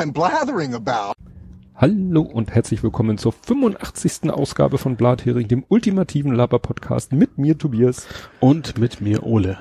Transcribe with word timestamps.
I'm 0.00 0.12
blathering 0.14 0.72
about. 0.72 1.12
Hallo 1.74 2.22
und 2.22 2.54
herzlich 2.54 2.82
willkommen 2.82 3.18
zur 3.18 3.32
85. 3.32 4.30
Ausgabe 4.30 4.78
von 4.78 4.96
Blathering, 4.96 5.46
dem 5.46 5.62
ultimativen 5.68 6.32
Laber-Podcast 6.32 7.12
mit 7.12 7.36
mir 7.36 7.58
Tobias. 7.58 8.06
Und 8.40 8.78
mit 8.78 9.02
mir 9.02 9.24
Ole. 9.26 9.58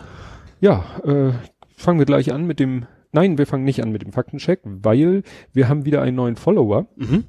Ja, 0.62 0.86
äh, 1.04 1.34
fangen 1.76 2.00
wir 2.00 2.06
gleich 2.06 2.32
an 2.32 2.46
mit 2.48 2.62
dem, 2.62 2.86
nein, 3.12 3.38
wir 3.38 3.48
fangen 3.48 3.66
nicht 3.66 3.84
an 3.84 3.92
mit 3.92 4.02
dem 4.02 4.14
Faktencheck, 4.14 4.62
weil 4.64 5.24
wir 5.52 5.68
haben 5.68 5.84
wieder 5.84 6.02
einen 6.02 6.16
neuen 6.16 6.38
Follower 6.38 6.88
Mhm. 6.96 7.26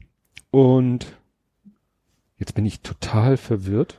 und 0.53 1.07
jetzt 2.39 2.55
bin 2.55 2.65
ich 2.65 2.81
total 2.81 3.37
verwirrt. 3.37 3.99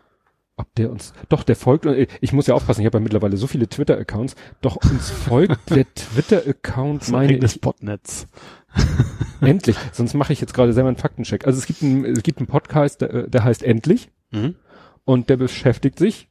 Ob 0.57 0.75
der 0.75 0.91
uns, 0.91 1.13
doch, 1.29 1.43
der 1.43 1.55
folgt, 1.55 1.85
äh, 1.85 2.07
ich 2.19 2.33
muss 2.33 2.45
ja 2.45 2.53
aufpassen, 2.53 2.81
ich 2.81 2.85
habe 2.85 2.97
ja 2.99 3.03
mittlerweile 3.03 3.35
so 3.35 3.47
viele 3.47 3.67
Twitter-Accounts, 3.67 4.35
doch 4.61 4.75
uns 4.77 5.09
folgt 5.27 5.69
der 5.71 5.91
Twitter-Account, 5.95 7.01
Das 7.01 7.07
ist 7.07 7.13
ein 7.13 7.17
meine 7.19 7.33
eigenes 7.33 7.55
ich, 7.55 7.61
Botnetz. 7.61 8.27
endlich, 9.41 9.75
sonst 9.91 10.13
mache 10.13 10.33
ich 10.33 10.41
jetzt 10.41 10.53
gerade 10.53 10.73
selber 10.73 10.89
einen 10.89 10.97
Faktencheck. 10.97 11.45
Also 11.45 11.59
es 11.59 11.65
gibt 11.65 11.81
einen, 11.83 12.05
es 12.05 12.23
gibt 12.23 12.39
einen 12.39 12.47
Podcast, 12.47 13.01
der, 13.01 13.27
der 13.27 13.43
heißt 13.43 13.63
Endlich 13.63 14.09
Mhm. 14.31 14.55
und 15.03 15.29
der 15.29 15.37
beschäftigt 15.37 15.99
sich 15.99 16.29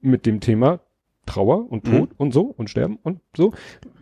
mit 0.00 0.24
dem 0.26 0.40
Thema 0.40 0.80
Trauer 1.26 1.70
und 1.70 1.84
Tod 1.84 2.10
Mhm. 2.10 2.14
und 2.16 2.32
so 2.34 2.42
und 2.42 2.70
Sterben 2.70 2.98
und 3.02 3.20
so, 3.36 3.52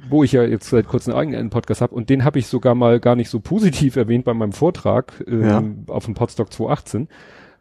wo 0.09 0.25
ich 0.25 0.33
ja 0.33 0.43
jetzt 0.45 0.71
seit 0.71 0.87
kurzem 0.87 1.13
einen 1.15 1.35
eigenen 1.35 1.51
Podcast 1.51 1.81
habe 1.81 1.95
und 1.95 2.09
den 2.11 2.25
habe 2.25 2.39
ich 2.39 2.47
sogar 2.47 2.75
mal 2.75 3.01
gar 3.01 3.17
nicht 3.17 3.29
so 3.29 3.41
positiv 3.41 3.97
erwähnt 3.97 4.25
bei 4.25 4.33
meinem 4.35 4.53
Vortrag 4.53 5.23
ähm, 5.27 5.85
Ja. 5.89 5.95
auf 5.95 6.05
dem 6.07 6.15
Podstock 6.15 6.53
2018. 6.53 7.09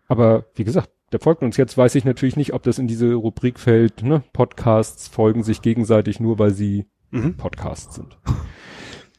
Aber 0.07 0.45
wie 0.55 0.63
gesagt, 0.63 0.89
der 1.11 1.19
folgt 1.19 1.41
uns 1.43 1.57
jetzt, 1.57 1.77
weiß 1.77 1.95
ich 1.95 2.05
natürlich 2.05 2.37
nicht, 2.37 2.53
ob 2.53 2.61
das 2.63 2.77
in 2.79 2.87
diese 2.87 3.13
Rubrik 3.15 3.59
fällt, 3.59 4.03
ne? 4.03 4.23
Podcasts 4.31 5.07
folgen 5.07 5.43
sich 5.43 5.61
gegenseitig 5.61 6.19
nur, 6.19 6.37
weil 6.39 6.51
sie 6.51 6.85
Mhm. 7.11 7.35
Podcasts 7.35 7.95
sind. 7.95 8.17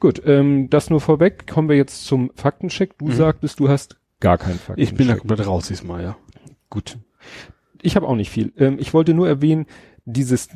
Gut, 0.01 0.23
ähm, 0.25 0.69
das 0.71 0.91
nur 0.91 1.01
vorweg. 1.01 1.47
Kommen 1.47 1.69
wir 1.69 1.77
jetzt 1.77 2.07
zum 2.07 2.31
Faktencheck. 2.35 2.99
Du 2.99 3.07
Mhm. 3.09 3.13
sagtest, 3.13 3.61
du 3.61 3.69
hast 3.69 3.99
gar 4.19 4.39
keinen 4.39 4.59
Faktencheck. 4.59 4.93
Ich 4.93 4.97
bin 4.97 5.09
da 5.09 5.17
komplett 5.17 5.47
raus 5.47 5.69
diesmal, 5.69 6.03
ja. 6.03 6.17
Gut. 6.71 6.99
Ich 7.83 7.97
habe 7.97 8.07
auch 8.09 8.17
nicht 8.17 8.31
viel. 8.31 8.53
Ähm, 8.57 8.77
ich 8.79 8.93
wollte 8.95 9.15
nur 9.15 9.29
erwähnen, 9.29 9.67
dieses, 10.07 10.49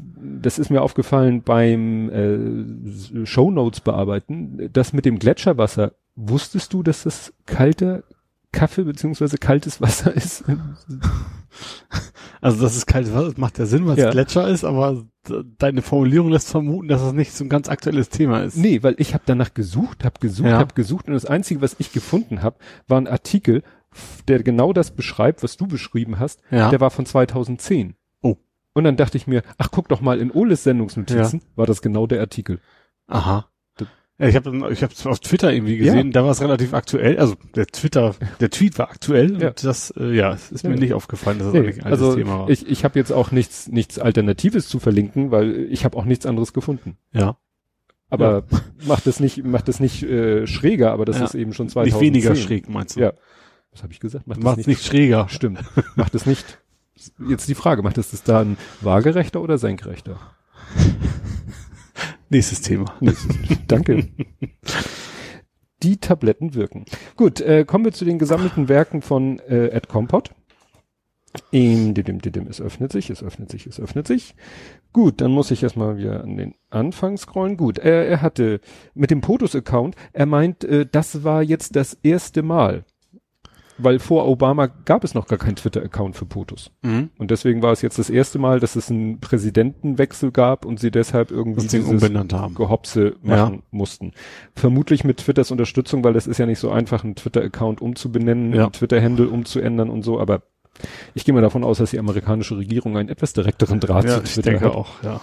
das 0.42 0.58
ist 0.58 0.70
mir 0.70 0.82
aufgefallen 0.82 1.42
beim 1.42 2.08
äh, 2.10 3.26
Shownotes 3.26 3.80
bearbeiten, 3.80 4.70
das 4.72 4.92
mit 4.92 5.04
dem 5.04 5.18
Gletscherwasser. 5.18 5.92
Wusstest 6.16 6.72
du, 6.72 6.82
dass 6.82 7.02
das 7.04 7.32
kalter 7.46 8.02
Kaffee 8.54 8.84
beziehungsweise 8.84 9.36
kaltes 9.38 9.80
Wasser 9.80 10.14
ist? 10.16 10.44
Also 12.40 12.62
das 12.62 12.76
ist 12.76 12.86
kaltes 12.86 13.12
Wasser, 13.14 13.26
das 13.26 13.36
macht 13.36 13.58
ja 13.58 13.66
Sinn, 13.66 13.86
weil 13.86 13.94
es 13.98 14.04
Ja. 14.04 14.10
Gletscher 14.10 14.48
ist, 14.48 14.64
aber 14.64 15.04
deine 15.58 15.82
Formulierung 15.82 16.30
lässt 16.30 16.48
vermuten, 16.50 16.88
dass 16.88 17.00
das 17.02 17.12
nicht 17.12 17.32
so 17.32 17.44
ein 17.44 17.48
ganz 17.48 17.68
aktuelles 17.68 18.08
Thema 18.10 18.42
ist. 18.42 18.56
nee, 18.56 18.82
weil 18.82 18.94
ich 18.98 19.14
habe 19.14 19.24
danach 19.26 19.54
gesucht, 19.54 20.04
habe 20.04 20.18
gesucht, 20.20 20.48
Ja. 20.48 20.58
habe 20.58 20.74
gesucht 20.74 21.06
und 21.08 21.14
das 21.14 21.24
Einzige, 21.26 21.60
was 21.62 21.76
ich 21.78 21.92
gefunden 21.92 22.42
habe, 22.42 22.56
war 22.86 22.98
ein 23.00 23.06
Artikel, 23.08 23.62
der 24.28 24.42
genau 24.42 24.72
das 24.72 24.90
beschreibt, 24.90 25.42
was 25.42 25.56
du 25.56 25.66
beschrieben 25.66 26.18
hast. 26.18 26.40
Ja. 26.50 26.68
Der 26.70 26.80
war 26.80 26.90
von 26.90 27.06
2010. 27.06 27.94
Oh. 28.22 28.36
Und 28.74 28.84
dann 28.84 28.96
dachte 28.96 29.16
ich 29.16 29.26
mir, 29.26 29.42
ach 29.56 29.68
guck 29.70 29.88
doch 29.88 30.00
mal 30.00 30.18
in 30.20 30.30
Oles 30.32 30.64
Sendungsnotizen, 30.64 31.42
war 31.54 31.66
das 31.66 31.80
genau 31.80 32.06
der 32.06 32.20
Artikel. 32.20 32.58
Aha. 33.06 33.46
Das- 34.16 34.32
Ja, 34.32 34.40
ich 34.40 34.46
habe 34.46 34.72
ich 34.72 34.82
hab's 34.82 35.04
auf 35.06 35.18
Twitter 35.20 35.52
irgendwie 35.52 35.76
gesehen, 35.76 36.12
da 36.12 36.22
war 36.24 36.30
es 36.30 36.40
relativ 36.40 36.72
aktuell, 36.72 37.18
also 37.18 37.34
der 37.56 37.66
Twitter, 37.66 38.14
der 38.40 38.50
Tweet 38.50 38.78
war 38.78 38.88
aktuell 38.90 39.40
Ja. 39.42 39.48
und 39.48 39.64
das, 39.64 39.90
äh, 39.96 40.14
ja, 40.14 40.32
ist 40.34 40.62
mir 40.62 40.70
Ja. 40.74 40.76
nicht 40.76 40.92
aufgefallen, 40.94 41.38
dass 41.38 41.48
das 41.48 41.54
Nee, 41.54 41.60
eigentlich 41.60 41.78
ein 41.80 41.86
altes 41.86 42.00
also 42.02 42.16
Thema 42.16 42.38
war. 42.40 42.50
ich, 42.50 42.68
ich 42.68 42.84
habe 42.84 42.98
jetzt 42.98 43.10
auch 43.12 43.32
nichts, 43.32 43.66
nichts 43.68 43.98
Alternatives 43.98 44.68
zu 44.68 44.78
verlinken, 44.78 45.30
weil 45.32 45.66
ich 45.70 45.84
habe 45.84 45.96
auch 45.96 46.04
nichts 46.04 46.26
anderes 46.26 46.52
gefunden. 46.52 46.96
ja. 47.12 47.36
Aber 48.10 48.44
macht 48.86 49.08
es 49.08 49.18
nicht, 49.18 49.42
macht 49.44 49.68
es 49.68 49.80
nicht 49.80 50.04
äh, 50.04 50.46
schräger, 50.46 50.92
aber 50.92 51.04
das 51.04 51.18
Ja. 51.18 51.24
ist 51.24 51.34
eben 51.34 51.52
schon 51.52 51.68
2010. 51.68 52.12
Nicht 52.12 52.24
weniger 52.24 52.36
schräg, 52.40 52.68
meinst 52.68 52.94
du? 52.94 53.00
Ja. 53.00 53.12
Was 53.72 53.82
habe 53.82 53.92
ich 53.92 53.98
gesagt? 53.98 54.28
Macht 54.28 54.40
Macht 54.40 54.58
es 54.58 54.60
es 54.60 54.66
nicht 54.68 54.84
schräger. 54.84 55.26
Stimmt. 55.28 55.58
macht 55.96 56.14
es 56.14 56.24
nicht. 56.24 56.58
Jetzt 57.28 57.48
die 57.48 57.56
Frage, 57.56 57.82
macht 57.82 57.98
es 57.98 58.12
das 58.12 58.22
dann 58.22 58.56
waagerechter 58.82 59.40
oder 59.40 59.58
senkrechter? 59.58 60.20
Nächstes 62.28 62.60
Thema. 62.60 62.94
Danke. 63.68 64.08
Die 65.82 65.98
Tabletten 65.98 66.54
wirken. 66.54 66.84
Gut, 67.16 67.40
äh, 67.40 67.64
kommen 67.64 67.84
wir 67.84 67.92
zu 67.92 68.04
den 68.04 68.18
gesammelten 68.18 68.68
Werken 68.68 69.02
von 69.02 69.38
äh, 69.40 69.68
Ed 69.68 69.88
Compot. 69.88 70.30
Ähm, 71.52 71.94
didim, 71.94 72.20
didim, 72.20 72.46
es 72.46 72.60
öffnet 72.60 72.92
sich, 72.92 73.10
es 73.10 73.22
öffnet 73.22 73.50
sich, 73.50 73.66
es 73.66 73.80
öffnet 73.80 74.06
sich. 74.06 74.34
Gut, 74.92 75.20
dann 75.20 75.32
muss 75.32 75.50
ich 75.50 75.62
erstmal 75.62 75.96
wieder 75.96 76.22
an 76.22 76.36
den 76.36 76.54
Anfang 76.70 77.16
scrollen. 77.16 77.56
Gut, 77.56 77.78
er, 77.78 78.06
er 78.06 78.22
hatte 78.22 78.60
mit 78.94 79.10
dem 79.10 79.20
POTUS-Account, 79.20 79.96
er 80.12 80.26
meint, 80.26 80.64
äh, 80.64 80.86
das 80.90 81.24
war 81.24 81.42
jetzt 81.42 81.74
das 81.76 81.98
erste 82.02 82.42
Mal. 82.42 82.84
Weil 83.76 83.98
vor 83.98 84.28
Obama 84.28 84.68
gab 84.84 85.02
es 85.02 85.14
noch 85.14 85.26
gar 85.26 85.38
keinen 85.38 85.56
Twitter-Account 85.56 86.14
für 86.14 86.26
POTUS. 86.26 86.70
Mhm. 86.82 87.10
Und 87.18 87.30
deswegen 87.32 87.60
war 87.60 87.72
es 87.72 87.82
jetzt 87.82 87.98
das 87.98 88.08
erste 88.08 88.38
Mal, 88.38 88.60
dass 88.60 88.76
es 88.76 88.88
einen 88.90 89.18
Präsidentenwechsel 89.20 90.30
gab 90.30 90.64
und 90.64 90.78
sie 90.78 90.92
deshalb 90.92 91.32
irgendwie 91.32 91.66
dieses 91.66 91.88
umbenannt 91.88 92.32
haben. 92.32 92.54
Gehopse 92.54 93.16
machen 93.22 93.62
mussten. 93.72 94.12
Vermutlich 94.54 95.02
mit 95.02 95.16
Twitters 95.18 95.50
Unterstützung, 95.50 96.04
weil 96.04 96.12
das 96.12 96.28
ist 96.28 96.38
ja 96.38 96.46
nicht 96.46 96.60
so 96.60 96.70
einfach, 96.70 97.02
einen 97.02 97.16
Twitter-Account 97.16 97.80
umzubenennen, 97.82 98.52
Ja. 98.54 98.64
einen 98.64 98.72
Twitter-Handle 98.72 99.28
umzuändern 99.28 99.90
und 99.90 100.02
so, 100.02 100.20
aber 100.20 100.42
ich 101.14 101.24
gehe 101.24 101.34
mal 101.34 101.40
davon 101.40 101.64
aus, 101.64 101.78
dass 101.78 101.90
die 101.90 101.98
amerikanische 101.98 102.56
Regierung 102.56 102.96
einen 102.96 103.08
etwas 103.08 103.32
direkteren 103.32 103.80
Draht 103.80 104.04
Ja, 104.04 104.18
zu 104.18 104.22
ich 104.24 104.34
Twitter 104.34 104.50
denke 104.50 104.66
hat. 104.66 104.74
auch, 104.74 105.02
ja. 105.02 105.20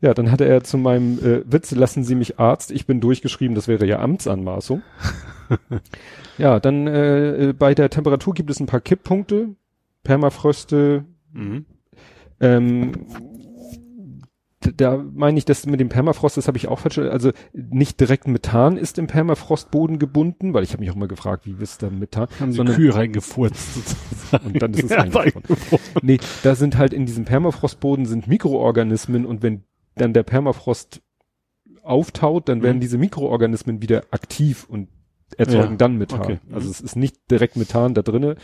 Ja, 0.00 0.14
dann 0.14 0.32
hatte 0.32 0.44
er 0.46 0.64
zu 0.64 0.78
meinem 0.78 1.18
äh, 1.18 1.42
Witz, 1.44 1.70
lassen 1.72 2.04
Sie 2.04 2.14
mich 2.14 2.38
Arzt, 2.40 2.70
ich 2.70 2.86
bin 2.86 3.00
durchgeschrieben, 3.00 3.54
das 3.54 3.68
wäre 3.68 3.86
ja 3.86 4.00
Amtsanmaßung. 4.00 4.82
ja, 6.38 6.60
dann 6.60 6.86
äh, 6.86 7.48
äh, 7.48 7.52
bei 7.52 7.74
der 7.74 7.90
Temperatur 7.90 8.34
gibt 8.34 8.50
es 8.50 8.60
ein 8.60 8.66
paar 8.66 8.80
Kipppunkte, 8.80 9.54
Permafröste, 10.04 11.04
Mhm. 11.32 11.64
ähm, 12.40 12.92
da 14.76 15.02
meine 15.14 15.38
ich, 15.38 15.46
dass 15.46 15.64
mit 15.64 15.80
dem 15.80 15.88
Permafrost, 15.88 16.36
das 16.36 16.46
habe 16.46 16.58
ich 16.58 16.68
auch 16.68 16.80
falsch, 16.80 16.98
also 16.98 17.30
nicht 17.54 17.98
direkt 17.98 18.28
Methan 18.28 18.76
ist 18.76 18.98
im 18.98 19.06
Permafrostboden 19.06 19.98
gebunden, 19.98 20.52
weil 20.52 20.64
ich 20.64 20.72
habe 20.72 20.80
mich 20.80 20.90
auch 20.90 20.96
mal 20.96 21.08
gefragt, 21.08 21.46
wie 21.46 21.54
ist 21.62 21.82
da 21.82 21.88
Methan? 21.88 22.28
Haben 22.38 22.50
die 22.50 22.56
Sondern- 22.58 22.76
Kühe 22.76 22.94
reingefurzt 22.94 23.74
sozusagen. 23.74 24.46
Und 24.52 24.60
dann 24.62 24.74
ist 24.74 24.84
es 24.90 24.90
Ja. 24.90 25.32
Nee, 26.02 26.18
da 26.42 26.54
sind 26.54 26.76
halt 26.76 26.92
in 26.92 27.06
diesem 27.06 27.24
Permafrostboden 27.24 28.04
sind 28.04 28.26
Mikroorganismen 28.26 29.24
und 29.24 29.42
wenn 29.42 29.62
dann 29.94 30.12
der 30.12 30.24
Permafrost 30.24 31.00
auftaut, 31.82 32.48
dann 32.50 32.62
werden 32.62 32.76
Mhm. 32.76 32.80
diese 32.82 32.98
Mikroorganismen 32.98 33.80
wieder 33.80 34.04
aktiv 34.10 34.66
und 34.68 34.88
erzeugen 35.36 35.72
Ja, 35.72 35.76
dann 35.76 35.96
Methan. 35.96 36.20
okay. 36.20 36.38
Mhm. 36.46 36.54
Also 36.54 36.70
es 36.70 36.80
ist 36.80 36.96
nicht 36.96 37.30
direkt 37.30 37.56
Methan 37.56 37.94
da 37.94 38.02
drinne. 38.02 38.36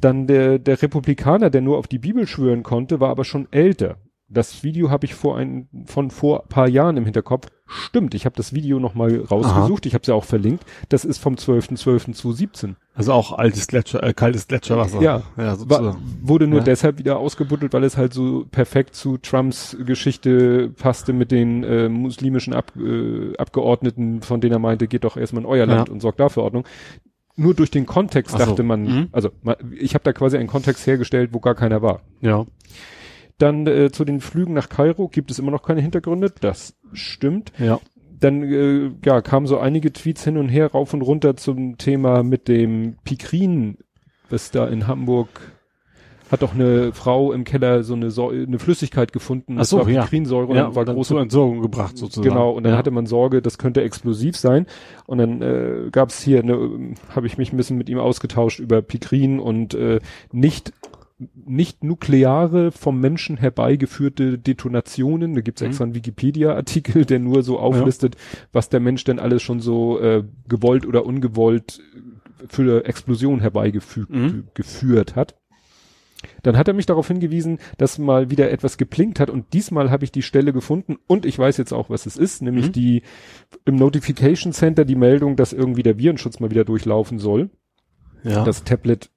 Dann 0.00 0.26
der, 0.26 0.58
der 0.58 0.80
Republikaner, 0.82 1.50
der 1.50 1.60
nur 1.60 1.78
auf 1.78 1.86
die 1.86 1.98
Bibel 1.98 2.26
schwören 2.26 2.62
konnte, 2.62 3.00
war 3.00 3.10
aber 3.10 3.24
schon 3.24 3.48
älter. 3.50 3.96
Das 4.28 4.62
Video 4.62 4.90
habe 4.90 5.06
ich 5.06 5.14
vor 5.14 5.38
ein, 5.38 5.68
von 5.86 6.10
vor 6.10 6.44
paar 6.48 6.68
Jahren 6.68 6.96
im 6.96 7.04
Hinterkopf. 7.04 7.48
Stimmt, 7.68 8.14
ich 8.14 8.24
habe 8.24 8.34
das 8.36 8.54
Video 8.54 8.80
nochmal 8.80 9.20
rausgesucht, 9.30 9.84
ich 9.86 9.92
habe 9.94 10.02
es 10.02 10.08
ja 10.08 10.14
auch 10.14 10.24
verlinkt. 10.24 10.64
Das 10.88 11.04
ist 11.04 11.18
vom 11.18 11.34
12.12.2017. 11.34 12.74
Also 12.94 13.12
auch 13.12 13.32
altes 13.32 13.66
Gletscher, 13.66 14.02
äh, 14.02 14.12
kaltes 14.14 14.48
Gletscherwasser. 14.48 15.00
Ja. 15.02 15.22
ja 15.36 15.54
sozusagen. 15.54 15.98
wurde 16.22 16.46
nur 16.46 16.60
Ja. 16.60 16.64
deshalb 16.64 16.98
wieder 16.98 17.18
ausgebuddelt, 17.18 17.72
weil 17.72 17.84
es 17.84 17.96
halt 17.96 18.12
so 18.14 18.46
perfekt 18.50 18.94
zu 18.94 19.18
Trumps 19.18 19.76
Geschichte 19.84 20.70
passte 20.70 21.12
mit 21.12 21.30
den 21.30 21.62
äh, 21.62 21.88
muslimischen 21.88 22.54
Ab, 22.54 22.72
äh, 22.76 23.36
Abgeordneten, 23.36 24.22
von 24.22 24.40
denen 24.40 24.54
er 24.54 24.58
meinte, 24.58 24.88
geht 24.88 25.04
doch 25.04 25.16
erstmal 25.16 25.42
in 25.42 25.48
euer 25.48 25.66
Ja. 25.66 25.74
Land 25.76 25.90
und 25.90 26.00
sorgt 26.00 26.20
dafür 26.20 26.42
Ordnung. 26.44 26.64
Nur 27.36 27.54
durch 27.54 27.70
den 27.70 27.86
Kontext 27.86 28.32
so. 28.32 28.38
dachte 28.38 28.62
man, 28.64 28.82
Mhm. 28.82 29.08
also 29.12 29.30
ich 29.78 29.94
habe 29.94 30.02
da 30.02 30.12
quasi 30.12 30.36
einen 30.38 30.48
Kontext 30.48 30.86
hergestellt, 30.86 31.30
wo 31.32 31.38
gar 31.38 31.54
keiner 31.54 31.82
war. 31.82 32.00
Ja. 32.20 32.46
Dann 33.38 33.66
äh, 33.66 33.90
zu 33.90 34.04
den 34.04 34.20
Flügen 34.20 34.54
nach 34.54 34.68
Kairo 34.68 35.08
gibt 35.08 35.30
es 35.30 35.38
immer 35.38 35.50
noch 35.50 35.62
keine 35.62 35.80
Hintergründe, 35.80 36.32
das 36.40 36.76
stimmt. 36.92 37.52
Ja. 37.58 37.80
Dann 38.20 38.42
äh, 38.42 38.90
ja, 39.04 39.20
kamen 39.22 39.46
so 39.46 39.58
einige 39.58 39.92
Tweets 39.92 40.24
hin 40.24 40.36
und 40.36 40.48
her, 40.48 40.72
rauf 40.72 40.92
und 40.92 41.02
runter 41.02 41.36
zum 41.36 41.78
Thema 41.78 42.24
mit 42.24 42.48
dem 42.48 42.96
Pikrin, 43.04 43.78
was 44.28 44.50
da 44.50 44.66
in 44.66 44.88
Hamburg 44.88 45.28
hat 46.30 46.42
doch 46.42 46.54
eine 46.54 46.92
Frau 46.92 47.32
im 47.32 47.44
Keller 47.44 47.82
so 47.82 47.94
eine, 47.94 48.10
Säu 48.10 48.30
eine 48.30 48.58
Flüssigkeit 48.58 49.12
gefunden. 49.12 49.56
Ach 49.58 49.64
so, 49.64 49.78
das 49.78 49.86
war 49.86 49.92
ja. 49.92 50.02
Pikrinsäure 50.02 50.54
ja, 50.54 50.66
und 50.66 50.76
war 50.76 50.84
dann 50.84 50.94
große 50.94 51.08
zur 51.14 51.22
Entsorgung 51.22 51.62
gebracht 51.62 51.96
sozusagen. 51.96 52.28
Genau, 52.28 52.50
und 52.50 52.64
dann 52.64 52.72
ja. 52.72 52.78
hatte 52.78 52.90
man 52.90 53.06
Sorge, 53.06 53.40
das 53.40 53.58
könnte 53.58 53.82
explosiv 53.82 54.36
sein. 54.36 54.66
Und 55.06 55.18
dann 55.18 55.42
äh, 55.42 55.88
gab 55.90 56.10
es 56.10 56.20
hier, 56.20 56.42
eine, 56.42 56.94
habe 57.14 57.26
ich 57.26 57.38
mich 57.38 57.52
ein 57.52 57.56
bisschen 57.56 57.78
mit 57.78 57.88
ihm 57.88 57.98
ausgetauscht 57.98 58.60
über 58.60 58.82
Pikrin 58.82 59.40
und 59.40 59.74
äh, 59.74 60.00
nicht 60.30 60.72
nicht 61.34 61.82
nukleare 61.82 62.70
vom 62.70 63.00
Menschen 63.00 63.36
herbeigeführte 63.36 64.38
Detonationen. 64.38 65.34
Da 65.34 65.40
gibt's 65.40 65.60
Mhm. 65.62 65.66
extra 65.68 65.84
einen 65.84 65.94
Wikipedia-Artikel, 65.94 67.04
der 67.04 67.18
nur 67.18 67.42
so 67.42 67.58
auflistet, 67.58 68.16
was 68.52 68.68
der 68.68 68.80
Mensch 68.80 69.04
denn 69.04 69.18
alles 69.18 69.42
schon 69.42 69.60
so 69.60 69.98
äh, 70.00 70.22
gewollt 70.48 70.86
oder 70.86 71.04
ungewollt 71.04 71.80
für 72.48 72.84
Explosion 72.86 73.40
herbeigefügt 73.40 74.10
Mhm. 74.10 74.44
hat. 75.16 75.34
Dann 76.42 76.56
hat 76.56 76.66
er 76.66 76.74
mich 76.74 76.86
darauf 76.86 77.06
hingewiesen, 77.08 77.58
dass 77.78 77.98
mal 77.98 78.30
wieder 78.30 78.50
etwas 78.50 78.76
geplinkt 78.76 79.20
hat 79.20 79.30
und 79.30 79.52
diesmal 79.52 79.90
habe 79.90 80.04
ich 80.04 80.10
die 80.12 80.22
Stelle 80.22 80.52
gefunden 80.52 80.96
und 81.06 81.24
ich 81.26 81.38
weiß 81.38 81.56
jetzt 81.58 81.72
auch, 81.72 81.90
was 81.90 82.06
es 82.06 82.16
ist, 82.16 82.42
nämlich 82.42 82.68
Mhm. 82.68 82.72
die 82.72 83.02
im 83.64 83.76
Notification 83.76 84.52
Center 84.52 84.84
die 84.84 84.96
Meldung, 84.96 85.36
dass 85.36 85.52
irgendwie 85.52 85.82
der 85.84 85.98
Virenschutz 85.98 86.40
mal 86.40 86.50
wieder 86.50 86.64
durchlaufen 86.64 87.18
soll. 87.18 87.50
Ja. 88.24 88.44
Das 88.44 88.64
Tablet 88.64 89.10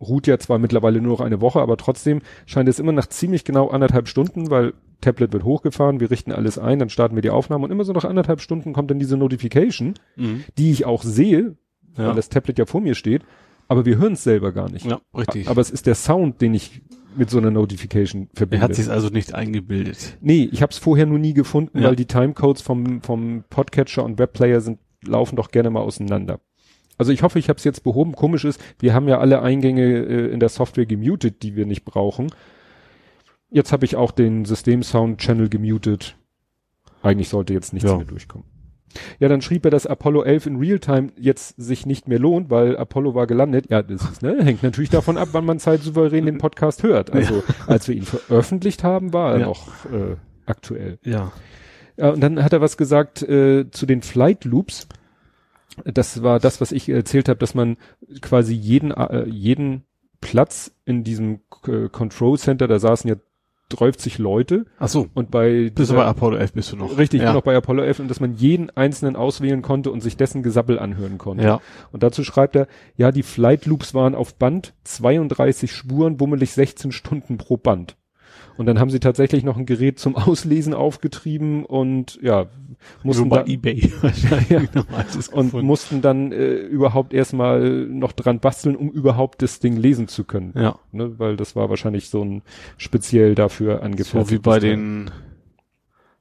ruht 0.00 0.26
ja 0.26 0.38
zwar 0.38 0.58
mittlerweile 0.58 1.00
nur 1.00 1.12
noch 1.12 1.20
eine 1.24 1.40
Woche, 1.40 1.60
aber 1.60 1.76
trotzdem 1.76 2.20
scheint 2.44 2.68
es 2.68 2.78
immer 2.78 2.92
nach 2.92 3.06
ziemlich 3.06 3.44
genau 3.44 3.68
anderthalb 3.68 4.08
Stunden, 4.08 4.50
weil 4.50 4.74
Tablet 5.00 5.32
wird 5.32 5.44
hochgefahren, 5.44 6.00
wir 6.00 6.10
richten 6.10 6.32
alles 6.32 6.58
ein, 6.58 6.78
dann 6.78 6.88
starten 6.88 7.14
wir 7.14 7.22
die 7.22 7.30
Aufnahme 7.30 7.64
und 7.64 7.70
immer 7.70 7.84
so 7.84 7.92
nach 7.92 8.04
anderthalb 8.04 8.40
Stunden 8.40 8.72
kommt 8.72 8.90
dann 8.90 8.98
diese 8.98 9.16
Notification, 9.16 9.94
mhm. 10.16 10.44
die 10.58 10.70
ich 10.70 10.84
auch 10.86 11.02
sehe, 11.02 11.56
Ja. 11.96 12.08
weil 12.08 12.14
das 12.14 12.28
Tablet 12.28 12.58
ja 12.58 12.66
vor 12.66 12.80
mir 12.80 12.94
steht, 12.94 13.22
aber 13.68 13.84
wir 13.84 13.98
hören 13.98 14.12
es 14.14 14.22
selber 14.24 14.52
gar 14.52 14.70
nicht. 14.70 14.86
ja, 14.86 15.00
richtig. 15.16 15.48
Aber 15.48 15.60
es 15.60 15.70
ist 15.70 15.86
der 15.86 15.94
Sound, 15.94 16.40
den 16.40 16.54
ich 16.54 16.82
mit 17.16 17.30
so 17.30 17.38
einer 17.38 17.50
Notification 17.50 18.28
er 18.34 18.36
verbinde. 18.36 18.62
hat 18.64 18.74
sich 18.74 18.90
also 18.90 19.08
nicht 19.08 19.34
eingebildet. 19.34 20.18
nee, 20.20 20.48
ich 20.52 20.60
habe 20.62 20.70
es 20.72 20.78
vorher 20.78 21.06
nur 21.06 21.18
nie 21.18 21.32
gefunden, 21.32 21.78
Ja. 21.80 21.88
weil 21.88 21.96
die 21.96 22.04
Timecodes 22.06 22.60
vom, 22.62 23.00
vom 23.00 23.44
Podcatcher 23.48 24.04
und 24.04 24.18
Webplayer 24.18 24.60
sind, 24.60 24.78
laufen 25.04 25.36
doch 25.36 25.50
gerne 25.50 25.70
mal 25.70 25.80
auseinander. 25.80 26.40
Also 26.98 27.12
ich 27.12 27.22
hoffe, 27.22 27.38
ich 27.38 27.48
habe 27.48 27.58
es 27.58 27.64
jetzt 27.64 27.82
behoben. 27.82 28.12
Komisch 28.12 28.44
ist, 28.44 28.60
wir 28.78 28.94
haben 28.94 29.08
ja 29.08 29.18
alle 29.18 29.42
Eingänge 29.42 29.82
äh, 29.84 30.28
in 30.32 30.40
der 30.40 30.48
Software 30.48 30.86
gemutet, 30.86 31.42
die 31.42 31.56
wir 31.56 31.66
nicht 31.66 31.84
brauchen. 31.84 32.28
Jetzt 33.50 33.72
habe 33.72 33.84
ich 33.84 33.96
auch 33.96 34.10
den 34.10 34.44
System-Sound-Channel 34.44 35.48
gemutet. 35.48 36.16
Eigentlich 37.02 37.28
sollte 37.28 37.52
jetzt 37.52 37.72
nichts 37.72 37.88
Ja. 37.90 37.96
mehr 37.96 38.06
durchkommen. 38.06 38.46
Ja, 39.18 39.28
dann 39.28 39.42
schrieb 39.42 39.64
er, 39.66 39.70
dass 39.70 39.86
Apollo 39.86 40.22
11 40.22 40.46
in 40.46 40.56
Realtime 40.56 41.08
jetzt 41.18 41.54
sich 41.60 41.84
nicht 41.84 42.08
mehr 42.08 42.18
lohnt, 42.18 42.48
weil 42.50 42.76
Apollo 42.78 43.14
war 43.14 43.26
gelandet. 43.26 43.66
Ja, 43.70 43.82
das 43.82 44.02
ist, 44.02 44.22
ne, 44.22 44.42
hängt 44.42 44.62
natürlich 44.62 44.88
davon 44.90 45.18
ab, 45.18 45.28
wann 45.32 45.44
man 45.44 45.58
halt 45.58 45.82
souverän 45.82 46.24
den 46.24 46.38
Podcast 46.38 46.82
hört. 46.82 47.12
Also 47.12 47.42
als 47.66 47.88
wir 47.88 47.94
ihn 47.94 48.04
veröffentlicht 48.04 48.84
haben, 48.84 49.12
war 49.12 49.34
er 49.34 49.40
Ja. 49.40 49.46
noch 49.46 49.84
äh, 49.86 50.16
aktuell. 50.46 50.98
Ja. 51.04 51.30
Ja, 51.98 52.10
und 52.10 52.20
dann 52.20 52.42
hat 52.42 52.52
er 52.54 52.60
was 52.62 52.76
gesagt 52.76 53.22
äh, 53.22 53.70
zu 53.70 53.84
den 53.86 54.02
Flight 54.02 54.44
Loops. 54.44 54.88
Das 55.84 56.22
war 56.22 56.40
das, 56.40 56.60
was 56.60 56.72
ich 56.72 56.88
erzählt 56.88 57.28
habe, 57.28 57.38
dass 57.38 57.54
man 57.54 57.76
quasi 58.20 58.54
jeden 58.54 58.90
äh, 58.90 59.24
jeden 59.26 59.84
Platz 60.20 60.72
in 60.84 61.04
diesem 61.04 61.40
äh, 61.66 61.88
Control 61.88 62.38
Center, 62.38 62.66
da 62.68 62.78
saßen 62.78 63.08
ja 63.08 63.16
30 63.68 64.18
Leute 64.18 64.66
Ach 64.78 64.88
so. 64.88 65.08
und 65.14 65.30
bei 65.30 65.70
Bist 65.74 65.90
du 65.90 65.96
bei 65.96 66.04
Apollo 66.04 66.36
11 66.36 66.52
bist 66.52 66.72
du 66.72 66.76
noch. 66.76 66.96
richtig, 66.96 67.18
ich 67.18 67.22
ja. 67.22 67.30
bin 67.30 67.34
noch 67.34 67.42
bei 67.42 67.56
Apollo 67.56 67.82
11 67.82 68.00
und 68.00 68.08
dass 68.08 68.20
man 68.20 68.34
jeden 68.34 68.70
einzelnen 68.70 69.16
auswählen 69.16 69.62
konnte 69.62 69.90
und 69.90 70.02
sich 70.02 70.16
dessen 70.16 70.42
Gesabbel 70.42 70.78
anhören 70.78 71.18
konnte. 71.18 71.44
Ja. 71.44 71.60
Und 71.90 72.02
dazu 72.02 72.22
schreibt 72.22 72.54
er, 72.54 72.68
ja, 72.96 73.10
die 73.10 73.24
Flight 73.24 73.66
Loops 73.66 73.92
waren 73.92 74.14
auf 74.14 74.36
Band 74.36 74.74
32 74.84 75.72
Spuren, 75.72 76.16
bummelig 76.16 76.52
16 76.52 76.92
Stunden 76.92 77.38
pro 77.38 77.56
Band. 77.56 77.96
Und 78.56 78.66
dann 78.66 78.78
haben 78.78 78.90
sie 78.90 79.00
tatsächlich 79.00 79.44
noch 79.44 79.56
ein 79.56 79.66
Gerät 79.66 79.98
zum 79.98 80.16
Auslesen 80.16 80.72
aufgetrieben 80.72 81.64
und 81.64 82.18
ja, 82.22 82.46
mussten 83.02 83.24
du 83.24 83.28
bei 83.30 83.42
da, 83.42 83.46
eBay 83.46 83.92
Ja. 84.48 84.62
altes 84.96 85.28
und 85.28 85.46
gefunden. 85.46 85.66
mussten 85.66 86.02
dann 86.02 86.32
äh, 86.32 86.54
überhaupt 86.54 87.12
erstmal 87.12 87.86
noch 87.86 88.12
dran 88.12 88.40
basteln, 88.40 88.76
um 88.76 88.90
überhaupt 88.90 89.42
das 89.42 89.60
Ding 89.60 89.76
lesen 89.76 90.08
zu 90.08 90.24
können. 90.24 90.52
Ja. 90.56 90.78
Ne? 90.92 91.18
Weil 91.18 91.36
das 91.36 91.56
war 91.56 91.70
wahrscheinlich 91.70 92.08
so 92.08 92.24
ein 92.24 92.42
speziell 92.76 93.34
dafür 93.34 93.82
angefertigt. 93.82 94.28
So 94.28 94.34
wie 94.34 94.38
bei 94.38 94.58
den 94.58 95.10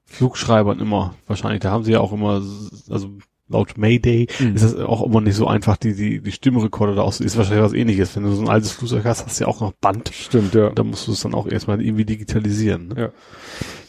Flugschreibern 0.05 0.79
immer 0.79 1.15
wahrscheinlich. 1.27 1.61
Da 1.61 1.71
haben 1.71 1.83
sie 1.83 1.93
ja 1.93 1.99
auch 1.99 2.13
immer, 2.13 2.41
also 2.89 3.09
laut 3.47 3.77
Mayday 3.77 4.27
Mhm. 4.39 4.55
ist 4.55 4.63
das 4.63 4.75
auch 4.75 5.05
immer 5.05 5.21
nicht 5.21 5.35
so 5.35 5.47
einfach, 5.47 5.77
die, 5.77 5.93
die, 5.93 6.21
die 6.21 6.31
Stimmrekorder 6.31 6.95
da 6.95 7.01
aus, 7.03 7.19
ist 7.19 7.37
wahrscheinlich 7.37 7.63
was 7.63 7.73
ähnliches. 7.73 8.15
Wenn 8.15 8.23
du 8.23 8.31
so 8.31 8.41
ein 8.41 8.49
altes 8.49 8.71
Flugzeug 8.71 9.05
hast, 9.05 9.25
hast 9.25 9.39
du 9.39 9.43
ja 9.43 9.47
auch 9.47 9.61
noch 9.61 9.73
Band. 9.73 10.09
Stimmt, 10.13 10.55
ja. 10.55 10.69
Da 10.71 10.83
musst 10.83 11.07
du 11.07 11.11
es 11.11 11.21
dann 11.21 11.33
auch 11.33 11.47
erstmal 11.47 11.81
irgendwie 11.81 12.05
digitalisieren. 12.05 12.87
Ne? 12.89 12.95
Ja. 12.97 13.09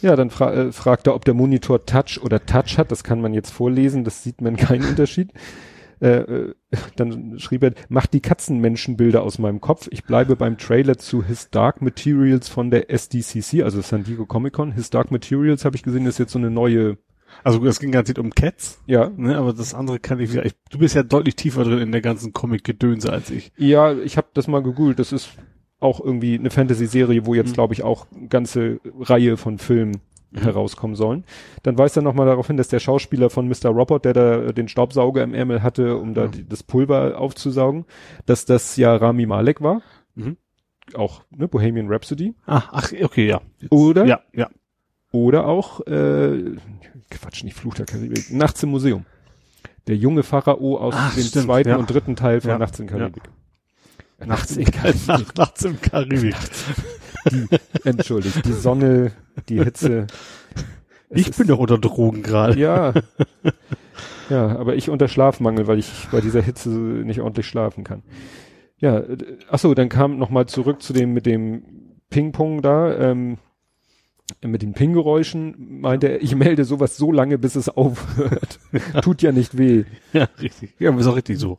Ja, 0.03 0.17
dann 0.17 0.31
fra 0.31 0.53
äh, 0.53 0.73
fragt 0.73 1.07
er, 1.07 1.15
ob 1.15 1.25
der 1.25 1.35
Monitor 1.35 1.87
Touch 1.87 2.21
oder 2.23 2.45
Touch 2.45 2.77
hat. 2.79 2.91
Das 2.93 3.03
kann 3.03 3.21
man 3.21 3.33
jetzt 3.35 3.51
vorlesen, 3.51 4.05
das 4.05 4.23
sieht 4.23 4.41
man 4.41 4.57
keinen 4.57 4.85
Unterschied. 4.89 5.33
Äh, 5.99 6.09
äh, 6.19 6.55
dann 6.97 7.39
schrieb 7.39 7.63
er, 7.63 7.73
macht 7.89 8.13
die 8.13 8.21
Katzenmenschenbilder 8.21 9.23
aus 9.23 9.39
meinem 9.39 9.63
Kopf. 9.63 9.89
Ich 9.91 10.05
bleibe 10.05 10.37
beim 10.37 10.59
Trailer 10.59 10.99
zu 10.99 11.25
His 11.25 11.49
Dark 11.51 11.81
Materials 11.81 12.51
von 12.51 12.71
der 12.71 12.91
SDCC, 12.91 13.63
also 13.63 13.81
San 13.81 14.05
Diego 14.05 14.27
Comic 14.27 14.53
Con. 14.53 14.73
His 14.73 14.91
Dark 14.91 15.11
Materials 15.11 15.65
habe 15.65 15.75
ich 15.75 15.83
gesehen, 15.83 16.05
ist 16.05 16.19
jetzt 16.19 16.33
so 16.33 16.39
eine 16.39 16.51
neue, 16.51 16.99
Also 17.47 17.65
es 17.65 17.79
ging 17.79 17.93
ganz 17.93 18.11
um 18.19 18.31
Cats, 18.35 18.83
ja. 18.87 19.09
ne? 19.17 19.39
aber 19.39 19.53
das 19.53 19.73
andere 19.73 20.01
kann 20.01 20.19
ich 20.19 20.33
wieder. 20.33 20.45
Ich, 20.45 20.55
du 20.71 20.79
bist 20.79 20.97
ja 20.97 21.05
deutlich 21.05 21.37
tiefer 21.37 21.63
drin 21.63 21.79
in 21.79 21.93
der 21.93 22.01
ganzen 22.01 22.33
Comic-Gedönse 22.33 23.13
als 23.13 23.31
ich. 23.31 23.53
Ja, 23.57 23.93
ich 23.93 24.17
habe 24.17 24.27
das 24.35 24.49
mal 24.49 24.63
gegoogelt. 24.65 24.99
Das 24.99 25.13
ist 25.13 25.31
auch 25.79 26.01
irgendwie 26.01 26.35
eine 26.37 26.51
Fantasy-Serie, 26.51 27.25
wo 27.25 27.35
jetzt, 27.35 27.51
Mhm. 27.51 27.55
glaube 27.55 27.75
ich, 27.75 27.85
auch 27.85 28.07
eine 28.13 28.27
ganze 28.27 28.81
Reihe 28.99 29.37
von 29.37 29.59
Filmen 29.59 29.99
herauskommen 30.35 30.97
sollen. 30.97 31.25
Dann 31.63 31.79
weist 31.79 31.97
er 31.97 32.03
nochmal 32.03 32.27
darauf 32.27 32.49
hin, 32.49 32.57
dass 32.57 32.67
der 32.67 32.81
Schauspieler 32.81 33.31
von 33.31 33.47
Mr. 33.47 33.69
Robot, 33.71 34.05
der 34.05 34.13
da 34.13 34.43
äh, 34.47 34.53
den 34.53 34.67
Staubsauger 34.67 35.23
im 35.23 35.33
Ärmel 35.33 35.63
hatte, 35.63 35.97
um 35.99 36.15
da 36.15 36.23
Ja. 36.23 36.29
die, 36.29 36.49
das 36.49 36.65
Pulver 36.65 37.17
aufzusaugen, 37.19 37.85
dass 38.27 38.45
das 38.45 38.77
ja 38.77 38.97
Rami 38.97 39.25
Malek 39.25 39.61
war. 39.61 39.83
Mhm. 40.17 40.37
Auch 40.95 41.23
ne, 41.31 41.47
Bohemian 41.47 41.87
Rhapsody. 41.89 42.35
Ah, 42.45 42.63
ach, 42.73 42.93
okay, 43.03 43.29
ja. 43.29 43.41
Jetzt- 43.61 43.71
Oder? 43.73 44.05
Ja, 44.05 44.21
ja. 44.33 44.49
Oder 45.13 45.47
auch, 45.47 45.87
äh, 45.87 46.57
Quatsch, 47.11 47.45
nicht 47.45 47.57
Fluch 47.57 47.75
der 47.75 47.87
Karibik, 47.87 48.33
Nachts 48.33 48.63
im 48.63 48.71
Museum. 48.71 49.05
Der 49.87 49.97
junge 49.97 50.23
Pharao 50.23 50.79
aus 50.79 50.95
Ach, 50.97 51.15
dem 51.15 51.23
stimmt, 51.23 51.45
zweiten 51.45 51.69
ja. 51.69 51.77
und 51.77 51.89
dritten 51.89 52.17
Teil 52.17 52.41
von 52.41 52.51
Ja. 52.51 52.59
Nachts 52.59 52.81
in 52.81 52.87
Karibik. 52.87 53.23
Äh, 54.19 54.27
Nachts, 54.27 54.57
in 54.57 54.65
Karibik. 54.65 55.07
Nacht, 55.07 55.39
nachts 55.39 55.65
im 55.65 55.81
Karibik. 55.81 56.35
Entschuldigt, 57.85 58.45
die 58.45 58.53
Sonne, 58.53 59.13
die 59.49 59.63
Hitze. 59.63 60.07
Es 61.09 61.21
Ich 61.21 61.37
bin 61.37 61.47
doch 61.47 61.59
unter 61.59 61.79
Drogen 61.79 62.23
gerade. 62.23 62.59
Ja. 62.59 62.93
Ja, 64.29 64.57
aber 64.57 64.75
ich 64.75 64.91
unter 64.91 65.07
Schlafmangel, 65.07 65.67
weil 65.69 65.79
ich 65.79 66.09
bei 66.11 66.21
dieser 66.21 66.43
Hitze 66.43 66.69
nicht 66.69 67.21
ordentlich 67.21 67.47
schlafen 67.47 67.85
kann. 67.85 68.03
Ja, 68.79 69.05
ach 69.49 69.59
so, 69.59 69.73
dann 69.75 69.89
kam 69.89 70.19
noch 70.19 70.31
mal 70.31 70.47
zurück 70.47 70.83
zu 70.83 70.93
dem 70.93 71.13
mit 71.13 71.27
dem 71.27 71.63
Ping-Pong 72.11 72.61
da, 72.61 72.95
ähm, 72.99 73.39
mit 74.45 74.63
den 74.63 74.73
Ping-Geräuschen, 74.73 75.81
meinte 75.81 76.09
er, 76.09 76.23
ich 76.23 76.35
melde 76.35 76.65
sowas 76.65 76.97
so 76.97 77.13
lange, 77.13 77.39
bis 77.39 77.55
es 77.55 77.69
aufhört. 77.69 78.59
Tut 79.03 79.23
ja 79.23 79.33
nicht 79.33 79.57
weh. 79.57 79.85
Ja, 80.13 80.29
richtig. 80.41 80.75
Ja, 80.79 80.97
ist 80.97 81.07
auch 81.07 81.17
richtig 81.17 81.39
so. 81.39 81.59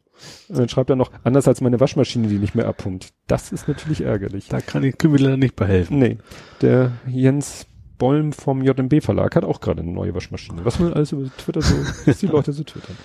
Und 0.49 0.57
dann 0.57 0.69
schreibt 0.69 0.89
er 0.89 0.95
noch, 0.95 1.11
anders 1.23 1.47
als 1.47 1.61
meine 1.61 1.79
Waschmaschine, 1.79 2.27
die 2.27 2.39
nicht 2.39 2.55
mehr 2.55 2.67
abpumpt. 2.67 3.13
Das 3.27 3.51
ist 3.51 3.67
natürlich 3.67 4.01
ärgerlich. 4.01 4.49
Da 4.49 4.59
kann 4.59 4.83
ich, 4.83 4.97
können 4.97 5.13
wir 5.13 5.21
leider 5.21 5.37
nicht 5.37 5.55
behelfen. 5.55 5.99
Nee, 5.99 6.17
der 6.61 6.91
Jens 7.07 7.67
Bollm 7.97 8.33
vom 8.33 8.61
JMB 8.61 9.01
Verlag 9.01 9.35
hat 9.35 9.45
auch 9.45 9.61
gerade 9.61 9.81
eine 9.81 9.91
neue 9.91 10.13
Waschmaschine. 10.13 10.63
Was 10.65 10.79
man 10.79 10.93
alles 10.93 11.11
über 11.13 11.29
Twitter 11.37 11.61
so, 11.61 11.75
was 12.05 12.19
die 12.19 12.27
Leute 12.27 12.51
so 12.51 12.63
twittern. 12.63 12.95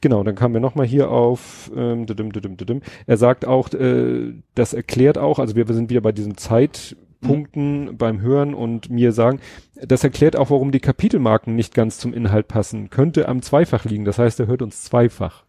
Genau, 0.00 0.22
dann 0.22 0.34
kamen 0.34 0.52
wir 0.52 0.60
nochmal 0.60 0.86
hier 0.86 1.10
auf, 1.10 1.70
ähm, 1.74 2.06
er 3.06 3.16
sagt 3.16 3.46
auch, 3.46 3.72
äh, 3.72 4.34
das 4.54 4.74
erklärt 4.74 5.16
auch, 5.16 5.38
also 5.38 5.56
wir, 5.56 5.66
wir 5.66 5.74
sind 5.74 5.88
wieder 5.88 6.02
bei 6.02 6.12
diesen 6.12 6.36
Zeitpunkten 7.24 7.96
beim 7.96 8.20
Hören 8.20 8.54
und 8.54 8.90
mir 8.90 9.12
sagen, 9.12 9.40
das 9.80 10.04
erklärt 10.04 10.36
auch, 10.36 10.50
warum 10.50 10.70
die 10.72 10.80
Kapitelmarken 10.80 11.54
nicht 11.54 11.74
ganz 11.74 11.98
zum 11.98 12.12
Inhalt 12.12 12.48
passen. 12.48 12.90
Könnte 12.90 13.28
am 13.28 13.42
Zweifach 13.42 13.84
liegen, 13.84 14.04
das 14.04 14.18
heißt, 14.18 14.38
er 14.40 14.46
hört 14.46 14.62
uns 14.62 14.82
zweifach. 14.84 15.44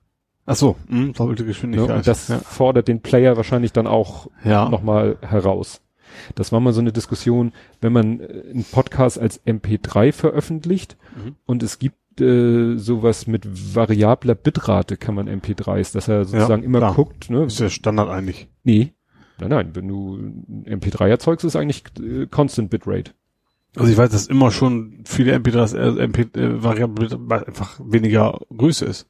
Ach 0.48 0.56
so, 0.56 0.76
mh, 0.88 1.14
doppelte 1.14 1.44
Ne? 1.44 1.48
Geschwindigkeit. 1.48 1.98
Und 1.98 2.08
das 2.08 2.28
ja. 2.28 2.38
fordert 2.40 2.88
den 2.88 3.02
Player 3.02 3.36
wahrscheinlich 3.36 3.74
dann 3.74 3.88
auch 3.88 4.28
ja. 4.44 4.70
nochmal 4.70 5.18
heraus. 5.22 5.82
Das 6.36 6.52
war 6.52 6.60
mal 6.60 6.72
so 6.72 6.82
eine 6.82 6.92
Diskussion, 6.94 7.52
wenn 7.82 7.92
man 7.94 8.20
äh, 8.20 8.44
einen 8.52 8.64
Podcast 8.64 9.20
als 9.20 9.44
MP3 9.46 10.12
veröffentlicht 10.12 10.98
Mhm. 11.16 11.36
und 11.46 11.64
es 11.64 11.80
gibt 11.80 11.98
äh, 12.22 12.78
sowas 12.78 13.26
mit 13.28 13.76
variabler 13.76 14.36
Bitrate 14.36 14.98
kann 14.98 15.16
man 15.16 15.28
MP3s, 15.30 15.94
dass 15.94 16.08
er 16.08 16.26
sozusagen 16.26 16.64
immer 16.64 16.80
klar. 16.80 16.94
guckt, 16.94 17.30
ne? 17.30 17.44
Ist 17.46 17.60
ja 17.60 17.70
Standard 17.70 18.10
eigentlich. 18.10 18.48
Nee. 18.64 18.94
Nein, 19.40 19.50
nein, 19.50 19.72
wenn 19.76 19.88
du 19.88 20.16
ein 20.16 20.66
MP3 20.80 21.08
erzeugst, 21.08 21.44
ist 21.46 21.56
eigentlich 21.56 21.84
äh, 22.00 22.26
Constant 22.28 22.70
Bitrate. 22.70 23.12
Also 23.76 23.92
ich 23.92 23.98
weiß, 23.98 24.10
dass 24.12 24.28
immer 24.28 24.52
schon 24.52 25.04
viele 25.06 25.36
MP3s, 25.36 25.76
äh, 25.76 26.04
MP, 26.04 26.22
äh, 26.40 26.64
Variable 26.64 27.10
einfach 27.46 27.80
weniger 27.84 28.40
Größe 28.56 28.86
ist. 28.86 29.10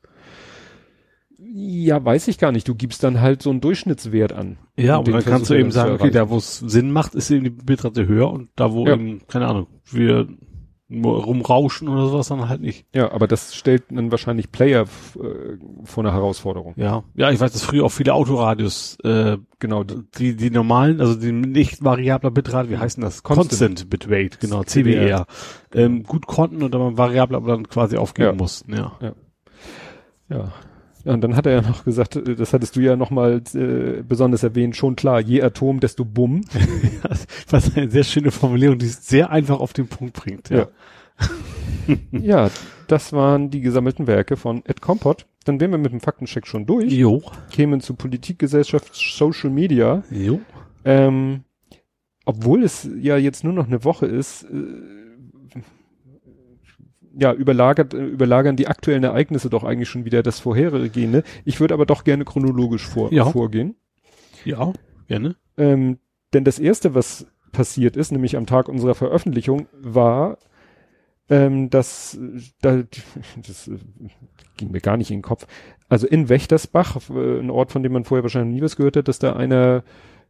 Ja, 1.38 2.04
weiß 2.04 2.28
ich 2.28 2.38
gar 2.40 2.52
nicht. 2.52 2.68
Du 2.68 2.76
gibst 2.76 3.04
dann 3.04 3.22
halt 3.22 3.42
so 3.42 3.50
einen 3.50 3.62
Durchschnittswert 3.62 4.34
an. 4.34 4.58
Ja, 4.76 4.98
Und 4.98 5.08
dann 5.08 5.24
kannst 5.24 5.50
du 5.50 5.54
eben 5.54 5.72
sagen, 5.72 5.94
okay, 5.94 6.10
da 6.10 6.30
wo 6.30 6.38
es 6.38 6.58
Sinn 6.60 6.92
macht, 6.92 7.14
ist 7.16 7.30
eben 7.30 7.44
die 7.44 7.50
Bitrate 7.50 8.08
höher 8.08 8.32
und 8.32 8.50
da 8.56 8.74
wo 8.74 8.86
Ja. 8.88 8.94
eben, 8.96 9.22
keine 9.28 9.48
Ahnung, 9.48 9.68
wir 9.92 10.28
rumrauschen 10.92 11.88
oder 11.88 12.08
sowas 12.08 12.28
dann 12.28 12.48
halt 12.48 12.62
nicht. 12.62 12.86
Ja, 12.94 13.12
aber 13.12 13.28
das 13.28 13.56
stellt 13.56 13.86
dann 13.90 14.12
wahrscheinlich 14.12 14.52
Player 14.52 14.84
äh, 14.84 15.58
vor 15.84 16.04
eine 16.04 16.14
Herausforderung. 16.14 16.74
Ja. 16.78 17.04
Ja, 17.16 17.32
ich 17.32 17.40
weiß, 17.40 17.54
dass 17.54 17.64
früher 17.64 17.86
auch 17.86 17.92
viele 17.92 18.14
Autoradios, 18.14 18.98
äh, 19.04 19.38
Genau, 19.60 19.84
die, 19.84 20.36
die, 20.36 20.52
normalen, 20.52 21.02
also 21.02 21.16
die 21.16 21.32
nicht 21.32 21.84
variabler 21.84 22.30
Bitrate, 22.30 22.70
wie 22.70 22.78
heißen 22.78 23.02
das? 23.02 23.24
Constant. 23.24 23.50
Constant, 23.50 23.90
Bitrate, 23.90 24.38
genau, 24.40 24.64
CBR. 24.64 25.26
CBR, 25.26 25.26
ähm, 25.74 26.04
gut 26.04 26.28
konnten 26.28 26.62
und 26.62 26.74
dann 26.76 26.98
variabler 26.98 27.38
aber 27.38 27.54
dann 27.54 27.68
quasi 27.68 27.98
aufgeben 27.98 28.28
Ja. 28.30 28.36
mussten, 28.36 28.74
ja. 28.76 28.92
ja. 29.02 29.14
Ja, 30.30 30.54
und 31.06 31.22
dann 31.22 31.36
hat 31.36 31.46
er 31.46 31.54
ja 31.54 31.62
noch 31.62 31.86
gesagt, 31.86 32.20
das 32.38 32.54
hattest 32.54 32.76
du 32.76 32.82
ja 32.82 32.96
nochmal 32.96 33.42
äh, 33.54 34.02
besonders 34.02 34.44
erwähnt, 34.44 34.76
schon 34.76 34.96
klar, 34.96 35.22
je 35.22 35.42
Atom, 35.42 35.80
desto 35.80 36.04
Bumm. 36.04 36.42
Was 37.50 37.76
eine 37.76 37.90
sehr 37.90 38.04
schöne 38.04 38.32
Formulierung, 38.32 38.80
die 38.80 38.88
es 38.88 39.08
sehr 39.08 39.30
einfach 39.30 39.60
auf 39.60 39.74
den 39.74 39.88
Punkt 39.88 40.14
bringt. 40.14 40.50
Ja. 40.50 40.68
ja, 42.12 42.50
das 42.88 43.14
waren 43.14 43.50
die 43.50 43.62
gesammelten 43.62 44.08
Werke 44.08 44.36
von 44.36 44.64
Ed 44.66 44.82
Compot. 44.82 45.28
Dann 45.46 45.60
wären 45.60 45.72
wir 45.72 45.78
mit 45.78 45.92
dem 45.92 46.00
Faktencheck 46.00 46.48
schon 46.48 46.66
durch. 46.66 46.92
Jo. 46.92 47.22
Kämen 47.52 47.80
zu 47.80 47.94
Politik, 47.94 48.40
Gesellschaft, 48.40 48.90
Social 48.94 49.52
Media. 49.52 50.04
Jo. 50.10 50.40
Ähm, 50.84 51.44
obwohl 52.26 52.64
es 52.64 52.90
ja 53.00 53.18
jetzt 53.18 53.44
nur 53.44 53.54
noch 53.54 53.68
eine 53.68 53.84
Woche 53.84 54.08
ist, 54.08 54.44
äh, 54.44 55.05
ja, 57.18 57.34
überlagert, 57.34 57.94
äh, 57.94 58.06
überlagern 58.06 58.56
die 58.56 58.68
aktuellen 58.68 59.04
Ereignisse 59.04 59.50
doch 59.50 59.64
eigentlich 59.64 59.90
schon 59.90 60.06
wieder 60.06 60.24
das 60.24 60.40
vorhergehende. 60.40 61.24
Ich 61.46 61.60
würde 61.60 61.74
aber 61.74 61.86
doch 61.86 62.04
gerne 62.04 62.26
chronologisch 62.26 62.86
vor, 62.88 63.12
Ja. 63.14 63.26
vorgehen. 63.26 63.76
Ja, 64.44 64.74
gerne. 65.08 65.36
Ähm, 65.58 66.00
denn 66.34 66.44
das 66.44 66.60
erste, 66.60 66.94
was 66.94 67.26
passiert 67.52 67.96
ist, 67.96 68.12
nämlich 68.12 68.36
am 68.36 68.46
Tag 68.46 68.68
unserer 68.68 68.96
Veröffentlichung, 68.96 69.68
war, 69.74 70.38
ähm, 71.30 71.70
dass 71.70 72.16
äh, 72.16 72.42
da, 72.62 72.84
das 73.48 73.68
äh, 73.68 73.78
ging 74.58 74.72
mir 74.72 74.82
gar 74.82 74.98
nicht 74.98 75.10
in 75.12 75.18
den 75.18 75.24
Kopf. 75.24 75.48
Also 75.88 76.08
in 76.08 76.30
Wächtersbach, 76.30 76.98
ein 77.10 77.50
Ort, 77.50 77.72
von 77.72 77.84
dem 77.84 77.94
man 77.94 78.04
vorher 78.06 78.24
wahrscheinlich 78.24 78.56
nie 78.56 78.62
was 78.66 78.76
gehört 78.76 78.98
hat, 78.98 79.08
dass 79.08 79.20
da 79.20 79.34
einer 79.36 79.84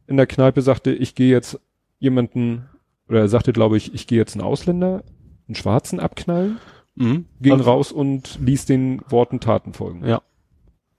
in 0.06 0.16
der 0.16 0.26
Kneipe 0.26 0.62
sagte, 0.62 0.92
ich 0.92 1.14
gehe 1.14 1.30
jetzt 1.30 1.58
jemanden, 1.98 2.68
oder 3.08 3.20
er 3.20 3.28
sagte, 3.28 3.52
glaube 3.52 3.76
ich, 3.76 3.94
ich 3.94 4.06
gehe 4.06 4.18
jetzt 4.18 4.34
einen 4.34 4.44
Ausländer, 4.44 5.02
einen 5.48 5.54
Schwarzen 5.54 5.98
abknallen, 5.98 6.58
Mhm. 6.96 7.26
ging 7.40 7.52
Also, 7.52 7.64
raus 7.64 7.92
und 7.92 8.38
ließ 8.42 8.64
den 8.66 9.02
Worten 9.08 9.40
Taten 9.40 9.72
folgen. 9.74 10.04
Ja. 10.04 10.22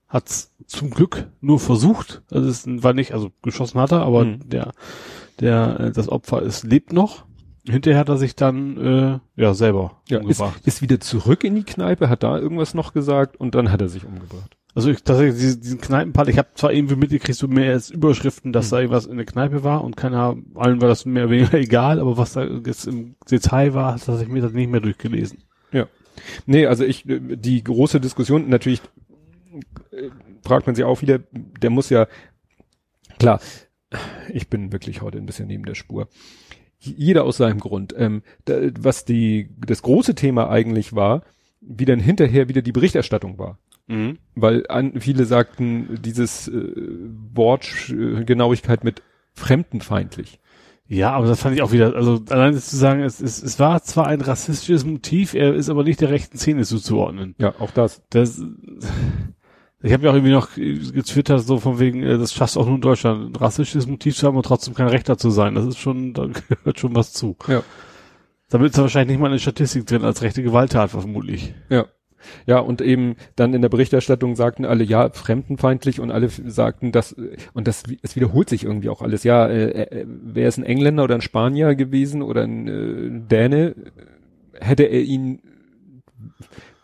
Hat's 0.08 0.54
zum 0.66 0.90
Glück 0.90 1.28
nur 1.40 1.58
versucht. 1.60 2.22
Also 2.30 2.48
es 2.48 2.64
war 2.82 2.94
nicht, 2.94 3.12
also 3.12 3.30
geschossen 3.42 3.80
hat 3.80 3.92
er, 3.92 4.02
aber 4.02 4.24
Mhm. 4.24 4.48
der, 4.48 4.72
der, 5.40 5.80
äh, 5.80 5.92
das 5.92 6.08
Opfer 6.08 6.40
ist, 6.42 6.64
lebt 6.64 6.92
noch. 6.92 7.24
Hinterher 7.68 8.00
hat 8.00 8.08
er 8.08 8.16
sich 8.16 8.34
dann, 8.34 8.76
äh, 8.78 9.18
ja, 9.36 9.52
selber 9.52 10.00
Ja, 10.08 10.18
ist, 10.18 10.22
umgebracht. 10.40 10.62
ist 10.64 10.80
wieder 10.80 11.00
zurück 11.00 11.44
in 11.44 11.54
die 11.56 11.64
Kneipe, 11.64 12.08
hat 12.08 12.22
da 12.22 12.38
irgendwas 12.38 12.72
noch 12.72 12.94
gesagt 12.94 13.36
und 13.38 13.54
dann 13.54 13.70
hat 13.70 13.82
er 13.82 13.90
sich 13.90 14.06
umgebracht. 14.06 14.56
Also 14.74 14.90
ich, 14.90 15.02
tatsächlich, 15.02 15.38
diesen, 15.40 15.60
diesen 15.60 15.80
Kneipenpart, 15.80 16.28
ich 16.28 16.38
habe 16.38 16.48
zwar 16.54 16.72
irgendwie 16.72 16.96
mitgekriegt, 16.96 17.36
so 17.36 17.48
mehr 17.48 17.72
als 17.72 17.90
Überschriften, 17.90 18.52
dass 18.54 18.66
Mhm. 18.66 18.70
da 18.70 18.80
irgendwas 18.80 19.06
in 19.06 19.16
der 19.18 19.26
Kneipe 19.26 19.64
war 19.64 19.84
und 19.84 19.96
keiner, 19.96 20.36
allen 20.54 20.80
war 20.80 20.88
das 20.88 21.04
mehr 21.04 21.24
oder 21.24 21.32
weniger 21.32 21.58
egal, 21.58 22.00
aber 22.00 22.16
was 22.16 22.32
da 22.32 22.44
jetzt 22.44 22.86
im 22.86 23.16
Detail 23.30 23.74
war, 23.74 23.92
das 23.92 24.08
habe 24.08 24.22
ich 24.22 24.28
mir 24.28 24.40
das 24.40 24.52
nicht 24.52 24.70
mehr 24.70 24.80
durchgelesen. 24.80 25.42
Nee, 26.46 26.66
also 26.66 26.84
ich, 26.84 27.08
äh, 27.08 27.20
die 27.36 27.62
große 27.62 28.00
Diskussion, 28.00 28.48
natürlich 28.48 28.80
äh, 29.90 30.10
fragt 30.42 30.66
man 30.66 30.74
sich 30.74 30.84
auch 30.84 31.02
wieder, 31.02 31.20
der 31.32 31.70
muss 31.70 31.90
ja, 31.90 32.06
klar, 33.18 33.40
ich 34.32 34.48
bin 34.48 34.72
wirklich 34.72 35.02
heute 35.02 35.18
ein 35.18 35.26
bisschen 35.26 35.48
neben 35.48 35.64
der 35.64 35.74
Spur. 35.74 36.08
Jeder 36.78 37.24
aus 37.24 37.38
seinem 37.38 37.58
Grund. 37.58 37.94
Ähm, 37.96 38.22
da, 38.44 38.60
was 38.78 39.04
die, 39.04 39.50
das 39.58 39.82
große 39.82 40.14
Thema 40.14 40.48
eigentlich 40.48 40.94
war, 40.94 41.24
wie 41.60 41.84
dann 41.84 41.98
hinterher 41.98 42.48
wieder 42.48 42.62
die 42.62 42.72
Berichterstattung 42.72 43.38
war. 43.38 43.58
Mhm. 43.88 44.18
Weil 44.34 44.66
an, 44.68 45.00
viele 45.00 45.24
sagten, 45.24 45.98
dieses 46.02 46.46
äh, 46.46 46.72
Wortgenauigkeit 47.34 48.84
mit 48.84 49.02
fremdenfeindlich. 49.34 50.38
Ja, 50.88 51.12
aber 51.12 51.26
das 51.26 51.40
fand 51.40 51.54
ich 51.54 51.60
auch 51.60 51.70
wieder, 51.70 51.94
also 51.94 52.20
allein 52.30 52.54
zu 52.54 52.76
sagen, 52.76 53.02
es, 53.02 53.20
es, 53.20 53.42
es 53.42 53.58
war 53.58 53.82
zwar 53.82 54.06
ein 54.06 54.22
rassistisches 54.22 54.86
Motiv, 54.86 55.34
er 55.34 55.54
ist 55.54 55.68
aber 55.68 55.84
nicht 55.84 56.00
der 56.00 56.08
rechten 56.08 56.38
Szene 56.38 56.64
zuzuordnen. 56.64 57.34
Ja, 57.38 57.54
auch 57.58 57.70
das. 57.70 58.02
Das, 58.08 58.40
ich 59.82 59.92
habe 59.92 60.04
ja 60.04 60.10
auch 60.10 60.14
irgendwie 60.14 60.32
noch 60.32 60.54
getwittert, 60.54 61.42
so 61.42 61.58
von 61.58 61.78
wegen, 61.78 62.02
äh, 62.02 62.16
das 62.16 62.32
schafft 62.32 62.56
auch 62.56 62.64
nur 62.64 62.76
in 62.76 62.80
Deutschland, 62.80 63.30
ein 63.30 63.36
rassistisches 63.36 63.86
Motiv 63.86 64.16
zu 64.16 64.26
haben 64.26 64.36
und 64.36 64.46
trotzdem 64.46 64.72
kein 64.72 64.88
Rechter 64.88 65.18
zu 65.18 65.28
sein. 65.28 65.54
Das 65.54 65.66
ist 65.66 65.78
schon, 65.78 66.14
da 66.14 66.26
gehört 66.48 66.80
schon 66.80 66.96
was 66.96 67.12
zu. 67.12 67.36
Ja. 67.48 67.62
Damit 68.48 68.70
ist 68.70 68.78
er 68.78 68.84
wahrscheinlich 68.84 69.16
nicht 69.16 69.20
mal 69.20 69.26
in 69.26 69.32
der 69.32 69.40
Statistik 69.40 69.86
drin 69.86 70.04
als 70.04 70.22
rechte 70.22 70.42
Gewalttat, 70.42 70.90
vermutlich. 70.90 71.54
Ja. 71.68 71.86
Ja, 72.46 72.58
und 72.58 72.80
eben 72.80 73.16
dann 73.36 73.54
in 73.54 73.62
der 73.62 73.68
Berichterstattung 73.68 74.36
sagten 74.36 74.64
alle, 74.64 74.84
ja, 74.84 75.10
fremdenfeindlich 75.10 76.00
und 76.00 76.10
alle 76.10 76.28
sagten 76.28 76.92
das, 76.92 77.12
äh, 77.12 77.36
und 77.52 77.68
das, 77.68 77.84
es 78.02 78.16
wiederholt 78.16 78.48
sich 78.48 78.64
irgendwie 78.64 78.88
auch 78.88 79.02
alles. 79.02 79.24
Ja, 79.24 79.46
äh, 79.46 79.82
äh, 79.82 80.06
wäre 80.06 80.48
es 80.48 80.56
ein 80.56 80.64
Engländer 80.64 81.04
oder 81.04 81.14
ein 81.14 81.20
Spanier 81.20 81.74
gewesen 81.74 82.22
oder 82.22 82.42
ein 82.42 82.68
äh, 82.68 83.28
Däne, 83.28 83.74
hätte 84.60 84.84
er 84.84 85.02
ihn, 85.02 85.40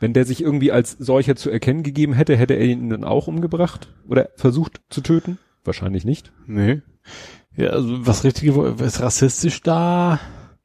wenn 0.00 0.12
der 0.12 0.24
sich 0.24 0.42
irgendwie 0.42 0.72
als 0.72 0.92
solcher 0.92 1.36
zu 1.36 1.50
erkennen 1.50 1.82
gegeben 1.82 2.12
hätte, 2.12 2.36
hätte 2.36 2.54
er 2.54 2.64
ihn 2.64 2.90
dann 2.90 3.04
auch 3.04 3.26
umgebracht 3.26 3.92
oder 4.08 4.30
versucht 4.36 4.80
zu 4.90 5.00
töten? 5.00 5.38
Wahrscheinlich 5.64 6.04
nicht. 6.04 6.32
Nee. 6.46 6.82
Ja, 7.56 7.70
also 7.70 8.06
was 8.06 8.24
richtige, 8.24 8.78
was 8.78 9.00
rassistisch 9.00 9.62
da 9.62 10.20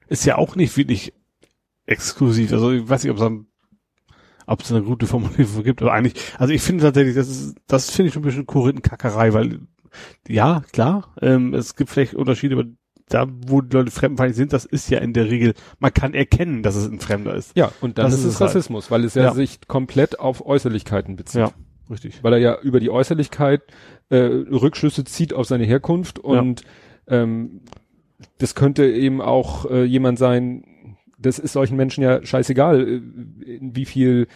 ist 0.07 0.25
ja 0.25 0.37
auch 0.37 0.55
nicht 0.55 0.75
wirklich 0.75 1.13
exklusiv. 1.85 2.51
Also 2.51 2.71
ich 2.71 2.89
weiß 2.89 3.03
nicht, 3.03 3.11
ob 3.11 3.17
es 3.17 3.23
ein 3.23 3.45
ob 4.49 4.61
es 4.61 4.71
eine 4.71 4.81
gute 4.83 5.05
Formulierung 5.07 5.63
gibt, 5.63 5.81
aber 5.81 5.93
eigentlich, 5.93 6.15
also 6.37 6.53
ich 6.53 6.61
finde 6.61 6.83
tatsächlich, 6.83 7.15
das 7.15 7.29
ist, 7.29 7.55
das 7.67 7.89
finde 7.91 8.07
ich 8.07 8.13
schon 8.13 8.23
ein 8.23 8.25
bisschen 8.25 8.45
Korinthenkackerei, 8.47 9.33
weil, 9.33 9.59
ja, 10.27 10.61
klar, 10.71 11.13
ähm, 11.21 11.53
es 11.53 11.75
gibt 11.75 11.89
vielleicht 11.89 12.13
Unterschiede, 12.15 12.55
aber 12.55 12.65
da, 13.09 13.27
wo 13.47 13.61
die 13.61 13.75
Leute 13.75 13.89
fremdenfeindlich 13.91 14.37
sind, 14.37 14.53
das 14.53 14.65
ist 14.65 14.89
ja 14.91 14.99
in 14.99 15.13
der 15.13 15.29
Regel, 15.31 15.53
man 15.79 15.93
kann 15.93 16.13
erkennen, 16.13 16.61
dass 16.61 16.75
es 16.75 16.87
ein 16.87 16.99
Fremder 16.99 17.33
ist. 17.33 17.55
Ja, 17.57 17.71
und 17.81 17.97
dann 17.97 18.05
Das 18.05 18.19
ist 18.19 18.25
es 18.25 18.39
halt. 18.39 18.49
Rassismus, 18.49 18.91
weil 18.91 19.03
es 19.03 19.15
ja, 19.15 19.23
Ja. 19.23 19.33
sich 19.33 19.61
komplett 19.67 20.19
auf 20.19 20.45
Äußerlichkeiten 20.45 21.15
bezieht. 21.15 21.41
Ja, 21.41 21.51
richtig. 21.89 22.23
weil 22.23 22.33
er 22.33 22.39
ja 22.39 22.59
über 22.61 22.79
die 22.79 22.91
Äußerlichkeit 22.91 23.61
äh, 24.09 24.17
Rückschlüsse 24.17 25.05
zieht 25.05 25.33
auf 25.33 25.47
seine 25.47 25.63
Herkunft 25.65 26.19
und 26.19 26.61
ähm, 27.07 27.61
das 28.37 28.53
könnte 28.53 28.85
eben 28.85 29.21
auch 29.21 29.65
äh, 29.69 29.83
jemand 29.85 30.19
sein, 30.19 30.63
das 31.19 31.39
ist 31.39 31.53
solchen 31.53 31.77
Menschen 31.77 32.03
ja 32.03 32.25
scheißegal, 32.25 32.87
äh, 32.87 33.01
wie 33.61 33.85
viel, 33.85 34.27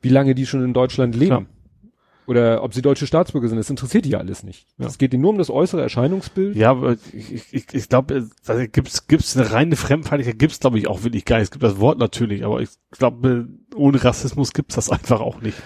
wie 0.00 0.08
lange 0.08 0.34
die 0.34 0.46
schon 0.46 0.64
in 0.64 0.72
Deutschland 0.72 1.14
leben. 1.14 1.26
Klar. 1.26 1.46
Oder 2.28 2.62
ob 2.62 2.74
sie 2.74 2.82
deutsche 2.82 3.06
Staatsbürger 3.06 3.48
sind, 3.48 3.56
das 3.56 3.70
interessiert 3.70 4.04
die 4.04 4.10
ja 4.10 4.18
alles 4.18 4.42
nicht. 4.42 4.66
Ja. 4.76 4.86
Es 4.86 4.98
geht 4.98 5.14
ihnen 5.14 5.22
nur 5.22 5.30
um 5.30 5.38
das 5.38 5.48
äußere 5.48 5.80
Erscheinungsbild. 5.80 6.56
Ja, 6.56 6.72
aber 6.72 6.96
ich, 7.14 7.54
ich, 7.54 7.72
ich, 7.72 7.88
glaube, 7.88 8.28
da 8.44 8.66
gibt's 8.66 9.06
gibt's 9.06 9.34
eine 9.34 9.50
reine 9.50 9.76
Fremdfeindlichkeit, 9.76 10.38
gibt's 10.38 10.60
glaube 10.60 10.78
ich 10.78 10.88
auch 10.88 11.04
wirklich 11.04 11.24
gar 11.24 11.36
nicht. 11.38 11.44
Es 11.44 11.50
gibt 11.50 11.62
das 11.62 11.80
Wort 11.80 11.98
natürlich, 11.98 12.44
aber 12.44 12.60
ich 12.60 12.68
glaube, 12.90 13.48
ohne 13.74 14.04
Rassismus 14.04 14.52
gibt's 14.52 14.74
das 14.74 14.90
einfach 14.90 15.22
auch 15.22 15.40
nicht. 15.40 15.56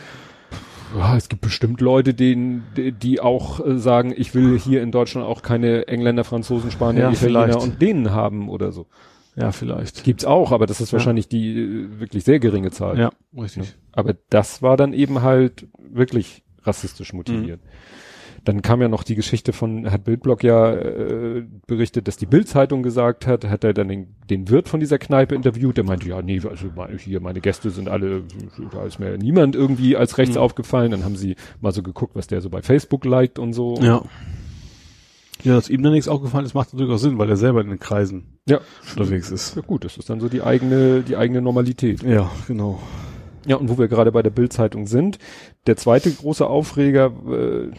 Ja, 0.96 1.16
es 1.16 1.28
gibt 1.28 1.42
bestimmt 1.42 1.80
Leute, 1.80 2.14
denen, 2.14 2.64
die, 2.76 3.20
auch 3.20 3.64
äh, 3.64 3.78
sagen, 3.78 4.14
ich 4.16 4.34
will 4.34 4.56
hier 4.56 4.82
in 4.82 4.92
Deutschland 4.92 5.26
auch 5.26 5.42
keine 5.42 5.88
Engländer, 5.88 6.22
Franzosen, 6.22 6.70
Spanier, 6.70 7.04
Ja, 7.04 7.10
Italiener 7.10 7.44
vielleicht. 7.44 7.62
und 7.62 7.82
denen 7.82 8.12
haben 8.12 8.48
oder 8.48 8.70
so. 8.70 8.86
Ja, 9.34 9.50
vielleicht. 9.52 10.04
Gibt's 10.04 10.24
auch, 10.24 10.52
aber 10.52 10.66
das 10.66 10.80
ist 10.80 10.90
Ja. 10.92 10.98
wahrscheinlich 10.98 11.28
die 11.28 11.58
äh, 11.58 12.00
wirklich 12.00 12.24
sehr 12.24 12.38
geringe 12.38 12.70
Zahl. 12.70 12.98
Ja, 12.98 13.10
richtig. 13.36 13.74
Aber 13.92 14.14
das 14.30 14.60
war 14.62 14.76
dann 14.76 14.92
eben 14.92 15.22
halt 15.22 15.66
wirklich 15.78 16.42
rassistisch 16.64 17.12
motiviert. 17.12 17.60
Dann 18.44 18.60
kam 18.60 18.82
ja 18.82 18.88
noch 18.88 19.04
die 19.04 19.14
Geschichte 19.14 19.52
von, 19.52 19.88
hat 19.90 20.02
Bildblock 20.02 20.42
ja 20.42 20.72
äh, 20.74 21.44
berichtet, 21.68 22.08
dass 22.08 22.16
die 22.16 22.26
Bildzeitung 22.26 22.82
gesagt 22.82 23.24
hat, 23.26 23.44
hat 23.48 23.62
er 23.62 23.72
dann 23.72 23.86
den, 23.86 24.16
den 24.28 24.48
Wirt 24.50 24.68
von 24.68 24.80
dieser 24.80 24.98
Kneipe 24.98 25.34
interviewt, 25.36 25.76
der 25.76 25.84
meinte, 25.84 26.08
ja, 26.08 26.20
nee, 26.22 26.40
also 26.48 26.66
meine, 26.74 26.98
hier, 26.98 27.20
meine 27.20 27.40
Gäste 27.40 27.70
sind 27.70 27.88
alle, 27.88 28.24
da 28.72 28.84
ist 28.84 28.98
mir 28.98 29.16
niemand 29.16 29.54
irgendwie 29.54 29.96
als 29.96 30.18
rechts 30.18 30.34
Mhm. 30.34 30.40
aufgefallen. 30.42 30.90
Dann 30.90 31.04
haben 31.04 31.14
sie 31.14 31.36
mal 31.60 31.70
so 31.72 31.84
geguckt, 31.84 32.16
was 32.16 32.26
der 32.26 32.40
so 32.40 32.50
bei 32.50 32.62
Facebook 32.62 33.04
liked 33.04 33.38
und 33.38 33.52
so. 33.52 33.76
Ja. 33.80 34.02
Ja, 35.44 35.54
dass 35.54 35.68
ihm 35.68 35.82
da 35.82 35.90
nichts 35.90 36.08
aufgefallen 36.08 36.44
ist, 36.46 36.54
macht 36.54 36.72
natürlich 36.72 36.92
auch 36.94 36.99
Sinn, 36.99 37.18
weil 37.18 37.28
er 37.28 37.37
selber 37.37 37.61
in 37.61 37.68
den 37.68 37.78
Kreisen 37.80 38.38
Ja. 38.49 38.61
unterwegs 38.96 39.30
ist. 39.30 39.56
Ja 39.56 39.62
gut, 39.62 39.84
das 39.84 39.96
ist 39.96 40.08
dann 40.08 40.20
so 40.20 40.28
die 40.28 40.42
eigene, 40.42 41.02
die 41.02 41.16
eigene 41.16 41.40
Normalität. 41.42 42.02
Ja, 42.02 42.30
genau. 42.46 42.80
Ja, 43.46 43.56
und 43.56 43.68
wo 43.68 43.76
wir 43.78 43.88
gerade 43.88 44.12
bei 44.12 44.22
der 44.22 44.30
Bildzeitung 44.30 44.87
sind, 44.87 45.18
der 45.66 45.76
zweite 45.76 46.11
große 46.12 46.46
Aufreger, 46.46 47.06
äh, 47.28 47.70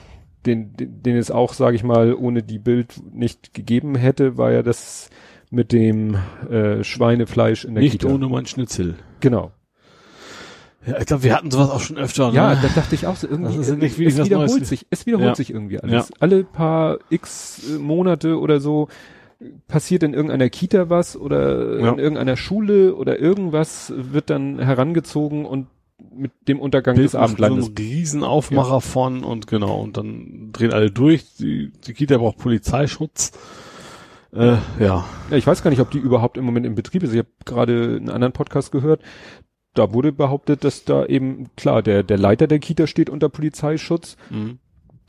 den, 0.46 0.74
den, 0.76 1.02
den 1.04 1.16
es 1.16 1.32
auch, 1.32 1.54
sage 1.54 1.76
ich 1.78 1.84
mal, 1.86 2.14
ohne 2.14 2.44
die 2.44 2.60
Bild 2.60 3.02
nicht 3.14 3.54
gegeben 3.54 3.96
hätte, 3.96 4.38
war 4.38 4.52
ja 4.52 4.62
das 4.62 5.10
mit 5.50 5.72
dem 5.72 6.18
äh, 6.50 6.84
Schweinefleisch 6.84 7.64
in 7.64 7.76
der 7.76 7.84
Nicht 7.84 8.00
Kita. 8.02 8.14
ohne 8.14 8.28
mein 8.28 8.46
Schnitzel. 8.46 8.96
Genau. 9.22 9.52
Ja, 10.86 11.00
ich 11.00 11.06
glaube, 11.06 11.24
wir 11.24 11.36
hatten 11.36 11.50
sowas 11.52 11.70
auch 11.70 11.80
schon 11.80 11.98
öfter. 11.98 12.30
Ne? 12.30 12.36
Ja, 12.36 12.56
da 12.56 12.68
dachte 12.76 12.96
ich 12.96 13.08
auch 13.08 13.16
so 13.16 13.28
irgendwie, 13.28 13.58
Das 13.58 13.68
ist 13.70 13.78
nicht 13.78 13.94
es 13.94 13.98
wirklich 14.00 14.18
was 14.20 14.26
wiederholt 14.26 14.50
Neues. 14.52 14.70
sich, 14.70 14.86
es 14.90 15.06
wiederholt 15.06 15.30
Ja. 15.30 15.36
sich 15.36 15.50
irgendwie 15.52 15.80
alles. 15.80 16.12
Alle 16.20 16.44
paar 16.44 17.00
x 17.10 17.64
Monate 17.80 18.38
oder 18.40 18.60
so 18.60 18.90
passiert 19.68 20.04
in 20.04 20.14
irgendeiner 20.14 20.50
Kita 20.50 20.90
was 20.90 21.16
oder 21.18 21.80
Ja. 21.80 21.92
in 21.92 22.00
irgendeiner 22.00 22.36
Schule 22.38 22.96
oder 22.96 23.20
irgendwas 23.20 23.94
wird 23.96 24.30
dann 24.30 24.60
herangezogen 24.60 25.46
und 25.46 25.68
mit 26.16 26.32
dem 26.48 26.60
Untergang 26.60 26.96
des 26.96 27.02
Bild 27.04 27.12
so 27.12 27.18
Abendlandes 27.20 27.68
einen 27.68 27.78
Riesenaufmacher 27.78 28.82
von 28.82 29.24
und 29.24 29.48
genau, 29.48 29.82
und 29.82 29.96
dann 29.98 30.50
drehen 30.52 30.74
alle 30.74 30.92
durch. 30.92 31.24
Die, 31.40 31.72
die 31.88 31.94
Kita 31.94 32.18
braucht 32.18 32.38
Polizeischutz. 32.40 33.32
Äh, 34.34 34.58
ja. 34.80 35.06
Ja, 35.30 35.38
ich 35.38 35.48
weiß 35.48 35.64
gar 35.64 35.70
nicht, 35.70 35.80
ob 35.80 35.92
die 35.92 36.00
überhaupt 36.00 36.38
im 36.38 36.44
Moment 36.46 36.66
im 36.66 36.76
Betrieb 36.76 37.04
ist. 37.04 37.14
Ich 37.14 37.20
habe 37.20 37.30
gerade 37.46 37.96
einen 37.98 38.10
anderen 38.10 38.34
Podcast 38.34 38.72
gehört. 38.72 39.02
Da 39.74 39.94
wurde 39.94 40.12
behauptet, 40.12 40.64
dass 40.64 40.86
da 40.86 41.06
eben, 41.06 41.48
klar, 41.56 41.82
der, 41.82 42.04
der 42.04 42.18
Leiter 42.18 42.48
der 42.48 42.60
Kita 42.60 42.88
steht 42.88 43.10
unter 43.10 43.30
Polizeischutz. 43.30 44.18
Mhm. 44.30 44.60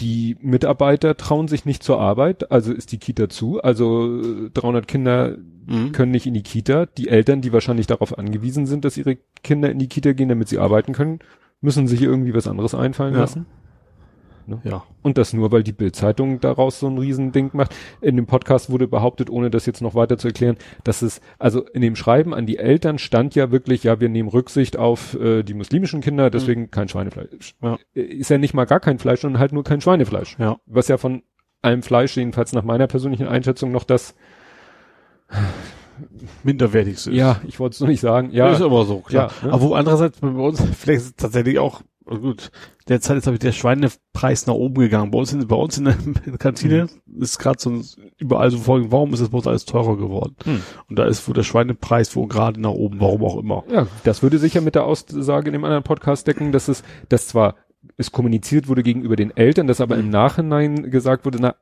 Die 0.01 0.37
Mitarbeiter 0.41 1.17
trauen 1.17 1.47
sich 1.49 1.65
nicht 1.67 1.83
zur 1.83 2.01
Arbeit, 2.01 2.51
also 2.51 2.73
ist 2.73 2.91
die 2.91 2.99
Kita 2.99 3.29
zu. 3.29 3.63
Also 3.63 4.21
äh, 4.47 4.51
300 4.53 4.89
Kinder 4.89 5.37
Mhm. 5.67 5.93
können 5.93 6.13
nicht 6.13 6.27
in 6.27 6.35
die 6.35 6.43
Kita. 6.43 6.85
Die 6.85 7.09
Eltern, 7.09 7.41
die 7.41 7.51
wahrscheinlich 7.53 7.87
darauf 7.87 8.19
angewiesen 8.19 8.67
sind, 8.67 8.85
dass 8.85 8.99
ihre 8.99 9.17
Kinder 9.43 9.71
in 9.71 9.79
die 9.79 9.89
Kita 9.89 10.13
gehen, 10.13 10.29
damit 10.29 10.49
sie 10.49 10.59
arbeiten 10.59 10.93
können, 10.93 11.21
müssen 11.63 11.87
sich 11.87 12.03
irgendwie 12.03 12.35
was 12.35 12.47
anderes 12.47 12.75
einfallen 12.75 13.15
Ja. 13.15 13.21
lassen. 13.21 13.47
Ja. 14.65 14.85
Und 15.03 15.19
das 15.19 15.33
nur, 15.33 15.53
weil 15.53 15.63
die 15.63 15.73
Bildzeitung 15.73 16.41
daraus 16.41 16.81
so 16.81 16.87
ein 16.87 16.99
Riesending 16.99 17.51
macht. 17.53 17.75
In 18.01 18.17
dem 18.17 18.27
Podcast 18.27 18.71
wurde 18.71 18.87
behauptet, 18.89 19.31
ohne 19.31 19.51
das 19.51 19.67
jetzt 19.67 19.81
noch 19.83 19.95
weiter 19.95 20.19
zu 20.19 20.29
erklären, 20.29 20.57
dass 20.85 21.03
es, 21.03 21.21
also 21.39 21.65
in 21.69 21.83
dem 21.83 21.97
Schreiben 21.97 22.35
an 22.35 22.47
die 22.47 22.59
Eltern 22.59 22.99
stand 22.99 23.35
ja 23.35 23.51
wirklich, 23.51 23.85
ja, 23.85 24.01
wir 24.01 24.09
nehmen 24.09 24.29
Rücksicht 24.29 24.77
auf 24.77 25.15
äh, 25.15 25.43
die 25.43 25.55
muslimischen 25.55 26.01
Kinder, 26.01 26.31
deswegen 26.31 26.71
kein 26.71 26.89
Schweinefleisch. 26.89 27.55
Ja. 27.63 27.79
Äh, 27.95 28.01
Ist 28.03 28.31
ja 28.31 28.39
nicht 28.39 28.55
mal 28.55 28.65
gar 28.67 28.81
kein 28.81 28.99
Fleisch, 28.99 29.21
sondern 29.21 29.41
halt 29.41 29.53
nur 29.53 29.65
kein 29.65 29.81
Schweinefleisch. 29.81 30.37
Ja. 30.39 30.59
Was 30.67 30.89
ja 30.89 30.97
von 30.99 31.23
allem 31.63 31.83
Fleisch, 31.83 32.17
jedenfalls 32.17 32.53
nach 32.53 32.65
meiner 32.65 32.87
persönlichen 32.87 33.27
Einschätzung, 33.27 33.73
noch 33.73 33.85
das, 33.85 34.15
Minderwertigste 36.43 37.11
ist. 37.11 37.17
ja, 37.17 37.41
ich 37.47 37.61
wollte 37.61 37.75
es 37.75 37.81
nur 37.81 37.89
nicht 37.89 38.01
sagen, 38.01 38.31
Ja. 38.33 38.47
ja, 38.49 38.53
Ist 38.53 38.63
aber 38.63 38.85
so, 38.85 38.99
klar. 39.01 39.31
Ja, 39.43 39.47
ne? 39.47 39.53
Aber 39.55 39.63
wo 39.63 39.75
andererseits 39.75 40.19
bei 40.21 40.29
uns, 40.29 40.61
vielleicht 40.77 41.01
ist 41.03 41.07
es 41.07 41.17
tatsächlich 41.17 41.59
auch, 41.59 41.83
oh 42.07 42.19
gut, 42.19 42.51
derzeit 42.89 43.17
ist, 43.17 43.23
glaube 43.25 43.37
ich, 43.37 43.41
der 43.41 43.53
Schweinepreis 43.53 44.47
nach 44.47 44.55
oben 44.55 44.75
gegangen. 44.75 45.11
Bei 45.11 45.19
uns 45.19 45.33
in, 45.33 45.47
bei 45.47 45.57
uns 45.57 45.79
in 45.79 45.85
der 45.85 45.97
Kantine 46.39 46.89
ist 47.19 47.39
gerade 47.39 47.61
so 47.61 47.81
überall 48.19 48.51
so 48.51 48.59
folgend, 48.59 48.93
warum 48.93 49.13
ist 49.13 49.21
das 49.21 49.31
bei 49.31 49.39
uns 49.39 49.47
alles 49.47 49.65
teurer 49.65 49.97
geworden? 49.97 50.37
Hm. 50.45 50.63
Und 50.89 50.99
da 50.99 51.07
ist 51.07 51.29
wo 51.29 51.33
der 51.33 51.43
Schweinepreis 51.43 52.15
wo 52.17 52.27
gerade 52.27 52.61
nach 52.61 52.71
oben, 52.71 53.01
warum 53.01 53.25
auch 53.25 53.39
immer. 53.39 53.65
Ja, 53.71 53.87
das 54.05 54.23
würde 54.23 54.39
sicher 54.39 54.61
mit 54.61 54.75
der 54.75 54.85
Aussage 54.85 55.49
in 55.49 55.53
dem 55.53 55.65
anderen 55.65 55.85
Podcast 55.85 56.27
decken, 56.27 56.53
dass 56.53 56.69
es, 56.69 56.83
dass 57.09 57.29
zwar 57.29 57.57
es 57.97 58.13
kommuniziert 58.13 58.69
wurde 58.69 58.83
gegenüber 58.83 59.17
den 59.17 59.37
Eltern, 59.37 59.67
dass 59.67 59.81
aber 59.81 59.97
im 59.97 60.11
Nachhinein 60.11 60.91
gesagt 60.91 61.25
wurde, 61.25 61.39
na, 61.41 61.55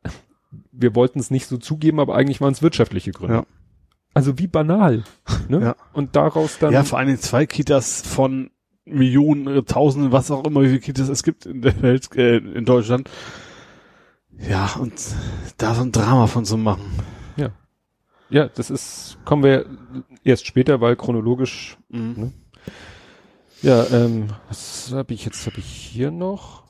wir 0.71 0.95
wollten 0.95 1.19
es 1.19 1.31
nicht 1.31 1.47
so 1.47 1.57
zugeben, 1.57 2.01
aber 2.01 2.15
eigentlich 2.15 2.41
waren 2.41 2.53
es 2.53 2.63
wirtschaftliche 2.63 3.13
Gründe. 3.13 3.35
Ja. 3.35 3.47
Also 4.15 4.39
wie 4.39 4.47
banal. 4.47 5.05
Ne? 5.49 5.61
Ja. 5.61 5.77
Und 5.93 6.17
daraus 6.17 6.59
dann. 6.59 6.73
ja, 6.73 6.85
vor 6.85 7.03
Dingen 7.03 7.19
zwei 7.19 7.47
Kitas 7.47 8.03
von 8.03 8.51
Millionen, 8.85 9.47
äh, 9.47 9.63
Tausenden, 9.63 10.13
was 10.13 10.31
auch 10.31 10.45
immer, 10.45 10.63
wie 10.63 10.69
viele 10.69 10.81
Kitas 10.81 11.09
es 11.09 11.23
gibt 11.23 11.47
in 11.47 11.63
der 11.63 11.81
Welt, 11.83 12.15
äh, 12.17 12.37
in 12.39 12.65
Deutschland. 12.65 13.09
Ja, 14.39 14.71
und 14.81 14.95
da 15.59 15.75
so 15.75 15.83
ein 15.83 15.93
Drama 15.93 16.27
von 16.27 16.45
zu 16.45 16.57
machen. 16.57 16.83
ja, 18.31 18.49
das 18.49 18.71
ist, 18.71 19.19
kommen 19.27 19.43
wir 19.45 19.67
erst 20.25 20.47
später, 20.47 20.81
weil 20.81 20.97
chronologisch 20.97 21.77
Mhm. 21.91 22.33
Ja, 23.61 23.87
ähm, 23.93 24.29
was 24.49 24.91
habe 24.93 25.15
ich 25.15 25.25
jetzt? 25.25 25.47
Habe 25.47 25.59
ich 25.59 25.67
hier 25.67 26.11
noch? 26.11 26.65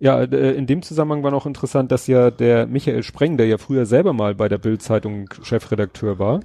Ja, 0.00 0.20
äh, 0.22 0.52
in 0.54 0.66
dem 0.66 0.82
Zusammenhang 0.82 1.22
war 1.22 1.30
noch 1.30 1.46
interessant, 1.46 1.92
dass 1.92 2.06
ja 2.06 2.30
der 2.30 2.66
Michael 2.66 3.02
Spreng, 3.02 3.36
der 3.36 3.46
ja 3.46 3.58
früher 3.58 3.86
selber 3.86 4.12
mal 4.12 4.34
bei 4.34 4.48
der 4.48 4.58
Bild-Zeitung 4.58 5.28
Chefredakteur 5.42 6.18
war, 6.18 6.40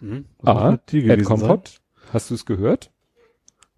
Mhm. 0.00 0.24
Was 0.38 0.54
muss 0.54 0.62
A, 0.62 0.70
mit 0.72 0.92
dir 0.92 1.10
Ed? 1.10 1.24
Kompott, 1.24 1.80
hast 2.12 2.30
du 2.30 2.34
es 2.34 2.46
gehört? 2.46 2.90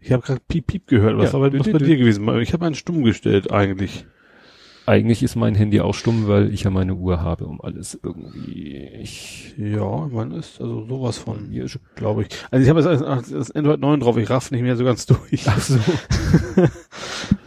Ich 0.03 0.11
habe 0.13 0.23
gerade 0.23 0.41
Piep 0.49 0.67
Piep 0.67 0.87
gehört. 0.89 1.17
Was 1.17 1.33
Ja. 1.33 1.41
war 1.41 1.49
bei, 1.51 1.57
Dü- 1.57 1.61
was 1.61 1.71
bei 1.71 1.79
dir 1.79 1.97
gewesen? 1.97 2.29
Ich 2.41 2.53
habe 2.53 2.67
einen 2.67 2.75
stumm 2.75 3.05
gestellt 3.05 3.51
eigentlich. 3.53 4.05
Eigentlich 4.85 5.23
ist 5.23 5.37
mein 5.37 5.55
Handy 5.55 5.81
auch 5.81 5.95
stumm, 5.95 6.27
weil 6.27 6.53
ich 6.53 6.65
ja 6.65 6.71
meine 6.71 6.97
Uhr 6.97 7.21
habe, 7.23 7.47
um 7.47 7.61
alles 7.61 7.97
irgendwie. 8.03 8.79
Ich 9.01 9.55
Ja, 9.57 10.09
man 10.11 10.33
ist 10.33 10.61
also 10.61 10.85
sowas 10.89 11.19
von, 11.19 11.49
mir 11.51 11.67
glaube 11.95 12.23
ich. 12.23 12.29
Also 12.51 12.65
ich 12.65 12.69
habe 12.69 12.81
jetzt 12.81 13.01
das, 13.01 13.31
das 13.31 13.51
Android 13.53 13.79
9 13.81 14.01
drauf. 14.01 14.17
Ich 14.17 14.29
raff 14.29 14.51
nicht 14.51 14.63
mehr 14.63 14.77
so 14.77 14.83
ganz 14.85 15.07
durch. 15.07 15.45
Ach 15.47 15.61
so. 15.61 15.79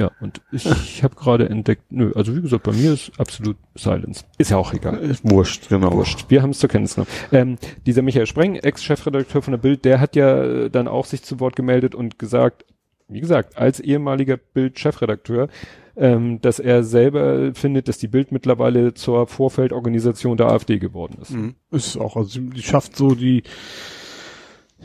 ja, 0.00 0.10
und 0.18 0.40
ich, 0.50 0.64
ich 0.84 1.04
habe 1.04 1.14
gerade 1.14 1.50
entdeckt, 1.50 1.82
nö, 1.90 2.12
also 2.14 2.34
wie 2.34 2.40
gesagt, 2.40 2.62
bei 2.62 2.72
mir 2.72 2.94
ist 2.94 3.12
absolut 3.18 3.58
Silence. 3.74 4.24
Ist 4.38 4.50
ja 4.50 4.56
auch 4.56 4.72
egal. 4.72 4.96
Ist 4.96 5.30
wurscht, 5.30 5.68
genau. 5.68 5.92
Wurscht. 5.92 6.24
Wir 6.30 6.40
haben 6.40 6.50
es 6.50 6.58
zur 6.58 6.70
Kenntnis 6.70 6.94
genommen. 6.94 7.10
Ähm, 7.32 7.58
dieser 7.84 8.00
Michael 8.00 8.26
Spreng, 8.26 8.54
Ex-Chefredakteur 8.54 9.42
von 9.42 9.52
der 9.52 9.58
Bild, 9.58 9.84
der 9.84 10.00
hat 10.00 10.16
ja 10.16 10.42
äh, 10.42 10.70
dann 10.70 10.88
auch 10.88 11.04
sich 11.04 11.22
zu 11.22 11.38
Wort 11.38 11.54
gemeldet 11.54 11.94
und 11.94 12.18
gesagt, 12.18 12.64
wie 13.08 13.20
gesagt, 13.20 13.58
als 13.58 13.78
ehemaliger 13.78 14.38
Bild-Chefredakteur, 14.38 15.48
ähm, 15.96 16.40
dass 16.40 16.60
er 16.60 16.82
selber 16.82 17.54
findet, 17.54 17.88
dass 17.88 17.98
die 17.98 18.08
Bild 18.08 18.32
mittlerweile 18.32 18.94
zur 18.94 19.26
Vorfeldorganisation 19.26 20.38
der 20.38 20.46
AfD 20.46 20.78
geworden 20.78 21.18
ist. 21.20 21.32
Mhm. 21.32 21.56
Ist 21.70 21.98
auch, 21.98 22.16
also 22.16 22.40
die 22.40 22.62
schafft 22.62 22.96
so 22.96 23.14
die, 23.14 23.42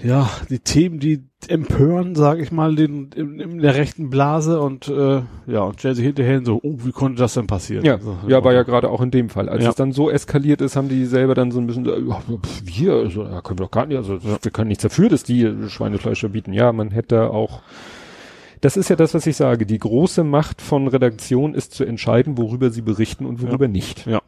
ja, 0.04 0.30
die 0.50 0.60
Themen, 0.60 1.00
die 1.00 1.24
empören, 1.50 2.16
sage 2.16 2.42
ich 2.42 2.52
mal, 2.52 2.76
den, 2.76 3.10
in, 3.16 3.40
in 3.40 3.58
der 3.60 3.76
rechten 3.76 4.10
Blase 4.10 4.60
und 4.62 4.88
äh, 4.88 5.22
ja, 5.48 5.62
und 5.62 5.80
stellt 5.80 5.96
sich 5.96 6.06
hinterher 6.06 6.36
hin 6.36 6.46
so, 6.46 6.60
oh, 6.62 6.78
wie 6.84 6.92
konnte 6.92 7.20
das 7.20 7.34
denn 7.34 7.48
passieren? 7.48 7.86
Ja, 7.86 8.00
so, 8.00 8.18
ja, 8.28 8.44
war 8.44 8.54
ja 8.54 8.64
gerade 8.64 8.90
auch 8.90 9.02
in 9.02 9.12
dem 9.12 9.30
Fall. 9.30 9.50
Als 9.50 9.64
Ja. 9.64 9.70
es 9.70 9.76
dann 9.76 9.92
so 9.92 10.10
eskaliert 10.10 10.62
ist, 10.62 10.76
haben 10.76 10.90
die 10.90 11.06
selber 11.06 11.36
dann 11.36 11.52
so 11.52 11.60
ein 11.60 11.68
bisschen, 11.68 11.86
äh, 11.86 12.00
ja, 12.00 12.22
wir, 12.64 12.94
also, 12.94 13.24
da 13.24 13.42
können 13.42 13.60
wir 13.60 13.66
doch 13.66 13.72
gar 13.72 13.86
nicht, 13.86 13.98
also 13.98 14.20
wir 14.24 14.52
können 14.52 14.68
nichts 14.70 14.84
dafür, 14.84 15.10
dass 15.10 15.24
die 15.24 15.52
Schweinefleisch 15.68 16.20
verbieten. 16.20 16.54
Ja, 16.54 16.72
man 16.72 16.92
hätte 16.92 17.30
auch, 17.30 17.62
das 18.62 18.78
ist 18.78 18.90
ja 18.90 18.96
das, 18.96 19.14
was 19.14 19.28
ich 19.28 19.36
sage, 19.36 19.66
die 19.66 19.78
große 19.80 20.24
Macht 20.24 20.62
von 20.62 20.88
Redaktion 20.88 21.54
ist 21.54 21.74
zu 21.74 21.84
entscheiden, 21.84 22.38
worüber 22.38 22.70
sie 22.72 22.82
berichten 22.82 23.26
und 23.26 23.42
worüber 23.42 23.68
nicht. 23.68 24.06
Ja. 24.08 24.22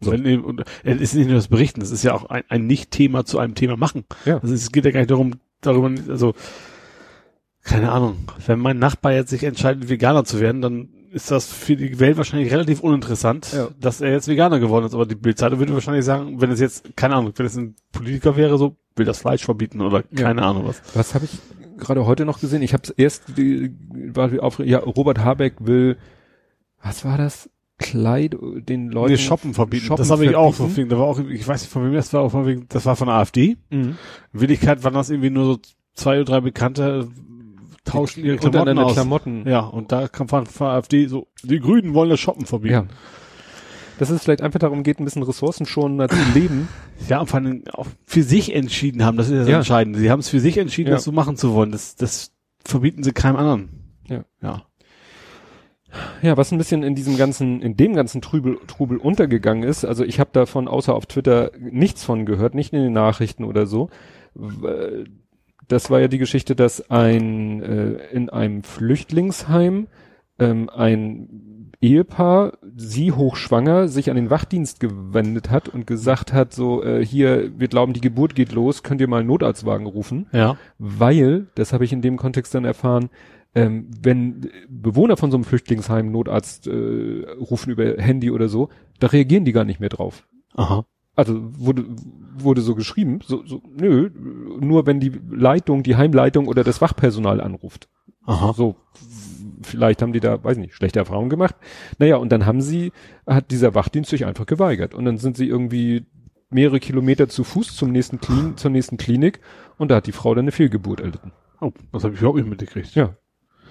So. 0.00 0.12
Wenn, 0.12 0.42
und, 0.42 0.62
es 0.84 1.00
ist 1.00 1.14
nicht 1.14 1.26
nur 1.26 1.36
das 1.36 1.48
Berichten, 1.48 1.80
das 1.80 1.90
ist 1.90 2.02
ja 2.02 2.14
auch 2.14 2.26
ein, 2.28 2.42
ein 2.48 2.66
Nicht-Thema 2.66 3.24
zu 3.24 3.38
einem 3.38 3.54
Thema 3.54 3.76
machen. 3.76 4.04
Ja. 4.26 4.38
Also 4.38 4.52
es 4.54 4.70
geht 4.70 4.84
ja 4.84 4.90
gar 4.90 5.00
nicht 5.00 5.10
darum, 5.10 5.34
darüber, 5.66 5.90
also, 6.08 6.34
keine 7.62 7.90
Ahnung, 7.90 8.28
wenn 8.46 8.58
mein 8.58 8.78
Nachbar 8.78 9.12
jetzt 9.12 9.30
sich 9.30 9.42
entscheidet, 9.42 9.88
Veganer 9.88 10.24
zu 10.24 10.40
werden, 10.40 10.62
dann 10.62 10.88
ist 11.10 11.30
das 11.30 11.50
für 11.50 11.76
die 11.76 11.98
Welt 11.98 12.16
wahrscheinlich 12.16 12.52
relativ 12.52 12.80
uninteressant, 12.80 13.52
Ja. 13.52 13.68
dass 13.80 14.00
er 14.00 14.10
jetzt 14.12 14.28
Veganer 14.28 14.58
geworden 14.60 14.84
ist. 14.86 14.94
Aber 14.94 15.06
die 15.06 15.14
Bildzeitung 15.14 15.58
würde 15.58 15.72
wahrscheinlich 15.72 16.04
sagen, 16.04 16.40
wenn 16.40 16.50
es 16.50 16.60
jetzt, 16.60 16.94
keine 16.96 17.14
Ahnung, 17.16 17.32
wenn 17.34 17.46
es 17.46 17.56
ein 17.56 17.74
Politiker 17.92 18.36
wäre, 18.36 18.58
so, 18.58 18.76
will 18.96 19.06
das 19.06 19.18
Fleisch 19.18 19.44
verbieten 19.44 19.80
oder 19.80 20.02
keine 20.02 20.42
Ahnung 20.42 20.66
was. 20.66 20.80
Was 20.94 21.14
habe 21.14 21.24
ich 21.24 21.38
gerade 21.78 22.06
heute 22.06 22.24
noch 22.24 22.40
gesehen? 22.40 22.62
Ich 22.62 22.72
habe 22.72 22.82
es 22.84 22.90
erst, 22.90 23.22
war 23.36 24.30
auf, 24.42 24.58
ja, 24.58 24.78
Robert 24.78 25.18
Habeck 25.18 25.54
will, 25.60 25.96
was 26.82 27.04
war 27.04 27.18
das? 27.18 27.48
Kleid, 27.78 28.36
den 28.40 28.90
Leuten. 28.90 29.12
Nee, 29.12 29.18
Shoppen 29.18 29.52
verbieten. 29.52 29.84
Shoppen 29.86 30.02
das 30.02 30.10
habe 30.10 30.24
ich 30.24 30.34
auch 30.34 30.54
verbieten. 30.54 30.74
viel. 30.74 30.88
Da 30.88 30.98
war 30.98 31.06
auch, 31.06 31.18
ich 31.20 31.46
weiß 31.46 31.60
nicht 31.62 31.70
von 31.72 31.84
wem 31.84 31.92
das 31.92 32.12
war, 32.12 32.22
auch 32.22 32.30
von 32.30 32.46
wegen, 32.46 32.66
das 32.68 32.86
war 32.86 32.96
von 32.96 33.08
der 33.08 33.16
AfD. 33.16 33.56
Mhm. 33.70 33.96
In 34.32 34.40
Wirklichkeit 34.40 34.82
waren 34.82 34.94
das 34.94 35.10
irgendwie 35.10 35.30
nur 35.30 35.44
so 35.44 35.58
zwei 35.94 36.16
oder 36.16 36.24
drei 36.24 36.40
Bekannte, 36.40 37.06
äh, 37.10 37.88
tauschen 37.90 38.24
ihre 38.24 38.36
Klamotten 38.38 38.78
aus. 38.78 38.94
Klamotten. 38.94 39.46
Ja, 39.46 39.60
und 39.60 39.92
da 39.92 40.08
kam 40.08 40.28
von, 40.28 40.44
der 40.58 40.66
AfD 40.66 41.06
so, 41.06 41.28
die 41.42 41.60
Grünen 41.60 41.92
wollen 41.94 42.10
das 42.10 42.18
Shoppen 42.20 42.46
verbieten. 42.46 42.72
Ja. 42.74 42.86
Dass 43.98 44.10
es 44.10 44.22
vielleicht 44.22 44.42
einfach 44.42 44.58
darum 44.58 44.82
geht, 44.82 44.98
ein 45.00 45.04
bisschen 45.04 45.22
ressourcenschonender 45.22 46.08
zu 46.08 46.16
leben. 46.34 46.68
Ja, 47.10 47.20
und 47.20 47.26
vor 47.26 47.38
allem 47.40 47.62
auch 47.74 47.86
für 48.06 48.22
sich 48.22 48.54
entschieden 48.54 49.04
haben, 49.04 49.18
das 49.18 49.28
ist 49.28 49.36
das 49.40 49.48
Ja. 49.48 49.58
Entscheidende. 49.58 49.98
Sie 49.98 50.10
haben 50.10 50.20
es 50.20 50.30
für 50.30 50.40
sich 50.40 50.56
entschieden, 50.56 50.88
Ja. 50.88 50.94
das 50.94 51.04
so 51.04 51.12
machen 51.12 51.36
zu 51.36 51.52
wollen. 51.52 51.70
Das, 51.70 51.94
das 51.94 52.32
verbieten 52.64 53.02
sie 53.02 53.12
keinem 53.12 53.36
anderen. 53.36 53.68
Ja. 54.08 54.24
Ja. 54.40 54.62
Ja, 56.22 56.36
was 56.36 56.52
ein 56.52 56.58
bisschen 56.58 56.82
in 56.82 56.94
diesem 56.94 57.16
ganzen, 57.16 57.60
in 57.62 57.76
dem 57.76 57.94
ganzen 57.94 58.20
Trubel, 58.22 58.58
Trubel 58.66 58.98
untergegangen 58.98 59.62
ist, 59.62 59.84
also 59.84 60.04
ich 60.04 60.18
habe 60.20 60.30
davon 60.32 60.68
außer 60.68 60.94
auf 60.94 61.06
Twitter 61.06 61.50
nichts 61.58 62.04
von 62.04 62.26
gehört, 62.26 62.54
nicht 62.54 62.72
in 62.72 62.82
den 62.82 62.92
Nachrichten 62.92 63.44
oder 63.44 63.66
so. 63.66 63.90
W- 64.34 65.04
Das 65.68 65.90
war 65.90 66.00
ja 66.00 66.08
die 66.08 66.18
Geschichte, 66.18 66.54
dass 66.54 66.90
ein 66.90 67.62
äh, 67.62 67.92
in 68.12 68.30
einem 68.30 68.62
Flüchtlingsheim 68.62 69.86
ähm, 70.38 70.68
ein 70.70 71.72
Ehepaar, 71.80 72.54
sie 72.76 73.12
hochschwanger, 73.12 73.88
sich 73.88 74.08
an 74.08 74.16
den 74.16 74.30
Wachdienst 74.30 74.80
gewendet 74.80 75.50
hat 75.50 75.68
und 75.68 75.86
gesagt 75.86 76.32
hat, 76.32 76.52
so 76.54 76.82
äh, 76.82 77.04
hier, 77.04 77.50
wir 77.58 77.68
glauben, 77.68 77.92
die 77.92 78.00
Geburt 78.00 78.34
geht 78.34 78.52
los, 78.52 78.82
könnt 78.82 79.00
ihr 79.00 79.08
mal 79.08 79.18
einen 79.18 79.28
Notarztwagen 79.28 79.86
rufen? 79.86 80.26
Ja. 80.32 80.56
weil, 80.78 81.48
das 81.54 81.72
habe 81.74 81.84
ich 81.84 81.92
in 81.92 82.00
dem 82.00 82.16
Kontext 82.16 82.54
dann 82.54 82.64
erfahren, 82.64 83.10
ähm, 83.56 83.90
wenn 84.02 84.50
Bewohner 84.68 85.16
von 85.16 85.30
so 85.30 85.36
einem 85.36 85.44
Flüchtlingsheim 85.44 86.12
Notarzt 86.12 86.66
äh, 86.66 87.24
rufen 87.40 87.72
über 87.72 87.96
Handy 87.96 88.30
oder 88.30 88.48
so, 88.48 88.68
da 89.00 89.08
reagieren 89.08 89.44
die 89.44 89.52
gar 89.52 89.64
nicht 89.64 89.80
mehr 89.80 89.88
drauf. 89.88 90.28
Aha. 90.54 90.84
Also 91.14 91.40
wurde 91.58 91.86
wurde 92.38 92.60
so 92.60 92.74
geschrieben, 92.74 93.20
so, 93.24 93.44
so 93.46 93.62
nö, 93.74 94.10
nur 94.60 94.86
wenn 94.86 95.00
die 95.00 95.12
Leitung, 95.30 95.82
die 95.82 95.96
Heimleitung 95.96 96.46
oder 96.46 96.62
das 96.62 96.82
Wachpersonal 96.82 97.40
anruft. 97.40 97.88
Aha. 98.26 98.52
So 98.52 98.76
vielleicht 99.62 100.02
haben 100.02 100.12
die 100.12 100.20
da, 100.20 100.44
weiß 100.44 100.58
nicht, 100.58 100.74
schlechte 100.74 100.98
Erfahrungen 100.98 101.30
gemacht. 101.30 101.56
Naja, 101.98 102.16
und 102.16 102.30
dann 102.30 102.44
haben 102.44 102.60
sie, 102.60 102.92
hat 103.26 103.50
dieser 103.50 103.74
Wachdienst 103.74 104.10
sich 104.10 104.26
einfach 104.26 104.44
geweigert. 104.44 104.94
Und 104.94 105.06
dann 105.06 105.16
sind 105.16 105.38
sie 105.38 105.48
irgendwie 105.48 106.04
mehrere 106.50 106.78
Kilometer 106.78 107.28
zu 107.28 107.42
Fuß 107.42 107.74
zum 107.74 107.90
nächsten 107.90 108.20
Klin 108.20 108.56
zur 108.56 108.70
nächsten 108.70 108.98
Klinik 108.98 109.40
und 109.78 109.90
da 109.90 109.96
hat 109.96 110.06
die 110.06 110.12
Frau 110.12 110.34
dann 110.34 110.44
eine 110.44 110.52
Fehlgeburt 110.52 111.00
erlitten. 111.00 111.32
Oh, 111.60 111.72
das 111.92 112.04
habe 112.04 112.14
ich 112.14 112.20
überhaupt 112.20 112.38
nicht 112.38 112.48
mitgekriegt. 112.48 112.94
Ja. 112.94 113.16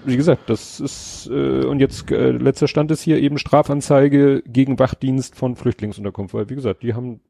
Wie 0.05 0.17
gesagt, 0.17 0.49
das 0.49 0.79
ist, 0.79 1.27
äh, 1.31 1.65
und 1.65 1.79
jetzt 1.79 2.11
äh, 2.11 2.31
letzter 2.31 2.67
Stand 2.67 2.91
ist 2.91 3.01
hier 3.01 3.17
eben 3.19 3.37
Strafanzeige 3.37 4.41
gegen 4.45 4.77
Wachdienst 4.79 5.35
von 5.35 5.55
Flüchtlingsunterkunft, 5.55 6.33
weil 6.33 6.49
wie 6.49 6.55
gesagt, 6.55 6.83
die 6.83 6.93
haben, 6.93 7.21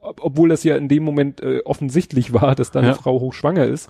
ob- 0.00 0.24
obwohl 0.24 0.48
das 0.48 0.64
ja 0.64 0.76
in 0.76 0.88
dem 0.88 1.02
Moment 1.04 1.40
äh, 1.40 1.60
offensichtlich 1.64 2.32
war, 2.32 2.54
dass 2.54 2.70
da 2.70 2.80
eine 2.80 2.88
Ja. 2.88 2.94
Frau 2.94 3.20
hochschwanger 3.20 3.64
ist, 3.66 3.88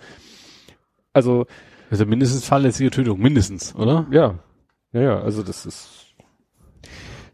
Also, 1.12 1.46
Also 1.90 2.06
mindestens 2.06 2.44
fahrlässige 2.44 2.90
Tötung, 2.90 3.20
mindestens, 3.20 3.74
oder? 3.74 4.06
ja. 4.10 4.38
Ja, 4.94 5.00
ja, 5.00 5.20
also 5.22 5.42
das 5.42 5.64
ist. 5.66 6.14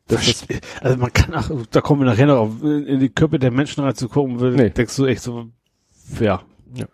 Das 0.07 0.27
ist 0.27 0.47
also 0.81 0.97
man 0.97 1.13
kann 1.13 1.35
auch, 1.35 1.51
da 1.71 1.81
kommen 1.81 2.01
wir 2.03 2.07
nachher 2.07 2.27
noch 2.27 2.39
auf, 2.39 2.63
in 2.63 2.99
die 3.01 3.09
Köpfe 3.11 3.39
der 3.39 3.51
Menschen 3.51 3.83
reinzugucken, 3.85 4.37
Nee. 4.55 4.71
denkst 4.71 4.97
du 4.97 5.05
echt 5.07 5.23
so, 5.23 5.47
ja. 6.21 6.41
Ja, 6.75 6.87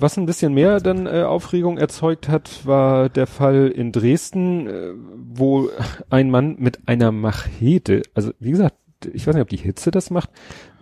was 0.00 0.16
ein 0.16 0.26
bisschen 0.26 0.54
mehr 0.54 0.80
dann 0.80 1.06
äh, 1.06 1.22
Aufregung 1.22 1.76
erzeugt 1.78 2.28
hat, 2.28 2.66
war 2.66 3.08
der 3.08 3.26
Fall 3.26 3.68
in 3.68 3.92
Dresden, 3.92 4.66
äh, 4.66 4.92
wo 5.34 5.68
ein 6.08 6.30
Mann 6.30 6.56
mit 6.58 6.88
einer 6.88 7.12
Machete, 7.12 8.02
also 8.14 8.32
wie 8.40 8.50
gesagt, 8.52 8.76
ich 9.12 9.26
weiß 9.26 9.34
nicht, 9.34 9.42
ob 9.42 9.50
die 9.50 9.58
Hitze 9.58 9.90
das 9.90 10.10
macht, 10.10 10.30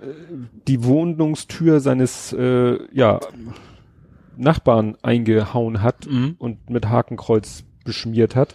äh, 0.01 0.07
die 0.69 0.85
Wohnungstür 0.85 1.81
seines 1.81 2.33
äh, 2.33 2.79
ja, 2.93 3.19
Nachbarn 4.37 4.97
eingehauen 5.03 5.83
hat 5.83 6.07
Mhm. 6.07 6.37
und 6.39 6.71
mit 6.71 6.89
Hakenkreuz 6.89 7.65
beschmiert 7.85 8.35
hat. 8.37 8.55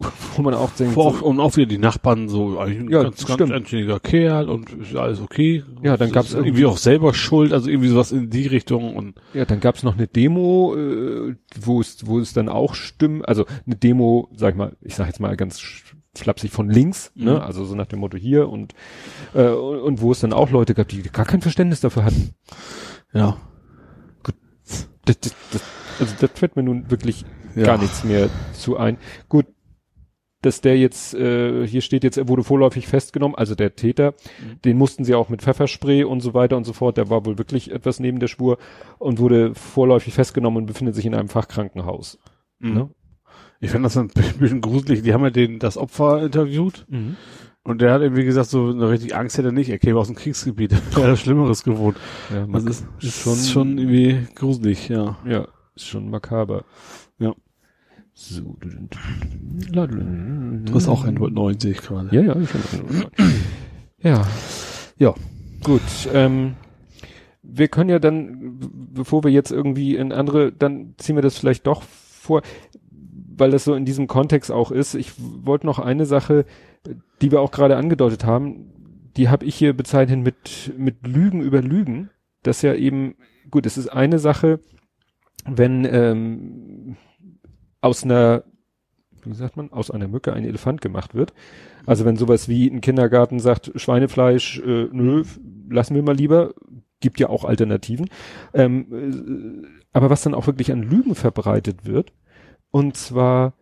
Wo 0.36 0.42
man 0.42 0.54
auch 0.54 0.70
denkt, 0.70 0.96
auch, 0.96 1.18
so, 1.18 1.24
und 1.26 1.40
auch 1.40 1.56
wieder 1.56 1.66
die 1.66 1.78
Nachbarn 1.78 2.28
so, 2.28 2.58
eigentlich 2.60 2.78
ein 2.80 2.88
Ja, 2.90 3.02
ganz, 3.02 3.26
ganz 3.26 3.50
anständiger 3.50 3.98
Kerl 3.98 4.48
und 4.48 4.70
ist 4.74 4.94
alles 4.94 5.20
okay. 5.20 5.64
Ja, 5.82 5.96
dann 5.96 6.08
Ist 6.08 6.14
gab's 6.14 6.30
irgendwie 6.32 6.48
irgendwie- 6.50 6.66
auch 6.66 6.76
selber 6.78 7.12
Schuld, 7.14 7.52
also 7.52 7.68
irgendwie 7.68 7.88
sowas 7.88 8.12
in 8.12 8.30
die 8.30 8.46
Richtung 8.46 8.94
und 8.94 9.16
Ja, 9.34 9.44
dann 9.44 9.58
gab's 9.58 9.82
noch 9.82 9.96
eine 9.96 10.06
Demo, 10.06 10.76
äh, 10.76 11.34
wo 11.60 11.80
es, 11.80 12.06
wo 12.06 12.20
es 12.20 12.32
dann 12.32 12.48
auch 12.48 12.74
stimmt, 12.74 13.28
also 13.28 13.44
eine 13.66 13.74
Demo, 13.74 14.28
sag 14.36 14.54
ich 14.54 14.58
mal, 14.58 14.76
ich 14.82 14.94
sag 14.94 15.06
jetzt 15.08 15.18
mal 15.18 15.36
ganz 15.36 15.60
flapsig 16.14 16.50
von 16.52 16.70
links, 16.70 17.10
Mhm. 17.16 17.24
ne, 17.24 17.42
also 17.42 17.64
so 17.64 17.74
nach 17.74 17.86
dem 17.86 17.98
Motto 17.98 18.16
hier 18.16 18.48
und 18.48 18.74
äh, 19.34 19.48
und, 19.48 19.80
und 19.80 20.00
wo 20.00 20.12
es 20.12 20.20
dann 20.20 20.32
auch 20.32 20.50
Leute 20.50 20.74
gab, 20.74 20.86
die 20.88 21.02
gar 21.02 21.24
kein 21.24 21.40
Verständnis 21.42 21.80
dafür 21.80 22.04
hatten. 22.04 22.30
ja. 23.12 23.36
Das, 25.04 25.18
das, 25.20 25.34
das, 25.52 25.62
also 26.00 26.14
das 26.20 26.30
fällt 26.34 26.54
mir 26.56 26.62
nun 26.62 26.90
wirklich 26.90 27.24
Ja. 27.56 27.64
gar 27.64 27.78
nichts 27.78 28.04
mehr 28.04 28.28
zu 28.52 28.76
ein. 28.76 28.98
Gut, 29.30 29.46
dass 30.42 30.60
der 30.60 30.78
jetzt, 30.78 31.14
äh, 31.14 31.66
hier 31.66 31.80
steht 31.80 32.04
jetzt, 32.04 32.16
er 32.16 32.28
wurde 32.28 32.44
vorläufig 32.44 32.86
festgenommen, 32.86 33.34
also 33.36 33.54
der 33.54 33.74
Täter, 33.74 34.12
Mhm. 34.42 34.60
den 34.64 34.76
mussten 34.78 35.04
sie 35.04 35.14
auch 35.14 35.28
mit 35.28 35.42
Pfefferspray 35.42 36.04
und 36.04 36.20
so 36.20 36.32
weiter 36.34 36.56
und 36.56 36.64
so 36.64 36.72
fort, 36.72 36.96
der 36.96 37.10
war 37.10 37.26
wohl 37.26 37.38
wirklich 37.38 37.72
etwas 37.72 37.98
neben 38.00 38.20
der 38.20 38.28
Spur 38.28 38.58
und 38.98 39.18
wurde 39.18 39.54
vorläufig 39.54 40.14
festgenommen 40.14 40.58
und 40.58 40.66
befindet 40.66 40.94
sich 40.94 41.06
in 41.06 41.14
einem 41.14 41.28
Fachkrankenhaus. 41.28 42.18
Mhm. 42.60 42.74
Ne? 42.74 42.90
Ich 43.60 43.70
fand 43.72 43.84
das 43.84 43.96
ein 43.96 44.08
bisschen 44.38 44.60
gruselig. 44.60 45.02
Die 45.02 45.12
haben 45.12 45.24
ja 45.24 45.30
den, 45.30 45.58
das 45.58 45.76
Opfer 45.76 46.22
interviewt 46.22 46.86
und 47.64 47.80
der 47.80 47.92
hat 47.92 48.02
irgendwie 48.02 48.24
gesagt, 48.24 48.48
so 48.48 48.68
eine 48.70 48.88
richtig 48.88 49.16
Angst 49.16 49.36
hätte 49.36 49.48
er 49.48 49.52
nicht. 49.52 49.68
Er 49.68 49.78
käme 49.78 49.98
aus 49.98 50.06
dem 50.06 50.14
Kriegsgebiet. 50.14 50.72
Er 50.96 51.10
hat 51.10 51.18
Schlimmeres 51.18 51.64
gewohnt. 51.64 51.96
Ja, 52.32 52.46
Das 52.46 52.64
ist, 52.64 52.86
ist 53.00 53.20
schon, 53.20 53.34
schon 53.36 53.78
irgendwie 53.78 54.28
gruselig, 54.36 54.88
ja. 54.88 55.18
ja, 55.26 55.48
ist 55.74 55.86
schon 55.86 56.08
makaber. 56.08 56.64
So. 58.20 58.56
Du, 59.70 60.74
hast 60.74 60.88
auch 60.88 61.04
ein 61.04 61.14
90 61.14 61.78
gerade. 61.78 62.08
Ja, 62.14 62.20
ja, 62.20 62.36
ich 62.36 62.52
hab- 62.52 63.20
ja. 64.02 64.26
Ja. 64.98 65.14
Gut. 65.62 65.80
Ähm, 66.12 66.56
wir 67.44 67.68
können 67.68 67.90
ja 67.90 68.00
dann, 68.00 68.58
bevor 68.92 69.22
wir 69.22 69.30
jetzt 69.30 69.52
irgendwie 69.52 69.94
in 69.94 70.10
andere, 70.12 70.50
dann 70.50 70.94
ziehen 70.98 71.14
wir 71.14 71.22
das 71.22 71.38
vielleicht 71.38 71.68
doch 71.68 71.82
vor, 71.82 72.42
weil 73.36 73.52
das 73.52 73.62
so 73.62 73.74
in 73.74 73.84
diesem 73.84 74.08
Kontext 74.08 74.50
auch 74.50 74.72
ist. 74.72 74.94
Ich 74.94 75.12
wollte 75.18 75.66
noch 75.66 75.78
eine 75.78 76.04
Sache, 76.04 76.44
die 77.22 77.30
wir 77.30 77.40
auch 77.40 77.52
gerade 77.52 77.76
angedeutet 77.76 78.24
haben, 78.24 78.72
die 79.16 79.28
habe 79.28 79.44
ich 79.46 79.54
hier 79.54 79.74
bezeichnet 79.74 80.24
mit, 80.24 80.72
mit 80.76 81.06
Lügen 81.06 81.40
über 81.40 81.62
Lügen. 81.62 82.10
Das 82.42 82.62
ja 82.62 82.74
eben, 82.74 83.14
gut, 83.48 83.64
es 83.64 83.78
ist 83.78 83.88
eine 83.88 84.18
Sache, 84.18 84.58
wenn 85.46 85.84
ähm, 85.84 86.96
aus 87.80 88.04
einer, 88.04 88.44
wie 89.24 89.34
sagt 89.34 89.56
man, 89.56 89.72
aus 89.72 89.90
einer 89.90 90.08
Mücke 90.08 90.32
ein 90.32 90.44
Elefant 90.44 90.80
gemacht 90.80 91.14
wird. 91.14 91.32
Also 91.86 92.04
wenn 92.04 92.16
sowas 92.16 92.48
wie 92.48 92.68
ein 92.68 92.80
Kindergarten 92.80 93.40
sagt, 93.40 93.72
Schweinefleisch, 93.74 94.60
äh, 94.60 94.88
nö, 94.92 95.24
lassen 95.70 95.94
wir 95.94 96.02
mal 96.02 96.16
lieber, 96.16 96.54
gibt 97.00 97.20
ja 97.20 97.28
auch 97.28 97.44
Alternativen. 97.44 98.08
Ähm, 98.52 99.64
äh, 99.64 99.68
aber 99.92 100.10
was 100.10 100.22
dann 100.22 100.34
auch 100.34 100.46
wirklich 100.46 100.72
an 100.72 100.82
Lügen 100.82 101.14
verbreitet 101.14 101.86
wird, 101.86 102.12
und 102.70 102.96
zwar 102.96 103.54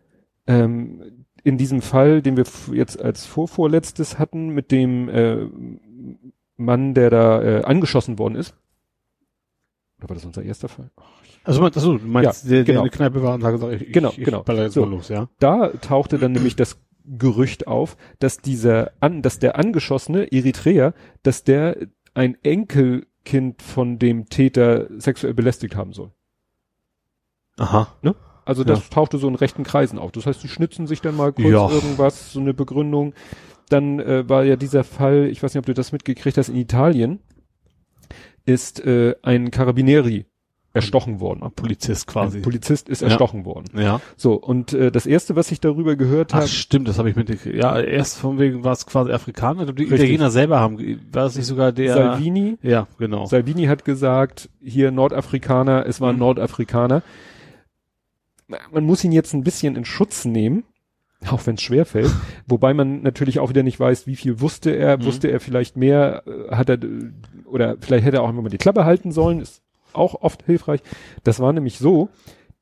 ähm, 0.47 1.25
in 1.43 1.57
diesem 1.57 1.81
Fall, 1.81 2.21
den 2.21 2.35
wir 2.35 2.45
jetzt 2.73 3.01
als 3.01 3.25
vorvorletztes 3.25 4.19
hatten, 4.19 4.49
mit 4.49 4.71
dem 4.71 5.07
äh, 5.09 5.47
Mann, 6.57 6.93
der 6.93 7.09
da 7.09 7.41
äh, 7.41 7.63
angeschossen 7.63 8.19
worden 8.19 8.35
ist. 8.35 8.55
Oder 9.99 10.09
war 10.09 10.15
das 10.15 10.25
unser 10.25 10.43
erster 10.43 10.67
Fall? 10.69 10.91
Also, 11.43 11.61
mein- 11.61 11.71
achso, 11.73 11.97
du 11.97 12.05
meinst, 12.05 12.43
Ja, 12.43 12.49
der, 12.49 12.57
der 12.57 12.63
genau. 12.65 12.79
in 12.85 12.89
der 12.89 12.97
Kneipe 12.97 13.23
war 13.23 13.33
und 13.35 13.41
sagt, 13.41 13.59
sag 13.59 13.71
ich, 13.81 13.91
Genau, 13.91 14.09
ich, 14.09 14.19
ich 14.19 14.25
genau. 14.25 14.43
baller 14.43 14.63
jetzt 14.63 14.73
So. 14.73 14.81
mal 14.85 14.91
los, 14.91 15.09
ja? 15.09 15.29
da 15.39 15.69
tauchte 15.69 16.17
dann 16.19 16.33
nämlich 16.33 16.55
das 16.55 16.79
Gerücht 17.05 17.67
auf, 17.67 17.95
dass 18.19 18.37
dieser 18.39 18.91
an, 18.99 19.21
dass 19.21 19.39
der 19.39 19.57
angeschossene 19.57 20.31
Eritreer, 20.31 20.93
dass 21.23 21.43
der 21.45 21.77
ein 22.13 22.35
Enkelkind 22.43 23.61
von 23.61 23.97
dem 23.97 24.27
Täter 24.27 24.87
sexuell 24.99 25.33
belästigt 25.33 25.75
haben 25.77 25.93
soll. 25.93 26.11
Aha. 27.57 27.87
Also 28.45 28.63
das 28.63 28.89
tauchte 28.89 29.17
so 29.17 29.27
in 29.27 29.35
rechten 29.35 29.63
Kreisen 29.63 29.99
auf. 29.99 30.11
Das 30.11 30.25
heißt, 30.25 30.41
die 30.43 30.47
schnitzen 30.47 30.87
sich 30.87 31.01
dann 31.01 31.15
mal 31.17 31.33
kurz 31.33 31.47
Ja. 31.49 31.69
irgendwas, 31.69 32.31
so 32.31 32.39
eine 32.39 32.53
Begründung. 32.53 33.13
Dann 33.69 33.99
äh, 33.99 34.27
war 34.29 34.43
ja 34.45 34.55
dieser 34.55 34.83
Fall, 34.83 35.27
ich 35.29 35.41
weiß 35.43 35.53
nicht, 35.53 35.59
ob 35.59 35.65
du 35.65 35.73
das 35.73 35.91
mitgekriegt 35.91 36.37
hast, 36.37 36.49
in 36.49 36.55
Italien 36.55 37.19
ist 38.47 38.79
äh, 38.85 39.13
ein 39.21 39.51
Carabinieri 39.51 40.25
erstochen 40.73 41.19
worden. 41.19 41.41
Ein 41.43 41.51
Polizist 41.51 42.05
quasi. 42.07 42.37
Ein 42.37 42.41
Polizist 42.43 42.87
ist 42.87 43.01
Ja. 43.01 43.07
erstochen 43.07 43.45
worden. 43.45 43.65
ja. 43.79 43.99
So, 44.15 44.33
und 44.35 44.73
äh, 44.73 44.91
das 44.91 45.05
erste, 45.07 45.35
was 45.35 45.51
ich 45.51 45.59
darüber 45.59 45.95
gehört 45.95 46.33
habe, 46.35 46.47
stimmt, 46.47 46.87
das 46.87 46.99
habe 46.99 47.09
ich 47.09 47.15
mitgekriegt. 47.15 47.55
Ja, 47.55 47.79
erst 47.79 48.17
von 48.19 48.37
wegen 48.37 48.63
war 48.63 48.73
es 48.73 48.85
quasi 48.85 49.11
Afrikaner. 49.11 49.65
Die 49.65 49.83
Richtig. 49.83 49.99
Italiener 49.99 50.29
selber 50.29 50.59
haben, 50.59 50.77
war 51.11 51.25
es 51.25 51.35
nicht 51.35 51.47
sogar 51.47 51.71
der? 51.71 51.93
Salvini, 51.95 52.57
Ja, 52.61 52.87
genau. 52.99 53.25
Salvini 53.25 53.65
hat 53.65 53.85
gesagt, 53.85 54.49
hier 54.61 54.91
Nordafrikaner, 54.91 55.85
es 55.87 55.99
war 55.99 56.09
ein 56.09 56.15
Mhm. 56.15 56.19
Nordafrikaner. 56.19 57.01
Man 58.71 58.83
muss 58.85 59.03
ihn 59.03 59.11
jetzt 59.11 59.33
ein 59.33 59.43
bisschen 59.43 59.75
in 59.75 59.83
Schutz 59.83 60.25
nehmen, 60.25 60.63
auch 61.29 61.45
wenn 61.47 61.55
es 61.55 61.61
schwerfällt, 61.61 62.11
wobei 62.47 62.73
man 62.73 63.01
natürlich 63.01 63.39
auch 63.39 63.49
wieder 63.49 63.63
nicht 63.63 63.79
weiß, 63.79 64.07
wie 64.07 64.15
viel 64.15 64.39
wusste 64.39 64.71
er, 64.71 64.97
Mhm. 64.97 65.05
wusste 65.05 65.27
er 65.29 65.39
vielleicht 65.39 65.75
mehr, 65.77 66.23
äh, 66.27 66.55
hat 66.55 66.69
er, 66.69 66.81
äh, 66.83 67.11
oder 67.45 67.77
vielleicht 67.79 68.05
hätte 68.05 68.17
er 68.17 68.23
auch 68.23 68.29
einfach 68.29 68.43
mal 68.43 68.49
die 68.49 68.57
Klappe 68.57 68.85
halten 68.85 69.11
sollen, 69.11 69.39
ist 69.39 69.61
auch 69.93 70.15
oft 70.21 70.43
hilfreich. 70.45 70.81
Das 71.23 71.39
war 71.39 71.53
nämlich 71.53 71.79
so, 71.79 72.09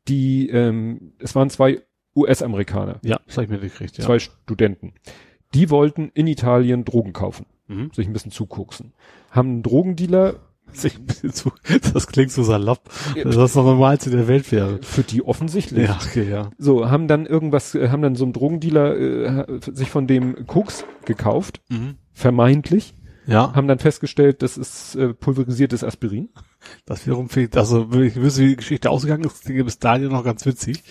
die, 0.07 0.49
ähm, 0.49 1.13
es 1.19 1.35
waren 1.35 1.49
zwei 1.49 1.81
US-Amerikaner, 2.15 2.99
ja, 3.03 3.19
das 3.25 3.35
habe 3.37 3.45
ich 3.45 3.51
mitgekriegt, 3.51 3.97
ja. 3.97 4.05
zwei 4.05 4.19
Studenten. 4.19 4.93
Die 5.53 5.69
wollten 5.69 6.11
in 6.13 6.27
Italien 6.27 6.85
Drogen 6.85 7.11
kaufen, 7.13 7.45
Mhm. 7.67 7.91
sich 7.93 8.07
ein 8.07 8.13
bisschen 8.13 8.31
zukoksen. 8.31 8.93
Haben 9.31 9.49
einen 9.49 9.63
Drogendealer 9.63 10.35
zu, 11.31 11.51
das 11.93 12.07
klingt 12.07 12.31
so 12.31 12.43
salopp, 12.43 12.89
dass 13.15 13.35
das 13.35 13.53
das 13.53 13.55
Normalste 13.55 14.09
der 14.09 14.27
Welt 14.27 14.51
wäre. 14.51 14.79
für 14.81 15.03
die 15.03 15.23
offensichtlich. 15.23 15.87
Ja, 15.87 15.97
okay, 16.05 16.29
ja. 16.29 16.51
So, 16.57 16.89
haben 16.89 17.07
dann 17.07 17.25
irgendwas, 17.25 17.75
äh, 17.75 17.89
haben 17.89 18.01
dann 18.01 18.15
so 18.15 18.25
ein 18.25 18.33
Drogendealer 18.33 18.97
äh, 19.47 19.59
sich 19.73 19.89
von 19.89 20.07
dem 20.07 20.45
Koks 20.47 20.85
gekauft, 21.05 21.61
Mhm. 21.69 21.95
vermeintlich, 22.13 22.93
Ja, 23.27 23.53
haben 23.55 23.67
dann 23.67 23.79
festgestellt, 23.79 24.41
das 24.41 24.57
ist 24.57 24.95
äh, 24.95 25.13
pulverisiertes 25.13 25.83
Aspirin. 25.83 26.29
das 26.85 27.05
wiederum 27.05 27.29
fehlt, 27.29 27.55
also, 27.57 27.89
ich 27.93 28.15
wüsste, 28.15 28.41
wie 28.43 28.47
die 28.49 28.55
Geschichte 28.57 28.89
ausgegangen 28.89 29.23
ist, 29.23 29.43
klingt 29.45 29.63
bis 29.65 29.79
dahin 29.79 30.09
noch 30.09 30.23
ganz 30.23 30.45
witzig. 30.45 30.83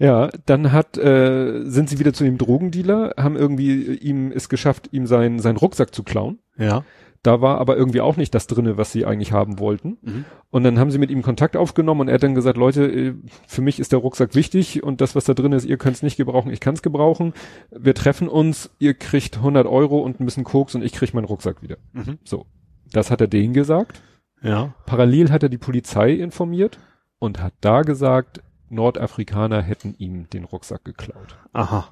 Ja, 0.00 0.28
dann 0.46 0.72
hat, 0.72 0.98
äh, 0.98 1.62
sind 1.66 1.88
sie 1.88 2.00
wieder 2.00 2.12
zu 2.12 2.24
dem 2.24 2.36
Drogendealer, 2.36 3.14
haben 3.16 3.36
irgendwie 3.36 3.86
äh, 3.86 3.92
ihm 3.94 4.32
es 4.32 4.48
geschafft, 4.48 4.88
ihm 4.92 5.06
seinen 5.06 5.38
seinen 5.38 5.56
Rucksack 5.56 5.94
zu 5.94 6.02
klauen. 6.02 6.40
Ja. 6.58 6.84
Da 7.24 7.40
war 7.40 7.58
aber 7.58 7.76
irgendwie 7.76 8.02
auch 8.02 8.16
nicht 8.18 8.34
das 8.34 8.46
drinne, 8.46 8.76
was 8.76 8.92
sie 8.92 9.06
eigentlich 9.06 9.32
haben 9.32 9.58
wollten. 9.58 9.96
Mhm. 10.02 10.24
Und 10.50 10.62
dann 10.62 10.78
haben 10.78 10.90
sie 10.90 10.98
mit 10.98 11.10
ihm 11.10 11.22
Kontakt 11.22 11.56
aufgenommen 11.56 12.02
und 12.02 12.08
er 12.08 12.14
hat 12.14 12.22
dann 12.22 12.34
gesagt, 12.34 12.58
Leute, 12.58 12.84
äh, 12.84 13.14
für 13.46 13.62
mich 13.62 13.80
ist 13.80 13.92
der 13.92 13.98
Rucksack 13.98 14.34
wichtig 14.34 14.82
und 14.82 15.00
das, 15.00 15.16
was 15.16 15.24
da 15.24 15.32
drin 15.32 15.52
ist, 15.52 15.64
ihr 15.64 15.78
könnt 15.78 15.96
es 15.96 16.02
nicht 16.02 16.18
gebrauchen, 16.18 16.52
ich 16.52 16.60
kann 16.60 16.74
es 16.74 16.82
gebrauchen. 16.82 17.32
Wir 17.70 17.94
treffen 17.94 18.28
uns, 18.28 18.70
ihr 18.78 18.92
kriegt 18.92 19.38
100 19.38 19.66
Euro 19.66 20.00
und 20.00 20.20
ein 20.20 20.26
bisschen 20.26 20.44
Koks 20.44 20.74
und 20.74 20.84
ich 20.84 20.92
krieg 20.92 21.14
meinen 21.14 21.24
Rucksack 21.24 21.62
wieder. 21.62 21.78
Mhm. 21.94 22.18
So, 22.24 22.44
das 22.92 23.10
hat 23.10 23.22
er 23.22 23.26
denen 23.26 23.54
gesagt. 23.54 24.02
Ja. 24.42 24.74
Parallel 24.84 25.30
hat 25.32 25.42
er 25.42 25.48
die 25.48 25.56
Polizei 25.58 26.12
informiert 26.12 26.78
und 27.18 27.42
hat 27.42 27.54
da 27.62 27.80
gesagt, 27.80 28.42
Nordafrikaner 28.68 29.62
hätten 29.62 29.94
ihm 29.96 30.28
den 30.28 30.44
Rucksack 30.44 30.84
geklaut. 30.84 31.38
Aha. 31.54 31.88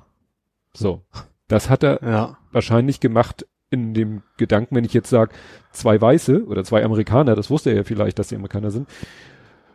So, 0.75 1.01
das 1.49 1.71
hat 1.71 1.83
er 1.83 2.03
Ja. 2.07 2.37
wahrscheinlich 2.51 3.01
gemacht 3.01 3.47
in 3.73 3.95
dem 3.95 4.23
Gedanken, 4.37 4.77
wenn 4.77 4.85
ich 4.85 4.93
jetzt 4.95 5.11
sage, 5.11 5.33
zwei 5.73 6.01
Weiße 6.01 6.45
oder 6.47 6.63
zwei 6.65 6.85
Amerikaner, 6.85 7.35
das 7.35 7.51
wusste 7.51 7.71
er 7.71 7.77
ja 7.77 7.85
vielleicht, 7.85 8.19
dass 8.19 8.29
sie 8.29 8.37
Amerikaner 8.37 8.71
sind, 8.71 8.89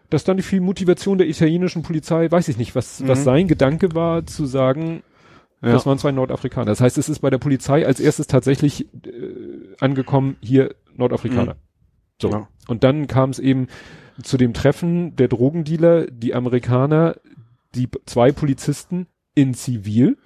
dass 0.10 0.24
dann 0.24 0.38
die 0.38 0.44
viel 0.44 0.62
Motivation 0.62 1.18
der 1.18 1.28
italienischen 1.28 1.82
Polizei, 1.84 2.32
weiß 2.32 2.48
ich 2.48 2.58
nicht, 2.58 2.76
was, 2.76 3.02
Mhm. 3.02 3.08
was 3.10 3.24
sein 3.24 3.48
Gedanke 3.48 3.94
war, 3.94 4.26
zu 4.26 4.46
sagen, 4.46 5.04
Ja. 5.62 5.72
das 5.72 5.86
waren 5.86 5.98
zwei 5.98 6.12
Nordafrikaner. 6.12 6.66
Das 6.68 6.80
heißt, 6.82 6.98
es 6.98 7.10
ist 7.10 7.20
bei 7.20 7.30
der 7.30 7.40
Polizei 7.40 7.86
als 7.86 8.00
erstes 8.00 8.28
tatsächlich 8.28 8.86
äh, 9.06 9.76
angekommen, 9.80 10.38
hier 10.42 10.76
Nordafrikaner. 10.96 11.56
So. 12.22 12.30
Ja. 12.30 12.48
Und 12.68 12.84
dann 12.84 13.08
kam 13.08 13.32
es 13.32 13.40
eben 13.40 13.68
zu 14.24 14.38
dem 14.38 14.54
Treffen 14.54 15.16
der 15.16 15.28
Drogendealer, 15.28 16.08
die 16.08 16.34
Amerikaner, 16.34 17.16
die 17.76 17.88
zwei 18.06 18.32
Polizisten 18.32 19.08
in 19.36 19.54
Zivil. 19.54 20.18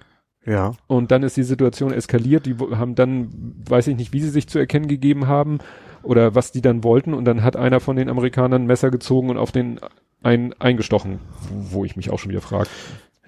Ja. 0.44 0.72
Und 0.86 1.10
dann 1.10 1.22
ist 1.22 1.36
die 1.36 1.42
Situation 1.42 1.92
eskaliert. 1.92 2.46
Die 2.46 2.56
haben 2.56 2.94
dann, 2.94 3.54
weiß 3.68 3.86
ich 3.88 3.96
nicht, 3.96 4.12
wie 4.12 4.20
sie 4.20 4.30
sich 4.30 4.48
zu 4.48 4.58
erkennen 4.58 4.88
gegeben 4.88 5.26
haben 5.28 5.58
oder 6.02 6.34
was 6.34 6.52
die 6.52 6.62
dann 6.62 6.82
wollten. 6.84 7.14
Und 7.14 7.24
dann 7.24 7.42
hat 7.42 7.56
einer 7.56 7.80
von 7.80 7.96
den 7.96 8.08
Amerikanern 8.08 8.62
ein 8.62 8.66
Messer 8.66 8.90
gezogen 8.90 9.30
und 9.30 9.36
auf 9.38 9.52
den 9.52 9.78
einen 10.22 10.52
eingestochen. 10.54 11.20
Wo 11.50 11.84
ich 11.84 11.96
mich 11.96 12.10
auch 12.10 12.18
schon 12.18 12.30
wieder 12.30 12.40
frage. 12.40 12.68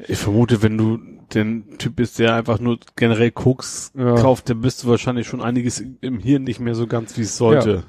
Ich 0.09 0.19
vermute, 0.19 0.63
wenn 0.63 0.77
du 0.77 0.99
den 1.33 1.79
Typ 1.79 1.97
bist, 1.97 2.19
der 2.19 2.35
einfach 2.35 2.59
nur 2.59 2.79
generell 2.97 3.31
Koks 3.31 3.93
Ja. 3.97 4.17
kauft, 4.17 4.51
dann 4.51 4.61
bist 4.61 4.83
du 4.83 4.89
wahrscheinlich 4.89 5.27
schon 5.29 5.41
einiges 5.41 5.83
im 6.01 6.19
Hirn 6.19 6.45
nicht 6.45 6.61
mehr 6.61 6.75
so 6.75 6.87
ganz, 6.87 7.17
wie 7.17 7.23
es 7.23 7.37
sollte. 7.37 7.85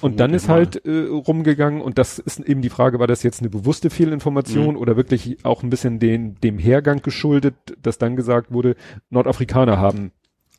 Und 0.00 0.18
dann 0.20 0.32
ist 0.34 0.48
halt 0.48 0.84
äh, 0.86 1.06
rumgegangen 1.08 1.80
und 1.80 1.98
das 1.98 2.18
ist 2.18 2.40
eben 2.40 2.62
die 2.62 2.70
Frage, 2.70 2.98
war 2.98 3.06
das 3.06 3.22
jetzt 3.22 3.40
eine 3.40 3.50
bewusste 3.50 3.90
Fehlinformation 3.90 4.74
Mhm. 4.74 4.80
oder 4.80 4.96
wirklich 4.96 5.44
auch 5.44 5.62
ein 5.62 5.70
bisschen 5.70 5.98
den, 5.98 6.36
dem 6.36 6.58
Hergang 6.58 7.02
geschuldet, 7.02 7.54
dass 7.82 7.98
dann 7.98 8.16
gesagt 8.16 8.52
wurde, 8.52 8.76
Nordafrikaner 9.10 9.78
haben. 9.78 10.12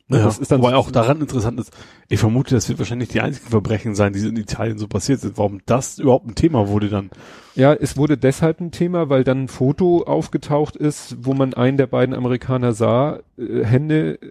Ja, 0.10 0.24
Das 0.26 0.40
ist 0.40 0.52
dann 0.52 0.62
wobei 0.62 0.76
auch 0.76 0.92
daran 0.92 1.22
interessant 1.22 1.58
ist, 1.58 1.72
ich 2.10 2.20
vermute, 2.20 2.54
das 2.54 2.68
wird 2.68 2.80
wahrscheinlich 2.80 3.08
die 3.10 3.22
einzigen 3.22 3.48
Verbrechen 3.50 3.96
sein, 3.96 4.12
die 4.12 4.20
in 4.28 4.36
Italien 4.36 4.78
so 4.78 4.88
passiert 4.88 5.22
sind. 5.22 5.38
Warum 5.38 5.62
das 5.66 6.00
überhaupt 6.00 6.28
ein 6.28 6.36
Thema 6.36 6.68
wurde 6.68 6.90
dann? 6.90 7.10
Ja, 7.56 7.74
es 7.74 7.96
wurde 7.96 8.18
deshalb 8.18 8.60
ein 8.60 8.72
Thema, 8.72 9.10
weil 9.10 9.24
dann 9.24 9.44
ein 9.44 9.48
Foto 9.48 10.04
aufgetaucht 10.04 10.76
ist, 10.76 11.16
wo 11.22 11.34
man 11.34 11.54
einen 11.54 11.78
der 11.78 11.88
beiden 11.88 12.14
Amerikaner 12.14 12.74
sah, 12.74 13.20
äh, 13.38 13.64
Hände 13.64 14.22
äh, 14.22 14.28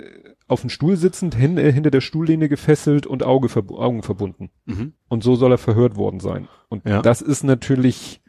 auf 0.50 0.60
dem 0.62 0.70
Stuhl 0.70 0.96
sitzend, 0.96 1.36
Hände 1.38 1.62
hinter 1.70 1.90
der 1.90 2.00
Stuhllehne 2.00 2.48
gefesselt 2.48 3.06
und 3.06 3.22
Auge 3.22 3.48
verbu 3.48 3.78
Augen 3.78 4.02
verbunden. 4.02 4.50
Mhm. 4.66 4.94
Und 5.08 5.22
so 5.22 5.36
soll 5.36 5.52
er 5.52 5.58
verhört 5.58 5.96
worden 5.96 6.20
sein. 6.20 6.48
Und 6.68 6.86
Ja. 6.88 7.02
das 7.02 7.22
ist 7.22 7.44
natürlich 7.44 8.20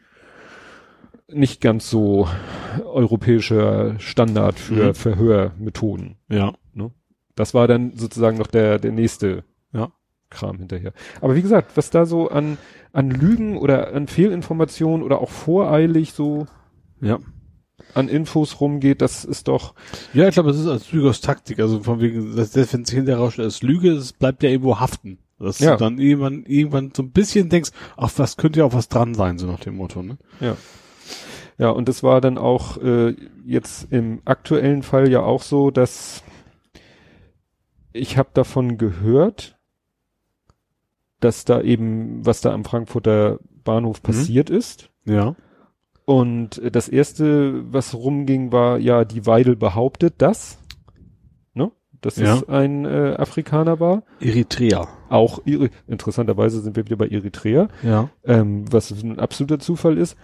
nicht 1.28 1.60
ganz 1.60 1.88
so 1.88 2.28
europäischer 2.84 3.98
Standard 3.98 4.58
für 4.58 4.88
Mhm. 4.88 4.94
Verhörmethoden. 4.94 6.16
Ja. 6.28 6.52
Das 7.34 7.54
war 7.54 7.66
dann 7.66 7.92
sozusagen 7.96 8.36
noch 8.36 8.46
der, 8.48 8.78
der 8.78 8.92
nächste 8.92 9.42
Ja. 9.72 9.90
Kram 10.28 10.58
hinterher. 10.58 10.92
Aber 11.22 11.34
wie 11.34 11.40
gesagt, 11.40 11.78
was 11.78 11.88
da 11.88 12.04
so 12.04 12.28
an, 12.28 12.58
an 12.92 13.10
Lügen 13.10 13.56
oder 13.56 13.94
an 13.94 14.06
Fehlinformationen 14.06 15.02
oder 15.02 15.18
auch 15.22 15.30
voreilig 15.30 16.12
so 16.12 16.46
Ja. 17.00 17.18
An 17.94 18.08
Infos 18.08 18.60
rumgeht, 18.60 19.02
das 19.02 19.24
ist 19.24 19.48
doch, 19.48 19.74
Ja, 20.14 20.28
ich 20.28 20.34
glaube, 20.34 20.50
das 20.50 20.58
ist 20.60 20.66
als 20.66 20.90
Lüge 20.92 21.08
aus 21.10 21.20
Taktik. 21.20 21.58
Also 21.60 21.80
von 21.82 22.00
wegen, 22.00 22.34
dass 22.36 22.52
das, 22.52 22.72
wenn 22.72 22.82
es 22.82 22.90
hinterher 22.90 23.18
rausstellt, 23.20 23.46
als 23.46 23.62
Lüge, 23.62 23.92
es 23.92 24.12
bleibt 24.12 24.42
ja 24.42 24.50
irgendwo 24.50 24.80
haften. 24.80 25.18
Dass 25.38 25.58
Ja. 25.58 25.72
du 25.72 25.78
dann 25.78 25.98
irgendwann, 25.98 26.44
irgendwann 26.46 26.92
so 26.96 27.02
ein 27.02 27.10
bisschen 27.10 27.48
denkst, 27.48 27.70
ach, 27.96 28.10
was 28.16 28.36
könnte 28.36 28.60
ja 28.60 28.64
auch 28.64 28.72
was 28.74 28.88
dran 28.88 29.14
sein, 29.14 29.38
so 29.38 29.46
nach 29.46 29.60
dem 29.60 29.76
Motto, 29.76 30.02
ne? 30.02 30.18
ja. 30.40 30.56
Ja, 31.58 31.68
und 31.68 31.86
das 31.88 32.02
war 32.02 32.20
dann 32.20 32.38
auch 32.38 32.78
äh, 32.78 33.14
jetzt 33.44 33.92
im 33.92 34.22
aktuellen 34.24 34.82
Fall 34.82 35.10
ja 35.10 35.20
auch 35.22 35.42
so, 35.42 35.70
dass 35.70 36.22
ich 37.92 38.16
habe 38.16 38.30
davon 38.32 38.78
gehört, 38.78 39.58
dass 41.20 41.44
da 41.44 41.60
eben, 41.60 42.24
was 42.24 42.40
da 42.40 42.52
am 42.52 42.64
Frankfurter 42.64 43.38
Bahnhof 43.64 43.98
Mhm. 43.98 44.02
passiert 44.02 44.50
ist. 44.50 44.90
Ja. 45.04 45.36
Und 46.04 46.60
das 46.72 46.88
erste, 46.88 47.72
was 47.72 47.94
rumging, 47.94 48.50
war 48.52 48.78
ja, 48.78 49.04
die 49.04 49.26
Weidel 49.26 49.56
behauptet 49.56 50.14
das, 50.18 50.58
ne? 51.54 51.70
Dass 52.00 52.16
Ja. 52.16 52.34
es 52.36 52.48
ein 52.48 52.84
äh, 52.84 53.14
Afrikaner 53.18 53.78
war. 53.78 54.02
Eritrea. 54.20 54.88
Auch 55.08 55.40
interessanterweise 55.86 56.60
sind 56.60 56.74
wir 56.76 56.84
wieder 56.86 56.96
bei 56.96 57.08
Eritrea, 57.08 57.68
Ja. 57.82 58.10
ähm, 58.24 58.64
was 58.72 58.90
ein 58.90 59.20
absoluter 59.20 59.60
Zufall 59.60 59.96
ist. 59.98 60.16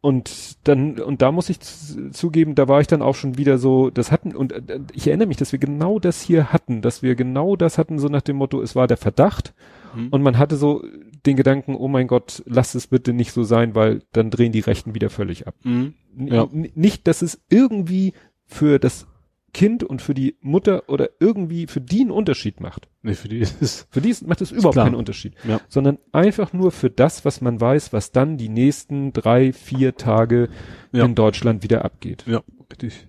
Und 0.00 0.56
dann, 0.66 0.98
und 0.98 1.22
da 1.22 1.30
muss 1.30 1.48
ich 1.48 1.60
zugeben, 1.60 2.56
da 2.56 2.66
war 2.66 2.80
ich 2.80 2.88
dann 2.88 3.02
auch 3.02 3.14
schon 3.14 3.38
wieder 3.38 3.56
so, 3.58 3.88
das 3.88 4.10
hatten, 4.10 4.34
und 4.34 4.50
äh, 4.52 4.80
ich 4.94 5.06
erinnere 5.06 5.28
mich, 5.28 5.36
dass 5.36 5.52
wir 5.52 5.60
genau 5.60 6.00
das 6.00 6.20
hier 6.22 6.52
hatten, 6.52 6.82
dass 6.82 7.02
wir 7.02 7.14
genau 7.14 7.54
das 7.54 7.78
hatten, 7.78 8.00
so 8.00 8.08
nach 8.08 8.22
dem 8.22 8.36
Motto, 8.36 8.60
es 8.62 8.74
war 8.74 8.88
der 8.88 8.96
Verdacht, 8.96 9.54
Mhm. 9.94 10.08
und 10.08 10.22
man 10.22 10.38
hatte 10.38 10.56
so 10.56 10.82
den 11.26 11.36
Gedanken, 11.36 11.74
oh 11.76 11.88
mein 11.88 12.06
Gott, 12.08 12.42
lass 12.46 12.74
es 12.74 12.86
bitte 12.88 13.12
nicht 13.12 13.32
so 13.32 13.44
sein, 13.44 13.74
weil 13.74 14.02
dann 14.12 14.30
drehen 14.30 14.52
die 14.52 14.60
Rechten 14.60 14.94
wieder 14.94 15.10
völlig 15.10 15.46
ab. 15.46 15.54
Mhm. 15.62 15.94
Ja. 16.16 16.48
Nicht, 16.52 17.06
dass 17.06 17.22
es 17.22 17.40
irgendwie 17.48 18.12
für 18.44 18.78
das 18.78 19.06
Kind 19.54 19.84
und 19.84 20.00
für 20.00 20.14
die 20.14 20.36
Mutter 20.40 20.88
oder 20.88 21.10
irgendwie 21.20 21.66
für 21.66 21.80
die 21.82 22.00
einen 22.00 22.10
Unterschied 22.10 22.60
macht. 22.60 22.88
Nee, 23.02 23.12
für 23.14 23.28
die 23.28 23.38
ist 23.38 23.60
es. 23.60 23.86
Für 23.90 24.00
die 24.00 24.08
ist- 24.08 24.26
macht 24.26 24.40
es 24.40 24.50
überhaupt 24.50 24.72
klar. 24.74 24.86
keinen 24.86 24.94
Unterschied. 24.94 25.34
Ja. 25.46 25.60
Sondern 25.68 25.98
einfach 26.10 26.52
nur 26.54 26.72
für 26.72 26.88
das, 26.90 27.24
was 27.26 27.40
man 27.42 27.60
weiß, 27.60 27.92
was 27.92 28.12
dann 28.12 28.38
die 28.38 28.48
nächsten 28.48 29.12
drei, 29.12 29.52
vier 29.52 29.94
Tage 29.96 30.48
Ja. 30.92 31.04
in 31.04 31.14
Deutschland 31.14 31.62
wieder 31.62 31.84
abgeht. 31.84 32.24
Ja, 32.26 32.42
richtig. 32.72 33.08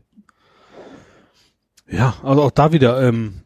Ja, 1.90 2.16
also 2.24 2.42
auch 2.44 2.52
da 2.52 2.72
wieder, 2.72 3.02
ähm, 3.08 3.43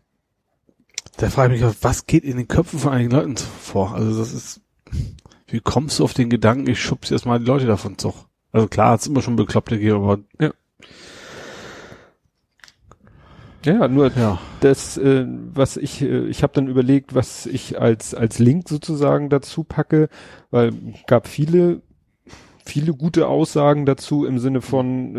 da 1.17 1.29
frage 1.29 1.55
ich 1.55 1.61
mich, 1.61 1.75
was 1.81 2.05
geht 2.05 2.23
in 2.23 2.37
den 2.37 2.47
Köpfen 2.47 2.79
von 2.79 2.93
einigen 2.93 3.11
Leuten 3.11 3.37
vor? 3.37 3.93
Also 3.93 4.17
das 4.17 4.33
ist, 4.33 4.61
wie 5.47 5.59
kommst 5.59 5.99
du 5.99 6.03
auf 6.03 6.13
den 6.13 6.29
Gedanken, 6.29 6.69
ich 6.69 6.81
schubse 6.81 7.13
jetzt 7.13 7.25
mal 7.25 7.39
die 7.39 7.45
Leute 7.45 7.65
davon 7.65 7.97
Zug? 7.97 8.15
Also 8.51 8.67
klar, 8.67 8.95
es 8.95 9.01
ist 9.01 9.07
immer 9.07 9.21
schon 9.21 9.35
Bekloppte 9.35 9.75
gegeben, 9.77 10.03
aber 10.03 10.19
Ja, 13.65 13.87
nur 13.87 14.11
ja. 14.13 14.39
das, 14.61 14.97
äh, 14.97 15.25
was 15.27 15.75
ich, 15.77 16.01
äh, 16.01 16.27
ich 16.27 16.41
habe 16.43 16.53
dann 16.53 16.67
überlegt, 16.67 17.15
was 17.15 17.45
ich 17.45 17.79
als 17.81 18.13
als 18.13 18.39
Link 18.39 18.69
sozusagen 18.69 19.29
dazu 19.29 19.63
packe, 19.63 20.09
weil 20.51 20.73
gab 21.07 21.27
viele 21.27 21.81
viele 22.65 22.93
gute 22.93 23.27
Aussagen 23.27 23.85
dazu 23.85 24.25
im 24.25 24.39
Sinne 24.39 24.61
von 24.61 25.15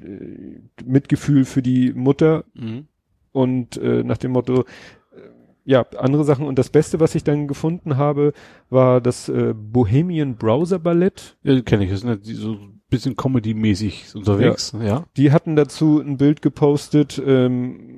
äh, 0.00 0.04
äh, 0.04 0.60
Mitgefühl 0.84 1.44
für 1.44 1.62
die 1.62 1.92
Mutter 1.92 2.44
Mhm. 2.54 2.86
und 3.32 3.76
äh, 3.78 4.02
nach 4.04 4.18
dem 4.18 4.32
Motto 4.32 4.64
ja 5.66 5.84
andere 5.98 6.24
Sachen 6.24 6.46
und 6.46 6.58
das 6.58 6.70
Beste, 6.70 7.00
was 7.00 7.14
ich 7.14 7.24
dann 7.24 7.48
gefunden 7.48 7.96
habe, 7.98 8.32
war 8.70 9.00
das 9.02 9.28
äh, 9.28 9.52
Bohemian 9.54 10.36
Browser 10.36 10.78
Ballett. 10.78 11.36
Ja, 11.42 11.60
kenne 11.60 11.84
ich, 11.84 11.90
das 11.90 12.00
sind 12.00 12.08
ja 12.10 12.16
die 12.16 12.34
so 12.34 12.52
ein 12.52 12.80
bisschen 12.88 13.16
Comedy-mäßig 13.16 14.14
unterwegs, 14.14 14.72
ja. 14.80 15.04
Die 15.16 15.32
hatten 15.32 15.56
dazu 15.56 16.00
ein 16.00 16.16
Bild 16.16 16.40
gepostet, 16.40 17.20
ähm, 17.24 17.90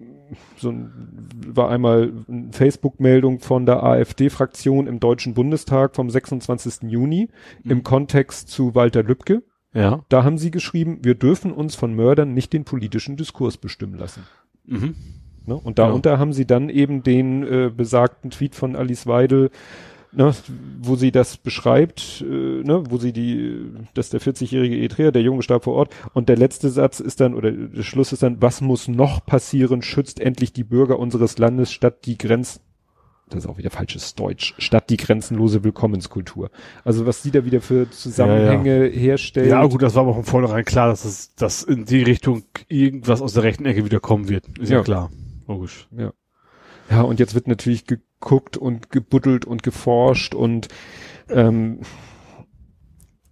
so 0.57 0.71
ein, 0.71 0.91
war 1.47 1.71
einmal 1.71 2.13
eine 2.29 2.53
Facebook-Meldung 2.53 3.41
von 3.41 3.65
der 3.65 3.83
AfD-Fraktion 3.83 4.87
im 4.87 4.99
Deutschen 5.01 5.35
Bundestag 5.35 5.95
vom 5.95 6.11
26. 6.11 6.91
Juni 6.91 7.29
im 7.65 7.79
Mhm. 7.79 7.83
Kontext 7.83 8.49
zu 8.49 8.75
Walter 8.75 9.03
Lübcke. 9.03 9.43
Ja. 9.75 10.05
Da 10.09 10.25
haben 10.25 10.39
sie 10.39 10.51
geschrieben, 10.51 10.99
wir 11.03 11.15
dürfen 11.15 11.53
uns 11.53 11.75
von 11.75 11.95
Mördern 11.95 12.35
nicht 12.35 12.53
den 12.53 12.65
politischen 12.65 13.17
Diskurs 13.17 13.57
bestimmen 13.59 13.95
lassen. 13.99 14.23
Mhm. 14.67 14.95
Ne? 15.49 15.57
Und 15.57 15.79
darunter 15.79 16.19
haben 16.19 16.33
sie 16.33 16.47
dann 16.47 16.69
eben 16.69 17.03
den 17.03 17.43
äh, 17.43 17.71
besagten 17.75 18.31
Tweet 18.31 18.55
von 18.55 18.77
Alice 18.77 19.07
Weidel, 19.07 19.51
ne, 20.13 20.35
wo 20.81 20.97
sie 20.97 21.11
das 21.11 21.39
beschreibt, 21.39 22.23
äh, 22.23 22.63
ne, 22.63 22.85
wo 22.89 22.99
sie 22.99 23.13
die, 23.13 23.59
dass 23.95 24.11
der 24.11 24.21
40-jährige 24.21 24.77
Eritreer, 24.77 25.11
der 25.11 25.23
Junge 25.23 25.43
starb 25.43 25.65
vor 25.65 25.75
Ort. 25.75 25.95
Und 26.13 26.29
der 26.29 26.37
letzte 26.37 26.69
Satz 26.69 27.01
ist 27.01 27.21
dann, 27.21 27.35
oder 27.35 27.51
der 27.51 27.83
Schluss 27.83 28.13
ist 28.13 28.23
dann, 28.23 28.41
was 28.43 28.61
muss 28.61 28.89
noch 28.89 29.25
passieren, 29.25 29.83
schützt 29.83 30.21
endlich 30.21 30.53
die 30.53 30.65
Bürger 30.65 30.99
unseres 30.99 31.39
Landes 31.39 31.73
statt 31.73 32.05
die 32.05 32.19
Grenzen, 32.19 32.61
das 33.31 33.45
ist 33.45 33.51
auch 33.51 33.59
wieder 33.59 33.71
falsches 33.71 34.15
Deutsch, 34.15 34.55
statt 34.59 34.89
die 34.89 34.97
grenzenlose 34.97 35.63
Willkommenskultur. 35.63 36.51
Also 36.85 37.07
was 37.07 37.23
sie 37.23 37.31
da 37.31 37.45
wieder 37.45 37.61
für 37.61 37.91
Zusammenhänge 37.91 38.87
herstellt. 38.87 39.51
Ja, 39.51 39.65
gut, 39.67 39.83
das 39.83 39.95
war 39.95 40.05
aber 40.05 40.15
von 40.15 40.25
vornherein 40.25 40.65
klar, 40.65 40.89
dass 40.89 41.05
es, 41.05 41.35
dass 41.35 41.63
in 41.63 41.85
die 41.85 42.03
Richtung 42.03 42.45
irgendwas 42.69 43.21
aus 43.21 43.35
der 43.35 43.43
rechten 43.43 43.67
Ecke 43.67 43.85
wieder 43.85 44.01
kommen 44.01 44.29
wird. 44.29 44.47
Ist 44.59 44.71
ja, 44.71 44.79
Ja. 44.79 44.83
klar. 44.83 45.11
Logisch. 45.49 45.89
Ja, 46.91 47.03
und 47.03 47.19
jetzt 47.19 47.35
wird 47.35 47.49
natürlich 47.49 47.87
geguckt 47.87 48.57
und 48.57 48.91
gebuddelt 48.91 49.45
und 49.45 49.63
geforscht 49.63 50.35
und 50.35 50.69
ähm, 51.29 51.81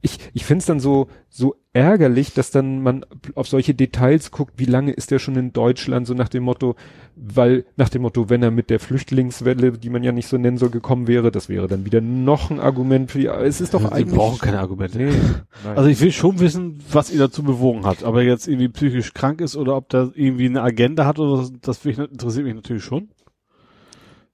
ich, 0.07 0.19
ich 0.33 0.45
finde 0.45 0.61
es 0.61 0.67
dann 0.67 0.81
so, 0.81 1.09
so 1.29 1.57
ärgerlich, 1.73 2.33
dass 2.33 2.51
dann 2.51 2.83
man 2.83 3.05
auf 3.35 3.49
solche 3.49 3.75
Details 3.75 4.31
guckt, 4.31 4.55
wie 4.57 4.65
lange 4.65 4.93
ist 4.93 5.11
der 5.11 5.19
schon 5.19 5.37
in 5.37 5.53
Deutschland, 5.53 6.07
so 6.07 6.15
nach 6.15 6.31
dem 6.31 6.45
Motto, 6.45 6.77
weil, 7.17 7.67
nach 7.77 7.89
dem 7.89 8.03
Motto, 8.03 8.31
wenn 8.31 8.43
er 8.43 8.51
mit 8.51 8.71
der 8.71 8.81
Flüchtlingswelle, 8.81 9.73
die 9.73 9.91
man 9.91 10.03
ja 10.03 10.13
nicht 10.13 10.29
so 10.29 10.39
nennen 10.39 10.57
soll, 10.57 10.71
gekommen 10.71 11.07
wäre, 11.09 11.31
das 11.31 11.49
wäre 11.49 11.69
dann 11.69 11.85
wieder 11.85 12.01
noch 12.01 12.51
ein 12.51 12.61
Argument 12.61 13.11
für 13.11 13.19
die, 13.19 13.29
aber 13.29 13.45
es 13.45 13.61
ist 13.61 13.75
doch 13.75 13.81
Sie 13.83 13.93
eigentlich. 13.93 14.17
brauchen 14.17 14.39
keine 14.39 14.61
Argumente. 14.61 14.99
Nee. 14.99 15.11
Also 15.75 15.89
ich 15.89 16.01
will 16.01 16.13
schon 16.13 16.39
wissen, 16.39 16.79
was 16.91 17.13
ihn 17.13 17.19
dazu 17.19 17.43
bewogen 17.43 17.85
hat. 17.85 18.05
Ob 18.05 18.15
er 18.15 18.23
jetzt 18.23 18.47
irgendwie 18.47 18.69
psychisch 18.69 19.13
krank 19.13 19.41
ist 19.41 19.57
oder 19.57 19.77
ob 19.77 19.89
der 19.89 20.13
irgendwie 20.15 20.47
eine 20.47 20.63
Agenda 20.63 21.05
hat 21.05 21.19
oder 21.19 21.39
das, 21.39 21.53
das 21.61 21.85
interessiert 21.85 22.45
mich 22.45 22.55
natürlich 22.55 22.85
schon. 22.85 23.09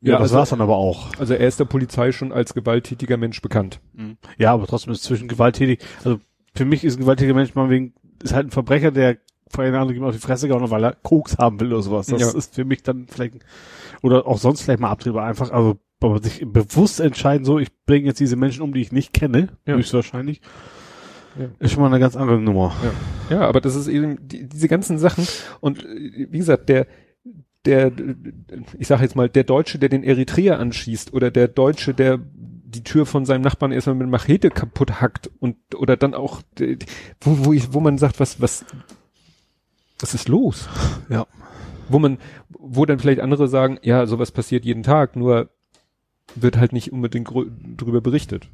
Ja, 0.02 0.12
Ja, 0.14 0.18
das 0.18 0.22
also- 0.30 0.36
war's 0.36 0.50
dann 0.50 0.60
aber 0.60 0.76
auch. 0.76 1.14
also 1.18 1.32
er 1.34 1.46
ist 1.46 1.60
der 1.60 1.64
Polizei 1.64 2.12
schon 2.12 2.32
als 2.32 2.54
gewalttätiger 2.54 3.16
Mensch 3.16 3.40
bekannt. 3.40 3.80
Ja, 4.38 4.52
aber 4.52 4.66
trotzdem 4.66 4.92
ist 4.92 5.04
zwischen 5.04 5.28
gewalttätig. 5.28 5.80
Also 6.04 6.18
für 6.54 6.64
mich 6.64 6.84
ist 6.84 6.96
ein 6.96 7.00
gewalttätiger 7.02 7.34
Mensch 7.34 7.54
mal 7.54 7.70
wegen, 7.70 7.94
ist 8.22 8.34
halt 8.34 8.48
ein 8.48 8.50
Verbrecher, 8.50 8.90
der 8.90 9.18
vor 9.48 9.64
einer 9.64 9.80
anderen 9.80 10.02
auf 10.04 10.14
die 10.14 10.18
Fresse 10.20 10.48
gehauen 10.48 10.70
weil 10.70 10.82
er 10.84 10.94
Koks 11.02 11.38
haben 11.38 11.60
will 11.60 11.72
oder 11.72 11.82
sowas. 11.82 12.06
Das 12.06 12.20
Ja. 12.20 12.36
ist 12.36 12.54
für 12.54 12.64
mich 12.64 12.82
dann 12.82 13.06
vielleicht, 13.06 13.34
oder 14.02 14.26
auch 14.26 14.38
sonst 14.38 14.62
vielleicht 14.62 14.80
mal 14.80 14.90
abtriebbar 14.90 15.26
einfach, 15.26 15.50
also 15.50 15.78
aber 16.00 16.20
sich 16.20 16.44
bewusst 16.44 16.98
entscheiden, 16.98 17.44
so, 17.44 17.60
ich 17.60 17.68
bringe 17.86 18.06
jetzt 18.06 18.18
diese 18.18 18.34
Menschen 18.34 18.62
um, 18.62 18.74
die 18.74 18.80
ich 18.80 18.90
nicht 18.90 19.12
kenne, 19.12 19.50
Ja. 19.66 19.74
höchstwahrscheinlich, 19.76 20.40
Ja. 21.38 21.46
ist 21.60 21.72
schon 21.72 21.80
mal 21.82 21.86
eine 21.88 22.00
ganz 22.00 22.16
andere 22.16 22.40
Nummer. 22.40 22.74
Ja. 23.30 23.36
ja, 23.36 23.48
aber 23.48 23.60
das 23.60 23.76
ist 23.76 23.86
eben 23.88 24.16
die, 24.26 24.48
diese 24.48 24.66
ganzen 24.68 24.98
Sachen 24.98 25.28
und 25.60 25.84
äh, 25.84 26.26
wie 26.30 26.38
gesagt, 26.38 26.68
der 26.68 26.86
der 27.64 27.92
ich 28.78 28.88
sage 28.88 29.02
jetzt 29.02 29.16
mal 29.16 29.28
der 29.28 29.44
Deutsche, 29.44 29.78
der 29.78 29.88
den 29.88 30.02
Eritreer 30.02 30.58
anschießt 30.58 31.12
oder 31.12 31.30
der 31.30 31.48
Deutsche, 31.48 31.94
der 31.94 32.18
die 32.64 32.82
Tür 32.82 33.06
von 33.06 33.24
seinem 33.24 33.42
Nachbarn 33.42 33.72
erstmal 33.72 33.96
mit 33.96 34.08
Machete 34.08 34.50
kaputt 34.50 35.00
hackt 35.00 35.30
und 35.38 35.56
oder 35.74 35.96
dann 35.96 36.14
auch 36.14 36.42
wo 37.20 37.44
wo 37.44 37.52
ich 37.52 37.72
wo 37.72 37.80
man 37.80 37.98
sagt, 37.98 38.18
was 38.18 38.40
was 38.40 38.64
was 40.00 40.14
ist 40.14 40.28
los? 40.28 40.68
Ja. 41.08 41.26
Wo 41.88 41.98
man 41.98 42.18
wo 42.48 42.86
dann 42.86 42.98
vielleicht 42.98 43.20
andere 43.20 43.48
sagen, 43.48 43.78
ja, 43.82 44.06
sowas 44.06 44.30
passiert 44.32 44.64
jeden 44.64 44.82
Tag, 44.82 45.16
nur 45.16 45.50
wird 46.34 46.56
halt 46.56 46.72
nicht 46.72 46.92
unbedingt 46.92 47.28
drüber 47.28 48.00
berichtet. 48.00 48.48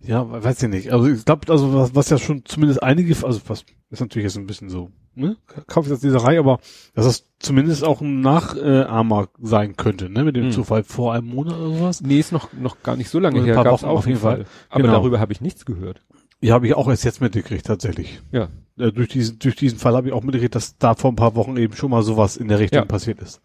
Ja, 0.00 0.30
we- 0.30 0.42
weiß 0.44 0.62
ich 0.62 0.68
nicht. 0.68 0.92
Also 0.92 1.06
ich 1.08 1.24
glaube, 1.24 1.50
also 1.52 1.74
was, 1.74 1.94
was 1.94 2.10
ja 2.10 2.18
schon 2.18 2.44
zumindest 2.44 2.82
einige, 2.82 3.14
also 3.26 3.40
was 3.48 3.64
ist 3.90 4.00
natürlich 4.00 4.24
jetzt 4.24 4.36
ein 4.36 4.46
bisschen 4.46 4.68
so, 4.68 4.90
ne? 5.14 5.36
Kaufsatzleserei, 5.66 6.38
aber 6.38 6.58
dass 6.94 7.04
das 7.06 7.24
zumindest 7.38 7.84
auch 7.84 8.00
ein 8.00 8.20
Nachahmer 8.20 9.28
sein 9.40 9.76
könnte, 9.76 10.08
ne? 10.10 10.24
Mit 10.24 10.36
dem 10.36 10.44
Hm. 10.46 10.52
Zufall 10.52 10.82
vor 10.84 11.12
einem 11.14 11.28
Monat 11.28 11.54
oder 11.58 11.76
sowas. 11.76 12.00
Nee, 12.00 12.18
ist 12.18 12.32
noch 12.32 12.52
noch 12.52 12.82
gar 12.82 12.96
nicht 12.96 13.10
so 13.10 13.18
lange 13.18 13.38
Ein 13.40 13.44
her, 13.44 13.54
paar 13.54 13.66
Wochen 13.72 13.84
auch 13.86 13.98
auf 13.98 14.06
jeden 14.06 14.18
Fall. 14.18 14.38
Fall. 14.38 14.46
Aber 14.70 14.82
Genau. 14.82 14.92
darüber 14.94 15.20
habe 15.20 15.32
ich 15.32 15.40
nichts 15.40 15.64
gehört. 15.64 16.02
Ja, 16.42 16.54
habe 16.54 16.66
ich 16.66 16.74
auch 16.74 16.88
erst 16.88 17.04
jetzt 17.04 17.20
mitgekriegt, 17.22 17.66
tatsächlich. 17.66 18.20
Ja. 18.30 18.48
Äh, 18.78 18.92
durch 18.92 19.08
diesen, 19.08 19.38
durch 19.38 19.56
diesen 19.56 19.78
Fall 19.78 19.94
habe 19.94 20.08
ich 20.08 20.12
auch 20.12 20.22
mitgekriegt, 20.22 20.54
dass 20.54 20.76
da 20.76 20.94
vor 20.94 21.10
ein 21.10 21.16
paar 21.16 21.34
Wochen 21.34 21.56
eben 21.56 21.74
schon 21.74 21.90
mal 21.90 22.02
sowas 22.02 22.36
in 22.36 22.48
der 22.48 22.58
Richtung 22.58 22.80
Ja. 22.80 22.84
passiert 22.84 23.20
ist. 23.20 23.40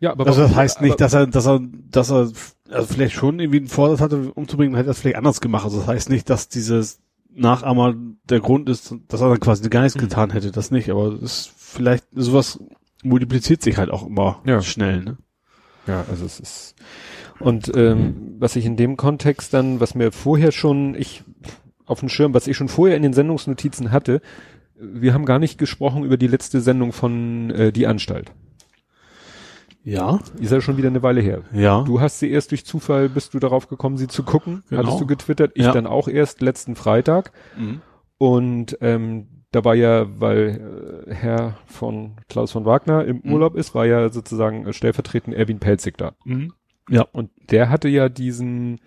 Ja, 0.00 0.12
aber 0.12 0.26
Also 0.26 0.42
das 0.42 0.54
heißt 0.54 0.80
nicht, 0.80 1.00
dass 1.00 1.12
er, 1.14 1.26
dass 1.26 1.46
er, 1.46 1.60
dass 1.90 2.10
er, 2.10 2.30
also 2.70 2.86
vielleicht 2.92 3.14
schon 3.14 3.38
irgendwie 3.40 3.58
einen 3.58 3.68
Vorsatz 3.68 4.00
hatte, 4.00 4.32
umzubringen, 4.32 4.74
hätte 4.76 4.88
er 4.88 4.92
es 4.92 5.00
vielleicht 5.00 5.16
anders 5.16 5.40
gemacht. 5.40 5.64
Also 5.64 5.78
das 5.78 5.86
heißt 5.86 6.10
nicht, 6.10 6.30
dass 6.30 6.48
dieses 6.48 7.00
Nachahmer 7.34 7.94
der 8.28 8.40
Grund 8.40 8.68
ist, 8.68 8.94
dass 9.08 9.20
er 9.20 9.28
dann 9.28 9.40
quasi 9.40 9.68
gar 9.68 9.82
nichts 9.82 9.96
Mhm. 9.96 10.00
getan 10.02 10.30
hätte, 10.30 10.50
das 10.50 10.70
nicht. 10.70 10.90
Aber 10.90 11.08
es 11.14 11.22
ist 11.22 11.52
vielleicht, 11.56 12.04
sowas 12.12 12.58
multipliziert 13.02 13.62
sich 13.62 13.76
halt 13.76 13.90
auch 13.90 14.06
immer 14.06 14.40
Ja. 14.46 14.62
schnell, 14.62 15.02
ne? 15.02 15.16
Ja, 15.86 16.04
also 16.08 16.24
es 16.24 16.40
ist 16.40 16.74
und 17.40 17.70
ähm, 17.76 18.36
was 18.38 18.56
ich 18.56 18.64
in 18.64 18.76
dem 18.76 18.96
Kontext 18.96 19.52
dann, 19.52 19.80
was 19.80 19.94
mir 19.94 20.12
vorher 20.12 20.52
schon 20.52 20.94
ich 20.94 21.24
auf 21.84 22.00
dem 22.00 22.08
Schirm, 22.08 22.32
was 22.32 22.46
ich 22.46 22.56
schon 22.56 22.68
vorher 22.68 22.96
in 22.96 23.02
den 23.02 23.12
Sendungsnotizen 23.12 23.90
hatte, 23.90 24.22
wir 24.76 25.12
haben 25.12 25.26
gar 25.26 25.38
nicht 25.38 25.58
gesprochen 25.58 26.04
über 26.04 26.16
die 26.16 26.26
letzte 26.28 26.60
Sendung 26.62 26.92
von 26.92 27.50
äh, 27.50 27.72
Die 27.72 27.86
Anstalt. 27.86 28.32
Ja. 29.84 30.18
Ist 30.40 30.50
ja 30.50 30.60
schon 30.60 30.76
wieder 30.78 30.88
eine 30.88 31.02
Weile 31.02 31.20
her. 31.20 31.42
Ja. 31.52 31.82
Du 31.82 32.00
hast 32.00 32.18
sie 32.18 32.30
erst 32.30 32.50
durch 32.50 32.64
Zufall, 32.64 33.08
bist 33.08 33.34
du 33.34 33.38
darauf 33.38 33.68
gekommen, 33.68 33.96
sie 33.98 34.08
zu 34.08 34.22
gucken. 34.22 34.62
Genau. 34.70 34.82
Hattest 34.82 35.00
du 35.00 35.06
getwittert, 35.06 35.52
ich 35.54 35.64
Ja. 35.64 35.72
dann 35.72 35.86
auch 35.86 36.08
erst 36.08 36.40
letzten 36.40 36.74
Freitag. 36.74 37.32
Mhm. 37.56 37.82
Und 38.18 38.78
ähm, 38.80 39.28
da 39.52 39.64
war 39.64 39.74
ja, 39.74 40.06
weil 40.20 41.04
äh, 41.06 41.14
Herr 41.14 41.58
von 41.66 42.16
Klaus 42.28 42.50
von 42.50 42.64
Wagner 42.64 43.04
im 43.04 43.20
Mhm. 43.22 43.32
Urlaub 43.34 43.54
ist, 43.56 43.74
war 43.74 43.86
ja 43.86 44.08
sozusagen 44.08 44.66
äh, 44.66 44.72
stellvertretend 44.72 45.36
Erwin 45.36 45.58
Pelzig 45.60 45.98
da. 45.98 46.12
Mhm. 46.24 46.52
Ja. 46.88 47.02
Und 47.12 47.30
der 47.50 47.68
hatte 47.68 47.88
ja 47.88 48.08
diesen, 48.08 48.80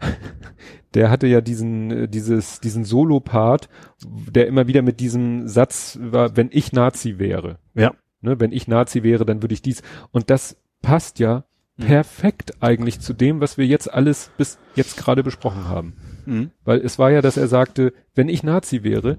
der 0.94 1.10
hatte 1.10 1.26
ja 1.26 1.40
diesen, 1.40 1.90
äh, 1.90 2.08
dieses, 2.08 2.60
diesen 2.60 2.84
Solo-Part, 2.84 3.68
der 4.06 4.46
immer 4.46 4.66
wieder 4.66 4.82
mit 4.82 5.00
diesem 5.00 5.46
Satz 5.46 5.98
war, 6.00 6.36
wenn 6.36 6.48
ich 6.52 6.72
Nazi 6.72 7.18
wäre. 7.18 7.58
Ja. 7.74 7.92
Ne, 8.22 8.38
wenn 8.38 8.52
ich 8.52 8.68
Nazi 8.68 9.02
wäre, 9.02 9.24
dann 9.24 9.42
würde 9.42 9.54
ich 9.54 9.62
dies. 9.62 9.82
Und 10.10 10.30
das 10.30 10.56
passt 10.82 11.18
ja 11.18 11.44
Mhm. 11.76 11.84
perfekt 11.86 12.62
eigentlich 12.62 13.00
zu 13.00 13.14
dem, 13.14 13.40
was 13.40 13.56
wir 13.56 13.66
jetzt 13.66 13.90
alles 13.92 14.30
bis 14.36 14.58
jetzt 14.74 14.98
gerade 14.98 15.22
besprochen 15.22 15.64
haben. 15.68 15.94
Mhm. 16.26 16.50
Weil 16.64 16.80
es 16.80 16.98
war 16.98 17.10
ja, 17.10 17.22
dass 17.22 17.38
er 17.38 17.48
sagte, 17.48 17.94
wenn 18.14 18.28
ich 18.28 18.42
Nazi 18.42 18.82
wäre, 18.82 19.16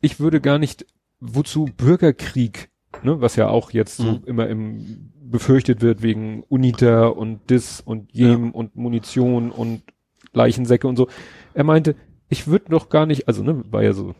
ich 0.00 0.20
würde 0.20 0.40
gar 0.40 0.58
nicht, 0.58 0.86
wozu 1.18 1.64
Bürgerkrieg, 1.76 2.68
ne, 3.02 3.20
was 3.20 3.34
ja 3.36 3.48
auch 3.48 3.70
jetzt 3.72 3.96
so 3.96 4.04
Mhm. 4.12 4.22
immer 4.26 4.46
im 4.48 5.10
befürchtet 5.28 5.80
wird 5.80 6.02
wegen 6.02 6.44
UNITA 6.48 7.06
und 7.08 7.50
DIS 7.50 7.80
und 7.80 8.12
JEM 8.14 8.52
und 8.52 8.76
Munition 8.76 9.50
und 9.50 9.82
Leichensäcke 10.32 10.86
und 10.86 10.94
so. 10.94 11.08
Er 11.54 11.64
meinte, 11.64 11.96
ich 12.28 12.46
würde 12.46 12.66
doch 12.68 12.88
gar 12.90 13.06
nicht, 13.06 13.26
also 13.26 13.42
ne, 13.42 13.64
war 13.72 13.82
ja 13.82 13.92
so 13.92 14.14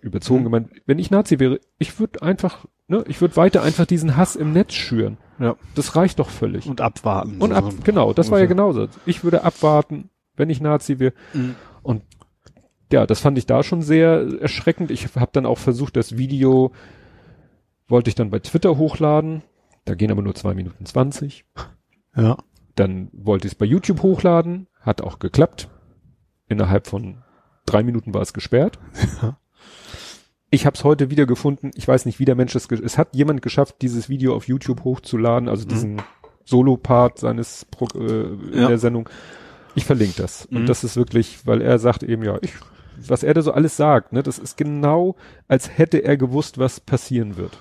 überzogen 0.00 0.40
Mhm. 0.40 0.44
gemeint, 0.44 0.70
wenn 0.86 0.98
ich 0.98 1.10
Nazi 1.10 1.38
wäre, 1.38 1.60
ich 1.78 1.98
würde 2.00 2.22
einfach, 2.22 2.66
ne, 2.86 3.04
ich 3.08 3.20
würde 3.20 3.36
weiter 3.36 3.62
einfach 3.62 3.86
diesen 3.86 4.16
Hass 4.16 4.36
im 4.36 4.52
Netz 4.52 4.74
schüren. 4.74 5.18
Ja. 5.38 5.56
Das 5.74 5.94
reicht 5.96 6.18
doch 6.18 6.30
völlig. 6.30 6.66
Und 6.66 6.80
abwarten. 6.80 7.40
Und 7.40 7.52
ab, 7.52 7.70
So- 7.72 7.78
genau, 7.84 8.12
das 8.12 8.30
war 8.30 8.40
ja 8.40 8.46
genauso. 8.46 8.88
Ich 9.06 9.22
würde 9.24 9.44
abwarten, 9.44 10.10
wenn 10.36 10.50
ich 10.50 10.60
Nazi 10.60 10.98
wäre. 10.98 11.12
Mhm. 11.32 11.54
Und 11.82 12.02
ja, 12.92 13.06
das 13.06 13.20
fand 13.20 13.38
ich 13.38 13.46
da 13.46 13.62
schon 13.62 13.82
sehr 13.82 14.26
erschreckend. 14.40 14.90
Ich 14.90 15.14
habe 15.14 15.30
dann 15.32 15.46
auch 15.46 15.58
versucht, 15.58 15.96
das 15.96 16.16
Video 16.16 16.72
wollte 17.86 18.08
ich 18.08 18.14
dann 18.14 18.30
bei 18.30 18.38
Twitter 18.38 18.76
hochladen. 18.78 19.42
Da 19.84 19.94
gehen 19.94 20.10
aber 20.10 20.22
nur 20.22 20.34
zwei 20.34 20.54
Minuten 20.54 20.86
zwanzig. 20.86 21.44
Ja. 22.16 22.36
Dann 22.74 23.08
wollte 23.12 23.46
ich 23.46 23.52
es 23.52 23.58
bei 23.58 23.64
YouTube 23.66 24.02
hochladen. 24.02 24.66
Hat 24.80 25.02
auch 25.02 25.18
geklappt. 25.18 25.68
Innerhalb 26.48 26.86
von 26.86 27.22
drei 27.66 27.82
Minuten 27.82 28.14
war 28.14 28.22
es 28.22 28.32
gesperrt. 28.32 28.78
Ja. 29.22 29.38
Ich 30.50 30.64
habe 30.66 30.74
es 30.76 30.84
heute 30.84 31.10
wieder 31.10 31.26
gefunden. 31.26 31.70
Ich 31.74 31.86
weiß 31.86 32.06
nicht, 32.06 32.18
wie 32.18 32.24
der 32.24 32.34
Mensch 32.34 32.54
es... 32.54 32.70
Es 32.70 32.96
hat 32.98 33.14
jemand 33.14 33.42
geschafft, 33.42 33.76
dieses 33.82 34.08
Video 34.08 34.34
auf 34.34 34.48
YouTube 34.48 34.84
hochzuladen, 34.84 35.48
also 35.48 35.64
Mhm. 35.64 35.68
diesen 35.68 36.02
Solo-Part 36.44 37.18
seines 37.18 37.66
Pro 37.70 37.86
äh, 37.98 38.22
in 38.52 38.60
Ja. 38.62 38.68
der 38.68 38.78
Sendung. 38.78 39.08
Ich 39.74 39.84
verlinke 39.84 40.22
das. 40.22 40.48
Mhm. 40.50 40.58
Und 40.58 40.66
das 40.68 40.84
ist 40.84 40.96
wirklich, 40.96 41.46
weil 41.46 41.60
er 41.60 41.78
sagt 41.78 42.02
eben, 42.02 42.22
ja, 42.22 42.38
ich, 42.40 42.52
was 43.06 43.22
er 43.22 43.34
da 43.34 43.42
so 43.42 43.52
alles 43.52 43.76
sagt, 43.76 44.12
ne, 44.12 44.22
das 44.22 44.38
ist 44.38 44.56
genau, 44.56 45.16
als 45.46 45.76
hätte 45.76 45.98
er 45.98 46.16
gewusst, 46.16 46.58
was 46.58 46.80
passieren 46.80 47.36
wird. 47.36 47.58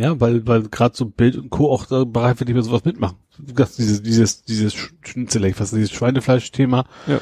Ja, 0.00 0.20
weil, 0.20 0.46
weil 0.46 0.62
gerade 0.68 0.96
so 0.96 1.06
Bild 1.06 1.36
und 1.36 1.50
Co. 1.50 1.72
auch 1.72 1.84
da 1.84 2.04
bereit 2.04 2.38
wird, 2.38 2.46
nicht 2.46 2.54
mehr 2.54 2.62
sowas 2.62 2.84
mitmachen. 2.84 3.16
Das, 3.36 3.74
dieses, 3.74 4.00
dieses, 4.00 4.42
dieses 4.44 4.72
Schnitzel, 5.02 5.52
was 5.58 5.70
dieses 5.72 5.90
Schweinefleisch-Thema. 5.90 6.84
Ja. 7.08 7.20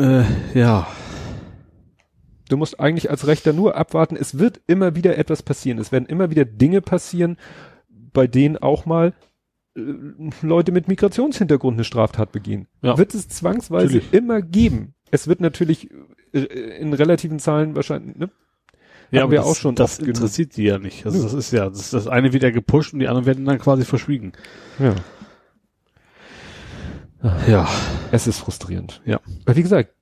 Äh, 0.00 0.24
ja. 0.58 0.88
Du 2.50 2.56
musst 2.56 2.80
eigentlich 2.80 3.10
als 3.10 3.26
Rechter 3.28 3.52
nur 3.52 3.76
abwarten. 3.76 4.16
Es 4.16 4.38
wird 4.38 4.60
immer 4.66 4.96
wieder 4.96 5.16
etwas 5.16 5.42
passieren. 5.42 5.78
Es 5.78 5.92
werden 5.92 6.06
immer 6.06 6.30
wieder 6.30 6.44
Dinge 6.44 6.80
passieren, 6.80 7.36
bei 7.88 8.26
denen 8.26 8.56
auch 8.56 8.86
mal 8.86 9.14
äh, 9.76 9.80
Leute 10.42 10.72
mit 10.72 10.88
Migrationshintergrund 10.88 11.76
eine 11.76 11.84
Straftat 11.84 12.32
begehen. 12.32 12.66
Ja. 12.82 12.98
Wird 12.98 13.14
es 13.14 13.28
zwangsweise 13.28 13.94
Natürlich. 13.94 14.12
immer 14.12 14.42
geben. 14.42 14.94
Es 15.12 15.28
wird 15.28 15.40
natürlich 15.40 15.90
äh, 16.32 16.40
in 16.40 16.92
relativen 16.92 17.38
Zahlen 17.38 17.76
wahrscheinlich, 17.76 18.16
ne? 18.16 18.30
Ja, 19.12 19.20
Haben 19.20 19.24
aber 19.24 19.32
wir 19.32 19.38
das, 19.38 19.46
auch 19.46 19.56
schon 19.56 19.74
das 19.76 19.92
oft 19.92 20.00
genug. 20.00 20.14
interessiert 20.16 20.56
die 20.56 20.64
ja 20.64 20.78
nicht. 20.78 21.04
Also 21.06 21.18
Nö. 21.18 21.24
das 21.24 21.34
ist 21.34 21.52
ja, 21.52 21.68
das, 21.68 21.90
das 21.90 22.06
eine 22.06 22.32
wird 22.32 22.42
ja 22.42 22.50
gepusht 22.50 22.92
und 22.92 23.00
die 23.00 23.08
anderen 23.08 23.26
werden 23.26 23.44
dann 23.44 23.58
quasi 23.58 23.84
verschwiegen. 23.84 24.32
Ja. 24.78 24.94
Ja. 27.46 27.68
Es 28.12 28.26
ist 28.26 28.38
frustrierend. 28.38 29.02
Ja. 29.04 29.20
Aber 29.44 29.56
wie 29.56 29.62
gesagt, 29.62 29.94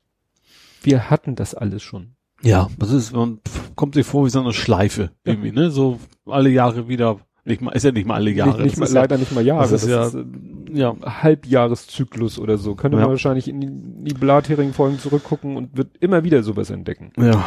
wir 0.83 1.11
hatten 1.11 1.37
das 1.37 1.55
alles 1.55 1.83
schon. 1.83 2.15
Ja, 2.43 2.69
das 2.79 2.93
ist, 2.93 3.13
man 3.13 3.41
kommt 3.75 3.95
sich 3.95 4.07
vor 4.07 4.25
wie 4.25 4.31
so 4.31 4.41
eine 4.41 4.53
Schleife 4.53 5.11
irgendwie, 5.25 5.51
ne? 5.53 5.71
So 5.71 5.99
alle 6.27 6.51
Jahre 6.51 6.89
wieder, 6.89 7.19
nicht 7.45 7.61
mal, 7.63 7.73
ist 7.73 7.83
ja 7.85 7.91
nicht 7.93 8.07
mal 8.07 8.15
alle 8.15 8.31
Jahre. 8.31 8.63
nicht, 8.63 8.65
nicht 8.65 8.73
das 8.75 8.79
mal, 8.81 8.85
ist 8.87 8.93
ja- 8.95 9.01
leider 9.01 9.19
nicht 9.19 9.33
mal 9.33 9.45
Jahre. 9.45 9.69
das 9.69 9.83
ist 9.83 9.89
ja- 9.89 10.07
äh, 10.09 10.25
ja. 10.73 10.95
Halbjahreszyklus 11.23 12.39
oder 12.39 12.59
so. 12.59 12.75
Könnte 12.75 12.97
Ja. 12.99 13.03
man 13.03 13.11
wahrscheinlich 13.11 13.49
in 13.49 13.61
die, 13.61 13.67
in 13.67 14.05
die 14.05 14.15
Blathering-Folgen 14.15 14.99
zurückgucken 14.99 15.57
und 15.57 15.77
wird 15.77 15.97
immer 16.01 16.23
wieder 16.25 16.43
sowas 16.43 16.71
entdecken. 16.71 17.13
Ja, 17.17 17.45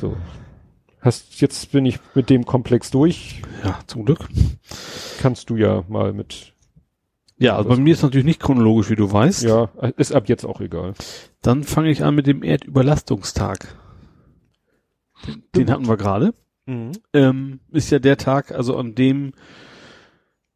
So. 0.00 0.16
Hast, 1.00 1.40
jetzt 1.40 1.72
bin 1.72 1.84
ich 1.84 1.98
mit 2.14 2.30
dem 2.30 2.44
Komplex 2.46 2.90
durch. 2.92 3.42
ja, 3.64 3.80
zum 3.88 4.04
Glück. 4.04 4.28
Kannst 5.20 5.50
du 5.50 5.56
ja 5.56 5.82
mal 5.88 6.12
mit, 6.12 6.52
Ja, 7.38 7.56
also 7.56 7.70
bei 7.70 7.76
mir 7.76 7.92
ist 7.94 8.02
natürlich 8.02 8.24
nicht 8.26 8.38
chronologisch, 8.40 8.88
wie 8.90 8.94
du 8.94 9.10
weißt. 9.10 9.42
ja, 9.42 9.70
ist 9.96 10.12
ab 10.14 10.28
jetzt 10.28 10.44
auch 10.44 10.60
egal. 10.60 10.94
Dann 11.40 11.64
fange 11.64 11.90
ich 11.90 12.04
an 12.04 12.14
mit 12.14 12.28
dem 12.28 12.44
Erdüberlastungstag. 12.44 13.74
Den, 15.26 15.42
den 15.54 15.70
hatten 15.70 15.88
wir 15.88 15.96
gerade. 15.96 16.34
Ähm, 17.12 17.60
ist 17.72 17.90
ja 17.90 17.98
der 17.98 18.16
Tag, 18.16 18.52
also 18.52 18.76
an 18.76 18.94
dem 18.94 19.32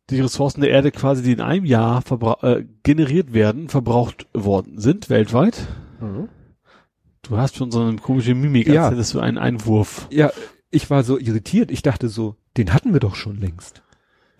die 0.09 0.21
Ressourcen 0.21 0.61
der 0.61 0.71
Erde 0.71 0.93
quasi, 0.93 1.23
die 1.23 1.33
in 1.33 1.41
einem 1.41 1.65
Jahr 1.65 2.03
äh, 2.43 2.65
generiert 2.85 3.33
werden, 3.33 3.69
verbraucht 3.69 4.27
worden 4.33 4.79
sind, 4.79 5.11
weltweit. 5.11 5.67
Mhm. 6.01 6.29
Du 7.23 7.37
hast 7.37 7.57
schon 7.57 7.73
so 7.73 7.81
eine 7.83 7.97
komische 7.97 8.35
Mimik, 8.37 8.69
Ja. 8.69 8.85
als 8.85 8.93
hättest 8.93 9.15
du 9.15 9.21
einen 9.21 9.37
Einwurf. 9.37 10.07
Ja, 10.13 10.31
ich 10.71 10.89
war 10.91 11.03
so 11.03 11.19
irritiert. 11.19 11.73
Ich 11.73 11.83
dachte 11.83 12.09
so, 12.09 12.37
den 12.57 12.73
hatten 12.73 12.93
wir 12.93 13.01
doch 13.01 13.17
schon 13.17 13.41
längst. 13.41 13.83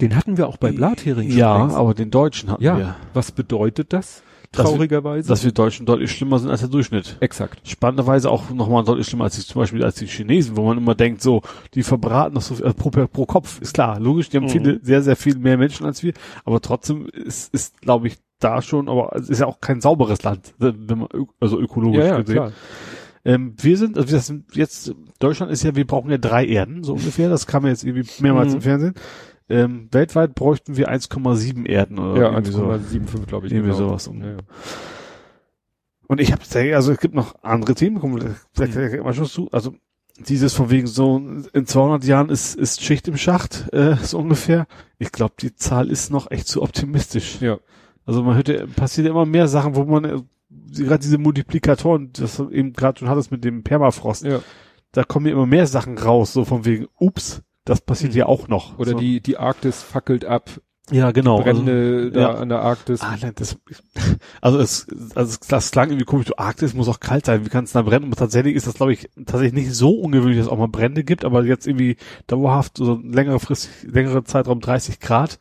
Den 0.01 0.15
hatten 0.15 0.37
wir 0.37 0.47
auch 0.47 0.57
bei 0.59 0.71
Blathering 0.71 1.31
schon 1.31 1.39
Ja, 1.39 1.59
längst. 1.59 1.75
aber 1.75 1.95
den 1.95 2.13
Deutschen 2.13 2.49
hatten 2.51 2.63
Ja, 2.63 2.79
wir. 2.79 2.97
was 3.13 3.33
bedeutet 3.33 3.93
das? 3.93 4.23
Dass 4.53 4.65
wir- 4.67 4.71
Traurigerweise. 4.73 5.29
Dass 5.29 5.45
wir 5.45 5.53
Deutschen 5.53 5.87
deutlich 5.87 6.11
schlimmer 6.11 6.39
sind 6.39 6.51
als 6.51 6.61
der 6.61 6.69
Durchschnitt. 6.69 7.17
Exakt. 7.21 7.61
Spannenderweise 7.69 8.31
auch 8.31 8.51
nochmal 8.51 8.85
deutlich 8.85 9.07
schlimmer 9.07 9.25
als 9.25 9.37
die, 9.37 9.43
zum 9.47 9.61
Beispiel 9.61 9.85
als 9.85 9.97
die 9.97 10.07
Chinesen, 10.07 10.57
wo 10.57 10.65
man 10.67 10.79
immer 10.79 10.95
denkt, 10.95 11.23
so, 11.23 11.43
die 11.75 11.83
verbraten 11.83 12.35
noch 12.35 12.43
so 12.43 12.55
viel, 12.55 12.65
also 12.65 12.77
pro, 12.77 12.91
pro 12.91 13.27
Kopf, 13.27 13.61
ist 13.61 13.75
klar, 13.75 13.99
logisch, 14.01 14.29
die 14.31 14.37
haben 14.39 14.45
Mhm. 14.45 14.51
viele, 14.51 14.81
sehr, 14.83 15.03
sehr 15.03 15.17
viel 15.17 15.37
mehr 15.39 15.57
Menschen 15.59 15.87
als 15.87 16.03
wir, 16.03 16.13
aber 16.45 16.61
trotzdem 16.61 17.07
ist, 17.13 17.53
ist 17.55 17.81
glaube 17.81 18.07
ich, 18.09 18.17
da 18.39 18.61
schon, 18.63 18.89
aber 18.89 19.17
es 19.17 19.29
ist 19.31 19.39
ja 19.41 19.47
auch 19.47 19.61
kein 19.61 19.81
sauberes 19.81 20.23
Land, 20.23 20.55
wenn 20.59 20.87
man, 20.99 21.09
also 21.41 21.59
ökologisch 21.61 22.01
Ja, 22.01 22.07
ja, 22.07 22.21
gesehen. 22.21 22.35
klar. 22.37 22.53
Ähm, 23.25 23.55
wir 23.61 23.77
sind, 23.77 23.97
also 23.99 24.11
wir 24.13 24.21
sind 24.21 24.55
jetzt, 24.55 24.95
Deutschland 25.19 25.51
ist 25.51 25.65
ja, 25.65 25.75
wir 25.75 25.87
brauchen 25.87 26.11
ja 26.11 26.19
drei 26.19 26.47
Erden, 26.47 26.85
so 26.85 26.93
ungefähr, 26.93 27.29
das 27.29 27.47
kam 27.47 27.65
ja 27.65 27.71
jetzt 27.71 27.83
irgendwie 27.83 28.09
mehrmals 28.23 28.51
Mhm. 28.51 28.55
im 28.57 28.61
Fernsehen. 28.63 28.95
Ähm, 29.49 29.89
weltweit 29.93 30.35
bräuchten 30.35 30.77
wir 30.77 30.91
1,7 30.91 31.67
Erden 31.67 31.99
oder 31.99 32.21
Ja, 32.21 32.31
irgendwie 32.31 32.53
so. 32.53 32.65
1,75 32.65 33.27
glaube 33.27 33.47
ich. 33.47 33.53
Irgendwie 33.53 33.71
genau. 33.71 33.89
sowas 33.89 34.09
um. 34.09 34.21
Ja, 34.23 34.31
ja. 34.31 34.37
Und 36.09 36.21
ich 36.21 36.33
habe 36.33 36.43
also 36.75 36.93
es 36.93 36.99
gibt 36.99 37.15
noch 37.15 37.35
andere 37.43 37.75
Themen, 37.75 38.01
kommen 38.01 38.21
wir 38.21 38.37
vielleicht 38.53 38.73
gleich 38.73 39.03
mal 39.03 39.15
schon 39.15 39.27
zu. 39.27 39.49
Also 39.53 39.75
dieses 40.19 40.55
von 40.55 40.71
wegen 40.71 40.87
so 40.87 41.21
in 41.53 41.67
200 41.67 42.05
Jahren 42.05 42.29
ist 42.29 42.55
ist 42.55 42.83
Schicht 42.83 43.07
im 43.09 43.17
Schacht 43.17 43.73
äh, 43.73 43.97
so 43.97 44.19
ungefähr. 44.19 44.67
Ich 44.99 45.13
glaube, 45.13 45.35
die 45.41 45.55
Zahl 45.55 45.91
ist 45.91 46.11
noch 46.11 46.31
echt 46.31 46.49
zu 46.49 46.63
optimistisch. 46.63 47.41
Ja. 47.41 47.59
Also 48.05 48.23
man 48.23 48.37
hört, 48.37 48.77
passiert 48.77 49.09
immer 49.09 49.27
mehr 49.27 49.49
Sachen, 49.49 49.75
wo 49.75 49.85
man 49.85 50.05
äh, 50.05 50.23
gerade 50.83 51.03
diese 51.03 51.19
Multiplikatoren, 51.19 52.13
das 52.13 52.39
eben 52.39 52.73
gerade 52.73 52.99
schon 52.99 53.09
hattest 53.09 53.31
mit 53.31 53.45
dem 53.45 53.63
Permafrost, 53.63 54.25
ja. 54.25 54.41
da 54.93 55.05
kommen 55.05 55.27
ja 55.27 55.33
immer 55.33 55.47
mehr 55.47 55.67
Sachen 55.67 55.99
raus, 55.99 56.33
so 56.33 56.45
von 56.45 56.65
wegen, 56.65 56.87
ups, 56.99 57.43
das 57.67 57.83
passiert 57.83 58.13
Mhm. 58.13 58.19
ja 58.19 58.27
auch 58.27 58.49
noch. 58.49 58.79
Oder 58.79 58.93
so. 58.93 58.99
die, 58.99 59.21
die 59.21 59.37
Arktis 59.37 59.83
fackelt 59.83 60.25
ab, 60.25 60.49
ja 60.93 61.11
genau, 61.11 61.41
Brände 61.43 61.97
also, 62.05 62.11
da 62.11 62.21
ja. 62.21 62.35
an 62.35 62.49
der 62.49 62.61
Arktis. 62.61 63.01
Ah, 63.01 63.17
nein, 63.21 63.33
das, 63.35 63.59
also 64.41 64.61
es, 64.61 64.87
also 65.17 65.37
das 65.49 65.73
klang 65.73 65.89
irgendwie 65.89 66.05
komisch, 66.05 66.27
du 66.27 66.39
Arktis 66.39 66.75
muss 66.75 66.89
auch 66.89 67.01
kalt 67.01 67.27
sein, 67.27 67.45
wie 67.45 67.49
kann 67.49 67.65
es 67.65 67.73
da 67.73 67.83
brennen? 67.83 68.05
Und 68.05 68.17
tatsächlich 68.17 68.55
ist 68.55 68.69
das, 68.69 68.75
glaube 68.75 68.93
ich, 68.93 69.11
tatsächlich 69.17 69.53
nicht 69.53 69.75
so 69.75 69.91
ungewöhnlich, 69.99 70.39
dass 70.39 70.47
es 70.47 70.53
auch 70.53 70.59
mal 70.59 70.69
Brände 70.69 71.03
gibt, 71.03 71.25
aber 71.25 71.45
jetzt 71.45 71.67
irgendwie 71.67 71.97
dauerhaft 72.29 72.77
so 72.77 73.01
längere 73.03 73.41
Frist, 73.41 73.69
längere 73.85 74.23
Zeitraum 74.23 74.61
30 74.61 75.01
Grad. 75.01 75.41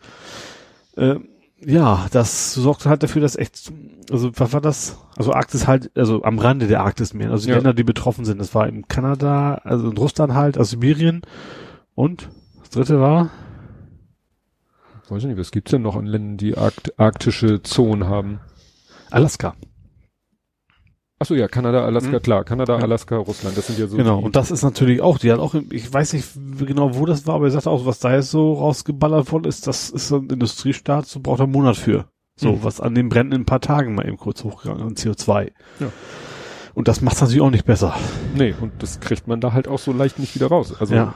Ähm, 0.97 1.27
ja, 1.63 2.07
das 2.11 2.53
sorgt 2.55 2.85
halt 2.87 3.03
dafür, 3.03 3.21
dass 3.21 3.35
echt, 3.35 3.71
also 4.11 4.31
was 4.35 4.51
war 4.51 4.61
das? 4.61 4.97
Also 5.15 5.31
Arktis 5.31 5.67
halt, 5.67 5.91
also 5.95 6.23
am 6.23 6.39
Rande 6.39 6.65
der 6.67 6.81
Arktis 6.81 7.13
mehr, 7.13 7.29
also 7.29 7.45
die 7.45 7.51
Ja. 7.51 7.57
Länder, 7.57 7.73
die 7.75 7.83
betroffen 7.83 8.25
sind. 8.25 8.39
Das 8.39 8.55
war 8.55 8.67
in 8.67 8.87
Kanada, 8.87 9.55
also 9.63 9.89
in 9.91 9.97
Russland 9.97 10.33
halt, 10.33 10.57
also 10.57 10.71
Sibirien 10.71 11.21
und 11.95 12.29
das 12.59 12.69
dritte 12.69 12.99
war, 12.99 13.29
Weiß 15.07 15.19
ich 15.21 15.27
nicht, 15.29 15.37
was 15.37 15.51
gibt's 15.51 15.69
denn 15.69 15.83
noch 15.83 15.95
an 15.95 16.07
Ländern, 16.07 16.37
die 16.37 16.57
arkt 16.57 16.99
arktische 16.99 17.61
Zonen 17.61 18.07
haben? 18.07 18.39
Alaska. 19.11 19.53
Ach 21.19 21.25
so, 21.27 21.35
ja, 21.35 21.47
Kanada, 21.47 21.85
Alaska, 21.85 22.17
Mhm. 22.17 22.21
klar. 22.23 22.43
Kanada. 22.43 22.75
Alaska, 22.77 23.15
Russland, 23.17 23.55
das 23.55 23.67
sind 23.67 23.77
ja 23.77 23.85
so 23.87 23.97
Genau, 23.97 24.19
und 24.19 24.35
das 24.35 24.49
ist 24.49 24.63
natürlich 24.63 25.01
auch, 25.01 25.19
die 25.19 25.31
hat 25.31 25.39
auch, 25.39 25.53
ich 25.69 25.93
weiß 25.93 26.13
nicht 26.13 26.27
genau, 26.65 26.95
wo 26.95 27.05
das 27.05 27.25
war, 27.27 27.35
aber 27.35 27.45
er 27.45 27.51
sagt 27.51 27.67
auch, 27.67 27.85
was 27.85 27.99
da 27.99 28.15
jetzt 28.15 28.31
so 28.31 28.53
rausgeballert 28.53 29.31
worden 29.31 29.45
ist, 29.45 29.67
das 29.67 29.91
ist 29.91 30.07
so 30.07 30.17
ein 30.17 30.27
Industriestaat, 30.29 31.05
so 31.05 31.19
braucht 31.19 31.39
er 31.39 31.43
einen 31.43 31.51
Monat 31.53 31.77
für. 31.77 32.05
So, 32.35 32.53
Mhm. 32.53 32.63
was 32.63 32.81
an 32.81 32.95
den 32.95 33.07
Bränden 33.07 33.33
in 33.33 33.41
ein 33.41 33.45
paar 33.45 33.61
Tagen 33.61 33.93
mal 33.95 34.07
eben 34.07 34.17
kurz 34.17 34.43
hochgegangen 34.43 34.81
an 34.85 34.95
CO2. 34.95 35.51
Ja. 35.79 35.87
Und 36.73 36.89
das 36.89 36.99
macht 36.99 37.21
natürlich 37.21 37.41
auch 37.41 37.49
nicht 37.51 37.65
besser. 37.65 37.95
Nee, 38.35 38.53
und 38.59 38.73
das 38.83 38.99
kriegt 38.99 39.27
man 39.27 39.39
da 39.39 39.53
halt 39.53 39.69
auch 39.69 39.79
so 39.79 39.93
leicht 39.93 40.19
nicht 40.19 40.35
wieder 40.35 40.47
raus. 40.47 40.73
Also 40.77 40.95
Ja. 40.95 41.13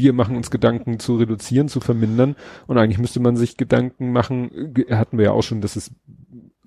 Wir 0.00 0.12
machen 0.12 0.36
uns 0.36 0.50
Gedanken 0.50 0.98
zu 0.98 1.16
reduzieren, 1.16 1.68
zu 1.68 1.80
vermindern 1.80 2.34
und 2.66 2.78
eigentlich 2.78 2.98
müsste 2.98 3.20
man 3.20 3.36
sich 3.36 3.56
Gedanken 3.56 4.12
machen, 4.12 4.74
hatten 4.90 5.18
wir 5.18 5.26
ja 5.26 5.32
auch 5.32 5.42
schon, 5.42 5.60
dass 5.60 5.76
es 5.76 5.90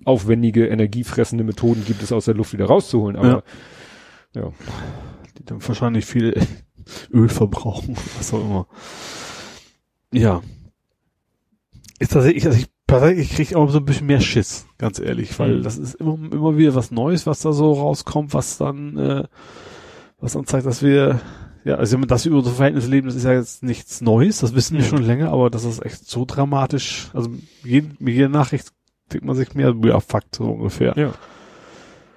aufwendige, 0.04 0.66
energiefressende 0.68 1.44
Methoden 1.44 1.84
gibt, 1.84 2.02
es 2.02 2.12
aus 2.12 2.26
der 2.26 2.34
Luft 2.34 2.52
wieder 2.52 2.66
rauszuholen, 2.66 3.16
aber 3.16 3.42
ja. 4.34 4.52
Die 5.38 5.44
dann 5.44 5.66
wahrscheinlich 5.66 6.04
viel 6.06 6.34
Öl 7.12 7.28
verbrauchen, 7.28 7.96
was 8.18 8.32
auch 8.32 8.44
immer. 8.44 8.66
Ja. 10.12 10.42
Ist 11.98 12.12
tatsächlich, 12.12 12.46
also 12.46 12.58
ich, 12.58 12.66
tatsächlich 12.86 13.30
kriege 13.30 13.42
ich 13.42 13.56
auch 13.56 13.70
so 13.70 13.78
ein 13.78 13.84
bisschen 13.84 14.06
mehr 14.06 14.20
Schiss, 14.20 14.66
ganz 14.78 14.98
ehrlich, 14.98 15.38
weil 15.38 15.58
Mhm. 15.58 15.62
das 15.62 15.78
ist 15.78 15.94
immer, 15.94 16.14
immer 16.14 16.56
wieder 16.56 16.74
was 16.74 16.90
Neues, 16.90 17.26
was 17.26 17.40
da 17.40 17.52
so 17.52 17.72
rauskommt, 17.72 18.34
was 18.34 18.58
dann, 18.58 18.96
äh, 18.96 19.24
was 20.20 20.32
dann 20.34 20.46
zeigt, 20.46 20.66
dass 20.66 20.82
wir, 20.82 21.20
ja, 21.64 21.76
also 21.76 21.98
wir 22.00 22.26
über 22.26 22.38
unsere 22.38 22.54
Verhältnisse 22.54 22.88
leben, 22.90 23.06
das 23.06 23.16
ist 23.16 23.24
ja 23.24 23.32
jetzt 23.32 23.62
nichts 23.62 24.00
Neues, 24.00 24.40
das 24.40 24.54
wissen 24.54 24.76
wir 24.76 24.84
schon 24.84 25.02
länger, 25.02 25.30
aber 25.30 25.50
das 25.50 25.64
ist 25.64 25.84
echt 25.84 26.08
so 26.08 26.24
dramatisch, 26.26 27.10
also 27.14 27.30
jeden, 27.62 27.96
mit 27.98 28.14
jeder 28.14 28.28
Nachricht 28.28 28.68
denkt 29.12 29.26
man 29.26 29.36
sich 29.36 29.54
mehr, 29.54 29.74
ja, 29.84 30.00
Fakt, 30.00 30.36
so 30.36 30.44
ungefähr. 30.44 30.94
Ja. 30.96 31.12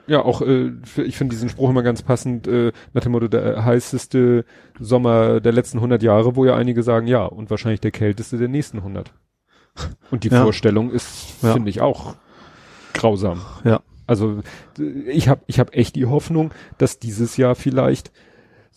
Ja, 0.09 0.21
auch 0.21 0.41
äh, 0.41 0.71
ich 1.03 1.17
finde 1.17 1.35
diesen 1.35 1.49
Spruch 1.49 1.69
immer 1.69 1.83
ganz 1.83 2.01
passend, 2.01 2.47
äh, 2.47 2.71
nach 2.93 3.03
dem 3.03 3.11
Motto, 3.11 3.27
der 3.27 3.65
heißeste 3.65 4.45
Sommer 4.79 5.41
der 5.41 5.51
letzten 5.51 5.79
100 5.79 6.01
Jahre, 6.01 6.37
wo 6.37 6.45
ja 6.45 6.55
einige 6.55 6.81
sagen, 6.81 7.07
ja, 7.07 7.25
und 7.25 7.49
wahrscheinlich 7.49 7.81
der 7.81 7.91
kälteste 7.91 8.37
der 8.37 8.47
nächsten 8.47 8.77
100. 8.77 9.11
Und 10.09 10.23
die 10.23 10.29
Ja. 10.29 10.43
Vorstellung 10.43 10.91
ist, 10.91 11.41
Ja. 11.43 11.51
finde 11.53 11.69
ich, 11.69 11.81
auch 11.81 12.15
grausam. 12.93 13.41
Ja. 13.65 13.81
Also 14.07 14.39
ich 15.07 15.27
habe 15.27 15.41
ich 15.47 15.59
hab 15.59 15.75
echt 15.75 15.97
die 15.97 16.05
Hoffnung, 16.05 16.51
dass 16.77 16.99
dieses 16.99 17.35
Jahr 17.35 17.55
vielleicht 17.55 18.13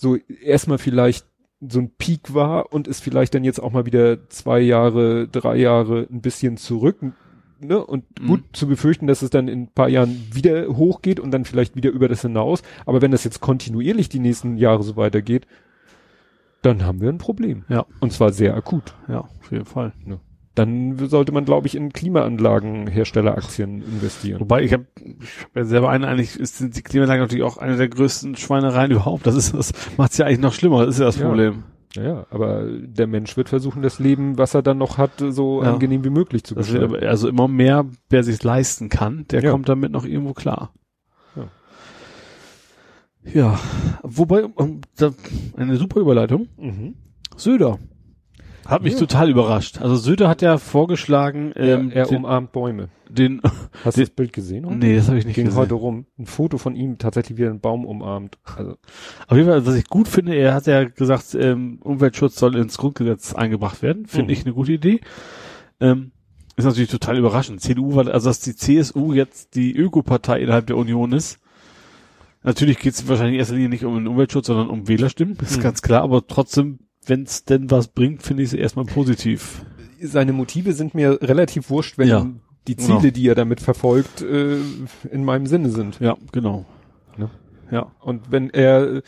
so 0.00 0.16
erstmal 0.16 0.78
vielleicht 0.78 1.26
so 1.60 1.78
ein 1.78 1.90
Peak 1.90 2.32
war 2.32 2.72
und 2.72 2.88
es 2.88 3.00
vielleicht 3.00 3.34
dann 3.34 3.44
jetzt 3.44 3.62
auch 3.62 3.70
mal 3.70 3.84
wieder 3.84 4.28
zwei 4.30 4.60
Jahre, 4.60 5.28
drei 5.28 5.56
Jahre 5.56 6.06
ein 6.10 6.22
bisschen 6.22 6.56
zurück, 6.56 6.96
ne? 7.60 7.84
Und 7.84 8.04
Mhm. 8.18 8.26
gut 8.26 8.40
zu 8.54 8.66
befürchten, 8.66 9.06
dass 9.06 9.20
es 9.20 9.28
dann 9.28 9.46
in 9.46 9.64
ein 9.64 9.68
paar 9.68 9.90
Jahren 9.90 10.16
wieder 10.32 10.68
hochgeht 10.68 11.20
und 11.20 11.30
dann 11.32 11.44
vielleicht 11.44 11.76
wieder 11.76 11.90
über 11.90 12.08
das 12.08 12.22
hinaus. 12.22 12.62
Aber 12.86 13.02
wenn 13.02 13.10
das 13.10 13.24
jetzt 13.24 13.40
kontinuierlich 13.40 14.08
die 14.08 14.20
nächsten 14.20 14.56
Jahre 14.56 14.82
so 14.82 14.96
weitergeht, 14.96 15.46
dann 16.62 16.84
haben 16.84 17.02
wir 17.02 17.10
ein 17.10 17.18
Problem. 17.18 17.64
Ja. 17.68 17.84
Und 18.00 18.12
zwar 18.12 18.32
sehr 18.32 18.54
akut. 18.54 18.94
Ja, 19.08 19.20
auf 19.20 19.52
jeden 19.52 19.66
Fall. 19.66 19.92
Dann 20.56 20.98
sollte 21.08 21.30
man, 21.32 21.44
glaube 21.44 21.68
ich, 21.68 21.76
in 21.76 21.92
Klimaanlagenherstelleraktien 21.92 23.82
investieren. 23.82 24.40
Wobei 24.40 24.62
ich 24.62 24.72
habe 24.72 24.86
ich 24.96 25.44
hab 25.44 25.56
ja 25.56 25.64
selber 25.64 25.90
eine, 25.90 26.08
eigentlich 26.08 26.38
ist, 26.38 26.58
sind 26.58 26.76
die 26.76 26.82
Klimaanlagen 26.82 27.22
natürlich 27.22 27.44
auch 27.44 27.56
eine 27.56 27.76
der 27.76 27.88
größten 27.88 28.36
Schweinereien 28.36 28.90
überhaupt. 28.90 29.26
Das 29.26 29.36
ist 29.36 29.54
das 29.54 29.72
macht's 29.96 30.18
ja 30.18 30.26
eigentlich 30.26 30.40
noch 30.40 30.52
schlimmer, 30.52 30.84
das 30.86 30.96
ist 30.96 31.00
ja 31.00 31.06
das 31.06 31.18
Ja. 31.18 31.26
Problem. 31.28 31.62
Ja, 31.96 32.24
aber 32.30 32.66
der 32.68 33.06
Mensch 33.08 33.36
wird 33.36 33.48
versuchen, 33.48 33.82
das 33.82 33.98
Leben, 33.98 34.38
was 34.38 34.54
er 34.54 34.62
dann 34.62 34.78
noch 34.78 34.96
hat, 34.98 35.12
so 35.30 35.62
Ja. 35.62 35.72
angenehm 35.72 36.04
wie 36.04 36.10
möglich 36.10 36.44
zu 36.44 36.54
gestalten. 36.54 36.94
also 37.04 37.28
immer 37.28 37.48
mehr, 37.48 37.84
wer 38.08 38.22
sich 38.22 38.42
leisten 38.42 38.88
kann, 38.88 39.26
der 39.30 39.42
Ja. 39.42 39.50
kommt 39.52 39.68
damit 39.68 39.90
noch 39.92 40.04
irgendwo 40.04 40.32
klar. 40.32 40.72
Ja. 41.36 41.48
Ja, 43.34 43.60
wobei, 44.02 44.44
da, 44.96 45.10
eine 45.56 45.76
super 45.76 46.00
Überleitung. 46.00 46.48
Mhm. 46.56 46.94
Söder. 47.36 47.78
Hat 48.70 48.82
mich 48.82 48.92
Ja. 48.94 48.98
total 49.00 49.28
überrascht. 49.30 49.80
Also 49.80 49.96
Söder 49.96 50.28
hat 50.28 50.42
ja 50.42 50.56
vorgeschlagen, 50.58 51.52
ähm, 51.56 51.90
er 51.90 52.06
den, 52.06 52.18
umarmt 52.18 52.52
Bäume. 52.52 52.88
den, 53.08 53.40
Hast 53.84 53.96
du 53.96 54.00
das 54.02 54.10
Bild 54.10 54.32
gesehen? 54.32 54.64
heute? 54.66 54.76
nee, 54.76 54.94
das 54.96 55.08
habe 55.08 55.18
ich 55.18 55.26
nicht 55.26 55.34
Ging 55.34 55.46
gesehen. 55.46 55.60
heute 55.60 55.74
rum. 55.74 56.06
Ein 56.18 56.26
Foto 56.26 56.56
von 56.56 56.76
ihm 56.76 56.96
tatsächlich 56.98 57.36
wie 57.36 57.42
er 57.42 57.50
einen 57.50 57.60
Baum 57.60 57.84
umarmt. 57.84 58.38
Also, 58.56 58.76
Auf 59.26 59.36
jeden 59.36 59.48
Fall, 59.48 59.66
was 59.66 59.74
ich 59.74 59.88
gut 59.88 60.06
finde, 60.08 60.34
er 60.36 60.54
hat 60.54 60.66
ja 60.66 60.84
gesagt, 60.84 61.34
ähm, 61.34 61.78
Umweltschutz 61.82 62.36
soll 62.36 62.54
ins 62.56 62.78
Grundgesetz 62.78 63.34
eingebracht 63.34 63.82
werden. 63.82 64.06
Finde 64.06 64.26
Mhm. 64.26 64.30
ich 64.38 64.44
eine 64.46 64.54
gute 64.54 64.72
Idee. 64.72 65.00
Ähm, 65.80 66.12
ist 66.56 66.64
natürlich 66.64 66.90
total 66.90 67.18
überraschend. 67.18 67.60
CDU 67.60 67.94
war, 67.96 68.06
also 68.08 68.28
dass 68.30 68.40
die 68.40 68.54
CSU 68.54 69.12
jetzt 69.12 69.54
die 69.56 69.74
Ökopartei 69.74 70.40
innerhalb 70.40 70.66
der 70.68 70.76
Union 70.76 71.12
ist. 71.12 71.38
Natürlich 72.42 72.78
geht 72.78 72.94
es 72.94 73.08
wahrscheinlich 73.08 73.34
in 73.34 73.38
erster 73.40 73.54
Linie 73.54 73.68
nicht 73.70 73.84
um 73.84 73.94
den 73.96 74.06
Umweltschutz, 74.06 74.46
sondern 74.46 74.68
um 74.70 74.86
Wählerstimmen, 74.88 75.36
ist 75.42 75.58
Mhm. 75.58 75.62
ganz 75.62 75.82
klar, 75.82 76.02
aber 76.02 76.26
trotzdem, 76.26 76.78
wenn 77.06 77.22
es 77.24 77.44
denn 77.44 77.70
was 77.70 77.88
bringt, 77.88 78.22
finde 78.22 78.42
ich 78.42 78.50
es 78.50 78.54
erstmal 78.54 78.84
positiv. 78.84 79.64
seine 80.02 80.32
Motive 80.32 80.72
sind 80.72 80.94
mir 80.94 81.18
relativ 81.20 81.68
wurscht, 81.70 81.98
wenn 81.98 82.08
Ja. 82.08 82.26
die 82.66 82.76
Ziele, 82.76 83.00
Genau. 83.00 83.10
die 83.10 83.28
er 83.28 83.34
damit 83.34 83.60
verfolgt, 83.60 84.22
äh, 84.22 84.56
in 85.10 85.24
meinem 85.24 85.46
Sinne 85.46 85.68
sind. 85.70 86.00
Ja, 86.00 86.16
genau. 86.32 86.64
Ne? 87.18 87.28
Ja. 87.70 87.92
Und 88.00 88.30
wenn 88.32 88.48
er, 88.50 89.02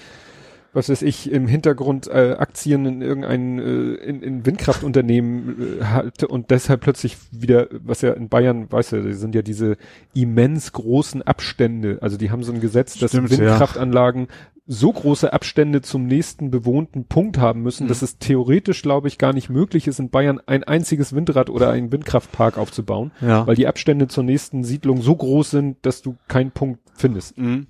was 0.72 0.88
weiß 0.88 1.02
ich, 1.02 1.30
im 1.30 1.46
Hintergrund 1.46 2.06
äh, 2.08 2.36
Aktien 2.38 2.86
in 2.86 3.02
irgendein 3.02 3.58
äh, 3.58 3.94
in, 3.94 4.22
in 4.22 4.46
Windkraftunternehmen 4.46 5.80
äh, 5.80 5.84
hat 5.84 6.24
und 6.24 6.50
deshalb 6.50 6.80
plötzlich 6.80 7.16
wieder, 7.30 7.68
was 7.72 8.00
ja 8.02 8.12
in 8.12 8.28
Bayern, 8.28 8.70
weißt 8.70 8.92
du, 8.92 9.14
sind 9.14 9.34
ja 9.34 9.42
diese 9.42 9.76
immens 10.14 10.72
großen 10.72 11.22
Abstände. 11.22 11.98
Also 12.00 12.16
die 12.16 12.30
haben 12.30 12.42
so 12.42 12.52
ein 12.52 12.60
Gesetz, 12.60 12.98
dass 12.98 13.10
Stimmt, 13.10 13.30
ja. 13.32 13.38
Windkraftanlagen 13.38 14.28
so 14.66 14.92
große 14.92 15.32
Abstände 15.32 15.82
zum 15.82 16.06
nächsten 16.06 16.50
bewohnten 16.52 17.04
Punkt 17.06 17.36
haben 17.36 17.62
müssen, 17.62 17.84
Mhm. 17.84 17.88
dass 17.88 18.00
es 18.00 18.18
theoretisch, 18.18 18.82
glaube 18.82 19.08
ich, 19.08 19.18
gar 19.18 19.32
nicht 19.32 19.50
möglich 19.50 19.88
ist, 19.88 19.98
in 19.98 20.08
Bayern 20.08 20.40
ein 20.46 20.62
einziges 20.62 21.12
Windrad 21.14 21.50
oder 21.50 21.70
einen 21.70 21.90
Windkraftpark 21.90 22.58
aufzubauen, 22.58 23.10
Ja. 23.20 23.44
weil 23.46 23.56
die 23.56 23.66
Abstände 23.66 24.06
zur 24.06 24.22
nächsten 24.22 24.62
Siedlung 24.62 25.02
so 25.02 25.16
groß 25.16 25.50
sind, 25.50 25.78
dass 25.82 26.00
du 26.00 26.14
keinen 26.28 26.52
Punkt 26.52 26.80
findest. 26.94 27.36
Mhm. 27.36 27.66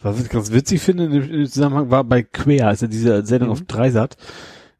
Was 0.00 0.20
ich 0.20 0.28
ganz 0.28 0.52
witzig 0.52 0.80
finde 0.80 1.04
in 1.04 1.10
dem 1.12 1.46
Zusammenhang 1.46 1.90
war 1.90 2.04
bei 2.04 2.22
Quer, 2.22 2.68
also 2.68 2.86
diese 2.86 3.24
Sendung 3.26 3.48
Mhm. 3.48 3.52
auf 3.52 3.62
Dreisat, 3.62 4.16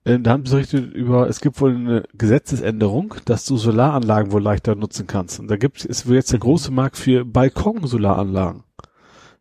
Ähm, 0.04 0.24
da 0.24 0.32
haben 0.32 0.44
sie 0.44 0.54
berichtet 0.56 0.92
über, 0.94 1.28
es 1.28 1.40
gibt 1.40 1.60
wohl 1.60 1.76
eine 1.76 2.02
Gesetzesänderung, 2.14 3.14
dass 3.24 3.44
du 3.46 3.56
Solaranlagen 3.56 4.32
wohl 4.32 4.42
leichter 4.42 4.74
nutzen 4.74 5.06
kannst. 5.06 5.38
Und 5.38 5.48
da 5.48 5.56
gibt 5.56 5.84
es 5.84 6.08
wohl 6.08 6.16
jetzt 6.16 6.32
der 6.32 6.40
große 6.40 6.72
Markt 6.72 6.96
für 6.96 7.24
Balkon-Solaranlagen. 7.24 8.64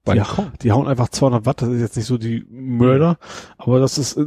Balkon? 0.04 0.52
Die, 0.54 0.58
die 0.64 0.72
hauen 0.72 0.88
einfach 0.88 1.10
200 1.10 1.46
Watt, 1.48 1.62
das 1.62 1.70
ist 1.70 1.82
jetzt 1.82 1.98
nicht 1.98 2.06
so 2.06 2.18
die 2.20 2.46
Mörder, 2.50 3.18
aber 3.58 3.80
das 3.80 3.98
ist, 3.98 4.18
äh, 4.18 4.26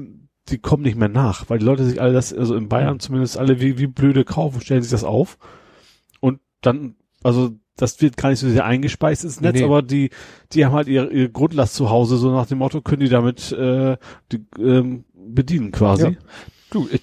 die 0.49 0.59
kommen 0.59 0.83
nicht 0.83 0.97
mehr 0.97 1.09
nach, 1.09 1.49
weil 1.49 1.59
die 1.59 1.65
Leute 1.65 1.85
sich 1.85 2.01
alle 2.01 2.12
das, 2.12 2.33
also 2.33 2.55
in 2.57 2.69
Bayern 2.69 3.01
zumindest 3.01 3.39
alle 3.39 3.61
wie, 3.61 3.79
wie 3.79 3.87
blöde 3.87 4.25
kaufen, 4.25 4.61
stellen 4.61 4.83
sich 4.83 4.91
das 4.91 5.05
auf 5.05 5.39
und 6.21 6.41
dann, 6.62 6.97
also 7.23 7.53
das 7.77 8.01
wird 8.01 8.16
gar 8.16 8.31
nicht 8.31 8.39
so 8.39 8.49
sehr 8.49 8.64
eingespeist 8.64 9.25
ins 9.25 9.41
Netz, 9.41 9.59
Nee. 9.59 9.64
aber 9.64 9.83
die, 9.83 10.11
die 10.53 10.64
haben 10.64 10.72
halt 10.72 10.89
ihre, 10.89 11.12
ihre 11.12 11.29
Grundlast 11.31 11.75
zu 11.75 11.91
Hause, 11.91 12.16
so 12.16 12.31
nach 12.31 12.47
dem 12.47 12.59
Motto, 12.59 12.81
können 12.81 13.01
die 13.01 13.09
damit 13.09 13.53
äh, 13.53 13.97
die, 14.31 14.45
ähm, 14.59 15.05
bedienen 15.14 15.72
quasi. 15.72 16.05
Ja. 16.05 16.16
Du, 16.70 16.89
ich 16.91 17.03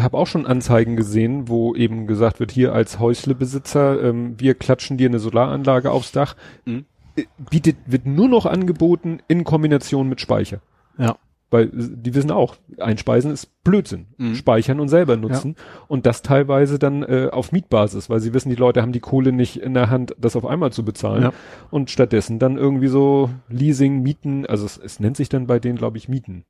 habe 0.00 0.16
auch 0.16 0.26
schon 0.26 0.46
Anzeigen 0.46 0.96
gesehen, 0.96 1.48
wo 1.48 1.74
eben 1.74 2.06
gesagt 2.06 2.40
wird, 2.40 2.50
hier 2.52 2.72
als 2.72 2.98
Häuslebesitzer, 2.98 4.02
ähm, 4.02 4.34
wir 4.38 4.54
klatschen 4.54 4.96
dir 4.96 5.08
eine 5.08 5.20
Solaranlage 5.20 5.90
aufs 5.90 6.12
Dach. 6.12 6.36
Mhm. 6.64 6.84
Äh, 7.16 7.24
Bietet, 7.50 7.76
wird 7.86 8.06
nur 8.06 8.28
noch 8.28 8.46
angeboten 8.46 9.20
in 9.28 9.44
Kombination 9.44 10.08
mit 10.08 10.20
Speicher. 10.20 10.60
Ja. 10.98 11.16
Weil 11.54 11.70
die 11.72 12.14
wissen 12.16 12.32
auch, 12.32 12.56
einspeisen 12.78 13.30
ist 13.30 13.48
Blödsinn. 13.62 14.06
Mhm. 14.18 14.34
Speichern 14.34 14.80
und 14.80 14.88
selber 14.88 15.16
nutzen. 15.16 15.54
Und 15.86 16.04
das 16.04 16.20
teilweise 16.22 16.80
dann 16.80 17.04
äh, 17.04 17.28
auf 17.30 17.52
Mietbasis, 17.52 18.10
weil 18.10 18.18
sie 18.18 18.34
wissen, 18.34 18.50
die 18.50 18.56
Leute 18.56 18.82
haben 18.82 18.90
die 18.90 18.98
Kohle 18.98 19.30
nicht 19.30 19.58
in 19.58 19.72
der 19.72 19.88
Hand, 19.88 20.16
das 20.18 20.34
auf 20.34 20.44
einmal 20.44 20.72
zu 20.72 20.84
bezahlen. 20.84 21.22
Ja. 21.22 21.32
Und 21.70 21.92
stattdessen 21.92 22.40
dann 22.40 22.56
irgendwie 22.58 22.88
so 22.88 23.30
Leasing, 23.48 24.02
Mieten, 24.02 24.46
also 24.46 24.66
es, 24.66 24.76
es 24.78 24.98
nennt 24.98 25.16
sich 25.16 25.28
dann 25.28 25.46
bei 25.46 25.60
denen, 25.60 25.78
glaube 25.78 25.96
ich, 25.96 26.08
Mieten. 26.08 26.44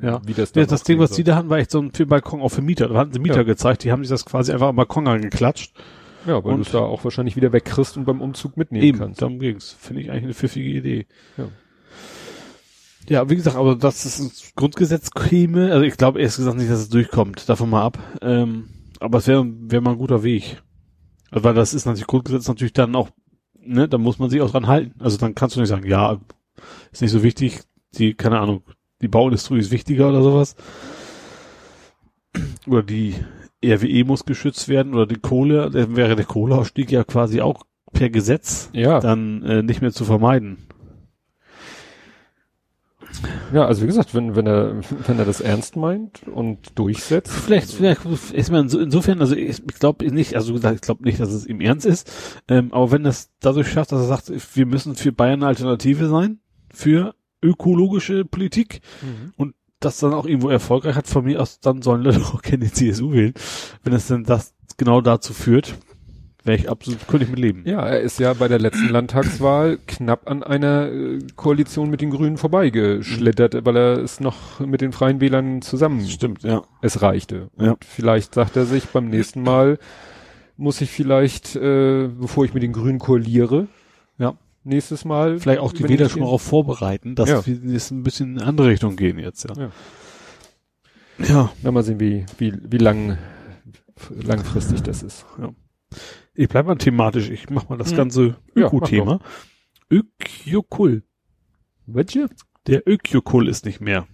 Ja. 0.00 0.20
Wie 0.24 0.34
das, 0.34 0.52
Ja, 0.54 0.64
das 0.66 0.84
Ding, 0.84 1.00
was 1.00 1.10
soll. 1.10 1.16
die 1.16 1.24
da 1.24 1.34
hatten, 1.34 1.50
war 1.50 1.58
echt 1.58 1.72
so 1.72 1.80
ein 1.80 1.90
für 1.92 2.06
Balkon 2.06 2.40
auch 2.40 2.50
für 2.50 2.62
Mieter. 2.62 2.88
Da 2.88 2.94
hatten 2.94 3.12
sie 3.12 3.18
Mieter 3.18 3.38
Ja. 3.38 3.42
gezeigt, 3.42 3.82
die 3.82 3.90
haben 3.90 4.04
sich 4.04 4.10
das 4.10 4.24
quasi 4.24 4.52
einfach 4.52 4.68
am 4.68 4.76
Balkon 4.76 5.08
angeklatscht. 5.08 5.74
Ja, 6.26 6.42
weil 6.42 6.54
du 6.54 6.62
es 6.62 6.70
da 6.70 6.78
auch 6.78 7.04
wahrscheinlich 7.04 7.36
wieder 7.36 7.52
wegkriegst 7.52 7.98
und 7.98 8.04
beim 8.06 8.22
Umzug 8.22 8.56
mitnehmen 8.56 8.84
Eben, 8.84 8.98
kannst. 8.98 9.20
darum 9.20 9.38
ging's. 9.40 9.76
Finde 9.78 10.00
ich 10.02 10.10
eigentlich 10.10 10.24
eine 10.24 10.32
pfiffige 10.34 10.70
Idee. 10.70 11.06
Ja. 11.36 11.44
Ja, 13.08 13.28
wie 13.28 13.36
gesagt, 13.36 13.56
aber 13.56 13.76
dass 13.76 14.04
es 14.04 14.18
ins 14.18 14.52
Grundgesetz 14.56 15.10
käme, 15.10 15.72
also 15.72 15.84
ich 15.84 15.96
glaube 15.96 16.20
erst 16.20 16.38
gesagt 16.38 16.56
nicht, 16.56 16.70
dass 16.70 16.80
es 16.80 16.88
durchkommt, 16.88 17.48
davon 17.48 17.70
mal 17.70 17.82
ab. 17.82 17.98
Ähm, 18.22 18.68
aber 19.00 19.18
es 19.18 19.26
wäre 19.26 19.44
wär 19.46 19.80
mal 19.80 19.92
ein 19.92 19.98
guter 19.98 20.22
Weg. 20.22 20.62
Also, 21.30 21.44
weil 21.44 21.54
das 21.54 21.74
ist 21.74 21.84
natürlich 21.84 22.06
Grundgesetz 22.06 22.48
natürlich 22.48 22.72
dann 22.72 22.94
auch, 22.94 23.10
ne, 23.60 23.88
da 23.88 23.98
muss 23.98 24.18
man 24.18 24.30
sich 24.30 24.40
auch 24.40 24.50
dran 24.50 24.66
halten. 24.66 25.00
Also 25.00 25.18
dann 25.18 25.34
kannst 25.34 25.56
du 25.56 25.60
nicht 25.60 25.68
sagen, 25.68 25.86
ja, 25.86 26.18
ist 26.92 27.02
nicht 27.02 27.10
so 27.10 27.22
wichtig, 27.22 27.60
die, 27.92 28.14
keine 28.14 28.40
Ahnung, 28.40 28.62
die 29.02 29.08
Bauindustrie 29.08 29.58
ist 29.58 29.70
wichtiger 29.70 30.08
oder 30.08 30.22
sowas. 30.22 30.56
Oder 32.66 32.82
die 32.82 33.14
RWE 33.64 34.04
muss 34.04 34.24
geschützt 34.24 34.68
werden 34.68 34.94
oder 34.94 35.06
die 35.06 35.20
Kohle, 35.20 35.70
dann 35.70 35.96
wäre 35.96 36.16
der 36.16 36.24
Kohleausstieg 36.24 36.90
ja 36.90 37.04
quasi 37.04 37.40
auch 37.40 37.64
per 37.92 38.10
Gesetz 38.10 38.70
Ja, 38.72 39.00
dann 39.00 39.42
äh, 39.42 39.62
nicht 39.62 39.80
mehr 39.80 39.92
zu 39.92 40.04
vermeiden. 40.04 40.58
Ja, 43.52 43.66
also 43.66 43.82
wie 43.82 43.86
gesagt, 43.86 44.14
wenn, 44.14 44.36
wenn 44.36 44.46
er, 44.46 44.80
wenn 45.06 45.18
er 45.18 45.24
das 45.24 45.40
ernst 45.40 45.76
meint 45.76 46.22
und 46.28 46.78
durchsetzt. 46.78 47.32
Vielleicht, 47.32 47.70
vielleicht 47.70 48.00
ist 48.32 48.50
man 48.50 48.68
so, 48.68 48.78
insofern, 48.78 49.20
also 49.20 49.34
ich, 49.34 49.62
ich 49.68 49.78
glaube 49.78 50.10
nicht, 50.12 50.36
also 50.36 50.54
ich 50.54 50.80
glaube 50.80 51.04
nicht, 51.04 51.20
dass 51.20 51.32
es 51.32 51.46
ihm 51.46 51.60
ernst 51.60 51.86
ist, 51.86 52.10
ähm, 52.48 52.72
aber 52.72 52.90
wenn 52.90 53.04
das 53.04 53.30
dadurch 53.40 53.68
schafft, 53.68 53.92
dass 53.92 54.00
er 54.00 54.06
sagt, 54.06 54.32
wir 54.56 54.66
müssen 54.66 54.94
für 54.94 55.12
Bayern 55.12 55.40
eine 55.40 55.48
Alternative 55.48 56.08
sein, 56.08 56.40
für 56.72 57.14
ökologische 57.42 58.24
Politik 58.24 58.80
und 59.36 59.54
das 59.80 59.98
dann 59.98 60.14
auch 60.14 60.26
irgendwo 60.26 60.48
erfolgreich 60.48 60.96
hat, 60.96 61.06
von 61.06 61.24
mir 61.24 61.40
aus, 61.40 61.60
dann 61.60 61.82
sollen 61.82 62.02
Leute 62.02 62.20
auch 62.34 62.42
gerne 62.42 62.64
die 62.64 62.72
CSU 62.72 63.12
wählen. 63.12 63.34
Wenn 63.82 63.92
es 63.92 64.08
denn 64.08 64.24
das 64.24 64.54
genau 64.76 65.00
dazu 65.00 65.32
führt, 65.32 65.74
wäre 66.44 66.56
ich 66.58 66.68
absolut, 66.70 67.06
könnte 67.08 67.24
ich 67.24 67.30
mit 67.30 67.38
leben. 67.38 67.62
Ja, 67.64 67.80
er 67.86 68.00
ist 68.00 68.18
ja 68.20 68.32
bei 68.34 68.48
der 68.48 68.58
letzten 68.58 68.88
Landtagswahl 68.88 69.78
knapp 69.86 70.28
an 70.30 70.42
einer 70.42 70.90
äh, 70.92 71.18
Koalition 71.36 71.90
mit 71.90 72.00
den 72.00 72.10
Grünen 72.10 72.36
vorbeigeschlittert, 72.36 73.64
weil 73.64 73.76
er 73.76 73.98
es 73.98 74.20
noch 74.20 74.60
mit 74.60 74.80
den 74.80 74.92
Freien 74.92 75.20
Wählern 75.20 75.62
zusammen 75.62 76.06
Stimmt, 76.06 76.42
ja. 76.42 76.62
es 76.82 77.02
reichte. 77.02 77.48
Ja. 77.58 77.72
Und 77.72 77.84
vielleicht 77.84 78.34
sagt 78.34 78.56
er 78.56 78.66
sich 78.66 78.84
beim 78.88 79.08
nächsten 79.08 79.42
Mal 79.42 79.78
muss 80.56 80.80
ich 80.80 80.90
vielleicht, 80.90 81.56
äh, 81.56 82.08
bevor 82.08 82.44
ich 82.44 82.54
mit 82.54 82.62
den 82.62 82.72
Grünen 82.72 82.98
koaliere, 83.00 83.66
Ja. 84.18 84.34
nächstes 84.62 85.04
Mal 85.04 85.40
Vielleicht 85.40 85.60
auch 85.60 85.72
die 85.72 85.88
Wähler 85.88 86.08
schon 86.08 86.20
darauf 86.22 86.42
vorbereiten, 86.42 87.14
dass 87.16 87.28
Ja. 87.28 87.44
wir 87.44 87.54
jetzt 87.72 87.90
ein 87.90 88.02
bisschen 88.04 88.34
in 88.34 88.38
eine 88.38 88.48
andere 88.48 88.68
Richtung 88.68 88.94
gehen 88.96 89.18
jetzt, 89.18 89.48
ja. 89.48 89.54
Ja. 89.56 89.70
Ja. 91.26 91.52
Na, 91.62 91.70
mal 91.72 91.82
sehen, 91.82 91.98
wie, 92.00 92.24
wie, 92.38 92.52
wie 92.70 92.78
lang, 92.78 93.18
langfristig 94.10 94.82
das 94.82 95.02
ist. 95.02 95.24
Ich 96.34 96.48
bleib 96.48 96.66
mal 96.66 96.76
thematisch, 96.76 97.30
ich 97.30 97.48
mach 97.50 97.68
mal 97.68 97.78
das 97.78 97.90
Hm. 97.90 97.96
ganze 97.96 98.36
Ja, 98.56 98.66
Öko-Thema. 98.66 99.20
Ökjokul. 99.90 101.02
Welche? 101.86 102.28
Der 102.66 102.88
Ökjokul 102.88 103.48
ist 103.48 103.66
nicht 103.66 103.80
mehr. 103.80 104.06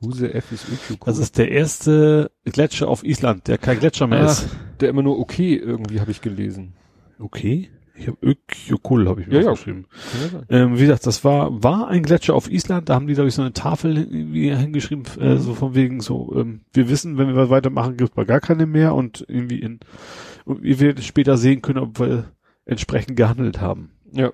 Huse 0.00 0.32
F 0.34 0.52
ist 0.52 0.66
Ökokul. 0.68 1.06
Das 1.06 1.18
ist 1.18 1.38
der 1.38 1.50
erste 1.50 2.30
Gletscher 2.44 2.88
auf 2.88 3.04
Island, 3.04 3.48
der 3.48 3.58
kein 3.58 3.78
Gletscher 3.78 4.06
mehr 4.06 4.20
Ah. 4.22 4.26
ist. 4.26 4.48
der 4.80 4.88
immer 4.90 5.02
nur 5.02 5.18
okay 5.20 5.54
irgendwie 5.54 6.00
habe 6.00 6.10
ich 6.10 6.20
gelesen. 6.22 6.74
Okay. 7.20 7.70
Ich 7.94 8.08
habe 8.08 8.16
Ökjokul, 8.22 9.06
habe 9.08 9.20
ich 9.20 9.26
mir 9.28 9.34
Ja, 9.36 9.40
ja. 9.42 9.50
aufgeschrieben. 9.50 9.86
Ja. 10.32 10.64
Ähm, 10.64 10.76
wie 10.76 10.80
gesagt, 10.82 11.06
das 11.06 11.22
war, 11.24 11.62
war 11.62 11.86
ein 11.88 12.02
Gletscher 12.02 12.34
auf 12.34 12.50
Island, 12.50 12.88
da 12.88 12.94
haben 12.94 13.06
die, 13.06 13.14
glaube 13.14 13.28
ich, 13.28 13.34
so 13.34 13.42
eine 13.42 13.52
Tafel 13.52 13.96
hingeschrieben, 13.96 15.04
äh, 15.20 15.34
Mhm. 15.34 15.38
so 15.38 15.54
von 15.54 15.74
wegen 15.76 16.00
so, 16.00 16.34
ähm, 16.36 16.62
wir 16.72 16.88
wissen, 16.88 17.16
wenn 17.18 17.28
wir 17.28 17.36
was 17.36 17.50
weitermachen, 17.50 17.96
gibt 17.96 18.18
es 18.18 18.26
gar 18.26 18.40
keine 18.40 18.66
mehr 18.66 18.94
und 18.94 19.24
irgendwie 19.28 19.60
in, 19.60 19.78
und 20.44 20.62
wir 20.62 20.80
werden 20.80 21.02
später 21.02 21.36
sehen 21.36 21.62
können, 21.62 21.78
ob 21.78 21.98
wir 21.98 22.32
entsprechend 22.64 23.16
gehandelt 23.16 23.60
haben. 23.60 23.90
Ja. 24.12 24.32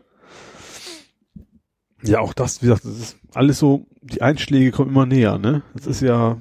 Ja, 2.02 2.20
auch 2.20 2.32
das, 2.32 2.62
wie 2.62 2.66
gesagt, 2.66 2.84
das 2.84 2.98
ist 2.98 3.16
alles 3.34 3.58
so, 3.58 3.86
die 4.02 4.22
Einschläge 4.22 4.70
kommen 4.70 4.90
immer 4.90 5.06
näher, 5.06 5.38
ne? 5.38 5.62
Das 5.74 5.86
ist 5.86 6.00
ja 6.00 6.40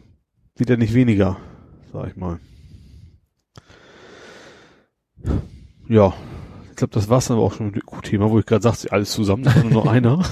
wieder 0.55 0.77
nicht 0.77 0.93
weniger, 0.93 1.37
sag 1.91 2.09
ich 2.09 2.15
mal. 2.15 2.39
Ja, 5.87 6.13
ich 6.69 6.75
glaube, 6.75 6.93
das 6.93 7.09
war's 7.09 7.27
dann 7.27 7.37
aber 7.37 7.45
auch 7.47 7.53
schon 7.53 7.67
mit 7.67 7.75
dem 7.75 8.01
Thema, 8.03 8.29
wo 8.29 8.37
ich 8.37 8.45
gerade 8.45 8.61
sagte, 8.61 8.91
alles 8.91 9.11
zusammen, 9.11 9.43
das 9.43 9.55
war 9.55 9.63
nur 9.63 9.83
noch 9.83 9.87
einer. 9.91 10.23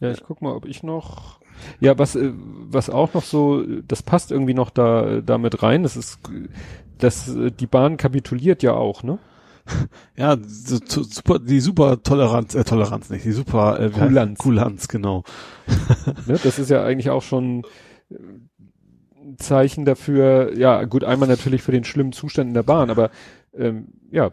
Ja, 0.00 0.10
ich 0.10 0.22
guck 0.24 0.42
mal, 0.42 0.52
ob 0.52 0.66
ich 0.66 0.82
noch. 0.82 1.40
Ja, 1.80 1.98
was, 1.98 2.16
äh, 2.16 2.32
was 2.34 2.90
auch 2.90 3.14
noch 3.14 3.24
so, 3.24 3.64
das 3.86 4.02
passt 4.02 4.32
irgendwie 4.32 4.54
noch 4.54 4.70
da, 4.70 5.20
damit 5.20 5.62
rein. 5.62 5.82
Das 5.82 5.96
ist, 5.96 6.18
das, 6.98 7.34
äh, 7.34 7.50
die 7.50 7.66
Bahn 7.66 7.96
kapituliert 7.96 8.62
ja 8.62 8.74
auch, 8.74 9.02
ne? 9.02 9.18
Ja, 10.16 10.36
super, 10.44 11.38
die 11.38 11.60
super 11.60 12.02
Toleranz, 12.02 12.54
äh, 12.54 12.64
Toleranz 12.64 13.10
nicht, 13.10 13.24
die 13.24 13.32
super 13.32 13.80
äh, 13.80 13.90
Kulanz. 13.90 14.38
Kulanz, 14.38 14.88
genau. 14.88 15.24
ne? 16.26 16.38
Das 16.42 16.58
ist 16.58 16.70
ja 16.70 16.84
eigentlich 16.84 17.10
auch 17.10 17.22
schon 17.22 17.62
äh, 18.10 18.16
ein 19.22 19.38
Zeichen 19.38 19.84
dafür, 19.84 20.56
ja, 20.58 20.84
gut, 20.84 21.04
einmal 21.04 21.28
natürlich 21.28 21.62
für 21.62 21.72
den 21.72 21.84
schlimmen 21.84 22.12
Zustand 22.12 22.48
in 22.48 22.54
der 22.54 22.64
Bahn, 22.64 22.90
aber 22.90 23.10
ähm, 23.54 23.88
ja, 24.10 24.32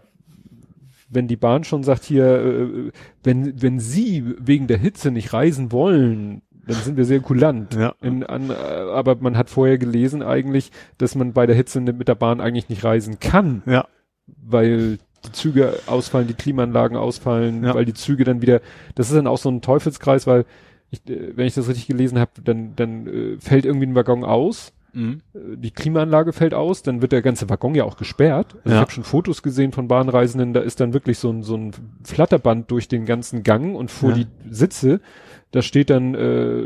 wenn 1.10 1.28
die 1.28 1.36
Bahn 1.36 1.64
schon 1.64 1.84
sagt 1.84 2.04
hier, 2.04 2.26
äh, 2.26 2.92
wenn, 3.24 3.62
wenn 3.62 3.80
sie 3.80 4.36
wegen 4.40 4.68
der 4.68 4.78
Hitze 4.78 5.12
nicht 5.12 5.34
reisen 5.34 5.72
wollen, 5.72 6.42
dann 6.68 6.78
sind 6.78 6.98
wir 6.98 7.06
sehr 7.06 7.20
kulant. 7.20 7.74
Ja. 7.76 7.94
In, 8.02 8.24
an, 8.24 8.50
äh, 8.50 8.54
aber 8.54 9.16
man 9.20 9.38
hat 9.38 9.50
vorher 9.50 9.78
gelesen 9.78 10.22
eigentlich, 10.22 10.72
dass 10.98 11.16
man 11.16 11.34
bei 11.34 11.46
der 11.46 11.56
Hitze 11.56 11.82
mit 11.82 12.08
der 12.08 12.16
Bahn 12.16 12.42
eigentlich 12.42 12.70
nicht 12.70 12.84
reisen 12.84 13.20
kann, 13.20 13.64
Ja, 13.66 13.88
weil 14.28 15.00
die 15.26 15.32
Züge 15.34 15.74
ausfallen, 15.88 16.28
die 16.28 16.34
Klimaanlagen 16.34 16.96
ausfallen, 16.98 17.64
Ja. 17.64 17.74
weil 17.76 17.86
die 17.86 17.94
Züge 17.94 18.24
dann 18.24 18.42
wieder, 18.42 18.62
das 18.96 19.10
ist 19.10 19.16
dann 19.16 19.28
auch 19.28 19.38
so 19.38 19.50
ein 19.50 19.62
Teufelskreis, 19.62 20.28
weil 20.28 20.46
ich, 20.92 21.08
äh, 21.10 21.36
wenn 21.36 21.46
ich 21.48 21.56
das 21.56 21.68
richtig 21.68 21.88
gelesen 21.88 22.20
habe, 22.20 22.32
dann, 22.44 22.76
dann 22.76 23.08
äh, 23.08 23.38
fällt 23.40 23.66
irgendwie 23.66 23.88
ein 23.88 23.96
Waggon 23.96 24.24
aus, 24.24 24.72
mhm. 24.94 25.22
äh, 25.34 25.58
die 25.58 25.72
Klimaanlage 25.72 26.32
fällt 26.34 26.54
aus, 26.54 26.84
dann 26.84 27.02
wird 27.02 27.12
der 27.12 27.22
ganze 27.22 27.50
Waggon 27.50 27.76
ja 27.76 27.84
auch 27.84 27.98
gesperrt. 27.98 28.56
Also 28.64 28.70
Ja. 28.70 28.76
ich 28.76 28.82
habe 28.82 28.92
schon 28.92 29.04
Fotos 29.04 29.44
gesehen 29.44 29.72
von 29.72 29.88
Bahnreisenden, 29.88 30.54
da 30.54 30.62
ist 30.62 30.80
dann 30.80 30.94
wirklich 30.94 31.18
so 31.20 31.30
ein, 31.32 31.44
so 31.44 31.56
ein 31.56 31.72
Flatterband 32.04 32.72
durch 32.72 32.88
den 32.88 33.06
ganzen 33.06 33.44
Gang 33.44 33.76
und 33.76 33.92
vor 33.92 34.12
Ja. 34.12 34.16
die 34.18 34.28
Sitze, 34.50 35.02
da 35.52 35.62
steht 35.62 35.90
dann 35.90 36.16
äh, 36.16 36.64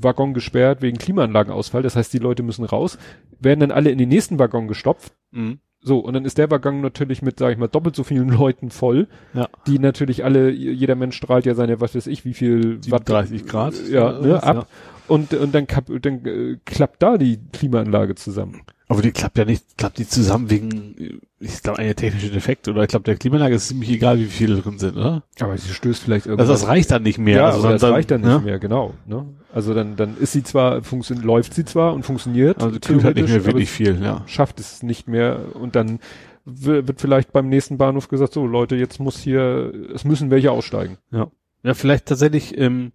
Waggon 0.00 0.34
gesperrt 0.34 0.82
wegen 0.82 0.98
Klimaanlagenausfall, 0.98 1.82
das 1.82 1.96
heißt, 1.96 2.12
die 2.12 2.18
Leute 2.18 2.42
müssen 2.42 2.64
raus, 2.64 2.98
werden 3.40 3.60
dann 3.60 3.70
alle 3.70 3.90
in 3.90 3.98
den 3.98 4.08
nächsten 4.08 4.38
Waggon 4.38 4.68
gestopft, 4.68 5.12
Mhm. 5.34 5.60
so, 5.80 5.98
und 5.98 6.12
dann 6.12 6.24
ist 6.26 6.36
der 6.36 6.50
Waggon 6.50 6.82
natürlich 6.82 7.22
mit, 7.22 7.38
sag 7.38 7.52
ich 7.52 7.58
mal, 7.58 7.68
doppelt 7.68 7.96
so 7.96 8.04
vielen 8.04 8.28
Leuten 8.38 8.70
voll, 8.70 9.08
Ja. 9.34 9.48
die 9.66 9.78
natürlich 9.78 10.24
alle, 10.24 10.50
jeder 10.50 10.94
Mensch 10.94 11.16
strahlt 11.16 11.46
ja 11.46 11.54
seine, 11.54 11.80
was 11.80 11.94
weiß 11.94 12.06
ich, 12.06 12.24
wie 12.26 12.34
viel 12.34 12.82
37 12.82 13.46
Grad. 13.46 13.74
ja, 13.88 14.12
ne, 14.20 14.34
was, 14.34 14.42
ab. 14.42 14.68
Und, 15.08 15.34
und 15.34 15.54
dann, 15.54 15.66
kap, 15.66 15.86
dann 16.00 16.24
äh, 16.26 16.58
klappt 16.64 17.02
da 17.02 17.16
die 17.18 17.38
Klimaanlage 17.52 18.14
zusammen. 18.14 18.60
Aber 18.92 19.02
die 19.02 19.12
klappt 19.12 19.38
ja 19.38 19.46
nicht, 19.46 19.78
klappt 19.78 19.96
die 19.96 20.06
zusammen 20.06 20.50
wegen, 20.50 21.20
ich 21.40 21.62
glaube, 21.62 21.78
eine 21.78 21.94
technische 21.94 22.28
Defekt 22.30 22.68
oder 22.68 22.82
ich 22.82 22.88
glaube, 22.88 23.04
der 23.04 23.16
Klimaanlage 23.16 23.54
ist 23.54 23.68
ziemlich 23.68 23.90
egal, 23.90 24.18
wie 24.18 24.26
viele 24.26 24.60
drin 24.60 24.78
sind, 24.78 24.98
oder? 24.98 25.22
Aber 25.40 25.56
sie 25.56 25.72
stößt 25.72 26.02
vielleicht 26.02 26.26
Also 26.26 26.36
irgendwas. 26.36 26.60
das 26.60 26.68
reicht 26.68 26.90
dann 26.90 27.02
nicht 27.02 27.18
mehr. 27.18 27.36
ja, 27.36 27.46
also 27.46 27.62
dann, 27.62 27.72
das 27.72 27.84
reicht 27.84 28.10
dann 28.10 28.20
nicht 28.20 28.30
ne? 28.30 28.40
mehr, 28.40 28.58
genau. 28.58 28.92
Ne? 29.06 29.26
Also 29.50 29.72
dann, 29.72 29.96
dann 29.96 30.18
ist 30.18 30.32
sie 30.32 30.42
zwar, 30.42 30.82
funktioniert, 30.82 31.24
läuft 31.24 31.54
sie 31.54 31.64
zwar 31.64 31.94
und 31.94 32.04
funktioniert. 32.04 32.62
Also 32.62 32.78
tut 32.78 33.02
halt 33.02 33.16
nicht 33.16 33.30
mehr 33.30 33.46
wirklich 33.46 33.70
viel, 33.70 33.98
ja. 34.02 34.22
schafft 34.26 34.60
es 34.60 34.82
nicht 34.82 35.08
mehr 35.08 35.40
und 35.54 35.74
dann 35.74 35.98
wird 36.44 37.00
vielleicht 37.00 37.32
beim 37.32 37.48
nächsten 37.48 37.78
Bahnhof 37.78 38.08
gesagt, 38.08 38.34
so 38.34 38.46
Leute, 38.46 38.76
jetzt 38.76 39.00
muss 39.00 39.18
hier, 39.18 39.72
es 39.94 40.04
müssen 40.04 40.30
welche 40.30 40.50
aussteigen. 40.50 40.98
Ja, 41.10 41.28
vielleicht 41.74 42.06
tatsächlich, 42.06 42.58
ähm, 42.58 42.92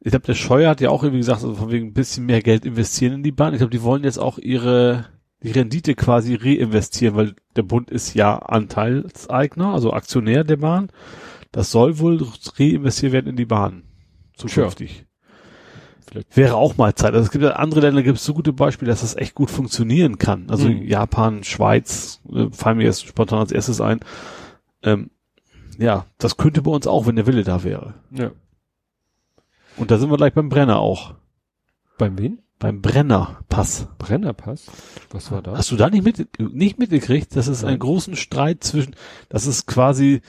ich 0.00 0.10
glaube, 0.10 0.26
der 0.26 0.34
Scheuer 0.34 0.70
hat 0.70 0.80
ja 0.80 0.90
auch 0.90 1.02
irgendwie 1.02 1.20
gesagt, 1.20 1.42
also 1.42 1.54
von 1.54 1.70
wegen 1.70 1.88
ein 1.88 1.92
bisschen 1.92 2.26
mehr 2.26 2.42
Geld 2.42 2.64
investieren 2.64 3.14
in 3.14 3.22
die 3.22 3.32
Bahn. 3.32 3.52
Ich 3.52 3.58
glaube, 3.58 3.72
die 3.72 3.82
wollen 3.82 4.04
jetzt 4.04 4.18
auch 4.18 4.38
ihre 4.38 5.06
die 5.42 5.52
Rendite 5.52 5.94
quasi 5.94 6.34
reinvestieren, 6.34 7.14
weil 7.14 7.34
der 7.54 7.62
Bund 7.62 7.90
ist 7.90 8.14
ja 8.14 8.36
Anteilseigner, 8.38 9.72
also 9.72 9.92
Aktionär 9.92 10.42
der 10.42 10.56
Bahn. 10.56 10.88
Das 11.52 11.70
soll 11.70 11.98
wohl 12.00 12.26
reinvestiert 12.58 13.12
werden 13.12 13.28
in 13.28 13.36
die 13.36 13.44
Bahn. 13.44 13.84
Zukünftig. 14.36 15.04
Vielleicht. 16.06 16.36
Wäre 16.36 16.56
auch 16.56 16.76
mal 16.76 16.94
Zeit. 16.94 17.12
Also 17.12 17.24
es 17.26 17.30
gibt 17.30 17.44
ja 17.44 17.50
andere 17.52 17.80
Länder, 17.80 18.02
gibt 18.02 18.18
es 18.18 18.24
so 18.24 18.34
gute 18.34 18.52
Beispiele, 18.52 18.90
dass 18.90 19.02
das 19.02 19.16
echt 19.16 19.34
gut 19.34 19.50
funktionieren 19.50 20.18
kann. 20.18 20.46
Also 20.48 20.68
Mhm. 20.68 20.82
Japan, 20.82 21.44
Schweiz, 21.44 22.20
äh, 22.32 22.46
fallen 22.50 22.78
mir 22.78 22.84
jetzt 22.84 23.06
spontan 23.06 23.40
als 23.40 23.52
erstes 23.52 23.80
ein. 23.80 24.00
Ähm, 24.82 25.10
ja, 25.78 26.06
das 26.18 26.36
könnte 26.36 26.62
bei 26.62 26.70
uns 26.70 26.86
auch, 26.86 27.06
wenn 27.06 27.16
der 27.16 27.26
Wille 27.26 27.44
da 27.44 27.62
wäre. 27.62 27.94
Ja. 28.10 28.30
Und 29.78 29.90
da 29.90 29.98
sind 29.98 30.10
wir 30.10 30.16
gleich 30.16 30.34
beim 30.34 30.48
Brenner 30.48 30.78
auch. 30.78 31.14
Beim 31.98 32.18
wen? 32.18 32.40
Beim 32.58 32.82
Brennerpass. 32.82 33.86
Brennerpass? 33.98 34.66
Was 35.10 35.30
war 35.30 35.42
das? 35.42 35.58
Hast 35.58 35.70
du 35.70 35.76
da 35.76 35.90
nicht, 35.90 36.04
mit, 36.04 36.28
nicht 36.40 36.78
mitgekriegt, 36.78 37.36
dass 37.36 37.46
es 37.46 37.62
Nein. 37.62 37.70
einen 37.70 37.78
großen 37.78 38.16
Streit 38.16 38.64
zwischen, 38.64 38.96
das 39.28 39.46
ist 39.46 39.66
quasi 39.66 40.22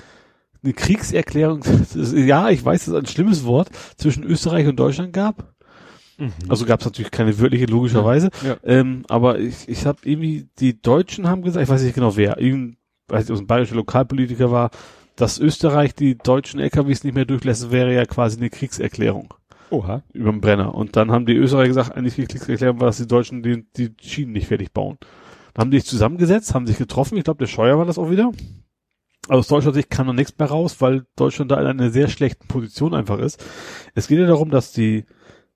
eine 0.63 0.73
Kriegserklärung, 0.73 1.63
ist, 1.63 1.95
ja, 2.13 2.49
ich 2.49 2.63
weiß, 2.63 2.85
das 2.85 2.93
ist 2.93 2.99
ein 2.99 3.07
schlimmes 3.07 3.45
Wort, 3.45 3.69
zwischen 3.97 4.23
Österreich 4.23 4.67
und 4.67 4.75
Deutschland 4.75 5.11
gab. 5.11 5.55
Mhm. 6.19 6.33
Also 6.49 6.65
gab 6.65 6.81
es 6.81 6.85
natürlich 6.85 7.11
keine 7.11 7.39
wirkliche, 7.39 7.65
logischerweise. 7.65 8.29
Ja. 8.45 8.57
Ähm, 8.63 9.05
aber 9.07 9.39
ich, 9.39 9.67
ich 9.67 9.87
habe 9.87 9.99
irgendwie, 10.03 10.49
die 10.59 10.79
Deutschen 10.79 11.27
haben 11.27 11.41
gesagt, 11.41 11.63
ich 11.63 11.69
weiß 11.69 11.81
nicht 11.81 11.95
genau 11.95 12.15
wer, 12.15 12.39
irgendein, 12.39 12.77
weiß 13.07 13.21
nicht, 13.21 13.31
ob 13.31 13.35
es 13.37 13.41
ein 13.41 13.47
bayerischer 13.47 13.75
Lokalpolitiker 13.75 14.51
war, 14.51 14.69
dass 15.15 15.39
Österreich 15.39 15.95
die 15.95 16.17
deutschen 16.17 16.59
LKWs 16.59 17.03
nicht 17.03 17.15
mehr 17.15 17.25
durchlässt, 17.25 17.71
wäre 17.71 17.93
ja 17.93 18.05
quasi 18.05 18.37
eine 18.37 18.51
Kriegserklärung 18.51 19.33
Oha. 19.71 20.03
über 20.13 20.31
den 20.31 20.41
Brenner. 20.41 20.73
Und 20.73 20.95
dann 20.95 21.11
haben 21.11 21.25
die 21.25 21.35
Österreicher 21.35 21.67
gesagt, 21.67 21.95
eigentlich 21.95 22.15
Kriegserklärung 22.15 22.79
war, 22.79 22.87
dass 22.87 22.97
die 22.97 23.07
Deutschen 23.07 23.43
die, 23.43 23.65
die 23.75 23.93
Schienen 24.01 24.33
nicht 24.33 24.47
fertig 24.47 24.73
bauen. 24.73 24.97
Dann 25.53 25.65
haben 25.65 25.71
die 25.71 25.79
sich 25.79 25.89
zusammengesetzt, 25.89 26.53
haben 26.53 26.67
sich 26.67 26.77
getroffen. 26.77 27.17
Ich 27.17 27.23
glaube, 27.23 27.39
der 27.39 27.47
Scheuer 27.47 27.77
war 27.77 27.85
das 27.85 27.97
auch 27.97 28.09
wieder. 28.09 28.31
Aus 29.27 29.47
deutscher 29.47 29.73
Sicht 29.73 29.89
kam 29.89 30.07
noch 30.07 30.13
nichts 30.13 30.37
mehr 30.37 30.47
raus, 30.47 30.77
weil 30.79 31.05
Deutschland 31.15 31.51
da 31.51 31.59
in 31.61 31.67
einer 31.67 31.91
sehr 31.91 32.07
schlechten 32.07 32.47
Position 32.47 32.93
einfach 32.93 33.19
ist. 33.19 33.43
Es 33.93 34.07
geht 34.07 34.19
ja 34.19 34.25
darum, 34.25 34.49
dass 34.49 34.71
die, 34.71 35.05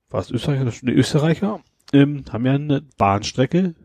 war 0.09 0.19
es 0.19 0.29
Österreicher, 0.29 0.65
die 0.65 0.91
Österreicher, 0.91 1.61
ähm, 1.91 2.23
haben 2.31 2.45
ja 2.45 2.53
eine 2.53 2.81
Bahnstrecke 2.97 3.75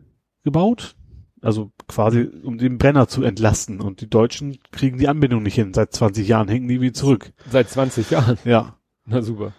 gebaut. 0.43 0.95
Also 1.41 1.71
quasi, 1.87 2.29
um 2.43 2.57
den 2.57 2.77
Brenner 2.77 3.07
zu 3.07 3.23
entlasten. 3.23 3.79
Und 3.79 4.01
die 4.01 4.09
Deutschen 4.09 4.57
kriegen 4.71 4.97
die 4.97 5.07
Anbindung 5.07 5.41
nicht 5.41 5.55
hin. 5.55 5.73
Seit 5.73 5.93
20 5.93 6.27
Jahren 6.27 6.49
hängen 6.49 6.67
die 6.67 6.81
wie 6.81 6.91
zurück. 6.91 7.31
Seit 7.49 7.69
20 7.69 8.09
Jahren. 8.11 8.37
Ja. 8.43 8.75
Na 9.05 9.21
super. 9.21 9.53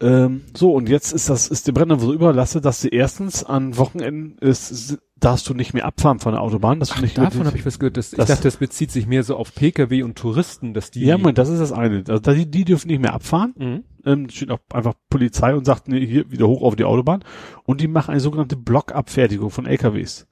Ähm, 0.00 0.42
so, 0.56 0.72
und 0.72 0.88
jetzt 0.88 1.12
ist 1.12 1.28
das, 1.28 1.48
ist 1.48 1.66
der 1.66 1.72
Brenner 1.72 1.98
so 1.98 2.12
überlastet, 2.12 2.64
dass 2.64 2.80
sie 2.80 2.88
erstens 2.88 3.44
an 3.44 3.76
Wochenenden 3.76 4.38
ist, 4.38 4.98
darfst 5.16 5.48
du 5.48 5.54
nicht 5.54 5.74
mehr 5.74 5.84
abfahren 5.84 6.18
von 6.18 6.32
der 6.32 6.40
Autobahn, 6.40 6.80
dass 6.80 6.90
du 6.90 7.02
nicht 7.02 7.18
Davon 7.18 7.46
habe 7.46 7.58
ich 7.58 7.66
was 7.66 7.78
gehört. 7.78 7.98
Das, 7.98 8.12
ich 8.12 8.18
dachte, 8.18 8.42
das 8.42 8.56
bezieht 8.56 8.90
sich 8.90 9.06
mehr 9.06 9.22
so 9.22 9.36
auf 9.36 9.54
Pkw 9.54 10.02
und 10.02 10.16
Touristen, 10.16 10.72
dass 10.72 10.90
die. 10.90 11.04
Ja, 11.04 11.18
Moment, 11.18 11.36
das 11.36 11.50
ist 11.50 11.60
das 11.60 11.72
eine. 11.72 12.04
Also 12.08 12.32
die, 12.32 12.50
die 12.50 12.64
dürfen 12.64 12.88
nicht 12.88 13.00
mehr 13.00 13.12
abfahren. 13.12 13.54
Mhm. 13.58 13.84
Ähm, 14.06 14.30
steht 14.30 14.50
auch 14.50 14.60
einfach 14.72 14.94
Polizei 15.10 15.54
und 15.54 15.66
sagt, 15.66 15.88
nee, 15.88 16.06
hier 16.06 16.30
wieder 16.30 16.48
hoch 16.48 16.62
auf 16.62 16.76
die 16.76 16.84
Autobahn. 16.84 17.22
Und 17.64 17.82
die 17.82 17.88
machen 17.88 18.12
eine 18.12 18.20
sogenannte 18.20 18.56
Blockabfertigung 18.56 19.50
von 19.50 19.66
LKWs. 19.66 20.26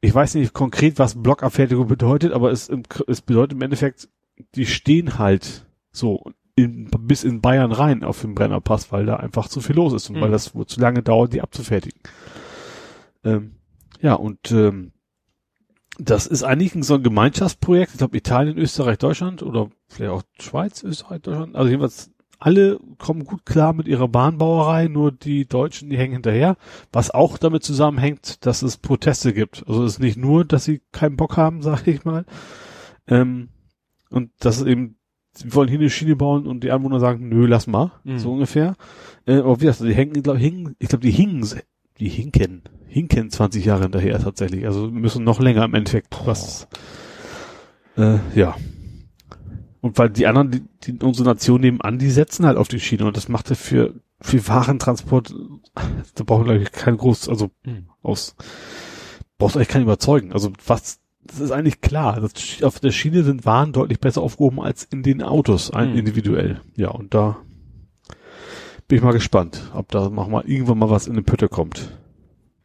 Ich 0.00 0.14
weiß 0.14 0.36
nicht 0.36 0.52
konkret, 0.52 1.00
was 1.00 1.20
Blockabfertigung 1.20 1.88
bedeutet, 1.88 2.32
aber 2.32 2.52
es, 2.52 2.70
es 3.08 3.20
bedeutet 3.22 3.54
im 3.54 3.62
Endeffekt, 3.62 4.08
die 4.54 4.66
stehen 4.66 5.18
halt 5.18 5.66
so 5.90 6.22
in, 6.62 6.90
bis 7.00 7.24
in 7.24 7.40
Bayern 7.40 7.72
rein 7.72 8.04
auf 8.04 8.20
dem 8.20 8.34
Brennerpass, 8.34 8.92
weil 8.92 9.06
da 9.06 9.16
einfach 9.16 9.48
zu 9.48 9.60
viel 9.60 9.76
los 9.76 9.92
ist 9.92 10.10
und 10.10 10.16
Mhm. 10.16 10.20
weil 10.22 10.30
das 10.30 10.54
wohl 10.54 10.66
zu 10.66 10.80
lange 10.80 11.02
dauert, 11.02 11.32
die 11.32 11.40
abzufertigen. 11.42 12.00
Ähm, 13.24 13.56
ja, 14.00 14.14
und 14.14 14.50
ähm, 14.52 14.92
das 15.98 16.26
ist 16.26 16.44
eigentlich 16.44 16.72
so 16.84 16.94
ein 16.94 17.02
Gemeinschaftsprojekt. 17.02 17.92
Ich 17.92 17.98
glaube 17.98 18.16
Italien, 18.16 18.56
Österreich, 18.56 18.98
Deutschland 18.98 19.42
oder 19.42 19.68
vielleicht 19.88 20.12
auch 20.12 20.22
Schweiz, 20.38 20.82
Österreich, 20.84 21.22
Deutschland. 21.22 21.56
Also 21.56 21.68
jedenfalls 21.68 22.10
alle 22.38 22.78
kommen 22.98 23.24
gut 23.24 23.44
klar 23.44 23.72
mit 23.72 23.88
ihrer 23.88 24.06
Bahnbauerei, 24.06 24.86
nur 24.86 25.10
die 25.10 25.46
Deutschen, 25.46 25.90
die 25.90 25.98
hängen 25.98 26.12
hinterher. 26.12 26.56
Was 26.92 27.10
auch 27.10 27.36
damit 27.36 27.64
zusammenhängt, 27.64 28.46
dass 28.46 28.62
es 28.62 28.76
Proteste 28.76 29.32
gibt. 29.32 29.64
Also 29.66 29.82
es 29.84 29.94
ist 29.94 29.98
nicht 29.98 30.16
nur, 30.16 30.44
dass 30.44 30.64
sie 30.64 30.80
keinen 30.92 31.16
Bock 31.16 31.36
haben, 31.36 31.62
sage 31.62 31.90
ich 31.90 32.04
mal. 32.04 32.24
Ähm, 33.08 33.48
und 34.10 34.30
das 34.38 34.58
ist 34.58 34.66
eben, 34.66 34.97
sie 35.38 35.54
wollen 35.54 35.68
hier 35.68 35.78
eine 35.78 35.90
Schiene 35.90 36.16
bauen 36.16 36.46
und 36.46 36.64
die 36.64 36.70
Anwohner 36.70 37.00
sagen, 37.00 37.28
nö, 37.28 37.46
lass 37.46 37.66
mal, 37.66 37.92
Mhm. 38.04 38.18
so 38.18 38.32
ungefähr. 38.32 38.74
Äh, 39.26 39.38
aber 39.38 39.60
wie 39.60 39.66
gesagt, 39.66 39.88
die 39.88 39.94
hängen, 39.94 40.22
glaub, 40.22 40.36
hingen, 40.36 40.74
ich 40.78 40.88
glaube, 40.88 41.02
die 41.02 41.10
hingen, 41.10 41.46
die 42.00 42.08
hinken, 42.08 42.62
hinken 42.86 43.30
20 43.30 43.64
Jahre 43.64 43.82
hinterher 43.82 44.18
tatsächlich. 44.20 44.66
Also 44.66 44.88
müssen 44.90 45.24
noch 45.24 45.40
länger 45.40 45.64
im 45.64 45.74
Endeffekt 45.74 46.14
was, 46.26 46.68
äh, 47.96 48.18
ja. 48.34 48.54
Und 49.80 49.96
weil 49.98 50.10
die 50.10 50.26
anderen, 50.26 50.50
die, 50.50 50.62
die 50.92 51.04
unsere 51.04 51.28
Nation 51.28 51.60
nebenan, 51.60 51.98
die 51.98 52.10
setzen 52.10 52.46
halt 52.46 52.56
auf 52.56 52.68
die 52.68 52.80
Schiene 52.80 53.04
und 53.06 53.16
das 53.16 53.28
macht 53.28 53.48
ja 53.50 53.54
für, 53.56 53.94
für 54.20 54.46
Warentransport, 54.48 55.32
da 56.14 56.24
brauchen 56.24 56.46
wir 56.46 56.54
glaube 56.54 56.62
ich 56.64 56.72
kein 56.72 56.96
groß, 56.96 57.28
also 57.28 57.50
Mhm. 57.64 57.88
aus, 58.02 58.34
brauchst 59.38 59.56
eigentlich 59.56 59.68
keinen 59.68 59.82
überzeugen. 59.84 60.32
Also 60.32 60.52
was, 60.66 60.98
das 61.28 61.38
ist 61.40 61.50
eigentlich 61.52 61.80
klar. 61.80 62.20
Das, 62.20 62.32
auf 62.62 62.80
der 62.80 62.90
Schiene 62.90 63.22
sind 63.22 63.46
Waren 63.46 63.72
deutlich 63.72 64.00
besser 64.00 64.22
aufgehoben 64.22 64.60
als 64.60 64.84
in 64.84 65.02
den 65.02 65.22
Autos, 65.22 65.70
ein, 65.70 65.92
Mhm. 65.92 65.98
individuell. 65.98 66.60
Ja, 66.76 66.90
und 66.90 67.14
da 67.14 67.36
bin 68.88 68.98
ich 68.98 69.04
mal 69.04 69.12
gespannt, 69.12 69.70
ob 69.74 69.90
da 69.90 70.08
noch 70.08 70.28
mal 70.28 70.44
irgendwann 70.46 70.78
mal 70.78 70.90
was 70.90 71.06
in 71.06 71.14
den 71.14 71.24
Pütte 71.24 71.48
kommt. 71.48 71.92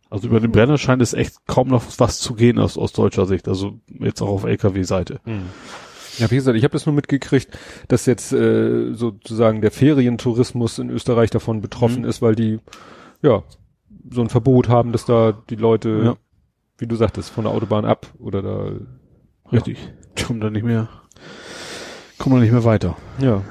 Also 0.09 0.27
über 0.27 0.39
den 0.39 0.51
Brenner 0.51 0.77
scheint 0.77 1.01
es 1.01 1.13
echt 1.13 1.45
kaum 1.47 1.67
noch 1.69 1.83
was 1.97 2.19
zu 2.19 2.35
gehen 2.35 2.59
aus, 2.59 2.77
aus 2.77 2.93
deutscher 2.93 3.25
Sicht. 3.25 3.47
Also 3.47 3.79
jetzt 3.99 4.21
auch 4.21 4.29
auf 4.29 4.43
LKW-Seite. 4.43 5.19
Mhm. 5.25 5.47
Ja, 6.19 6.29
wie 6.29 6.35
gesagt, 6.35 6.55
ich 6.55 6.63
habe 6.63 6.73
das 6.73 6.85
nur 6.85 6.93
mitgekriegt, 6.93 7.49
dass 7.87 8.05
jetzt 8.05 8.31
äh, 8.31 8.93
sozusagen 8.93 9.61
der 9.61 9.71
Ferientourismus 9.71 10.77
in 10.77 10.91
Österreich 10.91 11.31
davon 11.31 11.59
betroffen 11.61 12.03
Mhm. 12.03 12.07
ist, 12.07 12.21
weil 12.21 12.35
die 12.35 12.59
ja 13.23 13.41
so 14.11 14.21
ein 14.21 14.29
Verbot 14.29 14.69
haben, 14.69 14.91
dass 14.91 15.05
da 15.05 15.31
die 15.49 15.55
Leute, 15.55 16.01
Ja. 16.05 16.15
Wie 16.77 16.87
du 16.87 16.95
sagtest, 16.95 17.29
von 17.29 17.43
der 17.45 17.53
Autobahn 17.53 17.85
ab 17.85 18.07
oder 18.19 18.41
da 18.41 18.71
Richtig. 19.51 19.77
Kommen 20.25 20.39
da 20.41 20.49
nicht 20.49 20.63
mehr, 20.63 20.87
kommen 22.17 22.35
da 22.35 22.41
nicht 22.41 22.51
mehr 22.53 22.63
weiter. 22.63 22.95
ja. 23.19 23.41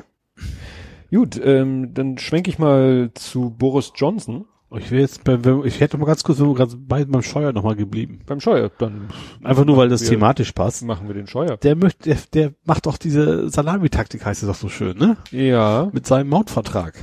Gut, 1.14 1.38
ähm, 1.44 1.92
dann 1.92 2.16
schwenke 2.16 2.48
ich 2.48 2.58
mal 2.58 3.10
zu 3.14 3.50
Boris 3.50 3.92
Johnson 3.94 4.46
Ich 4.74 4.90
will 4.90 5.00
jetzt, 5.00 5.24
bei, 5.24 5.38
ich 5.64 5.80
hätte 5.80 5.98
mal 5.98 6.06
ganz 6.06 6.24
kurz, 6.24 6.40
wenn 6.40 6.46
wir 6.48 6.54
gerade 6.54 6.74
bei 6.78 7.04
beim 7.04 7.20
Scheuer 7.20 7.52
nochmal 7.52 7.76
geblieben. 7.76 8.20
beim 8.24 8.40
Scheuer. 8.40 8.70
Dann 8.78 9.08
Einfach 9.44 9.66
nur, 9.66 9.76
weil 9.76 9.90
das 9.90 10.00
Wir- 10.00 10.08
thematisch 10.08 10.52
passt. 10.52 10.82
machen 10.84 11.08
wir 11.08 11.14
den 11.14 11.26
Scheuer. 11.26 11.58
Der 11.58 11.76
möchte, 11.76 12.08
der, 12.08 12.18
der 12.32 12.52
macht 12.64 12.86
doch 12.86 12.96
diese 12.96 13.50
Salamitaktik, 13.50 14.24
heißt 14.24 14.42
es 14.42 14.48
doch 14.48 14.54
so 14.54 14.70
schön, 14.70 14.96
ne? 14.96 15.18
Ja, 15.30 15.90
Mit 15.92 16.06
seinem 16.06 16.30
Mautvertrag. 16.30 16.94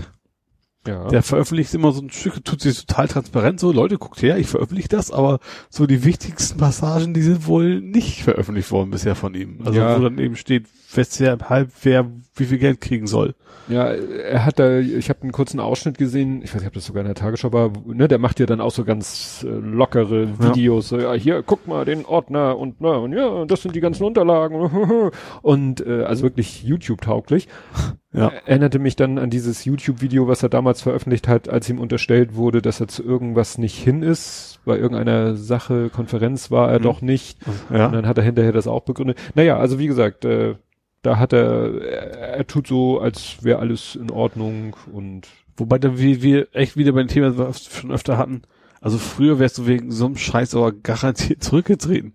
Ja. 0.87 1.07
Der 1.09 1.23
veröffentlicht 1.23 1.73
immer 1.73 1.91
so 1.91 2.01
ein 2.01 2.09
Stück, 2.09 2.43
tut 2.45 2.61
sich 2.61 2.85
total 2.85 3.07
transparent, 3.07 3.59
so, 3.59 3.71
Leute, 3.71 3.97
guckt 3.97 4.21
her, 4.21 4.37
ich 4.37 4.47
veröffentliche 4.47 4.89
das, 4.89 5.11
aber 5.11 5.39
so 5.69 5.85
die 5.85 6.03
wichtigsten 6.05 6.57
Passagen, 6.57 7.13
die 7.13 7.21
sind 7.21 7.45
wohl 7.47 7.81
nicht 7.81 8.23
veröffentlicht 8.23 8.71
worden 8.71 8.89
bisher 8.89 9.15
von 9.15 9.33
ihm. 9.33 9.59
Also, 9.65 9.79
Ja. 9.79 9.97
wo 9.99 10.03
dann 10.03 10.17
eben 10.19 10.35
steht, 10.35 10.67
weshalb 10.93 11.43
wer 11.83 12.09
wie 12.35 12.45
viel 12.45 12.57
Geld 12.57 12.81
kriegen 12.81 13.05
soll. 13.07 13.35
Ja, 13.67 13.85
er 13.85 14.45
hat 14.45 14.57
da, 14.57 14.79
ich 14.79 15.09
habe 15.09 15.21
einen 15.23 15.31
kurzen 15.31 15.59
Ausschnitt 15.59 15.97
gesehen, 15.97 16.41
ich 16.41 16.53
weiß 16.55 16.61
nicht, 16.61 16.67
ob 16.67 16.73
das 16.73 16.85
sogar 16.85 17.01
in 17.01 17.07
der 17.07 17.15
Tagesschau 17.15 17.53
war, 17.53 17.71
ne, 17.85 18.07
der 18.07 18.17
macht 18.17 18.39
ja 18.39 18.45
dann 18.47 18.61
auch 18.61 18.71
so 18.71 18.83
ganz 18.83 19.45
äh, 19.47 19.51
lockere 19.51 20.23
Ja. 20.23 20.49
Videos, 20.55 20.89
so, 20.89 20.99
ja, 20.99 21.13
hier, 21.13 21.43
guck 21.43 21.67
mal 21.67 21.85
den 21.85 22.05
Ordner 22.05 22.57
und 22.57 22.81
na, 22.81 22.93
und 22.95 23.13
ja, 23.13 23.45
das 23.45 23.61
sind 23.61 23.75
die 23.75 23.79
ganzen 23.81 24.05
Unterlagen 24.05 25.11
und 25.43 25.85
äh, 25.85 26.03
also 26.03 26.23
wirklich 26.23 26.63
YouTube-tauglich. 26.63 27.47
Ja. 28.11 28.31
Erinnerte 28.47 28.79
mich 28.79 28.95
dann 28.95 29.19
an 29.19 29.29
dieses 29.29 29.65
YouTube-Video, 29.65 30.27
was 30.27 30.41
er 30.41 30.49
damals 30.49 30.81
veröffentlicht 30.81 31.27
hat, 31.27 31.47
als 31.47 31.69
ihm 31.69 31.77
unterstellt 31.79 32.33
wurde, 32.35 32.59
dass 32.59 32.79
er 32.79 32.87
zu 32.87 33.03
irgendwas 33.03 33.59
nicht 33.59 33.77
hin 33.77 34.01
ist. 34.01 34.61
Bei 34.65 34.79
irgendeiner 34.79 35.35
Sache, 35.35 35.91
Konferenz 35.91 36.49
war 36.49 36.71
er 36.71 36.79
Mhm. 36.79 36.83
doch 36.83 37.01
nicht. 37.03 37.37
Und 37.69 37.77
Ja. 37.77 37.87
dann 37.89 38.07
hat 38.07 38.17
er 38.17 38.23
hinterher 38.23 38.51
das 38.51 38.65
auch 38.65 38.81
begründet. 38.81 39.19
Naja, 39.35 39.57
also 39.59 39.77
wie 39.77 39.85
gesagt, 39.85 40.25
äh, 40.25 40.55
da 41.01 41.17
hat 41.17 41.33
er, 41.33 41.81
er, 41.81 42.47
tut 42.47 42.67
so, 42.67 42.99
als 42.99 43.43
wäre 43.43 43.59
alles 43.59 43.95
in 43.95 44.11
Ordnung 44.11 44.75
und 44.91 45.27
Wobei 45.59 45.77
dann 45.77 45.97
wir, 45.97 46.21
wir 46.21 46.47
echt 46.53 46.77
wieder 46.77 46.93
beim 46.93 47.09
Thema, 47.09 47.37
was 47.37 47.69
wir 47.69 47.81
schon 47.81 47.91
öfter 47.91 48.17
hatten, 48.17 48.43
Also 48.79 48.97
früher 48.97 49.39
wärst 49.39 49.57
du 49.57 49.67
wegen 49.67 49.91
so 49.91 50.05
einem 50.05 50.15
Scheiß 50.15 50.55
aber 50.55 50.71
garantiert 50.71 51.43
zurückgetreten. 51.43 52.13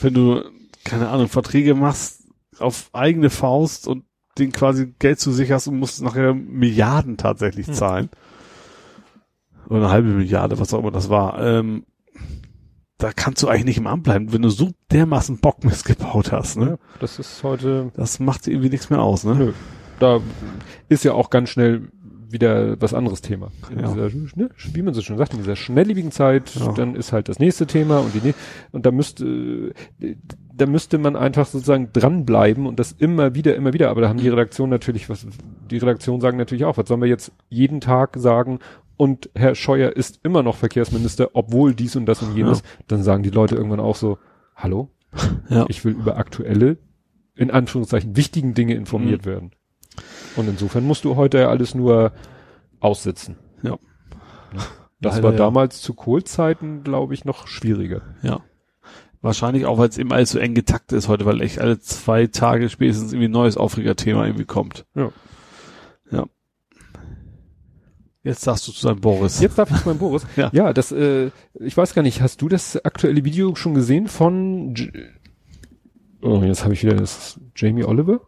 Wenn 0.00 0.12
du, 0.14 0.44
keine 0.84 1.08
Ahnung, 1.08 1.28
Verträge 1.28 1.74
machst 1.74 2.24
auf 2.58 2.90
eigene 2.92 3.30
Faust 3.30 3.88
und 3.88 4.04
den 4.38 4.52
quasi 4.52 4.94
Geld 4.98 5.18
zu 5.18 5.32
sich 5.32 5.50
hast 5.50 5.66
und 5.66 5.78
musst 5.78 6.02
nachher 6.02 6.34
Milliarden 6.34 7.16
tatsächlich 7.16 7.68
Hm. 7.68 7.74
zahlen. 7.74 8.10
Oder 9.66 9.78
eine 9.78 9.90
halbe 9.90 10.08
Milliarde, 10.08 10.58
was 10.58 10.74
auch 10.74 10.80
immer 10.80 10.90
das 10.90 11.08
war. 11.08 11.40
Ähm, 11.42 11.86
da 12.98 13.12
kannst 13.12 13.42
du 13.42 13.48
eigentlich 13.48 13.64
nicht 13.64 13.78
im 13.78 13.86
Amt 13.86 14.04
bleiben, 14.04 14.32
wenn 14.32 14.42
du 14.42 14.48
so 14.50 14.70
dermaßen 14.92 15.38
Bockmist 15.38 15.84
gebaut 15.84 16.32
hast. 16.32 16.56
Ne? 16.56 16.70
Ja, 16.70 16.76
das 17.00 17.18
ist 17.18 17.42
heute, 17.42 17.90
Das 17.96 18.20
macht 18.20 18.46
irgendwie 18.46 18.68
nichts 18.70 18.90
mehr 18.90 19.02
aus. 19.02 19.24
Ne? 19.24 19.34
Nö. 19.34 19.52
da 19.98 20.20
ist 20.88 21.04
ja 21.04 21.12
auch 21.12 21.30
ganz 21.30 21.50
schnell 21.50 21.88
wieder 22.30 22.80
was 22.80 22.94
anderes 22.94 23.20
Thema. 23.20 23.52
Ja. 23.70 23.82
dieser, 23.92 24.08
ne, 24.36 24.48
wie 24.72 24.82
man 24.82 24.92
so 24.92 25.02
schon 25.02 25.18
sagt, 25.18 25.34
in 25.34 25.38
dieser 25.38 25.54
schnelllebigen 25.54 26.10
Zeit, 26.10 26.52
Ja. 26.56 26.72
dann 26.72 26.96
ist 26.96 27.12
halt 27.12 27.28
das 27.28 27.38
nächste 27.38 27.64
Thema 27.66 27.98
und 27.98 28.12
die, 28.12 28.34
und 28.72 28.86
da 28.86 28.90
müsste, 28.90 29.72
äh, 30.00 30.16
da 30.52 30.66
müsste 30.66 30.98
man 30.98 31.14
einfach 31.14 31.46
sozusagen 31.46 31.90
dranbleiben 31.92 32.66
und 32.66 32.78
das 32.80 32.90
immer 32.92 33.34
wieder, 33.36 33.54
immer 33.54 33.72
wieder. 33.72 33.90
Aber 33.90 34.00
da 34.00 34.08
haben 34.08 34.18
die 34.18 34.28
Redaktionen 34.28 34.70
natürlich 34.70 35.08
was, 35.08 35.26
die 35.70 35.78
Redaktionen 35.78 36.20
sagen 36.20 36.36
natürlich 36.38 36.64
auch, 36.64 36.76
was 36.76 36.88
sollen 36.88 37.00
wir 37.02 37.08
jetzt 37.08 37.30
jeden 37.50 37.80
Tag 37.80 38.16
sagen? 38.16 38.58
Und 38.96 39.30
Herr 39.34 39.54
Scheuer 39.54 39.90
ist 39.92 40.20
immer 40.22 40.42
noch 40.42 40.56
Verkehrsminister, 40.56 41.30
obwohl 41.34 41.74
dies 41.74 41.96
und 41.96 42.06
das 42.06 42.22
und 42.22 42.36
jenes. 42.36 42.62
Dann 42.86 43.02
sagen 43.02 43.22
die 43.22 43.30
Leute 43.30 43.56
irgendwann 43.56 43.80
auch 43.80 43.96
so, 43.96 44.18
hallo? 44.54 44.90
Ja. 45.48 45.66
Ich 45.68 45.84
will 45.84 45.92
über 45.92 46.16
aktuelle, 46.16 46.76
in 47.34 47.50
Anführungszeichen, 47.50 48.16
wichtigen 48.16 48.54
Dinge 48.54 48.74
informiert 48.74 49.22
Mhm. 49.22 49.30
werden. 49.30 49.50
Und 50.36 50.48
insofern 50.48 50.84
musst 50.84 51.04
du 51.04 51.16
heute 51.16 51.38
ja 51.38 51.48
alles 51.48 51.74
nur 51.74 52.12
aussitzen. 52.80 53.36
Ja. 53.62 53.78
Das 55.00 55.16
Leider 55.16 55.22
war 55.24 55.32
ja. 55.32 55.38
damals 55.38 55.80
zu 55.82 55.94
Kohlzeiten, 55.94 56.82
glaube 56.82 57.14
ich, 57.14 57.24
noch 57.24 57.46
schwieriger. 57.46 58.02
Ja. 58.22 58.40
Wahrscheinlich 59.20 59.66
auch, 59.66 59.78
weil 59.78 59.88
es 59.88 59.98
eben 59.98 60.12
alles 60.12 60.30
so 60.32 60.38
eng 60.38 60.54
getaktet 60.54 60.98
ist 60.98 61.08
heute, 61.08 61.24
weil 61.24 61.40
echt 61.40 61.58
alle 61.58 61.78
zwei 61.78 62.26
Tage 62.26 62.68
spätestens 62.68 63.12
irgendwie 63.12 63.28
ein 63.28 63.32
neues 63.32 63.56
Aufregerthema 63.56 64.24
irgendwie 64.26 64.44
kommt. 64.44 64.84
Ja. 64.94 65.10
Ja. 66.10 66.26
Jetzt 68.24 68.40
sagst 68.40 68.66
du 68.66 68.72
zu 68.72 68.86
deinem 68.86 69.00
Boris. 69.00 69.38
Jetzt 69.40 69.58
darf 69.58 69.70
ich 69.70 69.76
zu 69.82 69.88
meinem 69.88 69.98
Boris. 69.98 70.26
Ja. 70.36 70.50
ja, 70.52 70.72
das, 70.72 70.90
äh, 70.92 71.30
ich 71.60 71.76
weiß 71.76 71.94
gar 71.94 72.02
nicht, 72.02 72.20
hast 72.22 72.40
du 72.42 72.48
das 72.48 72.82
aktuelle 72.84 73.24
Video 73.24 73.54
schon 73.54 73.74
gesehen 73.74 74.08
von 74.08 74.74
J 74.74 74.90
Oh, 76.22 76.42
jetzt 76.42 76.64
habe 76.64 76.72
ich 76.72 76.82
wieder 76.82 76.96
das 76.96 77.38
Jamie 77.54 77.84
Oliver? 77.84 78.20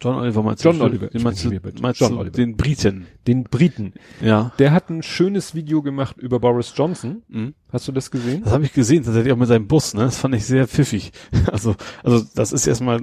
John 0.00 0.14
Oliver 0.16 0.42
meinst 0.42 0.64
John 0.64 0.78
du? 0.78 0.84
Oliver. 0.84 1.08
Den 1.08 1.22
meinst 1.22 1.44
du, 1.44 1.50
meinst 1.80 2.00
John 2.00 2.12
du 2.12 2.18
Oliver. 2.18 2.36
den 2.36 2.56
Briten? 2.56 3.06
Den 3.26 3.44
Briten. 3.44 3.94
Ja. 4.20 4.52
Der 4.58 4.70
hat 4.72 4.90
ein 4.90 5.02
schönes 5.02 5.54
Video 5.54 5.82
gemacht 5.82 6.16
über 6.18 6.38
Boris 6.38 6.72
Johnson. 6.76 7.22
Mhm. 7.28 7.54
Hast 7.72 7.88
du 7.88 7.92
das 7.92 8.10
gesehen? 8.10 8.42
Das 8.44 8.52
habe 8.52 8.64
ich 8.64 8.72
gesehen, 8.72 9.02
tatsächlich 9.04 9.32
auch 9.32 9.36
mit 9.36 9.48
seinem 9.48 9.66
Bus, 9.66 9.94
ne? 9.94 10.02
Das 10.02 10.18
fand 10.18 10.34
ich 10.34 10.44
sehr 10.44 10.66
pfiffig. 10.68 11.12
Also, 11.52 11.74
also 12.04 12.24
das 12.34 12.52
ist 12.52 12.66
erstmal, 12.66 13.00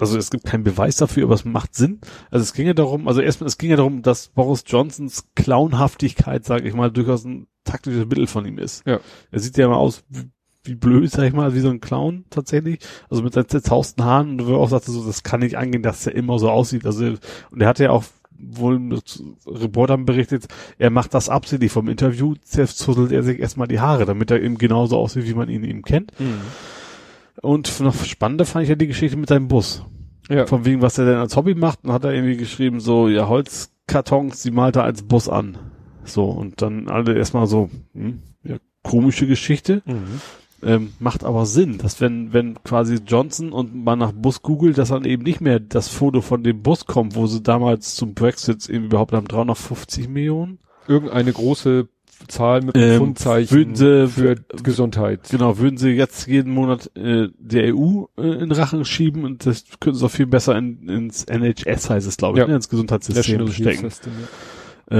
also 0.00 0.18
es 0.18 0.30
gibt 0.30 0.44
keinen 0.44 0.64
Beweis 0.64 0.96
dafür, 0.96 1.24
aber 1.24 1.34
es 1.34 1.44
macht 1.44 1.74
Sinn. 1.74 2.00
Also 2.30 2.42
es 2.42 2.52
ging 2.52 2.66
ja 2.66 2.74
darum, 2.74 3.08
also 3.08 3.20
erstmal, 3.20 3.48
es 3.48 3.58
ging 3.58 3.70
ja 3.70 3.76
darum, 3.76 4.02
dass 4.02 4.28
Boris 4.28 4.64
Johnsons 4.66 5.24
Clownhaftigkeit, 5.34 6.44
sage 6.44 6.68
ich 6.68 6.74
mal, 6.74 6.90
durchaus 6.90 7.24
ein 7.24 7.46
taktisches 7.64 8.06
Mittel 8.06 8.26
von 8.26 8.44
ihm 8.46 8.58
ist. 8.58 8.86
Ja. 8.86 9.00
Er 9.30 9.40
sieht 9.40 9.56
ja 9.56 9.66
immer 9.66 9.76
aus 9.76 10.04
wie, 10.08 10.30
wie 10.64 10.74
blöd, 10.74 11.10
sag 11.10 11.24
ich 11.24 11.32
mal, 11.32 11.54
wie 11.54 11.60
so 11.60 11.70
ein 11.70 11.80
Clown 11.80 12.24
tatsächlich. 12.30 12.80
Also 13.08 13.22
mit 13.22 13.34
seinen 13.34 13.48
zerzausten 13.48 14.04
Haaren 14.04 14.32
und 14.32 14.46
wo 14.46 14.52
er 14.52 14.58
auch 14.58 14.68
sagte, 14.68 14.90
so, 14.90 15.04
das 15.04 15.22
kann 15.22 15.40
nicht 15.40 15.56
angehen, 15.56 15.82
dass 15.82 16.06
er 16.06 16.14
immer 16.14 16.38
so 16.38 16.50
aussieht. 16.50 16.86
Also, 16.86 17.04
und 17.50 17.60
er 17.60 17.68
hatte 17.68 17.84
ja 17.84 17.90
auch 17.90 18.04
wohl 18.42 18.78
mit 18.78 19.22
Reportern 19.46 20.06
berichtet, 20.06 20.46
er 20.78 20.90
macht 20.90 21.12
das 21.14 21.28
absichtlich 21.28 21.70
vom 21.70 21.88
Interview, 21.88 22.34
zerzuddelt 22.42 23.12
er 23.12 23.22
sich 23.22 23.38
erstmal 23.38 23.68
die 23.68 23.80
Haare, 23.80 24.06
damit 24.06 24.30
er 24.30 24.40
eben 24.40 24.56
genauso 24.56 24.96
aussieht, 24.96 25.26
wie 25.26 25.34
man 25.34 25.50
ihn 25.50 25.64
eben 25.64 25.82
kennt. 25.82 26.12
Und 27.42 27.80
noch 27.80 27.94
spannender 28.04 28.44
fand 28.44 28.64
ich 28.64 28.68
ja 28.68 28.74
die 28.74 28.86
Geschichte 28.86 29.16
mit 29.16 29.28
seinem 29.28 29.48
Bus. 29.48 29.84
Ja. 30.28 30.46
Von 30.46 30.64
wegen, 30.64 30.82
was 30.82 30.98
er 30.98 31.06
denn 31.06 31.16
als 31.16 31.36
Hobby 31.36 31.54
macht, 31.54 31.80
und 31.84 31.92
hat 31.92 32.04
er 32.04 32.12
irgendwie 32.12 32.36
geschrieben, 32.36 32.80
so, 32.80 33.08
ja, 33.08 33.28
Holzkartons, 33.28 34.42
die 34.42 34.52
malt 34.52 34.76
er 34.76 34.84
als 34.84 35.02
Bus 35.02 35.28
an. 35.28 35.58
So, 36.04 36.26
und 36.26 36.62
dann 36.62 36.88
alle 36.88 37.16
erstmal 37.16 37.46
so, 37.46 37.70
hm, 37.94 38.20
ja, 38.44 38.56
komische 38.82 39.26
Geschichte. 39.26 39.82
Mhm. 39.84 40.20
Ähm, 40.62 40.92
macht 40.98 41.24
aber 41.24 41.46
Sinn, 41.46 41.78
dass 41.78 42.02
wenn, 42.02 42.34
wenn 42.34 42.62
quasi 42.62 42.96
Johnson 43.06 43.52
und 43.52 43.74
man 43.74 43.98
nach 43.98 44.12
Bus 44.12 44.42
googelt, 44.42 44.76
dass 44.76 44.90
dann 44.90 45.06
eben 45.06 45.22
nicht 45.22 45.40
mehr 45.40 45.58
das 45.58 45.88
Foto 45.88 46.20
von 46.20 46.42
dem 46.42 46.62
Bus 46.62 46.84
kommt, 46.84 47.14
wo 47.14 47.26
sie 47.26 47.42
damals 47.42 47.94
zum 47.94 48.12
Brexit 48.12 48.68
eben 48.68 48.84
überhaupt 48.84 49.12
haben 49.12 49.26
350 49.26 50.08
Millionen. 50.08 50.58
Irgendeine 50.86 51.32
große 51.32 51.88
Zahl 52.28 52.62
mit 52.62 52.76
Ähm, 52.76 52.96
Pfundzeichen 52.98 53.56
würden 53.56 53.74
sie- 53.74 54.08
für 54.08 54.36
Gesundheit. 54.62 55.28
Genau, 55.30 55.58
würden 55.58 55.76
sie 55.78 55.90
jetzt 55.90 56.26
jeden 56.26 56.52
Monat 56.52 56.90
äh, 56.96 57.28
der 57.38 57.74
EU 57.74 58.04
äh, 58.18 58.42
in 58.42 58.52
Rachen 58.52 58.84
schieben 58.84 59.24
und 59.24 59.46
das 59.46 59.64
könnten 59.80 59.98
sie 59.98 60.04
auch 60.06 60.10
viel 60.10 60.26
besser 60.26 60.56
in, 60.56 60.88
ins 60.88 61.24
NHS 61.24 61.90
heißt 61.90 62.06
es, 62.06 62.16
glaube 62.16 62.38
ich, 62.38 62.42
Ja. 62.42 62.48
ne, 62.48 62.56
ins 62.56 62.68
Gesundheitssystem 62.68 63.48
stecken. 63.50 63.80
System, 63.90 64.12
ja. 64.20 64.28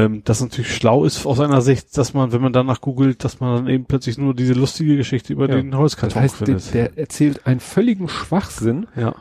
Ähm, 0.04 0.22
das 0.24 0.40
natürlich 0.40 0.72
schlau 0.74 1.04
ist 1.04 1.26
aus 1.26 1.40
einer 1.40 1.62
Sicht, 1.62 1.98
dass 1.98 2.14
man, 2.14 2.30
wenn 2.32 2.40
man 2.40 2.52
danach 2.52 2.80
googelt, 2.80 3.24
dass 3.24 3.40
man 3.40 3.56
dann 3.56 3.68
eben 3.68 3.86
plötzlich 3.86 4.18
nur 4.18 4.34
diese 4.34 4.52
lustige 4.52 4.96
Geschichte 4.96 5.32
über 5.32 5.48
Ja. 5.48 5.56
den 5.56 5.72
Das 5.72 5.80
Holzkarton 5.80 6.22
heißt, 6.22 6.40
der, 6.40 6.46
findet. 6.46 6.74
der 6.74 6.98
erzählt 6.98 7.46
einen 7.46 7.58
völligen 7.60 8.08
Schwachsinn, 8.08 8.86
ja, 8.96 9.14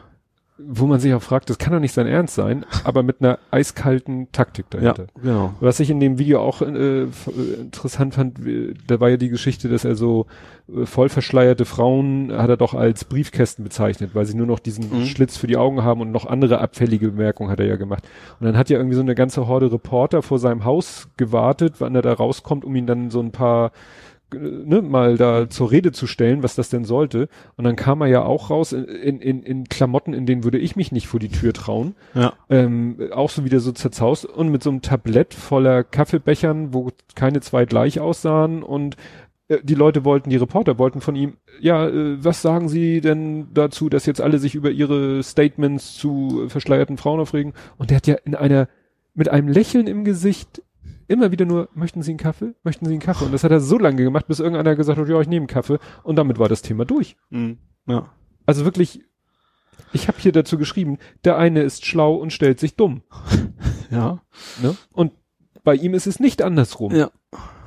wo 0.67 0.85
man 0.87 0.99
sich 0.99 1.13
auch 1.13 1.21
fragt, 1.21 1.49
das 1.49 1.57
kann 1.57 1.71
doch 1.73 1.79
nicht 1.79 1.93
sein 1.93 2.05
Ernst 2.07 2.35
sein, 2.35 2.65
aber 2.83 3.01
mit 3.01 3.21
einer 3.21 3.39
eiskalten 3.49 4.29
Taktik 4.31 4.65
ja, 4.73 4.79
dahinter. 4.93 5.07
genau. 5.21 5.53
Was 5.61 5.79
ich 5.79 5.89
in 5.89 5.99
dem 5.99 6.17
Video 6.19 6.41
auch 6.41 6.61
äh, 6.61 7.03
äh, 7.03 7.07
interessant 7.61 8.13
fand, 8.15 8.45
wie- 8.45 8.73
da 8.87 8.99
war 8.99 9.09
ja 9.09 9.17
die 9.17 9.29
Geschichte, 9.29 9.69
dass 9.69 9.85
er 9.85 9.95
so 9.95 10.25
äh, 10.75 10.85
voll 10.85 11.07
verschleierte 11.09 11.65
Frauen 11.65 12.31
hat 12.35 12.49
er 12.49 12.57
doch 12.57 12.73
als 12.73 13.05
Briefkästen 13.05 13.63
bezeichnet, 13.63 14.11
weil 14.15 14.25
sie 14.25 14.35
nur 14.35 14.47
noch 14.47 14.59
diesen 14.59 14.89
Mhm. 14.99 15.05
Schlitz 15.05 15.37
für 15.37 15.47
die 15.47 15.57
Augen 15.57 15.83
haben 15.83 16.01
und 16.01 16.11
noch 16.11 16.25
andere 16.25 16.59
abfällige 16.59 17.09
Bemerkungen 17.11 17.49
hat 17.49 17.59
er 17.59 17.65
ja 17.67 17.75
gemacht. 17.77 18.03
Und 18.39 18.45
dann 18.45 18.57
hat 18.57 18.69
ja 18.69 18.77
irgendwie 18.77 18.95
so 18.95 19.01
eine 19.01 19.15
ganze 19.15 19.47
Horde 19.47 19.71
Reporter 19.71 20.21
vor 20.21 20.39
seinem 20.39 20.65
Haus 20.65 21.07
gewartet, 21.17 21.75
wann 21.79 21.95
er 21.95 22.01
da 22.01 22.11
rauskommt, 22.13 22.65
um 22.65 22.75
ihn 22.75 22.85
dann 22.85 23.09
so 23.11 23.21
ein 23.21 23.31
paar 23.31 23.67
äh, 23.67 23.71
ne, 24.33 24.81
mal 24.81 25.17
da 25.17 25.49
zur 25.49 25.71
Rede 25.71 25.91
zu 25.91 26.07
stellen, 26.07 26.43
was 26.43 26.55
das 26.55 26.69
denn 26.69 26.85
sollte. 26.85 27.29
Und 27.57 27.63
dann 27.63 27.75
kam 27.75 28.01
er 28.01 28.07
ja 28.07 28.23
auch 28.23 28.49
raus 28.49 28.73
in, 28.73 29.19
in, 29.19 29.43
in, 29.43 29.63
Klamotten, 29.65 30.13
in 30.13 30.25
denen 30.25 30.43
würde 30.43 30.57
ich 30.57 30.75
mich 30.75 30.91
nicht 30.91 31.07
vor 31.07 31.19
die 31.19 31.29
Tür 31.29 31.53
trauen 31.53 31.95
Ja, 32.13 32.33
ähm, 32.49 32.97
auch 33.11 33.29
so 33.29 33.45
wieder 33.45 33.59
so 33.59 33.71
zerzaust 33.71 34.25
und 34.25 34.49
mit 34.49 34.63
so 34.63 34.69
einem 34.69 34.81
Tablett 34.81 35.33
voller 35.33 35.83
Kaffeebechern, 35.83 36.73
wo 36.73 36.89
keine 37.15 37.41
zwei 37.41 37.65
gleich 37.65 37.99
aussahen 37.99 38.63
und 38.63 38.95
äh, 39.49 39.59
die 39.63 39.75
Leute 39.75 40.05
wollten, 40.05 40.29
die 40.29 40.37
Reporter 40.37 40.77
wollten 40.77 41.01
von 41.01 41.15
ihm, 41.15 41.37
ja, 41.59 41.87
äh, 41.87 42.23
was 42.23 42.41
sagen 42.41 42.69
Sie 42.69 43.01
denn 43.01 43.47
dazu, 43.53 43.89
dass 43.89 44.05
jetzt 44.05 44.21
alle 44.21 44.39
sich 44.39 44.55
über 44.55 44.71
ihre 44.71 45.21
Statements 45.23 45.95
zu 45.95 46.47
verschleierten 46.47 46.97
Frauen 46.97 47.19
aufregen? 47.19 47.53
Und 47.77 47.89
der 47.89 47.97
hat 47.97 48.07
ja 48.07 48.15
in 48.23 48.35
einer, 48.35 48.67
mit 49.13 49.29
einem 49.29 49.47
Lächeln 49.49 49.87
im 49.87 50.05
Gesicht 50.05 50.61
immer 51.09 51.31
wieder 51.31 51.45
nur, 51.45 51.69
möchten 51.73 52.01
Sie 52.01 52.11
einen 52.11 52.17
Kaffee? 52.19 52.53
Möchten 52.63 52.85
Sie 52.85 52.91
einen 52.91 53.01
Kaffee? 53.01 53.25
Und 53.25 53.33
das 53.33 53.43
hat 53.43 53.51
er 53.51 53.59
so 53.59 53.77
lange 53.77 54.03
gemacht, 54.03 54.27
bis 54.27 54.39
irgendeiner 54.39 54.75
gesagt 54.75 54.97
hat, 54.99 55.09
ja, 55.09 55.19
ich 55.19 55.27
nehme 55.27 55.41
einen 55.41 55.47
Kaffee. 55.47 55.79
Und 56.03 56.15
damit 56.15 56.39
war 56.39 56.47
das 56.47 56.61
Thema 56.61 56.85
durch. 56.85 57.17
mhm. 57.29 57.57
ja, 57.87 58.09
Also 58.45 58.65
wirklich, 58.65 59.01
ich 59.91 60.07
habe 60.07 60.19
hier 60.19 60.31
dazu 60.31 60.57
geschrieben, 60.57 60.97
der 61.23 61.37
eine 61.37 61.63
ist 61.63 61.85
schlau 61.85 62.15
und 62.15 62.31
stellt 62.31 62.59
sich 62.59 62.75
dumm. 62.75 63.01
ja, 63.91 64.21
Ne? 64.61 64.75
Und 64.93 65.11
bei 65.63 65.75
ihm 65.75 65.93
ist 65.93 66.07
es 66.07 66.19
nicht 66.19 66.41
andersrum. 66.41 66.93
ja, 66.95 67.09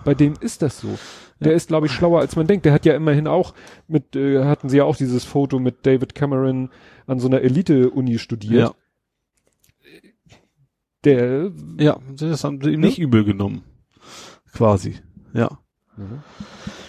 Bei 0.04 0.14
dem 0.14 0.34
ist 0.40 0.62
das 0.62 0.80
so. 0.80 0.98
Der 1.40 1.54
ist, 1.54 1.68
glaube 1.68 1.86
ich, 1.86 1.92
schlauer 1.92 2.20
als 2.20 2.36
man 2.36 2.46
denkt. 2.46 2.64
Der 2.66 2.72
hat 2.72 2.84
ja 2.86 2.94
immerhin 2.94 3.26
auch 3.26 3.52
mit, 3.88 4.14
äh, 4.14 4.44
hatten 4.44 4.68
sie 4.68 4.76
ja 4.76 4.84
auch 4.84 4.96
dieses 4.96 5.24
Foto 5.24 5.58
mit 5.58 5.84
David 5.84 6.14
Cameron 6.14 6.70
an 7.08 7.18
so 7.18 7.26
einer 7.26 7.40
Elite-Uni 7.40 8.18
studiert. 8.20 8.60
ja, 8.60 8.74
Der, 11.04 11.50
ja, 11.78 11.98
das 12.16 12.44
haben 12.44 12.60
sie 12.62 12.70
ihm 12.70 12.80
Ne? 12.80 12.86
nicht 12.86 12.98
übel 12.98 13.24
genommen, 13.24 13.62
quasi, 14.52 14.96
ja. 15.32 15.58
Mhm. 15.96 16.20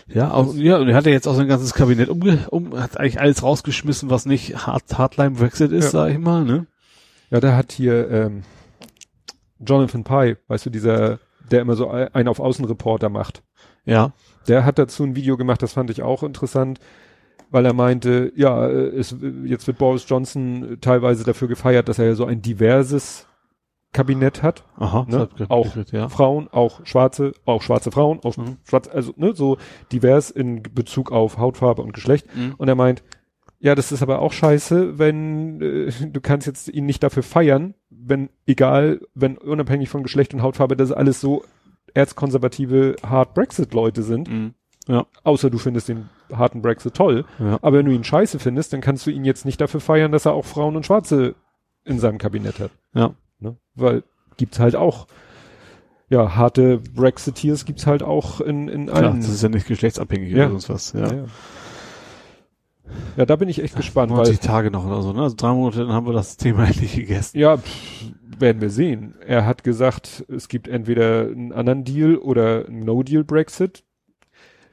Ja, 0.07 0.32
auch, 0.32 0.53
ja, 0.53 0.78
und 0.78 0.88
er 0.89 0.95
hat 0.95 1.05
ja 1.05 1.11
jetzt 1.11 1.28
auch 1.28 1.36
sein 1.36 1.47
ganzes 1.47 1.74
Kabinett 1.74 2.09
umge, 2.09 2.39
um, 2.49 2.78
hat 2.80 2.99
eigentlich 2.99 3.20
alles 3.20 3.41
rausgeschmissen, 3.41 4.09
was 4.09 4.26
nicht 4.26 4.68
Hard, 4.68 4.97
Hardline 4.97 5.32
Brexit 5.32 5.72
ist, 5.72 5.86
Ja. 5.86 5.89
sag 5.91 6.11
ich 6.11 6.20
mal, 6.20 6.43
ne? 6.45 6.68
ja, 7.32 7.39
der 7.39 7.55
hat 7.57 7.72
hier 7.72 8.09
ähm, 8.11 8.43
Jonathan 9.59 10.03
Pye, 10.03 10.38
weißt 10.47 10.66
du, 10.66 10.70
dieser, 10.70 11.20
der 11.49 11.61
immer 11.61 11.76
so 11.76 11.89
ein 11.89 12.28
auf 12.28 12.39
Außenreporter 12.39 13.09
macht. 13.09 13.41
Ja, 13.86 14.14
Der 14.47 14.66
hat 14.66 14.78
dazu 14.78 15.03
ein 15.03 15.16
Video 15.16 15.38
gemacht, 15.38 15.61
das 15.61 15.74
fand 15.74 15.89
ich 15.89 16.03
auch 16.03 16.22
interessant, 16.24 16.80
weil 17.49 17.66
er 17.66 17.74
meinte, 17.74 18.32
ja, 18.36 18.68
äh, 18.68 18.88
es, 18.97 19.16
jetzt 19.45 19.68
wird 19.68 19.78
Boris 19.78 20.05
Johnson 20.07 20.78
teilweise 20.82 21.24
dafür 21.24 21.47
gefeiert, 21.47 21.88
dass 21.89 21.99
er 21.99 22.05
ja 22.05 22.16
so 22.16 22.26
ein 22.26 22.41
diverses 22.41 23.26
Kabinett 23.94 24.44
hat. 24.44 24.64
aha, 24.78 25.06
Ne? 25.08 25.30
Auch 25.50 25.76
ja. 25.91 26.10
Frauen, 26.10 26.48
auch 26.52 26.86
schwarze, 26.86 27.32
auch 27.46 27.62
schwarze 27.62 27.91
Frauen, 27.91 28.20
auch 28.24 28.36
Mhm. 28.38 28.58
schwarz, 28.68 28.89
also 28.89 29.14
ne, 29.16 29.34
so 29.36 29.58
divers 29.91 30.30
in 30.32 30.64
Bezug 30.64 31.12
auf 31.12 31.38
Hautfarbe 31.38 31.82
und 31.82 31.94
Geschlecht. 31.94 32.28
Mhm. 32.36 32.56
Und 32.58 32.68
er 32.68 32.76
meint, 32.76 33.04
ja, 33.60 33.76
das 33.76 33.91
ist 33.94 34.02
aber 34.04 34.20
auch 34.20 34.34
scheiße, 34.34 35.00
wenn 35.00 35.62
äh, 35.62 35.91
du 36.08 36.20
kannst 36.20 36.48
jetzt 36.48 36.68
ihn 36.68 36.86
nicht 36.86 37.02
dafür 37.04 37.24
feiern, 37.24 37.76
wenn 37.89 38.30
egal, 38.46 39.00
wenn 39.14 39.38
unabhängig 39.38 39.88
von 39.89 40.04
Geschlecht 40.04 40.34
und 40.34 40.41
Hautfarbe, 40.41 40.76
das 40.76 40.91
alles 40.91 41.22
so 41.22 41.44
erzkonservative 41.94 42.96
Hard 43.08 43.34
Brexit 43.34 43.74
Leute 43.74 44.04
sind. 44.04 44.30
Mhm. 44.30 44.54
Ja. 44.88 45.06
Außer 45.24 45.50
du 45.50 45.58
findest 45.60 45.88
den 45.88 46.10
harten 46.32 46.62
Brexit 46.62 46.94
toll. 46.94 47.24
Ja. 47.39 47.58
Aber 47.62 47.78
wenn 47.78 47.86
du 47.86 47.94
ihn 47.94 48.04
scheiße 48.04 48.38
findest, 48.39 48.74
dann 48.74 48.82
kannst 48.82 49.08
du 49.08 49.12
ihn 49.12 49.24
jetzt 49.24 49.46
nicht 49.46 49.62
dafür 49.62 49.80
feiern, 49.80 50.12
dass 50.12 50.26
er 50.26 50.34
auch 50.34 50.44
Frauen 50.46 50.76
und 50.76 50.86
Schwarze 50.86 51.36
in 51.86 52.00
seinem 52.00 52.18
Kabinett 52.18 52.60
hat. 52.60 52.72
Ja. 52.94 53.14
Weil 53.76 54.03
gibt's 54.38 54.59
halt 54.59 54.76
auch, 54.76 55.07
ja, 56.09 56.36
harte 56.36 56.78
Brexiteers 56.93 57.65
gibt's 57.65 57.88
halt 57.88 58.03
auch 58.03 58.39
in, 58.41 58.67
in 58.67 58.86
Klar, 58.88 59.03
allen. 59.11 59.21
das 59.21 59.30
ist 59.30 59.41
ja 59.43 59.49
nicht 59.49 59.67
geschlechtsabhängig 59.67 60.32
Ja. 60.32 60.43
oder 60.45 60.59
sonst 60.59 60.69
was. 60.69 60.93
Ja. 60.93 61.11
ja, 61.13 61.26
ja. 63.17 63.26
da 63.26 63.36
bin 63.36 63.49
ich 63.49 63.61
echt 63.63 63.76
gespannt, 63.76 64.11
weil 64.11 64.17
90 64.17 64.39
Tage 64.39 64.69
noch 64.71 64.86
oder 64.86 65.01
so, 65.01 65.13
ne? 65.13 65.21
Also 65.24 65.36
drei 65.36 65.53
Monate, 65.53 65.80
dann 65.80 65.91
haben 65.93 66.05
wir 66.05 66.13
das 66.13 66.38
Thema 66.38 66.65
endlich 66.67 66.95
gegessen. 66.95 67.39
Ja, 67.39 67.57
pff, 67.57 68.11
werden 68.39 68.61
wir 68.61 68.69
sehen. 68.69 69.15
Er 69.26 69.45
hat 69.45 69.63
gesagt, 69.63 70.26
es 70.28 70.47
gibt 70.47 70.67
entweder 70.67 71.21
einen 71.28 71.51
anderen 71.53 71.84
Deal 71.84 72.17
oder 72.17 72.65
einen 72.67 72.84
No-Deal-Brexit. 72.86 73.84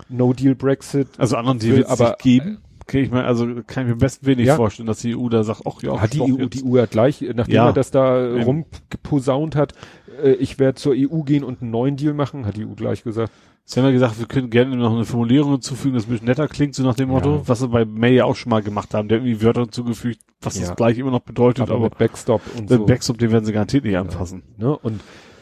No-Deal-Brexit 0.09 1.09
Also 1.18 1.36
anderen, 1.36 1.59
die 1.59 1.70
Will 1.72 1.86
aber- 1.86 2.16
geben. 2.20 2.59
Kann 2.91 3.01
ich 3.03 3.11
mir, 3.11 3.24
also 3.24 3.47
kann 3.66 3.84
ich 3.84 3.86
mir 3.88 3.93
am 3.93 3.99
besten 3.99 4.26
wenig 4.26 4.47
Ja. 4.47 4.57
vorstellen, 4.57 4.86
dass 4.86 4.99
die 5.01 5.16
EU 5.16 5.28
da 5.28 5.45
sagt, 5.45 5.62
ach 5.66 5.82
ja, 5.82 6.01
hat 6.01 6.12
die 6.12 6.20
EU, 6.20 6.38
jetzt- 6.38 6.55
die 6.55 6.64
EU 6.64 6.78
hat 6.80 6.91
gleich, 6.91 7.20
nachdem 7.34 7.55
Ja. 7.55 7.66
er 7.66 7.72
das 7.72 7.91
da 7.91 8.28
Eben. 8.34 8.43
rumgeposaunt 8.43 9.57
hat, 9.57 9.74
äh, 10.22 10.32
ich 10.32 10.59
werde 10.59 10.74
zur 10.74 10.95
EU 10.97 11.22
gehen 11.22 11.45
und 11.45 11.62
einen 11.62 11.70
neuen 11.70 11.97
Deal 11.97 12.14
machen, 12.14 12.47
hat 12.47 12.57
die 12.57 12.64
EU 12.66 12.74
gleich 12.74 13.03
gesagt. 13.05 13.32
Sie 13.64 13.78
haben 13.78 13.86
ja 13.86 13.93
gesagt, 13.93 14.18
wir 14.18 14.26
können 14.26 14.51
gerne 14.51 14.74
noch 14.76 14.93
eine 14.93 15.05
Formulierung 15.05 15.53
hinzufügen, 15.53 15.95
das 15.95 16.07
ein 16.07 16.11
bisschen 16.11 16.26
netter 16.26 16.49
klingt, 16.49 16.74
so 16.74 16.82
nach 16.82 16.97
dem 16.97 17.11
Motto, 17.11 17.36
Ja. 17.36 17.43
was 17.47 17.61
sie 17.61 17.68
bei 17.68 17.84
May 17.84 18.14
ja 18.16 18.24
auch 18.24 18.34
schon 18.34 18.51
mal 18.51 18.62
gemacht 18.62 18.93
haben, 18.95 19.07
der 19.09 19.18
irgendwie 19.18 19.41
Wörter 19.43 19.61
hinzugefügt, 19.62 20.18
was 20.41 20.59
Ja. 20.59 20.66
das 20.66 20.76
gleich 20.76 20.99
immer 20.99 21.12
noch 21.12 21.20
bedeutet, 21.20 21.62
Aber, 21.70 21.76
aber, 21.76 21.91
Backstop 21.91 22.41
und 22.59 22.68
so. 22.68 22.84
Backstop, 22.84 23.18
den 23.18 23.30
werden 23.30 23.45
sie 23.45 23.53
garantiert 23.53 23.84
nicht 23.84 23.97
anfassen. 23.97 24.43
ne? 24.59 24.76
Und 24.76 25.01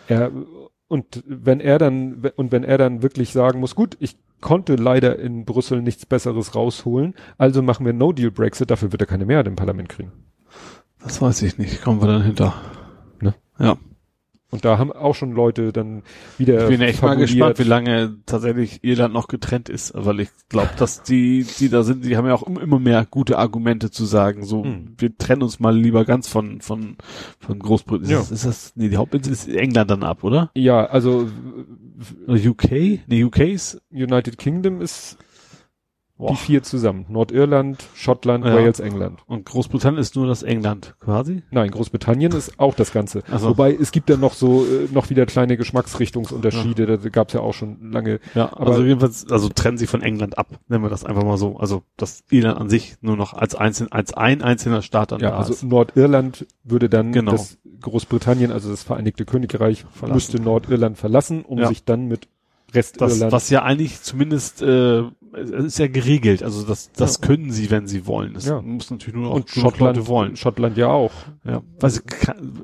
er, 0.09 0.30
und 0.88 1.22
wenn 1.26 1.61
er 1.61 1.78
dann, 1.78 2.22
und 2.36 2.53
wenn 2.53 2.64
er 2.64 2.76
dann 2.76 3.03
wirklich 3.03 3.32
sagen 3.32 3.61
muss, 3.61 3.74
gut, 3.74 3.96
ich 4.01 4.16
konnte 4.41 4.76
leider 4.76 5.18
in 5.18 5.45
Brüssel 5.45 5.82
nichts 5.82 6.07
Besseres 6.07 6.55
rausholen, 6.55 7.14
also 7.36 7.62
machen 7.62 7.86
wir 7.86 7.93
No-Deal-Brexit, 7.93 8.70
dafür 8.70 8.93
wird 8.93 9.03
er 9.03 9.07
keine 9.07 9.26
Mehrheit 9.26 9.47
im 9.47 9.57
Parlament 9.57 9.89
kriegen. 9.89 10.12
Das 11.01 11.20
weiß 11.22 11.43
ich 11.43 11.59
nicht, 11.59 11.82
kommen 11.82 12.01
wir 12.01 12.09
dann 12.09 12.22
hinter. 12.22 12.55
Ne? 13.20 13.34
Ja. 13.59 13.76
Und 14.51 14.64
da 14.64 14.78
haben 14.78 14.90
auch 14.92 15.14
schon 15.14 15.32
Leute 15.32 15.72
dann 15.74 16.03
wieder 16.38 16.62
Ich 16.62 16.68
bin 16.70 16.80
echt 16.80 17.03
mal 17.03 17.16
gespannt, 17.16 17.59
wie 17.59 17.64
lange 17.64 18.16
tatsächlich 18.24 18.82
Irland 18.82 19.12
noch 19.12 19.28
getrennt 19.28 19.68
ist, 19.68 19.92
weil 19.94 20.20
ich 20.20 20.30
glaube, 20.49 20.70
dass 20.78 21.03
die, 21.03 21.46
die 21.59 21.68
da 21.68 21.82
sind, 21.82 22.03
die 22.05 22.16
haben 22.16 22.26
ja 22.26 22.32
auch 22.34 22.44
im- 22.46 22.57
immer 22.57 22.78
mehr 22.78 23.07
gute 23.11 23.36
Argumente 23.38 23.90
zu 23.90 24.07
sagen, 24.07 24.44
so, 24.46 24.64
Hm. 24.64 24.94
wir 24.96 25.16
trennen 25.18 25.42
uns 25.42 25.61
mal 25.61 25.76
lieber 25.76 26.07
ganz 26.07 26.28
von, 26.28 26.62
von, 26.62 26.96
von 27.38 27.59
Großbritannien. 27.59 28.11
Ja. 28.11 28.20
Ist, 28.22 28.30
das, 28.30 28.38
ist 28.40 28.46
das, 28.46 28.72
nee, 28.76 28.88
die 28.88 28.96
Hauptinsel 28.96 29.34
ist 29.34 29.49
England 29.49 29.90
dann 29.90 30.03
ab, 30.03 30.24
oder? 30.24 30.51
Ja, 30.55 30.86
also 30.86 31.28
UK? 32.26 33.01
Nee, 33.07 33.24
UK 33.24 33.40
ist, 33.40 33.82
United 33.90 34.38
Kingdom 34.38 34.80
ist 34.80 35.18
boah. 36.19 36.31
die 36.31 36.37
vier 36.37 36.62
zusammen. 36.62 37.07
Nordirland, 37.09 37.83
Schottland, 37.95 38.45
Ja. 38.45 38.55
Wales, 38.55 38.81
England. 38.81 39.21
und 39.27 39.47
Großbritannien 39.47 40.01
ist 40.01 40.14
nur 40.16 40.27
das 40.27 40.43
England, 40.43 40.95
quasi? 41.01 41.43
Nein, 41.51 41.71
Großbritannien 41.71 42.33
ist 42.33 42.59
auch 42.61 42.75
das 42.75 42.93
Ganze. 42.93 43.23
Ach 43.31 43.39
so. 43.39 43.49
Wobei 43.51 43.73
es 43.75 43.93
gibt 43.93 44.11
dann 44.11 44.21
noch 44.21 44.35
so 44.35 44.64
äh, 44.66 44.89
noch 44.93 45.09
wieder 45.11 45.25
kleine 45.27 45.57
Geschmacksrichtungsunterschiede. 45.57 46.87
Da 46.99 47.09
gab's 47.09 47.33
ja 47.33 47.41
auch 47.41 47.55
schon 47.55 47.91
lange. 47.93 48.21
Ja, 48.35 48.53
Aber- 48.53 48.69
also 48.73 48.83
jedenfalls, 48.85 49.31
also 49.31 49.49
trennen 49.49 49.79
sie 49.79 49.87
von 49.87 50.03
England 50.03 50.39
ab, 50.39 50.49
nennen 50.69 50.83
wir 50.85 50.91
das 50.91 51.05
einfach 51.05 51.25
mal 51.25 51.39
so. 51.39 51.57
Also, 51.59 51.83
dass 51.97 52.25
Irland 52.31 52.59
an 52.61 52.69
sich 52.69 52.97
nur 53.01 53.16
noch 53.16 53.35
als 53.35 53.55
einzeln, 53.55 53.91
als 53.93 54.12
ein 54.14 54.43
einzelner 54.43 54.83
Staat 54.83 55.12
dann 55.12 55.21
Ja, 55.21 55.37
also 55.37 55.53
ist. 55.53 55.62
Nordirland 55.62 56.47
würde 56.64 56.89
dann 56.89 57.12
Genau. 57.12 57.33
das 57.33 57.59
Großbritannien, 57.81 58.51
also 58.53 58.71
das 58.71 58.83
Vereinigte 58.83 59.25
Königreich, 59.25 59.85
Verlassen. 59.93 60.14
müsste 60.14 60.41
Nordirland 60.43 60.99
verlassen, 60.99 61.43
um 61.45 61.59
Ja. 61.59 61.69
sich 61.69 61.85
dann 61.85 62.07
mit 62.07 62.29
Das, 62.73 62.93
Restirland. 63.01 63.33
was 63.33 63.49
ja 63.51 63.62
eigentlich 63.62 64.03
zumindest, 64.03 64.62
äh, 64.62 65.05
es 65.35 65.51
ist 65.51 65.79
ja 65.79 65.87
geregelt. 65.89 66.43
Also 66.43 66.64
das, 66.66 66.91
das 66.93 67.18
Ja. 67.20 67.26
können 67.26 67.51
sie, 67.51 67.70
wenn 67.70 67.87
sie 67.87 68.07
wollen. 68.07 68.35
Das 68.35 68.47
Ja. 68.47 68.61
muss 68.62 68.91
natürlich 68.91 69.14
nur 69.16 69.31
und 69.33 69.47
genug 69.53 69.70
Schottland 69.72 69.97
Leute 69.97 70.09
wollen. 70.09 70.37
Schottland 70.37 70.76
ja 70.76 70.89
auch. 70.89 71.12
Ja. 71.45 71.62
Weiß 71.81 71.99
ich, 71.99 72.03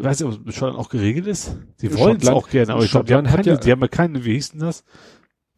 weiß 0.02 0.20
ich, 0.20 0.26
ob 0.26 0.52
Schottland 0.52 0.78
auch 0.78 0.88
geregelt 0.88 1.26
ist? 1.26 1.56
Die 1.82 1.96
wollen 1.98 2.18
es 2.20 2.28
auch 2.28 2.48
gerne, 2.48 2.72
aber 2.74 2.84
ich 2.84 2.90
glaube, 2.90 3.06
die, 3.06 3.14
haben 3.14 3.26
keine- 3.26 3.42
ja- 3.46 3.56
die 3.56 3.70
haben 3.72 3.80
ja 3.80 3.88
keine, 3.88 4.24
wie 4.24 4.32
hieß 4.34 4.52
denn 4.52 4.60
das? 4.60 4.84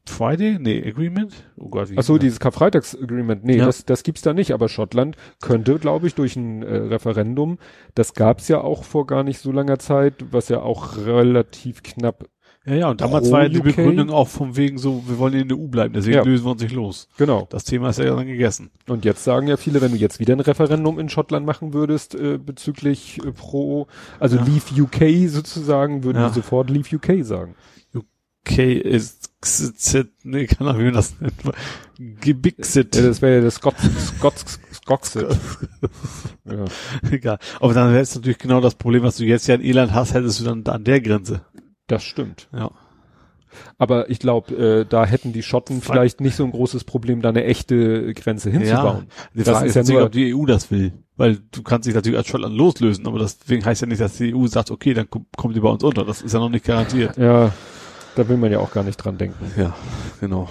Friday? 0.08 0.58
Nee, 0.60 0.86
Agreement? 0.86 1.32
Oh 1.56 1.68
Gott, 1.68 1.90
wie 1.90 1.98
Ach 1.98 2.02
so, 2.04 2.16
dieses 2.16 2.38
Karfreitagsagreement. 2.38 3.42
Nee, 3.44 3.56
Ja. 3.56 3.66
das, 3.66 3.84
das 3.84 4.04
gibt's 4.04 4.22
da 4.22 4.34
nicht. 4.34 4.52
Aber 4.52 4.68
Schottland 4.68 5.16
könnte, 5.42 5.80
glaube 5.80 6.06
ich, 6.06 6.14
durch 6.14 6.36
ein 6.36 6.62
äh, 6.62 6.76
Referendum, 6.76 7.58
das 7.96 8.14
gab's 8.14 8.46
ja 8.46 8.60
auch 8.60 8.84
vor 8.84 9.06
gar 9.08 9.24
nicht 9.24 9.40
so 9.40 9.50
langer 9.50 9.80
Zeit, 9.80 10.14
was 10.30 10.48
ja 10.48 10.60
auch 10.62 10.96
relativ 10.98 11.82
knapp? 11.82 12.26
Ja, 12.66 12.74
ja, 12.74 12.90
und 12.90 13.00
damals 13.00 13.30
war 13.30 13.44
ja 13.44 13.48
die 13.48 13.58
UK? 13.58 13.64
Begründung 13.76 14.10
auch 14.10 14.26
vom 14.28 14.56
wegen 14.56 14.76
so, 14.78 15.04
wir 15.06 15.18
wollen 15.18 15.34
in 15.34 15.48
der 15.48 15.56
EU 15.56 15.68
bleiben, 15.68 15.94
deswegen 15.94 16.16
Ja. 16.16 16.22
lösen 16.24 16.44
wir 16.44 16.50
uns 16.50 16.62
nicht 16.62 16.74
los. 16.74 17.08
genau. 17.16 17.46
Das 17.50 17.62
Thema 17.64 17.90
ist 17.90 17.98
ja 18.00 18.06
dann 18.14 18.26
gegessen. 18.26 18.70
Und 18.88 19.04
jetzt 19.04 19.22
sagen 19.22 19.46
ja 19.46 19.56
viele, 19.56 19.80
wenn 19.80 19.92
du 19.92 19.96
jetzt 19.96 20.18
wieder 20.18 20.34
ein 20.34 20.40
Referendum 20.40 20.98
in 20.98 21.08
Schottland 21.08 21.46
machen 21.46 21.72
würdest, 21.74 22.14
äh, 22.16 22.38
bezüglich 22.38 23.18
äh, 23.24 23.30
pro, 23.32 23.86
also 24.18 24.36
Ja. 24.36 24.44
Leave 24.44 24.82
UK 24.82 25.28
sozusagen, 25.30 26.02
würden 26.02 26.18
Ja. 26.20 26.28
die 26.28 26.34
sofort 26.34 26.68
Leave 26.70 26.96
UK 26.96 27.24
sagen. 27.24 27.54
Okay, 28.48 28.74
ist, 28.74 29.30
z- 29.40 30.06
nee, 30.22 30.46
kann 30.46 30.68
auch, 30.68 30.78
wie 30.78 30.84
man 30.84 30.94
das 30.94 31.20
nennt. 31.20 31.34
Gebixet. 32.20 32.94
Ja, 32.94 33.02
das 33.02 33.20
wäre 33.22 33.36
ja 33.38 33.40
das 33.42 33.56
Scots, 33.56 33.82
Scots, 34.18 34.60
Scoxit. 34.72 35.26
ja. 36.44 36.64
Egal. 37.10 37.38
Aber 37.60 37.74
dann 37.74 37.90
wäre 37.92 38.02
es 38.02 38.14
natürlich 38.14 38.38
genau 38.38 38.60
das 38.60 38.74
Problem, 38.76 39.02
was 39.02 39.16
du 39.16 39.24
jetzt 39.24 39.46
ja 39.48 39.56
in 39.56 39.62
Irland 39.62 39.92
hast, 39.94 40.14
hättest 40.14 40.40
du 40.40 40.44
dann 40.44 40.64
an 40.66 40.84
der 40.84 41.00
Grenze. 41.00 41.40
Das 41.86 42.02
stimmt. 42.02 42.48
Ja. 42.52 42.70
Aber 43.78 44.10
ich 44.10 44.18
glaube, 44.18 44.54
äh, 44.54 44.84
da 44.86 45.06
hätten 45.06 45.32
die 45.32 45.42
Schotten 45.42 45.80
vielleicht 45.80 46.20
nicht 46.20 46.36
so 46.36 46.44
ein 46.44 46.50
großes 46.50 46.84
Problem, 46.84 47.22
da 47.22 47.30
eine 47.30 47.44
echte 47.44 48.12
Grenze 48.12 48.50
hinzubauen. 48.50 49.06
Die 49.34 49.38
Das 49.44 49.48
Frage 49.54 49.66
ist 49.66 49.76
ist 49.76 49.88
ja 49.88 49.94
nur- 49.94 50.04
ob 50.04 50.12
die 50.12 50.34
EU 50.34 50.44
das 50.44 50.70
will. 50.70 50.92
Weil 51.16 51.38
du 51.52 51.62
kannst 51.62 51.86
dich 51.86 51.94
natürlich 51.94 52.18
als 52.18 52.26
Schottland 52.26 52.54
loslösen, 52.54 53.06
aber 53.06 53.18
das- 53.18 53.38
deswegen 53.38 53.64
heißt 53.64 53.80
ja 53.80 53.86
nicht, 53.86 54.00
dass 54.02 54.18
die 54.18 54.34
EU 54.34 54.46
sagt, 54.46 54.70
okay, 54.70 54.92
dann 54.92 55.06
kom- 55.06 55.24
kommt 55.36 55.56
die 55.56 55.60
bei 55.60 55.70
uns 55.70 55.82
unter. 55.82 56.04
Das 56.04 56.20
ist 56.20 56.34
ja 56.34 56.40
noch 56.40 56.50
nicht 56.50 56.66
garantiert. 56.66 57.16
Ja, 57.16 57.52
da 58.14 58.28
will 58.28 58.36
man 58.36 58.52
ja 58.52 58.58
auch 58.58 58.72
gar 58.72 58.84
nicht 58.84 58.96
dran 58.96 59.16
denken. 59.16 59.50
Ja, 59.56 59.74
genau. 60.20 60.48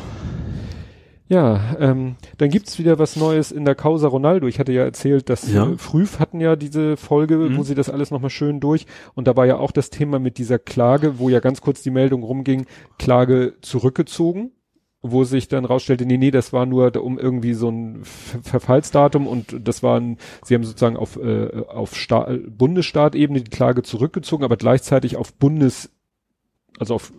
Ja, 1.28 1.76
ähm, 1.80 2.18
dann 2.38 2.50
gibt's 2.50 2.78
wieder 2.78 3.00
was 3.00 3.16
Neues 3.16 3.52
in 3.52 3.66
der 3.66 3.74
Causa 3.74 4.08
Ronaldo. 4.08 4.46
Ich 4.48 4.60
hatte 4.60 4.72
ja 4.74 4.84
erzählt, 4.84 5.28
dass 5.30 5.52
Ja. 5.52 5.68
äh, 5.72 5.78
Früh 5.78 6.06
hatten 6.20 6.40
ja 6.40 6.56
diese 6.56 6.98
Folge, 6.98 7.38
Mhm. 7.38 7.58
wo 7.58 7.64
sie 7.64 7.74
das 7.74 7.90
alles 7.90 8.12
nochmal 8.12 8.30
schön 8.30 8.60
durch. 8.60 8.86
Und 9.16 9.28
da 9.28 9.36
war 9.36 9.48
ja 9.48 9.58
auch 9.58 9.72
das 9.72 9.90
Thema 9.90 10.20
mit 10.20 10.38
dieser 10.38 10.60
Klage, 10.60 11.18
wo 11.18 11.30
ja 11.30 11.40
ganz 11.40 11.62
kurz 11.62 11.82
die 11.82 11.90
Meldung 11.90 12.22
rumging, 12.22 12.68
Klage 13.00 13.56
zurückgezogen, 13.62 14.52
wo 15.02 15.24
sich 15.24 15.48
dann 15.48 15.66
rausstellte, 15.66 16.06
nee, 16.06 16.18
nee, 16.18 16.30
das 16.30 16.54
war 16.54 16.68
nur 16.68 16.92
da- 16.92 17.00
um 17.00 17.18
irgendwie 17.18 17.56
so 17.56 17.70
ein 17.70 18.04
Ver 18.04 18.42
Verfallsdatum 18.44 19.26
und 19.26 19.68
das 19.68 19.82
waren, 19.82 20.18
sie 20.44 20.54
haben 20.54 20.64
sozusagen 20.64 20.96
auf, 20.98 21.18
äh, 21.18 21.64
auf 21.68 21.96
Sta 21.96 22.30
Bundesstaatebene 22.48 23.42
die 23.42 23.50
Klage 23.50 23.82
zurückgezogen, 23.82 24.44
aber 24.44 24.58
gleichzeitig 24.58 25.18
auf 25.18 25.34
Bundes, 25.34 25.90
also 26.80 26.94
auf 26.94 27.12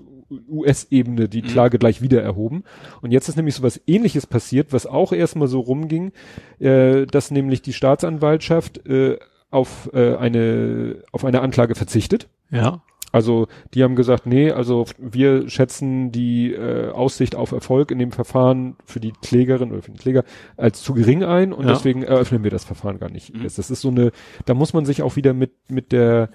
US-Ebene 0.48 1.28
die 1.28 1.42
Mhm. 1.42 1.46
Klage 1.46 1.78
gleich 1.78 2.02
wieder 2.02 2.22
erhoben. 2.22 2.64
Und 3.02 3.12
jetzt 3.12 3.28
ist 3.28 3.36
nämlich 3.36 3.54
so 3.54 3.62
was 3.62 3.80
ähnliches 3.86 4.26
passiert, 4.26 4.72
was 4.72 4.86
auch 4.86 5.12
erstmal 5.12 5.48
so 5.48 5.60
rumging, 5.60 6.12
äh, 6.58 7.06
dass 7.06 7.30
nämlich 7.30 7.62
die 7.62 7.72
Staatsanwaltschaft 7.72 8.86
äh, 8.86 9.18
auf 9.50 9.90
äh, 9.94 10.16
eine 10.16 11.04
auf 11.12 11.24
eine 11.24 11.40
Anklage 11.40 11.74
verzichtet. 11.74 12.28
Ja. 12.50 12.82
Also 13.12 13.46
die 13.72 13.82
haben 13.82 13.96
gesagt, 13.96 14.26
nee, 14.26 14.50
also 14.50 14.84
wir 14.98 15.48
schätzen 15.48 16.12
die 16.12 16.52
äh, 16.52 16.90
Aussicht 16.90 17.34
auf 17.34 17.52
Erfolg 17.52 17.90
in 17.90 17.98
dem 17.98 18.12
Verfahren 18.12 18.76
für 18.84 19.00
die 19.00 19.12
Klägerin 19.12 19.72
oder 19.72 19.80
für 19.80 19.92
den 19.92 19.96
Kläger 19.98 20.24
als 20.58 20.82
zu 20.82 20.92
gering 20.92 21.24
ein 21.24 21.52
und 21.54 21.64
Ja. 21.66 21.72
deswegen 21.72 22.02
eröffnen 22.02 22.42
wir 22.44 22.50
das 22.50 22.64
Verfahren 22.64 22.98
gar 22.98 23.08
nicht. 23.08 23.32
Mhm. 23.34 23.44
Das 23.44 23.58
ist 23.58 23.68
so 23.80 23.88
eine, 23.88 24.10
da 24.44 24.52
muss 24.54 24.74
man 24.74 24.84
sich 24.84 25.00
auch 25.02 25.16
wieder 25.16 25.32
mit 25.32 25.52
mit 25.70 25.92
der 25.92 26.28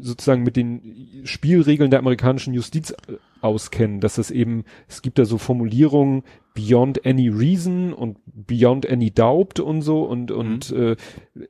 sozusagen 0.00 0.42
mit 0.42 0.56
den 0.56 1.20
Spielregeln 1.24 1.90
der 1.90 2.00
amerikanischen 2.00 2.54
Justiz 2.54 2.90
äh, 2.90 3.14
auskennen, 3.40 4.00
dass 4.00 4.18
es 4.18 4.30
eben, 4.30 4.64
es 4.88 5.02
gibt 5.02 5.18
da 5.18 5.24
so 5.24 5.38
Formulierungen 5.38 6.22
beyond 6.54 7.06
any 7.06 7.28
reason 7.28 7.92
und 7.92 8.18
beyond 8.26 8.88
any 8.88 9.10
doubt 9.10 9.60
und 9.60 9.82
so 9.82 10.02
und, 10.02 10.30
und 10.30 10.70
äh, 10.72 10.96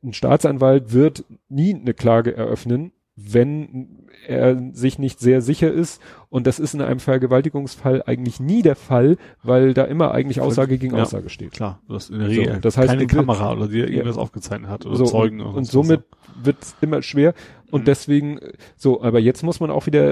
ein 0.02 0.12
Staatsanwalt 0.12 0.92
wird 0.92 1.24
nie 1.48 1.74
eine 1.74 1.94
Klage 1.94 2.36
eröffnen, 2.36 2.92
wenn 3.16 4.06
er 4.26 4.58
sich 4.72 4.98
nicht 4.98 5.18
sehr 5.20 5.40
sicher 5.42 5.70
ist 5.72 6.00
und 6.28 6.46
das 6.46 6.58
ist 6.58 6.74
in 6.74 6.80
einem 6.80 7.00
Vergewaltigungsfall 7.00 8.02
eigentlich 8.06 8.38
nie 8.40 8.62
der 8.62 8.76
Fall, 8.76 9.16
weil 9.42 9.74
da 9.74 9.84
immer 9.84 10.12
eigentlich 10.12 10.40
Aussage 10.40 10.78
gegen 10.78 10.94
Ja. 10.96 11.02
Aussage 11.02 11.28
steht. 11.28 11.52
Klar, 11.52 11.80
du 11.88 11.94
hast 11.94 12.10
in 12.10 12.18
der 12.18 12.28
So, 12.30 12.40
Regel 12.40 12.60
das 12.60 12.76
heißt, 12.76 12.88
keine 12.88 13.06
Kamera 13.06 13.52
oder 13.52 13.68
die 13.68 13.78
irgendwas 13.80 14.16
aufgezeichnet 14.18 14.70
hat 14.70 14.86
oder 14.86 14.96
so, 14.96 15.04
Zeugen. 15.06 15.40
und, 15.40 15.46
oder 15.48 15.56
und 15.56 15.62
was. 15.66 15.72
somit 15.72 16.04
wird's 16.42 16.74
immer 16.80 17.02
schwer 17.02 17.34
und 17.70 17.82
Mhm. 17.82 17.84
deswegen 17.86 18.40
so, 18.76 19.02
aber 19.02 19.18
jetzt 19.20 19.42
muss 19.42 19.60
man 19.60 19.70
auch 19.70 19.86
wieder, 19.86 20.02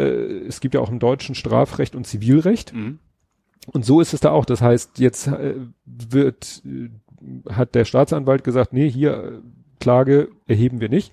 es 0.46 0.60
gibt 0.60 0.74
ja 0.74 0.80
auch 0.80 0.90
im 0.90 0.98
deutschen 0.98 1.34
Strafrecht 1.34 1.94
und 1.94 2.06
Zivilrecht 2.06 2.72
Mhm. 2.74 2.98
und 3.72 3.84
so 3.84 4.00
ist 4.00 4.14
es 4.14 4.20
da 4.20 4.30
auch. 4.30 4.44
Das 4.44 4.60
heißt, 4.62 4.98
jetzt 4.98 5.26
äh, 5.28 5.54
wird, 5.84 6.62
äh, 6.66 6.90
hat 7.52 7.74
der 7.74 7.84
Staatsanwalt 7.84 8.44
gesagt, 8.44 8.72
nee, 8.72 8.88
hier 8.90 9.12
äh, 9.24 9.32
Klage 9.80 10.28
erheben 10.46 10.80
wir 10.80 10.88
nicht. 10.88 11.12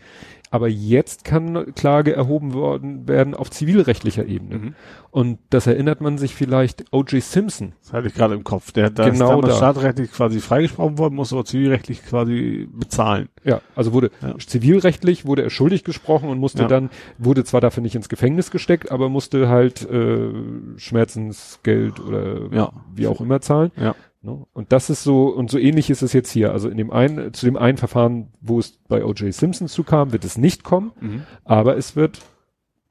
Aber 0.56 0.70
jetzt 0.70 1.26
kann 1.26 1.74
Klage 1.76 2.16
erhoben 2.16 2.54
worden 2.54 3.10
werden 3.10 3.34
auf 3.34 3.52
zivilrechtlicher 3.52 4.26
Ebene. 4.26 4.58
Mhm. 4.58 4.76
Und 5.12 5.40
das 5.50 5.68
erinnert 5.68 6.00
man 6.00 6.18
sich 6.18 6.34
vielleicht 6.34 6.86
O.J. 6.94 7.22
Simpson. 7.22 7.74
Das 7.82 7.92
hatte 7.92 8.08
ich 8.08 8.14
gerade 8.14 8.34
im 8.36 8.44
Kopf. 8.46 8.72
Der 8.72 8.90
da 8.90 9.04
Genau 9.10 9.14
ist 9.14 9.20
damals 9.30 9.48
da. 9.48 9.56
staatsrechtlich 9.58 10.12
quasi 10.14 10.40
freigesprochen 10.40 10.98
worden, 10.98 11.16
muss 11.16 11.34
aber 11.34 11.44
zivilrechtlich 11.44 12.06
quasi 12.06 12.70
bezahlen. 12.72 13.28
Ja, 13.44 13.60
also 13.76 13.92
wurde 13.92 14.12
Ja. 14.22 14.36
zivilrechtlich 14.38 15.26
wurde 15.26 15.44
er 15.44 15.50
schuldig 15.50 15.84
gesprochen 15.84 16.30
und 16.30 16.38
musste 16.40 16.62
Ja. 16.64 16.68
dann, 16.70 16.90
wurde 17.18 17.44
zwar 17.44 17.60
dafür 17.60 17.84
nicht 17.84 17.96
ins 17.96 18.08
Gefängnis 18.08 18.50
gesteckt, 18.52 18.92
aber 18.92 19.10
musste 19.10 19.50
halt 19.50 19.90
äh, 19.90 20.30
Schmerzensgeld 20.78 22.00
oder 22.00 22.54
Ja. 22.56 22.72
wie 22.94 23.08
auch 23.08 23.20
immer 23.22 23.42
zahlen. 23.42 23.72
Ja. 23.78 23.94
Ne? 24.26 24.46
Und 24.54 24.72
das 24.72 24.90
ist 24.90 25.04
so, 25.04 25.28
und 25.28 25.50
so 25.52 25.58
ähnlich 25.60 25.90
ist 25.90 26.02
es 26.02 26.12
jetzt 26.14 26.32
hier. 26.32 26.52
Also 26.52 26.68
in 26.68 26.78
dem 26.78 26.92
einen, 26.92 27.34
zu 27.34 27.46
dem 27.46 27.56
einen 27.58 27.78
Verfahren, 27.78 28.30
wo 28.42 28.60
es 28.60 28.80
bei 28.88 29.06
O.J. 29.06 29.34
Simpson 29.34 29.68
zu 29.68 29.84
kam, 29.84 30.12
wird 30.12 30.26
es 30.26 30.38
nicht 30.38 30.64
kommen, 30.64 30.92
Mhm. 31.00 31.24
aber 31.44 31.78
es 31.78 31.96
wird 31.96 32.20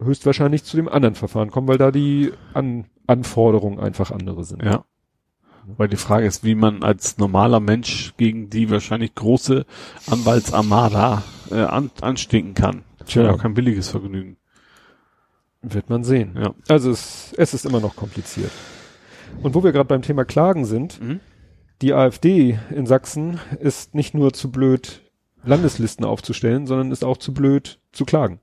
höchstwahrscheinlich 0.00 0.64
zu 0.64 0.76
dem 0.76 0.88
anderen 0.88 1.14
Verfahren 1.14 1.50
kommen, 1.50 1.68
weil 1.68 1.78
da 1.78 1.90
die 1.90 2.32
An 2.52 2.86
Anforderungen 3.06 3.78
einfach 3.80 4.10
andere 4.10 4.44
sind. 4.44 4.62
Ja. 4.62 4.84
Weil 5.66 5.88
die 5.88 5.96
Frage 5.96 6.26
ist, 6.26 6.44
wie 6.44 6.54
man 6.54 6.82
als 6.82 7.18
normaler 7.18 7.60
Mensch 7.60 8.14
gegen 8.16 8.48
die 8.50 8.70
wahrscheinlich 8.70 9.14
große 9.14 9.66
Anwaltsarmada 10.10 11.22
äh, 11.50 11.56
an, 11.62 11.90
anstinken 12.00 12.54
kann. 12.54 12.82
Das 12.98 13.08
Tja. 13.08 13.24
ja 13.24 13.32
auch 13.32 13.38
kein 13.38 13.54
billiges 13.54 13.88
Vergnügen. 13.88 14.36
Wird 15.62 15.88
man 15.88 16.04
sehen. 16.04 16.36
Ja. 16.38 16.54
Also 16.68 16.90
es, 16.90 17.34
es 17.38 17.54
ist 17.54 17.64
immer 17.66 17.80
noch 17.80 17.96
kompliziert. 17.96 18.50
Und 19.42 19.54
wo 19.54 19.62
wir 19.62 19.72
gerade 19.72 19.88
beim 19.88 20.02
Thema 20.02 20.24
Klagen 20.24 20.64
sind, 20.64 21.00
Mhm. 21.00 21.20
die 21.82 21.92
AfD 21.92 22.58
in 22.74 22.86
Sachsen 22.86 23.38
ist 23.60 23.94
nicht 23.94 24.14
nur 24.14 24.32
zu 24.32 24.50
blöd, 24.50 25.02
Landeslisten 25.44 26.04
aufzustellen, 26.06 26.66
sondern 26.66 26.90
ist 26.90 27.04
auch 27.04 27.18
zu 27.18 27.34
blöd 27.34 27.80
zu 27.92 28.04
klagen. 28.04 28.40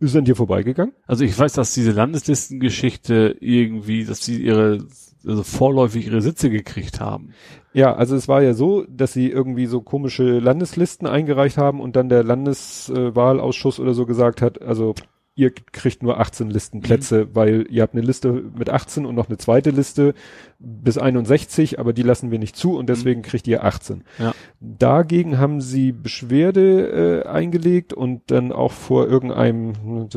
Ist 0.00 0.16
an 0.16 0.24
dir 0.24 0.34
vorbeigegangen? 0.34 0.92
Also 1.06 1.22
ich 1.24 1.38
weiß, 1.38 1.52
dass 1.52 1.72
diese 1.72 1.92
Landeslistengeschichte 1.92 3.36
irgendwie, 3.38 4.04
dass 4.04 4.24
sie 4.24 4.42
ihre, 4.42 4.78
also 5.24 5.44
vorläufig 5.44 6.06
ihre 6.06 6.20
Sitze 6.20 6.50
gekriegt 6.50 6.98
haben. 6.98 7.30
Ja, 7.72 7.94
also 7.94 8.16
es 8.16 8.26
war 8.26 8.42
ja 8.42 8.54
so, 8.54 8.84
dass 8.88 9.12
sie 9.12 9.30
irgendwie 9.30 9.66
so 9.66 9.80
komische 9.80 10.40
Landeslisten 10.40 11.06
eingereicht 11.06 11.58
haben 11.58 11.80
und 11.80 11.94
dann 11.94 12.08
der 12.08 12.24
Landeswahlausschuss 12.24 13.78
oder 13.78 13.94
so 13.94 14.04
gesagt 14.04 14.42
hat, 14.42 14.60
also 14.62 14.94
ihr 15.34 15.50
kriegt 15.50 16.02
nur 16.02 16.20
18 16.20 16.50
Listenplätze, 16.50 17.34
weil 17.34 17.66
ihr 17.70 17.82
habt 17.82 17.94
eine 17.94 18.02
Liste 18.02 18.32
mit 18.56 18.68
18 18.68 19.06
und 19.06 19.14
noch 19.14 19.28
eine 19.28 19.38
zweite 19.38 19.70
Liste 19.70 20.14
bis 20.58 20.98
61, 20.98 21.78
aber 21.78 21.92
die 21.92 22.02
lassen 22.02 22.30
wir 22.30 22.38
nicht 22.38 22.56
zu 22.56 22.76
und 22.76 22.88
deswegen 22.88 23.22
kriegt 23.22 23.46
ihr 23.48 23.64
18. 23.64 24.04
Ja. 24.18 24.34
Dagegen 24.60 25.38
haben 25.38 25.60
sie 25.60 25.92
Beschwerde 25.92 27.22
äh, 27.24 27.28
eingelegt 27.28 27.94
und 27.94 28.30
dann 28.30 28.52
auch 28.52 28.72
vor 28.72 29.08
irgendeinem 29.08 30.08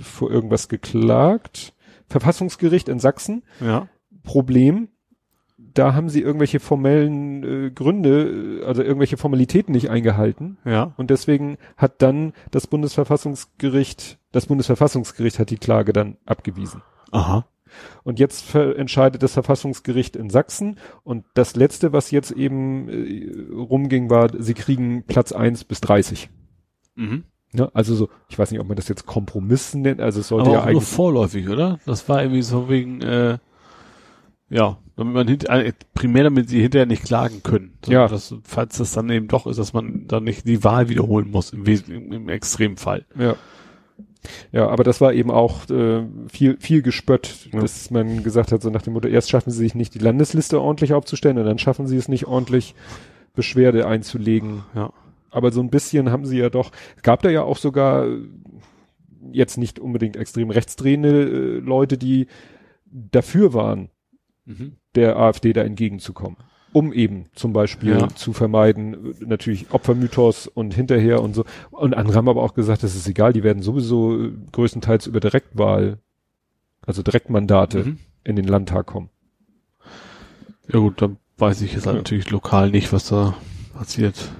vor 0.00 0.30
irgendwas 0.30 0.68
geklagt. 0.68 1.74
Verfassungsgericht 2.08 2.88
in 2.88 2.98
Sachsen. 2.98 3.42
Ja. 3.60 3.88
Problem, 4.22 4.88
da 5.74 5.94
haben 5.94 6.08
sie 6.08 6.22
irgendwelche 6.22 6.60
formellen 6.60 7.66
äh, 7.66 7.70
Gründe, 7.70 8.60
äh, 8.62 8.64
also 8.64 8.82
irgendwelche 8.82 9.16
Formalitäten 9.16 9.72
nicht 9.72 9.90
eingehalten. 9.90 10.58
Ja. 10.64 10.92
Und 10.96 11.10
deswegen 11.10 11.58
hat 11.76 12.02
dann 12.02 12.32
das 12.50 12.66
Bundesverfassungsgericht, 12.66 14.18
das 14.32 14.46
Bundesverfassungsgericht 14.46 15.38
hat 15.38 15.50
die 15.50 15.58
Klage 15.58 15.92
dann 15.92 16.16
abgewiesen. 16.26 16.82
Aha. 17.10 17.46
Und 18.02 18.18
jetzt 18.18 18.54
entscheidet 18.54 19.22
das 19.22 19.34
Verfassungsgericht 19.34 20.16
in 20.16 20.30
Sachsen. 20.30 20.78
Und 21.04 21.24
das 21.34 21.54
letzte, 21.54 21.92
was 21.92 22.10
jetzt 22.10 22.30
eben 22.30 22.88
äh, 22.88 23.52
rumging, 23.54 24.10
war, 24.10 24.30
sie 24.38 24.54
kriegen 24.54 25.04
Platz 25.04 25.32
1 25.32 25.64
bis 25.64 25.80
30. 25.82 26.30
Mhm. 26.94 27.24
Ne? 27.52 27.70
Also 27.74 27.94
so, 27.94 28.08
ich 28.28 28.38
weiß 28.38 28.50
nicht, 28.50 28.60
ob 28.60 28.68
man 28.68 28.76
das 28.76 28.88
jetzt 28.88 29.06
Kompromissen 29.06 29.82
nennt. 29.82 30.00
Also 30.00 30.20
es 30.20 30.28
sollte 30.28 30.46
Aber 30.46 30.52
ja 30.52 30.60
auch 30.60 30.64
nur 30.64 30.72
eigentlich. 30.76 30.88
vorläufig, 30.88 31.48
oder? 31.48 31.78
Das 31.86 32.08
war 32.08 32.22
irgendwie 32.22 32.42
so 32.42 32.68
wegen, 32.68 33.00
äh, 33.02 33.38
ja, 34.50 34.78
damit 34.98 35.14
man 35.14 35.28
hint, 35.28 35.48
äh, 35.48 35.72
primär 35.94 36.24
damit 36.24 36.48
sie 36.50 36.60
hinterher 36.60 36.86
nicht 36.86 37.04
klagen 37.04 37.42
können. 37.42 37.72
So, 37.84 37.92
Ja. 37.92 38.08
Dass, 38.08 38.34
falls 38.44 38.76
das 38.78 38.92
dann 38.92 39.08
eben 39.10 39.28
doch 39.28 39.46
ist, 39.46 39.58
dass 39.58 39.72
man 39.72 40.06
dann 40.08 40.24
nicht 40.24 40.46
die 40.46 40.62
Wahl 40.64 40.88
wiederholen 40.88 41.30
muss, 41.30 41.52
im, 41.52 41.64
im, 41.64 42.12
im 42.12 42.28
Extremfall. 42.28 43.06
Ja. 43.18 43.36
Ja, 44.50 44.68
aber 44.68 44.82
das 44.82 45.00
war 45.00 45.12
eben 45.14 45.30
auch 45.30 45.70
äh, 45.70 46.04
viel, 46.28 46.56
viel 46.58 46.82
gespött, 46.82 47.48
Ja. 47.52 47.60
dass 47.60 47.90
man 47.90 48.22
gesagt 48.24 48.50
hat, 48.52 48.60
so 48.60 48.68
nach 48.70 48.82
dem 48.82 48.92
Motto, 48.94 49.08
erst 49.08 49.30
schaffen 49.30 49.50
sie 49.50 49.58
sich 49.58 49.74
nicht 49.74 49.94
die 49.94 50.00
Landesliste 50.00 50.60
ordentlich 50.60 50.92
aufzustellen 50.92 51.38
und 51.38 51.44
dann 51.46 51.58
schaffen 51.58 51.86
sie 51.86 51.96
es 51.96 52.08
nicht 52.08 52.26
ordentlich, 52.26 52.74
Beschwerde 53.34 53.86
einzulegen. 53.86 54.64
Ja. 54.74 54.92
Aber 55.30 55.52
so 55.52 55.60
ein 55.60 55.70
bisschen 55.70 56.10
haben 56.10 56.26
sie 56.26 56.38
ja 56.38 56.50
doch, 56.50 56.72
es 56.96 57.02
gab 57.02 57.22
da 57.22 57.30
ja 57.30 57.42
auch 57.42 57.58
sogar 57.58 58.06
äh, 58.08 58.18
jetzt 59.30 59.56
nicht 59.58 59.78
unbedingt 59.78 60.16
extrem 60.16 60.50
rechtsdrehende 60.50 61.22
äh, 61.22 61.58
Leute, 61.60 61.96
die 61.98 62.26
dafür 62.86 63.54
waren, 63.54 63.90
Mhm. 64.48 64.72
der 64.94 65.16
AfD 65.18 65.52
da 65.52 65.62
entgegenzukommen. 65.62 66.36
Um 66.72 66.92
eben 66.92 67.26
zum 67.34 67.52
Beispiel 67.52 67.98
Ja. 67.98 68.08
zu 68.08 68.32
vermeiden, 68.32 69.14
natürlich 69.20 69.70
Opfermythos 69.72 70.46
und 70.46 70.74
hinterher 70.74 71.22
und 71.22 71.34
so. 71.34 71.44
Und 71.70 71.94
andere 71.96 72.16
haben 72.16 72.28
aber 72.28 72.42
auch 72.42 72.54
gesagt, 72.54 72.82
das 72.82 72.94
ist 72.94 73.06
egal, 73.08 73.32
die 73.32 73.42
werden 73.42 73.62
sowieso 73.62 74.18
größtenteils 74.52 75.06
über 75.06 75.20
Direktwahl, 75.20 75.98
also 76.86 77.02
Direktmandate 77.02 77.84
Mhm. 77.84 77.98
in 78.24 78.36
den 78.36 78.46
Landtag 78.46 78.86
kommen. 78.86 79.10
Ja 80.70 80.78
gut, 80.80 81.00
dann 81.02 81.16
weiß 81.38 81.62
ich 81.62 81.72
jetzt 81.74 81.86
halt 81.86 81.94
Ja. 81.96 82.00
natürlich 82.00 82.30
lokal 82.30 82.70
nicht, 82.70 82.92
was 82.92 83.08
da 83.08 83.34
passiert. 83.74 84.30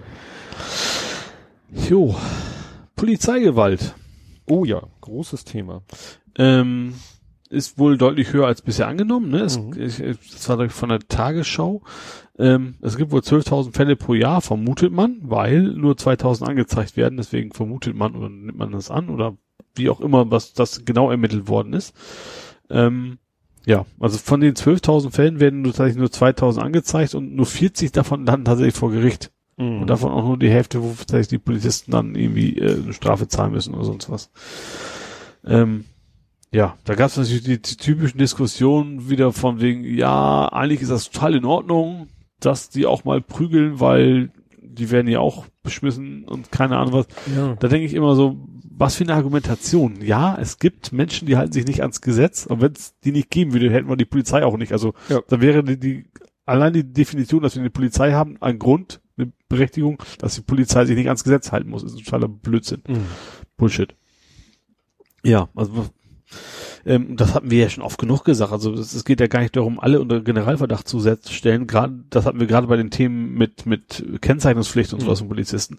Jo. 1.88 2.14
Polizeigewalt. 2.96 3.94
Oh 4.46 4.64
ja, 4.64 4.82
großes 5.00 5.44
Thema. 5.44 5.82
Ähm, 6.36 6.94
ist 7.50 7.78
wohl 7.78 7.96
deutlich 7.98 8.32
höher 8.32 8.46
als 8.46 8.62
bisher 8.62 8.88
angenommen. 8.88 9.30
Ne? 9.30 9.40
Es, 9.40 9.58
Mhm. 9.58 9.72
ich, 9.80 9.96
das 10.32 10.48
war 10.48 10.68
von 10.68 10.88
der 10.88 11.00
Tagesschau. 11.00 11.82
Ähm, 12.38 12.74
es 12.80 12.96
gibt 12.96 13.10
wohl 13.10 13.20
12.000 13.20 13.74
Fälle 13.74 13.96
pro 13.96 14.14
Jahr, 14.14 14.40
vermutet 14.40 14.92
man, 14.92 15.18
weil 15.22 15.62
nur 15.62 15.94
2.000 15.94 16.44
angezeigt 16.44 16.96
werden. 16.96 17.16
Deswegen 17.16 17.52
vermutet 17.52 17.94
man 17.96 18.14
oder 18.14 18.28
nimmt 18.28 18.58
man 18.58 18.72
das 18.72 18.90
an 18.90 19.08
oder 19.08 19.36
wie 19.74 19.88
auch 19.88 20.00
immer, 20.00 20.30
was 20.30 20.52
das 20.52 20.84
genau 20.84 21.10
ermittelt 21.10 21.48
worden 21.48 21.72
ist. 21.72 21.94
Ähm, 22.70 23.18
ja, 23.66 23.86
also 23.98 24.18
von 24.18 24.40
den 24.40 24.54
12.000 24.54 25.10
Fällen 25.10 25.40
werden 25.40 25.62
nur, 25.62 25.72
tatsächlich 25.72 25.98
nur 25.98 26.08
2.000 26.08 26.58
angezeigt 26.58 27.14
und 27.14 27.34
nur 27.34 27.46
40 27.46 27.92
davon 27.92 28.24
landen 28.24 28.44
tatsächlich 28.44 28.74
vor 28.76 28.90
Gericht. 28.90 29.30
Mhm. 29.56 29.82
Und 29.82 29.86
davon 29.90 30.12
auch 30.12 30.24
nur 30.24 30.38
die 30.38 30.50
Hälfte, 30.50 30.82
wo 30.82 30.94
vielleicht 30.94 31.32
die 31.32 31.38
Polizisten 31.38 31.90
dann 31.90 32.14
irgendwie 32.14 32.58
äh, 32.58 32.82
eine 32.82 32.92
Strafe 32.92 33.28
zahlen 33.28 33.52
müssen 33.52 33.74
oder 33.74 33.84
sonst 33.84 34.08
was. 34.10 34.30
Ähm, 35.44 35.84
ja, 36.52 36.76
da 36.84 36.94
gab 36.94 37.08
es 37.10 37.16
natürlich 37.16 37.42
die, 37.44 37.60
die 37.60 37.76
typischen 37.76 38.18
Diskussionen 38.18 39.10
wieder 39.10 39.32
von 39.32 39.60
wegen, 39.60 39.84
ja, 39.84 40.46
eigentlich 40.52 40.82
ist 40.82 40.90
das 40.90 41.10
total 41.10 41.34
in 41.34 41.44
Ordnung, 41.44 42.08
dass 42.40 42.70
die 42.70 42.86
auch 42.86 43.04
mal 43.04 43.20
prügeln, 43.20 43.80
weil 43.80 44.30
die 44.62 44.90
werden 44.90 45.08
ja 45.08 45.20
auch 45.20 45.46
beschmissen 45.62 46.24
und 46.24 46.50
keine 46.52 46.76
Ahnung 46.78 46.92
was. 46.94 47.06
ja. 47.34 47.54
Da 47.58 47.68
denke 47.68 47.86
ich 47.86 47.94
immer 47.94 48.14
so, 48.14 48.36
was 48.70 48.94
für 48.94 49.04
eine 49.04 49.14
Argumentation. 49.14 50.00
Ja, 50.02 50.38
es 50.40 50.58
gibt 50.58 50.92
Menschen, 50.92 51.26
die 51.26 51.36
halten 51.36 51.52
sich 51.52 51.66
nicht 51.66 51.80
ans 51.82 52.00
Gesetz, 52.00 52.46
und 52.46 52.60
wenn 52.60 52.72
es 52.72 52.94
die 53.00 53.10
nicht 53.12 53.28
geben 53.30 53.52
würde, 53.52 53.70
hätten 53.72 53.88
wir 53.88 53.96
die 53.96 54.04
Polizei 54.04 54.44
auch 54.44 54.56
nicht. 54.56 54.72
Also 54.72 54.94
Ja. 55.08 55.20
da 55.28 55.40
wäre 55.40 55.64
die, 55.64 55.78
die 55.78 56.04
allein 56.46 56.72
die 56.72 56.84
Definition, 56.84 57.42
dass 57.42 57.56
wir 57.56 57.60
eine 57.60 57.70
Polizei 57.70 58.12
haben, 58.12 58.36
ein 58.40 58.58
Grund, 58.58 59.00
eine 59.18 59.32
Berechtigung, 59.48 60.00
dass 60.18 60.36
die 60.36 60.42
Polizei 60.42 60.84
sich 60.86 60.96
nicht 60.96 61.08
ans 61.08 61.24
Gesetz 61.24 61.50
halten 61.50 61.70
muss, 61.70 61.82
ist 61.82 61.98
totaler 61.98 62.28
Blödsinn. 62.28 62.82
Mhm. 62.86 63.04
Bullshit. 63.56 63.94
Ja, 65.24 65.48
also 65.56 65.86
ähm, 66.86 67.16
das 67.16 67.34
hatten 67.34 67.50
wir 67.50 67.58
ja 67.58 67.68
schon 67.70 67.84
oft 67.84 67.98
genug 67.98 68.24
gesagt. 68.24 68.52
Also 68.52 68.72
es, 68.72 69.04
geht 69.04 69.20
ja 69.20 69.26
gar 69.26 69.40
nicht 69.40 69.56
darum, 69.56 69.78
alle 69.80 70.00
unter 70.00 70.20
Generalverdacht 70.20 70.86
zu 70.88 71.00
stellen. 71.30 71.66
Gerade 71.66 71.94
das 72.10 72.24
hatten 72.26 72.40
wir 72.40 72.46
gerade 72.46 72.66
bei 72.66 72.76
den 72.76 72.90
Themen 72.90 73.34
mit 73.34 73.66
mit 73.66 74.04
Kennzeichnungspflicht 74.20 74.92
und 74.92 75.00
Mhm. 75.00 75.04
sowas 75.06 75.18
von 75.20 75.28
Polizisten. 75.28 75.78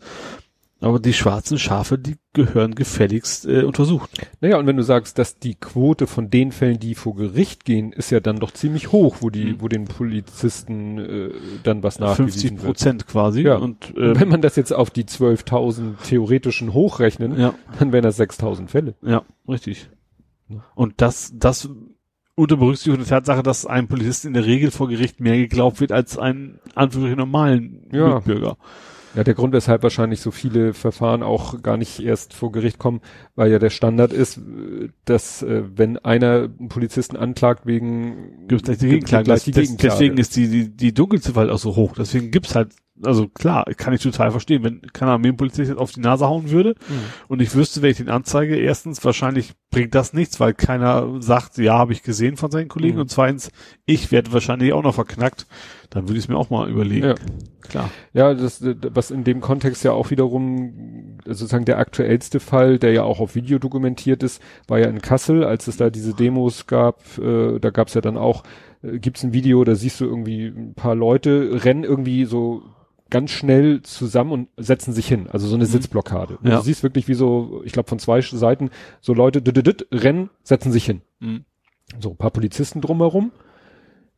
Aber 0.82 0.98
die 1.02 1.12
schwarzen 1.12 1.60
Schafe, 1.60 1.98
die 1.98 2.16
gehören 2.32 2.74
gefälligst 2.74 3.46
äh, 3.46 3.64
untersucht. 3.64 4.10
Naja, 4.40 4.58
und 4.58 4.66
wenn 4.66 4.78
du 4.78 4.84
sagst, 4.84 5.20
dass 5.20 5.38
die 5.38 5.56
Quote 5.56 6.08
von 6.08 6.30
den 6.30 6.54
Fällen, 6.54 6.80
die 6.80 6.96
vor 6.96 7.18
Gericht 7.18 7.66
gehen, 7.66 7.92
ist 7.92 8.12
ja 8.12 8.22
dann 8.22 8.38
doch 8.40 8.52
ziemlich 8.52 8.94
hoch, 8.94 9.18
wo 9.20 9.30
die, 9.30 9.44
Mhm. 9.44 9.56
wo 9.62 9.68
den 9.68 9.84
Polizisten 9.84 10.98
äh, 11.00 11.30
dann 11.64 11.84
was 11.84 11.98
50 11.98 12.18
nachgewiesen 12.18 12.50
wird. 12.60 12.66
Prozent 12.66 13.08
quasi. 13.08 13.42
Ja. 13.42 13.56
Und, 13.58 13.94
Und 13.94 13.98
ähm, 14.02 14.20
wenn 14.22 14.30
man 14.30 14.42
das 14.42 14.56
jetzt 14.56 14.72
auf 14.72 14.90
die 14.90 15.04
12.000 15.04 15.96
theoretischen 16.08 16.74
hochrechnen, 16.74 17.38
ja, 17.38 17.54
dann 17.78 17.92
wären 17.92 18.04
das 18.04 18.18
6.000 18.18 18.68
Fälle. 18.70 18.96
ja, 19.02 19.24
richtig. 19.50 19.90
Ja. 20.50 20.64
Und 20.76 20.96
das, 20.98 21.32
das 21.36 21.70
unter 22.36 22.58
Berücksichtigung 22.58 23.00
der 23.00 23.08
Tatsache, 23.08 23.44
dass 23.44 23.66
einem 23.66 23.88
Polizisten 23.88 24.28
in 24.28 24.34
der 24.34 24.46
Regel 24.46 24.72
vor 24.72 24.88
Gericht 24.88 25.20
mehr 25.20 25.38
geglaubt 25.38 25.82
wird 25.82 25.92
als 25.92 26.18
einen 26.18 26.60
Anführungsstrichen 26.76 27.18
normalen 27.18 27.88
Ja. 27.92 28.16
Mitbürger. 28.16 28.58
Ja, 29.16 29.24
der 29.24 29.34
Grund, 29.34 29.54
weshalb 29.54 29.82
wahrscheinlich 29.82 30.22
so 30.22 30.30
viele 30.30 30.74
Verfahren 30.74 31.24
auch 31.24 31.64
gar 31.64 31.78
nicht 31.78 32.00
erst 32.00 32.34
vor 32.36 32.52
Gericht 32.52 32.78
kommen, 32.78 33.02
weil 33.36 33.52
ja 33.52 33.58
der 33.58 33.72
Standard 33.72 34.14
ist, 34.14 34.40
dass 35.06 35.42
äh, 35.42 35.64
wenn 35.76 35.98
einer 35.98 36.48
einen 36.60 36.70
Polizisten 36.70 37.18
anklagt 37.18 37.66
wegen 37.66 38.48
Gibt 38.48 38.66
gleich 38.66 38.78
die 38.78 38.88
Gegenklage. 38.88 39.24
gleich 39.24 39.44
die 39.46 39.52
Gegenklage. 39.52 39.90
Deswegen 39.92 40.18
ist 40.20 40.36
die, 40.36 40.48
die, 40.48 40.70
die 40.70 40.94
Dunkelziffer 40.94 41.40
halt 41.40 41.50
auch 41.50 41.58
so 41.58 41.76
hoch. 41.76 41.94
Deswegen 41.98 42.30
gibt's 42.30 42.54
halt 42.56 42.70
also 43.04 43.28
klar, 43.28 43.66
kann 43.78 43.94
ich 43.94 44.02
total 44.02 44.32
verstehen, 44.32 44.64
wenn 44.64 44.82
kein 44.94 45.08
Armeepolizist 45.10 45.70
jetzt 45.70 45.78
auf 45.80 45.92
die 45.92 46.02
Nase 46.02 46.28
hauen 46.28 46.50
würde 46.52 46.76
Mhm. 46.90 46.94
und 47.28 47.42
ich 47.42 47.54
wüsste, 47.56 47.82
wenn 47.82 47.92
ich 47.92 47.98
den 47.98 48.10
anzeige, 48.10 48.56
erstens, 48.58 49.04
wahrscheinlich 49.06 49.54
bringt 49.72 49.96
das 49.96 50.14
nichts, 50.14 50.40
weil 50.40 50.54
keiner 50.54 51.22
sagt, 51.22 51.58
ja, 51.58 51.78
habe 51.78 51.94
ich 51.94 52.04
gesehen 52.04 52.38
von 52.38 52.52
seinen 52.52 52.68
Kollegen 52.68 52.96
Mhm. 52.96 53.02
und 53.02 53.12
zweitens, 53.12 53.52
ich 53.86 54.12
werde 54.12 54.34
wahrscheinlich 54.34 54.74
auch 54.74 54.84
noch 54.84 54.96
verknackt, 54.96 55.48
dann 55.90 56.04
würde 56.08 56.18
ich 56.18 56.26
es 56.26 56.28
mir 56.30 56.38
auch 56.38 56.50
mal 56.50 56.70
überlegen. 56.70 57.06
Ja. 57.08 57.16
Klar. 57.68 57.90
Ja, 58.14 58.34
das, 58.34 58.64
was 58.64 59.12
in 59.12 59.24
dem 59.24 59.42
Kontext 59.42 59.84
ja 59.84 59.92
auch 59.92 60.10
wiederum 60.10 61.18
sozusagen 61.26 61.66
der 61.66 61.78
aktuellste 61.78 62.40
Fall, 62.40 62.80
der 62.80 62.94
ja 62.94 63.04
auch 63.04 63.20
auf 63.20 63.36
Video 63.36 63.60
dokumentiert 63.60 64.24
ist, 64.24 64.42
war 64.68 64.80
ja 64.80 64.88
in 64.88 65.02
Kassel, 65.02 65.44
als 65.44 65.68
es 65.68 65.78
da 65.78 65.90
diese 65.92 66.14
Demos 66.16 66.66
gab, 66.68 67.00
äh, 67.20 67.60
da 67.60 67.70
gab's 67.70 67.94
ja 67.94 68.02
dann 68.02 68.18
auch, 68.18 68.44
äh, 68.82 68.98
gibt's 68.98 69.24
ein 69.24 69.34
Video, 69.34 69.64
da 69.64 69.76
siehst 69.76 70.00
du 70.02 70.06
irgendwie 70.06 70.48
ein 70.48 70.74
paar 70.74 70.96
Leute 70.96 71.60
rennen 71.64 71.84
irgendwie 71.84 72.26
so 72.26 72.64
ganz 73.10 73.32
schnell 73.32 73.82
zusammen 73.82 74.32
und 74.32 74.48
setzen 74.58 74.94
sich 74.94 75.08
hin, 75.08 75.28
also 75.30 75.48
so 75.48 75.56
eine 75.56 75.66
Sitzblockade. 75.66 76.38
Und 76.38 76.48
Ja. 76.48 76.58
Du 76.58 76.64
siehst 76.64 76.84
wirklich 76.84 77.08
wie 77.08 77.14
so, 77.14 77.62
ich 77.66 77.72
glaube 77.74 77.90
von 77.90 78.00
zwei 78.00 78.22
Seiten, 78.22 78.70
so 79.02 79.14
Leute 79.14 79.42
dit, 79.42 79.56
dit, 79.58 79.66
dit, 79.68 79.88
rennen, 79.92 80.30
setzen 80.44 80.72
sich 80.72 80.86
hin. 80.86 81.02
Mhm. 81.20 81.46
So 82.00 82.12
ein 82.12 82.18
paar 82.18 82.32
Polizisten 82.32 82.82
drumherum, 82.82 83.32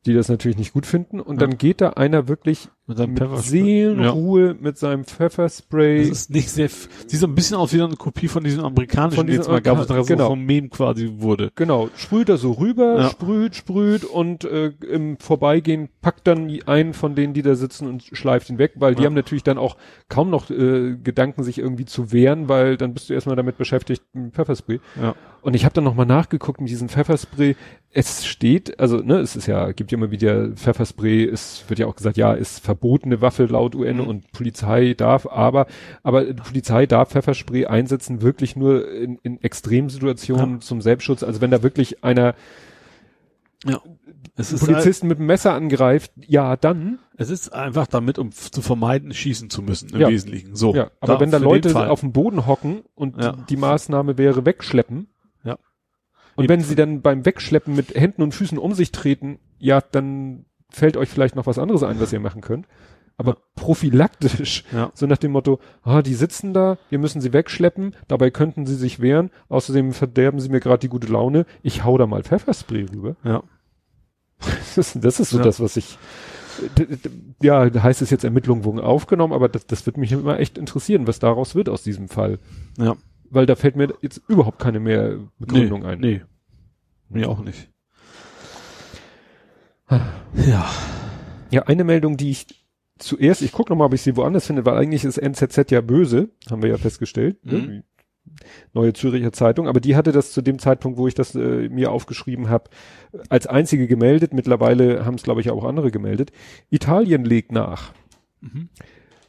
die 0.06 0.14
das 0.14 0.30
natürlich 0.30 0.58
nicht 0.58 0.74
gut 0.74 0.86
finden 0.86 1.20
und 1.20 1.40
Ja. 1.42 1.48
dann 1.48 1.58
geht 1.58 1.80
da 1.82 1.92
einer 1.92 2.28
wirklich 2.28 2.70
Mit 2.88 2.98
seinem 2.98 3.12
mit 3.12 3.20
Pfefferspray. 3.20 3.60
Seelenruhe 3.62 4.56
mit 4.60 4.78
seinem 4.78 5.04
Das 5.04 5.14
Pfefferspray. 5.14 6.02
ist 6.02 6.32
nicht 6.32 6.50
sehr, 6.50 6.68
sieht 6.68 7.20
so 7.20 7.28
ein 7.28 7.36
bisschen 7.36 7.56
aus 7.56 7.72
wie 7.74 7.82
eine 7.82 7.96
Kopie 7.96 8.28
von 8.28 8.44
diesem 8.44 8.66
amerikanischen, 8.66 9.18
Von 9.18 9.28
die 9.28 9.34
diesem 9.34 9.44
jetzt 9.44 9.52
mal 9.52 9.62
gab, 9.62 9.78
was 9.78 10.08
genau. 10.08 10.24
so 10.24 10.30
vom 10.32 10.44
Meme 10.44 10.70
quasi 10.70 11.10
wurde. 11.18 11.52
Genau, 11.56 11.90
sprüht 11.96 12.28
er 12.28 12.38
so 12.38 12.54
rüber, 12.54 13.00
Ja. 13.02 13.10
sprüht, 13.10 13.56
sprüht 13.56 14.04
und 14.04 14.46
äh, 14.46 14.72
im 14.92 15.18
Vorbeigehen 15.20 15.90
packt 16.02 16.26
dann 16.28 16.48
die- 16.48 16.68
einen 16.68 16.94
von 16.94 17.14
denen, 17.14 17.34
die 17.36 17.44
da 17.44 17.54
sitzen 17.56 17.88
und 17.88 18.04
schleift 18.04 18.50
ihn 18.50 18.58
weg, 18.58 18.74
weil 18.76 18.96
die 18.96 19.04
Ja. 19.04 19.08
haben 19.08 19.14
natürlich 19.16 19.44
dann 19.44 19.60
auch 19.60 19.78
kaum 20.10 20.32
noch 20.32 20.50
äh, 20.50 20.98
Gedanken, 21.02 21.44
sich 21.44 21.60
irgendwie 21.60 21.86
zu 21.86 22.12
wehren, 22.12 22.50
weil 22.50 22.78
dann 22.78 22.94
bist 22.96 23.10
du 23.10 23.14
erstmal 23.14 23.36
damit 23.36 23.58
beschäftigt, 23.58 24.04
mit 24.14 24.34
Pfefferspray. 24.34 24.80
Ja. 25.00 25.16
Und 25.44 25.56
ich 25.56 25.66
habe 25.66 25.74
dann 25.74 25.84
nochmal 25.84 26.06
nachgeguckt 26.06 26.62
mit 26.62 26.70
diesem 26.70 26.88
Pfefferspray. 26.90 27.56
Es 27.94 28.26
steht, 28.28 28.80
also 28.80 28.98
ne, 28.98 29.20
es 29.20 29.36
ist 29.36 29.48
ja, 29.48 29.72
gibt 29.72 29.92
ja 29.92 29.98
immer 29.98 30.12
wieder 30.12 30.50
Pfefferspray, 30.52 31.26
es 31.26 31.66
wird 31.68 31.80
ja 31.80 31.88
auch 31.88 31.96
gesagt, 31.96 32.16
ja, 32.16 32.34
ist 32.34 32.60
verbotene 32.76 33.22
Waffe 33.22 33.46
laut 33.46 33.76
UN 33.76 33.98
Mhm. 33.98 34.08
und 34.08 34.32
Polizei 34.32 34.94
darf, 34.94 35.26
aber, 35.28 35.68
aber 36.04 36.26
die 36.26 36.42
Polizei 36.42 36.86
darf 36.86 37.10
Pfefferspray 37.10 37.66
einsetzen, 37.66 38.22
wirklich 38.22 38.56
nur 38.56 38.90
in, 38.92 39.18
in 39.24 39.42
Extremsituationen 39.42 40.62
zum 40.62 40.82
Selbstschutz. 40.82 41.24
Also 41.24 41.42
wenn 41.42 41.52
da 41.52 41.64
wirklich 41.64 42.04
einer 42.04 42.34
Ja. 43.66 43.80
Es 44.38 44.52
ist, 44.54 44.66
Polizisten 44.66 45.08
mit 45.08 45.20
dem 45.20 45.26
Messer 45.26 45.54
angreift, 45.54 46.12
ja, 46.16 46.56
dann. 46.56 47.00
es 47.18 47.30
ist 47.30 47.54
einfach 47.54 47.86
damit, 47.88 48.18
um 48.18 48.32
zu 48.32 48.62
vermeiden, 48.62 49.14
schießen 49.14 49.50
zu 49.50 49.62
müssen, 49.62 49.90
im 49.94 50.00
Ja. 50.02 50.08
Wesentlichen. 50.10 50.56
So. 50.56 50.74
Ja, 50.74 50.90
aber 51.00 51.20
wenn 51.20 51.30
da 51.32 51.38
für 51.38 51.44
den 51.44 51.50
Leute 51.50 51.90
auf 51.92 52.00
dem 52.00 52.12
Boden 52.12 52.48
hocken 52.48 52.82
und 52.96 53.18
Ja. 53.22 53.34
die, 53.34 53.44
die 53.50 53.58
Maßnahme 53.58 54.18
wäre 54.18 54.46
wegschleppen. 54.46 55.10
Ja. 55.44 55.58
Und 56.36 56.46
Eben. 56.46 56.50
wenn 56.54 56.62
sie 56.62 56.76
dann 56.76 57.02
beim 57.02 57.26
Wegschleppen 57.26 57.76
mit 57.76 57.94
Händen 57.94 58.24
und 58.24 58.34
Füßen 58.34 58.58
um 58.58 58.74
sich 58.74 58.92
treten, 58.92 59.40
ja, 59.60 59.82
dann 59.82 60.46
fällt 60.72 60.98
euch 60.98 61.10
vielleicht 61.10 61.36
noch 61.36 61.46
was 61.46 61.60
anderes 61.60 61.84
ein, 61.84 62.00
was 62.00 62.12
ihr 62.14 62.20
machen 62.20 62.42
könnt. 62.42 62.68
Aber 63.18 63.34
Ja. 63.34 63.38
prophylaktisch, 63.56 64.64
Ja. 64.72 64.92
so 64.96 65.06
nach 65.06 65.18
dem 65.18 65.32
Motto, 65.34 65.60
ah, 65.84 66.02
die 66.02 66.16
sitzen 66.16 66.54
da, 66.54 66.78
wir 66.90 66.98
müssen 66.98 67.22
sie 67.22 67.34
wegschleppen, 67.34 67.96
dabei 68.08 68.32
könnten 68.32 68.66
sie 68.66 68.76
sich 68.76 69.00
wehren, 69.00 69.30
außerdem 69.50 69.94
verderben 69.94 70.40
sie 70.40 70.50
mir 70.50 70.60
gerade 70.60 70.80
die 70.80 70.90
gute 70.90 71.08
Laune, 71.08 71.46
ich 71.62 71.84
hau 71.84 71.98
da 71.98 72.08
mal 72.08 72.24
Pfefferspray 72.24 72.86
rüber. 72.92 73.16
Ja. 73.24 73.44
Das 74.76 74.78
ist, 74.78 75.04
das 75.06 75.20
ist 75.20 75.30
so 75.30 75.38
Ja. 75.38 75.44
das, 75.44 75.60
was 75.60 75.78
ich, 75.78 76.00
ja, 77.42 77.70
da 77.70 77.84
heißt 77.84 78.02
es 78.02 78.10
jetzt 78.10 78.24
Ermittlungen 78.24 78.64
wurden 78.64 78.80
aufgenommen, 78.80 79.34
aber 79.34 79.50
das, 79.50 79.66
das 79.68 79.86
wird 79.86 79.98
mich 79.98 80.12
immer 80.12 80.40
echt 80.40 80.58
interessieren, 80.58 81.08
was 81.08 81.20
daraus 81.20 81.54
wird 81.56 81.70
aus 81.70 81.84
diesem 81.84 82.08
Fall. 82.08 82.40
Ja. 82.78 82.96
Weil 83.30 83.46
da 83.46 83.56
fällt 83.56 83.76
mir 83.76 83.94
jetzt 84.02 84.22
überhaupt 84.28 84.60
keine 84.60 84.80
mehr 84.80 85.20
Begründung 85.40 85.82
nee, 85.82 85.88
ein. 85.88 86.00
Nee. 86.00 86.22
Mir 87.10 87.30
auch 87.30 87.42
nicht. 87.42 87.70
Ja. 90.36 90.70
Ja, 91.50 91.64
eine 91.64 91.84
Meldung, 91.84 92.18
die 92.18 92.32
ich 92.32 92.48
zuerst, 92.98 93.42
ich 93.42 93.52
gucke 93.52 93.72
nochmal, 93.72 93.88
ob 93.88 93.94
ich 93.94 94.02
sie 94.02 94.16
woanders 94.16 94.46
finde, 94.46 94.66
weil 94.66 94.78
eigentlich 94.78 95.04
ist 95.04 95.18
NZZ 95.18 95.72
ja 95.72 95.82
böse, 95.82 96.30
haben 96.50 96.62
wir 96.62 96.70
ja 96.70 96.78
festgestellt. 96.78 97.38
Mhm. 97.46 97.52
Ne? 97.52 97.84
Neue 98.74 98.94
Züricher 98.94 99.34
Zeitung, 99.34 99.68
aber 99.68 99.80
die 99.80 99.96
hatte 99.96 100.12
das 100.12 100.32
zu 100.32 100.42
dem 100.42 100.60
Zeitpunkt, 100.60 100.98
wo 100.98 101.08
ich 101.08 101.16
das 101.16 101.36
äh, 101.36 101.70
mir 101.70 101.92
aufgeschrieben 101.92 102.50
habe, 102.50 102.70
als 103.30 103.48
einzige 103.48 103.88
gemeldet. 103.88 104.34
Mittlerweile 104.34 105.06
haben 105.06 105.16
es, 105.16 105.24
glaube 105.24 105.42
ich, 105.42 105.50
auch 105.50 105.66
andere 105.66 105.92
gemeldet. 105.92 106.32
Italien 106.70 107.26
legt 107.26 107.52
nach. 107.52 107.94
Mhm. 108.42 108.70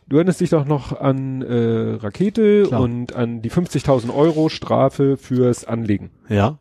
Du 0.08 0.16
erinnerst 0.16 0.40
dich 0.40 0.50
doch 0.50 0.66
noch 0.66 1.00
an 1.00 1.42
äh, 1.42 1.94
Rakete 1.94 2.64
Klar. 2.64 2.82
und 2.82 3.14
an 3.14 3.40
die 3.40 3.50
50.000 3.50 4.14
Euro 4.14 4.50
Strafe 4.50 5.16
fürs 5.16 5.64
Anlegen. 5.64 6.10
Ja. 6.28 6.60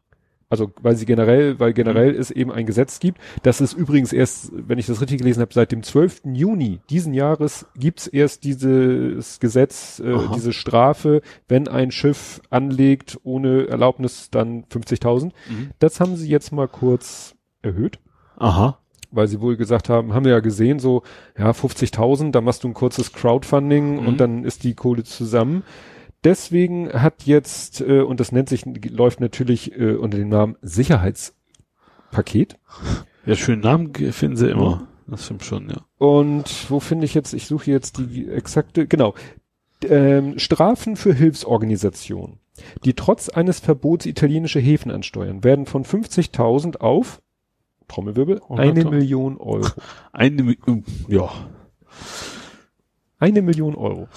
Also 0.52 0.72
weil 0.82 0.96
sie 0.96 1.06
generell, 1.08 1.60
weil 1.60 1.74
generell 1.74 2.14
es 2.14 2.30
eben 2.30 2.52
ein 2.52 2.68
Gesetz 2.68 3.00
gibt. 3.00 3.18
Das 3.42 3.62
ist 3.62 3.74
übrigens 3.74 4.14
erst, 4.14 4.52
wenn 4.54 4.78
ich 4.78 4.86
das 4.86 5.02
richtig 5.02 5.18
gelesen 5.20 5.42
habe, 5.42 5.54
seit 5.54 5.72
dem 5.72 5.82
12. 5.82 6.22
Juni 6.34 6.80
diesen 6.90 7.14
Jahres 7.16 7.66
gibt's 7.76 8.06
erst 8.06 8.44
dieses 8.44 9.40
Gesetz, 9.40 10.00
äh, 10.06 10.14
Aha. 10.14 10.32
diese 10.36 10.54
Strafe, 10.54 11.22
wenn 11.48 11.68
ein 11.68 11.90
Schiff 11.92 12.42
anlegt 12.52 13.18
ohne 13.24 13.68
Erlaubnis, 13.68 14.30
dann 14.30 14.66
50.000. 14.66 15.32
Mhm. 15.50 15.72
Das 15.80 16.00
haben 16.00 16.16
sie 16.18 16.30
jetzt 16.30 16.52
mal 16.52 16.68
kurz 16.68 17.36
erhöht 17.64 18.00
Aha. 18.38 18.78
weil 19.12 19.28
sie 19.28 19.40
wohl 19.40 19.56
gesagt 19.56 19.88
haben, 19.90 20.14
haben 20.14 20.26
wir 20.26 20.32
ja 20.34 20.40
gesehen, 20.42 20.80
so, 20.80 21.04
ja, 21.38 21.52
50.000, 21.52 22.32
da 22.32 22.42
machst 22.42 22.64
du 22.64 22.68
ein 22.68 22.74
kurzes 22.74 23.14
Crowdfunding 23.14 24.02
Mhm. 24.02 24.08
und 24.08 24.20
dann 24.20 24.44
ist 24.44 24.64
die 24.64 24.74
Kohle 24.74 25.04
zusammen. 25.04 25.64
Deswegen 26.24 26.94
hat 26.94 27.24
jetzt, 27.24 27.82
äh, 27.82 28.02
und 28.02 28.20
das 28.20 28.32
nennt 28.32 28.50
sich, 28.50 28.66
läuft 28.66 29.20
natürlich 29.20 29.78
äh, 29.78 29.96
unter 29.96 30.18
dem 30.18 30.30
Namen 30.30 30.56
Sicherheitspaket. 30.62 32.60
Ja, 33.26 33.36
schönen 33.36 33.62
Namen 33.62 33.94
finden 33.94 34.38
sie 34.38 34.50
immer. 34.50 34.88
Das 35.08 35.26
stimmt 35.26 35.44
schon, 35.44 35.70
ja. 35.70 35.78
Und 35.98 36.70
wo 36.70 36.80
finde 36.80 37.06
ich 37.06 37.14
jetzt, 37.14 37.34
ich 37.34 37.48
suche 37.48 37.70
jetzt 37.72 37.98
die 37.98 38.30
exakte, 38.30 38.88
genau, 38.88 39.16
ähm, 39.84 40.38
Strafen 40.40 40.96
für 40.96 41.14
Hilfsorganisationen, 41.14 42.40
die 42.86 42.94
trotz 42.94 43.30
eines 43.30 43.60
Verbots 43.60 44.06
italienische 44.06 44.60
Häfen 44.60 44.92
ansteuern, 44.92 45.44
werden 45.44 45.66
von 45.66 45.84
50.000 45.84 46.78
auf, 46.78 47.22
Trommelwirbel, 47.88 48.42
eine 48.50 48.84
100.000. 48.84 48.90
Million 48.90 49.38
Euro. 49.38 49.68
Eine, 50.14 50.56
ähm, 50.68 50.84
ja. 51.08 51.30
Eine 53.20 53.42
Million 53.42 53.76
Euro. 53.76 54.08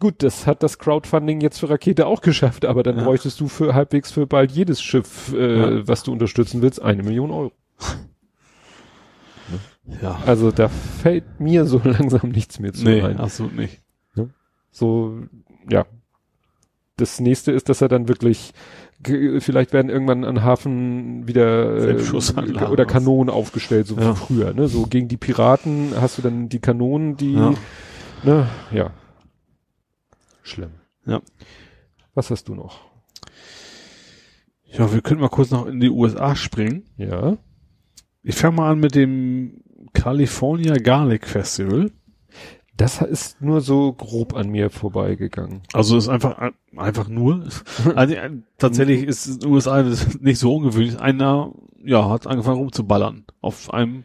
Gut, 0.00 0.22
das 0.22 0.46
hat 0.46 0.62
das 0.62 0.78
Crowdfunding 0.78 1.40
jetzt 1.40 1.60
für 1.60 1.70
Rakete 1.70 2.06
auch 2.06 2.20
geschafft, 2.20 2.64
aber 2.64 2.82
dann 2.82 2.98
Ja. 2.98 3.04
bräuchtest 3.04 3.40
du 3.40 3.48
für 3.48 3.74
halbwegs 3.74 4.10
für 4.12 4.26
bald 4.26 4.50
jedes 4.50 4.82
Schiff, 4.82 5.32
äh, 5.34 5.78
Ja. 5.78 5.88
was 5.88 6.02
du 6.02 6.12
unterstützen 6.12 6.62
willst, 6.62 6.82
eine 6.82 7.02
Million 7.02 7.30
Euro. 7.30 7.52
Ja. 10.00 10.18
Also 10.24 10.50
da 10.50 10.68
fällt 10.68 11.40
mir 11.40 11.66
so 11.66 11.78
langsam 11.84 12.30
nichts 12.30 12.58
mehr 12.58 12.72
zu 12.72 12.84
Nee, 12.84 13.02
ein. 13.02 13.18
absolut 13.18 13.54
nicht. 13.54 13.80
So, 14.70 15.18
ja. 15.70 15.84
Das 16.96 17.20
nächste 17.20 17.52
ist, 17.52 17.68
dass 17.68 17.80
er 17.80 17.88
dann 17.88 18.08
wirklich, 18.08 18.52
vielleicht 19.38 19.72
werden 19.72 19.90
irgendwann 19.90 20.24
an 20.24 20.42
Hafen 20.42 21.28
wieder 21.28 21.90
äh, 21.96 22.66
oder. 22.70 22.86
Kanonen 22.86 23.28
aufgestellt, 23.32 23.86
so 23.86 23.96
Ja. 23.96 24.12
wie 24.12 24.16
früher. 24.16 24.54
Ne? 24.54 24.66
So 24.68 24.86
gegen 24.86 25.06
die 25.08 25.16
Piraten 25.16 25.92
hast 26.00 26.18
du 26.18 26.22
dann 26.22 26.48
die 26.48 26.60
Kanonen, 26.60 27.16
die, 27.16 27.34
Ja. 27.34 27.54
ne, 28.24 28.48
ja. 28.72 28.90
Schlimm. 30.44 30.72
Ja. 31.06 31.22
Was 32.14 32.30
hast 32.30 32.48
du 32.48 32.54
noch? 32.54 32.80
Ja, 34.66 34.92
wir 34.92 35.00
können 35.00 35.20
mal 35.20 35.28
kurz 35.28 35.50
noch 35.50 35.66
in 35.66 35.80
die 35.80 35.90
USA 35.90 36.36
springen. 36.36 36.84
Ja. 36.96 37.38
Ich 38.22 38.36
fange 38.36 38.56
mal 38.56 38.70
an 38.70 38.78
mit 38.78 38.94
dem 38.94 39.62
California 39.94 40.74
Garlic 40.74 41.26
Festival. 41.26 41.90
Das 42.76 43.00
ist 43.00 43.40
nur 43.40 43.60
so 43.60 43.92
grob 43.92 44.34
an 44.34 44.50
mir 44.50 44.68
vorbeigegangen. 44.68 45.62
Also 45.72 45.96
ist 45.96 46.08
einfach 46.08 46.52
einfach 46.76 47.08
nur. 47.08 47.48
Also 47.94 48.14
tatsächlich 48.58 49.04
ist 49.04 49.26
es 49.26 49.34
in 49.36 49.40
den 49.40 49.50
USA 49.50 49.82
nicht 50.20 50.38
so 50.38 50.54
ungewöhnlich. 50.56 51.00
Einer 51.00 51.52
ja 51.84 52.08
hat 52.10 52.26
angefangen 52.26 52.58
rumzuballern 52.58 53.24
auf 53.40 53.72
einem 53.72 54.04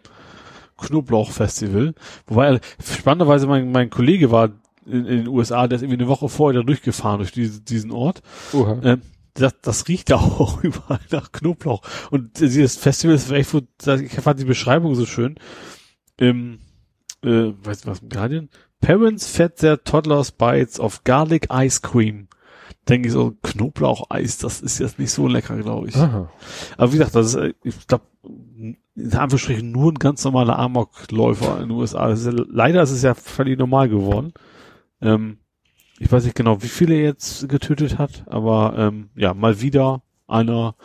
Knoblauchfestival. 0.77 1.95
Wobei 2.27 2.61
spannenderweise 2.81 3.47
mein, 3.47 3.71
mein 3.71 3.89
Kollege 3.89 4.31
war 4.31 4.51
in, 4.89 5.05
in 5.05 5.17
den 5.19 5.27
USA, 5.27 5.67
der 5.67 5.77
ist 5.77 5.81
irgendwie 5.83 6.01
eine 6.01 6.07
Woche 6.07 6.29
vorher 6.29 6.61
da 6.61 6.65
durchgefahren 6.65 7.19
durch 7.19 7.31
diese, 7.31 7.61
diesen 7.61 7.91
Ort. 7.91 8.21
Oha. 8.53 8.79
Ähm, 8.83 9.01
das, 9.33 9.55
das 9.61 9.87
riecht 9.87 10.09
da 10.09 10.15
auch 10.17 10.63
überall 10.63 10.99
nach 11.11 11.31
Knoblauch. 11.31 11.81
Und 12.11 12.39
dieses 12.39 12.75
Festival 12.75 13.15
ist 13.15 13.31
echt, 13.31 13.53
ich 13.53 14.11
fand 14.11 14.39
die 14.39 14.45
Beschreibung 14.45 14.95
so 14.95 15.05
schön. 15.05 15.35
Ähm, 16.19 16.59
äh, 17.23 17.53
weißt 17.63 17.85
du 17.85 17.89
was, 17.89 17.99
im 17.99 18.09
Guardian? 18.09 18.49
Parents 18.81 19.27
fed 19.27 19.57
their 19.57 19.83
toddlers 19.83 20.31
bites 20.31 20.79
of 20.79 21.03
garlic 21.03 21.47
ice 21.51 21.81
cream. 21.81 22.27
denke 22.87 23.07
ich 23.07 23.13
so, 23.13 23.35
Knoblaucheis, 23.43 24.37
das 24.37 24.61
ist 24.61 24.79
jetzt 24.79 24.99
nicht 24.99 25.11
so 25.11 25.27
lecker, 25.27 25.57
glaube 25.57 25.89
ich. 25.89 25.95
Aha. 25.95 26.29
Aber 26.77 26.93
wie 26.93 26.97
gesagt, 26.97 27.15
das 27.15 27.27
ist, 27.27 27.35
äh, 27.35 27.53
ich 27.63 27.87
glaube, 27.87 28.05
in 28.23 29.13
Anführungsstrichen 29.13 29.71
nur 29.71 29.91
ein 29.91 29.99
ganz 29.99 30.23
normaler 30.23 30.57
Amokläufer 30.59 31.61
in 31.61 31.69
den 31.69 31.71
USA. 31.71 32.09
Ist 32.09 32.25
ja, 32.25 32.33
leider 32.33 32.83
ist 32.83 32.91
es 32.91 33.01
ja 33.01 33.13
völlig 33.13 33.57
normal 33.57 33.89
geworden. 33.89 34.33
Ähm, 35.01 35.39
ich 35.99 36.11
weiß 36.11 36.23
nicht 36.23 36.35
genau, 36.35 36.61
wie 36.63 36.67
viele 36.67 36.95
er 36.95 37.03
jetzt 37.03 37.49
getötet 37.49 37.97
hat, 37.97 38.23
aber 38.27 38.73
ähm, 38.77 39.09
ja, 39.15 39.33
mal 39.33 39.61
wieder 39.61 40.01
einer, 40.27 40.75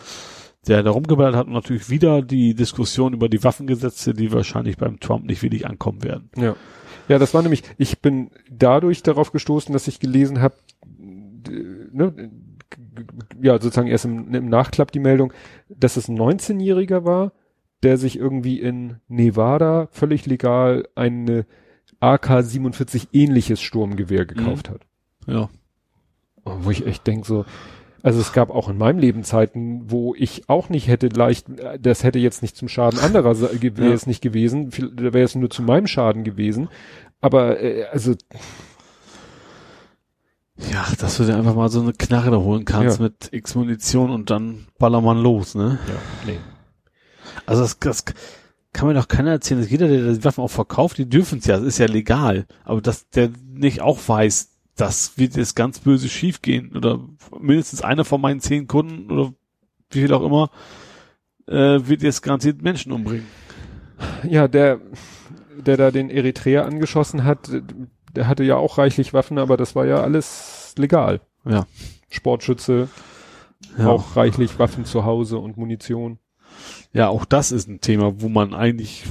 der 0.66 0.82
da 0.82 0.90
rumgeballert 0.90 1.36
hat 1.36 1.46
und 1.46 1.52
natürlich 1.52 1.88
wieder 1.90 2.22
die 2.22 2.54
Diskussion 2.54 3.12
über 3.12 3.28
die 3.28 3.44
Waffengesetze, 3.44 4.12
die 4.14 4.32
wahrscheinlich 4.32 4.76
beim 4.76 4.98
Trump 4.98 5.24
nicht 5.24 5.42
wirklich 5.42 5.66
ankommen 5.66 6.02
werden. 6.02 6.30
Ja. 6.36 6.56
Ja, 7.06 7.18
das 7.18 7.34
war 7.34 7.42
nämlich, 7.42 7.62
ich 7.76 8.00
bin 8.00 8.30
dadurch 8.50 9.02
darauf 9.02 9.30
gestoßen, 9.30 9.72
dass 9.72 9.88
ich 9.88 10.00
gelesen 10.00 10.40
habe, 10.40 10.54
ne, 10.86 12.30
ja, 13.42 13.60
sozusagen 13.60 13.88
erst 13.88 14.06
im, 14.06 14.34
im 14.34 14.48
Nachklapp 14.48 14.90
die 14.90 15.00
Meldung, 15.00 15.32
dass 15.68 15.96
es 15.96 16.08
ein 16.08 16.18
19-Jähriger 16.18 17.04
war, 17.04 17.32
der 17.82 17.98
sich 17.98 18.18
irgendwie 18.18 18.58
in 18.58 18.96
Nevada 19.08 19.88
völlig 19.90 20.24
legal 20.24 20.88
eine 20.94 21.46
AK-47 22.12 23.08
ähnliches 23.12 23.60
Sturmgewehr 23.60 24.26
gekauft 24.26 24.68
hat. 24.68 24.80
Ja. 25.26 25.48
Wo 26.44 26.70
ich 26.70 26.86
echt 26.86 27.06
denk 27.06 27.24
so, 27.24 27.44
also 28.02 28.20
es 28.20 28.32
gab 28.34 28.50
auch 28.50 28.68
in 28.68 28.76
meinem 28.76 28.98
Leben 28.98 29.24
Zeiten, 29.24 29.90
wo 29.90 30.14
ich 30.14 30.48
auch 30.50 30.68
nicht 30.68 30.88
hätte 30.88 31.08
leicht, 31.08 31.46
das 31.80 32.04
hätte 32.04 32.18
jetzt 32.18 32.42
nicht 32.42 32.56
zum 32.56 32.68
Schaden 32.68 32.98
anderer 33.00 33.34
wäre 33.38 33.88
Ja. 33.88 33.92
es 33.94 34.06
nicht 34.06 34.20
gewesen, 34.22 34.70
da 34.70 35.12
wäre 35.14 35.24
es 35.24 35.34
nur 35.34 35.48
zu 35.48 35.62
meinem 35.62 35.86
Schaden 35.86 36.22
gewesen. 36.24 36.68
Aber 37.22 37.60
äh, 37.62 37.84
also 37.84 38.14
Ja, 40.70 40.86
dass 40.98 41.16
du 41.16 41.24
dir 41.24 41.36
einfach 41.36 41.54
mal 41.54 41.68
so 41.70 41.80
eine 41.80 41.92
Knarre 41.94 42.30
da 42.30 42.36
holen 42.36 42.64
kannst 42.66 42.98
Ja. 42.98 43.04
mit 43.04 43.28
X 43.32 43.54
Munition 43.54 44.10
und 44.10 44.28
dann 44.30 44.66
baller 44.78 45.00
man 45.00 45.18
los, 45.18 45.54
ne? 45.54 45.78
ja, 45.88 45.94
nee. 46.26 46.38
Also 47.46 47.62
das, 47.62 47.78
das 47.78 48.04
kann 48.74 48.88
mir 48.88 48.94
doch 48.94 49.08
keiner 49.08 49.30
erzählen, 49.30 49.60
dass 49.60 49.70
jeder, 49.70 49.88
der 49.88 50.12
die 50.12 50.24
Waffen 50.24 50.42
auch 50.44 50.50
verkauft, 50.50 50.98
die 50.98 51.08
dürfen 51.08 51.38
es 51.38 51.46
ja, 51.46 51.56
das 51.56 51.64
ist 51.66 51.78
ja 51.78 51.86
legal. 51.86 52.44
Aber 52.64 52.82
dass 52.82 53.08
der 53.08 53.30
nicht 53.54 53.80
auch 53.80 53.98
weiß, 54.06 54.50
das 54.76 55.16
wird 55.16 55.36
jetzt 55.36 55.54
ganz 55.56 55.78
böse 55.78 56.08
schiefgehen 56.08 56.76
oder 56.76 57.00
mindestens 57.40 57.80
einer 57.82 58.04
von 58.04 58.20
meinen 58.20 58.40
zehn 58.40 58.66
Kunden 58.66 59.10
oder 59.10 59.32
wie 59.90 60.00
viel 60.00 60.12
auch 60.12 60.24
immer, 60.24 60.50
äh, 61.46 61.86
wird 61.86 62.02
jetzt 62.02 62.22
garantiert 62.22 62.60
Menschen 62.62 62.92
umbringen. 62.92 63.26
Ja, 64.28 64.48
der, 64.48 64.80
der 65.56 65.76
da 65.76 65.90
den 65.92 66.10
Eritreer 66.10 66.66
angeschossen 66.66 67.24
hat, 67.24 67.48
der 68.14 68.26
hatte 68.26 68.42
ja 68.42 68.56
auch 68.56 68.76
reichlich 68.78 69.14
Waffen, 69.14 69.38
aber 69.38 69.56
das 69.56 69.76
war 69.76 69.86
ja 69.86 70.02
alles 70.02 70.74
legal. 70.76 71.20
Ja. 71.48 71.66
Sportschütze, 72.10 72.88
Ja. 73.78 73.86
auch 73.88 74.16
reichlich 74.16 74.58
Waffen 74.58 74.84
zu 74.84 75.04
Hause 75.04 75.38
und 75.38 75.56
Munition. 75.56 76.18
Ja, 76.92 77.08
auch 77.08 77.24
das 77.24 77.52
ist 77.52 77.68
ein 77.68 77.80
Thema, 77.80 78.20
wo 78.20 78.28
man 78.28 78.54
eigentlich, 78.54 79.04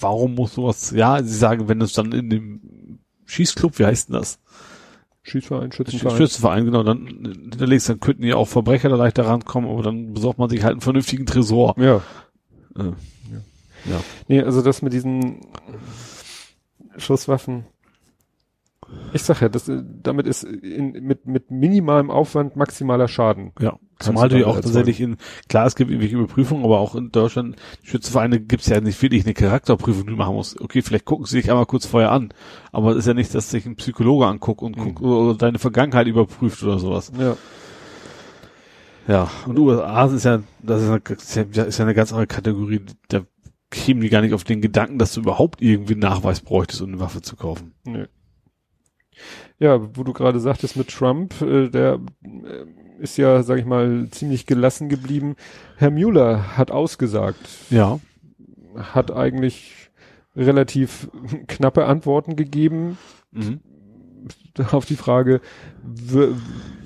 warum 0.00 0.34
muss 0.34 0.54
sowas, 0.54 0.90
ja, 0.92 1.22
sie 1.22 1.36
sagen, 1.36 1.68
wenn 1.68 1.80
es 1.80 1.92
dann 1.92 2.12
in 2.12 2.30
dem 2.30 2.98
Schießclub, 3.26 3.78
wie 3.78 3.86
heißt 3.86 4.08
denn 4.08 4.14
das? 4.14 4.38
Schießverein, 5.22 5.72
Schützenverein. 5.72 6.16
Schützenverein, 6.16 6.64
genau, 6.64 6.82
dann 6.82 7.06
hinterlegst, 7.06 7.88
dann 7.88 8.00
könnten 8.00 8.24
ja 8.24 8.36
auch 8.36 8.48
Verbrecher 8.48 8.88
da 8.88 8.96
leichter 8.96 9.26
rankommen, 9.26 9.70
aber 9.70 9.82
dann 9.82 10.14
besorgt 10.14 10.38
man 10.38 10.48
sich 10.48 10.62
halt 10.62 10.72
einen 10.72 10.80
vernünftigen 10.80 11.26
Tresor. 11.26 11.74
Ja. 11.76 11.96
Äh, 12.76 12.92
ja. 13.84 14.00
Nee, 14.26 14.42
also 14.42 14.62
das 14.62 14.82
mit 14.82 14.92
diesen 14.92 15.40
Schusswaffen. 16.96 17.64
Ich 19.12 19.22
sag 19.22 19.40
ja, 19.40 19.48
das, 19.48 19.68
äh, 19.68 19.82
damit 20.02 20.26
ist 20.26 20.44
in, 20.44 20.92
mit, 20.92 21.26
mit 21.26 21.50
minimalem 21.50 22.10
Aufwand 22.10 22.56
maximaler 22.56 23.08
Schaden. 23.08 23.52
Ja. 23.60 23.78
Zumal 23.98 24.28
du 24.28 24.38
ja 24.38 24.46
auch 24.46 24.60
tatsächlich 24.60 25.00
in, 25.00 25.16
klar, 25.48 25.66
es 25.66 25.74
gibt 25.74 25.90
irgendwelche 25.90 26.16
Überprüfungen, 26.16 26.64
aber 26.64 26.78
auch 26.78 26.94
in 26.94 27.10
Deutschland, 27.10 27.56
Schützenvereine 27.82 28.38
gibt's 28.40 28.68
ja 28.68 28.80
nicht 28.80 29.00
wirklich 29.02 29.24
eine 29.24 29.34
Charakterprüfung, 29.34 30.04
die 30.04 30.10
du 30.10 30.16
machen 30.16 30.34
musst. 30.36 30.60
Okay, 30.60 30.82
vielleicht 30.82 31.04
gucken 31.04 31.26
sie 31.26 31.40
sich 31.40 31.50
einmal 31.50 31.66
kurz 31.66 31.86
vorher 31.86 32.12
an, 32.12 32.28
aber 32.70 32.92
es 32.92 32.98
ist 32.98 33.06
ja 33.06 33.14
nicht, 33.14 33.34
dass 33.34 33.50
sich 33.50 33.66
ein 33.66 33.76
Psychologe 33.76 34.26
anguckt 34.26 34.62
und 34.62 34.76
guckt, 34.76 35.00
oder 35.00 35.34
deine 35.36 35.58
Vergangenheit 35.58 36.06
überprüft 36.06 36.62
oder 36.62 36.78
sowas. 36.78 37.10
Ja. 37.18 37.36
Ja, 39.08 39.30
und 39.46 39.58
USA 39.58 40.04
ist 40.06 40.24
ja, 40.24 40.42
das 40.62 40.82
ist, 40.82 41.34
ja- 41.34 41.64
ist 41.64 41.78
ja 41.78 41.84
eine 41.84 41.94
ganz 41.94 42.12
andere 42.12 42.26
Kategorie. 42.26 42.82
Da 43.08 43.22
kämen 43.70 44.00
die 44.02 44.10
gar 44.10 44.20
nicht 44.20 44.34
auf 44.34 44.44
den 44.44 44.60
Gedanken, 44.60 44.98
dass 44.98 45.14
du 45.14 45.20
überhaupt 45.20 45.62
irgendwie 45.62 45.94
einen 45.94 46.02
Nachweis 46.02 46.40
bräuchtest, 46.40 46.82
um 46.82 46.88
eine 46.90 47.00
Waffe 47.00 47.22
zu 47.22 47.34
kaufen. 47.36 47.72
Nö. 47.86 48.06
Ja, 49.58 49.80
wo 49.96 50.04
du 50.04 50.12
gerade 50.12 50.40
sagtest 50.40 50.76
mit 50.76 50.88
Trump, 50.88 51.40
äh, 51.42 51.68
der 51.68 52.00
äh, 52.24 53.02
ist 53.02 53.16
ja, 53.16 53.42
sag 53.42 53.58
ich 53.58 53.64
mal, 53.64 54.08
ziemlich 54.10 54.46
gelassen 54.46 54.88
geblieben. 54.88 55.36
Herr 55.76 55.90
Mueller 55.90 56.56
hat 56.56 56.70
ausgesagt, 56.70 57.38
Ja. 57.70 58.00
hat 58.76 59.10
eigentlich 59.10 59.90
relativ 60.36 61.08
knappe 61.48 61.84
Antworten 61.86 62.36
gegeben 62.36 62.98
Mhm. 63.30 63.60
auf 64.72 64.86
die 64.86 64.96
Frage, 64.96 65.40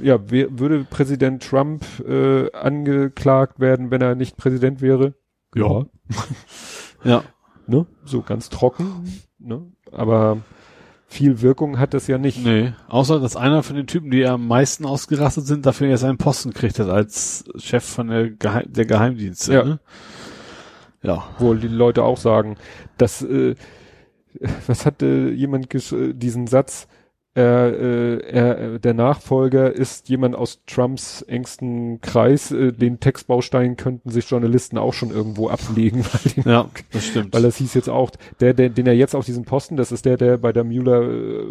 ja, 0.03 0.19
würde 0.31 0.85
Präsident 0.91 1.43
Trump 1.49 1.85
äh, 2.07 2.51
angeklagt 2.53 3.61
werden, 3.61 3.91
wenn 3.91 4.01
er 4.03 4.15
nicht 4.17 4.37
Präsident 4.37 4.81
wäre? 4.81 5.15
Ja. 5.55 5.85
Ja. 7.05 7.25
Ne? 7.67 7.87
So 8.05 8.23
ganz 8.23 8.49
trocken, 8.49 8.87
ne? 9.41 9.63
Aber 9.91 10.39
viel 11.13 11.43
Wirkung 11.43 11.79
hat 11.79 11.95
das 11.95 12.07
ja 12.07 12.19
nicht. 12.19 12.45
Nee. 12.45 12.73
Außer, 12.89 13.21
dass 13.21 13.37
einer 13.37 13.63
von 13.63 13.77
den 13.77 13.87
Typen, 13.87 14.11
die 14.11 14.25
am 14.25 14.49
meisten 14.49 14.87
ausgerastet 14.87 15.47
sind, 15.47 15.67
dafür 15.67 15.89
jetzt 15.89 16.05
einen 16.05 16.19
Posten 16.19 16.51
gekriegt 16.51 16.79
hat 16.79 16.89
als 16.89 17.45
Chef 17.59 17.85
von 17.85 18.09
der, 18.09 18.31
Geheim 18.31 18.65
der 18.67 18.87
Geheimdienste. 18.87 19.53
Ja. 19.53 19.65
Ne? 19.65 19.81
Ja. 21.03 21.25
wo 21.39 21.55
die 21.55 21.69
Leute 21.69 22.05
auch 22.05 22.17
sagen, 22.17 22.57
dass 22.97 23.23
äh, 23.23 23.57
was 24.67 24.87
hat 24.87 25.03
äh, 25.03 25.31
jemand 25.31 25.75
äh, 25.75 26.15
diesen 26.15 26.47
Satz, 26.47 26.87
äh, 27.35 28.19
er, 28.19 28.75
äh, 28.75 28.81
der 28.81 28.93
Nachfolger 28.93 29.73
ist 29.73 30.11
jemand 30.11 30.37
aus 30.37 30.63
Trumps 30.67 31.23
engsten 31.23 32.03
Kreis, 32.03 32.51
äh, 32.51 32.73
den 32.73 33.01
Textbaustein 33.01 33.77
könnten 33.77 34.11
sich 34.11 34.29
Journalisten 34.29 34.77
auch 34.77 34.93
schon 34.93 35.11
irgendwo 35.11 35.49
ablegen, 35.49 36.05
weil, 36.13 36.33
den, 36.33 36.51
Ja, 36.51 36.69
das 36.93 37.07
stimmt. 37.07 37.33
weil 37.33 37.43
das 37.43 37.57
hieß 37.57 37.73
jetzt 37.73 37.89
auch, 37.89 38.11
der, 38.41 38.53
der, 38.53 38.69
den 38.69 38.87
er 38.87 38.93
jetzt 38.95 39.15
auf 39.15 39.25
diesem 39.25 39.45
Posten, 39.45 39.77
das 39.77 39.93
ist 39.93 40.05
der, 40.05 40.19
der 40.19 40.37
bei 40.37 40.53
der 40.53 40.65
Mueller 40.65 41.03
äh, 41.11 41.49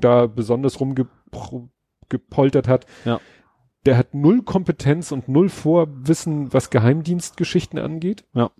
da 0.00 0.26
besonders 0.26 0.80
rumgepoltert 0.80 2.66
hat. 2.66 2.86
Ja. 3.04 3.20
Der 3.86 3.96
hat 3.96 4.12
null 4.14 4.42
Kompetenz 4.42 5.12
und 5.12 5.28
null 5.28 5.48
Vorwissen, 5.50 6.52
was 6.52 6.70
Geheimdienstgeschichten 6.70 7.78
angeht. 7.78 8.24
Ja. 8.34 8.50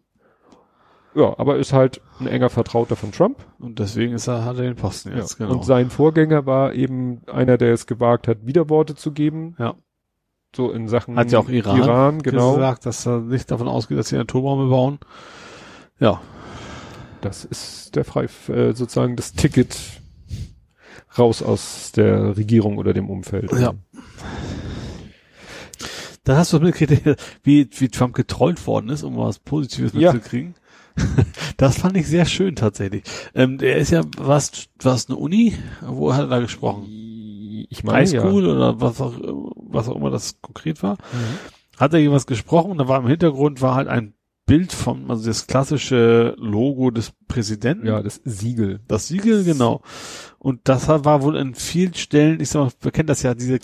Ja, 1.14 1.34
aber 1.38 1.56
ist 1.58 1.72
halt 1.72 2.00
ein 2.18 2.26
enger 2.26 2.50
Vertrauter 2.50 2.96
von 2.96 3.12
Trump. 3.12 3.38
Und 3.60 3.78
deswegen 3.78 4.14
ist 4.14 4.26
er, 4.26 4.44
hat 4.44 4.56
er 4.56 4.64
den 4.64 4.76
Posten 4.76 5.16
jetzt, 5.16 5.38
genau. 5.38 5.52
Und 5.52 5.64
sein 5.64 5.90
Vorgänger 5.90 6.44
war 6.44 6.74
eben 6.74 7.22
einer, 7.26 7.56
der 7.56 7.72
es 7.72 7.86
gewagt 7.86 8.26
hat, 8.26 8.46
Widerworte 8.46 8.96
zu 8.96 9.12
geben. 9.12 9.54
Ja. 9.58 9.74
So 10.54 10.70
in 10.70 10.88
Sachen 10.88 11.16
Hat 11.16 11.30
ja 11.32 11.38
auch 11.38 11.48
Iran, 11.48 11.78
Iran 11.78 12.22
genau. 12.22 12.54
gesagt, 12.54 12.86
dass 12.86 13.06
er 13.06 13.20
nicht 13.20 13.50
davon 13.50 13.68
ausgeht, 13.68 13.98
dass 13.98 14.08
sie 14.08 14.18
Atombombe 14.18 14.68
bauen. 14.68 14.98
Ja. 15.98 16.20
Das 17.20 17.44
ist 17.44 17.96
der 17.96 18.04
frei, 18.04 18.24
äh, 18.48 18.72
sozusagen 18.72 19.16
das 19.16 19.32
Ticket 19.32 19.76
raus 21.16 21.42
aus 21.42 21.92
der 21.92 22.36
Regierung 22.36 22.78
oder 22.78 22.92
dem 22.92 23.08
Umfeld. 23.08 23.52
Ja. 23.52 23.74
Da 26.24 26.36
hast 26.36 26.52
du 26.52 26.58
mitgekriegt, 26.58 27.20
wie, 27.42 27.68
wie 27.70 27.88
Trump 27.88 28.14
getrollt 28.14 28.66
worden 28.66 28.88
ist, 28.90 29.02
um 29.02 29.16
was 29.16 29.38
Positives 29.38 29.92
Ja. 29.94 30.12
Das 31.56 31.78
fand 31.78 31.96
ich 31.96 32.08
sehr 32.08 32.26
schön 32.26 32.56
tatsächlich. 32.56 33.04
Ähm, 33.34 33.58
der 33.58 33.76
ist 33.76 33.90
ja, 33.92 34.02
was, 34.18 34.66
was 34.82 35.08
eine 35.08 35.16
Uni? 35.16 35.54
Wo 35.82 36.12
hat 36.12 36.22
er 36.22 36.26
da 36.28 36.40
gesprochen? 36.40 36.86
Ich 37.70 37.84
meine, 37.84 37.98
Highschool 37.98 38.46
oder 38.46 38.80
was 38.80 39.00
auch, 39.00 39.14
was 39.56 39.88
auch 39.88 39.96
immer 39.96 40.10
das 40.10 40.40
konkret 40.40 40.82
war. 40.82 40.98
Hat 41.76 41.92
er 41.92 42.00
irgendwas 42.00 42.26
gesprochen? 42.26 42.76
Da 42.78 42.88
war 42.88 42.98
im 43.00 43.06
Hintergrund 43.06 43.62
war 43.62 43.76
halt 43.76 43.86
ein 43.88 44.14
Bild 44.46 44.72
vom, 44.72 45.10
also 45.10 45.26
das 45.26 45.46
klassische 45.46 46.34
Logo 46.38 46.90
des 46.90 47.12
Präsidenten. 47.28 47.86
ja. 47.86 47.94
ja, 47.94 48.02
das 48.02 48.20
Siegel. 48.24 48.80
Das 48.88 49.06
Siegel, 49.08 49.44
genau. 49.44 49.80
Und 50.38 50.60
das 50.64 50.88
war 50.88 51.22
wohl 51.22 51.36
in 51.36 51.54
vielen 51.54 51.94
Stellen, 51.94 52.40
ich 52.40 52.50
sag 52.50 52.60
mal, 52.64 52.72
wir 52.80 52.90
kennen 52.90 53.06
das 53.06 53.22
ja, 53.22 53.34
diese, 53.34 53.58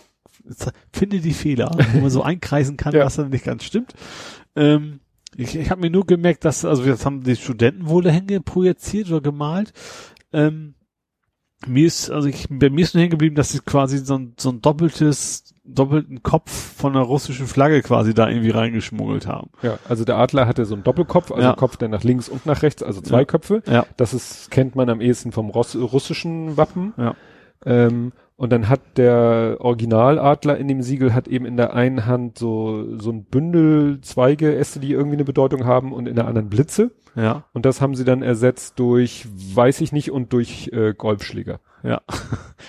finde 0.93 1.21
die 1.21 1.35
Fehler, 1.35 1.71
wo 1.93 2.01
man 2.01 2.11
so 2.11 2.23
einkreisen 2.25 2.77
kann, 2.77 2.95
Ja. 2.95 3.05
was 3.05 3.17
dann 3.17 3.31
nicht 3.31 3.45
ganz 3.45 3.65
stimmt. 3.65 3.95
Ähm, 4.57 5.01
ich 5.37 5.57
ich 5.57 5.71
habe 5.71 5.81
mir 5.81 5.91
nur 5.91 6.07
gemerkt, 6.07 6.45
dass, 6.45 6.65
also 6.65 6.85
jetzt 6.85 7.07
haben 7.07 7.23
die 7.23 7.37
Studenten 7.37 7.89
wohl 7.89 8.03
dahin 8.03 8.27
projiziert 8.45 9.09
oder 9.11 9.21
gemalt. 9.21 9.73
Ähm, 10.33 10.75
mir 11.67 11.87
ist, 11.87 12.11
also 12.11 12.27
ich, 12.27 12.47
bei 12.49 12.71
mir 12.71 12.83
ist 12.83 12.95
nur 12.95 13.01
hängen 13.03 13.11
geblieben, 13.11 13.35
dass 13.37 13.51
sie 13.53 13.61
quasi 13.61 13.99
so 13.99 14.15
ein, 14.17 14.33
so 14.39 14.49
ein 14.51 14.63
doppeltes, 14.63 15.53
doppelten 15.63 16.23
Kopf 16.23 16.51
von 16.51 16.97
einer 16.97 17.05
russischen 17.05 17.47
Flagge 17.47 17.83
quasi 17.83 18.15
da 18.15 18.29
irgendwie 18.31 18.49
reingeschmuggelt 18.51 19.27
haben. 19.27 19.51
Ja, 19.63 19.79
also 19.87 20.05
der 20.07 20.17
Adler 20.17 20.47
hatte 20.47 20.65
so 20.65 20.75
einen 20.75 20.85
Doppelkopf, 20.85 21.31
also 21.31 21.43
Ja. 21.43 21.51
einen 21.51 21.59
Kopf, 21.59 21.77
der 21.77 21.89
nach 21.89 22.03
links 22.03 22.31
und 22.31 22.47
nach 22.47 22.63
rechts, 22.63 22.83
also 22.83 23.03
zwei 23.03 23.21
Ja. 23.21 23.25
Köpfe. 23.27 23.63
Ja. 23.67 23.85
Das 23.99 24.15
ist, 24.15 24.51
kennt 24.51 24.75
man 24.75 24.89
am 24.89 25.03
ehesten 25.03 25.33
vom 25.33 25.51
Ross, 25.51 25.77
russischen 25.77 26.57
Wappen. 26.57 26.95
Ja. 26.97 27.15
Ähm, 27.67 28.13
Und 28.41 28.51
dann 28.53 28.71
hat 28.71 28.97
der 28.97 29.59
Originaladler 29.61 30.57
in 30.57 30.67
dem 30.67 30.81
Siegel 30.81 31.13
hat 31.13 31.29
eben 31.29 31.45
in 31.45 31.59
der 31.59 31.75
einen 31.75 32.07
Hand 32.07 32.39
so, 32.39 32.97
so 32.97 33.11
ein 33.11 33.25
Bündel 33.25 34.01
Zweige, 34.01 34.57
Äste, 34.57 34.81
die 34.81 34.93
irgendwie 34.93 35.17
eine 35.17 35.27
Bedeutung 35.27 35.67
haben 35.67 35.93
und 35.93 36.09
in 36.09 36.17
der 36.17 36.27
anderen 36.27 36.49
Blitze. 36.49 36.91
Ja. 37.15 37.45
Und 37.53 37.67
das 37.67 37.83
haben 37.83 37.95
sie 37.95 38.05
dann 38.07 38.23
ersetzt 38.23 38.79
durch, 38.79 39.29
weiß 39.55 39.83
ich 39.83 39.93
nicht, 39.93 40.11
und 40.11 40.33
durch 40.33 40.71
äh, 40.73 40.95
Golfschläger. 40.97 41.61
Ja. 41.83 42.01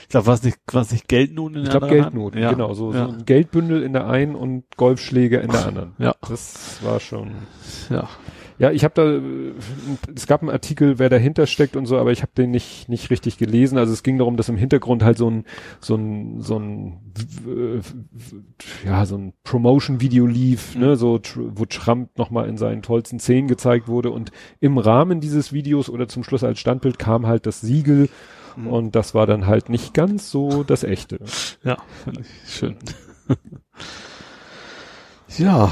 Ich 0.04 0.10
glaube, 0.10 0.28
was 0.28 0.44
nicht, 0.44 0.58
was 0.74 0.92
nicht 0.92 1.08
Geldnoten 1.08 1.56
in 1.56 1.64
Ich 1.64 1.70
der 1.70 1.80
glaube 1.80 1.86
anderen 1.86 2.04
Hand? 2.04 2.14
Geldnoten, 2.16 2.42
Ja. 2.42 2.52
genau. 2.52 2.74
So, 2.74 2.92
ja. 2.92 3.06
so 3.08 3.14
ein 3.14 3.26
Geldbündel 3.26 3.82
in 3.82 3.94
der 3.94 4.08
einen 4.08 4.36
und 4.36 4.66
Golfschläger 4.76 5.42
in 5.42 5.52
der 5.52 5.68
anderen. 5.68 5.94
Ja. 6.00 6.16
Das 6.28 6.80
war 6.84 7.00
schon. 7.00 7.32
Ja. 7.90 8.10
Ja, 8.62 8.70
ich 8.70 8.84
habe 8.84 8.94
da, 8.94 10.14
es 10.16 10.28
gab 10.28 10.42
einen 10.42 10.52
Artikel, 10.52 11.00
wer 11.00 11.10
dahinter 11.10 11.48
steckt 11.48 11.76
und 11.76 11.88
so, 11.88 11.98
aber 11.98 12.12
ich 12.12 12.22
habe 12.22 12.32
den 12.38 12.52
nicht 12.52 12.90
nicht 12.90 13.10
richtig 13.10 13.40
gelesen. 13.40 13.80
Also 13.80 13.92
es 13.92 14.04
ging 14.04 14.20
darum, 14.20 14.38
dass 14.38 14.50
im 14.50 14.56
Hintergrund 14.56 15.02
halt 15.02 15.18
so 15.18 15.28
ein 15.32 15.46
so 15.80 15.96
ein 15.96 16.42
so 16.42 16.60
ein 16.60 17.00
ja 18.86 19.04
so 19.08 19.18
ein 19.18 19.34
Promotion-Video 19.44 20.28
lief, 20.28 20.76
ne, 20.76 20.96
so 20.96 21.16
tr- 21.16 21.54
wo 21.56 21.66
Trump 21.66 22.16
nochmal 22.20 22.48
in 22.48 22.58
seinen 22.58 22.84
tollsten 22.84 23.20
Szenen 23.20 23.48
gezeigt 23.48 23.88
wurde 23.88 24.12
und 24.12 24.32
im 24.60 24.78
Rahmen 24.78 25.22
dieses 25.22 25.52
Videos 25.52 25.90
oder 25.90 26.08
zum 26.08 26.24
Schluss 26.24 26.44
als 26.44 26.60
Standbild 26.60 27.00
kam 27.00 27.26
halt 27.26 27.48
das 27.48 27.62
Siegel 27.62 28.10
und 28.70 28.96
das 28.96 29.16
war 29.16 29.26
dann 29.26 29.48
halt 29.48 29.70
nicht 29.70 29.96
ganz 29.96 30.30
so 30.30 30.64
das 30.64 30.84
echte. 30.84 31.18
Ja, 31.64 31.78
schön. 32.46 32.76
ja. 35.40 35.72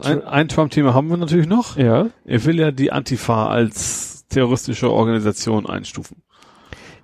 Ein, 0.00 0.22
ein 0.24 0.48
Trump-Thema 0.48 0.94
haben 0.94 1.08
wir 1.08 1.16
natürlich 1.16 1.46
noch. 1.46 1.76
Ja. 1.76 2.10
Er 2.24 2.44
will 2.44 2.58
ja 2.58 2.70
die 2.70 2.92
Antifa 2.92 3.48
als 3.48 4.26
terroristische 4.28 4.90
Organisation 4.90 5.66
einstufen. 5.66 6.22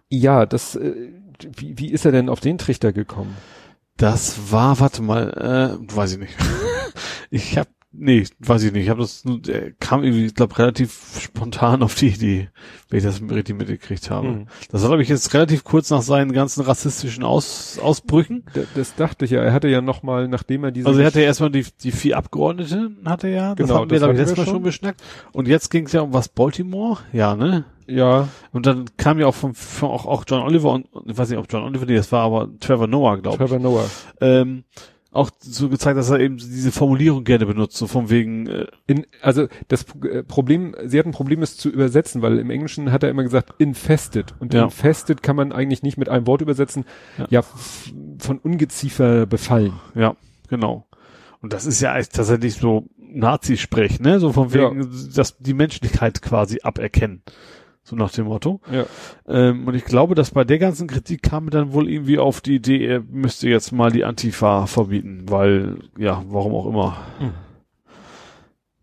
Ja, 0.09 0.47
das, 0.47 0.77
äh, 0.77 1.13
wie, 1.57 1.79
wie 1.79 1.91
ist 1.91 2.05
er 2.05 2.13
denn 2.13 2.29
auf 2.29 2.41
den 2.41 2.59
Trichter 2.59 2.93
gekommen? 2.93 3.37
Das 3.97 4.53
war, 4.53 4.81
warte 4.81 5.03
mal, 5.03 5.79
äh, 5.81 5.95
weiß 5.95 6.13
ich 6.15 6.19
nicht. 6.19 6.37
ich 7.31 7.59
hab, 7.59 7.69
nee, 7.97 8.25
weiß 8.41 8.63
ich 8.65 8.73
nicht. 8.73 8.85
Ich 8.85 8.89
habe 8.91 9.01
das, 9.01 9.23
der 9.25 9.73
kam 9.73 10.03
irgendwie, 10.05 10.27
ich 10.27 10.35
glaube, 10.35 10.59
relativ 10.59 11.19
spontan 11.21 11.83
auf 11.83 11.95
die 11.95 12.09
Idee, 12.09 12.49
wenn 12.89 12.99
ich 12.99 13.05
das 13.05 13.21
richtig 13.23 13.57
mitgekriegt 13.57 14.11
habe. 14.11 14.29
Hm. 14.29 14.47
Das 14.71 14.83
war, 14.83 14.89
glaube 14.91 15.03
ich, 15.03 15.09
jetzt 15.09 15.33
relativ 15.35 15.65
kurz 15.65 15.91
nach 15.91 16.03
seinen 16.03 16.33
ganzen 16.33 16.63
rassistischen 16.63 17.25
Aus, 17.25 17.79
Ausbrüchen. 17.83 18.45
D- 18.55 18.65
Das 18.75 18.95
dachte 18.95 19.25
ich 19.25 19.31
ja. 19.33 19.43
Er 19.43 19.53
hatte 19.53 19.69
ja 19.69 19.81
noch 19.81 20.03
mal, 20.03 20.29
nachdem 20.29 20.65
er 20.65 20.71
diese 20.73 20.87
Also 20.87 21.01
er 21.01 21.07
hatte 21.07 21.21
ja 21.21 21.27
erstmal 21.27 21.51
die, 21.51 21.67
die 21.83 21.93
vier 21.93 22.17
Abgeordneten, 22.19 22.99
hatte 23.05 23.29
er 23.29 23.35
ja. 23.35 23.55
Das 23.55 23.67
Genau, 23.69 23.81
haben 23.81 23.91
wir, 23.91 23.99
glaube 23.99 24.13
ich, 24.15 24.19
letztes 24.19 24.37
Mal 24.39 24.45
schon 24.45 24.55
schon. 24.55 24.63
beschnackt. 24.63 25.03
Und 25.33 25.49
jetzt 25.49 25.71
ging 25.71 25.87
es 25.87 25.93
ja 25.93 26.01
um 26.03 26.13
was, 26.13 26.29
Baltimore? 26.29 26.99
Ja, 27.13 27.35
ne? 27.37 27.65
ja, 27.87 28.29
Und 28.53 28.65
dann 28.65 28.87
kam 28.97 29.19
ja 29.19 29.27
auch 29.27 29.35
von, 29.35 29.53
von 29.55 29.91
auch, 29.91 30.07
auch 30.07 30.25
John 30.27 30.41
Oliver 30.43 30.73
und, 30.73 30.87
ich 31.07 31.19
weiß 31.19 31.29
nicht, 31.29 31.39
ob 31.39 31.53
John 31.53 31.65
Oliver, 31.65 31.85
nee, 31.85 31.97
das 31.97 32.11
war 32.13 32.23
aber 32.23 32.49
Trevor 32.59 32.87
Noah, 32.87 33.19
glaube 33.21 33.37
ich. 33.37 33.39
Trevor 33.51 33.59
Noah. 33.59 33.85
Ähm, 34.23 34.65
auch 35.15 35.31
so 35.41 35.69
gezeigt, 35.69 35.97
dass 35.97 36.11
er 36.11 36.21
eben 36.21 36.37
diese 36.39 36.73
Formulierung 36.73 37.25
gerne 37.25 37.47
benutzt, 37.47 37.77
so 37.77 37.87
von 37.87 38.11
wegen, 38.11 38.47
äh, 38.47 38.67
In, 38.87 39.07
also 39.23 39.47
das 39.69 39.87
äh, 40.03 40.23
Problem, 40.23 40.75
sie 40.85 40.99
hatten 40.99 41.11
ein 41.11 41.15
Problem, 41.15 41.43
es 41.43 41.57
zu 41.57 41.71
übersetzen, 41.71 42.21
weil 42.23 42.39
im 42.39 42.51
Englischen 42.51 42.91
hat 42.93 43.03
er 43.03 43.11
immer 43.11 43.23
gesagt 43.23 43.55
infested 43.59 44.35
und 44.41 44.53
Ja. 44.55 44.65
infested 44.65 45.23
kann 45.23 45.37
man 45.37 45.53
eigentlich 45.53 45.83
nicht 45.83 45.97
mit 45.99 46.09
einem 46.09 46.27
Wort 46.27 46.41
übersetzen. 46.43 46.85
Ja. 47.19 47.27
Ja, 47.31 47.43
von 48.19 48.39
Ungeziefer 48.39 49.27
befallen. 49.27 49.75
ja, 49.95 50.17
genau. 50.49 50.87
Und 51.41 51.53
das 51.53 51.67
ist 51.67 51.81
ja 51.81 51.93
tatsächlich 51.95 52.55
so 52.55 52.89
Nazi-Sprech, 52.99 54.01
ne? 54.01 54.19
So 54.19 54.33
von 54.33 54.49
Ja. 54.51 54.71
wegen, 54.71 54.89
dass 55.15 55.39
die 55.39 55.55
Menschlichkeit 55.55 56.23
quasi 56.23 56.61
aberkennen. 56.63 57.23
So 57.87 57.97
nach 57.97 58.11
dem 58.13 58.25
Motto. 58.25 58.63
Ja. 58.73 58.87
Ähm, 59.29 59.69
und 59.69 59.75
ich 59.75 59.85
glaube, 59.85 60.15
dass 60.15 60.31
bei 60.31 60.45
der 60.45 60.59
ganzen 60.59 60.89
Kritik 60.89 61.23
kam 61.23 61.51
dann 61.51 61.75
wohl 61.75 61.91
irgendwie 61.91 62.19
auf 62.19 62.41
die 62.41 62.55
Idee, 62.55 62.87
er 62.87 63.01
müsste 63.01 63.49
jetzt 63.51 63.73
mal 63.73 63.93
die 63.93 64.05
Antifa 64.05 64.67
verbieten, 64.67 65.25
weil, 65.29 65.77
ja, 65.99 66.25
warum 66.29 66.55
auch 66.55 66.67
immer. 66.67 66.97
Hm. 67.19 67.33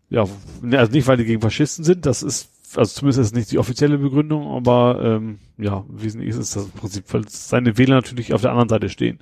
Ja, 0.08 0.24
ne, 0.62 0.78
also 0.78 0.92
nicht, 0.92 1.08
weil 1.08 1.16
die 1.16 1.24
gegen 1.24 1.40
Faschisten 1.40 1.84
sind, 1.84 2.06
das 2.06 2.22
ist, 2.22 2.48
also 2.76 2.94
zumindest 2.94 3.18
ist 3.18 3.26
es 3.28 3.34
nicht 3.34 3.50
die 3.50 3.58
offizielle 3.58 3.98
Begründung, 3.98 4.46
aber 4.46 5.00
ähm, 5.02 5.40
ja, 5.58 5.84
wesentlich 5.88 6.30
ist 6.30 6.36
es 6.36 6.50
das 6.52 6.66
im 6.66 6.70
Prinzip, 6.72 7.04
weil 7.12 7.28
seine 7.28 7.76
Wähler 7.78 7.96
natürlich 7.96 8.32
auf 8.32 8.42
der 8.42 8.52
anderen 8.52 8.68
Seite 8.68 8.88
stehen. 8.88 9.18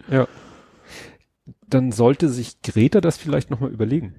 Dann 1.66 1.90
sollte 1.90 2.28
sich 2.28 2.60
Greta 2.60 3.00
das 3.00 3.16
vielleicht 3.16 3.50
nochmal 3.50 3.70
überlegen. 3.70 4.14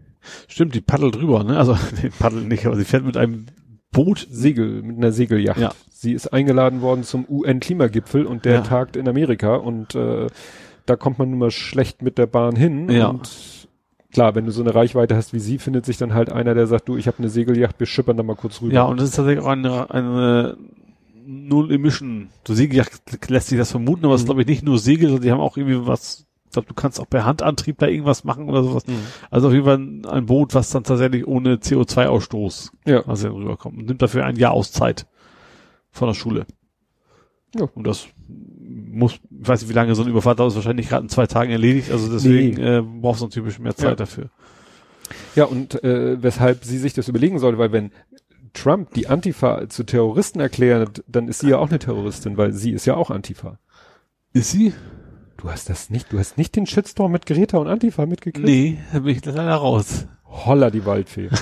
Stimmt, 0.47 0.73
die 0.73 0.81
paddelt 0.81 1.15
drüber, 1.15 1.43
ne? 1.43 1.57
Also, 1.57 1.77
nee, 2.01 2.09
paddelt 2.17 2.47
nicht, 2.47 2.65
aber 2.65 2.75
sie 2.77 2.85
fährt 2.85 3.05
mit 3.05 3.17
einem 3.17 3.45
Boot. 3.91 4.27
Segel, 4.29 4.81
mit 4.83 4.97
einer 4.97 5.11
Segelyacht. 5.11 5.59
Ja. 5.59 5.71
Sie 5.89 6.13
ist 6.13 6.31
eingeladen 6.33 6.81
worden 6.81 7.03
zum 7.03 7.25
UN-Klimagipfel 7.29 8.25
und 8.25 8.45
der 8.45 8.53
Ja. 8.55 8.61
tagt 8.61 8.95
in 8.95 9.07
Amerika 9.07 9.55
und 9.55 9.93
äh, 9.95 10.27
da 10.85 10.95
kommt 10.95 11.19
man 11.19 11.29
nun 11.29 11.39
mal 11.39 11.51
schlecht 11.51 12.01
mit 12.01 12.17
der 12.17 12.25
Bahn 12.25 12.55
hin. 12.55 12.89
Ja. 12.89 13.07
Und 13.09 13.67
klar, 14.11 14.33
wenn 14.35 14.45
du 14.45 14.51
so 14.51 14.61
eine 14.61 14.73
Reichweite 14.73 15.15
hast 15.15 15.33
wie 15.33 15.39
sie, 15.39 15.57
findet 15.59 15.85
sich 15.85 15.97
dann 15.97 16.13
halt 16.13 16.31
einer, 16.31 16.53
der 16.55 16.67
sagt, 16.67 16.89
du, 16.89 16.97
ich 16.97 17.07
habe 17.07 17.19
eine 17.19 17.29
Segelyacht, 17.29 17.79
wir 17.79 17.87
schippern 17.87 18.17
da 18.17 18.23
mal 18.23 18.35
kurz 18.35 18.61
rüber. 18.61 18.73
Ja, 18.73 18.83
und 18.83 18.99
das 18.99 19.09
ist 19.09 19.15
tatsächlich 19.15 19.43
auch 19.45 19.49
eine, 19.49 19.91
eine 19.91 20.57
Null-Emission. 21.25 22.29
So 22.47 22.53
Segeljacht 22.53 23.29
lässt 23.29 23.47
sich 23.49 23.57
das 23.57 23.71
vermuten, 23.71 24.05
aber 24.05 24.15
es 24.15 24.21
ist, 24.21 24.25
Mhm. 24.25 24.27
glaube 24.29 24.41
ich, 24.41 24.47
nicht 24.47 24.63
nur 24.63 24.79
Segel, 24.79 25.07
sondern 25.09 25.23
die 25.23 25.31
haben 25.31 25.39
auch 25.39 25.57
irgendwie 25.57 25.85
was, 25.85 26.25
ich 26.51 26.53
glaube, 26.53 26.67
du 26.67 26.73
kannst 26.73 26.99
auch 26.99 27.09
per 27.09 27.23
Handantrieb 27.23 27.77
da 27.79 27.87
irgendwas 27.87 28.25
machen 28.25 28.49
oder 28.49 28.61
sowas. 28.61 28.85
Mhm. 28.85 28.97
Also 29.29 29.47
auf 29.47 29.53
jeden 29.53 29.63
Fall 30.03 30.13
ein 30.13 30.25
Boot, 30.25 30.53
was 30.53 30.69
dann 30.69 30.83
tatsächlich 30.83 31.25
ohne 31.25 31.55
CO2-Ausstoß 31.55 32.71
Ja. 32.85 32.99
rüberkommt. 32.99 33.77
Und 33.77 33.85
nimmt 33.85 34.01
dafür 34.01 34.25
ein 34.25 34.35
Jahr 34.35 34.51
Auszeit 34.51 35.07
von 35.91 36.09
der 36.09 36.13
Schule. 36.13 36.45
Ja. 37.55 37.67
Und 37.73 37.87
das 37.87 38.07
muss, 38.27 39.13
ich 39.13 39.47
weiß 39.47 39.61
nicht, 39.61 39.69
wie 39.69 39.73
lange 39.73 39.95
so 39.95 40.01
eine 40.01 40.11
Überfahrt 40.11 40.39
dauert, 40.39 40.49
ist 40.51 40.55
wahrscheinlich 40.55 40.89
gerade 40.89 41.03
in 41.03 41.09
zwei 41.09 41.25
Tagen 41.25 41.51
erledigt, 41.51 41.89
also 41.89 42.11
deswegen 42.11 42.55
Nee. 42.61 42.77
äh, 42.77 42.81
brauchst 42.81 43.21
du 43.21 43.25
natürlich 43.27 43.57
mehr 43.59 43.75
Zeit 43.75 43.89
Ja. 43.91 43.95
dafür. 43.95 44.29
Ja, 45.35 45.45
und 45.45 45.81
äh, 45.85 46.21
weshalb 46.21 46.65
sie 46.65 46.77
sich 46.79 46.93
das 46.93 47.07
überlegen 47.07 47.39
sollte, 47.39 47.57
weil 47.59 47.71
wenn 47.71 47.91
Trump 48.53 48.93
die 48.93 49.07
Antifa 49.07 49.69
zu 49.69 49.85
Terroristen 49.85 50.41
erklärt, 50.41 51.01
dann 51.07 51.29
ist 51.29 51.39
sie 51.39 51.49
ja 51.49 51.57
auch 51.59 51.69
eine 51.69 51.79
Terroristin, 51.79 52.35
weil 52.35 52.51
sie 52.51 52.71
ist 52.71 52.85
ja 52.85 52.95
auch 52.95 53.09
Antifa. 53.09 53.57
Ist 54.33 54.51
sie? 54.51 54.73
Du 55.37 55.49
hast 55.49 55.69
das 55.69 55.89
nicht, 55.89 56.11
du 56.13 56.19
hast 56.19 56.37
nicht 56.37 56.55
den 56.55 56.65
Shitstorm 56.67 57.11
mit 57.11 57.25
Greta 57.25 57.57
und 57.57 57.67
Antifa 57.67 58.05
mitgekriegt? 58.05 58.45
Nee, 58.45 58.77
da 58.93 58.99
bin 58.99 59.15
ich 59.15 59.25
leider 59.25 59.55
raus. 59.55 60.05
Holla 60.25 60.69
die 60.69 60.85
Waldfee. 60.85 61.29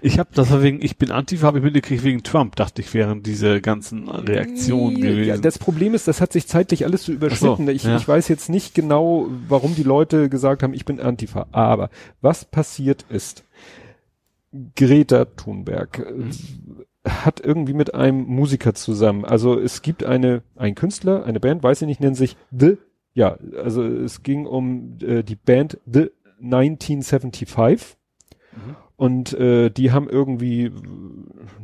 Ich 0.00 0.18
habe 0.18 0.30
das 0.34 0.50
wegen, 0.62 0.82
ich 0.82 0.98
bin 0.98 1.10
Antifa, 1.10 1.46
habe 1.46 1.58
ich 1.58 1.64
mitgekriegt 1.64 2.02
wegen 2.04 2.22
Trump, 2.22 2.56
dachte 2.56 2.82
ich, 2.82 2.92
wären 2.94 3.22
diese 3.22 3.60
ganzen 3.60 4.08
Reaktionen 4.08 4.96
Ja, 4.96 5.10
gewesen. 5.10 5.42
das 5.42 5.58
Problem 5.58 5.94
ist, 5.94 6.08
das 6.08 6.20
hat 6.20 6.32
sich 6.32 6.46
zeitlich 6.46 6.84
alles 6.84 7.04
so 7.04 7.12
überschnitten. 7.12 7.64
Ach 7.64 7.66
so, 7.66 7.70
ich, 7.70 7.84
ja. 7.84 7.96
ich 7.96 8.06
weiß 8.06 8.28
jetzt 8.28 8.48
nicht 8.50 8.74
genau, 8.74 9.28
warum 9.48 9.74
die 9.74 9.82
Leute 9.82 10.28
gesagt 10.28 10.62
haben, 10.62 10.74
ich 10.74 10.84
bin 10.84 11.00
Antifa. 11.00 11.46
Aber 11.52 11.90
was 12.20 12.44
passiert 12.44 13.04
ist, 13.08 13.44
Greta 14.76 15.24
Thunberg 15.24 15.98
äh, 16.00 17.08
hat 17.08 17.40
irgendwie 17.40 17.74
mit 17.74 17.94
einem 17.94 18.24
Musiker 18.24 18.74
zusammen. 18.74 19.24
Also 19.24 19.58
es 19.58 19.82
gibt 19.82 20.04
eine, 20.04 20.42
ein 20.56 20.74
Künstler, 20.74 21.24
eine 21.24 21.40
Band, 21.40 21.62
weiß 21.62 21.82
ich 21.82 21.86
nicht, 21.88 22.00
nennt 22.00 22.16
sich 22.16 22.36
The, 22.50 22.76
ja, 23.14 23.38
also 23.56 23.84
es 23.84 24.22
ging 24.22 24.46
um 24.46 24.98
äh, 25.00 25.22
die 25.22 25.36
Band 25.36 25.78
The 25.86 26.10
1975. 26.42 27.96
Mhm. 28.52 28.76
Und 28.96 29.32
äh, 29.32 29.70
die 29.70 29.90
haben 29.90 30.08
irgendwie 30.08 30.66
äh, 30.66 30.70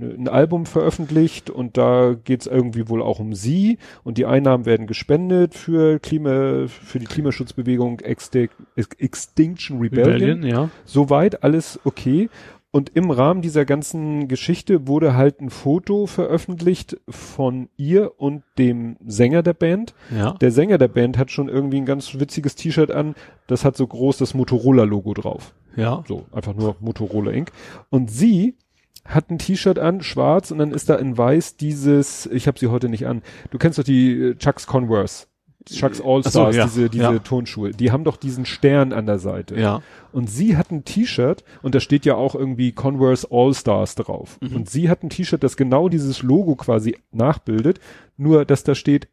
ein 0.00 0.26
Album 0.26 0.66
veröffentlicht 0.66 1.48
und 1.48 1.76
da 1.76 2.16
geht's 2.24 2.48
irgendwie 2.48 2.88
wohl 2.88 3.00
auch 3.02 3.20
um 3.20 3.34
sie 3.34 3.78
und 4.02 4.18
die 4.18 4.26
Einnahmen 4.26 4.66
werden 4.66 4.88
gespendet 4.88 5.54
für 5.54 6.00
Klima, 6.00 6.66
für 6.66 6.98
die 6.98 7.06
Klimaschutzbewegung 7.06 8.00
Exti 8.00 8.50
Extinction 8.74 9.78
Rebellion. 9.78 10.12
Rebellion, 10.12 10.42
ja. 10.42 10.70
Soweit 10.84 11.44
alles 11.44 11.78
okay. 11.84 12.28
Und 12.72 12.90
im 12.94 13.10
Rahmen 13.10 13.42
dieser 13.42 13.64
ganzen 13.64 14.28
Geschichte 14.28 14.86
wurde 14.86 15.14
halt 15.14 15.40
ein 15.40 15.50
Foto 15.50 16.06
veröffentlicht 16.06 16.98
von 17.08 17.68
ihr 17.76 18.20
und 18.20 18.44
dem 18.58 18.96
Sänger 19.04 19.42
der 19.42 19.54
Band. 19.54 19.94
Ja. 20.16 20.34
Der 20.34 20.52
Sänger 20.52 20.78
der 20.78 20.88
Band 20.88 21.18
hat 21.18 21.32
schon 21.32 21.48
irgendwie 21.48 21.78
ein 21.78 21.86
ganz 21.86 22.14
witziges 22.14 22.54
T-Shirt 22.54 22.92
an. 22.92 23.16
Das 23.48 23.64
hat 23.64 23.76
so 23.76 23.86
groß 23.86 24.18
das 24.18 24.34
Motorola-Logo 24.34 25.14
drauf. 25.14 25.52
Ja. 25.74 26.04
So, 26.06 26.26
einfach 26.30 26.54
nur 26.54 26.76
Motorola 26.78 27.32
Inc. 27.32 27.50
Und 27.88 28.08
sie 28.08 28.54
hat 29.04 29.30
ein 29.30 29.38
T-Shirt 29.38 29.78
an, 29.78 30.02
schwarz, 30.02 30.50
und 30.50 30.58
dann 30.58 30.72
ist 30.72 30.88
da 30.88 30.94
in 30.96 31.16
weiß 31.16 31.56
dieses, 31.56 32.26
ich 32.26 32.46
habe 32.46 32.58
sie 32.58 32.68
heute 32.68 32.88
nicht 32.88 33.06
an. 33.06 33.22
Du 33.50 33.58
kennst 33.58 33.78
doch 33.78 33.84
die 33.84 34.12
äh, 34.12 34.34
Chucks 34.36 34.66
Converse. 34.66 35.26
Chucks 35.66 36.00
All-Stars, 36.00 36.54
so, 36.54 36.58
ja, 36.58 36.64
diese, 36.64 36.90
diese 36.90 37.04
ja. 37.04 37.18
Turnschuhe. 37.18 37.70
Die 37.72 37.90
haben 37.92 38.04
doch 38.04 38.16
diesen 38.16 38.46
Stern 38.46 38.92
an 38.92 39.06
der 39.06 39.18
Seite. 39.18 39.58
Ja. 39.58 39.82
Und 40.12 40.30
sie 40.30 40.56
hat 40.56 40.70
ein 40.70 40.84
T-Shirt 40.84 41.44
und 41.62 41.74
da 41.74 41.80
steht 41.80 42.04
ja 42.04 42.14
auch 42.14 42.34
irgendwie 42.34 42.72
Converse 42.72 43.28
All-Stars 43.30 43.94
drauf. 43.94 44.38
Mhm. 44.40 44.56
Und 44.56 44.70
sie 44.70 44.88
hat 44.88 45.02
ein 45.02 45.10
T-Shirt, 45.10 45.42
das 45.42 45.56
genau 45.56 45.88
dieses 45.88 46.22
Logo 46.22 46.56
quasi 46.56 46.96
nachbildet, 47.12 47.80
nur 48.16 48.44
dass 48.44 48.64
da 48.64 48.74
steht 48.74 49.08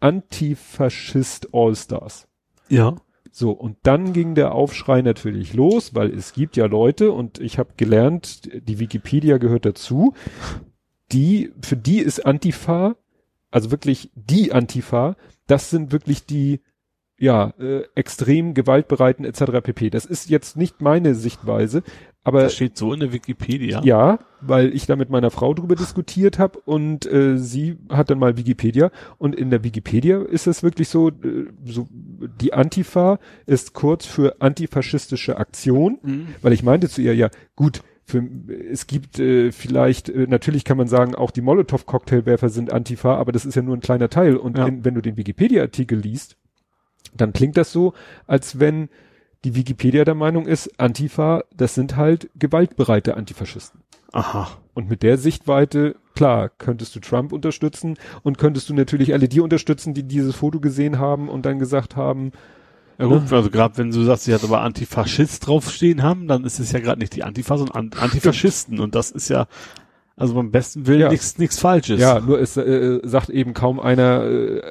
Antifaschist 0.00 1.48
All-Stars. 1.52 2.28
Ja. 2.68 2.96
So, 3.30 3.50
und 3.50 3.78
dann 3.82 4.12
ging 4.12 4.34
der 4.34 4.54
Aufschrei 4.54 5.02
natürlich 5.02 5.54
los, 5.54 5.94
weil 5.94 6.14
es 6.14 6.34
gibt 6.34 6.56
ja 6.56 6.66
Leute, 6.66 7.10
und 7.10 7.40
ich 7.40 7.58
habe 7.58 7.70
gelernt, 7.76 8.48
die 8.52 8.78
Wikipedia 8.78 9.38
gehört 9.38 9.66
dazu, 9.66 10.14
die, 11.10 11.52
für 11.60 11.76
die 11.76 11.98
ist 11.98 12.24
Antifa, 12.24 12.96
also 13.50 13.70
wirklich 13.70 14.10
die 14.14 14.52
Antifa, 14.52 15.16
das 15.46 15.70
sind 15.70 15.92
wirklich 15.92 16.26
die 16.26 16.60
ja, 17.16 17.54
äh, 17.60 17.82
extrem 17.94 18.54
gewaltbereiten 18.54 19.24
etc. 19.24 19.60
pp. 19.62 19.88
Das 19.90 20.04
ist 20.04 20.28
jetzt 20.30 20.56
nicht 20.56 20.80
meine 20.80 21.14
Sichtweise, 21.14 21.84
aber 22.24 22.42
Das 22.42 22.54
steht 22.54 22.76
so 22.76 22.92
in 22.92 22.98
der 23.00 23.12
Wikipedia. 23.12 23.80
ja, 23.84 24.18
weil 24.40 24.74
ich 24.74 24.86
da 24.86 24.96
mit 24.96 25.10
meiner 25.10 25.30
Frau 25.30 25.54
drüber 25.54 25.76
diskutiert 25.76 26.40
habe 26.40 26.58
und 26.64 27.06
äh, 27.06 27.38
sie 27.38 27.78
hat 27.88 28.10
dann 28.10 28.18
mal 28.18 28.36
Wikipedia 28.36 28.90
und 29.18 29.34
in 29.36 29.50
der 29.50 29.62
Wikipedia 29.62 30.22
ist 30.22 30.48
es 30.48 30.64
wirklich 30.64 30.88
so, 30.88 31.10
äh, 31.10 31.46
so 31.64 31.86
die 31.92 32.52
Antifa 32.52 33.20
ist 33.46 33.74
kurz 33.74 34.06
für 34.06 34.40
antifaschistische 34.42 35.36
Aktion, 35.36 35.98
Mhm. 36.02 36.26
weil 36.42 36.52
ich 36.52 36.64
meinte 36.64 36.88
zu 36.88 37.00
ihr 37.00 37.14
ja 37.14 37.28
gut. 37.54 37.82
Für, 38.06 38.22
es 38.70 38.86
gibt 38.86 39.18
äh, 39.18 39.50
vielleicht, 39.50 40.08
äh, 40.10 40.26
natürlich 40.28 40.64
kann 40.64 40.76
man 40.76 40.88
sagen, 40.88 41.14
auch 41.14 41.30
die 41.30 41.40
Molotow-Cocktailwerfer 41.40 42.50
sind 42.50 42.72
Antifa, 42.72 43.16
aber 43.16 43.32
das 43.32 43.46
ist 43.46 43.54
ja 43.54 43.62
nur 43.62 43.76
ein 43.76 43.80
kleiner 43.80 44.10
Teil. 44.10 44.36
Und 44.36 44.58
Ja. 44.58 44.66
in, 44.66 44.84
wenn 44.84 44.94
du 44.94 45.00
den 45.00 45.16
Wikipedia-Artikel 45.16 45.98
liest, 45.98 46.36
dann 47.16 47.32
klingt 47.32 47.56
das 47.56 47.72
so, 47.72 47.94
als 48.26 48.58
wenn 48.60 48.88
die 49.44 49.54
Wikipedia 49.54 50.04
der 50.04 50.14
Meinung 50.14 50.46
ist, 50.46 50.78
Antifa, 50.80 51.44
das 51.54 51.74
sind 51.74 51.96
halt 51.96 52.30
gewaltbereite 52.38 53.16
Antifaschisten. 53.16 53.80
Aha. 54.12 54.48
Und 54.74 54.88
mit 54.88 55.02
der 55.02 55.18
Sichtweite, 55.18 55.96
klar, 56.14 56.48
könntest 56.48 56.94
du 56.96 57.00
Trump 57.00 57.32
unterstützen 57.32 57.96
und 58.22 58.38
könntest 58.38 58.68
du 58.68 58.74
natürlich 58.74 59.12
alle 59.12 59.28
die 59.28 59.40
unterstützen, 59.40 59.94
die 59.94 60.04
dieses 60.04 60.36
Foto 60.36 60.60
gesehen 60.60 60.98
haben 60.98 61.28
und 61.28 61.46
dann 61.46 61.58
gesagt 61.58 61.96
haben, 61.96 62.32
Ja 62.98 63.06
gut, 63.06 63.32
also 63.32 63.50
gerade 63.50 63.76
wenn 63.78 63.90
du 63.90 64.04
sagst, 64.04 64.24
sie 64.24 64.34
hat 64.34 64.44
aber 64.44 64.60
Antifaschist 64.60 65.46
draufstehen 65.46 66.02
haben, 66.02 66.28
dann 66.28 66.44
ist 66.44 66.60
es 66.60 66.70
ja 66.72 66.78
gerade 66.80 67.00
nicht 67.00 67.16
die 67.16 67.24
Antifa, 67.24 67.58
sondern 67.58 67.76
An- 67.92 68.00
Antifaschisten. 68.00 68.78
Und 68.78 68.94
das 68.94 69.10
ist 69.10 69.28
ja, 69.30 69.46
also 70.16 70.34
beim 70.34 70.52
besten 70.52 70.86
Willen 70.86 71.00
Ja. 71.00 71.08
nichts 71.10 71.58
Falsches. 71.58 72.00
ja, 72.00 72.20
nur 72.20 72.40
es 72.40 72.56
äh, 72.56 73.00
sagt 73.02 73.30
eben 73.30 73.52
kaum 73.52 73.80
einer, 73.80 74.22
äh, 74.22 74.62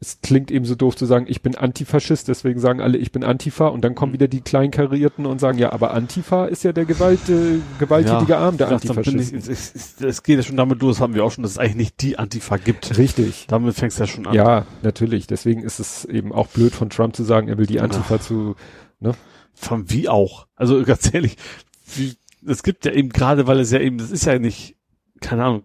es 0.00 0.20
klingt 0.22 0.52
eben 0.52 0.64
so 0.64 0.76
doof 0.76 0.94
zu 0.94 1.04
sagen, 1.04 1.26
ich 1.28 1.42
bin 1.42 1.56
Antifaschist, 1.56 2.28
deswegen 2.28 2.60
sagen 2.60 2.80
alle, 2.80 2.96
ich 2.96 3.10
bin 3.10 3.24
Antifa 3.24 3.66
und 3.66 3.82
dann 3.84 3.96
kommen 3.96 4.12
wieder 4.12 4.28
die 4.28 4.42
Kleinkarierten 4.42 5.26
und 5.26 5.40
sagen, 5.40 5.58
ja, 5.58 5.72
aber 5.72 5.94
Antifa 5.94 6.46
ist 6.46 6.62
ja 6.62 6.72
der 6.72 6.84
Gewalt, 6.84 7.28
äh, 7.28 7.58
gewalttätige 7.80 8.36
Arm 8.36 8.56
der 8.56 8.68
Antifaschisten. 8.68 9.38
Es, 9.38 10.22
geht 10.22 10.36
ja 10.36 10.42
schon 10.44 10.56
damit 10.56 10.80
los, 10.80 11.00
haben 11.00 11.14
wir 11.14 11.24
auch 11.24 11.32
schon, 11.32 11.42
dass 11.42 11.52
es 11.52 11.58
eigentlich 11.58 11.76
nicht 11.76 12.02
die 12.02 12.18
Antifa 12.18 12.56
gibt. 12.56 12.96
Richtig. 12.98 13.46
Damit 13.48 13.74
fängst 13.74 13.98
du 13.98 14.04
ja 14.04 14.06
schon 14.06 14.26
an. 14.28 14.34
Ja, 14.34 14.64
natürlich. 14.82 15.26
Deswegen 15.26 15.62
ist 15.64 15.80
es 15.80 16.04
eben 16.04 16.32
auch 16.32 16.46
blöd 16.46 16.72
von 16.72 16.88
Trump 16.88 17.16
zu 17.16 17.24
sagen, 17.24 17.48
er 17.48 17.58
will 17.58 17.66
die 17.66 17.80
Antifa 17.80 18.20
zu, 18.20 18.54
ne? 19.00 19.12
Von 19.54 19.90
wie 19.90 20.08
auch. 20.08 20.46
Also 20.54 20.84
ganz 20.84 21.12
ehrlich, 21.12 21.36
wie, 21.94 22.14
es 22.46 22.62
gibt 22.62 22.84
ja 22.84 22.92
eben 22.92 23.08
gerade, 23.10 23.46
weil 23.46 23.60
es 23.60 23.70
ja 23.70 23.80
eben, 23.80 23.98
das 23.98 24.10
ist 24.10 24.24
ja 24.26 24.38
nicht, 24.38 24.76
keine 25.20 25.44
Ahnung, 25.44 25.62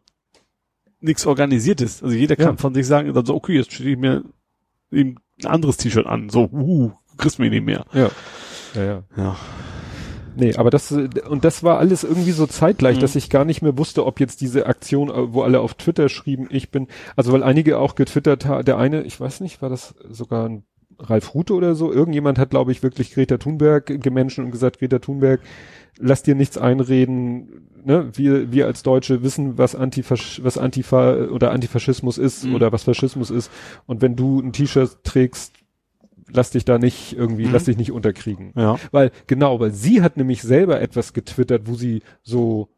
nichts 0.99 1.25
organisiertes. 1.25 2.03
Also 2.03 2.15
jeder 2.15 2.35
kann 2.35 2.55
Ja. 2.55 2.57
von 2.57 2.73
sich 2.73 2.85
sagen, 2.87 3.13
dann 3.13 3.25
so, 3.25 3.35
okay, 3.35 3.55
jetzt 3.55 3.73
stehe 3.73 3.91
ich 3.91 3.97
mir 3.97 4.23
eben 4.91 5.15
ein 5.43 5.47
anderes 5.47 5.77
T-Shirt 5.77 6.05
an. 6.05 6.29
So, 6.29 6.49
uh, 6.51 6.91
kriegst 7.17 7.39
mich 7.39 7.49
nicht 7.51 7.65
mehr. 7.65 7.85
Ja. 7.93 8.09
Ja, 8.75 8.83
ja. 8.83 9.03
Ja. 9.17 9.35
Nee, 10.35 10.55
aber 10.55 10.69
das, 10.69 10.91
und 10.91 11.43
das 11.43 11.61
war 11.61 11.77
alles 11.79 12.03
irgendwie 12.05 12.31
so 12.31 12.47
zeitgleich, 12.47 12.97
Mhm. 12.97 13.01
dass 13.01 13.15
ich 13.17 13.29
gar 13.29 13.43
nicht 13.43 13.61
mehr 13.61 13.77
wusste, 13.77 14.05
ob 14.05 14.19
jetzt 14.21 14.39
diese 14.39 14.65
Aktion, 14.65 15.11
wo 15.33 15.41
alle 15.41 15.59
auf 15.59 15.73
Twitter 15.73 16.07
schrieben, 16.07 16.47
ich 16.49 16.71
bin, 16.71 16.87
also 17.17 17.33
weil 17.33 17.43
einige 17.43 17.79
auch 17.79 17.95
getwittert 17.95 18.45
haben, 18.45 18.63
der 18.63 18.77
eine, 18.77 19.03
ich 19.03 19.19
weiß 19.19 19.41
nicht, 19.41 19.61
war 19.61 19.69
das 19.69 19.93
sogar 20.09 20.47
ein 20.47 20.63
Ralf 20.99 21.33
Rute 21.33 21.53
oder 21.53 21.75
so, 21.75 21.91
irgendjemand 21.91 22.37
hat, 22.39 22.51
glaube 22.51 22.71
ich, 22.71 22.81
wirklich 22.83 23.13
Greta 23.13 23.37
Thunberg 23.37 23.87
gemenschen 24.01 24.45
und 24.45 24.51
gesagt, 24.51 24.79
Greta 24.79 24.99
Thunberg, 24.99 25.41
lass 25.99 26.23
dir 26.23 26.35
nichts 26.35 26.57
einreden, 26.57 27.67
ne, 27.83 28.09
wir, 28.13 28.51
wir 28.51 28.65
als 28.67 28.83
Deutsche 28.83 29.23
wissen, 29.23 29.57
was 29.57 29.75
Antifasch, 29.75 30.41
was 30.43 30.57
Antifa 30.57 31.15
oder 31.27 31.51
Antifaschismus 31.51 32.17
ist 32.17 32.45
Mhm. 32.45 32.55
oder 32.55 32.71
was 32.71 32.83
Faschismus 32.83 33.29
ist 33.29 33.51
und 33.87 34.01
wenn 34.01 34.15
du 34.15 34.39
ein 34.39 34.53
T-Shirt 34.53 35.03
trägst, 35.03 35.53
lass 36.33 36.51
dich 36.51 36.63
da 36.65 36.77
nicht 36.77 37.13
irgendwie, 37.17 37.45
Mhm. 37.45 37.51
lass 37.53 37.65
dich 37.65 37.77
nicht 37.77 37.91
unterkriegen. 37.91 38.53
Ja. 38.55 38.77
Weil, 38.91 39.11
genau, 39.27 39.59
weil 39.59 39.71
sie 39.71 40.01
hat 40.01 40.15
nämlich 40.17 40.41
selber 40.41 40.79
etwas 40.81 41.13
getwittert, 41.13 41.63
wo 41.65 41.73
sie 41.75 42.01
so 42.23 42.69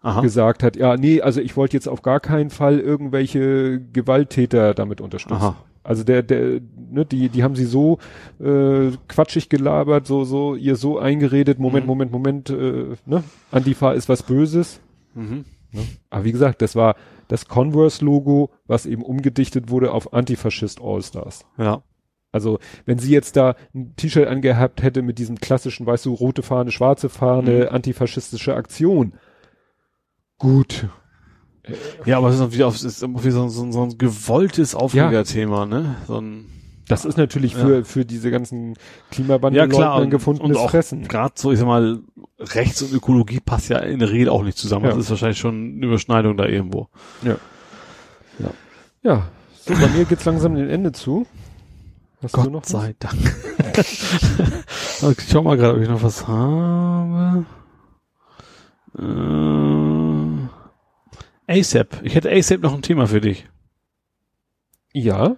Aha. 0.00 0.20
gesagt 0.20 0.62
hat, 0.62 0.76
ja, 0.76 0.96
nee, 0.96 1.20
also 1.22 1.40
ich 1.40 1.56
wollte 1.56 1.76
jetzt 1.76 1.88
auf 1.88 2.02
gar 2.02 2.20
keinen 2.20 2.50
Fall 2.50 2.78
irgendwelche 2.80 3.80
Gewalttäter 3.92 4.74
damit 4.74 5.00
unterstützen. 5.00 5.36
Aha. 5.36 5.56
Also 5.84 6.02
der, 6.02 6.22
der, 6.22 6.60
ne, 6.90 7.04
die, 7.04 7.28
die 7.28 7.42
haben 7.42 7.54
sie 7.54 7.66
so 7.66 7.98
äh, 8.40 8.90
quatschig 9.06 9.48
gelabert, 9.50 10.06
so, 10.06 10.24
so, 10.24 10.54
ihr 10.56 10.76
so 10.76 10.98
eingeredet, 10.98 11.58
Moment, 11.58 11.84
Mhm. 11.84 11.88
Moment, 11.88 12.12
Moment, 12.12 12.50
äh, 12.50 12.96
ne? 13.06 13.22
Antifa 13.50 13.92
ist 13.92 14.08
was 14.08 14.22
Böses. 14.22 14.80
Mhm. 15.14 15.44
Aber 16.10 16.24
wie 16.24 16.32
gesagt, 16.32 16.62
das 16.62 16.74
war 16.74 16.96
das 17.28 17.48
Converse-Logo, 17.48 18.50
was 18.66 18.86
eben 18.86 19.02
umgedichtet 19.02 19.70
wurde 19.70 19.92
auf 19.92 20.12
Antifaschist 20.12 20.80
All-Stars. 20.80 21.44
Ja. 21.58 21.82
Also, 22.32 22.58
wenn 22.84 22.98
sie 22.98 23.12
jetzt 23.12 23.36
da 23.36 23.54
ein 23.74 23.94
T-Shirt 23.96 24.26
angehabt 24.26 24.82
hätte 24.82 25.02
mit 25.02 25.18
diesem 25.18 25.38
klassischen, 25.38 25.86
weißt 25.86 26.06
du, 26.06 26.14
rote 26.14 26.42
Fahne, 26.42 26.70
schwarze 26.72 27.08
Fahne, 27.08 27.66
Mhm. 27.68 27.74
antifaschistische 27.74 28.54
Aktion. 28.56 29.14
Gut. 30.38 30.88
Ja, 32.04 32.18
aber 32.18 32.28
es 32.28 32.34
ist 32.34 32.40
natürlich 32.40 32.64
auch, 32.64 32.74
es 32.74 32.84
ist 32.84 33.02
irgendwie 33.02 33.30
so, 33.30 33.48
so, 33.48 33.70
so 33.72 33.82
ein 33.82 33.96
gewolltes 33.98 34.74
Aufregerthema, 34.74 35.64
ne? 35.66 35.96
So 36.06 36.20
ein, 36.20 36.44
Das 36.88 37.04
ist 37.06 37.16
natürlich 37.16 37.54
für, 37.56 37.84
für 37.84 38.04
diese 38.04 38.30
ganzen 38.30 38.74
Klimawandel 39.10 39.62
und- 39.72 40.10
gefundenes 40.10 40.56
und 40.58 40.62
auch 40.62 40.70
Fressen. 40.70 41.08
Gerade 41.08 41.32
so, 41.36 41.52
ich 41.52 41.58
sag 41.58 41.66
mal, 41.66 42.00
Rechts 42.38 42.82
und 42.82 42.92
Ökologie 42.92 43.40
passt 43.40 43.70
ja 43.70 43.78
in 43.78 43.98
der 43.98 44.10
Regel 44.10 44.28
auch 44.28 44.42
nicht 44.42 44.58
zusammen. 44.58 44.84
Ja. 44.84 44.90
Das 44.90 44.98
ist 44.98 45.10
wahrscheinlich 45.10 45.38
schon 45.38 45.76
eine 45.76 45.86
Überschneidung 45.86 46.36
da 46.36 46.44
irgendwo. 46.46 46.88
Ja. 47.22 47.36
So, 49.66 49.72
bei 49.74 49.88
mir 49.88 50.04
geht's 50.04 50.24
langsam 50.26 50.54
dem 50.56 50.68
Ende 50.68 50.92
zu. 50.92 51.26
Hast 52.22 52.36
du 52.36 52.42
noch 52.42 52.52
Gott 52.52 52.62
was? 52.64 52.68
sei 52.70 52.94
Dank. 52.98 53.14
Ich 55.18 55.28
schau 55.30 55.42
mal 55.42 55.56
gerade, 55.56 55.76
ob 55.76 55.82
ich 55.82 55.88
noch 55.88 56.02
was 56.02 56.26
habe. 56.28 57.44
Äh, 58.98 59.02
ASAP. 61.46 62.00
Ich 62.02 62.14
hätte 62.14 62.30
ASAP 62.30 62.62
noch 62.62 62.74
ein 62.74 62.82
Thema 62.82 63.06
für 63.06 63.20
dich. 63.20 63.46
Ja. 64.92 65.36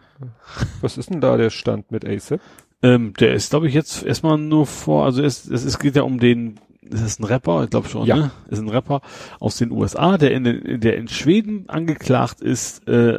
Was 0.80 0.98
ist 0.98 1.10
denn 1.10 1.20
da 1.20 1.36
der 1.36 1.50
Stand 1.50 1.90
mit 1.90 2.04
ASAP? 2.06 2.40
Ähm, 2.82 3.14
der 3.14 3.32
ist, 3.34 3.50
glaube 3.50 3.68
ich, 3.68 3.74
jetzt 3.74 4.02
erstmal 4.02 4.36
nur 4.38 4.66
vor, 4.66 5.04
also 5.06 5.22
es, 5.22 5.46
es, 5.48 5.64
es 5.64 5.78
geht 5.78 5.96
ja 5.96 6.02
um 6.02 6.20
den, 6.20 6.60
ist 6.82 7.00
es 7.00 7.18
ein 7.18 7.24
Rapper? 7.24 7.64
Ich 7.64 7.70
glaube 7.70 7.88
schon, 7.88 8.06
Ja. 8.06 8.16
ne? 8.16 8.30
Ist 8.48 8.58
ein 8.58 8.68
Rapper 8.68 9.00
aus 9.40 9.56
den 9.56 9.70
USA, 9.70 10.18
der 10.18 10.32
in, 10.32 10.80
der 10.80 10.96
in 10.96 11.08
Schweden 11.08 11.68
angeklagt 11.68 12.40
ist, 12.42 12.86
äh, 12.86 13.18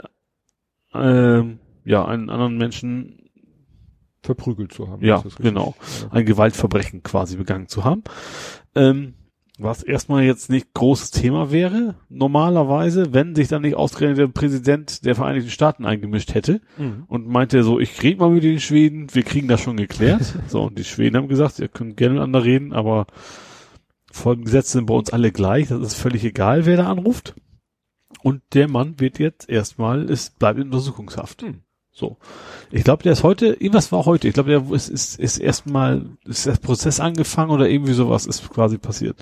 ähm, 0.94 1.60
ja, 1.86 2.06
einen 2.06 2.30
anderen 2.30 2.58
Menschen 2.58 3.30
Verprügelt 4.22 4.74
zu 4.74 4.90
haben. 4.90 5.04
Ja, 5.06 5.22
das 5.22 5.36
genau. 5.38 5.76
Ja. 6.02 6.12
ein 6.12 6.26
Gewaltverbrechen 6.26 7.02
quasi 7.02 7.38
begangen 7.38 7.68
zu 7.68 7.84
haben. 7.84 8.04
Ähm, 8.76 9.14
was 9.60 9.82
erstmal 9.82 10.24
jetzt 10.24 10.50
nicht 10.50 10.74
großes 10.74 11.12
Thema 11.12 11.52
wäre, 11.52 11.96
normalerweise, 12.10 13.14
wenn 13.14 13.36
sich 13.36 13.48
dann 13.48 13.64
nicht 13.64 13.76
ausgerechnet 13.76 14.20
der 14.20 14.28
Präsident 14.28 15.04
der 15.06 15.16
Vereinigten 15.16 15.50
Staaten 15.50 15.86
eingemischt 15.86 16.34
hätte 16.36 16.62
Mhm. 16.78 17.06
und 17.08 17.28
meinte 17.28 17.64
so, 17.64 17.80
ich 17.80 18.02
rede 18.04 18.20
mal 18.20 18.30
mit 18.30 18.44
den 18.44 18.60
Schweden, 18.60 19.08
wir 19.14 19.24
kriegen 19.24 19.48
das 19.48 19.62
schon 19.62 19.78
geklärt. 19.78 20.22
so, 20.48 20.64
und 20.64 20.78
die 20.78 20.84
Schweden 20.84 21.18
haben 21.18 21.28
gesagt, 21.28 21.60
ihr 21.60 21.68
könnt 21.70 21.98
gerne 21.98 22.14
miteinander 22.16 22.44
reden, 22.44 22.72
aber 22.74 23.08
Folgengesetze 24.12 24.74
sind 24.74 24.86
bei 24.86 24.94
uns 24.94 25.12
alle 25.12 25.32
gleich, 25.32 25.70
das 25.70 25.82
ist 25.82 25.96
völlig 25.96 26.24
egal, 26.24 26.66
wer 26.66 26.78
da 26.78 26.90
anruft. 26.92 27.36
Und 28.24 28.42
der 28.54 28.68
Mann 28.70 29.00
wird 29.00 29.20
jetzt 29.20 29.50
erstmal, 29.50 30.10
es 30.10 30.30
bleibt 30.32 30.60
in 30.60 30.66
Untersuchungshaft. 30.66 31.42
Hm. 31.44 31.62
So. 31.98 32.18
Ich 32.70 32.84
glaube, 32.84 33.02
der 33.02 33.14
ist 33.14 33.24
heute, 33.24 33.48
irgendwas 33.48 33.92
war 33.92 34.06
heute. 34.06 34.28
Ich 34.28 34.36
glaube, 34.36 34.52
der 34.52 34.72
ist, 34.72 34.88
ist, 34.88 35.20
ist 35.20 35.40
erstmal, 35.40 36.06
ist 36.26 36.46
der 36.46 36.52
Prozess 36.52 37.00
angefangen 37.00 37.50
oder 37.50 37.68
irgendwie 37.68 37.94
sowas 37.94 38.28
ist 38.28 38.48
quasi 38.52 38.78
passiert. 38.78 39.18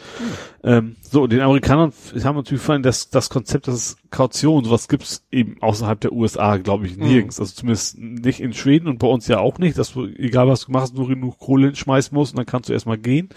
Ähm, 0.61 0.97
so, 1.01 1.25
den 1.25 1.39
Amerikanern 1.39 1.93
haben 2.25 2.35
natürlich 2.35 2.61
vor 2.61 2.73
allem 2.73 2.83
das, 2.83 3.09
Konzept, 3.29 3.69
das 3.69 3.75
ist 3.75 4.11
Kaution, 4.11 4.65
sowas 4.65 4.89
gibt's 4.89 5.23
eben 5.31 5.55
außerhalb 5.61 6.01
der 6.01 6.11
USA, 6.11 6.57
glaube 6.57 6.85
ich, 6.85 6.97
nirgends. 6.97 7.39
Also 7.39 7.53
zumindest 7.53 7.97
nicht 7.97 8.41
in 8.41 8.51
Schweden 8.51 8.89
und 8.89 8.99
bei 8.99 9.07
uns 9.07 9.25
ja 9.29 9.39
auch 9.39 9.57
nicht, 9.57 9.77
dass 9.77 9.93
du, 9.93 10.07
egal 10.07 10.49
was 10.49 10.65
du 10.65 10.73
machst, 10.73 10.95
nur 10.95 11.07
genug 11.07 11.39
Kohle 11.39 11.73
schmeißen 11.73 12.13
musst 12.13 12.33
und 12.33 12.39
dann 12.39 12.45
kannst 12.45 12.67
du 12.67 12.73
erstmal 12.73 12.97
gehen. 12.97 13.29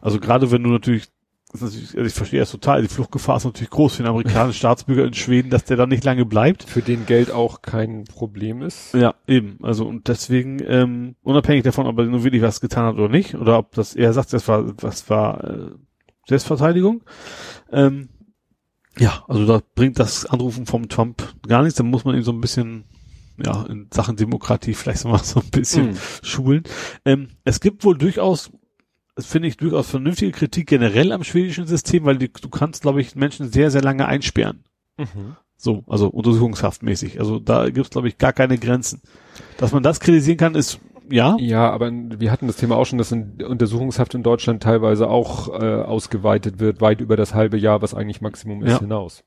Also 0.00 0.18
gerade 0.18 0.50
wenn 0.50 0.64
du 0.64 0.70
natürlich 0.70 1.13
also 1.62 1.78
ich 1.78 2.12
verstehe 2.12 2.40
das 2.40 2.50
total, 2.50 2.82
die 2.82 2.88
Fluchtgefahr 2.88 3.36
ist 3.36 3.44
natürlich 3.44 3.70
groß 3.70 3.96
für 3.96 4.02
den 4.02 4.10
amerikanischen 4.10 4.58
Staatsbürger 4.58 5.04
in 5.04 5.14
Schweden, 5.14 5.50
dass 5.50 5.64
der 5.64 5.76
da 5.76 5.86
nicht 5.86 6.04
lange 6.04 6.24
bleibt. 6.24 6.64
Für 6.64 6.82
den 6.82 7.06
Geld 7.06 7.30
auch 7.30 7.62
kein 7.62 8.04
Problem 8.04 8.62
ist. 8.62 8.94
Ja, 8.94 9.14
eben. 9.26 9.58
Also 9.62 9.86
und 9.86 10.08
deswegen, 10.08 10.60
ähm, 10.66 11.16
unabhängig 11.22 11.62
davon, 11.64 11.86
ob 11.86 11.98
er 11.98 12.06
nur 12.06 12.24
wirklich 12.24 12.42
was 12.42 12.60
getan 12.60 12.86
hat 12.86 12.94
oder 12.94 13.08
nicht, 13.08 13.34
oder 13.36 13.58
ob 13.58 13.72
das, 13.72 13.94
er 13.94 14.12
sagt, 14.12 14.32
das 14.32 14.48
war, 14.48 14.64
das 14.72 15.08
war 15.10 15.44
äh, 15.44 15.70
Selbstverteidigung. 16.28 17.02
Ähm, 17.70 18.08
ja, 18.98 19.24
also 19.28 19.46
da 19.46 19.60
bringt 19.74 19.98
das 19.98 20.26
Anrufen 20.26 20.66
vom 20.66 20.88
Trump 20.88 21.34
gar 21.46 21.62
nichts, 21.62 21.76
dann 21.76 21.90
muss 21.90 22.04
man 22.04 22.14
ihn 22.14 22.22
so 22.22 22.32
ein 22.32 22.40
bisschen, 22.40 22.84
ja, 23.44 23.64
in 23.66 23.88
Sachen 23.92 24.16
Demokratie 24.16 24.74
vielleicht 24.74 25.00
so 25.00 25.08
mal 25.08 25.18
so 25.18 25.40
ein 25.40 25.50
bisschen 25.50 25.90
Mhm. 25.92 25.98
schulen. 26.22 26.62
Ähm, 27.04 27.28
es 27.44 27.60
gibt 27.60 27.84
wohl 27.84 27.98
durchaus, 27.98 28.50
das 29.14 29.26
finde 29.26 29.48
ich 29.48 29.56
durchaus 29.56 29.88
vernünftige 29.90 30.32
Kritik 30.32 30.66
generell 30.68 31.12
am 31.12 31.24
schwedischen 31.24 31.66
System, 31.66 32.04
weil 32.04 32.18
die, 32.18 32.32
du 32.32 32.48
kannst, 32.48 32.82
glaube 32.82 33.00
ich, 33.00 33.14
Menschen 33.14 33.50
sehr, 33.50 33.70
sehr 33.70 33.82
lange 33.82 34.06
einsperren. 34.06 34.64
Mhm. 34.96 35.36
So, 35.56 35.84
also 35.86 36.08
untersuchungshaftmäßig. 36.08 37.20
Also 37.20 37.38
da 37.38 37.70
gibt's 37.70 37.90
glaube 37.90 38.08
ich, 38.08 38.18
gar 38.18 38.32
keine 38.32 38.58
Grenzen. 38.58 39.00
Dass 39.56 39.72
man 39.72 39.82
das 39.82 40.00
kritisieren 40.00 40.36
kann, 40.36 40.54
ist 40.54 40.80
ja. 41.10 41.36
Ja, 41.38 41.70
aber 41.70 41.90
wir 41.92 42.30
hatten 42.32 42.46
das 42.46 42.56
Thema 42.56 42.76
auch 42.76 42.86
schon, 42.86 42.98
dass 42.98 43.12
in 43.12 43.42
Untersuchungshaft 43.42 44.14
in 44.14 44.22
Deutschland 44.22 44.62
teilweise 44.62 45.08
auch 45.08 45.48
äh, 45.48 45.82
ausgeweitet 45.82 46.58
wird, 46.60 46.80
weit 46.80 47.00
über 47.00 47.16
das 47.16 47.34
halbe 47.34 47.58
Jahr, 47.58 47.82
was 47.82 47.94
eigentlich 47.94 48.20
Maximum 48.20 48.62
ist, 48.62 48.72
Ja. 48.72 48.78
hinaus. 48.80 49.22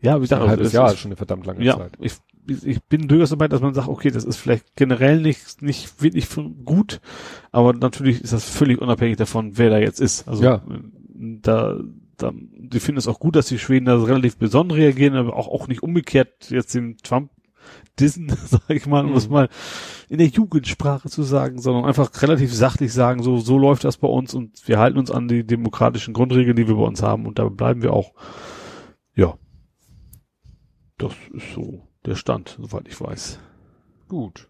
Ja, 0.00 0.16
wie 0.16 0.20
gesagt, 0.22 0.42
Ein 0.42 0.48
halbes 0.48 0.66
das 0.68 0.72
Jahr 0.74 0.92
ist- 0.92 0.98
schon 0.98 1.08
eine 1.10 1.16
verdammt 1.16 1.46
lange 1.46 1.64
ja, 1.64 1.76
Zeit. 1.76 1.92
ich, 2.00 2.12
ich 2.64 2.82
bin 2.84 3.08
durchaus 3.08 3.30
dabei, 3.30 3.48
dass 3.48 3.60
man 3.60 3.74
sagt, 3.74 3.88
okay, 3.88 4.10
das 4.10 4.24
ist 4.24 4.36
vielleicht 4.36 4.76
generell 4.76 5.20
nicht, 5.20 5.62
nicht 5.62 6.02
wirklich 6.02 6.28
gut, 6.64 7.00
aber 7.50 7.72
natürlich 7.72 8.20
ist 8.22 8.32
das 8.32 8.48
völlig 8.48 8.80
unabhängig 8.80 9.16
davon, 9.16 9.56
wer 9.58 9.70
da 9.70 9.78
jetzt 9.78 10.00
ist. 10.00 10.28
Also 10.28 10.44
Ja. 10.44 10.62
da, 11.14 11.80
da, 12.18 12.32
die 12.34 12.80
finden 12.80 12.98
es 12.98 13.08
auch 13.08 13.18
gut, 13.20 13.36
dass 13.36 13.46
die 13.46 13.58
Schweden 13.58 13.86
da 13.86 13.96
relativ 14.02 14.36
besonnen 14.36 14.70
reagieren, 14.70 15.14
aber 15.14 15.34
auch, 15.34 15.48
auch 15.48 15.66
nicht 15.66 15.82
umgekehrt 15.82 16.50
jetzt 16.50 16.74
dem 16.74 16.98
Trump 16.98 17.30
dissen, 17.98 18.28
sag 18.46 18.68
ich 18.70 18.86
mal, 18.86 19.04
um 19.04 19.10
Mhm. 19.12 19.16
es 19.16 19.28
mal 19.28 19.48
in 20.08 20.18
der 20.18 20.28
Jugendsprache 20.28 21.08
zu 21.08 21.22
sagen, 21.24 21.58
sondern 21.60 21.84
einfach 21.86 22.10
relativ 22.22 22.54
sachlich 22.54 22.92
sagen, 22.92 23.22
so, 23.22 23.38
so 23.38 23.58
läuft 23.58 23.82
das 23.84 23.96
bei 23.96 24.08
uns 24.08 24.34
und 24.34 24.68
wir 24.68 24.78
halten 24.78 24.98
uns 24.98 25.10
an 25.10 25.26
die 25.26 25.44
demokratischen 25.44 26.14
Grundregeln, 26.14 26.54
die 26.54 26.68
wir 26.68 26.76
bei 26.76 26.82
uns 26.84 27.02
haben 27.02 27.26
und 27.26 27.38
da 27.40 27.48
bleiben 27.48 27.82
wir 27.82 27.92
auch. 27.92 28.12
Ja. 29.14 29.34
Das 30.98 31.12
ist 31.32 31.52
so 31.54 31.82
der 32.06 32.14
Stand, 32.14 32.56
soweit 32.60 32.88
ich 32.88 33.00
weiß. 33.00 33.38
Gut. 34.08 34.48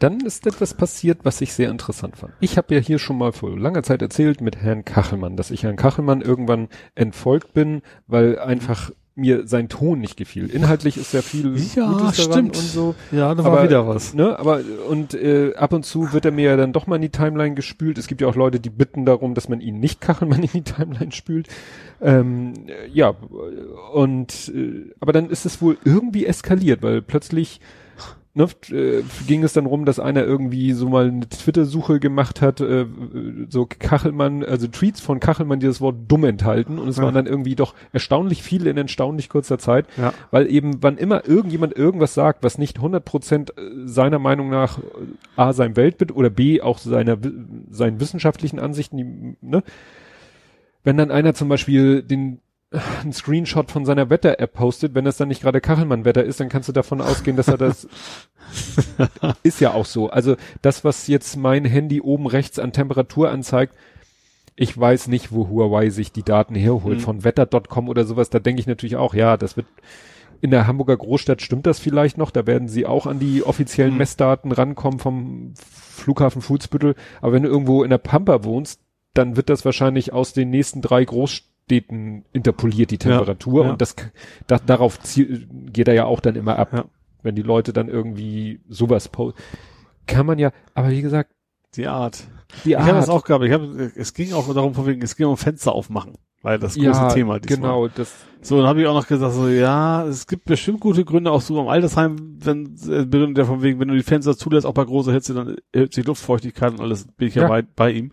Dann 0.00 0.20
ist 0.20 0.46
etwas 0.46 0.74
passiert, 0.74 1.20
was 1.22 1.40
ich 1.40 1.52
sehr 1.52 1.70
interessant 1.70 2.16
fand. 2.16 2.32
Ich 2.40 2.58
habe 2.58 2.74
ja 2.74 2.80
hier 2.80 2.98
schon 2.98 3.16
mal 3.18 3.32
vor 3.32 3.56
langer 3.56 3.84
Zeit 3.84 4.02
erzählt 4.02 4.40
mit 4.40 4.56
Herrn 4.56 4.84
Kachelmann, 4.84 5.36
dass 5.36 5.52
ich 5.52 5.62
Herrn 5.62 5.76
Kachelmann 5.76 6.22
irgendwann 6.22 6.68
entfolgt 6.96 7.54
bin, 7.54 7.82
weil 8.08 8.38
einfach 8.40 8.90
mir 9.14 9.46
sein 9.46 9.68
Ton 9.70 10.00
nicht 10.00 10.16
gefiel. 10.16 10.50
Inhaltlich 10.50 10.98
ist 10.98 11.14
ja 11.14 11.22
viel 11.22 11.56
Ja, 11.74 11.90
Gutes 11.90 12.16
daran 12.16 12.32
stimmt. 12.32 12.56
und 12.56 12.62
so. 12.64 12.94
Ja, 13.12 13.34
da 13.34 13.44
Aber, 13.44 13.58
war 13.58 13.64
wieder 13.64 13.86
was. 13.88 14.12
Ne, 14.12 14.38
aber 14.38 14.60
und 14.90 15.14
äh, 15.14 15.54
ab 15.54 15.72
und 15.72 15.86
zu 15.86 16.12
wird 16.12 16.26
er 16.26 16.32
mir 16.32 16.50
ja 16.50 16.56
dann 16.58 16.74
doch 16.74 16.86
mal 16.86 16.96
in 16.96 17.02
die 17.02 17.08
Timeline 17.08 17.54
gespült. 17.54 17.96
Es 17.96 18.08
gibt 18.08 18.20
ja 18.20 18.28
auch 18.28 18.34
Leute, 18.36 18.60
die 18.60 18.68
bitten 18.68 19.06
darum, 19.06 19.34
dass 19.34 19.48
man 19.48 19.60
ihn 19.62 19.80
nicht 19.80 20.02
Kachelmann 20.02 20.42
in 20.42 20.50
die 20.52 20.62
Timeline 20.62 21.12
spült. 21.12 21.48
Ähm, 22.00 22.52
äh, 22.66 22.88
ja, 22.92 23.14
und 23.92 24.52
äh, 24.54 24.90
aber 25.00 25.12
dann 25.12 25.30
ist 25.30 25.46
es 25.46 25.60
wohl 25.62 25.78
irgendwie 25.84 26.26
eskaliert, 26.26 26.82
weil 26.82 27.00
plötzlich 27.02 27.60
ne, 28.34 28.46
äh, 28.70 29.02
ging 29.26 29.42
es 29.44 29.54
dann 29.54 29.64
rum, 29.64 29.86
dass 29.86 29.98
einer 29.98 30.22
irgendwie 30.22 30.72
so 30.74 30.90
mal 30.90 31.08
eine 31.08 31.26
Twitter-Suche 31.26 31.98
gemacht 32.00 32.42
hat, 32.42 32.60
äh, 32.60 32.84
so 33.48 33.64
Kachelmann, 33.66 34.44
also 34.44 34.66
Tweets 34.66 35.00
von 35.00 35.20
Kachelmann, 35.20 35.58
die 35.60 35.66
das 35.66 35.80
Wort 35.80 35.96
dumm 36.06 36.24
enthalten 36.24 36.78
und 36.78 36.86
es 36.88 36.98
Ja. 36.98 37.04
waren 37.04 37.14
dann 37.14 37.24
irgendwie 37.26 37.54
doch 37.54 37.74
erstaunlich 37.94 38.42
viele 38.42 38.68
in 38.68 38.76
erstaunlich 38.76 39.30
kurzer 39.30 39.58
Zeit 39.58 39.86
Ja. 39.96 40.12
weil 40.30 40.50
eben 40.52 40.82
wann 40.82 40.98
immer 40.98 41.26
irgendjemand 41.26 41.74
irgendwas 41.74 42.12
sagt, 42.12 42.42
was 42.44 42.58
nicht 42.58 42.78
100% 42.78 43.52
seiner 43.86 44.18
Meinung 44.18 44.50
nach 44.50 44.78
äh, 44.80 44.82
A, 45.36 45.54
sein 45.54 45.74
Weltbild 45.76 46.14
oder 46.14 46.28
B, 46.28 46.60
auch 46.60 46.76
seiner, 46.76 47.16
seinen 47.70 48.00
wissenschaftlichen 48.00 48.58
Ansichten, 48.58 48.96
die, 48.98 49.36
ne? 49.40 49.62
Wenn 50.86 50.96
dann 50.96 51.10
einer 51.10 51.34
zum 51.34 51.48
Beispiel 51.48 52.02
den, 52.02 52.40
einen 53.02 53.12
Screenshot 53.12 53.70
von 53.72 53.84
seiner 53.84 54.08
Wetter-App 54.08 54.52
postet, 54.54 54.94
wenn 54.94 55.04
das 55.04 55.16
dann 55.16 55.28
nicht 55.28 55.42
gerade 55.42 55.60
Kachelmann-Wetter 55.60 56.22
ist, 56.24 56.38
dann 56.40 56.48
kannst 56.48 56.68
du 56.68 56.72
davon 56.72 57.00
ausgehen, 57.00 57.36
dass 57.36 57.48
er 57.48 57.58
das, 57.58 57.88
ist 59.42 59.60
ja 59.60 59.72
auch 59.72 59.84
so. 59.86 60.10
Also 60.10 60.36
das, 60.62 60.84
was 60.84 61.06
jetzt 61.08 61.36
mein 61.36 61.64
Handy 61.64 62.00
oben 62.00 62.26
rechts 62.26 62.58
an 62.58 62.72
Temperatur 62.72 63.30
anzeigt, 63.30 63.74
ich 64.54 64.78
weiß 64.78 65.08
nicht, 65.08 65.32
wo 65.32 65.48
Huawei 65.48 65.90
sich 65.90 66.12
die 66.12 66.22
Daten 66.22 66.54
herholt, 66.54 66.98
Mhm. 66.98 67.02
von 67.02 67.24
wetter.com 67.24 67.88
oder 67.88 68.04
sowas, 68.04 68.30
da 68.30 68.38
denke 68.38 68.60
ich 68.60 68.66
natürlich 68.66 68.96
auch, 68.96 69.12
ja, 69.14 69.36
das 69.36 69.56
wird 69.56 69.66
in 70.40 70.50
der 70.50 70.66
Hamburger 70.66 70.96
Großstadt 70.96 71.40
stimmt 71.42 71.66
das 71.66 71.78
vielleicht 71.78 72.18
noch, 72.18 72.30
da 72.30 72.46
werden 72.46 72.68
sie 72.68 72.86
auch 72.86 73.06
an 73.06 73.18
die 73.18 73.42
offiziellen 73.42 73.92
Mhm. 73.92 73.98
Messdaten 73.98 74.52
rankommen 74.52 74.98
vom 74.98 75.54
Flughafen 75.56 76.42
Fuhlsbüttel, 76.42 76.94
aber 77.20 77.32
wenn 77.32 77.42
du 77.42 77.48
irgendwo 77.48 77.82
in 77.82 77.90
der 77.90 77.98
Pampa 77.98 78.44
wohnst, 78.44 78.80
dann 79.18 79.36
wird 79.36 79.48
das 79.50 79.64
wahrscheinlich 79.64 80.12
aus 80.12 80.32
den 80.32 80.50
nächsten 80.50 80.82
drei 80.82 81.04
Großstädten 81.04 82.24
interpoliert, 82.32 82.90
die 82.90 82.94
Ja, 82.96 82.98
Temperatur 83.18 83.64
ja. 83.64 83.70
und 83.72 83.80
das, 83.80 83.96
da, 84.46 84.58
darauf 84.58 85.00
ziel, 85.00 85.48
geht 85.72 85.88
er 85.88 85.94
ja 85.94 86.04
auch 86.04 86.20
dann 86.20 86.36
immer 86.36 86.58
ab, 86.58 86.72
Ja. 86.72 86.84
wenn 87.22 87.34
die 87.34 87.42
Leute 87.42 87.72
dann 87.72 87.88
irgendwie 87.88 88.60
sowas 88.68 89.08
posten. 89.08 89.40
Kann 90.06 90.26
man 90.26 90.38
ja, 90.38 90.52
aber 90.74 90.90
wie 90.90 91.02
gesagt, 91.02 91.30
Die 91.74 91.86
Art. 91.88 92.24
die 92.64 92.70
Ich 92.72 92.76
habe 92.78 92.92
das 92.92 93.08
Art, 93.08 93.18
auch 93.18 93.24
gehabt. 93.24 93.44
Ich 93.44 93.52
hab, 93.52 93.60
es 93.62 94.14
ging 94.14 94.32
auch 94.32 94.52
darum, 94.54 94.74
von 94.74 94.86
wegen, 94.86 95.02
es 95.02 95.16
ging 95.16 95.26
um 95.26 95.36
Fenster 95.36 95.72
aufmachen. 95.72 96.14
Weil 96.42 96.60
das 96.60 96.74
große 96.74 96.86
ja, 96.86 97.08
Thema 97.08 97.40
diesmal. 97.40 97.58
genau, 97.70 97.88
das, 97.88 98.14
So, 98.40 98.58
dann 98.58 98.66
habe 98.68 98.80
ich 98.80 98.86
auch 98.86 98.94
noch 98.94 99.08
gesagt, 99.08 99.34
so, 99.34 99.48
ja, 99.48 100.06
es 100.06 100.28
gibt 100.28 100.44
bestimmt 100.44 100.78
gute 100.78 101.04
Gründe, 101.04 101.32
auch 101.32 101.40
so 101.40 101.60
am 101.60 101.66
Altersheim, 101.66 102.36
wenn, 102.38 102.76
äh, 102.88 103.32
der 103.34 103.46
von 103.46 103.62
wegen, 103.62 103.80
wenn 103.80 103.88
du 103.88 103.96
die 103.96 104.04
Fenster 104.04 104.36
zulässt, 104.36 104.64
auch 104.64 104.74
bei 104.74 104.84
großer 104.84 105.12
Hitze, 105.12 105.34
dann 105.34 105.56
erhöht 105.72 105.92
sich 105.92 106.04
die 106.04 106.08
Luftfeuchtigkeit 106.08 106.70
und 106.72 106.80
alles, 106.80 107.08
bin 107.16 107.26
ich 107.26 107.34
ja, 107.34 107.42
Ja. 107.42 107.48
Bei, 107.48 107.62
bei 107.62 107.90
ihm. 107.90 108.12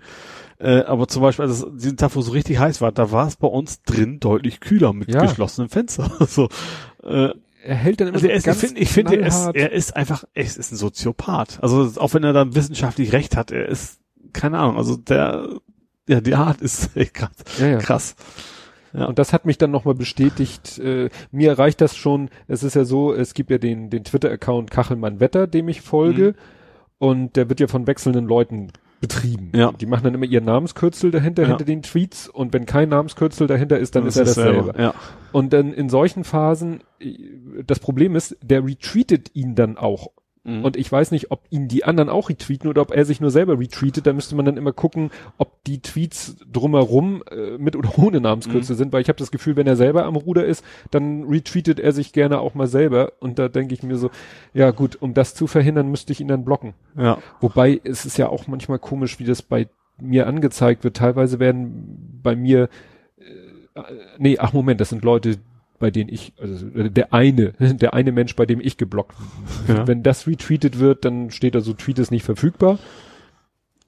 Äh, 0.60 0.82
aber 0.82 1.08
zum 1.08 1.22
Beispiel, 1.22 1.46
also 1.46 1.70
diesen 1.70 1.98
Tag, 1.98 2.16
wo 2.16 2.20
es 2.20 2.28
so 2.28 2.32
richtig 2.32 2.60
heiß 2.60 2.82
war, 2.82 2.92
da 2.92 3.12
war 3.12 3.28
es 3.28 3.36
bei 3.36 3.48
uns 3.48 3.82
drin 3.84 4.20
deutlich 4.20 4.60
kühler 4.60 4.94
mit 4.94 5.14
Ja. 5.14 5.22
geschlossenem 5.22 5.70
Fenster. 5.70 6.12
so, 6.28 6.50
äh, 7.04 7.30
er 7.66 7.76
hält 7.76 8.02
dann 8.02 8.10
immer 8.10 8.16
also 8.16 8.28
so 8.28 8.32
er 8.32 8.36
ist, 8.36 8.42
ich 8.42 8.46
ganz 8.46 8.60
finde, 8.60 8.82
ich 8.82 8.90
finde, 8.90 9.16
er 9.20 9.28
ist, 9.28 9.50
er 9.54 9.72
ist 9.72 9.96
einfach, 9.96 10.26
er 10.34 10.44
ist 10.44 10.58
ein 10.72 10.76
Soziopath. 10.76 11.60
Also 11.62 12.00
auch 12.00 12.14
wenn 12.14 12.24
er 12.24 12.34
dann 12.34 12.56
wissenschaftlich 12.56 13.14
recht 13.14 13.38
hat, 13.38 13.52
er 13.52 13.68
ist, 13.68 14.00
keine 14.34 14.60
Ahnung, 14.60 14.78
also 14.78 14.98
der, 14.98 15.48
ja, 16.08 16.20
die 16.22 16.36
Art 16.36 16.62
ist 16.62 16.90
echt 16.98 17.14
krass. 17.14 17.32
ja, 17.60 17.68
ja. 17.68 17.78
krass. 17.78 18.16
Ja. 18.94 19.06
Und 19.06 19.18
das 19.18 19.34
hat 19.34 19.46
mich 19.46 19.58
dann 19.58 19.72
nochmal 19.72 19.96
bestätigt. 19.96 20.78
Äh, 20.78 21.10
mir 21.32 21.58
reicht 21.58 21.82
das 21.82 21.96
schon. 21.98 22.30
Es 22.48 22.62
ist 22.62 22.76
ja 22.76 22.86
so, 22.86 23.12
es 23.12 23.34
gibt 23.34 23.50
ja 23.50 23.58
den, 23.58 23.90
den 23.90 24.04
Twitter-Account 24.04 24.70
Kachelmann 24.70 25.20
Wetter, 25.20 25.48
dem 25.48 25.68
ich 25.68 25.82
folge. 25.82 26.36
Und 27.00 27.36
der 27.36 27.50
wird 27.50 27.60
ja 27.60 27.68
von 27.68 27.88
wechselnden 27.88 28.26
Leuten 28.28 28.72
betrieben. 29.04 29.52
Ja. 29.54 29.72
Die 29.74 29.86
machen 29.86 30.06
dann 30.06 30.14
immer 30.14 30.26
ihr 30.26 30.40
Namenskürzel 30.42 31.12
dahinter, 31.12 31.44
Ja. 31.44 31.50
hinter 31.50 31.66
den 31.66 31.82
Tweets. 31.82 32.30
Und 32.30 32.54
wenn 32.54 32.66
kein 32.66 32.88
Namenskürzel 32.90 33.48
dahinter 33.48 33.78
ist, 33.78 33.96
dann 33.96 34.06
Das 34.06 34.16
ist 34.16 34.28
er 34.28 34.34
selber, 34.34 34.58
dasselbe. 34.74 34.82
Ja. 34.82 34.94
Und 35.34 35.52
dann 35.52 35.74
in 35.74 35.90
solchen 35.90 36.24
Phasen, 36.24 36.80
äh, 37.00 37.14
das 37.68 37.80
Problem 37.80 38.16
ist, 38.16 38.38
der 38.42 38.64
retweetet 38.66 39.36
ihn 39.36 39.56
dann 39.56 39.78
auch. 39.78 40.08
Mhm. 40.44 40.66
Und 40.66 40.76
ich 40.76 40.92
weiß 40.92 41.12
nicht, 41.12 41.32
ob 41.32 41.44
ihn 41.50 41.68
die 41.68 41.86
anderen 41.86 42.10
auch 42.10 42.30
retweeten 42.30 42.70
oder 42.70 42.82
ob 42.82 42.92
er 42.92 43.06
sich 43.06 43.22
nur 43.22 43.32
selber 43.32 43.60
retweetet. 43.60 44.06
Da 44.06 44.14
müsste 44.14 44.36
man 44.36 44.46
dann 44.46 44.58
immer 44.58 44.74
gucken, 44.74 45.10
ob 45.38 45.64
die 45.64 45.82
Tweets 45.82 46.36
drumherum 46.52 47.24
äh, 47.32 47.58
mit 47.58 47.76
oder 47.76 47.98
ohne 47.98 48.20
Namenskürzel 48.20 48.76
sind, 48.76 48.92
weil 48.92 49.02
ich 49.02 49.08
habe 49.08 49.20
das 49.20 49.32
Gefühl, 49.32 49.56
wenn 49.56 49.68
er 49.68 49.78
selber 49.78 50.06
am 50.06 50.16
Ruder 50.16 50.46
ist, 50.46 50.66
dann 50.92 51.24
retweetet 51.24 51.80
er 51.80 51.94
sich 51.94 52.12
gerne 52.12 52.40
auch 52.40 52.56
mal 52.56 52.68
selber. 52.68 53.14
Und 53.20 53.40
da 53.40 53.48
denke 53.48 53.74
ich 53.74 53.84
mir 53.84 53.98
so, 53.98 54.10
ja 54.54 54.72
gut, 54.72 55.02
um 55.02 55.14
das 55.14 55.34
zu 55.34 55.48
verhindern, 55.48 55.90
müsste 55.90 56.12
ich 56.12 56.20
ihn 56.20 56.28
dann 56.28 56.46
blocken. 56.46 56.74
ja. 56.98 57.18
Wobei 57.40 57.80
es 57.84 58.06
ist 58.06 58.18
ja 58.18 58.30
auch 58.30 58.48
manchmal 58.48 58.80
komisch, 58.80 59.20
wie 59.20 59.26
das 59.26 59.42
bei 59.42 59.68
mir 60.00 60.28
angezeigt 60.28 60.84
wird. 60.84 60.98
Teilweise 60.98 61.40
werden 61.40 62.20
bei 62.22 62.36
mir, 62.36 62.70
äh, 63.76 63.82
nee, 64.18 64.38
ach 64.40 64.54
Moment, 64.54 64.82
das 64.82 64.90
sind 64.90 65.04
Leute, 65.04 65.38
bei 65.84 65.92
denen 65.92 66.10
ich, 66.10 66.32
also 66.40 66.66
der 66.70 67.14
eine, 67.14 67.52
der 67.60 67.94
eine 67.94 68.14
Mensch, 68.14 68.38
bei 68.38 68.46
dem 68.46 68.62
ich 68.62 68.78
geblockt. 68.78 69.18
Ja. 69.68 69.86
Wenn 69.86 70.02
das 70.02 70.26
retweetet 70.28 70.80
wird, 70.80 71.04
dann 71.04 71.30
steht 71.30 71.56
da 71.56 71.60
so, 71.60 71.74
Tweet 71.74 72.00
ist 72.00 72.10
nicht 72.10 72.24
verfügbar. 72.24 72.80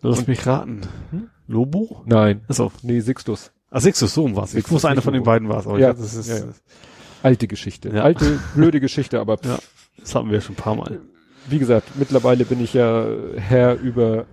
Lass 0.01 0.27
mich 0.27 0.45
raten. 0.45 0.81
Hm? 1.11 1.29
Lobo? 1.47 2.03
Nein, 2.05 2.41
Achso. 2.49 2.69
nee, 2.81 2.99
Sixtus. 2.99 3.53
Ah, 3.71 3.79
Sixtus, 3.79 4.13
so 4.13 4.25
um 4.25 4.35
was. 4.35 4.55
Ich 4.55 4.69
wusste, 4.69 4.89
einer 4.89 5.01
von 5.01 5.13
den 5.13 5.23
beiden 5.23 5.47
war 5.47 5.59
es, 5.59 5.79
Ja, 5.79 5.93
das 5.93 6.15
ist, 6.15 6.27
ja, 6.27 6.39
ja. 6.39 6.43
Alte 7.23 7.47
Geschichte. 7.47 7.87
Ja. 7.95 8.03
Alte, 8.03 8.39
blöde 8.55 8.81
Geschichte, 8.81 9.21
aber 9.21 9.37
Ja. 9.45 9.57
das 9.97 10.13
hatten 10.15 10.29
wir 10.31 10.41
schon 10.41 10.55
ein 10.55 10.57
paar 10.61 10.75
Mal. 10.75 10.99
wie 11.49 11.59
gesagt, 11.59 11.95
mittlerweile 11.97 12.43
bin 12.43 12.61
ich 12.61 12.73
ja 12.73 13.07
Herr 13.37 13.75
über, 13.79 14.25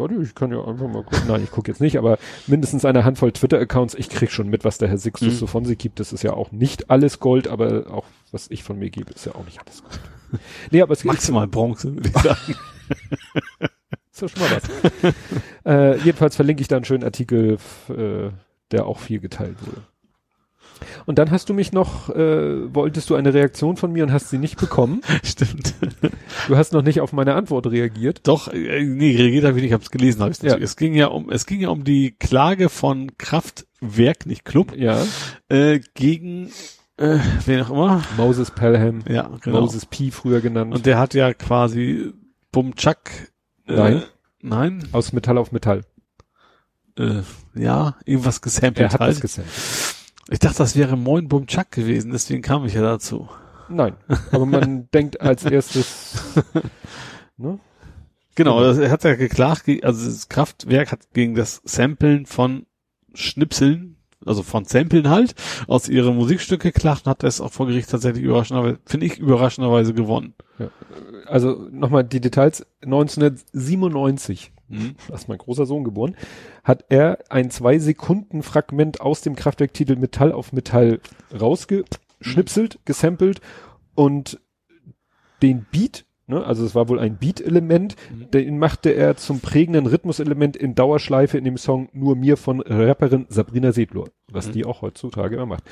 warte, 0.00 0.14
ich 0.20 0.34
kann 0.34 0.50
ja 0.50 0.64
einfach 0.64 0.88
mal 0.88 1.04
gucken. 1.04 1.20
Nein, 1.28 1.42
ich 1.44 1.50
gucke 1.52 1.70
jetzt 1.70 1.80
nicht, 1.80 1.96
aber 1.98 2.18
mindestens 2.48 2.84
eine 2.84 3.04
Handvoll 3.04 3.30
Twitter-Accounts. 3.32 3.94
Ich 3.94 4.08
krieg 4.08 4.32
schon 4.32 4.48
mit, 4.48 4.64
was 4.64 4.78
der 4.78 4.88
Herr 4.88 4.98
Sixtus 4.98 5.34
Mhm. 5.34 5.36
so 5.38 5.46
von 5.46 5.64
sich 5.64 5.78
gibt. 5.78 6.00
Das 6.00 6.12
ist 6.12 6.22
ja 6.24 6.32
auch 6.32 6.50
nicht 6.50 6.90
alles 6.90 7.20
Gold, 7.20 7.46
aber 7.46 7.92
auch 7.92 8.04
was 8.32 8.50
ich 8.50 8.64
von 8.64 8.78
mir 8.78 8.90
gebe, 8.90 9.12
ist 9.12 9.26
ja 9.26 9.34
auch 9.36 9.44
nicht 9.44 9.60
alles 9.64 9.82
Gold. 9.82 10.00
Nee, 10.70 10.80
aber 10.82 10.92
es 10.92 11.04
Maximal 11.04 11.46
Bronze, 11.48 11.94
würde 11.94 12.08
ich 12.08 12.16
sagen. 12.18 12.54
ist 14.12 14.22
ja 14.22 14.28
schon 14.28 14.40
mal 14.42 14.50
was. 14.52 15.14
äh, 15.66 15.96
jedenfalls 16.04 16.36
verlinke 16.36 16.62
ich 16.62 16.68
da 16.68 16.76
einen 16.76 16.84
schönen 16.84 17.04
Artikel, 17.04 17.58
äh, 17.88 18.30
der 18.70 18.86
auch 18.86 18.98
viel 18.98 19.18
geteilt 19.20 19.56
wurde. 19.66 19.82
Und 21.06 21.18
dann 21.18 21.30
hast 21.30 21.48
du 21.48 21.54
mich 21.54 21.72
noch, 21.72 22.08
äh, 22.10 22.74
wolltest 22.74 23.10
du 23.10 23.14
eine 23.14 23.32
Reaktion 23.34 23.76
von 23.76 23.92
mir 23.92 24.04
und 24.04 24.12
hast 24.12 24.30
sie 24.30 24.38
nicht 24.38 24.58
bekommen. 24.58 25.00
Stimmt. 25.24 25.74
Du 26.48 26.56
hast 26.56 26.72
noch 26.72 26.82
nicht 26.82 27.00
auf 27.00 27.12
meine 27.12 27.34
Antwort 27.34 27.66
reagiert. 27.66 28.20
Doch, 28.26 28.48
äh, 28.48 28.84
nee, 28.84 29.16
reagiert 29.16 29.44
habe 29.44 29.56
ich 29.58 29.62
nicht, 29.62 29.70
ich 29.70 29.72
habe 29.72 29.82
es 29.82 29.90
gelesen, 29.90 30.22
habe 30.22 30.32
ich 30.32 30.42
Ja. 30.42 30.56
Es 30.56 30.76
ging 30.76 30.94
ja 30.94 31.06
um, 31.08 31.30
es 31.30 31.46
ging 31.46 31.60
ja 31.60 31.68
um 31.70 31.84
die 31.84 32.12
Klage 32.12 32.68
von 32.68 33.16
Kraftwerk, 33.18 34.26
nicht 34.26 34.44
Club, 34.44 34.74
Ja. 34.76 35.04
äh, 35.48 35.80
gegen 35.94 36.50
äh, 36.96 37.18
wen 37.46 37.62
auch 37.62 37.70
immer. 37.70 38.02
Moses 38.16 38.50
Pelham. 38.50 39.00
Ja, 39.08 39.30
genau. 39.40 39.62
Moses 39.62 39.86
P. 39.86 40.10
früher 40.10 40.40
genannt. 40.40 40.74
Und 40.74 40.84
der 40.86 40.98
hat 40.98 41.14
ja 41.14 41.32
quasi 41.32 42.12
Bumchak. 42.52 43.32
Äh, 43.66 43.74
Nein. 43.76 44.02
Nein. 44.42 44.88
aus 44.92 45.12
Metall 45.12 45.38
auf 45.38 45.50
Metall. 45.52 45.82
Äh, 46.98 47.22
ja, 47.54 47.96
irgendwas 48.04 48.42
gesampelt 48.42 48.78
Er 48.78 48.92
hat 48.92 49.00
halt. 49.00 49.12
das 49.12 49.20
gesendet. 49.20 49.52
Ich 50.30 50.38
dachte, 50.38 50.58
das 50.58 50.76
wäre 50.76 50.96
Moin 50.96 51.28
Bum 51.28 51.46
Chuck 51.46 51.70
gewesen, 51.72 52.12
deswegen 52.12 52.40
kam 52.40 52.64
ich 52.64 52.74
ja 52.74 52.82
dazu. 52.82 53.28
Nein, 53.68 53.94
aber 54.32 54.46
man 54.46 54.88
denkt 54.94 55.20
als 55.20 55.44
erstes, 55.44 56.14
ne? 57.36 57.58
Genau, 58.36 58.60
das, 58.62 58.78
er 58.78 58.90
hat 58.90 59.04
ja 59.04 59.16
geklagt, 59.16 59.64
ge- 59.64 59.82
also 59.82 60.06
das 60.06 60.28
Kraftwerk 60.28 60.92
hat 60.92 61.12
gegen 61.12 61.34
das 61.34 61.60
Samplen 61.64 62.26
von 62.26 62.64
Schnipseln, 63.12 63.96
also 64.24 64.42
von 64.42 64.64
Samplen 64.64 65.10
halt, 65.10 65.34
aus 65.66 65.88
ihrem 65.88 66.16
Musikstück 66.16 66.62
geklagt 66.62 67.06
und 67.06 67.10
hat 67.10 67.22
das 67.24 67.40
auch 67.40 67.52
vor 67.52 67.66
Gericht 67.66 67.90
tatsächlich 67.90 68.22
überraschenderweise, 68.24 68.78
finde 68.86 69.06
ich, 69.06 69.18
überraschenderweise 69.18 69.94
gewonnen. 69.94 70.34
Also 71.26 71.68
nochmal 71.72 72.04
die 72.04 72.20
Details. 72.20 72.64
1997, 72.82 74.52
Mhm. 74.70 74.94
ist 75.14 75.28
mein 75.28 75.38
großer 75.38 75.66
Sohn 75.66 75.84
geboren, 75.84 76.16
hat 76.64 76.84
er 76.88 77.18
ein 77.28 77.50
zwei 77.50 77.78
Sekunden 77.78 78.42
Fragment 78.42 79.00
aus 79.00 79.20
dem 79.20 79.36
Kraftwerktitel 79.36 79.96
Metall 79.96 80.32
auf 80.32 80.52
Metall 80.52 81.00
rausgeschnipselt, 81.38 82.78
gesampelt 82.84 83.40
und 83.94 84.40
den 85.42 85.66
Beat, 85.70 86.06
ne, 86.30 86.44
also 86.44 86.64
es 86.64 86.74
war 86.74 86.88
wohl 86.88 86.98
ein 86.98 87.16
Beat-Element, 87.18 87.96
Mhm. 88.10 88.30
den 88.30 88.58
machte 88.58 88.90
er 88.90 89.16
zum 89.16 89.40
prägenden 89.40 89.86
Rhythmuselement 89.86 90.56
in 90.56 90.74
Dauerschleife 90.74 91.36
in 91.36 91.44
dem 91.44 91.58
Song 91.58 91.88
Nur 91.92 92.16
mir 92.16 92.36
von 92.38 92.60
Rapperin 92.62 93.26
Sabrina 93.28 93.72
Sedlor, 93.72 94.08
was 94.32 94.48
Mhm. 94.48 94.52
die 94.52 94.64
auch 94.64 94.80
heutzutage 94.82 95.36
immer 95.36 95.46
macht. 95.46 95.64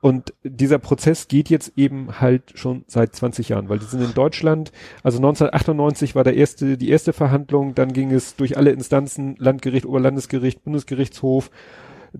Und 0.00 0.34
dieser 0.44 0.78
Prozess 0.78 1.28
geht 1.28 1.48
jetzt 1.50 1.72
eben 1.76 2.20
halt 2.20 2.52
schon 2.54 2.84
seit 2.88 3.14
20 3.14 3.48
Jahren, 3.48 3.68
weil 3.68 3.78
die 3.78 3.84
sind 3.86 4.02
in 4.02 4.14
Deutschland, 4.14 4.72
also 5.02 5.18
1998 5.18 6.14
war 6.14 6.24
der 6.24 6.34
erste, 6.36 6.76
die 6.76 6.90
erste 6.90 7.12
Verhandlung, 7.12 7.74
dann 7.74 7.92
ging 7.92 8.10
es 8.12 8.36
durch 8.36 8.56
alle 8.56 8.70
Instanzen, 8.70 9.36
Landgericht, 9.38 9.86
Oberlandesgericht, 9.86 10.64
Bundesgerichtshof, 10.64 11.50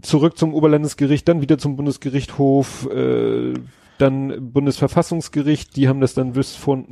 zurück 0.01 0.39
zum 0.39 0.55
Oberlandesgericht, 0.55 1.29
dann 1.29 1.41
wieder 1.43 1.59
zum 1.59 1.77
Bundesgerichtshof, 1.77 2.89
äh, 2.91 3.55
dann 3.99 4.53
Bundesverfassungsgericht, 4.53 5.77
die 5.77 5.89
haben 5.89 6.01
das 6.01 6.15
dann 6.15 6.33
bis 6.33 6.55
von, 6.57 6.87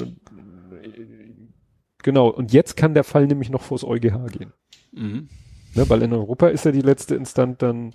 genau, 2.02 2.28
und 2.28 2.52
jetzt 2.52 2.76
kann 2.76 2.94
der 2.94 3.04
Fall 3.04 3.26
nämlich 3.26 3.50
noch 3.50 3.62
vors 3.62 3.84
EuGH 3.84 4.26
gehen. 4.32 4.52
Mhm. 4.92 5.28
Ne, 5.74 5.88
weil 5.88 6.02
in 6.02 6.12
Europa 6.12 6.48
ist 6.48 6.64
ja 6.64 6.72
die 6.72 6.80
letzte 6.80 7.14
Instanz 7.14 7.58
dann. 7.58 7.92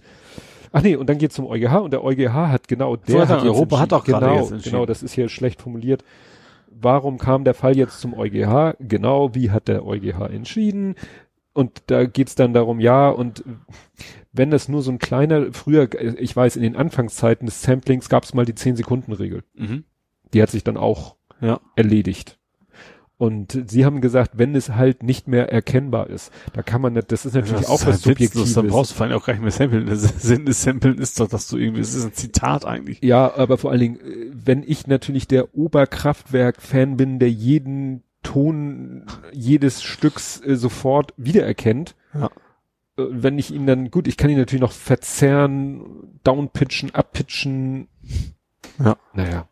Ach 0.71 0.81
nee, 0.81 0.95
und 0.95 1.07
dann 1.09 1.17
geht's 1.17 1.35
zum 1.35 1.45
EuGH 1.45 1.81
und 1.83 1.91
der 1.91 2.03
EuGH 2.03 2.33
hat 2.33 2.67
genau 2.67 2.95
der 2.95 3.21
hat 3.21 3.27
sagen, 3.27 3.47
Europa 3.47 3.79
hat 3.79 3.93
auch 3.93 4.03
genau, 4.03 4.49
genau, 4.63 4.85
das 4.85 5.03
ist 5.03 5.13
hier 5.13 5.29
schlecht 5.29 5.61
formuliert. 5.61 6.03
Warum 6.69 7.17
kam 7.17 7.45
der 7.45 7.53
Fall 7.53 7.77
jetzt 7.77 8.01
zum 8.01 8.13
EuGH? 8.13 8.75
Genau, 8.79 9.33
wie 9.33 9.51
hat 9.51 9.67
der 9.67 9.85
EuGH 9.85 10.29
entschieden? 10.29 10.95
Und 11.53 11.83
da 11.87 12.03
geht's 12.05 12.35
dann 12.35 12.53
darum, 12.53 12.81
ja, 12.81 13.09
und 13.09 13.45
wenn 14.33 14.51
das 14.51 14.67
nur 14.67 14.81
so 14.81 14.91
ein 14.91 14.99
kleiner, 14.99 15.53
früher, 15.53 15.87
ich 16.19 16.35
weiß, 16.35 16.57
in 16.57 16.63
den 16.63 16.75
Anfangszeiten 16.75 17.45
des 17.45 17.61
Samplings 17.61 18.09
gab's 18.09 18.33
mal 18.33 18.45
die 18.45 18.53
10-Sekunden-Regel. 18.53 19.43
Mhm. 19.53 19.85
Die 20.33 20.41
hat 20.41 20.49
sich 20.49 20.65
dann 20.65 20.75
auch 20.75 21.15
Ja. 21.39 21.61
erledigt. 21.77 22.37
Und 23.17 23.63
sie 23.67 23.85
haben 23.85 24.01
gesagt, 24.01 24.31
wenn 24.37 24.55
es 24.55 24.71
halt 24.71 25.01
nicht 25.01 25.27
mehr 25.29 25.49
erkennbar 25.49 26.09
ist, 26.09 26.33
da 26.51 26.61
kann 26.61 26.81
man 26.81 26.93
nicht, 26.93 27.13
das 27.13 27.25
ist 27.25 27.33
natürlich 27.33 27.61
Das 27.61 27.69
auch 27.69 27.75
ist 27.75 27.85
was 27.87 27.93
halt 27.93 28.01
Subjektives. 28.03 28.53
Dann 28.53 28.67
brauchst 28.67 28.91
du 28.91 28.95
vor 28.95 29.05
allem 29.05 29.15
auch 29.17 29.25
gar 29.25 29.33
nicht 29.33 29.41
mehr 29.41 29.51
samplen. 29.51 29.85
Der 29.85 29.95
Sinn 29.95 30.45
des 30.45 30.61
Samplen 30.63 30.97
ist 30.97 31.17
doch, 31.21 31.29
dass 31.29 31.47
du 31.47 31.55
irgendwie, 31.57 31.79
es 31.81 31.93
ist 31.95 32.03
ein 32.03 32.13
Zitat 32.13 32.65
eigentlich. 32.65 33.01
Ja, 33.01 33.33
aber 33.37 33.57
vor 33.57 33.71
allen 33.71 33.79
Dingen, 33.79 33.99
äh, 34.01 34.31
wenn 34.33 34.63
ich 34.63 34.87
natürlich 34.87 35.27
der 35.29 35.55
Oberkraftwerk-Fan 35.55 36.97
bin, 36.97 37.19
der 37.19 37.31
jeden 37.31 38.03
Ton 38.21 39.05
jedes 39.31 39.81
Stücks 39.83 40.41
äh, 40.41 40.55
sofort 40.55 41.13
wiedererkennt, 41.15 41.95
Ja. 42.13 42.25
äh, 42.97 43.03
wenn 43.11 43.39
ich 43.39 43.51
ihn 43.53 43.65
dann, 43.65 43.91
gut, 43.91 44.07
ich 44.09 44.17
kann 44.17 44.29
ihn 44.29 44.37
natürlich 44.37 44.61
noch 44.61 44.71
verzerren, 44.73 45.83
downpitchen, 46.25 46.91
uppitchen. 46.93 47.87
Ja. 48.83 48.97
Naja. 49.13 49.47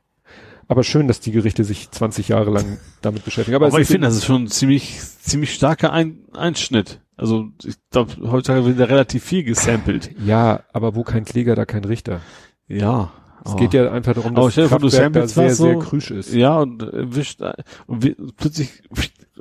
Aber 0.67 0.83
schön, 0.83 1.07
dass 1.07 1.19
die 1.19 1.31
Gerichte 1.31 1.63
sich 1.63 1.91
20 1.91 2.29
Jahre 2.29 2.51
lang 2.51 2.77
damit 3.01 3.25
beschäftigen. 3.25 3.55
Aber, 3.55 3.67
Aber, 3.67 3.79
ich 3.79 3.87
finde, 3.87 4.07
das 4.07 4.15
ist 4.15 4.25
schon 4.25 4.43
ein 4.43 4.47
ziemlich, 4.47 4.99
ziemlich 5.21 5.53
starker 5.53 5.91
ein 5.91 6.19
Einschnitt. 6.33 6.99
Also, 7.15 7.49
ich 7.63 7.75
glaube, 7.91 8.13
heutzutage 8.31 8.65
wird 8.65 8.79
da 8.79 8.85
relativ 8.85 9.23
viel 9.23 9.43
gesampelt. 9.43 10.11
ja, 10.25 10.61
aber 10.73 10.95
wo 10.95 11.03
kein 11.03 11.25
Kläger, 11.25 11.55
da 11.55 11.65
kein 11.65 11.85
Richter. 11.85 12.21
Ja. 12.67 13.11
Es 13.45 13.57
geht 13.57 13.73
ja 13.73 13.91
einfach 13.91 14.13
darum, 14.13 14.35
dass 14.35 14.55
vor, 14.55 14.79
du 14.79 14.87
da 14.87 14.89
sehr, 14.89 15.13
was 15.13 15.33
sehr 15.33 15.53
so- 15.53 15.79
krüsch 15.79 16.11
ist. 16.11 16.33
Ja, 16.33 16.59
und 16.59 16.87
wischt, 16.93 17.41
äh, 17.41 17.53
und 17.87 18.35
plötzlich 18.37 18.69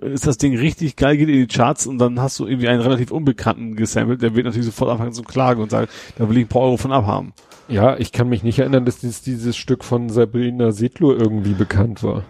ist 0.02 0.26
das 0.26 0.38
Ding 0.38 0.56
richtig 0.56 0.96
geil, 0.96 1.16
geht 1.16 1.28
in 1.28 1.34
die 1.34 1.46
Charts 1.46 1.86
und 1.86 1.98
dann 1.98 2.20
hast 2.20 2.38
du 2.38 2.46
irgendwie 2.46 2.68
einen 2.68 2.80
relativ 2.80 3.10
Unbekannten 3.10 3.76
gesampelt, 3.76 4.22
der 4.22 4.34
wird 4.34 4.46
natürlich 4.46 4.66
sofort 4.66 4.90
anfangen 4.90 5.12
zu 5.12 5.22
klagen 5.22 5.62
und 5.62 5.70
sagen, 5.70 5.88
da 6.16 6.28
will 6.28 6.36
ich 6.36 6.44
ein 6.44 6.48
paar 6.48 6.62
Euro 6.62 6.76
von 6.76 6.92
abhaben. 6.92 7.32
Ja, 7.68 7.96
ich 7.96 8.12
kann 8.12 8.28
mich 8.28 8.42
nicht 8.42 8.58
erinnern, 8.58 8.84
dass 8.84 8.98
dieses, 8.98 9.22
dieses 9.22 9.56
Stück 9.56 9.84
von 9.84 10.10
Sabrina 10.10 10.72
Sedlur 10.72 11.18
irgendwie 11.18 11.54
bekannt 11.54 12.02
war. 12.02 12.24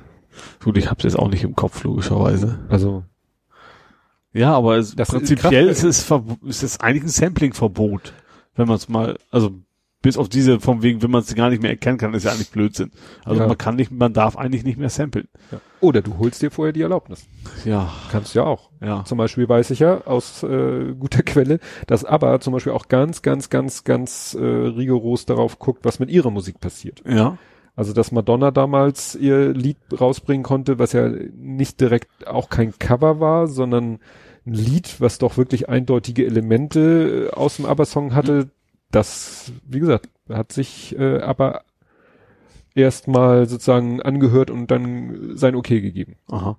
Gut, 0.62 0.76
ich 0.76 0.90
hab's 0.90 1.04
jetzt 1.04 1.18
auch 1.18 1.28
nicht 1.28 1.44
im 1.44 1.56
Kopf, 1.56 1.82
logischerweise. 1.84 2.60
Also, 2.68 3.04
Ja, 4.32 4.54
aber 4.54 4.76
es, 4.76 4.94
Das 4.94 5.08
prinzipiell 5.08 5.68
ist 5.68 5.82
es, 5.82 6.10
ist 6.46 6.62
es 6.62 6.80
eigentlich 6.80 7.04
ein 7.04 7.08
Sampling-Verbot. 7.08 8.12
Wenn 8.54 8.68
man 8.68 8.76
es 8.76 8.88
mal, 8.88 9.18
also 9.30 9.50
bis 10.02 10.16
auf 10.16 10.28
diese 10.28 10.60
vom 10.60 10.82
wegen, 10.82 11.00
wenn 11.02 11.10
man 11.10 11.22
es 11.22 11.34
gar 11.34 11.48
nicht 11.50 11.62
mehr 11.62 11.70
erkennen 11.70 11.96
kann, 11.98 12.12
ist 12.14 12.24
ja 12.24 12.32
eigentlich 12.32 12.50
Blödsinn. 12.50 12.90
Also 13.24 13.40
Ja. 13.40 13.46
man 13.48 13.56
kann 13.56 13.76
nicht, 13.76 13.90
man 13.92 14.12
darf 14.12 14.36
eigentlich 14.36 14.64
nicht 14.64 14.78
mehr 14.78 14.90
samplen. 14.90 15.28
ja. 15.50 15.60
Oder 15.80 16.00
du 16.02 16.18
holst 16.18 16.42
dir 16.42 16.50
vorher 16.52 16.72
die 16.72 16.82
Erlaubnis. 16.82 17.26
Ja, 17.64 17.92
Kannst 18.12 18.34
du 18.34 18.40
ja 18.40 18.44
auch. 18.44 18.70
ja. 18.80 19.04
Zum 19.04 19.18
Beispiel 19.18 19.48
weiß 19.48 19.70
ich 19.70 19.78
ja 19.80 20.02
aus 20.06 20.42
äh, 20.44 20.92
guter 20.98 21.22
Quelle, 21.24 21.58
dass 21.86 22.04
ABBA 22.04 22.40
zum 22.40 22.52
Beispiel 22.52 22.72
auch 22.72 22.88
ganz, 22.88 23.22
ganz, 23.22 23.48
ganz, 23.50 23.82
ganz 23.84 24.34
äh, 24.38 24.44
rigoros 24.44 25.24
darauf 25.26 25.58
guckt, 25.58 25.84
was 25.84 25.98
mit 25.98 26.10
ihrer 26.10 26.30
Musik 26.30 26.60
passiert. 26.60 27.02
Ja. 27.08 27.38
Also 27.74 27.92
dass 27.94 28.12
Madonna 28.12 28.50
damals 28.50 29.14
ihr 29.14 29.54
Lied 29.54 29.78
rausbringen 29.98 30.42
konnte, 30.44 30.78
was 30.78 30.92
ja 30.92 31.08
nicht 31.08 31.80
direkt 31.80 32.26
auch 32.26 32.50
kein 32.50 32.78
Cover 32.78 33.18
war, 33.18 33.46
sondern 33.48 33.98
ein 34.44 34.54
Lied, 34.54 35.00
was 35.00 35.18
doch 35.18 35.36
wirklich 35.36 35.68
eindeutige 35.68 36.26
Elemente 36.26 37.28
äh, 37.32 37.34
aus 37.34 37.56
dem 37.56 37.66
ABBA-Song 37.66 38.14
hatte, 38.14 38.50
das, 38.92 39.52
wie 39.66 39.80
gesagt, 39.80 40.08
hat 40.28 40.52
sich 40.52 40.96
äh, 40.98 41.20
ABBA 41.20 41.62
erstmal 42.74 43.48
sozusagen 43.48 44.00
angehört 44.00 44.50
und 44.50 44.70
dann 44.70 45.36
sein 45.36 45.54
Okay 45.54 45.80
gegeben. 45.80 46.16
Aha. 46.28 46.56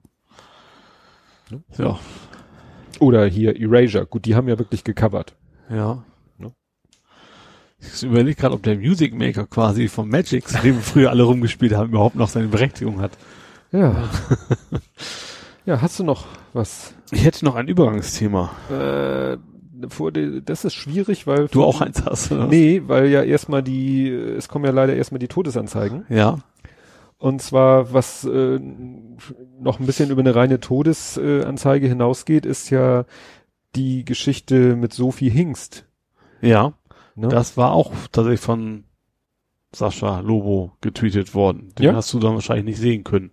Ja. 1.77 1.99
Oder 2.99 3.25
hier 3.25 3.59
Erasure, 3.59 4.05
gut, 4.05 4.25
die 4.25 4.35
haben 4.35 4.47
ja 4.47 4.57
wirklich 4.59 4.83
gecovert. 4.83 5.35
Ja. 5.69 6.03
Ne? 6.37 6.51
Ich 7.79 8.03
überlege 8.03 8.35
gerade, 8.35 8.53
ob 8.53 8.63
der 8.63 8.77
Music 8.77 9.13
Maker 9.13 9.45
quasi 9.45 9.87
von 9.87 10.09
Magic, 10.09 10.47
zu 10.47 10.61
dem 10.61 10.75
wir 10.75 10.81
früher 10.81 11.09
alle 11.09 11.23
rumgespielt 11.23 11.73
haben, 11.73 11.89
überhaupt 11.89 12.15
noch 12.15 12.29
seine 12.29 12.47
Berechtigung 12.47 13.01
hat. 13.01 13.11
Ja. 13.71 14.09
ja, 15.65 15.81
hast 15.81 15.99
du 15.99 16.03
noch 16.03 16.27
was? 16.53 16.93
Ich 17.11 17.25
hätte 17.25 17.45
noch 17.45 17.55
ein 17.55 17.67
Übergangsthema. 17.67 18.51
Äh, 18.69 19.37
vor 19.89 20.11
das 20.11 20.65
ist 20.65 20.73
schwierig, 20.73 21.27
weil 21.27 21.47
Du 21.47 21.63
auch 21.63 21.81
eins 21.81 22.03
hast, 22.05 22.31
oder? 22.31 22.47
Nee, 22.47 22.83
weil 22.87 23.07
ja 23.07 23.23
erstmal 23.23 23.63
die, 23.63 24.09
es 24.09 24.47
kommen 24.47 24.65
ja 24.65 24.71
leider 24.71 24.95
erstmal 24.95 25.19
die 25.19 25.27
Todesanzeigen. 25.27 26.05
Ja. 26.09 26.39
Und 27.17 27.41
zwar, 27.41 27.93
was 27.93 28.25
äh, 28.25 28.59
noch 29.59 29.79
ein 29.79 29.85
bisschen 29.85 30.09
über 30.09 30.21
eine 30.21 30.35
reine 30.35 30.59
Todesanzeige 30.59 31.87
hinausgeht, 31.87 32.45
ist 32.45 32.69
ja 32.69 33.05
die 33.75 34.03
Geschichte 34.03 34.75
mit 34.75 34.93
Sophie 34.93 35.29
Hingst. 35.29 35.85
Ja. 36.41 36.73
Ne? 37.15 37.29
Das 37.29 37.55
war 37.55 37.71
auch 37.71 37.93
tatsächlich 38.11 38.41
von 38.41 38.83
Sascha 39.73 40.19
Lobo 40.19 40.73
getweetet 40.81 41.33
worden. 41.33 41.73
Den 41.77 41.85
Ja? 41.85 41.95
hast 41.95 42.13
du 42.13 42.19
dann 42.19 42.33
wahrscheinlich 42.33 42.65
nicht 42.65 42.79
sehen 42.79 43.03
können. 43.03 43.31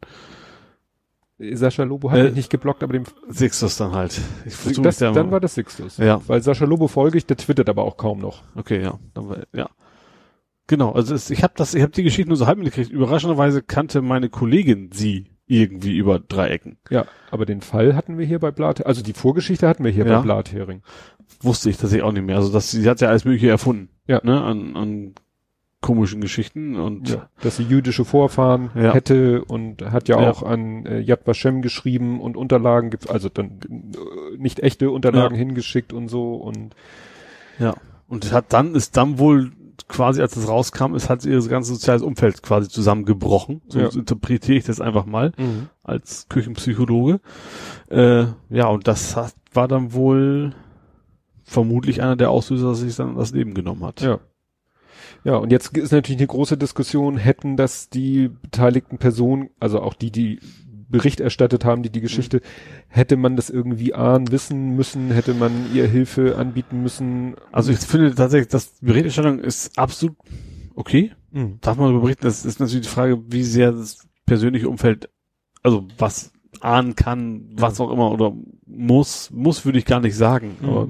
Sascha 1.52 1.84
Lobo 1.84 2.10
hat 2.10 2.18
Äh, 2.18 2.24
mich 2.24 2.34
nicht 2.34 2.50
geblockt, 2.50 2.82
aber 2.82 2.92
dem 2.92 3.04
Sixtus 3.28 3.76
dann 3.76 3.92
halt. 3.92 4.20
Ich 4.44 4.54
versuche 4.54 4.82
das, 4.84 4.98
da 4.98 5.12
dann 5.12 5.30
war 5.30 5.40
das 5.40 5.54
Sixtus. 5.54 5.96
Ja. 5.96 6.20
Weil 6.26 6.42
Sascha 6.42 6.64
Lobo 6.66 6.86
folge 6.88 7.18
ich, 7.18 7.26
der 7.26 7.36
twittert 7.36 7.68
aber 7.68 7.82
auch 7.84 7.96
kaum 7.96 8.18
noch. 8.18 8.42
Okay, 8.54 8.82
ja. 8.82 8.98
Dann 9.14 9.28
war, 9.28 9.38
ja. 9.54 9.68
Genau, 10.66 10.92
also 10.92 11.14
es, 11.14 11.30
ich 11.30 11.42
habe 11.42 11.54
das, 11.56 11.74
ich 11.74 11.82
habe 11.82 11.92
die 11.92 12.02
Geschichte 12.04 12.28
nur 12.28 12.36
so 12.36 12.46
halb 12.46 12.58
mitgekriegt. 12.58 12.90
Überraschenderweise 12.92 13.62
kannte 13.62 14.02
meine 14.02 14.28
Kollegin 14.28 14.90
sie 14.92 15.26
irgendwie 15.46 15.96
über 15.96 16.20
Dreiecken. 16.20 16.78
Ja, 16.90 17.06
aber 17.32 17.44
den 17.44 17.60
Fall 17.60 17.96
hatten 17.96 18.18
wir 18.18 18.26
hier 18.26 18.38
bei 18.38 18.52
Blatt, 18.52 18.86
also 18.86 19.02
die 19.02 19.12
Vorgeschichte 19.14 19.66
hatten 19.66 19.82
wir 19.82 19.90
hier 19.90 20.06
Ja. 20.06 20.18
bei 20.18 20.22
Blathering. 20.22 20.82
Wusste 21.40 21.70
ich 21.70 21.76
tatsächlich 21.76 22.04
auch 22.04 22.12
nicht 22.12 22.24
mehr. 22.24 22.36
Also 22.36 22.52
das, 22.52 22.70
sie 22.70 22.88
hat 22.88 23.00
ja 23.00 23.08
alles 23.08 23.24
Mögliche 23.24 23.48
erfunden. 23.48 23.88
Ja. 24.06 24.20
Ne, 24.22 24.40
an, 24.42 24.76
an 24.76 25.14
komischen 25.80 26.20
Geschichten 26.20 26.76
und 26.76 27.08
Ja, 27.08 27.28
dass 27.42 27.56
sie 27.56 27.62
jüdische 27.62 28.04
Vorfahren 28.04 28.70
Ja. 28.74 28.92
hätte 28.92 29.44
und 29.44 29.82
hat 29.90 30.08
ja, 30.08 30.20
Ja. 30.20 30.30
auch 30.30 30.42
an 30.42 30.84
äh, 30.86 31.00
Yad 31.00 31.26
Vashem 31.26 31.62
geschrieben 31.62 32.20
und 32.20 32.36
Unterlagen, 32.36 32.90
gibt, 32.90 33.08
also 33.08 33.28
dann 33.28 33.60
äh, 33.70 34.36
nicht 34.38 34.60
echte 34.60 34.90
Unterlagen 34.90 35.36
hingeschickt 35.36 35.92
und 35.92 36.08
so 36.08 36.34
und 36.34 36.74
ja. 37.58 37.74
Und 38.08 38.32
hat 38.32 38.52
dann, 38.52 38.74
ist 38.74 38.96
dann 38.96 39.18
wohl 39.18 39.52
quasi, 39.88 40.20
als 40.20 40.36
es 40.36 40.48
rauskam, 40.48 40.94
ist 40.94 41.08
hat 41.08 41.24
ihr 41.24 41.40
ganzes 41.48 41.74
soziales 41.74 42.02
Umfeld 42.02 42.42
quasi 42.42 42.68
zusammengebrochen. 42.68 43.62
So 43.68 43.78
interpretiere 43.80 44.58
ich 44.58 44.64
das 44.64 44.80
einfach 44.80 45.06
mal 45.06 45.32
als 45.82 46.26
Küchenpsychologe. 46.28 47.20
Äh, 47.88 48.24
ja, 48.50 48.66
und 48.66 48.86
das 48.86 49.16
hat, 49.16 49.34
war 49.54 49.66
dann 49.68 49.92
wohl 49.92 50.54
vermutlich 51.44 52.02
einer 52.02 52.16
der 52.16 52.30
Auslöser, 52.30 52.68
dass 52.68 52.80
sich 52.80 52.94
dann 52.96 53.16
das 53.16 53.32
Leben 53.32 53.54
genommen 53.54 53.82
hat. 53.84 54.00
ja. 54.00 54.18
Ja, 55.24 55.36
und 55.36 55.52
jetzt 55.52 55.76
ist 55.76 55.92
natürlich 55.92 56.20
eine 56.20 56.26
große 56.26 56.56
Diskussion, 56.56 57.16
hätten 57.16 57.56
das 57.56 57.90
die 57.90 58.28
beteiligten 58.28 58.98
Personen, 58.98 59.50
also 59.58 59.80
auch 59.80 59.94
die, 59.94 60.10
die 60.10 60.40
Bericht 60.90 61.20
erstattet 61.20 61.64
haben, 61.64 61.82
die 61.82 61.90
die 61.90 62.00
Geschichte, 62.00 62.38
mhm. 62.38 62.42
hätte 62.88 63.16
man 63.16 63.36
das 63.36 63.48
irgendwie 63.48 63.94
ahnen, 63.94 64.30
wissen 64.32 64.74
müssen, 64.74 65.10
hätte 65.10 65.34
man 65.34 65.52
ihr 65.72 65.86
Hilfe 65.86 66.36
anbieten 66.36 66.82
müssen. 66.82 67.36
Also 67.52 67.70
ich 67.72 67.78
finde 67.78 68.14
tatsächlich, 68.14 68.48
dass 68.48 68.74
Berichterstattung 68.80 69.38
ist 69.38 69.78
absolut 69.78 70.16
okay. 70.74 71.12
Mhm. 71.30 71.58
Darf 71.60 71.76
man 71.76 71.86
darüber 71.86 72.02
berichten? 72.02 72.24
Das 72.24 72.44
ist 72.44 72.58
natürlich 72.58 72.86
die 72.86 72.92
Frage, 72.92 73.22
wie 73.28 73.44
sehr 73.44 73.72
das 73.72 74.08
persönliche 74.26 74.68
Umfeld, 74.68 75.08
also 75.62 75.86
was 75.98 76.32
ahnen 76.60 76.96
kann, 76.96 77.50
was 77.54 77.78
mhm. 77.78 77.84
auch 77.84 77.92
immer, 77.92 78.10
oder 78.10 78.34
muss, 78.66 79.30
muss 79.30 79.64
würde 79.64 79.78
ich 79.78 79.84
gar 79.84 80.00
nicht 80.00 80.16
sagen. 80.16 80.56
Mhm. 80.60 80.68
Aber 80.68 80.88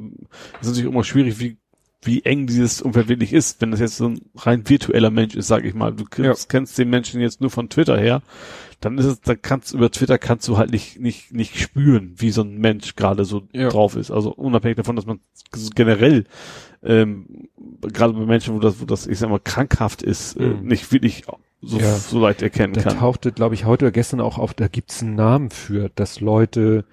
es 0.61 0.67
ist 0.67 0.69
natürlich 0.69 0.93
immer 0.93 1.05
schwierig, 1.05 1.39
wie 1.41 1.59
wie 2.03 2.23
eng 2.23 2.47
dieses 2.47 2.81
Umfeld 2.81 3.09
wirklich 3.09 3.33
ist, 3.33 3.61
wenn 3.61 3.71
das 3.71 3.81
jetzt 3.81 3.97
so 3.97 4.09
ein 4.09 4.21
rein 4.35 4.69
virtueller 4.69 5.11
Mensch 5.11 5.35
ist, 5.35 5.49
sag 5.49 5.65
ich 5.65 5.75
mal. 5.75 5.93
Du 5.93 6.05
kennst, 6.05 6.45
ja. 6.45 6.49
kennst 6.49 6.79
den 6.79 6.89
Menschen 6.89 7.21
jetzt 7.21 7.41
nur 7.41 7.51
von 7.51 7.69
Twitter 7.69 7.99
her, 7.99 8.23
dann 8.81 8.97
ist 8.97 9.05
es, 9.05 9.21
da 9.21 9.35
kannst 9.35 9.75
über 9.75 9.91
Twitter 9.91 10.17
kannst 10.17 10.49
du 10.49 10.57
halt 10.57 10.71
nicht 10.71 10.99
nicht 10.99 11.33
nicht 11.33 11.59
spüren, 11.59 12.15
wie 12.17 12.31
so 12.31 12.43
ein 12.43 12.59
Mensch 12.59 12.97
gerade 12.97 13.25
so 13.27 13.43
ja. 13.53 13.69
drauf 13.69 13.97
ist. 13.97 14.11
Also 14.11 14.33
unabhängig 14.33 14.77
davon, 14.77 14.97
dass 14.97 15.05
man 15.05 15.21
generell 15.75 16.25
ähm, 16.83 17.49
gerade 17.83 18.15
bei 18.15 18.25
Menschen, 18.25 18.55
wo 18.55 18.59
das, 18.59 18.81
wo 18.81 18.87
das, 18.87 19.07
ich 19.07 19.19
sag 19.19 19.29
mal, 19.29 19.41
krankhaft 19.41 20.03
ist, 20.03 20.37
äh, 20.37 20.47
mhm. 20.47 20.67
äh, 20.67 20.69
nicht 20.69 20.93
wirklich 20.93 21.25
so, 21.61 21.79
ja. 21.79 21.95
so 21.97 22.21
leicht 22.21 22.41
erkennen 22.41 22.73
da 22.73 22.83
kann. 22.83 22.95
Da 22.95 23.01
tauchte, 23.01 23.33
glaube 23.33 23.55
ich, 23.55 23.67
heute 23.67 23.87
oder 23.87 23.93
gestern 23.93 24.21
auch 24.21 24.39
auf, 24.39 24.55
da 24.55 24.69
gibt's 24.69 25.03
einen 25.03 25.15
Namen 25.15 25.51
für, 25.51 25.91
dass 25.95 26.21
Leute 26.21 26.85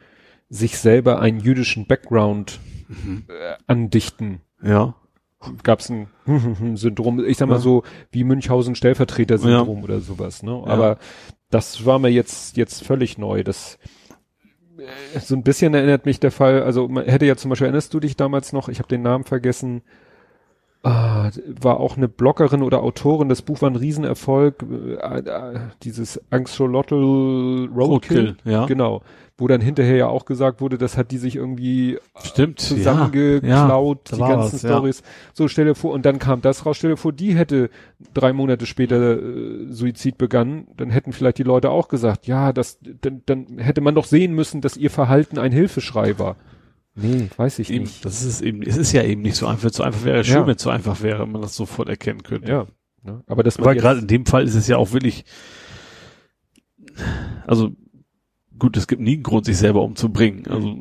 sich 0.50 0.78
selber 0.78 1.22
einen 1.22 1.40
jüdischen 1.40 1.88
Background 1.88 2.60
mhm. 2.90 3.24
äh, 3.30 3.56
andichten. 3.68 4.42
Ja. 4.62 4.96
Gab 5.64 5.80
es 5.80 5.90
ein 5.90 6.08
Syndrom, 6.76 7.24
ich 7.24 7.38
sag 7.38 7.48
mal 7.48 7.56
ja. 7.56 7.62
so 7.62 7.84
wie 8.12 8.24
Münchhausen 8.24 8.76
Stellvertreter-Syndrom 8.76 9.78
ja. 9.78 9.84
oder 9.84 10.00
sowas, 10.00 10.42
ne? 10.42 10.52
Ja. 10.66 10.72
Aber 10.72 10.98
das 11.50 11.86
war 11.86 12.00
mir 12.00 12.10
jetzt 12.10 12.58
jetzt 12.58 12.84
völlig 12.84 13.18
neu. 13.18 13.44
Das 13.44 13.78
äh, 14.78 15.20
so 15.20 15.36
ein 15.36 15.44
bisschen 15.44 15.74
erinnert 15.74 16.06
mich 16.06 16.20
der 16.20 16.32
Fall, 16.32 16.64
also 16.64 16.88
man 16.88 17.06
hätte 17.06 17.26
ja 17.26 17.36
zum 17.36 17.50
Beispiel, 17.50 17.66
erinnerst 17.66 17.94
du 17.94 18.00
dich 18.00 18.16
damals 18.16 18.52
noch, 18.52 18.68
ich 18.68 18.80
habe 18.80 18.90
den 18.90 19.04
Namen 19.04 19.26
vergessen, 19.26 19.84
ah, 20.82 21.30
war 21.46 21.80
auch 21.80 21.98
eine 21.98 22.08
Bloggerin 22.08 22.64
oder 22.64 22.82
Autorin, 22.82 23.30
das 23.30 23.44
Buch 23.44 23.62
war 23.62 23.70
ein 23.70 23.76
Riesenerfolg, 23.76 24.64
äh, 24.64 25.20
äh, 25.20 25.60
dieses 25.84 26.20
Axolotl 26.32 26.96
Roadkill, 26.96 27.76
Roadkill, 27.76 28.38
ja. 28.44 28.66
genau 28.66 29.04
wo 29.38 29.48
dann 29.48 29.62
hinterher 29.62 29.96
ja 29.96 30.08
auch 30.08 30.26
gesagt 30.26 30.62
wurde, 30.62 30.78
das 30.78 30.98
hat 30.98 31.12
die 31.12 31.20
sich 31.20 31.36
irgendwie 31.36 32.00
Stimmt, 32.24 32.60
zusammengeklaut, 32.60 34.10
ja, 34.12 34.16
die 34.16 34.22
ganzen 34.22 34.54
was, 34.54 34.60
Stories. 34.60 35.00
Ja. 35.00 35.06
So 35.34 35.48
stelle 35.48 35.76
vor, 35.76 35.94
und 35.94 36.06
dann 36.06 36.18
kam 36.18 36.42
das 36.42 36.66
raus, 36.66 36.78
stelle 36.78 36.98
vor, 36.98 37.14
die 37.14 37.36
hätte 37.36 37.70
drei 38.14 38.34
Monate 38.34 38.66
später 38.66 39.22
äh, 39.22 39.68
Suizid 39.70 40.18
begangen, 40.18 40.68
dann 40.76 40.90
hätten 40.90 41.14
vielleicht 41.14 41.38
die 41.38 41.44
Leute 41.44 41.70
auch 41.70 41.88
gesagt, 41.88 42.26
ja, 42.26 42.52
das, 42.52 42.80
dann, 42.82 43.22
dann 43.28 43.60
hätte 43.60 43.82
man 43.82 43.94
doch 43.94 44.06
sehen 44.06 44.34
müssen, 44.34 44.62
dass 44.62 44.76
ihr 44.76 44.90
Verhalten 44.90 45.38
ein 45.38 45.52
Hilfeschrei 45.52 46.18
war. 46.18 46.36
Nee, 46.96 47.30
weiß 47.38 47.60
ich 47.60 47.70
eben, 47.70 47.84
nicht. 47.84 48.04
Das 48.04 48.24
ist 48.24 48.42
eben, 48.42 48.64
es 48.64 48.76
ist 48.76 48.92
ja 48.92 49.04
eben 49.04 49.22
nicht 49.22 49.36
so 49.36 49.46
einfach, 49.46 49.70
so 49.72 49.84
einfach 49.84 50.04
wäre 50.04 50.24
schön, 50.24 50.38
ja. 50.38 50.48
wenn 50.48 50.56
es 50.56 50.64
so 50.64 50.72
einfach 50.72 51.04
wäre, 51.04 51.22
wenn 51.22 51.32
man 51.32 51.44
das 51.44 51.56
sofort 51.56 51.90
erkennen 51.90 52.24
könnte. 52.24 52.52
Ja. 52.52 52.66
Ne? 53.04 53.24
Aber 53.28 53.44
das 53.44 53.60
war 53.60 53.76
gerade 53.76 54.00
in 54.00 54.08
dem 54.08 54.26
Fall 54.26 54.46
ist 54.46 54.56
es 54.56 54.68
ja 54.68 54.78
auch 54.78 54.94
wirklich, 54.94 55.24
also 57.46 57.72
gut, 58.60 58.78
es 58.78 58.88
gibt 58.88 59.02
nie 59.02 59.16
einen 59.16 59.24
Grund, 59.24 59.46
sich 59.46 59.58
selber 59.58 59.82
umzubringen. 59.84 60.44
Mhm. 60.48 60.52
Also 60.52 60.78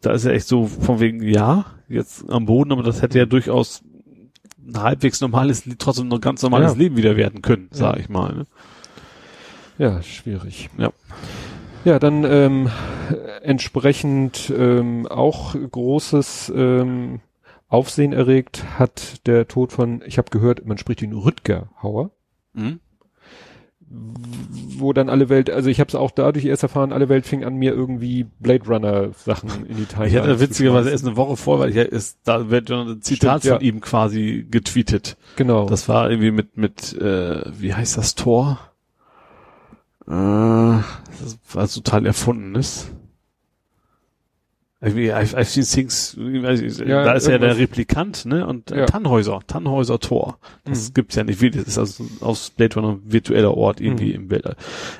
da 0.00 0.12
ist 0.12 0.24
ja 0.24 0.32
echt 0.32 0.46
so 0.46 0.66
von 0.66 1.00
wegen, 1.00 1.22
ja, 1.22 1.66
jetzt 1.88 2.28
am 2.30 2.46
Boden, 2.46 2.72
aber 2.72 2.82
das 2.82 3.02
hätte 3.02 3.18
ja 3.18 3.26
durchaus 3.26 3.82
ein 4.66 4.80
halbwegs 4.80 5.20
normales, 5.20 5.64
trotzdem 5.78 6.08
noch 6.08 6.20
ganz 6.20 6.42
normales 6.42 6.72
ja. 6.72 6.78
Leben 6.78 6.96
wieder 6.96 7.16
werden 7.16 7.42
können, 7.42 7.68
sag 7.72 7.96
ja. 7.96 8.00
ich 8.00 8.08
mal. 8.08 8.34
Ne? 8.34 8.46
Ja, 9.78 10.02
schwierig. 10.02 10.70
Ja. 10.78 10.92
Ja, 11.84 11.98
dann 11.98 12.24
ähm, 12.24 12.70
entsprechend 13.42 14.52
ähm, 14.56 15.08
auch 15.08 15.56
großes 15.56 16.52
ähm, 16.54 17.20
Aufsehen 17.66 18.12
erregt 18.12 18.64
hat 18.78 19.26
der 19.26 19.48
Tod 19.48 19.72
von, 19.72 20.00
ich 20.06 20.16
habe 20.16 20.30
gehört, 20.30 20.64
man 20.64 20.78
spricht 20.78 21.02
ihn 21.02 21.12
Rüdger 21.12 21.70
Hauer. 21.82 22.12
Mhm 22.52 22.78
wo 24.78 24.92
dann 24.92 25.08
alle 25.08 25.28
Welt, 25.28 25.50
also 25.50 25.70
ich 25.70 25.80
habe 25.80 25.88
es 25.88 25.94
auch 25.94 26.10
dadurch 26.10 26.44
erst 26.44 26.62
erfahren, 26.62 26.92
alle 26.92 27.08
Welt 27.08 27.26
fing 27.26 27.44
an 27.44 27.54
mir 27.54 27.72
irgendwie 27.72 28.26
Blade 28.40 28.66
Runner 28.66 29.10
Sachen 29.12 29.66
in 29.66 29.76
die 29.76 29.84
Timeline. 29.84 30.08
Ich 30.08 30.16
hatte 30.16 30.40
witzigerweise 30.40 30.90
erst 30.90 31.06
eine 31.06 31.16
Woche 31.16 31.36
vor, 31.36 31.58
weil 31.58 31.70
ich 31.70 31.76
ist, 31.76 32.18
da 32.24 32.50
wird 32.50 32.68
schon 32.68 32.88
ein 32.88 33.02
Zitat 33.02 33.42
Stimmt, 33.42 33.58
von 33.58 33.64
ja. 33.64 33.72
ihm 33.72 33.80
quasi 33.80 34.46
getweetet. 34.50 35.16
Genau. 35.36 35.66
Das 35.66 35.88
war 35.88 36.10
irgendwie 36.10 36.30
mit 36.30 36.56
mit 36.56 36.94
äh, 36.94 37.42
wie 37.58 37.74
heißt 37.74 37.96
das 37.96 38.14
Tor? 38.14 38.58
Äh, 40.06 40.10
das 40.10 41.38
war 41.52 41.68
total 41.68 42.06
erfunden 44.82 45.06
ist. 45.06 45.34
I've, 45.34 45.36
I've 45.36 45.44
seen 45.44 45.64
things, 45.64 46.16
ja, 46.86 47.04
da 47.04 47.12
ist 47.12 47.28
ja 47.28 47.38
der 47.38 47.56
Replikant, 47.56 48.26
ne? 48.26 48.46
Und 48.46 48.70
äh, 48.70 48.80
ja. 48.80 48.86
Tannhäuser, 48.86 49.40
Tannhäuser 49.46 49.98
Tor. 49.98 50.38
Das 50.64 50.88
mhm. 50.88 50.94
gibt's 50.94 51.14
ja 51.14 51.24
nicht 51.24 51.40
wirklich. 51.40 51.64
Das 51.64 51.74
ist 51.74 51.78
also 51.78 52.04
aus 52.20 52.50
Blade 52.50 52.74
Runner 52.74 52.92
ein 52.92 53.02
virtueller 53.04 53.56
Ort 53.56 53.80
irgendwie 53.80 54.10
mhm. 54.10 54.24
im 54.24 54.30
Weltall. 54.30 54.56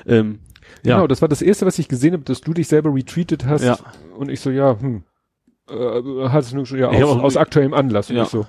Ähm, 0.07 0.39
ja. 0.83 0.95
Genau, 0.95 1.07
das 1.07 1.21
war 1.21 1.29
das 1.29 1.41
erste, 1.41 1.65
was 1.65 1.79
ich 1.79 1.87
gesehen 1.87 2.13
habe, 2.13 2.23
dass 2.23 2.41
du 2.41 2.53
dich 2.53 2.67
selber 2.67 2.93
retweetet 2.93 3.45
hast. 3.45 3.63
Ja. 3.63 3.77
Und 4.17 4.29
ich 4.29 4.41
so, 4.41 4.49
ja, 4.49 4.77
hm, 4.79 5.03
äh, 5.69 6.27
hast 6.29 6.51
du 6.51 6.57
nur 6.57 6.65
schon, 6.65 6.79
ja, 6.79 6.89
aus, 6.89 7.19
aus 7.19 7.37
aktuellem 7.37 7.73
Anlass. 7.73 8.09
Und 8.09 8.17
ja. 8.17 8.23
ich 8.23 8.29
so, 8.29 8.45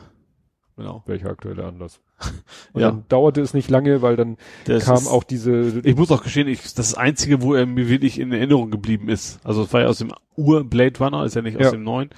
Genau. 0.76 1.02
Welcher 1.06 1.30
aktuelle 1.30 1.64
Anlass? 1.64 2.00
Und 2.72 2.80
ja. 2.80 2.90
dann 2.90 3.04
dauerte 3.08 3.40
es 3.40 3.54
nicht 3.54 3.70
lange, 3.70 4.02
weil 4.02 4.16
dann 4.16 4.36
das 4.64 4.86
kam 4.86 4.96
ist, 4.96 5.08
auch 5.08 5.22
diese. 5.22 5.80
Ich 5.84 5.96
muss 5.96 6.10
auch 6.10 6.22
gestehen, 6.22 6.48
ich, 6.48 6.58
das, 6.58 6.66
ist 6.66 6.78
das 6.78 6.94
einzige, 6.94 7.42
wo 7.42 7.54
er 7.54 7.66
mir 7.66 7.88
wirklich 7.88 8.18
in 8.18 8.32
Erinnerung 8.32 8.70
geblieben 8.70 9.08
ist. 9.08 9.38
Also 9.44 9.62
es 9.62 9.72
war 9.72 9.82
ja 9.82 9.86
aus 9.86 9.98
dem 9.98 10.12
Ur-Blade 10.36 10.98
Runner, 10.98 11.24
ist 11.24 11.36
ja 11.36 11.42
nicht 11.42 11.58
aus 11.58 11.66
ja. 11.66 11.70
dem 11.70 11.84
neuen. 11.84 12.10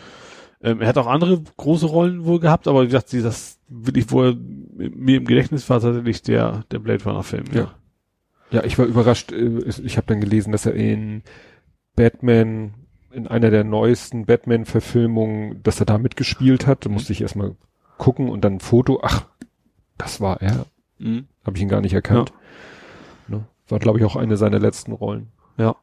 Ähm, 0.63 0.81
er 0.81 0.89
hat 0.89 0.97
auch 0.97 1.07
andere 1.07 1.43
große 1.59 1.87
Rollen 1.87 2.25
wohl 2.25 2.41
gehabt, 2.41 2.67
aber 2.67 2.83
wie 2.83 2.87
gesagt, 2.87 3.13
das 3.13 3.59
wirklich, 3.69 4.11
wo 4.11 4.23
er 4.23 4.35
mir 4.35 5.19
im 5.19 5.27
Gedächtnis 5.27 5.69
war, 5.69 5.81
tatsächlich 5.81 6.23
der, 6.23 6.65
der 6.71 6.79
Blade 6.79 7.05
Runner 7.05 7.23
Film. 7.23 7.45
Ja. 7.53 7.61
ja. 7.61 7.75
Ja, 8.53 8.65
ich 8.65 8.79
war 8.79 8.87
überrascht. 8.87 9.33
Äh, 9.33 9.59
ich 9.85 9.97
habe 9.97 10.07
dann 10.07 10.21
gelesen, 10.21 10.53
dass 10.53 10.67
er 10.67 10.75
in 10.75 11.23
Batman 11.97 12.75
in 13.13 13.27
einer 13.27 13.51
der 13.51 13.65
neuesten 13.65 14.27
Batman-Verfilmungen, 14.27 15.63
dass 15.63 15.81
er 15.81 15.87
da 15.87 15.97
mitgespielt 15.97 16.67
hat. 16.67 16.85
Da 16.85 16.91
musste 16.91 17.13
ich 17.13 17.23
erstmal 17.23 17.57
gucken 17.99 18.29
und 18.29 18.43
dann 18.43 18.55
ein 18.55 18.61
Foto, 18.61 19.01
ach, 19.03 19.27
das 19.99 20.21
war 20.21 20.41
er. 20.41 20.67
Mhm. 20.99 21.27
Habe 21.45 21.57
ich 21.57 21.63
ihn 21.63 21.69
gar 21.69 21.81
nicht 21.81 21.95
erkannt. 21.95 22.33
Ja. 23.29 23.37
Ne? 23.37 23.45
War, 23.69 23.79
glaube 23.79 23.99
ich, 23.99 24.05
auch 24.05 24.17
eine 24.17 24.37
seiner 24.37 24.59
letzten 24.59 24.93
Rollen. 24.93 25.29
Ja. 25.57 25.77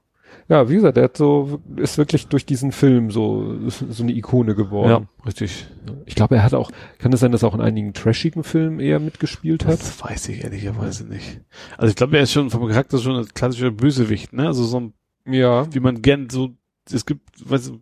Ja, 0.49 0.67
wie 0.69 0.75
gesagt, 0.75 0.97
der 0.97 1.05
hat 1.05 1.17
so, 1.17 1.61
ist 1.77 1.97
wirklich 1.97 2.27
durch 2.27 2.45
diesen 2.45 2.71
Film 2.71 3.11
so, 3.11 3.69
so 3.69 4.03
eine 4.03 4.11
Ikone 4.11 4.55
geworden. 4.55 5.07
Ja, 5.07 5.25
richtig. 5.25 5.67
Ich 6.05 6.15
glaube, 6.15 6.35
er 6.35 6.43
hat 6.43 6.53
auch, 6.53 6.71
kann 6.97 7.13
es 7.13 7.21
sein, 7.21 7.31
dass 7.31 7.43
er 7.43 7.49
auch 7.49 7.55
in 7.55 7.61
einigen 7.61 7.93
trashigen 7.93 8.43
Filmen 8.43 8.79
eher 8.79 8.99
mitgespielt 8.99 9.65
hat? 9.65 9.79
Das 9.79 10.03
weiß 10.03 10.29
ich 10.29 10.43
ehrlicherweise 10.43 11.05
nicht. 11.05 11.39
Also 11.77 11.89
ich 11.91 11.95
glaube, 11.95 12.17
er 12.17 12.23
ist 12.23 12.33
schon 12.33 12.49
vom 12.49 12.67
Charakter 12.67 12.97
schon 12.97 13.15
ein 13.15 13.27
klassischer 13.33 13.71
Bösewicht, 13.71 14.33
ne? 14.33 14.47
Also 14.47 14.63
so 14.63 14.79
ein, 14.79 14.93
ja, 15.25 15.73
wie 15.73 15.79
man 15.79 16.01
gern 16.01 16.29
so, 16.29 16.49
es 16.91 17.05
gibt, 17.05 17.49
weißt 17.49 17.69
du, 17.69 17.79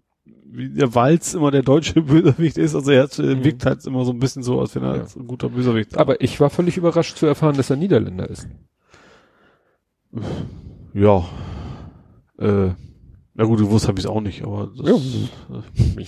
wie 0.51 0.69
der 0.69 0.93
Walz 0.93 1.33
immer 1.33 1.51
der 1.51 1.63
deutsche 1.63 2.01
Bösewicht 2.01 2.57
ist. 2.57 2.75
Also 2.75 2.91
er 2.91 3.07
mhm. 3.17 3.43
wirkt 3.43 3.65
halt 3.65 3.85
immer 3.85 4.05
so 4.05 4.11
ein 4.11 4.19
bisschen 4.19 4.43
so, 4.43 4.59
als 4.59 4.75
wenn 4.75 4.83
er 4.83 4.97
ja. 4.97 5.05
ein 5.15 5.27
guter 5.27 5.49
Bösewicht 5.49 5.91
ist. 5.91 5.97
Aber 5.97 6.21
ich 6.21 6.39
war 6.39 6.49
völlig 6.49 6.77
überrascht 6.77 7.17
zu 7.17 7.25
erfahren, 7.25 7.55
dass 7.55 7.69
er 7.69 7.77
Niederländer 7.77 8.29
ist. 8.29 8.47
Ja. 10.93 11.25
Äh, 12.37 12.71
na 13.33 13.45
gut, 13.45 13.59
gewusst 13.59 13.87
habe 13.87 13.97
ich 13.97 14.05
es 14.05 14.11
auch 14.11 14.19
nicht, 14.19 14.43
aber 14.43 14.69
das, 14.77 14.85
ja. 14.87 14.95
Äh, 15.97 16.03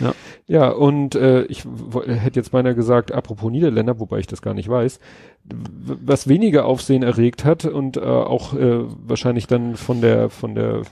ja. 0.04 0.14
ja, 0.46 0.70
und 0.70 1.14
äh, 1.14 1.44
ich 1.44 1.64
hätte 2.06 2.38
jetzt 2.38 2.50
beinahe 2.50 2.74
gesagt, 2.74 3.12
apropos 3.12 3.50
Niederländer, 3.50 3.98
wobei 3.98 4.18
ich 4.18 4.26
das 4.26 4.42
gar 4.42 4.52
nicht 4.52 4.68
weiß, 4.68 5.00
was 5.44 6.28
weniger 6.28 6.66
Aufsehen 6.66 7.02
erregt 7.02 7.46
hat 7.46 7.64
und 7.64 7.96
äh, 7.96 8.00
auch 8.00 8.52
äh, 8.52 8.84
wahrscheinlich 9.06 9.46
dann 9.46 9.76
von 9.76 10.02
der 10.02 10.28
von 10.28 10.54
der 10.54 10.82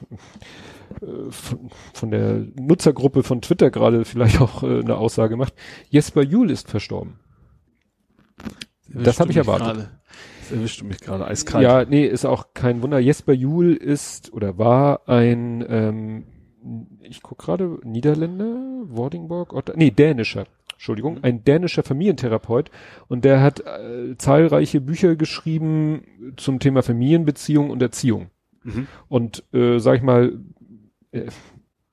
von, 1.31 1.70
von 1.93 2.10
der 2.10 2.47
Nutzergruppe 2.60 3.23
von 3.23 3.40
Twitter 3.40 3.70
gerade 3.70 4.05
vielleicht 4.05 4.40
auch 4.40 4.62
äh, 4.62 4.81
eine 4.81 4.97
Aussage 4.97 5.36
macht. 5.36 5.55
Jesper 5.89 6.23
Juhl 6.23 6.51
ist 6.51 6.69
verstorben. 6.69 7.19
Das 8.89 9.20
habe 9.20 9.31
ich 9.31 9.36
erwartet. 9.36 9.66
Grade. 9.66 9.90
Das 10.40 10.52
erwischt 10.52 10.82
mich 10.82 11.01
gerade 11.01 11.27
eiskalt. 11.27 11.62
Ja, 11.62 11.85
nee, 11.85 12.05
ist 12.05 12.24
auch 12.24 12.48
kein 12.55 12.82
Wunder. 12.82 12.98
Jesper 12.98 13.32
Juhl 13.32 13.74
ist 13.74 14.32
oder 14.32 14.59
war 14.59 15.09
ein, 15.09 15.64
ähm, 15.69 16.24
ich 17.01 17.23
guck 17.23 17.39
gerade, 17.39 17.78
Niederländer, 17.85 18.82
Wordingborg, 18.85 19.52
oder, 19.52 19.74
nee, 19.77 19.90
dänischer. 19.90 20.47
Entschuldigung, 20.73 21.14
mhm. 21.14 21.20
ein 21.23 21.44
dänischer 21.44 21.85
Familientherapeut 21.85 22.73
und 23.06 23.24
der 23.24 23.40
hat 23.40 23.60
äh, 23.60 24.16
zahlreiche 24.19 24.81
Bücher 24.81 25.14
geschrieben 25.14 26.02
zum 26.36 26.59
Thema 26.59 26.82
Familienbeziehung 26.82 27.70
und 27.70 27.81
Erziehung. 27.81 28.31
Mhm. 28.64 28.89
Und 29.06 29.44
äh, 29.52 29.78
sag 29.78 29.98
ich 29.98 30.02
mal, 30.02 30.40
äh, 31.12 31.26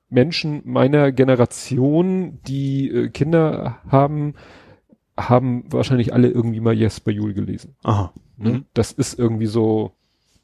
Menschen 0.08 0.62
meiner 0.64 1.12
Generation, 1.12 2.40
die 2.46 2.88
äh, 2.90 3.08
Kinder 3.10 3.78
haben, 3.88 4.34
haben 5.16 5.64
wahrscheinlich 5.70 6.12
alle 6.12 6.28
irgendwie 6.28 6.60
mal 6.60 6.74
Jesper 6.74 7.12
Juhl 7.12 7.32
gelesen. 7.32 7.76
Aha. 7.84 8.12
Ne? 8.36 8.50
Mhm. 8.50 8.64
Das 8.74 8.92
ist 8.92 9.18
irgendwie 9.18 9.46
so, 9.46 9.92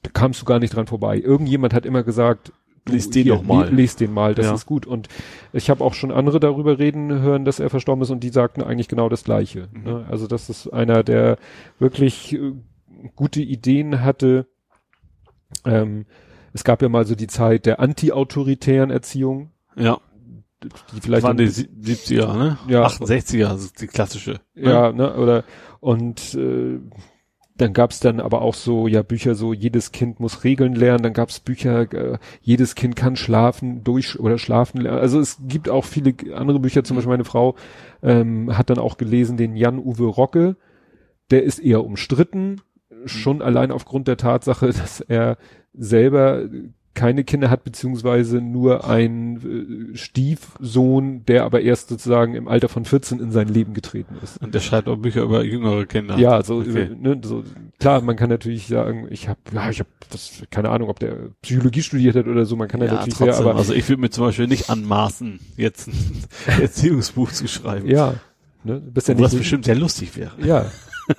da 0.02 0.10
kamst 0.10 0.40
du 0.40 0.44
gar 0.44 0.60
nicht 0.60 0.74
dran 0.74 0.86
vorbei. 0.86 1.18
Irgendjemand 1.18 1.74
hat 1.74 1.84
immer 1.84 2.02
gesagt, 2.04 2.52
Lies 2.88 3.10
den 3.10 3.24
hier, 3.24 3.42
mal. 3.42 3.68
Lies 3.74 3.96
den 3.96 4.12
mal, 4.12 4.36
das 4.36 4.46
Ja. 4.46 4.54
ist 4.54 4.66
gut. 4.66 4.86
Und 4.86 5.08
ich 5.52 5.70
habe 5.70 5.82
auch 5.82 5.94
schon 5.94 6.12
andere 6.12 6.38
darüber 6.38 6.78
reden 6.78 7.20
hören, 7.20 7.44
dass 7.44 7.58
er 7.58 7.68
verstorben 7.68 8.02
ist 8.02 8.10
und 8.10 8.20
die 8.22 8.28
sagten 8.28 8.62
eigentlich 8.62 8.86
genau 8.86 9.08
das 9.08 9.24
Gleiche. 9.24 9.68
Mhm. 9.72 9.82
Ne? 9.82 10.06
Also 10.08 10.28
das 10.28 10.48
ist 10.48 10.68
einer, 10.68 11.02
der 11.02 11.38
wirklich 11.80 12.34
äh, 12.34 12.52
gute 13.16 13.42
Ideen 13.42 14.02
hatte. 14.02 14.46
Ähm, 15.64 16.06
es 16.56 16.64
gab 16.64 16.82
ja 16.82 16.88
mal 16.88 17.06
so 17.06 17.14
die 17.14 17.26
Zeit 17.28 17.66
der 17.66 17.80
anti-autoritären 17.80 18.90
Erziehung, 18.90 19.50
Ja. 19.76 19.98
die 20.62 21.00
vielleicht 21.00 21.22
waren 21.22 21.36
die 21.36 21.48
Sie- 21.48 21.68
70er, 21.68 22.34
ne? 22.36 22.58
Ja. 22.68 22.84
68er, 22.86 23.48
das 23.48 23.62
ist 23.64 23.80
die 23.80 23.86
klassische. 23.86 24.40
ne? 24.54 24.70
Ja, 24.70 24.92
ne, 24.92 25.14
oder 25.16 25.44
und 25.80 26.34
äh, 26.34 26.80
dann 27.58 27.72
gab's 27.72 28.00
dann 28.00 28.20
aber 28.20 28.42
auch 28.42 28.52
so, 28.54 28.86
ja, 28.86 29.02
Bücher 29.02 29.34
so, 29.34 29.54
jedes 29.54 29.90
Kind 29.92 30.20
muss 30.20 30.44
Regeln 30.44 30.74
lernen, 30.74 31.02
dann 31.02 31.12
gab's 31.14 31.40
Bücher, 31.40 31.90
äh, 31.92 32.18
jedes 32.42 32.74
Kind 32.74 32.96
kann 32.96 33.16
schlafen, 33.16 33.82
durch 33.82 34.18
oder 34.20 34.36
schlafen 34.36 34.80
lernen. 34.82 34.98
Also 34.98 35.20
es 35.20 35.38
gibt 35.46 35.68
auch 35.70 35.84
viele 35.86 36.14
andere 36.34 36.60
Bücher, 36.60 36.84
zum 36.84 36.94
Mhm. 36.94 36.98
Beispiel 36.98 37.12
meine 37.12 37.24
Frau 37.24 37.54
ähm, 38.02 38.56
hat 38.58 38.68
dann 38.70 38.78
auch 38.78 38.98
gelesen 38.98 39.36
den 39.38 39.56
Jan-Uwe 39.56 40.04
Rocke, 40.04 40.56
der 41.30 41.44
ist 41.44 41.58
eher 41.58 41.82
umstritten, 41.84 42.60
Mhm. 42.90 43.08
schon 43.08 43.42
allein 43.42 43.70
aufgrund 43.72 44.06
der 44.06 44.16
Tatsache, 44.18 44.66
dass 44.90 45.00
er 45.00 45.38
selber 45.78 46.48
keine 46.94 47.24
Kinder 47.24 47.50
hat, 47.50 47.62
beziehungsweise 47.62 48.40
nur 48.40 48.88
einen 48.88 49.92
äh, 49.92 49.96
Stiefsohn, 49.96 51.26
der 51.26 51.44
aber 51.44 51.60
erst 51.60 51.90
sozusagen 51.90 52.34
im 52.34 52.48
Alter 52.48 52.70
von 52.70 52.86
14 52.86 53.20
in 53.20 53.30
sein 53.32 53.48
Leben 53.48 53.74
getreten 53.74 54.14
ist. 54.22 54.40
Und 54.42 54.54
der 54.54 54.60
schreibt 54.60 54.88
auch 54.88 54.96
Bücher 54.96 55.22
über 55.22 55.44
jüngere 55.44 55.84
Kinder. 55.84 56.16
Ja, 56.18 56.42
so, 56.42 56.56
Okay. 56.56 56.88
ne, 56.98 57.20
so 57.22 57.44
klar, 57.78 58.00
man 58.00 58.16
kann 58.16 58.30
natürlich 58.30 58.66
sagen, 58.66 59.08
ich 59.10 59.28
habe, 59.28 59.38
ja, 59.52 59.68
ich 59.68 59.80
habe, 59.80 59.90
keine 60.50 60.70
Ahnung, 60.70 60.88
ob 60.88 60.98
der 60.98 61.16
Psychologie 61.42 61.82
studiert 61.82 62.16
hat 62.16 62.26
oder 62.28 62.46
so, 62.46 62.56
man 62.56 62.66
kann 62.68 62.80
ja, 62.80 62.86
natürlich 62.86 63.12
trotzdem. 63.14 63.34
sehr, 63.34 63.44
aber 63.44 63.56
also 63.56 63.74
ich 63.74 63.86
würde 63.90 64.00
mir 64.00 64.08
zum 64.10 64.24
Beispiel 64.24 64.46
nicht 64.46 64.70
anmaßen, 64.70 65.38
jetzt 65.58 65.88
ein 65.88 66.24
Erziehungsbuch 66.62 67.30
zu 67.30 67.46
schreiben. 67.46 67.88
ja, 67.88 68.14
ne, 68.64 68.80
bist 68.80 69.08
ja 69.08 69.14
nicht, 69.14 69.36
bestimmt 69.36 69.66
sehr 69.66 69.76
lustig 69.76 70.16
wäre. 70.16 70.32
ja. 70.42 70.64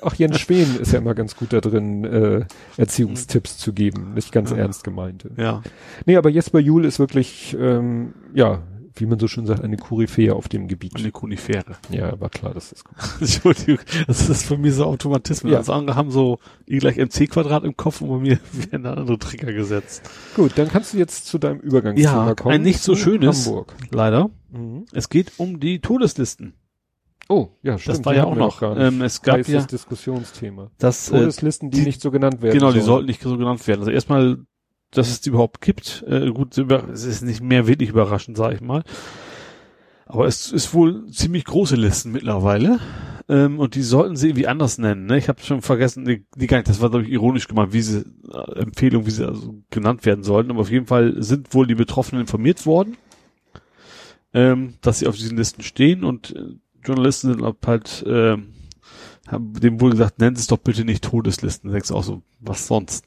Auch 0.02 0.14
Jens 0.16 0.40
Schwen 0.42 0.78
ist 0.80 0.92
ja 0.92 1.00
immer 1.00 1.16
ganz 1.16 1.36
gut 1.36 1.54
da 1.54 1.62
drin, 1.62 2.04
äh, 2.06 2.46
Erziehungstipps 2.78 3.58
zu 3.58 3.74
geben, 3.74 4.14
nicht 4.14 4.32
ganz 4.32 4.52
Ja. 4.52 4.58
ernst 4.58 4.84
gemeinte. 4.84 5.32
Ja. 5.38 5.62
Nee, 6.06 6.18
aber 6.18 6.30
Jesper 6.30 6.60
Juhl 6.60 6.86
ist 6.86 7.00
wirklich, 7.00 7.56
ähm, 7.60 8.14
ja, 8.34 8.62
wie 9.00 9.06
man 9.06 9.20
so 9.20 9.28
schön 9.28 9.46
sagt, 9.46 9.64
eine 9.64 9.78
Koryphäe 9.78 10.34
auf 10.34 10.48
dem 10.48 10.68
Gebiet. 10.68 10.96
Eine 10.96 11.12
Konifere. 11.12 11.76
Ja, 11.92 12.20
war 12.20 12.30
klar, 12.30 12.56
das 12.56 12.72
ist 12.72 12.84
gut. 12.84 12.96
Entschuldigung, 13.22 13.78
das 14.08 14.28
ist 14.28 14.44
für 14.48 14.58
mich 14.58 14.74
so 14.74 14.86
Automatismen. 14.86 15.52
Ja. 15.52 15.60
Also 15.60 15.74
andere 15.74 15.96
haben 15.96 16.10
so 16.10 16.40
I 16.68 16.80
gleich 16.80 16.98
MC 16.98 17.30
Quadrat 17.30 17.64
im 17.64 17.78
Kopf 17.78 18.02
und 18.02 18.10
bei 18.10 18.18
mir 18.18 18.40
werden 18.72 18.84
da 18.84 18.94
andere 18.96 19.20
Trigger 19.20 19.54
gesetzt. 19.54 20.02
Gut, 20.36 20.54
dann 20.56 20.68
kannst 20.68 20.94
du 20.94 20.98
jetzt 20.98 21.28
zu 21.28 21.38
deinem 21.38 21.60
Übergangsthema 21.60 22.28
Ja, 22.30 22.34
kommen. 22.36 22.56
ein 22.56 22.64
nicht 22.64 22.80
so 22.82 22.96
schönes. 22.96 23.46
Hamburg. 23.46 23.76
Leider. 23.92 24.32
Mhm. 24.52 24.86
Es 24.94 25.10
geht 25.10 25.34
um 25.38 25.60
die 25.60 25.80
Todeslisten. 25.80 26.54
Oh, 27.30 27.50
ja, 27.62 27.78
stimmt. 27.78 28.00
Das 28.00 28.06
war 28.06 28.14
die 28.14 28.20
ja 28.20 28.26
auch 28.26 28.36
noch. 28.36 28.62
Ähm, 28.62 29.02
es 29.02 29.22
gab 29.22 29.38
Heißes 29.38 29.54
ja 29.54 29.62
Diskussionsthema. 29.62 30.72
das 30.78 31.10
äh, 31.12 31.18
Todeslisten, 31.20 31.70
die, 31.72 31.80
die- 31.80 31.84
nicht 31.86 32.02
so 32.02 32.12
genannt 32.12 32.42
werden. 32.42 32.54
Genau, 32.58 32.72
die 32.72 32.80
sollen. 32.80 32.86
sollten 32.86 33.08
nicht 33.08 33.22
so 33.22 33.38
genannt 33.38 33.68
werden. 33.68 33.80
Also 33.82 33.92
erstmal, 33.92 34.38
dass 34.92 35.10
es 35.10 35.20
die 35.22 35.30
überhaupt 35.30 35.60
gibt. 35.62 36.06
Äh, 36.08 36.32
gut, 36.32 36.58
es 36.58 37.04
ist 37.04 37.24
nicht 37.24 37.42
mehr 37.42 37.68
wirklich 37.68 37.90
überraschend, 37.90 38.38
sage 38.38 38.56
ich 38.56 38.62
mal. 38.62 38.84
Aber 40.06 40.26
es 40.26 40.52
ist 40.54 40.74
wohl 40.74 41.06
ziemlich 41.12 41.44
große 41.44 41.76
Listen 41.76 42.14
mittlerweile. 42.14 42.80
Ähm, 43.28 43.60
und 43.60 43.76
die 43.76 43.82
sollten 43.82 44.16
sie 44.16 44.30
irgendwie 44.30 44.48
anders 44.48 44.78
nennen. 44.78 45.06
Ne? 45.06 45.18
Ich 45.18 45.28
habe 45.28 45.42
schon 45.42 45.62
vergessen, 45.62 46.06
die, 46.06 46.26
die 46.38 46.48
gar 46.48 46.58
nicht, 46.60 46.70
das 46.70 46.80
war 46.82 46.90
glaube 46.90 47.04
ich 47.04 47.12
ironisch 47.12 47.50
gemeint, 47.50 47.74
wie 47.74 47.82
sie 47.82 48.06
äh, 48.32 48.60
Empfehlung, 48.60 49.06
wie 49.06 49.12
sie 49.12 49.28
also 49.28 49.56
genannt 49.70 50.06
werden 50.06 50.24
sollten. 50.24 50.50
Aber 50.50 50.62
auf 50.62 50.72
jeden 50.72 50.86
Fall 50.86 51.22
sind 51.22 51.54
wohl 51.54 51.68
die 51.68 51.76
Betroffenen 51.76 52.22
informiert 52.22 52.66
worden, 52.66 52.96
ähm, 54.34 54.76
dass 54.82 55.00
sie 55.00 55.08
auf 55.08 55.18
diesen 55.18 55.38
Listen 55.38 55.62
stehen 55.62 56.06
und 56.06 56.36
äh, 56.38 56.56
Journalisten 56.88 57.34
sind 57.34 57.66
halt 57.66 58.06
ähm, 58.08 58.54
haben 59.28 59.54
dem 59.54 59.80
wohl 59.82 59.92
gesagt, 59.92 60.20
nennt 60.20 60.38
es 60.38 60.48
doch 60.48 60.58
bitte 60.58 60.86
nicht 60.86 61.04
Todeslisten. 61.04 61.70
Da 61.70 61.74
denkst 61.74 61.90
du 61.90 61.96
auch 61.96 62.04
so, 62.04 62.22
was 62.40 62.68
sonst? 62.68 63.06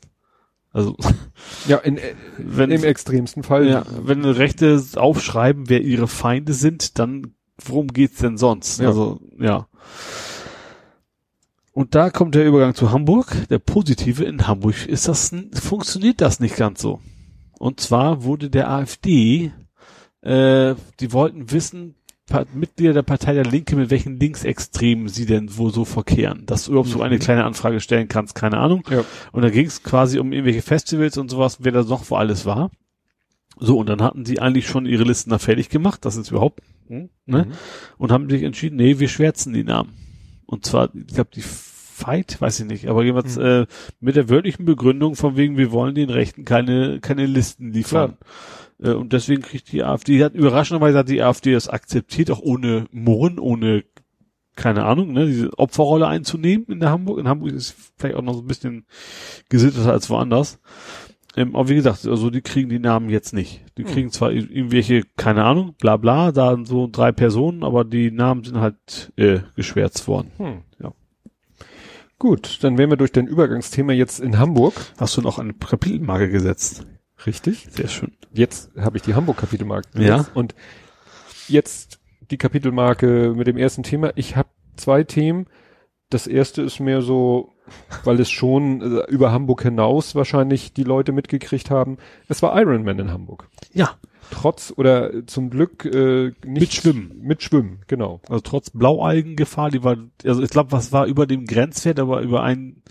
Also, 0.73 0.97
Ja, 1.67 1.79
in, 1.79 1.99
äh, 1.99 2.15
wenn, 2.39 2.71
im 2.71 2.85
extremsten 2.85 3.43
Fall. 3.43 3.69
ja, 3.69 3.85
wenn 4.03 4.25
Rechte 4.25 4.81
aufschreiben, 4.97 5.69
wer 5.69 5.81
ihre 5.81 6.09
Feinde 6.09 6.53
sind, 6.53 6.99
dann 6.99 7.35
worum 7.65 7.89
geht's 7.89 8.19
denn 8.19 8.39
sonst? 8.39 8.81
Ja. 8.81 8.89
Also, 8.89 9.21
ja. 9.39 9.67
Und 11.73 11.95
da 11.95 12.11
kommt 12.11 12.35
der 12.35 12.47
Übergang 12.47 12.75
zu 12.75 12.91
Hamburg. 12.91 13.35
Der 13.49 13.59
positive 13.59 14.25
in 14.25 14.47
Hamburg 14.47 14.87
ist 14.87 15.09
das, 15.09 15.35
funktioniert 15.55 16.21
das 16.21 16.41
nicht 16.41 16.57
ganz 16.57 16.81
so. 16.83 17.01
Und 17.59 17.81
zwar 17.81 18.25
wurde 18.25 18.51
der 18.51 18.71
AfD, 18.71 19.53
äh, 20.23 20.75
die 21.01 21.13
wollten 21.13 21.51
wissen, 21.51 21.95
Mitglieder 22.55 22.93
der 22.93 23.03
Partei 23.03 23.35
der 23.35 23.45
Linke, 23.45 23.77
mit 23.77 23.91
welchen 23.91 24.19
Linksextremen 24.19 25.09
sie 25.09 25.27
denn 25.27 25.57
wohl 25.57 25.73
so 25.73 25.85
verkehren. 25.85 26.45
Dass 26.47 26.65
du 26.65 26.73
überhaupt 26.73 26.91
so 26.91 27.03
eine 27.03 27.17
Mhm. 27.17 27.21
kleine 27.21 27.45
Anfrage 27.45 27.81
stellen 27.81 28.09
kannst, 28.09 28.35
keine 28.35 28.59
Ahnung. 28.59 28.83
Ja. 28.91 29.05
Und 29.33 29.43
da 29.43 29.51
ging 29.51 29.67
es 29.67 29.83
quasi 29.83 30.19
um 30.19 30.33
irgendwelche 30.33 30.63
Festivals 30.63 31.19
und 31.19 31.31
sowas, 31.31 31.59
wer 31.61 31.73
da 31.73 31.83
noch 31.83 32.11
wo 32.11 32.17
alles 32.17 32.47
war. 32.47 32.71
So, 33.59 33.79
und 33.79 33.89
dann 33.89 34.01
hatten 34.03 34.25
sie 34.25 34.41
eigentlich 34.41 34.67
schon 34.67 34.87
ihre 34.87 35.05
Listen 35.05 35.31
da 35.31 35.39
fertig 35.39 35.69
gemacht, 35.69 36.05
das 36.05 36.17
ist 36.17 36.31
überhaupt, 36.31 36.61
ne? 36.89 37.11
Mhm. 37.27 37.47
Und 37.99 38.11
haben 38.13 38.31
sich 38.31 38.43
entschieden, 38.43 38.77
nee, 38.77 38.99
wir 38.99 39.09
schwärzen 39.09 39.53
die 39.53 39.65
Namen. 39.65 39.93
Und 40.47 40.65
zwar, 40.65 40.89
ich 40.95 41.15
glaube, 41.15 41.31
die 41.35 41.43
Fight, 41.43 42.41
weiß 42.41 42.61
ich 42.61 42.67
nicht, 42.67 42.89
aber 42.89 43.05
jeweils 43.05 43.37
Mhm. 43.37 43.43
äh, 43.45 43.67
mit 44.01 44.17
der 44.17 44.31
wörtlichen 44.31 44.65
Begründung 44.65 45.15
von 45.17 45.37
wegen, 45.37 45.59
wir 45.59 45.71
wollen 45.73 45.95
den 45.95 46.09
Rechten 46.09 46.47
keine, 46.47 47.01
keine 47.01 47.27
Listen 47.27 47.73
liefern. 47.73 48.17
Äh, 48.83 48.93
und 48.93 49.13
deswegen 49.13 49.43
kriegt 49.43 49.73
die 49.73 49.83
AfD, 49.83 50.17
die 50.19 50.25
hat 50.25 50.35
überraschenderweise 50.35 50.99
hat 50.99 51.09
die 51.09 51.23
AfD 51.23 51.53
das 51.53 51.69
akzeptiert, 51.69 52.31
auch 52.31 52.41
ohne 52.41 52.87
Murren, 52.93 53.39
ohne 53.39 53.85
keine 54.57 54.85
Ahnung, 54.85 55.13
ne, 55.13 55.27
diese 55.27 55.59
Opferrolle 55.59 56.07
einzunehmen 56.07 56.67
in 56.69 56.81
der 56.81 56.91
Hamburg. 56.91 57.19
In 57.19 57.29
Hamburg 57.29 57.53
ist 57.53 57.75
vielleicht 57.97 58.17
auch 58.17 58.23
noch 58.23 58.35
so 58.35 58.41
ein 58.41 58.47
bisschen 58.47 58.85
gesitteter 59.49 59.93
als 59.93 60.11
woanders. 60.11 60.61
Ähm, 61.37 61.55
aber 61.55 61.69
wie 61.69 61.77
gesagt, 61.77 62.07
also 62.07 62.29
die 62.29 62.43
kriegen 62.43 62.69
die 62.69 62.81
Namen 62.81 63.09
jetzt 63.09 63.33
nicht. 63.33 63.65
Die 63.79 63.85
Hm. 63.85 63.91
kriegen 63.91 64.11
zwar 64.11 64.33
irgendwelche, 64.33 65.05
keine 65.17 65.45
Ahnung, 65.45 65.75
bla 65.79 65.97
bla, 65.97 66.33
da 66.33 66.51
sind 66.55 66.67
so 66.67 66.89
drei 66.91 67.13
Personen, 67.13 67.63
aber 67.63 67.85
die 67.85 68.11
Namen 68.11 68.43
sind 68.45 68.59
halt 68.59 69.13
äh, 69.17 69.39
geschwärzt 69.55 70.09
worden. 70.09 70.33
Hm. 70.39 70.63
Ja. 70.83 70.93
Gut, 72.19 72.59
dann 72.63 72.77
wären 72.77 72.91
wir 72.91 72.97
durch 72.97 73.13
dein 73.13 73.29
Übergangsthema 73.29 73.93
jetzt 73.93 74.21
in 74.21 74.39
Hamburg. 74.39 74.75
Hast 74.99 75.17
du 75.17 75.23
noch 75.23 75.39
eine 75.39 75.55
Kapitelmarke 75.55 76.29
gesetzt? 76.29 76.85
Richtig. 77.27 77.69
Sehr 77.71 77.89
schön. 77.89 78.13
Jetzt 78.33 78.71
habe 78.77 78.97
ich 78.97 79.03
die 79.03 79.15
Hamburg-Kapitelmarke. 79.15 80.03
Ja. 80.03 80.27
Und 80.35 80.55
jetzt 81.49 82.01
die 82.31 82.39
Kapitelmarke 82.39 83.35
mit 83.37 83.47
dem 83.47 83.57
ersten 83.57 83.83
Thema. 83.83 84.13
Ich 84.15 84.37
habe 84.37 84.49
zwei 84.77 85.05
Themen. 85.05 85.47
Das 86.09 86.27
erste 86.27 86.63
ist 86.63 86.81
mehr 86.81 87.03
so, 87.03 87.53
weil 88.05 88.19
es 88.21 88.31
schon 88.31 88.81
äh, 88.81 89.11
über 89.11 89.33
Hamburg 89.33 89.63
hinaus 89.63 90.15
wahrscheinlich 90.15 90.73
die 90.73 90.83
Leute 90.83 91.13
mitgekriegt 91.13 91.71
haben. 91.71 91.99
Es 92.29 92.43
war 92.43 92.61
Iron 92.61 92.83
Man 92.83 92.99
in 92.99 93.13
Hamburg. 93.13 93.49
Ja. 93.73 93.97
Trotz 94.33 94.73
oder 94.77 95.27
zum 95.27 95.51
Glück 95.51 95.85
äh, 95.85 96.33
nicht 96.45 96.61
Mit 96.61 96.73
Schwimmen. 96.73 97.21
Mit 97.21 97.43
Schwimmen, 97.43 97.81
genau. 97.89 98.21
Also 98.29 98.41
trotz 98.41 98.71
Blaualgengefahr, 98.71 99.71
die 99.71 99.83
war, 99.83 99.97
also 100.25 100.43
ich 100.43 100.51
glaube, 100.51 100.71
was 100.71 100.93
war 100.93 101.07
über 101.07 101.27
dem 101.27 101.47
Grenzwert, 101.47 101.99
aber 101.99 102.21
über 102.21 102.43
einen, 102.43 102.83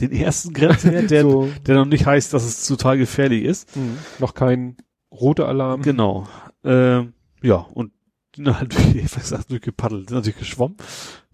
den 0.00 0.12
ersten 0.12 0.52
Grenzwert, 0.52 1.10
der, 1.10 1.22
so, 1.30 1.48
der 1.66 1.76
noch 1.76 1.84
nicht 1.84 2.06
heißt, 2.06 2.32
dass 2.34 2.44
es 2.44 2.66
total 2.66 2.98
gefährlich 2.98 3.44
ist. 3.44 3.76
mh, 3.76 3.82
noch 4.18 4.34
kein 4.34 4.76
roter 5.10 5.48
Alarm. 5.48 5.82
Genau. 5.82 6.26
Ähm, 6.64 7.14
ja, 7.42 7.56
und 7.56 7.92
die 8.36 8.42
sind 8.44 8.58
halt 8.58 8.74
durch, 8.74 8.94
ich 8.96 9.16
weiß 9.16 9.46
durchgepaddelt, 9.46 10.08
sind 10.08 10.16
natürlich 10.16 10.38
geschwommen. 10.38 10.76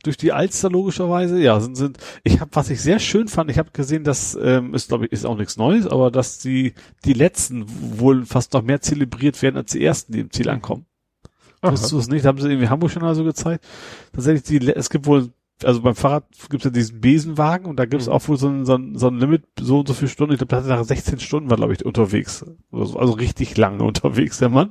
Durch 0.03 0.17
die 0.17 0.33
Alster 0.33 0.71
logischerweise, 0.71 1.39
ja, 1.39 1.61
sind, 1.61 1.77
sind, 1.77 1.99
ich 2.25 2.41
habe, 2.41 2.51
was 2.55 2.71
ich 2.71 2.81
sehr 2.81 2.99
schön 2.99 3.29
fand, 3.29 3.51
ich 3.51 3.59
habe 3.59 3.71
gesehen, 3.73 4.03
dass, 4.03 4.37
ähm, 4.41 4.75
ist 4.75 4.89
glaube 4.89 5.05
ich, 5.05 5.13
ist 5.13 5.27
auch 5.27 5.37
nichts 5.37 5.59
Neues, 5.59 5.87
aber 5.87 6.11
dass 6.11 6.39
die, 6.39 6.73
die 7.05 7.13
letzten 7.13 7.67
wohl 8.01 8.25
fast 8.25 8.55
noch 8.55 8.63
mehr 8.63 8.81
zelebriert 8.81 9.41
werden 9.43 9.57
als 9.57 9.73
die 9.73 9.85
ersten, 9.85 10.15
die 10.15 10.21
im 10.21 10.31
Ziel 10.31 10.49
ankommen. 10.49 10.87
Wusstest 11.63 11.93
du 11.93 11.99
es 11.99 12.09
nicht? 12.09 12.25
Haben 12.25 12.41
sie 12.41 12.49
irgendwie 12.49 12.69
Hamburg 12.69 12.91
schon 12.91 13.03
mal 13.03 13.15
so 13.15 13.25
gezeigt. 13.25 13.67
Tatsächlich, 14.15 14.45
die, 14.45 14.67
es 14.73 14.89
gibt 14.89 15.05
wohl, 15.07 15.31
also 15.65 15.83
beim 15.83 15.95
Fahrrad 15.95 16.25
gibt 16.49 16.63
es 16.63 16.65
ja 16.65 16.71
diesen 16.71 17.01
Besenwagen 17.01 17.67
und 17.67 17.77
da 17.79 17.85
gibt 17.87 18.03
es 18.03 18.09
Mhm. 18.09 18.15
auch 18.15 18.29
wohl 18.29 18.37
so 18.37 18.49
ein, 18.49 18.65
so, 18.65 18.75
ein, 18.75 18.97
so 18.97 19.09
ein 19.09 19.19
Limit, 19.19 19.45
so 19.59 19.81
und 19.81 19.89
so 19.89 19.95
viele 19.95 20.09
Stunden. 20.09 20.33
Ich 20.33 20.39
glaube, 20.39 20.51
da 20.51 20.57
hat 20.59 20.65
er 20.67 20.77
nach 20.77 20.85
16 20.85 21.21
Stunden 21.21 21.51
war, 21.51 21.57
glaube 21.57 21.73
ich, 21.73 21.85
unterwegs. 21.85 22.45
Also, 22.73 22.99
also 22.99 23.13
richtig 23.13 23.57
lange 23.57 23.83
unterwegs, 23.85 24.39
der 24.39 24.49
Mann. 24.49 24.71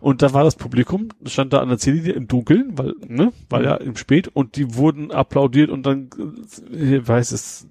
Und 0.00 0.22
da 0.22 0.32
war 0.32 0.44
das 0.44 0.56
Publikum, 0.56 1.08
stand 1.24 1.52
da 1.52 1.60
an 1.60 1.68
der 1.68 1.78
Ziellinie 1.78 2.12
im 2.12 2.28
Dunkeln, 2.28 2.76
weil, 2.78 2.94
ne, 3.06 3.32
weil 3.48 3.64
ja 3.64 3.74
im 3.76 3.96
Spät 3.96 4.28
und 4.28 4.56
die 4.56 4.74
wurden 4.74 5.10
applaudiert 5.10 5.70
und 5.70 5.84
dann, 5.86 6.10
ich 6.70 7.08
weiß 7.08 7.32
es, 7.32 7.66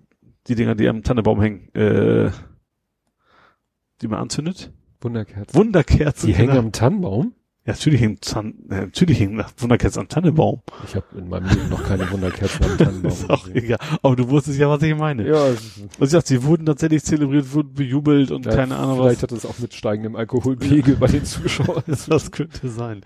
die 0.47 0.55
Dinger, 0.55 0.75
die 0.75 0.89
am 0.89 1.03
Tannebaum 1.03 1.39
hängen, 1.41 1.73
äh, 1.75 2.31
die 4.01 4.07
man 4.07 4.19
anzündet. 4.19 4.71
Wunderkerzen. 5.01 5.55
Wunderkerzen. 5.55 6.27
Die 6.27 6.33
hängen 6.33 6.49
genau. 6.49 6.61
am 6.61 6.71
Tannenbaum. 6.71 7.33
Ja, 7.67 7.73
natürlich 7.73 7.99
hängt 7.99 8.23
Zahn, 8.23 8.53
äh, 8.69 8.81
natürlich 8.81 9.19
hängt 9.19 9.43
Wunderkerzen 9.59 10.01
am 10.01 10.07
Tannenbaum. 10.07 10.61
Ich 10.85 10.95
habe 10.95 11.05
in 11.17 11.27
meinem 11.29 11.47
Leben 11.49 11.67
noch 11.69 11.83
keine 11.83 12.09
Wunderkerzen 12.11 12.63
am 12.63 12.77
Tannenbaum 12.77 13.11
Ist 13.11 13.27
auch 13.27 13.43
gesehen. 13.45 13.63
egal. 13.63 13.79
Aber 14.03 14.15
du 14.15 14.29
wusstest 14.29 14.59
ja, 14.59 14.69
was 14.69 14.83
ich 14.83 14.95
meine. 14.95 15.27
Ja, 15.27 15.45
Also 15.45 15.59
ich 15.99 16.11
dachte, 16.11 16.27
sie 16.27 16.43
wurden 16.43 16.67
tatsächlich 16.67 17.03
zelebriert, 17.03 17.51
wurden 17.53 17.73
bejubelt 17.73 18.29
und 18.29 18.45
ja, 18.45 18.51
keine 18.53 18.75
Ahnung 18.75 18.99
was. 18.99 19.05
Vielleicht 19.07 19.23
hat 19.23 19.31
es 19.31 19.45
auch 19.47 19.57
mit 19.57 19.73
steigendem 19.73 20.15
Alkoholpegel 20.15 20.95
bei 20.97 21.07
den 21.07 21.25
Zuschauern. 21.25 21.81
Das 22.07 22.29
könnte 22.29 22.69
sein. 22.69 23.01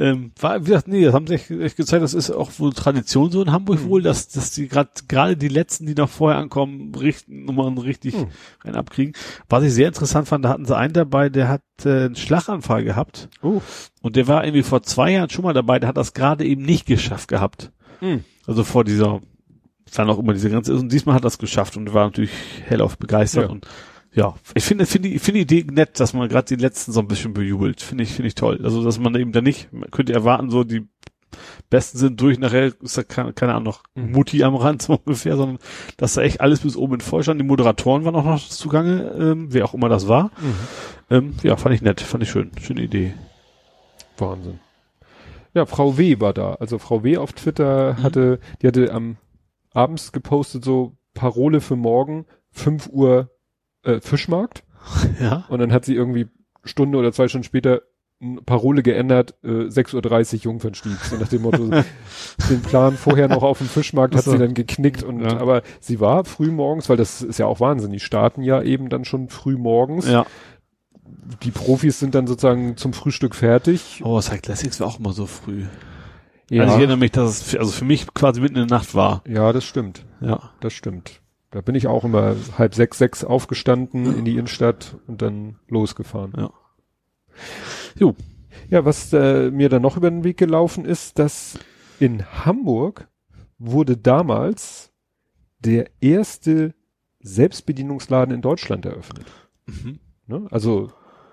Ähm, 0.00 0.32
war, 0.40 0.60
wie 0.62 0.68
gesagt, 0.70 0.88
nee, 0.88 1.04
das 1.04 1.12
haben 1.12 1.26
sie 1.26 1.34
echt, 1.34 1.50
echt 1.50 1.76
gezeigt, 1.76 2.02
das 2.02 2.14
ist 2.14 2.30
auch 2.30 2.50
wohl 2.58 2.72
Tradition 2.72 3.30
so 3.30 3.42
in 3.42 3.52
Hamburg 3.52 3.82
Mhm. 3.84 3.88
wohl, 3.90 4.02
dass, 4.02 4.28
dass 4.28 4.52
die 4.52 4.68
gerade 4.68 4.88
gerade 5.06 5.36
die 5.36 5.48
letzten, 5.48 5.84
die 5.84 5.94
noch 5.94 6.08
vorher 6.08 6.38
ankommen, 6.40 6.94
richten, 6.94 7.44
nochmal 7.44 7.68
richtig 7.78 8.14
Mhm. 8.16 8.28
rein 8.64 8.74
abkriegen. 8.74 9.12
Was 9.50 9.64
ich 9.64 9.74
sehr 9.74 9.88
interessant 9.88 10.28
fand, 10.28 10.46
da 10.46 10.48
hatten 10.48 10.64
sie 10.64 10.74
einen 10.76 10.94
dabei, 10.94 11.28
der 11.28 11.48
hat 11.48 11.60
äh, 11.86 12.06
einen 12.06 12.16
Schlaganfall 12.16 12.84
gehabt 12.84 13.28
Oh. 13.42 13.60
und 14.02 14.16
der 14.16 14.26
war 14.28 14.44
irgendwie 14.44 14.62
vor 14.62 14.82
zwei 14.82 15.12
Jahren 15.12 15.30
schon 15.30 15.44
mal 15.44 15.52
dabei, 15.54 15.78
der 15.78 15.88
hat 15.88 15.96
das 15.96 16.12
gerade 16.14 16.44
eben 16.44 16.62
nicht 16.62 16.86
geschafft 16.86 17.28
gehabt. 17.28 17.70
Mhm. 18.00 18.24
Also 18.46 18.64
vor 18.64 18.84
dieser, 18.84 19.20
dann 19.94 20.10
auch 20.10 20.18
immer 20.18 20.32
diese 20.32 20.50
Grenze 20.50 20.72
ist 20.72 20.80
und 20.80 20.92
diesmal 20.92 21.14
hat 21.14 21.24
er 21.24 21.28
es 21.28 21.38
geschafft 21.38 21.76
und 21.76 21.92
war 21.94 22.04
natürlich 22.06 22.30
hellauf 22.66 22.98
begeistert 22.98 23.44
Ja. 23.44 23.50
und 23.50 23.66
ja, 24.14 24.34
ich 24.54 24.64
finde, 24.64 24.86
finde, 24.86 25.10
finde 25.18 25.44
die 25.44 25.60
Idee 25.60 25.70
nett, 25.72 26.00
dass 26.00 26.14
man 26.14 26.28
gerade 26.28 26.56
die 26.56 26.60
letzten 26.60 26.92
so 26.92 27.00
ein 27.00 27.06
bisschen 27.08 27.34
bejubelt. 27.34 27.82
Finde 27.82 28.02
ich, 28.04 28.10
finde 28.14 28.28
ich 28.28 28.34
toll. 28.34 28.58
Also, 28.64 28.82
dass 28.82 28.98
man 28.98 29.14
eben 29.14 29.32
da 29.32 29.42
nicht, 29.42 29.70
man 29.72 29.90
könnte 29.90 30.14
erwarten, 30.14 30.50
so 30.50 30.64
die 30.64 30.88
Besten 31.70 31.98
sind 31.98 32.20
durch, 32.20 32.38
nachher 32.38 32.72
ist 32.80 32.96
da 32.98 33.02
keine, 33.02 33.32
keine 33.32 33.52
Ahnung, 33.52 33.64
noch 33.64 33.82
Mhm. 33.94 34.12
Mutti 34.12 34.42
am 34.44 34.54
Rand 34.56 34.82
so 34.82 34.94
ungefähr, 35.04 35.36
sondern 35.36 35.58
dass 35.96 36.14
da 36.14 36.22
echt 36.22 36.40
alles 36.40 36.60
bis 36.60 36.76
oben 36.76 36.94
in 36.94 37.00
voll 37.00 37.22
stand. 37.22 37.40
Die 37.40 37.44
Moderatoren 37.46 38.04
waren 38.04 38.14
auch 38.16 38.24
noch 38.24 38.48
zugange, 38.48 39.10
ähm, 39.18 39.48
wer 39.52 39.64
auch 39.64 39.74
immer 39.74 39.88
das 39.88 40.08
war. 40.08 40.24
Mhm. 40.40 40.54
Ähm, 41.10 41.34
ja, 41.42 41.56
fand 41.56 41.74
ich 41.74 41.82
nett, 41.82 42.00
fand 42.00 42.22
ich 42.22 42.30
schön. 42.30 42.50
Schöne 42.60 42.82
Idee. 42.82 43.14
Wahnsinn. 44.16 44.60
Ja, 45.54 45.66
Frau 45.66 45.96
W. 45.98 46.20
war 46.20 46.32
da. 46.34 46.54
Also 46.54 46.78
Frau 46.78 47.02
W. 47.04 47.16
auf 47.16 47.32
Twitter 47.32 47.94
Mhm. 47.94 48.02
hatte, 48.02 48.40
die 48.62 48.66
hatte 48.66 48.92
am 48.92 49.16
abends 49.72 50.12
gepostet 50.12 50.64
so 50.64 50.96
Parole 51.14 51.60
für 51.60 51.76
morgen, 51.76 52.26
5 52.52 52.88
Uhr 52.88 53.30
äh, 53.84 54.00
Fischmarkt. 54.00 54.64
Ja. 55.20 55.44
Und 55.48 55.58
dann 55.58 55.72
hat 55.72 55.84
sie 55.84 55.94
irgendwie 55.94 56.28
Stunde 56.64 56.98
oder 56.98 57.12
zwei 57.12 57.28
Stunden 57.28 57.44
später 57.44 57.82
Parole 58.46 58.82
geändert, 58.82 59.34
äh, 59.44 59.68
6.30 59.68 60.34
Uhr 60.38 60.40
Jungfernstieg. 60.44 60.98
So 61.04 61.16
nach 61.16 61.28
dem 61.28 61.42
Motto, 61.42 61.68
den 62.50 62.62
Plan 62.62 62.96
vorher 62.96 63.28
noch 63.28 63.42
auf 63.44 63.58
dem 63.58 63.68
Fischmarkt 63.68 64.16
hat 64.16 64.24
so. 64.24 64.32
sie 64.32 64.38
dann 64.38 64.54
geknickt 64.54 65.02
und 65.04 65.20
Ja. 65.20 65.38
aber 65.38 65.62
sie 65.80 66.00
war 66.00 66.24
früh 66.24 66.50
morgens, 66.50 66.88
weil 66.88 66.96
das 66.96 67.22
ist 67.22 67.38
ja 67.38 67.46
auch 67.46 67.60
Wahnsinn, 67.60 67.92
die 67.92 68.00
starten 68.00 68.42
ja 68.42 68.60
eben 68.62 68.88
dann 68.88 69.04
schon 69.04 69.28
früh 69.28 69.56
morgens. 69.56 70.08
Ja. 70.08 70.26
Die 71.42 71.50
Profis 71.52 72.00
sind 72.00 72.14
dann 72.14 72.26
sozusagen 72.26 72.76
zum 72.76 72.92
Frühstück 72.92 73.34
fertig. 73.34 74.00
Oh, 74.04 74.20
Cyclassics 74.20 74.42
Classics 74.42 74.80
war 74.80 74.88
auch 74.88 74.98
immer 74.98 75.12
so 75.12 75.26
früh. 75.26 75.64
Ja, 76.50 76.62
Also 76.62 76.74
ich 76.74 76.78
erinnere 76.80 76.96
mich, 76.96 77.12
dass 77.12 77.30
es, 77.30 77.42
für- 77.42 77.60
also 77.60 77.70
für 77.70 77.84
mich 77.84 78.06
quasi 78.14 78.40
mitten 78.40 78.56
in 78.56 78.66
der 78.66 78.78
Nacht 78.78 78.94
war. 78.94 79.22
ja 79.28 79.52
das 79.52 79.64
stimmt. 79.64 80.04
Ja. 80.20 80.50
Das 80.60 80.72
stimmt. 80.72 81.20
Da 81.50 81.60
bin 81.60 81.74
ich 81.76 81.86
auch 81.86 82.04
immer 82.04 82.34
halb 82.58 82.74
sechs, 82.74 82.98
sechs 82.98 83.22
aufgestanden 83.24 84.18
in 84.18 84.24
die 84.24 84.32
Innenstadt 84.32 84.96
und 85.06 85.22
dann 85.22 85.56
losgefahren. 85.68 86.32
Ja. 86.36 86.50
Jo. 87.98 88.14
Ja, 88.70 88.84
was 88.84 89.12
äh, 89.12 89.50
mir 89.50 89.68
dann 89.68 89.82
noch 89.82 89.96
über 89.96 90.10
den 90.10 90.24
Weg 90.24 90.36
gelaufen 90.36 90.84
ist, 90.84 91.18
dass 91.18 91.58
in 92.00 92.24
Hamburg 92.44 93.08
wurde 93.58 93.96
damals 93.96 94.92
der 95.60 95.90
erste 96.00 96.74
Selbstbedienungsladen 97.20 98.34
in 98.34 98.42
Deutschland 98.42 98.86
eröffnet. 98.86 99.26
Mhm. 99.66 99.98
Ne? 100.26 100.46
Also 100.50 100.90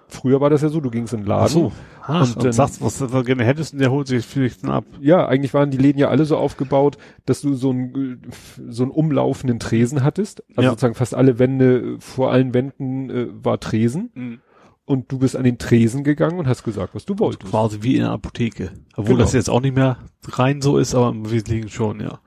früher 0.07 0.39
war 0.41 0.49
das 0.49 0.61
ja 0.61 0.69
so, 0.69 0.79
du 0.81 0.89
gingst 0.91 1.13
in 1.13 1.21
den 1.21 1.27
Laden. 1.27 1.45
Ach 1.45 1.49
so. 1.49 1.71
Ach, 2.03 2.21
Und 2.29 2.35
und, 2.37 2.45
dann- 2.45 2.53
sagst, 2.53 2.81
was 2.81 2.99
du 2.99 3.23
gerne 3.23 3.43
hättest, 3.43 3.73
und 3.73 3.79
der 3.79 3.91
holt 3.91 4.07
sich 4.07 4.25
vielleicht 4.25 4.63
dann 4.63 4.71
ab. 4.71 4.85
Ja, 5.01 5.27
eigentlich 5.27 5.53
waren 5.53 5.71
die 5.71 5.77
Läden 5.77 5.99
ja 5.99 6.09
alle 6.09 6.25
so 6.25 6.37
aufgebaut, 6.37 6.97
dass 7.25 7.41
du 7.41 7.53
so 7.55 7.71
einen 7.71 8.21
so 8.69 8.83
einen 8.83 8.91
umlaufenden 8.91 9.59
Tresen 9.59 10.03
hattest. 10.03 10.43
Also 10.49 10.61
Ja. 10.61 10.69
sozusagen 10.69 10.95
fast 10.95 11.15
alle 11.15 11.39
Wände, 11.39 11.97
vor 11.99 12.31
allen 12.31 12.53
Wänden 12.53 13.09
äh, 13.09 13.27
war 13.31 13.59
Tresen. 13.59 14.41
Und 14.85 15.11
du 15.11 15.17
bist 15.19 15.35
an 15.35 15.43
den 15.43 15.57
Tresen 15.57 16.03
gegangen 16.03 16.37
und 16.37 16.47
hast 16.47 16.63
gesagt, 16.63 16.93
was 16.93 17.05
du 17.05 17.17
wolltest. 17.17 17.49
Quasi 17.51 17.79
wie 17.81 17.95
in 17.97 18.03
einer 18.03 18.11
Apotheke. 18.13 18.71
Obwohl 18.95 19.15
Genau. 19.15 19.19
das 19.25 19.33
jetzt 19.33 19.49
auch 19.49 19.61
nicht 19.61 19.75
mehr 19.75 19.97
rein 20.27 20.61
so 20.61 20.77
ist, 20.77 20.93
aber 20.93 21.09
im 21.09 21.29
Wesentlichen 21.31 21.69
schon, 21.69 21.99
ja. 22.01 22.19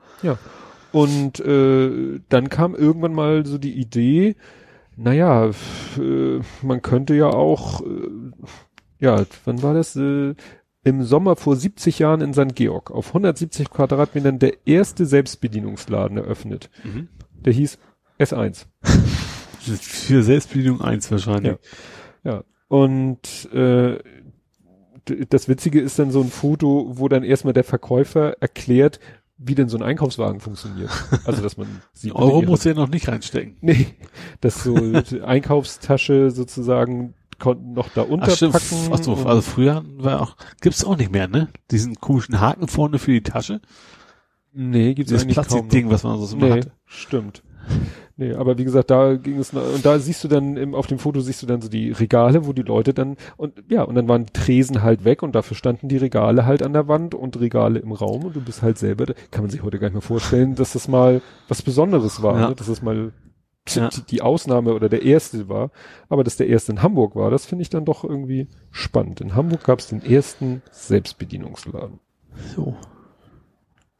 Und 0.91 1.39
äh, 1.39 2.19
dann 2.29 2.49
kam 2.49 2.75
irgendwann 2.75 3.13
mal 3.13 3.45
so 3.45 3.57
die 3.57 3.73
Idee, 3.79 4.35
naja, 4.97 5.51
äh, 5.97 6.39
man 6.61 6.81
könnte 6.81 7.13
ja 7.15 7.27
auch, 7.27 7.79
äh, 7.81 7.85
ja, 8.99 9.23
wann 9.45 9.63
war 9.63 9.73
das? 9.73 9.95
Äh, 9.95 10.33
Im 10.83 11.03
Sommer 11.03 11.35
vor 11.37 11.55
70 11.55 11.99
Jahren 11.99 12.19
in 12.21 12.33
St. 12.33 12.55
Georg 12.55 12.91
auf 12.91 13.09
170 13.09 13.69
Quadratmetern 13.69 14.39
der 14.39 14.65
erste 14.67 15.05
Selbstbedienungsladen 15.05 16.17
eröffnet. 16.17 16.69
Der 17.45 17.53
hieß 17.53 17.77
S1. 18.19 18.65
Für 19.59 20.23
Selbstbedienung 20.23 20.81
eins 20.81 21.09
wahrscheinlich. 21.11 21.53
Ja. 21.53 21.57
Und 22.67 23.49
äh, 23.53 23.97
das 25.29 25.47
Witzige 25.47 25.81
ist 25.81 25.97
dann 25.97 26.11
so 26.11 26.21
ein 26.21 26.29
Foto, 26.29 26.91
wo 26.99 27.07
dann 27.07 27.23
erstmal 27.23 27.53
der 27.53 27.63
Verkäufer 27.63 28.37
erklärt, 28.41 28.99
wie 29.37 29.55
denn 29.55 29.69
so 29.69 29.77
ein 29.77 29.83
Einkaufswagen 29.83 30.39
funktioniert. 30.39 30.91
Also 31.25 31.41
dass 31.41 31.57
man 31.57 31.81
sieht, 31.93 32.11
Ein 32.11 32.17
Euro 32.21 32.41
muss 32.43 32.63
ja 32.65 32.73
noch 32.73 32.89
nicht 32.89 33.07
reinstecken. 33.07 33.57
Nee, 33.61 33.87
dass 34.41 34.63
so 34.63 34.75
die 35.01 35.21
Einkaufstasche 35.21 36.29
sozusagen 36.29 37.15
konnten 37.39 37.73
noch 37.73 37.87
da 37.89 38.05
Ach 38.19 38.29
stimmt. 38.29 38.53
unterpacken. 38.55 38.89
Ach 38.91 39.01
so, 39.03 39.13
also 39.27 39.41
früher 39.41 39.83
war 39.97 40.21
auch, 40.21 40.35
gibt's 40.61 40.83
auch 40.83 40.97
nicht 40.97 41.11
mehr, 41.11 41.27
ne? 41.29 41.47
Diesen 41.71 41.95
komischen 41.95 42.39
Haken 42.41 42.67
vorne 42.67 42.99
für 42.99 43.11
die 43.11 43.23
Tasche. 43.23 43.61
nee, 44.51 44.93
gibt's 44.93 45.09
Dieses 45.09 45.23
eigentlich 45.23 45.37
kaum. 45.37 45.45
Plastikding, 45.45 45.89
was 45.89 46.03
man 46.03 46.19
so 46.19 46.35
immer 46.35 46.47
Nee, 46.47 46.51
hatte. 46.61 46.71
stimmt. 46.85 47.41
Nee, 48.21 48.33
aber 48.33 48.57
wie 48.57 48.65
gesagt, 48.65 48.91
da 48.91 49.15
ging 49.15 49.37
es 49.39 49.53
und 49.53 49.85
da 49.85 49.97
siehst 49.97 50.21
du 50.25 50.27
dann 50.27 50.57
im, 50.57 50.75
auf 50.75 50.87
dem 50.87 50.99
Foto 50.99 51.21
siehst 51.21 51.41
du 51.41 51.47
dann 51.47 51.61
so 51.61 51.69
die 51.69 51.91
Regale, 51.91 52.45
wo 52.45 52.51
die 52.51 52.63
Leute 52.63 52.93
dann 52.93 53.15
und 53.37 53.53
ja, 53.69 53.83
und 53.83 53.95
dann 53.95 54.09
waren 54.09 54.25
die 54.25 54.33
Tresen 54.33 54.83
halt 54.83 55.05
weg 55.05 55.23
und 55.23 55.35
dafür 55.35 55.55
standen 55.55 55.87
die 55.87 55.95
Regale 55.95 56.45
halt 56.45 56.61
an 56.61 56.73
der 56.73 56.89
Wand 56.89 57.15
und 57.15 57.39
Regale 57.39 57.79
im 57.79 57.93
Raum 57.93 58.25
und 58.25 58.35
du 58.35 58.41
bist 58.41 58.61
halt 58.61 58.77
selber, 58.77 59.05
da 59.05 59.13
kann 59.31 59.43
man 59.43 59.49
sich 59.49 59.63
heute 59.63 59.79
gar 59.79 59.87
nicht 59.87 59.93
mehr 59.93 60.01
vorstellen, 60.01 60.55
dass 60.55 60.73
das 60.73 60.89
mal 60.89 61.21
was 61.47 61.61
Besonderes 61.61 62.21
war, 62.21 62.37
Ja. 62.41 62.49
ne? 62.49 62.55
dass 62.55 62.67
das 62.67 62.81
mal 62.81 63.13
Ja. 63.69 63.87
die, 63.87 64.01
die 64.01 64.21
Ausnahme 64.21 64.73
oder 64.73 64.89
der 64.89 65.03
erste 65.03 65.47
war, 65.47 65.71
aber 66.09 66.25
dass 66.25 66.35
der 66.35 66.47
erste 66.47 66.73
in 66.73 66.81
Hamburg 66.83 67.15
war, 67.15 67.31
das 67.31 67.45
finde 67.45 67.61
ich 67.61 67.69
dann 67.69 67.85
doch 67.85 68.03
irgendwie 68.03 68.49
spannend. 68.69 69.21
In 69.21 69.33
Hamburg 69.33 69.63
gab 69.63 69.79
es 69.79 69.87
den 69.87 70.03
ersten 70.03 70.61
Selbstbedienungsladen. 70.71 71.99
So. 72.53 72.75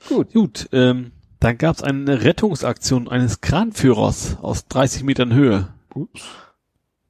Gut. 0.09 0.33
Gut, 0.33 0.69
ähm, 0.73 1.11
dann 1.39 1.57
gab's 1.57 1.81
eine 1.83 2.23
Rettungsaktion 2.23 3.07
eines 3.07 3.41
Kranführers 3.41 4.37
aus 4.41 4.67
30 4.67 5.03
Metern 5.03 5.33
Höhe. 5.33 5.69
Ups. 5.93 6.21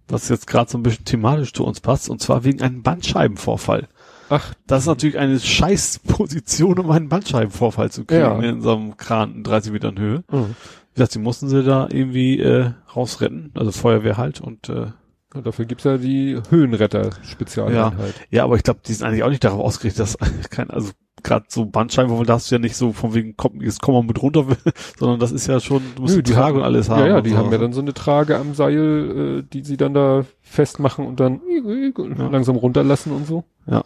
Was 0.08 0.30
jetzt 0.30 0.48
gerade 0.48 0.70
so 0.72 0.78
ein 0.78 0.84
bisschen 0.84 1.06
thematisch 1.06 1.54
zu 1.54 1.64
uns 1.66 1.82
passt, 1.82 2.10
und 2.10 2.22
zwar 2.22 2.44
wegen 2.44 2.62
einem 2.62 2.82
Bandscheibenvorfall. 2.82 3.88
Ach, 4.32 4.54
Das 4.68 4.84
ist 4.84 4.88
natürlich 4.88 5.18
eine 5.18 5.40
scheiß 5.40 6.00
Position, 6.08 6.80
um 6.80 6.90
einen 6.92 7.10
Bandscheibenvorfall 7.10 7.92
zu 7.92 8.06
kriegen 8.06 8.22
Ja. 8.22 8.40
in 8.40 8.62
so 8.62 8.76
einem 8.76 8.98
Kran 8.98 9.36
in 9.36 9.44
30 9.44 9.72
Metern 9.72 9.98
Höhe. 10.00 10.24
mhm. 10.32 10.56
Wie 10.94 10.96
gesagt, 10.96 11.16
die 11.16 11.20
mussten 11.20 11.48
sie 11.50 11.64
da 11.64 11.88
irgendwie 11.90 12.40
äh, 12.40 12.72
rausretten, 12.96 13.52
also 13.56 13.72
Feuerwehr 13.72 14.18
halt 14.18 14.42
und 14.42 14.68
äh, 14.70 14.88
Ja, 15.36 15.42
dafür 15.42 15.66
gibt's 15.66 15.84
ja 15.84 15.98
die 15.98 16.40
Höhenretter-Spezialeinheit. 16.50 18.16
ja, 18.32 18.44
aber 18.44 18.56
ich 18.56 18.64
glaube, 18.64 18.80
die 18.86 18.94
sind 18.94 19.06
eigentlich 19.08 19.24
auch 19.24 19.30
nicht 19.30 19.44
darauf 19.44 19.60
ausgerichtet, 19.62 20.00
dass 20.00 20.18
kein, 20.50 20.70
also 20.72 20.92
gerade 21.22 21.46
so 21.50 21.66
Bandscheibenvorfall, 21.66 22.26
da 22.26 22.34
hast 22.34 22.50
du 22.50 22.56
ja 22.56 22.60
nicht 22.60 22.76
so 22.76 22.94
von 22.94 23.14
wegen, 23.14 23.36
komm, 23.38 23.62
jetzt 23.62 23.82
komm 23.82 23.94
mal 23.94 24.04
mit 24.04 24.22
runter, 24.22 24.46
sondern 24.98 25.20
das 25.20 25.32
ist 25.32 25.46
ja 25.48 25.60
schon, 25.60 25.84
du 25.96 26.02
musst 26.04 26.16
Nö, 26.16 26.24
eine 26.26 26.34
Trage 26.36 26.58
und 26.58 26.64
alles 26.64 26.90
haben. 26.90 27.02
Ja, 27.02 27.08
ja, 27.08 27.18
und 27.18 27.26
die 27.26 27.32
so. 27.32 27.38
haben 27.38 27.52
ja 27.52 27.58
dann 27.60 27.74
so 27.74 27.82
eine 27.82 27.94
Trage 27.94 28.38
am 28.38 28.54
Seil, 28.56 29.40
äh, 29.40 29.44
die 29.44 29.64
sie 29.64 29.78
dann 29.78 29.94
da 29.94 30.26
festmachen 30.42 31.06
und 31.06 31.20
dann 31.20 31.42
Ja. 31.48 32.28
langsam 32.30 32.56
runterlassen 32.56 33.12
und 33.12 33.28
so. 33.28 33.44
Ja. 33.68 33.84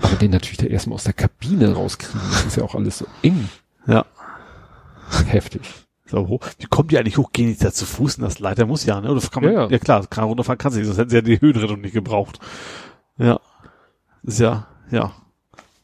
Aber 0.00 0.16
den 0.16 0.30
natürlich 0.30 0.56
da 0.58 0.66
erstmal 0.66 0.94
aus 0.94 1.04
der 1.04 1.12
Kabine 1.12 1.74
rauskriegen, 1.74 2.20
das 2.30 2.46
ist 2.46 2.56
ja 2.56 2.62
auch 2.64 2.74
alles 2.74 2.98
so 2.98 3.06
eng. 3.22 3.48
Ja. 3.86 4.06
Heftig. 5.26 5.62
So 6.12 6.28
hoch. 6.28 6.40
Wie 6.58 6.66
kommen 6.66 6.88
die 6.88 6.98
eigentlich 6.98 7.16
hoch? 7.18 7.32
Gehen 7.32 7.48
die 7.48 7.56
da 7.56 7.72
zu 7.72 7.86
Fuß 7.86 8.18
in 8.18 8.22
das 8.24 8.38
Leiter? 8.38 8.66
Muss 8.66 8.84
ja, 8.84 9.00
ne? 9.00 9.10
Oder 9.10 9.20
kann 9.22 9.42
man, 9.42 9.52
Ja, 9.54 9.62
ja, 9.64 9.68
ja. 9.70 9.78
klar, 9.78 10.06
kann 10.06 10.24
runterfahren 10.24 10.58
kannst 10.58 10.76
du 10.76 10.80
nicht, 10.80 10.86
sonst 10.86 10.98
hätten 10.98 11.10
sie 11.10 11.16
ja 11.16 11.22
die 11.22 11.40
Höhenrettung 11.40 11.80
nicht 11.80 11.94
gebraucht. 11.94 12.38
Ja. 13.18 13.40
Ist 14.22 14.38
ja, 14.38 14.66
ja. 14.90 15.12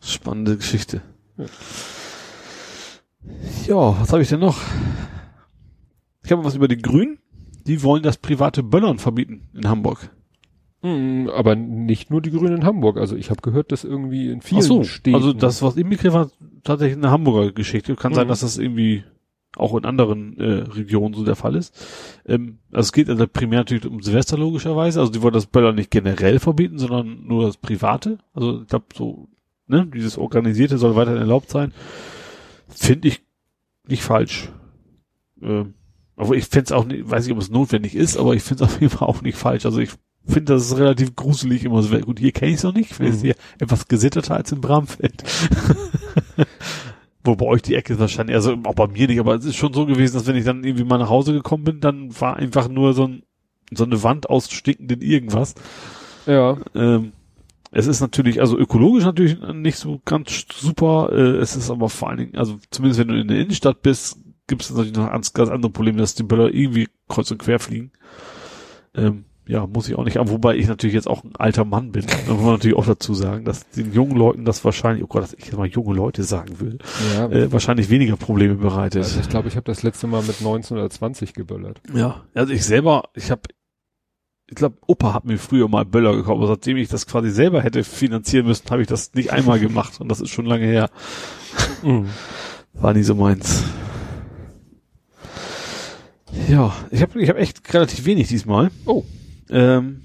Spannende 0.00 0.56
Geschichte. 0.58 1.00
Ja. 1.38 1.46
Ja, 3.66 4.00
was 4.00 4.12
habe 4.12 4.22
ich 4.22 4.28
denn 4.28 4.40
noch? 4.40 4.58
Ich 6.24 6.30
habe 6.32 6.44
was 6.44 6.54
über 6.54 6.68
die 6.68 6.78
Grünen. 6.80 7.18
Die 7.66 7.82
wollen 7.82 8.02
das 8.02 8.16
private 8.16 8.62
Böllern 8.62 8.98
verbieten 8.98 9.48
in 9.54 9.68
Hamburg. 9.68 10.10
Mm, 10.82 11.28
aber 11.34 11.54
nicht 11.54 12.10
nur 12.10 12.22
die 12.22 12.30
Grünen 12.30 12.58
in 12.58 12.64
Hamburg. 12.64 12.96
Also 12.96 13.16
ich 13.16 13.30
habe 13.30 13.42
gehört, 13.42 13.72
dass 13.72 13.84
irgendwie 13.84 14.30
in 14.30 14.40
vielen 14.40 14.60
Ach 14.60 14.66
so, 14.66 14.84
Städten. 14.84 15.14
also 15.16 15.32
das, 15.32 15.60
was 15.62 15.76
im 15.76 15.90
Begriff 15.90 16.14
war, 16.14 16.30
tatsächlich 16.64 16.96
eine 16.98 17.10
Hamburger 17.10 17.52
Geschichte. 17.52 17.94
Kann 17.96 18.14
sein, 18.14 18.26
Mhm. 18.26 18.28
dass 18.30 18.40
das 18.40 18.56
irgendwie 18.58 19.04
auch 19.56 19.74
in 19.76 19.84
anderen 19.84 20.38
äh, 20.38 20.62
Regionen 20.70 21.14
so 21.14 21.24
der 21.24 21.36
Fall 21.36 21.56
ist. 21.56 21.74
Ähm, 22.26 22.58
also 22.70 22.86
es 22.88 22.92
geht 22.92 23.08
also 23.08 23.26
primär 23.26 23.60
natürlich 23.60 23.86
um 23.86 24.02
Silvester 24.02 24.36
logischerweise. 24.36 25.00
Also 25.00 25.10
die 25.12 25.22
wollen 25.22 25.34
das 25.34 25.46
Böller 25.46 25.72
nicht 25.72 25.90
generell 25.90 26.38
verbieten, 26.38 26.78
sondern 26.78 27.26
nur 27.26 27.44
das 27.46 27.56
Private. 27.56 28.18
Also 28.34 28.60
ich 28.62 28.68
glaube 28.68 28.86
so, 28.94 29.28
ne, 29.66 29.86
dieses 29.92 30.18
Organisierte 30.18 30.78
soll 30.78 30.96
weiterhin 30.96 31.20
erlaubt 31.20 31.50
sein. 31.50 31.72
Finde 32.68 33.08
ich 33.08 33.22
nicht 33.86 34.02
falsch. 34.02 34.50
Ähm, 35.40 35.74
aber 36.16 36.34
ich 36.34 36.44
fände 36.46 36.64
es 36.66 36.72
auch 36.72 36.84
nicht, 36.84 37.08
weiß 37.08 37.24
nicht, 37.24 37.34
ob 37.34 37.40
es 37.40 37.50
notwendig 37.50 37.94
ist, 37.94 38.16
aber 38.16 38.34
ich 38.34 38.42
finde 38.42 38.64
es 38.64 38.70
auf 38.74 38.80
jeden 38.80 38.90
Fall 38.96 39.08
auch 39.08 39.22
nicht 39.22 39.38
falsch. 39.38 39.64
Also 39.64 39.78
ich 39.80 39.90
finde, 40.26 40.52
das 40.52 40.66
ist 40.66 40.76
relativ 40.76 41.16
gruselig 41.16 41.64
immer 41.64 41.82
so. 41.82 41.98
Gut, 42.00 42.18
hier 42.18 42.32
kenne 42.32 42.50
ich 42.50 42.58
es 42.58 42.64
noch 42.64 42.74
nicht. 42.74 42.90
Ich 42.90 42.96
finde 42.96 43.12
es 43.12 43.18
Mhm. 43.18 43.22
hier 43.26 43.34
etwas 43.60 43.88
gesitterter 43.88 44.34
als 44.34 44.52
in 44.52 44.60
Bramfeld. 44.60 45.24
Wo 47.28 47.36
bei 47.36 47.46
euch 47.46 47.62
die 47.62 47.74
Ecke 47.74 47.92
ist 47.92 48.00
wahrscheinlich, 48.00 48.34
also 48.34 48.56
auch 48.64 48.74
bei 48.74 48.86
mir 48.86 49.06
nicht, 49.06 49.20
aber 49.20 49.34
es 49.34 49.44
ist 49.44 49.56
schon 49.56 49.74
so 49.74 49.84
gewesen, 49.84 50.14
dass 50.14 50.26
wenn 50.26 50.36
ich 50.36 50.44
dann 50.44 50.64
irgendwie 50.64 50.84
mal 50.84 50.98
nach 50.98 51.10
Hause 51.10 51.34
gekommen 51.34 51.64
bin, 51.64 51.80
dann 51.80 52.18
war 52.18 52.36
einfach 52.36 52.68
nur 52.68 52.94
so, 52.94 53.06
ein, 53.06 53.22
so 53.70 53.84
eine 53.84 54.02
Wand 54.02 54.30
aus 54.30 54.50
stinkenden 54.50 55.02
irgendwas. 55.02 55.54
Ja. 56.26 56.56
Ähm, 56.74 57.12
es 57.70 57.86
ist 57.86 58.00
natürlich, 58.00 58.40
also 58.40 58.58
ökologisch 58.58 59.04
natürlich 59.04 59.38
nicht 59.52 59.76
so 59.76 60.00
ganz 60.06 60.46
super, 60.50 61.10
äh, 61.12 61.36
es 61.36 61.54
ist 61.54 61.70
aber 61.70 61.90
vor 61.90 62.08
allen 62.08 62.18
Dingen, 62.18 62.36
also 62.36 62.58
zumindest 62.70 63.00
wenn 63.00 63.08
du 63.08 63.20
in 63.20 63.28
der 63.28 63.40
Innenstadt 63.40 63.82
bist, 63.82 64.18
gibt 64.46 64.62
es 64.62 64.70
natürlich 64.70 64.96
noch 64.96 65.10
ganz, 65.10 65.34
ganz 65.34 65.50
andere 65.50 65.70
Probleme, 65.70 65.98
dass 65.98 66.14
die 66.14 66.22
Böller 66.22 66.52
irgendwie 66.52 66.88
kreuz 67.08 67.30
und 67.30 67.38
quer 67.38 67.58
fliegen. 67.58 67.92
Ähm, 68.94 69.26
ja, 69.48 69.66
muss 69.66 69.88
ich 69.88 69.96
auch 69.96 70.04
nicht, 70.04 70.18
aber 70.18 70.30
wobei 70.30 70.56
ich 70.56 70.68
natürlich 70.68 70.94
jetzt 70.94 71.08
auch 71.08 71.24
ein 71.24 71.34
alter 71.36 71.64
Mann 71.64 71.90
bin, 71.90 72.04
da 72.06 72.34
muss 72.34 72.42
man 72.44 72.52
natürlich 72.52 72.76
auch 72.76 72.86
dazu 72.86 73.14
sagen, 73.14 73.44
dass 73.44 73.68
den 73.70 73.92
jungen 73.94 74.16
Leuten 74.16 74.44
das 74.44 74.64
wahrscheinlich, 74.64 75.02
oh 75.02 75.06
Gott, 75.08 75.22
dass 75.22 75.32
ich 75.32 75.46
jetzt 75.46 75.56
mal 75.56 75.66
junge 75.66 75.94
Leute 75.96 76.22
sagen 76.22 76.60
will, 76.60 76.78
Ja. 77.16 77.26
äh, 77.30 77.50
wahrscheinlich 77.50 77.88
weniger 77.90 78.16
Probleme 78.16 78.54
bereitet. 78.56 79.02
also 79.04 79.18
ich 79.20 79.28
glaube, 79.28 79.48
ich 79.48 79.56
habe 79.56 79.64
das 79.64 79.82
letzte 79.82 80.06
Mal 80.06 80.22
mit 80.22 80.40
19 80.42 80.76
oder 80.76 80.88
20 80.90 81.32
geböllert. 81.32 81.80
Ja, 81.94 82.22
also 82.34 82.52
ich 82.52 82.64
selber, 82.64 83.04
ich 83.14 83.30
habe, 83.30 83.40
ich 84.50 84.54
glaube, 84.54 84.76
Opa 84.86 85.14
hat 85.14 85.24
mir 85.24 85.38
früher 85.38 85.66
mal 85.68 85.84
Böller 85.84 86.14
gekauft, 86.14 86.36
aber 86.38 86.46
seitdem 86.46 86.76
ich 86.76 86.88
das 86.88 87.06
quasi 87.06 87.30
selber 87.30 87.62
hätte 87.62 87.84
finanzieren 87.84 88.46
müssen, 88.46 88.68
habe 88.70 88.82
ich 88.82 88.88
das 88.88 89.14
nicht 89.14 89.32
einmal 89.32 89.58
gemacht 89.58 90.00
und 90.00 90.08
das 90.10 90.20
ist 90.20 90.30
schon 90.30 90.46
lange 90.46 90.66
her. 90.66 90.90
War 92.74 92.92
nie 92.94 93.02
so 93.02 93.14
meins. 93.14 93.64
Ja, 96.48 96.72
ich 96.90 97.02
habe 97.02 97.20
ich 97.20 97.28
hab 97.30 97.36
echt 97.38 97.72
relativ 97.74 98.04
wenig 98.04 98.28
diesmal. 98.28 98.70
Oh. 98.84 99.04
Ähm, 99.50 100.02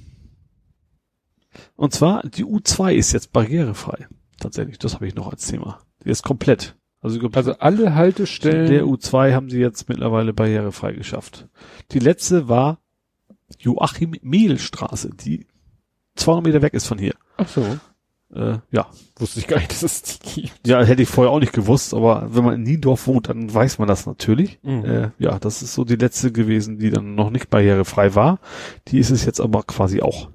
und 1.75 1.93
zwar, 1.93 2.23
die 2.23 2.45
U2 2.45 2.93
ist 2.93 3.11
jetzt 3.11 3.31
barrierefrei. 3.31 4.07
Tatsächlich, 4.39 4.77
das 4.79 4.95
habe 4.95 5.07
ich 5.07 5.15
noch 5.15 5.29
als 5.31 5.47
Thema. 5.47 5.79
Die 6.03 6.09
ist 6.09 6.23
komplett. 6.23 6.75
Also, 7.01 7.19
Also 7.33 7.53
alle 7.59 7.95
Haltestellen. 7.95 8.69
der 8.69 8.85
U2 8.85 9.33
haben 9.33 9.49
sie 9.49 9.59
jetzt 9.59 9.89
mittlerweile 9.89 10.33
barrierefrei 10.33 10.93
geschafft. 10.93 11.47
Die 11.91 11.99
letzte 11.99 12.47
war 12.47 12.79
Joachim 13.59 14.15
Mehl 14.21 14.57
Straße, 14.57 15.11
die 15.11 15.47
200 16.15 16.45
Meter 16.45 16.61
weg 16.61 16.73
ist 16.73 16.87
von 16.87 16.97
hier. 16.97 17.13
Ach 17.37 17.47
so. 17.47 17.77
Äh, 18.35 18.57
ja, 18.71 18.87
Wusste 19.17 19.39
ich 19.39 19.47
gar 19.47 19.57
nicht, 19.57 19.71
dass 19.71 19.83
es 19.83 20.01
die 20.01 20.41
gibt. 20.41 20.67
ja, 20.67 20.83
hätte 20.83 21.03
ich 21.03 21.09
vorher 21.09 21.31
auch 21.31 21.39
nicht 21.39 21.53
gewusst, 21.53 21.93
aber 21.93 22.27
wenn 22.31 22.43
man 22.43 22.55
in 22.55 22.63
Niendorf 22.63 23.07
wohnt, 23.07 23.29
dann 23.29 23.53
weiß 23.53 23.77
man 23.77 23.87
das 23.87 24.05
natürlich. 24.05 24.59
Mhm. 24.63 24.85
Äh, 24.85 25.09
ja, 25.19 25.37
das 25.39 25.61
ist 25.61 25.73
so 25.73 25.83
die 25.83 25.95
letzte 25.95 26.31
gewesen, 26.31 26.79
die 26.79 26.89
dann 26.89 27.15
noch 27.15 27.29
nicht 27.29 27.49
barrierefrei 27.49 28.15
war. 28.15 28.39
Die 28.87 28.99
ist 28.99 29.11
es 29.11 29.25
jetzt 29.25 29.39
aber 29.39 29.63
quasi 29.63 30.01
auch. 30.01 30.29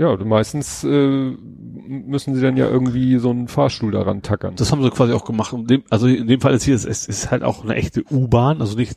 Ja, 0.00 0.16
meistens 0.16 0.82
äh, 0.82 0.88
müssen 0.88 2.34
sie 2.34 2.40
dann 2.40 2.56
ja 2.56 2.66
irgendwie 2.66 3.18
so 3.18 3.28
einen 3.28 3.48
Fahrstuhl 3.48 3.92
daran 3.92 4.22
tackern. 4.22 4.54
Das 4.56 4.72
haben 4.72 4.82
sie 4.82 4.88
quasi 4.88 5.12
auch 5.12 5.26
gemacht. 5.26 5.54
Also 5.90 6.06
in 6.06 6.26
dem 6.26 6.40
Fall 6.40 6.54
ist 6.54 6.62
hier, 6.64 6.74
es 6.74 6.86
ist, 6.86 7.06
ist 7.06 7.30
halt 7.30 7.42
auch 7.42 7.62
eine 7.64 7.74
echte 7.74 8.02
U-Bahn, 8.10 8.62
also 8.62 8.78
nicht 8.78 8.96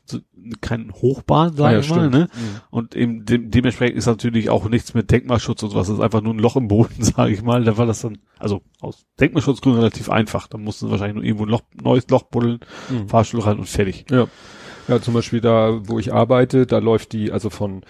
kein 0.61 0.93
Hochbahn, 0.93 1.57
sag 1.57 1.65
Ah 1.67 1.71
ja, 1.73 1.79
ich 1.79 1.89
mal, 1.89 1.95
stimmt. 2.07 2.13
ne? 2.13 2.29
Mhm. 2.33 2.61
Und 2.69 2.95
eben 2.95 3.25
dem, 3.25 3.51
dementsprechend 3.51 3.97
ist 3.97 4.05
natürlich 4.05 4.49
auch 4.49 4.69
nichts 4.69 4.93
mit 4.93 5.11
Denkmalschutz 5.11 5.61
und 5.63 5.71
sowas. 5.71 5.87
Das 5.87 5.97
ist 5.97 6.01
einfach 6.03 6.21
nur 6.21 6.33
ein 6.33 6.39
Loch 6.39 6.55
im 6.55 6.69
Boden, 6.69 6.93
sage 7.03 7.33
ich 7.33 7.43
mal. 7.43 7.65
Da 7.65 7.77
war 7.77 7.85
das 7.85 7.99
dann, 7.99 8.19
also 8.39 8.61
aus 8.79 9.05
Denkmalschutzgründen 9.19 9.81
relativ 9.81 10.09
einfach. 10.09 10.47
Da 10.47 10.57
mussten 10.57 10.85
sie 10.85 10.91
wahrscheinlich 10.91 11.15
nur 11.15 11.25
irgendwo 11.25 11.43
ein 11.45 11.49
Loch, 11.49 11.63
neues 11.81 12.07
Loch 12.09 12.23
buddeln, 12.23 12.59
Mhm. 12.89 13.09
Fahrstuhl 13.09 13.41
rein 13.41 13.59
und 13.59 13.67
fertig. 13.67 14.05
Ja. 14.09 14.27
Ja, 14.87 15.01
zum 15.01 15.13
Beispiel 15.13 15.41
da, 15.41 15.81
wo 15.85 15.99
ich 15.99 16.13
arbeite, 16.13 16.65
da 16.65 16.77
läuft 16.77 17.11
die, 17.11 17.29
also 17.33 17.49
von 17.49 17.81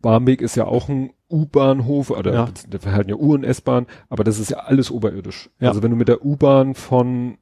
Barmbek 0.00 0.40
ist 0.42 0.56
ja 0.56 0.64
auch 0.66 0.88
ein 0.88 1.10
U-Bahnhof, 1.30 2.10
oder 2.10 2.32
Ja. 2.32 2.48
da 2.68 2.78
verhalten 2.78 3.10
ja 3.10 3.16
U- 3.16 3.34
und 3.34 3.44
S-Bahn, 3.44 3.86
aber 4.08 4.24
das 4.24 4.38
ist 4.38 4.50
ja 4.50 4.58
alles 4.58 4.90
oberirdisch. 4.90 5.50
Ja. 5.60 5.68
Also 5.68 5.82
wenn 5.82 5.90
du 5.90 5.96
mit 5.96 6.08
der 6.08 6.24
U-Bahn 6.24 6.74
von 6.74 7.36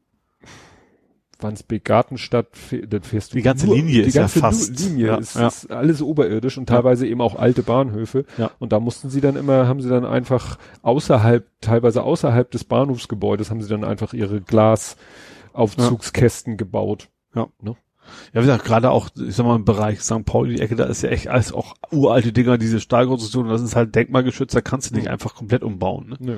Wandsbek 1.39 1.85
Gartenstadt, 1.85 2.49
fäh- 2.55 2.87
dann 2.87 3.03
fährst 3.03 3.33
du 3.33 3.37
Die 3.37 3.43
ganze 3.43 3.67
nur- 3.67 3.77
Linie 3.77 4.01
die 4.03 4.09
ist 4.09 4.15
ja 4.15 4.23
ganze 4.23 4.39
fast- 4.41 4.81
Linie 4.81 5.07
ja, 5.09 5.17
ist, 5.17 5.37
ja. 5.37 5.49
ist 5.49 5.71
alles 5.71 6.01
oberirdisch 6.01 6.57
und 6.57 6.65
teilweise 6.67 7.07
eben 7.07 7.21
auch 7.21 7.37
alte 7.37 7.63
Bahnhöfe. 7.63 8.25
Ja. 8.39 8.51
Und 8.59 8.73
da 8.73 8.81
mussten 8.81 9.11
sie 9.11 9.21
dann 9.21 9.37
immer, 9.37 9.69
haben 9.69 9.83
sie 9.83 9.91
dann 9.91 10.07
einfach 10.07 10.57
außerhalb, 10.81 11.47
teilweise 11.61 12.05
außerhalb 12.05 12.51
des 12.51 12.65
Bahnhofsgebäudes, 12.65 13.51
haben 13.51 13.61
sie 13.61 13.69
dann 13.69 13.85
einfach 13.85 14.15
ihre 14.15 14.41
Glasaufzugskästen 14.41 16.57
gebaut. 16.57 17.11
Ja. 17.35 17.49
Ne? 17.61 17.77
Ja, 18.33 18.41
wie 18.43 18.47
gesagt, 18.47 18.65
gerade 18.65 18.91
auch, 18.91 19.09
ich 19.17 19.35
sag 19.37 19.47
mal, 19.47 19.57
im 19.57 19.65
Bereich 19.65 20.01
St. 20.01 20.25
Pauli, 20.25 20.57
die 20.57 20.63
Ecke, 20.63 20.77
da 20.77 20.85
ist 20.85 21.03
ja 21.03 21.11
echt 21.11 21.29
alles 21.29 21.53
auch 21.53 21.75
uralte 21.91 22.33
Dinger, 22.33 22.59
diese 22.59 22.81
Stahlkonstruktion, 22.81 23.49
das 23.49 23.63
ist 23.63 23.77
halt 23.77 23.95
denkmalgeschützt, 23.95 24.55
da 24.55 24.61
kannst 24.61 24.91
du 24.91 24.95
nicht 24.95 25.07
Mhm. 25.07 25.13
einfach 25.13 25.35
komplett 25.35 25.63
umbauen. 25.63 26.09
Ne? 26.11 26.17
Nö. 26.21 26.37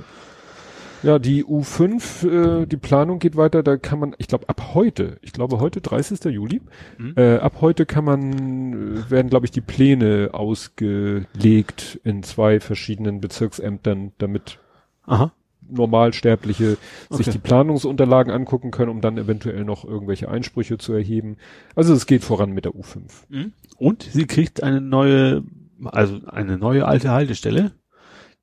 Ja, 1.05 1.21
die 1.21 1.45
U5, 1.45 2.63
äh, 2.63 2.67
die 2.67 2.77
Planung 2.77 3.21
geht 3.21 3.37
weiter, 3.37 3.63
da 3.63 3.77
kann 3.77 4.01
man, 4.01 4.17
ich 4.19 4.27
glaube 4.27 4.49
ab 4.49 4.71
heute, 4.75 5.19
ich 5.23 5.33
glaube 5.33 5.61
heute 5.61 5.81
30. 5.81 6.29
Juli, 6.31 6.61
Mhm. 6.99 7.13
äh, 7.17 7.37
ab 7.37 7.59
heute 7.61 7.87
kann 7.87 8.05
man, 8.05 8.97
äh, 8.97 9.09
werden 9.11 9.29
glaube 9.31 9.47
ich 9.47 9.53
die 9.53 9.61
Pläne 9.61 10.31
ausgelegt 10.33 12.01
in 12.05 12.23
zwei 12.23 12.61
verschiedenen 12.61 13.21
Bezirksämtern, 13.21 14.13
damit 14.19 14.59
Aha. 15.07 15.33
Normalsterbliche 15.71 16.77
sich 17.11 17.27
Okay. 17.29 17.31
die 17.33 17.39
Planungsunterlagen 17.39 18.33
angucken 18.33 18.71
können, 18.71 18.91
um 18.91 19.01
dann 19.01 19.19
eventuell 19.19 19.65
noch 19.65 19.85
irgendwelche 19.85 20.29
Einsprüche 20.29 20.79
zu 20.79 20.93
erheben. 20.93 21.37
Also 21.75 21.95
es 21.95 22.07
geht 22.07 22.25
voran 22.25 22.53
mit 22.53 22.65
der 22.65 22.73
U5. 22.73 23.01
Mhm. 23.29 23.53
Und 23.77 24.03
sie 24.03 24.27
kriegt 24.27 24.63
eine 24.63 24.81
neue, 24.81 25.43
also 25.85 26.19
eine 26.27 26.59
neue 26.59 26.87
alte 26.87 27.11
Haltestelle. 27.11 27.73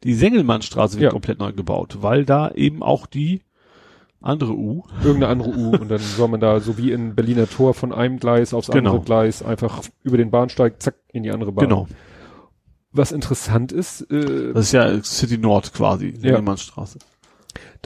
Die 0.04 0.14
Sengelmannstraße 0.14 0.96
wird 1.00 1.04
Ja. 1.06 1.10
komplett 1.10 1.40
neu 1.40 1.52
gebaut, 1.54 1.98
weil 2.02 2.26
da 2.26 2.52
eben 2.52 2.84
auch 2.84 3.06
die 3.08 3.42
andere 4.22 4.54
U, 4.56 4.84
Irgendeine 5.04 5.28
andere 5.28 5.50
U 5.52 5.72
und 5.76 5.90
dann 5.90 6.00
soll 6.00 6.28
man 6.28 6.40
da 6.40 6.60
so 6.60 6.78
wie 6.80 6.92
in 6.92 7.14
Berliner 7.16 7.48
Tor 7.48 7.74
von 7.76 7.94
einem 7.94 8.18
Gleis 8.20 8.54
aufs 8.56 8.68
Genau. 8.72 8.92
andere 8.92 9.06
Gleis 9.06 9.44
einfach 9.44 9.82
über 10.04 10.18
den 10.18 10.32
Bahnsteig, 10.32 10.82
zack, 10.82 10.96
in 11.14 11.22
die 11.24 11.30
andere 11.32 11.52
Bahn. 11.52 11.66
genau, 11.66 11.88
Was 12.92 13.12
interessant 13.12 13.72
ist, 13.72 14.02
äh, 14.10 14.52
das 14.54 14.66
ist 14.68 14.72
ja 14.72 15.04
City 15.04 15.38
Nord 15.38 15.74
quasi, 15.74 16.12
Sengelmannstraße. 16.16 16.98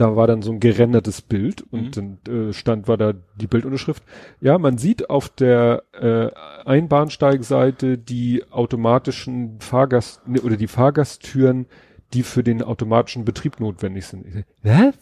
Da 0.00 0.16
war 0.16 0.26
dann 0.26 0.42
so 0.42 0.50
ein 0.52 0.60
gerendertes 0.60 1.20
Bild 1.22 1.62
und 1.70 1.96
Mhm. 1.96 2.18
dann 2.26 2.48
äh, 2.48 2.52
stand, 2.52 2.88
war 2.88 2.96
da 2.96 3.12
die 3.40 3.46
Bildunterschrift. 3.46 4.02
Ja, 4.40 4.58
man 4.58 4.78
sieht 4.78 5.10
auf 5.10 5.28
der 5.28 5.82
äh, 5.92 6.30
Einbahnsteigseite 6.68 7.98
die 7.98 8.44
automatischen 8.50 9.60
Fahrgast 9.60 10.26
ne, 10.28 10.40
oder 10.40 10.56
die 10.56 10.66
Fahrgasttüren, 10.66 11.66
die 12.12 12.22
für 12.22 12.42
den 12.42 12.62
automatischen 12.62 13.24
Betrieb 13.24 13.60
notwendig 13.60 14.06
sind. 14.06 14.26
Was? 14.62 14.94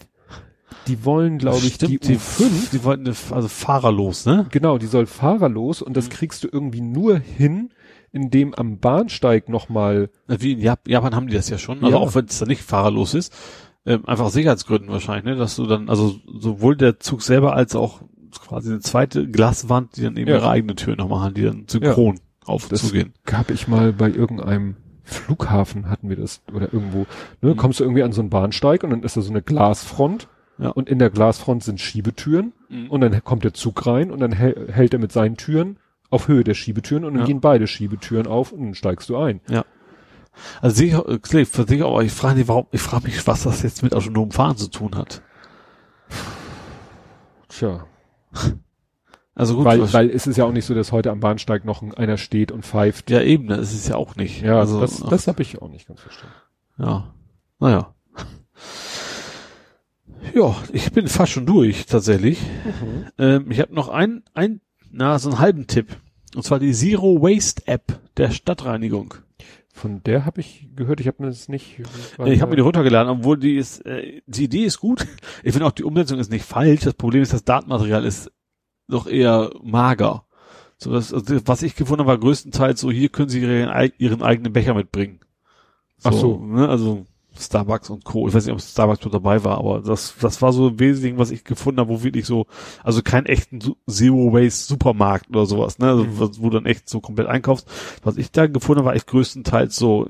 Die 0.86 1.04
wollen, 1.04 1.38
glaube 1.38 1.58
ich, 1.66 1.76
die 1.78 1.96
Stimmt, 1.96 2.08
die 2.08 2.16
U5. 2.18 2.70
die 2.70 2.84
wollten 2.84 3.06
eine, 3.06 3.14
also 3.30 3.48
fahrerlos, 3.48 4.24
ne? 4.26 4.46
Genau, 4.50 4.78
die 4.78 4.86
soll 4.86 5.06
fahrerlos 5.06 5.82
und 5.82 5.96
das 5.96 6.06
Mhm. 6.06 6.10
kriegst 6.12 6.44
du 6.44 6.48
irgendwie 6.50 6.80
nur 6.80 7.18
hin, 7.18 7.70
indem 8.12 8.54
am 8.54 8.78
Bahnsteig 8.78 9.48
nochmal, 9.50 10.08
Wie 10.26 10.52
in 10.52 10.60
Jap 10.60 10.88
Japan 10.88 11.14
haben 11.14 11.26
die 11.28 11.34
das 11.34 11.50
ja 11.50 11.58
schon, 11.58 11.84
also 11.84 11.96
Ja. 11.96 12.02
auch 12.02 12.14
wenn 12.14 12.24
es 12.24 12.38
da 12.38 12.46
nicht 12.46 12.62
fahrerlos 12.62 13.12
ist, 13.14 13.34
ähm, 13.88 14.06
einfach 14.06 14.26
aus 14.26 14.32
Sicherheitsgründen 14.34 14.90
wahrscheinlich, 14.90 15.24
ne, 15.24 15.36
dass 15.36 15.56
du 15.56 15.66
dann, 15.66 15.88
also 15.88 16.16
sowohl 16.38 16.76
der 16.76 17.00
Zug 17.00 17.22
selber 17.22 17.54
als 17.54 17.74
auch 17.74 18.02
quasi 18.40 18.70
eine 18.70 18.80
zweite 18.80 19.26
Glaswand, 19.28 19.96
die 19.96 20.02
dann 20.02 20.16
eben 20.16 20.28
Ja. 20.30 20.36
ihre 20.36 20.48
eigene 20.50 20.74
Tür 20.76 20.96
noch 20.96 21.08
machen, 21.08 21.34
die 21.34 21.42
dann 21.42 21.64
synchron 21.66 22.20
auf 22.44 22.68
Das- 22.68 22.92
gab 23.24 23.50
ich 23.50 23.68
mal 23.68 23.92
bei 23.92 24.10
irgendeinem 24.10 24.76
Flughafen 25.04 25.88
hatten 25.88 26.08
wir 26.10 26.16
das 26.16 26.42
oder 26.54 26.72
irgendwo, 26.72 27.06
ne, 27.40 27.54
Mhm. 27.54 27.56
kommst 27.56 27.80
du 27.80 27.84
irgendwie 27.84 28.02
an 28.02 28.12
so 28.12 28.20
einen 28.20 28.30
Bahnsteig 28.30 28.84
und 28.84 28.90
dann 28.90 29.02
ist 29.02 29.16
da 29.16 29.22
so 29.22 29.30
eine 29.30 29.40
Glasfront 29.42 30.28
Ja. 30.58 30.68
und 30.70 30.88
in 30.88 30.98
der 30.98 31.08
Glasfront 31.10 31.62
sind 31.64 31.80
Schiebetüren 31.80 32.52
Mhm. 32.68 32.90
und 32.90 33.00
dann 33.00 33.24
kommt 33.24 33.44
der 33.44 33.54
Zug 33.54 33.86
rein 33.86 34.10
und 34.10 34.20
dann 34.20 34.32
hält, 34.32 34.92
er 34.92 34.98
mit 35.00 35.12
seinen 35.12 35.36
Türen 35.36 35.78
auf 36.10 36.28
Höhe 36.28 36.44
der 36.44 36.54
Schiebetüren 36.54 37.04
und 37.04 37.14
dann 37.14 37.20
Ja. 37.22 37.26
gehen 37.26 37.40
beide 37.40 37.66
Schiebetüren 37.66 38.26
auf 38.26 38.52
und 38.52 38.60
dann 38.62 38.74
steigst 38.74 39.08
du 39.08 39.16
ein. 39.16 39.40
Also 40.60 40.76
sicher, 40.76 41.18
klar, 41.20 41.42
ich 41.42 41.48
versichere, 41.48 41.88
aber 41.88 42.02
ich 42.02 42.12
frage 42.12 42.36
nicht, 42.38 42.48
warum, 42.48 42.66
ich 42.70 42.80
frage 42.80 43.04
mich, 43.04 43.26
was 43.26 43.42
das 43.44 43.62
jetzt 43.62 43.82
mit 43.82 43.94
autonomem 43.94 44.30
Fahren 44.30 44.56
zu 44.56 44.68
tun 44.68 44.96
hat. 44.96 45.22
Tja, 47.48 47.86
Also 49.38 49.54
gut, 49.54 49.66
weil, 49.66 49.92
weil 49.92 50.10
es 50.10 50.26
ist 50.26 50.36
ja 50.36 50.44
auch 50.44 50.50
nicht 50.50 50.64
so, 50.64 50.74
dass 50.74 50.90
heute 50.90 51.12
am 51.12 51.20
Bahnsteig 51.20 51.64
noch 51.64 51.80
ein, 51.80 51.94
einer 51.94 52.16
steht 52.16 52.50
und 52.50 52.66
pfeift. 52.66 53.08
ja 53.08 53.22
eben, 53.22 53.46
das 53.46 53.72
ist 53.72 53.82
es 53.82 53.88
ja 53.88 53.94
auch 53.94 54.16
nicht. 54.16 54.42
Ja, 54.42 54.58
also, 54.58 54.80
das, 54.80 54.98
das 54.98 55.28
habe 55.28 55.42
ich 55.42 55.62
auch 55.62 55.68
nicht 55.68 55.86
ganz 55.86 56.00
verstanden. 56.00 56.34
ja, 56.76 57.14
naja. 57.60 57.94
Ja, 60.34 60.56
ich 60.72 60.90
bin 60.90 61.06
fast 61.06 61.30
schon 61.30 61.46
durch, 61.46 61.86
tatsächlich. 61.86 62.40
Ähm, 63.16 63.48
ich 63.50 63.60
habe 63.60 63.72
noch 63.72 63.88
ein, 63.88 64.24
ein, 64.34 64.60
na, 64.90 65.20
so 65.20 65.30
einen 65.30 65.38
halben 65.38 65.68
Tipp. 65.68 65.96
Und 66.34 66.42
zwar 66.42 66.58
die 66.58 66.72
Zero 66.72 67.22
Waste 67.22 67.62
App 67.66 68.00
der 68.16 68.32
Stadtreinigung. 68.32 69.14
Von 69.78 70.02
der 70.02 70.24
habe 70.26 70.40
ich 70.40 70.68
gehört, 70.74 71.00
ich 71.00 71.06
habe 71.06 71.22
mir 71.22 71.28
das 71.28 71.48
nicht. 71.48 71.78
Ich 72.24 72.40
habe 72.40 72.50
mir 72.50 72.56
die 72.56 72.62
runtergeladen, 72.62 73.10
obwohl 73.10 73.38
die 73.38 73.56
ist, 73.56 73.86
äh, 73.86 74.22
die 74.26 74.44
Idee 74.44 74.64
ist 74.64 74.80
gut. 74.80 75.06
Ich 75.44 75.52
finde 75.52 75.66
auch 75.66 75.72
die 75.72 75.84
Umsetzung 75.84 76.18
ist 76.18 76.32
nicht 76.32 76.44
falsch. 76.44 76.80
Das 76.80 76.94
Problem 76.94 77.22
ist, 77.22 77.32
das 77.32 77.44
Datenmaterial 77.44 78.04
ist 78.04 78.32
doch 78.88 79.06
eher 79.06 79.52
mager. 79.62 80.24
So 80.78 80.92
das, 80.92 81.14
also 81.14 81.40
was 81.46 81.62
ich 81.62 81.76
gefunden 81.76 82.00
habe, 82.00 82.08
war 82.08 82.18
größtenteils 82.18 82.80
so, 82.80 82.90
hier 82.90 83.08
können 83.08 83.28
Sie 83.28 83.40
ihren, 83.40 83.92
ihren 83.98 84.22
eigenen 84.22 84.52
Becher 84.52 84.74
mitbringen. 84.74 85.20
Ach 86.02 86.12
so. 86.12 86.38
Ne, 86.38 86.68
also 86.68 87.06
Starbucks 87.38 87.90
und 87.90 88.04
Co. 88.04 88.28
Ich 88.28 88.34
weiß 88.34 88.44
nicht, 88.46 88.52
ob 88.54 88.60
Starbucks 88.60 89.04
mit 89.04 89.14
dabei 89.14 89.44
war, 89.44 89.58
aber 89.58 89.80
das, 89.80 90.14
das 90.20 90.42
war 90.42 90.52
so 90.52 90.68
im 90.68 90.80
Wesentlichen, 90.80 91.18
was 91.18 91.30
ich 91.30 91.44
gefunden 91.44 91.80
habe, 91.80 91.90
wo 91.90 92.02
wirklich 92.02 92.26
so, 92.26 92.46
also 92.82 93.02
kein 93.02 93.26
echten 93.26 93.60
Zero 93.88 94.32
Waste 94.32 94.66
Supermarkt 94.66 95.30
oder 95.30 95.46
sowas, 95.46 95.78
ne, 95.78 95.88
also, 95.88 96.04
Mhm. 96.04 96.18
wo 96.18 96.50
du 96.50 96.58
dann 96.58 96.66
echt 96.66 96.88
so 96.88 97.00
komplett 97.00 97.28
einkaufst. 97.28 97.68
Was 98.02 98.16
ich 98.16 98.30
da 98.32 98.46
gefunden 98.46 98.80
habe, 98.80 98.88
war 98.88 98.94
echt 98.96 99.06
größtenteils 99.06 99.76
so, 99.76 100.08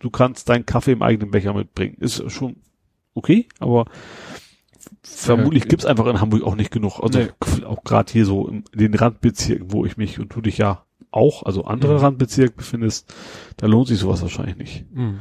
du 0.00 0.10
kannst 0.10 0.48
deinen 0.48 0.64
Kaffee 0.66 0.92
im 0.92 1.02
eigenen 1.02 1.30
Becher 1.30 1.52
mitbringen. 1.54 1.96
Ist 2.00 2.30
schon 2.30 2.56
okay, 3.14 3.46
aber 3.58 3.84
vermutlich 5.02 5.64
Ja, 5.64 5.68
gibt's 5.68 5.84
einfach 5.84 6.06
in 6.06 6.20
Hamburg 6.20 6.42
auch 6.42 6.54
nicht 6.54 6.70
genug. 6.70 7.00
Also 7.00 7.18
Nee. 7.18 7.64
auch 7.64 7.84
gerade 7.84 8.10
hier 8.12 8.24
so 8.24 8.48
in 8.48 8.64
den 8.74 8.94
Randbezirken, 8.94 9.72
wo 9.72 9.84
ich 9.84 9.96
mich 9.96 10.18
und 10.18 10.34
du 10.34 10.40
dich 10.40 10.58
ja 10.58 10.84
auch, 11.10 11.44
also 11.44 11.64
andere 11.64 11.94
Mhm. 11.94 11.98
Randbezirke 12.00 12.54
befindest, 12.56 13.12
da 13.56 13.66
lohnt 13.66 13.88
sich 13.88 13.98
sowas 13.98 14.22
wahrscheinlich 14.22 14.56
nicht. 14.56 14.84
Mhm. 14.94 15.20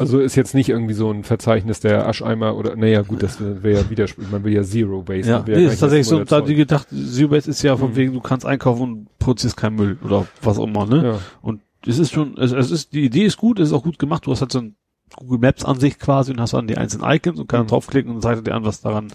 Also 0.00 0.18
ist 0.18 0.34
jetzt 0.34 0.54
nicht 0.54 0.68
irgendwie 0.68 0.94
so 0.94 1.10
ein 1.10 1.24
Verzeichnis 1.24 1.80
der 1.80 2.08
Ascheimer 2.08 2.56
oder, 2.56 2.74
naja, 2.74 3.02
gut, 3.02 3.22
das 3.22 3.38
wäre 3.40 3.82
ja 3.82 3.90
Widerspruch. 3.90 4.24
Man 4.30 4.42
will 4.44 4.54
ja 4.54 4.62
Zero 4.62 5.06
Waste. 5.06 5.30
Ja, 5.30 5.44
nee, 5.46 5.66
ist 5.66 5.78
tatsächlich 5.78 6.06
so, 6.08 6.24
da 6.24 6.40
die 6.40 6.54
gedacht, 6.54 6.88
Zero 6.90 7.30
Waste 7.30 7.50
ist 7.50 7.62
ja 7.62 7.76
von 7.76 7.90
Mhm. 7.90 7.96
wegen, 7.96 8.12
du 8.14 8.20
kannst 8.20 8.46
einkaufen 8.46 8.82
und 8.82 9.18
produzierst 9.18 9.56
keinen 9.56 9.76
Müll 9.76 9.98
oder 10.02 10.26
was 10.42 10.58
auch 10.58 10.66
immer, 10.66 10.86
ne? 10.86 11.04
Ja. 11.04 11.18
Und 11.42 11.60
es 11.86 11.98
ist 11.98 12.12
schon, 12.12 12.36
es, 12.38 12.52
es 12.52 12.70
ist, 12.70 12.92
die 12.94 13.04
Idee 13.04 13.24
ist 13.24 13.36
gut, 13.36 13.58
es 13.60 13.68
ist 13.68 13.74
auch 13.74 13.82
gut 13.84 13.98
gemacht, 13.98 14.26
du 14.26 14.30
hast 14.32 14.40
halt 14.40 14.52
so 14.52 14.60
ein 14.60 14.76
Google 15.16 15.38
Maps 15.38 15.64
Ansicht 15.64 15.98
quasi 16.00 16.32
und 16.32 16.40
hast 16.40 16.54
dann 16.54 16.66
die 16.68 16.76
einzelnen 16.78 17.10
Icons 17.10 17.38
und 17.38 17.48
kannst 17.48 17.64
Mhm. 17.66 17.68
draufklicken 17.68 18.14
und 18.14 18.22
zeigt 18.22 18.46
dir 18.46 18.54
an, 18.54 18.64
was 18.64 18.80
daran, 18.80 19.08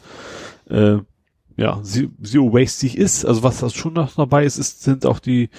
äh, 0.70 0.98
ja, 1.58 1.80
Ze- 1.84 2.10
Zero 2.22 2.54
Waste 2.54 2.88
ist. 2.96 3.26
Also 3.26 3.44
was 3.44 3.60
das 3.60 3.74
schon 3.74 3.94
noch 3.94 4.14
dabei 4.16 4.46
ist, 4.46 4.58
ist 4.58 4.84
sind 4.84 5.06
auch 5.06 5.20
die, 5.20 5.50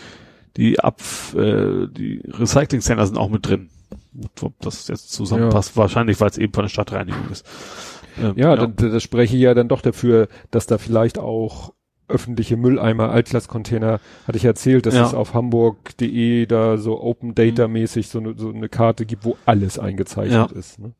die 0.56 0.78
Ab, 0.78 1.00
äh, 1.34 1.86
die 1.88 2.22
Recycling 2.28 2.80
Center 2.80 3.06
sind 3.06 3.16
auch 3.18 3.30
mit 3.30 3.46
drin. 3.48 3.70
Ob 4.42 4.58
das 4.60 4.88
jetzt 4.88 5.12
zusammenpasst, 5.12 5.76
wahrscheinlich, 5.76 6.20
weil 6.20 6.30
es 6.30 6.38
eben 6.38 6.52
von 6.52 6.64
der 6.64 6.68
Stadtreinigung 6.70 7.28
ist. 7.30 7.46
Ähm, 8.18 8.32
Ja, 8.36 8.56
Das, 8.56 8.70
das 8.92 9.02
spreche 9.02 9.36
ja 9.36 9.54
dann 9.54 9.68
doch 9.68 9.80
dafür, 9.82 10.28
dass 10.50 10.66
da 10.66 10.78
vielleicht 10.78 11.18
auch 11.18 11.72
öffentliche 12.08 12.56
Mülleimer, 12.56 13.10
Altglascontainer, 13.10 13.98
hatte 14.28 14.38
ich 14.38 14.44
erzählt, 14.44 14.86
dass 14.86 14.94
Ja. 14.94 15.04
es 15.06 15.12
auf 15.14 15.34
hamburg.de 15.34 16.46
da 16.46 16.78
so 16.78 17.00
Open 17.02 17.34
Data 17.34 17.66
mäßig 17.68 18.08
so 18.08 18.18
eine, 18.20 18.34
so 18.38 18.50
eine 18.50 18.68
Karte 18.68 19.06
gibt, 19.06 19.24
wo 19.24 19.36
alles 19.44 19.78
eingezeichnet 19.78 20.52
Ja. 20.52 20.56
ist. 20.58 20.78
Ne? 20.78 20.92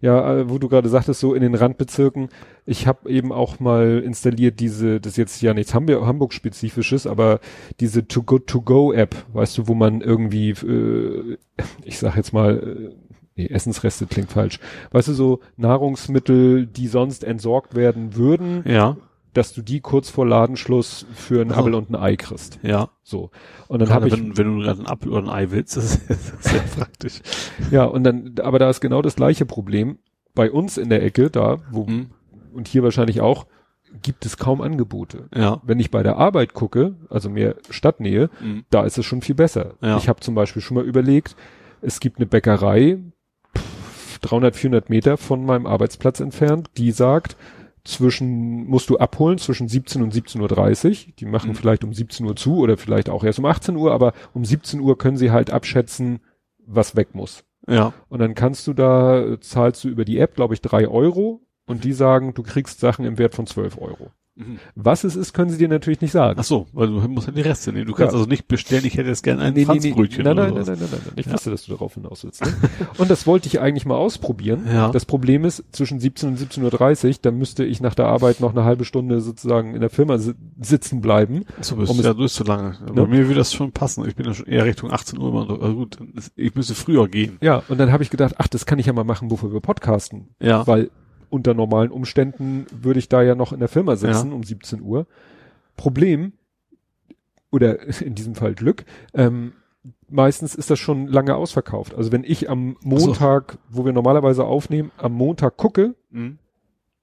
Ja, 0.00 0.36
äh, 0.38 0.48
wo 0.48 0.58
du 0.58 0.68
gerade 0.68 0.88
sagtest, 0.88 1.18
so 1.18 1.34
in 1.34 1.42
den 1.42 1.56
Randbezirken, 1.56 2.28
ich 2.66 2.86
habe 2.86 3.10
eben 3.10 3.32
auch 3.32 3.58
mal 3.58 4.00
installiert 4.04 4.60
diese, 4.60 5.00
das 5.00 5.12
ist 5.12 5.16
jetzt 5.16 5.42
ja 5.42 5.54
nichts 5.54 5.74
Hamburg- 5.74 6.06
Hamburg-spezifisches, 6.06 7.06
aber 7.08 7.40
diese 7.80 8.06
To 8.06 8.22
Go 8.22 8.38
To 8.38 8.60
Go 8.62 8.92
App, 8.92 9.16
weißt 9.32 9.58
du, 9.58 9.66
wo 9.66 9.74
man 9.74 10.00
irgendwie, 10.00 10.50
äh, 10.50 11.36
ich 11.82 11.98
sag 11.98 12.16
jetzt 12.16 12.32
mal, 12.32 12.58
äh, 12.58 12.94
nee, 13.34 13.46
Essensreste 13.46 14.06
klingt 14.06 14.30
falsch, 14.30 14.60
weißt 14.92 15.08
du, 15.08 15.12
so 15.14 15.40
Nahrungsmittel, 15.56 16.66
die 16.66 16.86
sonst 16.86 17.24
entsorgt 17.24 17.74
werden 17.74 18.14
würden, 18.14 18.62
ja, 18.66 18.96
dass 19.38 19.54
du 19.54 19.62
die 19.62 19.80
kurz 19.80 20.10
vor 20.10 20.26
Ladenschluss 20.26 21.06
für 21.14 21.40
einen. 21.40 21.52
Apfel 21.52 21.74
und 21.74 21.88
ein 21.90 21.96
Ei 21.96 22.16
kriegst. 22.16 22.58
ja. 22.62 22.90
So. 23.02 23.30
Und 23.68 23.80
dann 23.80 23.88
habe 23.88 24.08
ich, 24.08 24.12
wenn, 24.12 24.36
wenn 24.36 24.56
du 24.58 24.62
gerade 24.64 24.80
einen 24.80 24.86
Apfel 24.88 25.10
oder 25.12 25.22
ein 25.22 25.30
Ei 25.30 25.50
willst, 25.50 25.76
das 25.78 25.94
ist, 25.96 26.42
sehr 26.44 26.60
praktisch. 26.60 27.20
ja, 27.70 27.84
und 27.84 28.04
dann, 28.04 28.34
aber 28.42 28.58
da 28.58 28.68
ist 28.68 28.80
genau 28.80 29.00
das 29.00 29.16
gleiche 29.16 29.46
Problem. 29.46 29.98
Bei 30.34 30.50
uns 30.50 30.76
in 30.76 30.90
der 30.90 31.02
Ecke, 31.02 31.30
da, 31.30 31.56
wo, 31.70 31.86
Hm? 31.86 32.10
und 32.52 32.68
hier 32.68 32.82
wahrscheinlich 32.82 33.20
auch, 33.22 33.46
gibt 34.02 34.26
es 34.26 34.36
kaum 34.36 34.60
Angebote. 34.60 35.28
Ja. 35.34 35.62
Wenn 35.64 35.80
ich 35.80 35.90
bei 35.90 36.02
der 36.02 36.18
Arbeit 36.18 36.52
gucke, 36.52 36.96
also 37.08 37.30
mehr 37.30 37.56
Stadtnähe, 37.70 38.28
Hm. 38.40 38.64
da 38.68 38.84
ist 38.84 38.98
es 38.98 39.06
schon 39.06 39.22
viel 39.22 39.34
besser. 39.34 39.74
Ja. 39.80 39.96
Ich 39.96 40.08
habe 40.10 40.20
zum 40.20 40.34
Beispiel 40.34 40.60
schon 40.60 40.74
mal 40.74 40.84
überlegt, 40.84 41.34
es 41.80 41.98
gibt 42.00 42.18
eine 42.18 42.26
Bäckerei, 42.26 42.98
pff, 43.56 44.18
300, 44.20 44.54
400 44.54 44.90
Meter 44.90 45.16
von 45.16 45.46
meinem 45.46 45.66
Arbeitsplatz 45.66 46.20
entfernt, 46.20 46.68
die 46.76 46.90
sagt, 46.92 47.36
zwischen, 47.88 48.66
musst 48.66 48.90
du 48.90 48.98
abholen 48.98 49.38
zwischen 49.38 49.66
17 49.68 50.02
und 50.02 50.14
17.30 50.14 51.06
Uhr. 51.08 51.12
Die 51.18 51.24
machen 51.26 51.50
Mhm. 51.50 51.54
vielleicht 51.54 51.84
um 51.84 51.92
17 51.92 52.26
Uhr 52.26 52.36
zu 52.36 52.58
oder 52.58 52.76
vielleicht 52.76 53.08
auch 53.08 53.24
erst 53.24 53.38
um 53.38 53.46
18 53.46 53.76
Uhr, 53.76 53.92
aber 53.92 54.12
um 54.34 54.44
17 54.44 54.80
Uhr 54.80 54.98
können 54.98 55.16
sie 55.16 55.30
halt 55.30 55.50
abschätzen, 55.50 56.20
was 56.66 56.96
weg 56.96 57.14
muss. 57.14 57.44
Ja. 57.66 57.92
Und 58.08 58.18
dann 58.20 58.34
kannst 58.34 58.66
du 58.66 58.74
da, 58.74 59.20
äh, 59.20 59.40
zahlst 59.40 59.84
du 59.84 59.88
über 59.88 60.04
die 60.04 60.18
App, 60.18 60.34
glaube 60.34 60.54
ich, 60.54 60.60
drei 60.60 60.86
Euro 60.86 61.40
und 61.66 61.84
die 61.84 61.92
sagen, 61.92 62.34
du 62.34 62.42
kriegst 62.42 62.80
Sachen 62.80 63.04
im 63.04 63.18
Wert 63.18 63.34
von 63.34 63.46
12 63.46 63.78
Euro. 63.78 64.10
Mhm. 64.38 64.58
Was 64.76 65.02
es 65.04 65.16
ist, 65.16 65.32
können 65.32 65.50
sie 65.50 65.58
dir 65.58 65.68
natürlich 65.68 66.00
nicht 66.00 66.12
sagen. 66.12 66.38
Ach 66.40 66.44
so, 66.44 66.66
weil 66.72 66.86
du 66.86 66.94
musst 67.08 67.26
ja 67.26 67.32
die 67.32 67.40
Reste 67.40 67.72
nehmen. 67.72 67.86
Du 67.86 67.92
kannst 67.92 68.12
Ja. 68.12 68.18
also 68.18 68.28
nicht 68.28 68.46
bestellen, 68.48 68.84
ich 68.86 68.96
hätte 68.96 69.08
jetzt 69.08 69.22
gerne 69.24 69.42
ein 69.42 69.52
Nee, 69.54 69.64
nee, 69.64 69.72
nee. 69.74 69.80
Franzbrötchen 69.80 70.24
Nein, 70.24 70.36
nein, 70.36 70.52
oder 70.52 70.64
nein, 70.64 70.76
nein, 70.78 70.78
nein, 70.80 70.88
nein, 70.92 71.00
nein. 71.06 71.12
Ich 71.16 71.26
Ja. 71.26 71.32
wusste, 71.32 71.50
dass 71.50 71.64
du 71.64 71.72
darauf 71.72 71.94
hinaus 71.94 72.22
willst. 72.24 72.44
Ne? 72.44 72.52
Und 72.98 73.10
das 73.10 73.26
wollte 73.26 73.48
ich 73.48 73.60
eigentlich 73.60 73.84
mal 73.86 73.96
ausprobieren. 73.96 74.66
Ja. 74.72 74.90
Das 74.92 75.04
Problem 75.04 75.44
ist, 75.44 75.64
zwischen 75.72 75.98
17 76.00 76.28
und 76.30 76.38
17.30 76.38 77.08
Uhr, 77.08 77.14
da 77.22 77.30
müsste 77.32 77.64
ich 77.64 77.80
nach 77.80 77.94
der 77.94 78.06
Arbeit 78.06 78.40
noch 78.40 78.52
eine 78.52 78.64
halbe 78.64 78.84
Stunde 78.84 79.20
sozusagen 79.20 79.74
in 79.74 79.80
der 79.80 79.90
Firma 79.90 80.18
si 80.18 80.32
sitzen 80.60 81.00
bleiben. 81.00 81.44
So 81.60 81.76
bist 81.76 81.90
um 81.90 82.00
ja, 82.00 82.14
du 82.14 82.22
bist 82.22 82.34
zu 82.36 82.44
lange. 82.44 82.76
Bei 82.86 83.02
Ne? 83.02 83.06
mir 83.08 83.26
würde 83.26 83.34
das 83.36 83.52
schon 83.52 83.72
passen. 83.72 84.06
Ich 84.08 84.14
bin 84.16 84.26
ja 84.26 84.34
schon 84.34 84.46
eher 84.46 84.64
Richtung 84.64 84.90
18 84.92 85.18
Uhr 85.18 85.28
immer. 85.30 85.50
Also 85.62 85.74
gut, 85.74 85.98
dann 86.00 86.12
ich 86.36 86.54
müsste 86.54 86.74
früher 86.74 87.08
gehen. 87.08 87.38
Ja, 87.40 87.62
und 87.68 87.78
dann 87.78 87.90
habe 87.92 88.02
ich 88.02 88.10
gedacht, 88.10 88.34
ach, 88.38 88.46
das 88.48 88.66
kann 88.66 88.78
ich 88.78 88.86
ja 88.86 88.92
mal 88.92 89.04
machen, 89.04 89.28
bevor 89.28 89.52
wir 89.52 89.60
podcasten. 89.60 90.28
Ja. 90.40 90.66
Weil 90.66 90.90
unter 91.30 91.54
normalen 91.54 91.90
Umständen 91.90 92.66
würde 92.72 92.98
ich 92.98 93.08
da 93.08 93.22
ja 93.22 93.34
noch 93.34 93.52
in 93.52 93.60
der 93.60 93.68
Firma 93.68 93.96
sitzen 93.96 94.28
Ja. 94.30 94.34
um 94.34 94.42
17 94.42 94.82
Uhr. 94.82 95.06
Problem, 95.76 96.32
oder 97.50 97.78
in 98.02 98.14
diesem 98.14 98.34
Fall 98.34 98.54
Glück, 98.54 98.84
ähm, 99.14 99.52
meistens 100.08 100.54
ist 100.54 100.70
das 100.70 100.78
schon 100.78 101.06
lange 101.06 101.34
ausverkauft. 101.36 101.94
Also 101.94 102.12
wenn 102.12 102.24
ich 102.24 102.50
am 102.50 102.76
so. 102.80 102.88
Montag, 102.88 103.58
wo 103.70 103.84
wir 103.84 103.92
normalerweise 103.92 104.44
aufnehmen, 104.44 104.90
am 104.98 105.12
Montag 105.12 105.56
gucke, 105.56 105.94
Mhm. 106.10 106.38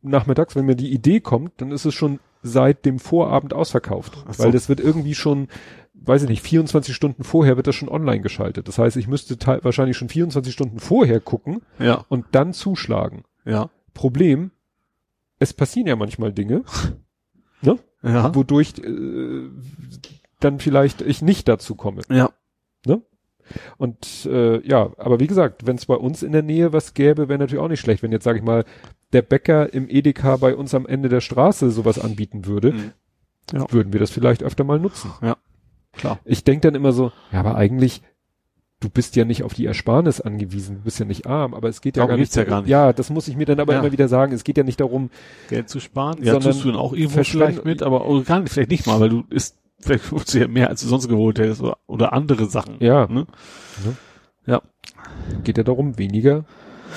nachmittags, 0.01 0.55
wenn 0.55 0.65
mir 0.65 0.75
die 0.75 0.91
Idee 0.93 1.19
kommt, 1.19 1.53
dann 1.61 1.71
ist 1.71 1.85
es 1.85 1.93
schon 1.93 2.19
seit 2.43 2.85
dem 2.85 2.99
Vorabend 2.99 3.53
ausverkauft. 3.53 4.23
So. 4.31 4.43
Weil 4.43 4.51
das 4.51 4.69
wird 4.69 4.79
irgendwie 4.79 5.15
schon, 5.15 5.47
weiß 5.95 6.23
ich 6.23 6.29
nicht, 6.29 6.43
24 6.43 6.95
Stunden 6.95 7.23
vorher 7.23 7.57
wird 7.57 7.65
das 7.65 7.75
schon 7.75 7.89
online 7.89 8.21
geschaltet. 8.21 8.67
Das 8.67 8.77
heißt, 8.77 8.97
ich 8.97 9.07
müsste 9.07 9.35
wahrscheinlich 9.63 9.97
schon 9.97 10.09
24 10.09 10.53
Stunden 10.53 10.77
vorher 10.79 11.19
gucken 11.19 11.61
Ja, 11.79 12.05
und 12.09 12.25
dann 12.33 12.53
zuschlagen. 12.53 13.23
ja, 13.45 13.69
Problem, 13.95 14.51
es 15.39 15.53
passieren 15.53 15.87
ja 15.87 15.95
manchmal 15.95 16.31
Dinge, 16.31 16.63
ne? 17.61 17.79
ja. 18.03 18.35
wodurch 18.35 18.73
äh, 18.77 19.49
dann 20.39 20.59
vielleicht 20.59 21.01
ich 21.01 21.23
nicht 21.23 21.47
dazu 21.47 21.73
komme. 21.73 22.03
Ja, 22.09 22.29
Und 23.77 24.25
äh, 24.25 24.59
ja, 24.67 24.91
aber 24.97 25.19
wie 25.19 25.27
gesagt, 25.27 25.65
wenn 25.67 25.75
es 25.77 25.85
bei 25.85 25.95
uns 25.95 26.23
in 26.23 26.31
der 26.31 26.41
Nähe 26.43 26.73
was 26.73 26.93
gäbe, 26.93 27.29
wäre 27.29 27.39
natürlich 27.39 27.63
auch 27.63 27.67
nicht 27.69 27.79
schlecht, 27.79 28.01
wenn 28.03 28.11
jetzt, 28.11 28.23
sage 28.23 28.39
ich 28.39 28.43
mal, 28.45 28.65
der 29.13 29.21
Bäcker 29.21 29.71
im 29.73 29.87
Edeka 29.89 30.37
bei 30.37 30.55
uns 30.55 30.73
am 30.73 30.85
Ende 30.87 31.09
der 31.09 31.21
Straße 31.21 31.71
sowas 31.71 31.99
anbieten 31.99 32.45
würde, 32.45 32.71
Mhm. 32.73 32.91
Ja. 33.53 33.71
würden 33.71 33.93
wir 33.93 33.99
das 33.99 34.09
vielleicht 34.09 34.41
öfter 34.41 34.63
mal 34.63 34.79
nutzen. 34.79 35.11
klar. 35.93 36.19
Ich 36.25 36.43
denk 36.43 36.63
dann 36.63 36.73
immer 36.73 36.91
so, 36.91 37.11
ja, 37.31 37.39
aber 37.41 37.55
eigentlich, 37.55 38.01
du 38.85 38.89
bist 38.91 39.15
ja 39.15 39.25
nicht 39.25 39.41
auf 39.43 39.53
die 39.55 39.65
Ersparnis 39.65 40.21
angewiesen, 40.21 40.77
du 40.77 40.81
bist 40.83 40.99
ja 40.99 41.05
nicht 41.05 41.25
arm, 41.25 41.53
aber 41.55 41.69
es 41.69 41.81
geht 41.81 41.97
ja 41.97 42.05
gar 42.05 42.17
nicht. 42.17 42.35
ja 42.35 42.43
gar 42.43 42.61
nicht. 42.61 42.69
Ja, 42.69 42.93
das 42.93 43.09
muss 43.09 43.27
ich 43.27 43.35
mir 43.35 43.45
dann 43.45 43.59
aber 43.59 43.73
Ja. 43.73 43.79
immer 43.79 43.91
wieder 43.91 44.07
sagen. 44.07 44.31
Es 44.31 44.43
geht 44.43 44.57
ja 44.57 44.63
nicht 44.63 44.79
darum, 44.79 45.09
Geld 45.49 45.69
zu 45.69 45.79
sparen. 45.79 46.19
Ja, 46.23 46.33
Sondern 46.33 46.51
tust 46.51 46.63
du 46.63 46.67
dann 46.69 46.77
auch 46.79 46.93
irgendwo 46.93 47.23
vielleicht 47.23 47.65
mit, 47.65 47.81
aber 47.81 48.01
auch 48.05 48.23
gar 48.23 48.39
nicht, 48.41 48.51
vielleicht 48.53 48.69
nicht 48.69 48.85
mal, 48.85 48.99
weil 48.99 49.09
du 49.09 49.23
isst, 49.31 49.57
vielleicht 49.79 50.11
holst 50.11 50.33
du 50.33 50.39
ja 50.39 50.47
mehr, 50.47 50.69
als 50.69 50.81
du 50.81 50.87
sonst 50.87 51.07
geholt 51.07 51.39
hättest 51.39 51.61
oder, 51.61 51.77
oder 51.87 52.13
andere 52.13 52.45
Sachen. 52.45 52.75
ja, 52.79 53.07
Ne? 53.07 53.25
Ja. 54.45 54.61
geht 55.43 55.57
ja 55.57 55.63
darum, 55.63 55.97
weniger 55.97 56.45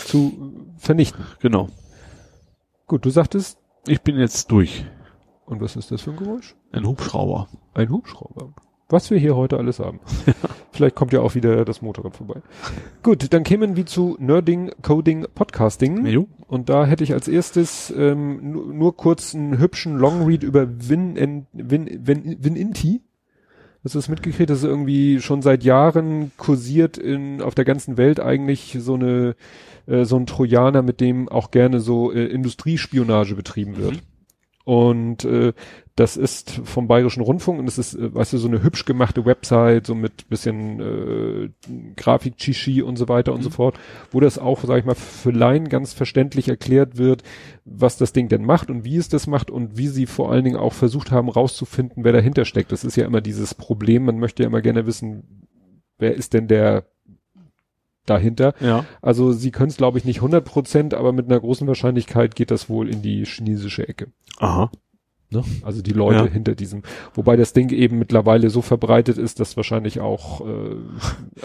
zu 0.04 0.52
vernichten. 0.76 1.24
Genau. 1.40 1.68
Gut, 2.86 3.04
du 3.06 3.10
sagtest, 3.10 3.58
Ich 3.86 4.02
bin 4.02 4.18
jetzt 4.18 4.50
durch. 4.50 4.84
und 5.46 5.60
was 5.62 5.74
ist 5.76 5.90
das 5.90 6.02
für 6.02 6.10
ein 6.10 6.16
Geräusch? 6.18 6.54
Ein 6.72 6.86
Hubschrauber. 6.86 7.48
Ein 7.74 7.88
Hubschrauber. 7.88 8.52
Was 8.90 9.10
wir 9.10 9.18
hier 9.18 9.36
heute 9.36 9.58
alles 9.58 9.80
haben. 9.80 10.00
Vielleicht 10.72 10.94
kommt 10.94 11.12
ja 11.12 11.20
auch 11.20 11.34
wieder 11.34 11.66
das 11.66 11.82
Motorrad 11.82 12.16
vorbei. 12.16 12.40
Gut, 13.02 13.32
dann 13.34 13.42
kämen 13.42 13.76
wir 13.76 13.84
zu 13.84 14.16
Nerding, 14.18 14.70
Coding, 14.80 15.26
Podcasting. 15.34 16.06
Jo. 16.06 16.26
Und 16.46 16.70
da 16.70 16.86
hätte 16.86 17.04
ich 17.04 17.12
als 17.12 17.28
erstes 17.28 17.92
ähm, 17.94 18.52
nur, 18.52 18.72
nur 18.72 18.96
kurz 18.96 19.34
einen 19.34 19.58
hübschen 19.58 19.98
Longread 19.98 20.42
über 20.42 20.66
Win, 20.88 21.46
Win, 21.52 21.86
Win, 22.06 22.36
Wininti. 22.40 23.02
Hast 23.84 23.94
du 23.94 23.98
das 23.98 24.08
mitgekriegt, 24.08 24.48
dass 24.48 24.64
irgendwie 24.64 25.20
schon 25.20 25.42
seit 25.42 25.64
Jahren 25.64 26.32
kursiert 26.38 26.96
in, 26.96 27.42
auf 27.42 27.54
der 27.54 27.66
ganzen 27.66 27.98
Welt 27.98 28.20
eigentlich 28.20 28.78
so 28.80 28.94
eine, 28.94 29.36
äh, 29.86 30.04
so 30.04 30.16
ein 30.16 30.24
Trojaner, 30.24 30.80
mit 30.80 31.02
dem 31.02 31.28
auch 31.28 31.50
gerne 31.50 31.80
so 31.80 32.10
äh, 32.10 32.24
Industriespionage 32.24 33.34
betrieben 33.34 33.76
wird. 33.76 33.96
Mhm. 33.96 34.00
Und 34.64 35.24
äh, 35.24 35.52
das 35.98 36.16
ist 36.16 36.60
vom 36.62 36.86
Bayerischen 36.86 37.22
Rundfunk 37.22 37.58
und 37.58 37.66
es 37.66 37.76
ist, 37.76 37.94
äh, 37.94 38.14
weißt 38.14 38.32
du, 38.32 38.38
so 38.38 38.46
eine 38.46 38.62
hübsch 38.62 38.84
gemachte 38.84 39.24
Website, 39.24 39.86
so 39.86 39.96
mit 39.96 40.28
bisschen 40.28 40.80
äh, 40.80 41.50
Grafik, 41.96 42.36
Chichi 42.36 42.82
und 42.82 42.96
so 42.96 43.08
weiter 43.08 43.32
und 43.32 43.42
so 43.42 43.50
fort, 43.50 43.78
wo 44.12 44.20
das 44.20 44.38
auch, 44.38 44.62
sag 44.62 44.78
ich 44.78 44.84
mal, 44.84 44.94
für 44.94 45.32
Laien 45.32 45.68
ganz 45.68 45.92
verständlich 45.92 46.48
erklärt 46.48 46.98
wird, 46.98 47.24
was 47.64 47.96
das 47.96 48.12
Ding 48.12 48.28
denn 48.28 48.44
macht 48.44 48.70
und 48.70 48.84
wie 48.84 48.96
es 48.96 49.08
das 49.08 49.26
macht 49.26 49.50
und 49.50 49.76
wie 49.76 49.88
sie 49.88 50.06
vor 50.06 50.30
allen 50.30 50.44
Dingen 50.44 50.56
auch 50.56 50.72
versucht 50.72 51.10
haben, 51.10 51.28
rauszufinden, 51.28 52.04
wer 52.04 52.12
dahinter 52.12 52.44
steckt. 52.44 52.70
Das 52.70 52.84
ist 52.84 52.96
ja 52.96 53.04
immer 53.04 53.20
dieses 53.20 53.54
Problem, 53.54 54.04
man 54.04 54.20
möchte 54.20 54.44
ja 54.44 54.48
immer 54.48 54.62
gerne 54.62 54.86
wissen, 54.86 55.46
wer 55.98 56.14
ist 56.14 56.32
denn 56.32 56.46
der 56.46 56.84
dahinter. 58.06 58.54
Ja. 58.60 58.84
Also 59.02 59.32
sie 59.32 59.50
können 59.50 59.70
es, 59.70 59.76
glaube 59.76 59.98
ich, 59.98 60.04
nicht 60.04 60.18
100 60.18 60.44
Prozent, 60.44 60.94
aber 60.94 61.12
mit 61.12 61.26
einer 61.26 61.40
großen 61.40 61.66
Wahrscheinlichkeit 61.66 62.36
geht 62.36 62.50
das 62.50 62.70
wohl 62.70 62.88
in 62.88 63.02
die 63.02 63.24
chinesische 63.24 63.86
Ecke. 63.86 64.12
Aha. 64.38 64.70
Also 65.62 65.82
die 65.82 65.92
Leute 65.92 66.24
Ja. 66.24 66.26
hinter 66.26 66.54
diesem, 66.54 66.82
wobei 67.14 67.36
das 67.36 67.52
Ding 67.52 67.70
eben 67.70 67.98
mittlerweile 67.98 68.48
so 68.50 68.62
verbreitet 68.62 69.18
ist, 69.18 69.40
dass 69.40 69.56
wahrscheinlich 69.56 70.00
auch, 70.00 70.40
äh, 70.46 70.76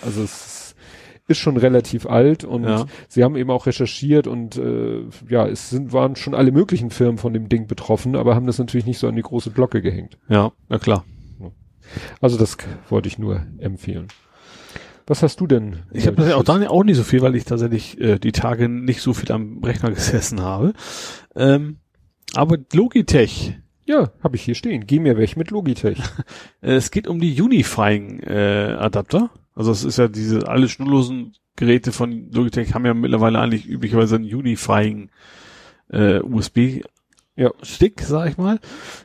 also 0.01 0.22
es 0.23 0.76
ist 1.27 1.38
schon 1.38 1.57
relativ 1.57 2.05
alt 2.05 2.43
und 2.43 2.64
Ja. 2.64 2.85
sie 3.10 3.23
haben 3.23 3.35
eben 3.35 3.49
auch 3.49 3.65
recherchiert 3.65 4.27
und 4.27 4.57
äh, 4.57 5.01
ja, 5.30 5.47
es 5.47 5.69
sind, 5.69 5.91
waren 5.93 6.15
schon 6.15 6.34
alle 6.35 6.51
möglichen 6.51 6.89
Firmen 6.91 7.18
von 7.18 7.34
dem 7.34 7.49
Ding 7.49 7.68
betroffen, 7.68 8.15
aber 8.15 8.35
haben 8.35 8.45
das 8.47 8.57
natürlich 8.60 8.85
nicht 8.85 8.99
so 8.99 9.07
an 9.07 9.15
die 9.15 9.22
große 9.22 9.51
Glocke 9.51 9.81
gehängt. 9.81 10.18
Ja, 10.30 10.51
na 10.69 10.80
klar. 10.80 11.05
Also 12.22 12.38
das 12.38 12.57
wollte 12.89 13.07
ich 13.10 13.19
nur 13.19 13.45
empfehlen. 13.57 14.07
Was 15.05 15.22
hast 15.22 15.41
du 15.41 15.47
denn? 15.47 15.80
Ich 15.91 16.07
habe 16.07 16.15
tatsächlich 16.15 16.39
auch 16.39 16.43
da 16.45 16.69
auch 16.69 16.84
nicht 16.85 16.95
so 16.95 17.03
viel, 17.03 17.22
weil 17.22 17.35
ich 17.35 17.43
tatsächlich 17.43 17.99
äh, 17.99 18.19
die 18.19 18.31
Tage 18.31 18.69
nicht 18.69 19.01
so 19.01 19.14
viel 19.14 19.31
am 19.34 19.61
Rechner 19.64 19.89
gesessen 19.93 20.41
habe. 20.41 20.73
Ähm, 21.35 21.77
aber 22.34 22.57
Logitech, 22.73 23.57
Ja, 23.85 24.11
habe 24.23 24.35
ich 24.35 24.43
hier 24.43 24.55
stehen. 24.55 24.85
Geh 24.88 24.99
mir 24.99 25.18
weg 25.18 25.35
mit 25.35 25.51
Logitech. 25.51 25.97
es 26.61 26.91
geht 26.91 27.07
um 27.07 27.19
die 27.19 27.39
Unifying 27.41 28.19
äh, 28.22 28.76
Adapter. 28.80 29.30
Also 29.55 29.72
es 29.72 29.84
ist 29.84 29.97
ja 29.97 30.07
diese 30.07 30.47
alle 30.47 30.69
schnurlosen 30.69 31.35
Geräte 31.55 31.91
von 31.91 32.31
Logitech 32.31 32.73
haben 32.73 32.85
ja 32.85 32.93
mittlerweile 32.93 33.39
eigentlich 33.39 33.68
üblicherweise 33.68 34.15
einen 34.15 34.26
Unifying 34.26 35.10
äh, 35.89 36.19
USB 36.19 36.81
Ja. 37.35 37.51
Stick, 37.61 38.01
sag 38.01 38.30
ich 38.30 38.38
mal. 38.38 38.60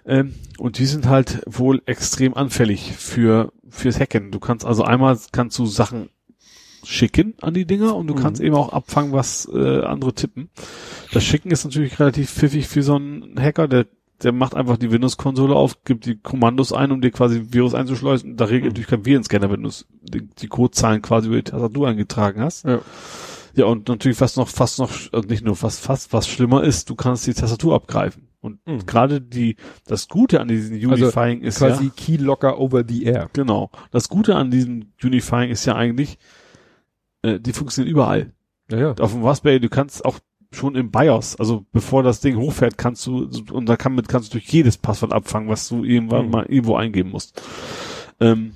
Ähm, 0.07 0.35
und 0.59 0.79
die 0.79 0.87
sind 0.87 1.07
halt 1.07 1.43
wohl 1.47 1.83
extrem 1.87 2.35
anfällig 2.35 2.93
für 2.97 3.53
fürs 3.69 4.01
Hacken. 4.01 4.31
Du 4.31 4.39
kannst 4.39 4.65
also 4.65 4.85
einmal 4.85 5.19
kannst 5.33 5.59
du 5.59 5.67
Sachen 5.67 6.09
schicken 6.85 7.35
an 7.43 7.53
die 7.53 7.67
Dinger 7.67 7.95
und 7.97 8.07
du 8.07 8.15
Mhm. 8.15 8.19
kannst 8.19 8.41
eben 8.41 8.55
auch 8.55 8.73
abfangen, 8.73 9.13
was 9.13 9.47
äh, 9.53 9.81
andere 9.83 10.15
tippen. 10.15 10.49
Das 11.13 11.25
Schicken 11.25 11.51
ist 11.51 11.65
natürlich 11.65 11.99
relativ 12.01 12.31
pfiffig 12.31 12.67
für 12.69 12.83
so 12.83 12.95
einen 12.95 13.35
Hacker, 13.39 13.69
der 13.69 13.87
der 14.23 14.33
macht 14.33 14.55
einfach 14.55 14.77
die 14.77 14.91
Windows-Konsole 14.91 15.55
auf, 15.55 15.85
gibt 15.85 16.07
die 16.07 16.17
Kommandos 16.17 16.73
ein, 16.73 16.91
um 16.91 17.01
dir 17.01 17.11
quasi 17.11 17.47
Virus 17.53 17.75
einzuschleusen. 17.75 18.37
Da 18.37 18.47
regelt 18.47 18.65
Mhm. 18.65 18.69
natürlich 18.71 18.89
kein 18.89 19.05
Virenscanner, 19.07 19.51
wenn 19.51 19.63
du 19.63 19.71
die, 20.03 20.27
die 20.27 20.49
Codezahlen 20.49 21.03
quasi 21.03 21.29
über 21.29 21.37
die 21.37 21.45
Tastatur 21.51 21.89
eingetragen 21.89 22.41
hast. 22.41 22.65
Ja. 22.65 22.81
Ja, 23.55 23.65
und 23.65 23.89
natürlich 23.89 24.21
was 24.21 24.37
noch, 24.37 24.47
fast 24.49 24.79
noch, 24.79 24.91
also 25.13 25.29
nicht 25.29 25.45
nur 25.45 25.57
fast, 25.57 25.81
fast, 25.81 26.13
was 26.13 26.29
schlimmer 26.29 26.63
ist, 26.63 26.91
du 26.91 26.95
kannst 26.95 27.27
die 27.27 27.35
Tastatur 27.35 27.75
abgreifen. 27.75 28.29
Und 28.41 28.65
Mhm. 28.67 28.87
gerade 28.87 29.21
die, 29.21 29.57
das 29.87 30.07
Gute 30.07 30.41
an 30.41 30.47
diesem 30.47 30.77
Also 30.91 31.05
Unifying 31.07 31.41
ist 31.41 31.59
Quasi 31.59 31.87
ja, 31.87 31.91
Keylocker 31.97 32.59
over 32.61 32.85
the 32.87 33.03
air. 33.05 33.31
genau, 33.33 33.71
das 33.91 34.09
Gute 34.09 34.37
an 34.37 34.51
diesem 34.53 34.93
Unifying 35.03 35.51
ist 35.51 35.65
ja 35.65 35.75
eigentlich, 35.75 36.19
äh, 37.23 37.41
die 37.41 37.53
funktionieren 37.53 37.91
überall. 37.93 38.33
Ja, 38.71 38.79
ja. 38.79 38.95
Auf 39.01 39.13
dem 39.13 39.25
Raspberry, 39.25 39.59
du 39.59 39.69
kannst 39.69 40.05
auch 40.05 40.21
schon 40.51 40.75
im 40.77 40.91
BIOS, 40.91 41.37
also 41.37 41.67
bevor 41.73 42.03
das 42.03 42.21
Ding 42.21 42.37
hochfährt, 42.37 42.79
kannst 42.79 43.07
du, 43.07 43.29
und 43.53 43.67
da 43.69 43.77
kann 43.77 43.95
mit, 43.95 44.09
kannst 44.09 44.33
du 44.33 44.39
durch 44.39 44.49
jedes 44.51 44.79
Passwort 44.79 45.13
abfangen, 45.13 45.49
was 45.49 45.69
du 45.69 45.85
irgendwann 45.85 46.27
Mhm. 46.27 46.31
mal 46.33 46.47
irgendwo 46.47 46.77
eingeben 46.77 47.11
musst. 47.11 47.41
Ähm, 48.21 48.53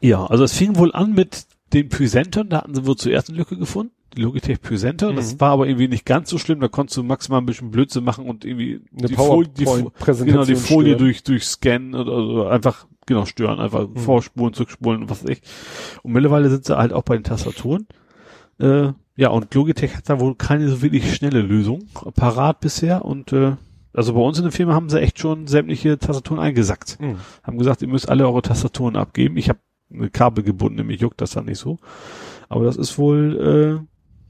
ja, 0.00 0.24
also 0.24 0.44
es 0.44 0.52
fing 0.52 0.76
wohl 0.76 0.92
an 0.92 1.12
mit 1.14 1.46
den 1.72 1.88
Presentern, 1.88 2.48
da 2.48 2.58
hatten 2.58 2.74
sie 2.74 2.86
wohl 2.86 2.96
zuerst 2.96 3.28
eine 3.28 3.38
Lücke 3.38 3.56
gefunden, 3.56 3.92
die 4.16 4.22
Logitech 4.22 4.60
Presenter, 4.62 5.12
das 5.12 5.34
Mhm. 5.34 5.40
war 5.40 5.50
aber 5.50 5.66
irgendwie 5.66 5.88
nicht 5.88 6.06
ganz 6.06 6.30
so 6.30 6.38
schlimm, 6.38 6.60
da 6.60 6.68
konntest 6.68 6.96
du 6.96 7.02
maximal 7.02 7.40
ein 7.40 7.46
bisschen 7.46 7.70
Blödsinn 7.72 8.04
machen 8.04 8.24
und 8.26 8.44
irgendwie 8.44 8.80
Eine 8.96 9.08
die 9.08 9.14
Folie, 9.16 9.48
die, 9.48 9.64
genau, 10.24 10.44
die 10.44 10.54
Folie 10.54 10.90
stören. 10.94 10.98
durch, 10.98 11.22
durch 11.24 11.44
Scannen 11.44 11.94
oder, 11.96 12.12
oder 12.16 12.50
einfach, 12.50 12.86
genau, 13.06 13.24
stören, 13.26 13.58
einfach 13.58 13.88
Mhm. 13.88 13.96
vorspulen, 13.96 14.54
zurückspulen 14.54 15.02
und 15.02 15.10
was 15.10 15.24
weiß 15.24 15.30
ich. 15.30 15.42
Und 16.04 16.12
mittlerweile 16.12 16.48
sind 16.48 16.64
sie 16.64 16.76
halt 16.78 16.92
auch 16.92 17.02
bei 17.02 17.16
den 17.16 17.24
Tastaturen. 17.24 17.86
Äh, 18.60 18.92
ja, 19.16 19.28
und 19.30 19.52
Logitech 19.54 19.96
hat 19.96 20.08
da 20.08 20.20
wohl 20.20 20.34
keine 20.34 20.68
so 20.68 20.82
wirklich 20.82 21.14
schnelle 21.14 21.40
Lösung 21.40 21.86
parat 22.14 22.60
bisher 22.60 23.04
und 23.04 23.32
äh, 23.32 23.56
also 23.92 24.12
bei 24.12 24.20
uns 24.20 24.36
in 24.36 24.44
der 24.44 24.52
Firma 24.52 24.74
haben 24.74 24.90
sie 24.90 25.00
echt 25.00 25.18
schon 25.18 25.46
sämtliche 25.46 25.98
Tastaturen 25.98 26.38
eingesackt. 26.38 27.00
Mhm. 27.00 27.16
Haben 27.42 27.58
gesagt, 27.58 27.80
ihr 27.80 27.88
müsst 27.88 28.10
alle 28.10 28.26
eure 28.26 28.42
Tastaturen 28.42 28.94
abgeben. 28.94 29.38
Ich 29.38 29.48
habe 29.48 29.58
eine 29.90 30.10
Kabel 30.10 30.44
gebunden, 30.44 30.76
nämlich 30.76 31.00
juckt 31.00 31.20
das 31.22 31.30
dann 31.30 31.46
nicht 31.46 31.58
so. 31.58 31.78
Aber 32.50 32.64
das 32.64 32.76
ist 32.76 32.98
wohl, 32.98 33.80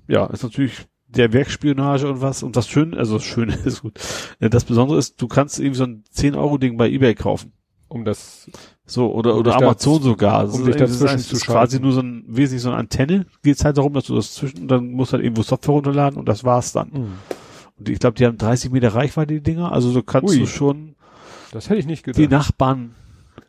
äh, 0.09 0.13
ja, 0.13 0.27
ist 0.27 0.45
natürlich 0.45 0.87
der 1.09 1.33
Werkspionage 1.33 2.09
und 2.09 2.21
was. 2.21 2.45
Und 2.45 2.55
das 2.55 2.69
Schöne, 2.69 2.97
also 2.97 3.15
das 3.15 3.25
Schöne 3.25 3.55
ist 3.65 3.83
gut. 3.83 3.99
Äh, 4.39 4.51
Das 4.51 4.65
Besondere 4.65 4.99
ist, 4.99 5.21
du 5.21 5.27
kannst 5.27 5.59
irgendwie 5.59 5.79
so 5.79 5.85
ein 5.85 6.05
10-Euro-Ding 6.15 6.77
bei 6.77 6.89
Ebay 6.89 7.17
kaufen. 7.17 7.53
Um 7.89 8.05
das, 8.05 8.49
So, 8.89 9.13
oder, 9.13 9.35
Um 9.35 9.41
oder 9.41 9.51
dich 9.53 9.61
da- 9.61 9.67
Amazon 9.67 10.03
sogar. 10.03 10.45
Das 10.45 10.55
um 10.55 10.61
ist 10.61 10.67
dich 10.69 10.75
irgendwie- 10.77 10.93
das 10.93 10.99
dazwischen 11.01 11.33
ist 11.35 11.41
zu 11.41 11.47
quasi 11.53 11.81
nur 11.81 11.93
so 11.93 12.01
ein, 12.01 12.25
wesentlich 12.29 12.63
so 12.63 12.69
eine 12.71 12.79
Antenne. 12.79 13.27
Geht 13.43 13.65
halt 13.65 13.79
darum, 13.79 13.93
dass 13.95 14.05
du 14.05 14.15
das 14.15 14.33
zwischen, 14.35 14.69
dann 14.69 14.93
musst 14.93 15.13
halt 15.13 15.23
irgendwo 15.25 15.43
Software 15.43 15.75
runterladen 15.75 16.19
und 16.19 16.29
das 16.29 16.45
war's 16.45 16.73
dann. 16.73 16.91
Mhm. 16.93 17.13
Und 17.79 17.89
ich 17.89 17.99
glaube, 17.99 18.15
die 18.17 18.25
haben 18.27 18.39
30 18.39 18.71
Meter 18.71 18.95
Reichweite, 18.95 19.35
die 19.35 19.43
Dinger. 19.43 19.73
Also 19.73 19.93
du 19.93 20.03
kannst 20.03 20.33
Ui. 20.33 20.39
du 20.41 20.47
schon 20.47 20.95
das 21.53 21.69
hätte 21.69 21.81
ich 21.81 21.87
nicht 21.87 22.07
die 22.07 22.13
gedacht. 22.13 22.31
Nachbarn 22.31 22.95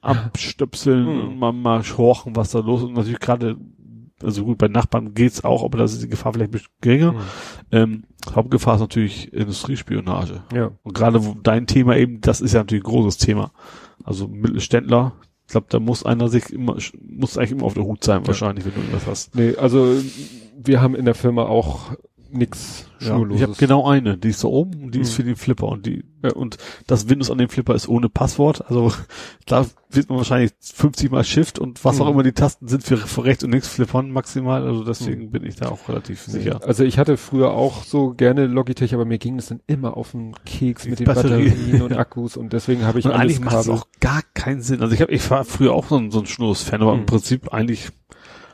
abstöpseln 0.01 1.05
Hm. 1.07 1.22
und 1.30 1.39
mal, 1.39 1.51
mal 1.53 1.84
horchen, 1.84 2.35
was 2.35 2.51
da 2.51 2.59
los 2.59 2.81
ist. 2.81 2.88
Und 2.88 2.93
natürlich 2.93 3.19
gerade, 3.19 3.57
also 4.23 4.43
gut, 4.45 4.57
bei 4.57 4.68
Nachbarn 4.68 5.14
geht's 5.14 5.43
auch, 5.43 5.64
aber 5.64 5.80
da 5.80 5.84
ist 5.85 6.01
die 6.01 6.07
Gefahr 6.09 6.34
vielleicht 6.34 6.49
ein 6.49 6.53
bisschen 6.53 6.72
geringer. 6.81 7.11
Mhm. 7.14 7.18
Ähm, 7.72 8.03
Hauptgefahr 8.34 8.76
ist 8.76 8.81
natürlich 8.81 9.34
Industriespionage. 9.34 10.41
Ja. 10.53 10.72
Und 10.84 10.93
gerade 10.93 11.22
dein 11.43 11.68
Thema 11.68 11.95
eben, 11.97 12.22
das 12.22 12.41
ist 12.41 12.53
ja 12.53 12.59
natürlich 12.61 12.84
ein 12.84 12.89
großes 12.89 13.18
Thema. 13.18 13.51
Also 14.03 14.27
Mittelständler, 14.27 15.14
ich 15.48 15.52
glaube, 15.52 15.68
da 15.69 15.80
muss 15.80 16.06
einer 16.06 16.28
sich 16.28 16.52
immer, 16.52 16.78
muss 17.02 17.38
eigentlich 17.38 17.52
immer 17.53 17.64
auf 17.64 17.74
der 17.74 17.86
Hut 17.86 18.03
sein, 18.03 18.28
wahrscheinlich, 18.28 18.65
wenn 18.65 18.74
du 18.74 18.82
irgendwas 18.82 19.07
hast. 19.07 19.34
Nee, 19.34 19.56
also 19.56 19.95
wir 20.57 20.82
haben 20.82 20.94
in 20.94 21.06
der 21.06 21.15
Firma 21.15 21.44
auch 21.44 21.94
nix 22.32 22.86
Ja, 22.99 23.08
Schnurloses. 23.08 23.36
ich 23.41 23.48
habe 23.48 23.58
genau 23.58 23.88
eine, 23.88 24.18
die 24.18 24.30
ist 24.30 24.44
da 24.44 24.48
oben 24.48 24.84
und 24.84 24.95
die 24.95 24.99
ist 25.02 25.12
Mhm. 25.12 25.16
für 25.16 25.24
den 25.24 25.36
Flipper 25.36 25.68
und 25.68 25.86
die 25.86 26.04
äh, 26.24 26.32
und 26.32 26.58
das 26.88 27.08
Windows 27.10 27.30
an 27.30 27.38
dem 27.38 27.48
Flipper 27.49 27.76
ist 27.76 27.88
ohne 27.88 28.10
Passwort. 28.10 28.66
Also 28.70 28.91
da 29.45 29.66
wird 29.90 30.10
man 30.10 30.18
wahrscheinlich 30.18 30.52
50 30.60 31.12
mal 31.12 31.24
Shift 31.24 31.60
und 31.60 31.86
was 31.86 32.02
auch 32.02 32.06
Mhm. 32.08 32.12
immer 32.14 32.24
die 32.24 32.32
Tasten 32.34 32.68
sind 32.68 32.84
für, 32.84 32.98
für 32.98 33.24
rechts 33.24 33.44
und 33.44 33.52
links 33.52 33.68
flippern 33.68 34.12
maximal. 34.12 34.64
Also 34.66 34.84
deswegen 34.84 35.30
bin 35.32 35.44
ich 35.45 35.56
da 35.58 35.70
auch 35.70 35.88
relativ 35.90 36.22
sicher. 36.24 36.60
Also 36.66 36.84
ich 36.84 36.98
hatte 36.98 37.18
früher 37.18 37.52
auch 37.52 37.84
so 37.84 38.12
gerne 38.16 38.48
Logitech, 38.48 38.94
aber 38.94 39.06
mir 39.06 39.18
ging 39.20 39.38
es 39.38 39.48
dann 39.48 39.62
immer 39.68 39.95
auf 39.95 40.12
den 40.12 40.34
Keks 40.45 40.84
Die 40.84 40.90
mit 40.90 40.99
den 40.99 41.06
Batterie. 41.06 41.49
Batterien 41.49 41.82
und 41.84 41.94
Akkus 41.98 42.36
und 42.36 42.52
deswegen 42.54 42.84
habe 42.86 42.99
ich 42.99 43.06
Und 43.06 43.12
alles 43.12 43.22
eigentlich 43.38 43.40
macht 43.41 43.58
es 43.60 43.70
auch 43.70 43.88
gar 43.99 44.22
keinen 44.34 44.62
Sinn. 44.62 44.82
Also 44.82 44.94
ich 44.95 45.02
habe, 45.02 45.12
ich 45.12 45.30
war 45.30 45.45
früher 45.45 45.74
auch 45.74 45.88
so 45.88 45.98
ein, 45.98 46.10
so 46.12 46.20
ein 46.20 46.26
Schnurlos-Fan, 46.26 46.82
aber 46.82 46.94
Mhm. 46.94 46.99
im 47.02 47.06
Prinzip 47.06 47.54
eigentlich 47.54 47.90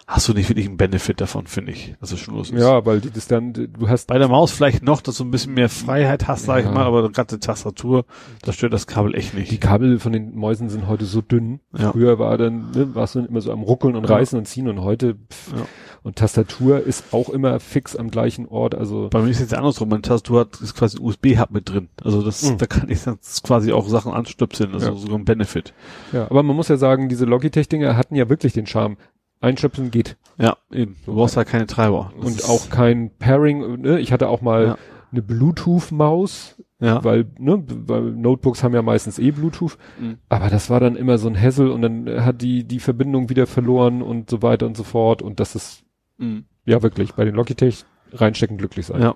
hast 0.08 0.28
du 0.28 0.34
nicht 0.34 0.50
wirklich 0.50 0.68
einen 0.68 0.78
Benefit 0.78 1.22
davon, 1.22 1.48
finde 1.48 1.72
ich, 1.72 1.96
dass 2.00 2.12
es 2.12 2.20
Schnurlos 2.20 2.50
ist. 2.52 2.60
Ja, 2.62 2.86
weil 2.86 3.00
die 3.02 3.10
das 3.12 3.28
dann, 3.28 3.54
du 3.54 3.88
hast 3.88 4.08
Bei 4.08 4.18
der 4.18 4.28
Maus 4.28 4.52
vielleicht 4.52 4.84
noch, 4.84 5.02
dass 5.02 5.18
du 5.18 5.24
ein 5.24 5.32
bisschen 5.32 5.54
mehr 5.54 5.70
Freiheit 5.70 6.28
hast, 6.28 6.46
sag 6.46 6.64
Ja. 6.64 6.70
ich 6.70 6.76
mal, 6.76 6.84
aber 6.86 7.10
gerade 7.12 7.36
die 7.38 7.40
Tastatur, 7.40 8.06
da 8.42 8.52
stört 8.54 8.74
das 8.74 8.86
Kabel 8.88 9.16
echt 9.16 9.34
nicht. 9.34 9.52
die 9.52 9.58
Kabel 9.60 10.00
von 10.00 10.12
den 10.12 10.36
Mäusen 10.36 10.70
sind 10.70 10.88
heute 10.88 11.06
so 11.06 11.22
dünn. 11.22 11.60
Ja. 11.78 11.92
Früher 11.92 12.20
war 12.20 12.38
dann, 12.38 12.72
ne, 12.72 12.94
warst 12.96 13.16
du 13.16 13.20
dann 13.20 13.30
immer 13.30 13.42
so 13.42 13.52
am 13.52 13.62
Ruckeln 13.64 13.96
und 13.96 14.08
Ja. 14.10 14.16
Reißen 14.16 14.38
und 14.38 14.46
Ziehen 14.46 14.68
und 14.68 14.82
heute 14.82 15.16
pff, 15.16 15.52
Ja. 15.56 15.66
und 16.04 16.18
Tastatur 16.18 16.84
ist 16.86 17.06
auch 17.14 17.30
immer 17.30 17.60
fix 17.60 17.96
am 17.96 18.12
gleichen 18.12 18.48
Ort. 18.48 18.76
Also 18.76 19.08
Bei 19.10 19.22
mir 19.22 19.30
ist 19.30 19.40
jetzt 19.40 19.54
andersrum, 19.54 19.90
meine 19.90 20.02
Tastatur 20.02 20.42
hat 20.42 20.60
ist 20.62 20.76
quasi 20.76 20.98
ein 20.98 21.04
USB-Hub 21.04 21.52
mit 21.52 21.70
drin. 21.70 21.90
Also 22.04 22.22
das, 22.22 22.44
Mhm. 22.44 22.58
da 22.58 22.66
kann 22.66 22.90
ich 22.90 23.04
dann 23.04 23.20
quasi 23.44 23.72
auch 23.72 23.88
Sachen 23.88 24.12
anstöpseln, 24.14 24.74
also 24.74 24.88
Ja. 24.92 24.96
sogar 24.96 25.18
ein 25.18 25.26
Benefit. 25.26 25.74
ja, 26.12 26.26
aber 26.30 26.44
man 26.44 26.56
muss 26.56 26.68
ja 26.68 26.78
sagen, 26.78 27.08
diese 27.10 27.26
Logitech-Dinger 27.26 27.96
hatten 27.96 28.16
ja 28.16 28.28
wirklich 28.30 28.54
den 28.54 28.66
Charme. 28.68 28.98
Einstöpseln 29.44 29.92
geht. 29.92 30.18
Ja, 30.38 30.58
eben. 30.72 30.96
Du 31.06 31.14
brauchst 31.14 31.38
halt 31.38 31.48
keine 31.48 31.68
Treiber. 31.68 32.12
Das 32.18 32.26
und 32.26 32.50
auch 32.50 32.70
kein 32.70 33.12
Pairing. 33.18 33.82
Ne? 33.82 34.00
Ich 34.00 34.12
hatte 34.12 34.28
auch 34.30 34.42
mal 34.42 34.66
Ja. 34.66 34.78
eine 35.12 35.22
Bluetooth-Maus, 35.22 36.56
ja. 36.80 37.04
weil, 37.04 37.26
ne, 37.38 37.64
weil 37.68 38.02
Notebooks 38.02 38.64
haben 38.64 38.74
ja 38.74 38.82
meistens 38.82 39.20
eh 39.20 39.32
Bluetooth. 39.32 39.78
Mhm. 40.00 40.18
Aber 40.30 40.50
das 40.50 40.70
war 40.70 40.80
dann 40.80 40.96
immer 40.96 41.18
so 41.18 41.28
ein 41.28 41.40
Hassel 41.40 41.70
und 41.70 41.82
dann 41.84 42.26
hat 42.26 42.42
die, 42.42 42.64
die 42.64 42.80
Verbindung 42.80 43.30
wieder 43.30 43.46
verloren 43.46 44.02
und 44.02 44.30
so 44.30 44.42
weiter 44.42 44.66
und 44.66 44.76
so 44.78 44.84
fort. 44.84 45.22
Und 45.22 45.40
das 45.40 45.56
ist, 45.56 45.84
Mhm. 46.18 46.46
ja 46.66 46.82
wirklich, 46.82 47.14
bei 47.14 47.26
den 47.26 47.36
Logitech 47.36 47.86
reinstecken 48.12 48.58
glücklich 48.58 48.86
sein. 48.88 49.02
Ja. 49.02 49.16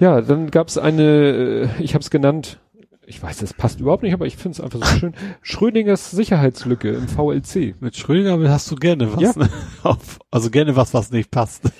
Ja, 0.00 0.20
dann 0.20 0.50
gab's 0.50 0.78
eine, 0.78 1.02
äh, 1.02 1.68
ich 1.82 1.94
habe 1.94 2.02
es 2.02 2.10
genannt, 2.10 2.60
ich 3.08 3.22
weiß, 3.22 3.38
das 3.38 3.54
passt 3.54 3.80
überhaupt 3.80 4.02
nicht, 4.02 4.12
aber 4.12 4.26
ich 4.26 4.36
finde 4.36 4.56
es 4.56 4.60
einfach 4.60 4.78
so 4.86 4.98
schön. 4.98 5.14
Schrödingers 5.42 6.10
Sicherheitslücke 6.10 6.90
im 6.90 7.08
VLC. 7.08 7.74
Mit 7.80 7.96
Schrödinger 7.96 8.38
hast 8.50 8.70
du 8.70 8.76
gerne 8.76 9.12
was, 9.14 9.20
Ja. 9.20 9.32
ne? 9.36 9.48
Also 10.30 10.50
gerne 10.50 10.76
was, 10.76 10.92
was 10.94 11.10
nicht 11.10 11.30
passt. 11.30 11.70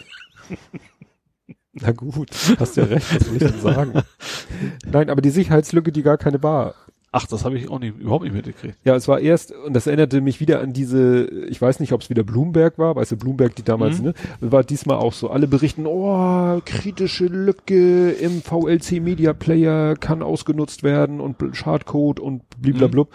Na 1.75 1.93
gut, 1.93 2.31
hast 2.59 2.77
ja 2.77 2.85
recht, 2.85 3.15
was 3.15 3.27
soll 3.27 3.37
ich 3.37 3.43
denn 3.43 3.61
sagen? 3.61 4.03
Nein, 4.91 5.11
aber 5.11 5.21
die 5.21 5.31
Sicherheitslücke, 5.31 5.93
die 5.93 6.03
gar 6.03 6.17
keine 6.19 6.43
war. 6.43 6.75
Ach, 7.11 7.27
das 7.27 7.45
habe 7.45 7.57
ich 7.57 7.71
auch 7.71 7.79
nicht, 7.79 7.99
überhaupt 7.99 8.25
nicht 8.25 8.35
mitgekriegt. 8.35 8.77
Ja, 8.85 8.95
es 8.95 9.09
war 9.09 9.19
erst, 9.21 9.53
und 9.53 9.73
das 9.73 9.87
erinnerte 9.87 10.21
mich 10.21 10.41
wieder 10.41 10.61
an 10.61 10.75
diese, 10.75 11.25
ich 11.49 11.61
weiß 11.61 11.81
nicht, 11.81 11.93
ob 11.93 12.03
es 12.03 12.11
wieder 12.11 12.23
Bloomberg 12.23 12.79
war, 12.79 12.97
weißt 12.97 13.13
du, 13.13 13.17
Bloomberg, 13.17 13.55
die 13.57 13.63
damals, 13.63 13.99
Mhm. 14.01 14.07
ne, 14.09 14.15
war 14.41 14.63
diesmal 14.63 14.99
auch 14.99 15.15
so, 15.15 15.31
alle 15.31 15.47
berichten, 15.49 15.87
oh, 15.87 16.61
kritische 16.67 17.25
Lücke 17.27 18.11
im 18.11 18.43
VLC 18.43 19.01
Media 19.01 19.33
Player 19.33 19.97
kann 19.97 20.23
ausgenutzt 20.23 20.83
werden 20.83 21.21
und 21.21 21.37
Schadcode 21.57 22.21
und 22.21 22.43
bliblablub. 22.61 23.11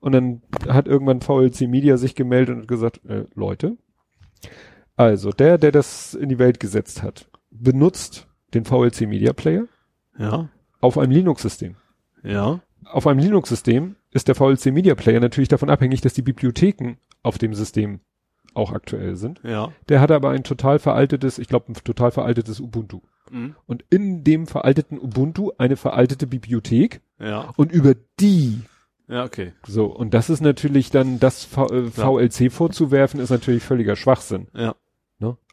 Und 0.00 0.12
dann 0.12 0.42
hat 0.68 0.86
irgendwann 0.86 1.20
VLC 1.22 1.62
Media 1.66 1.96
sich 1.96 2.14
gemeldet 2.14 2.56
und 2.58 2.68
gesagt, 2.68 3.00
äh, 3.06 3.24
Leute, 3.34 3.76
also 4.96 5.30
der, 5.30 5.56
der 5.58 5.72
das 5.72 6.14
in 6.14 6.28
die 6.28 6.38
Welt 6.38 6.60
gesetzt 6.60 7.02
hat, 7.02 7.28
benutzt 7.50 8.26
den 8.52 8.64
VLC 8.64 9.02
Media 9.06 9.32
Player 9.32 9.64
Ja, 10.18 10.48
auf 10.80 10.98
einem 10.98 11.12
Linux-System 11.12 11.76
ja, 12.22 12.60
auf 12.92 13.06
einem 13.06 13.20
Linux-System 13.20 13.96
ist 14.10 14.28
der 14.28 14.34
VLC 14.34 14.66
Media 14.66 14.94
Player 14.94 15.20
natürlich 15.20 15.48
davon 15.48 15.70
abhängig, 15.70 16.00
dass 16.00 16.14
die 16.14 16.22
Bibliotheken 16.22 16.96
auf 17.22 17.38
dem 17.38 17.54
System 17.54 18.00
auch 18.54 18.72
aktuell 18.72 19.16
sind. 19.16 19.40
ja. 19.44 19.72
Der 19.88 20.00
hatte 20.00 20.14
aber 20.14 20.30
ein 20.30 20.42
total 20.42 20.78
veraltetes, 20.78 21.38
ich 21.38 21.48
glaube, 21.48 21.72
ein 21.72 21.74
total 21.74 22.10
veraltetes 22.10 22.60
Ubuntu. 22.60 23.00
Mhm. 23.30 23.54
Und 23.66 23.84
in 23.90 24.24
dem 24.24 24.46
veralteten 24.46 24.98
Ubuntu 24.98 25.52
eine 25.58 25.76
veraltete 25.76 26.26
Bibliothek 26.26 27.00
Ja, 27.18 27.52
und 27.56 27.70
über 27.72 27.94
die 28.18 28.62
ja, 29.10 29.24
okay. 29.24 29.52
so, 29.66 29.86
und 29.86 30.14
das 30.14 30.30
ist 30.30 30.40
natürlich 30.40 30.90
dann, 30.90 31.18
das 31.18 31.44
v 31.44 31.66
äh, 31.66 31.90
VLC 31.90 32.52
vorzuwerfen, 32.52 33.18
ist 33.18 33.30
natürlich 33.30 33.64
völliger 33.64 33.96
Schwachsinn. 33.96 34.46
Ja? 34.54 34.76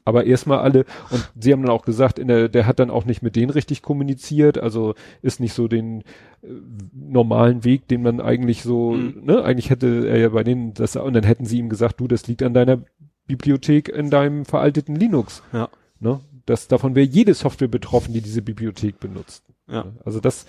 Aber 0.08 0.24
erstmal 0.26 0.60
alle, 0.60 0.86
und 1.10 1.30
sie 1.38 1.52
haben 1.52 1.62
dann 1.64 1.72
auch 1.72 1.84
gesagt, 1.84 2.18
in 2.18 2.30
der, 2.30 2.48
der 2.48 2.66
hat 2.66 2.80
dann 2.80 2.90
auch 2.90 3.04
nicht 3.04 3.22
mit 3.22 3.36
denen 3.36 3.50
richtig 3.50 3.82
kommuniziert, 3.82 4.58
also 4.58 4.96
ist 5.22 5.42
nicht 5.42 5.54
so 5.54 5.68
den 5.68 6.02
äh, 6.42 6.48
normalen 6.94 7.66
Weg, 7.66 7.88
den 7.90 8.04
man 8.04 8.22
eigentlich 8.22 8.64
so, 8.64 8.92
Mhm. 8.92 9.22
ne, 9.26 9.44
eigentlich 9.44 9.70
hätte 9.70 10.08
er 10.08 10.18
ja 10.18 10.30
bei 10.30 10.44
denen 10.46 10.74
das, 10.74 10.96
und 10.96 11.14
dann 11.14 11.26
hätten 11.26 11.46
sie 11.46 11.60
ihm 11.60 11.68
gesagt, 11.68 12.00
du, 12.00 12.08
das 12.08 12.26
liegt 12.28 12.42
an 12.42 12.54
deiner 12.54 12.80
Bibliothek 13.28 13.90
in 13.90 14.10
deinem 14.10 14.46
veralteten 14.46 14.96
Linux. 14.96 15.44
ja, 15.52 15.68
Ne? 16.00 16.22
Das, 16.46 16.70
davon 16.70 16.96
wäre 16.96 17.06
jede 17.06 17.34
Software 17.34 17.68
betroffen, 17.68 18.14
die 18.14 18.22
diese 18.22 18.42
Bibliothek 18.42 19.02
benutzt. 19.02 19.44
ja. 19.70 19.86
Also 20.06 20.22
das, 20.22 20.46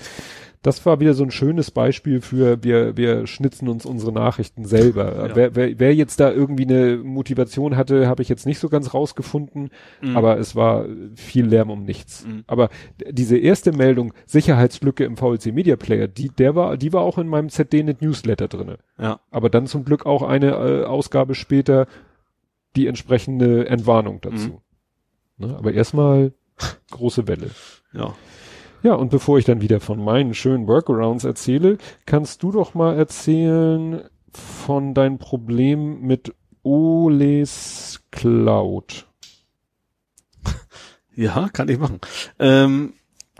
das 0.62 0.84
war 0.84 0.98
wieder 0.98 1.14
so 1.14 1.22
ein 1.22 1.30
schönes 1.30 1.70
Beispiel 1.70 2.20
für, 2.20 2.62
wir, 2.64 2.96
wir 2.96 3.26
schnitzen 3.28 3.68
uns 3.68 3.86
unsere 3.86 4.12
Nachrichten 4.12 4.64
selber. 4.64 5.28
Ja. 5.28 5.36
Wer, 5.36 5.54
wer, 5.54 5.78
wer 5.78 5.94
jetzt 5.94 6.18
da 6.18 6.32
irgendwie 6.32 6.64
eine 6.64 6.96
Motivation 6.96 7.76
hatte, 7.76 8.08
habe 8.08 8.22
ich 8.22 8.28
jetzt 8.28 8.44
nicht 8.44 8.58
so 8.58 8.68
ganz 8.68 8.92
rausgefunden, 8.92 9.70
Mhm. 10.02 10.16
aber 10.16 10.38
es 10.38 10.56
war 10.56 10.84
viel 11.14 11.46
Lärm 11.46 11.70
um 11.70 11.84
nichts. 11.84 12.26
Mhm. 12.26 12.42
Aber 12.48 12.70
diese 13.08 13.38
erste 13.38 13.72
Meldung, 13.72 14.12
Sicherheitslücke 14.26 15.04
im 15.04 15.16
VLC 15.16 15.52
Media 15.52 15.76
Player, 15.76 16.08
die, 16.08 16.28
der 16.28 16.54
war, 16.56 16.76
die 16.76 16.92
war 16.92 17.02
auch 17.02 17.18
in 17.18 17.28
meinem 17.28 17.48
ZDNet 17.50 18.02
Newsletter 18.02 18.48
drinne. 18.48 18.78
Ja, 19.00 19.20
Aber 19.30 19.50
dann 19.50 19.66
zum 19.68 19.84
Glück 19.84 20.06
auch 20.06 20.22
eine 20.22 20.50
äh, 20.50 20.84
Ausgabe 20.84 21.34
später 21.36 21.86
die 22.76 22.86
entsprechende 22.88 23.66
Entwarnung 23.68 24.20
dazu. 24.20 24.60
Ne? 25.38 25.56
Aber 25.56 25.72
erstmal 25.72 26.32
große 26.90 27.28
Welle. 27.28 27.50
ja. 27.92 28.12
Ja, 28.82 28.94
und 28.94 29.10
bevor 29.10 29.38
ich 29.38 29.44
dann 29.44 29.60
wieder 29.60 29.80
von 29.80 30.02
meinen 30.02 30.34
schönen 30.34 30.66
Workarounds 30.68 31.24
erzähle, 31.24 31.78
kannst 32.06 32.42
du 32.42 32.52
doch 32.52 32.74
mal 32.74 32.96
erzählen 32.96 34.02
von 34.32 34.94
deinem 34.94 35.18
Problem 35.18 36.00
mit 36.00 36.34
Oles 36.62 38.00
Cloud. 38.10 39.06
Ja, 41.16 41.48
kann 41.52 41.68
ich 41.68 41.80
machen. 41.80 41.98
Ähm, 42.38 42.92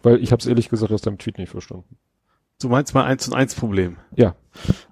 Weil 0.02 0.20
ich 0.20 0.32
habe 0.32 0.40
es 0.40 0.47
ehrlich 0.47 0.69
gesagt 0.69 0.90
aus 0.90 1.01
deinem 1.02 1.19
Tweet 1.19 1.39
nicht 1.39 1.51
verstanden. 1.51 1.97
du 2.60 2.69
meinst 2.69 2.93
mal 2.93 3.05
eins 3.05 3.28
und 3.28 3.35
eins 3.35 3.55
Problem. 3.55 3.98
Ja. 4.16 4.35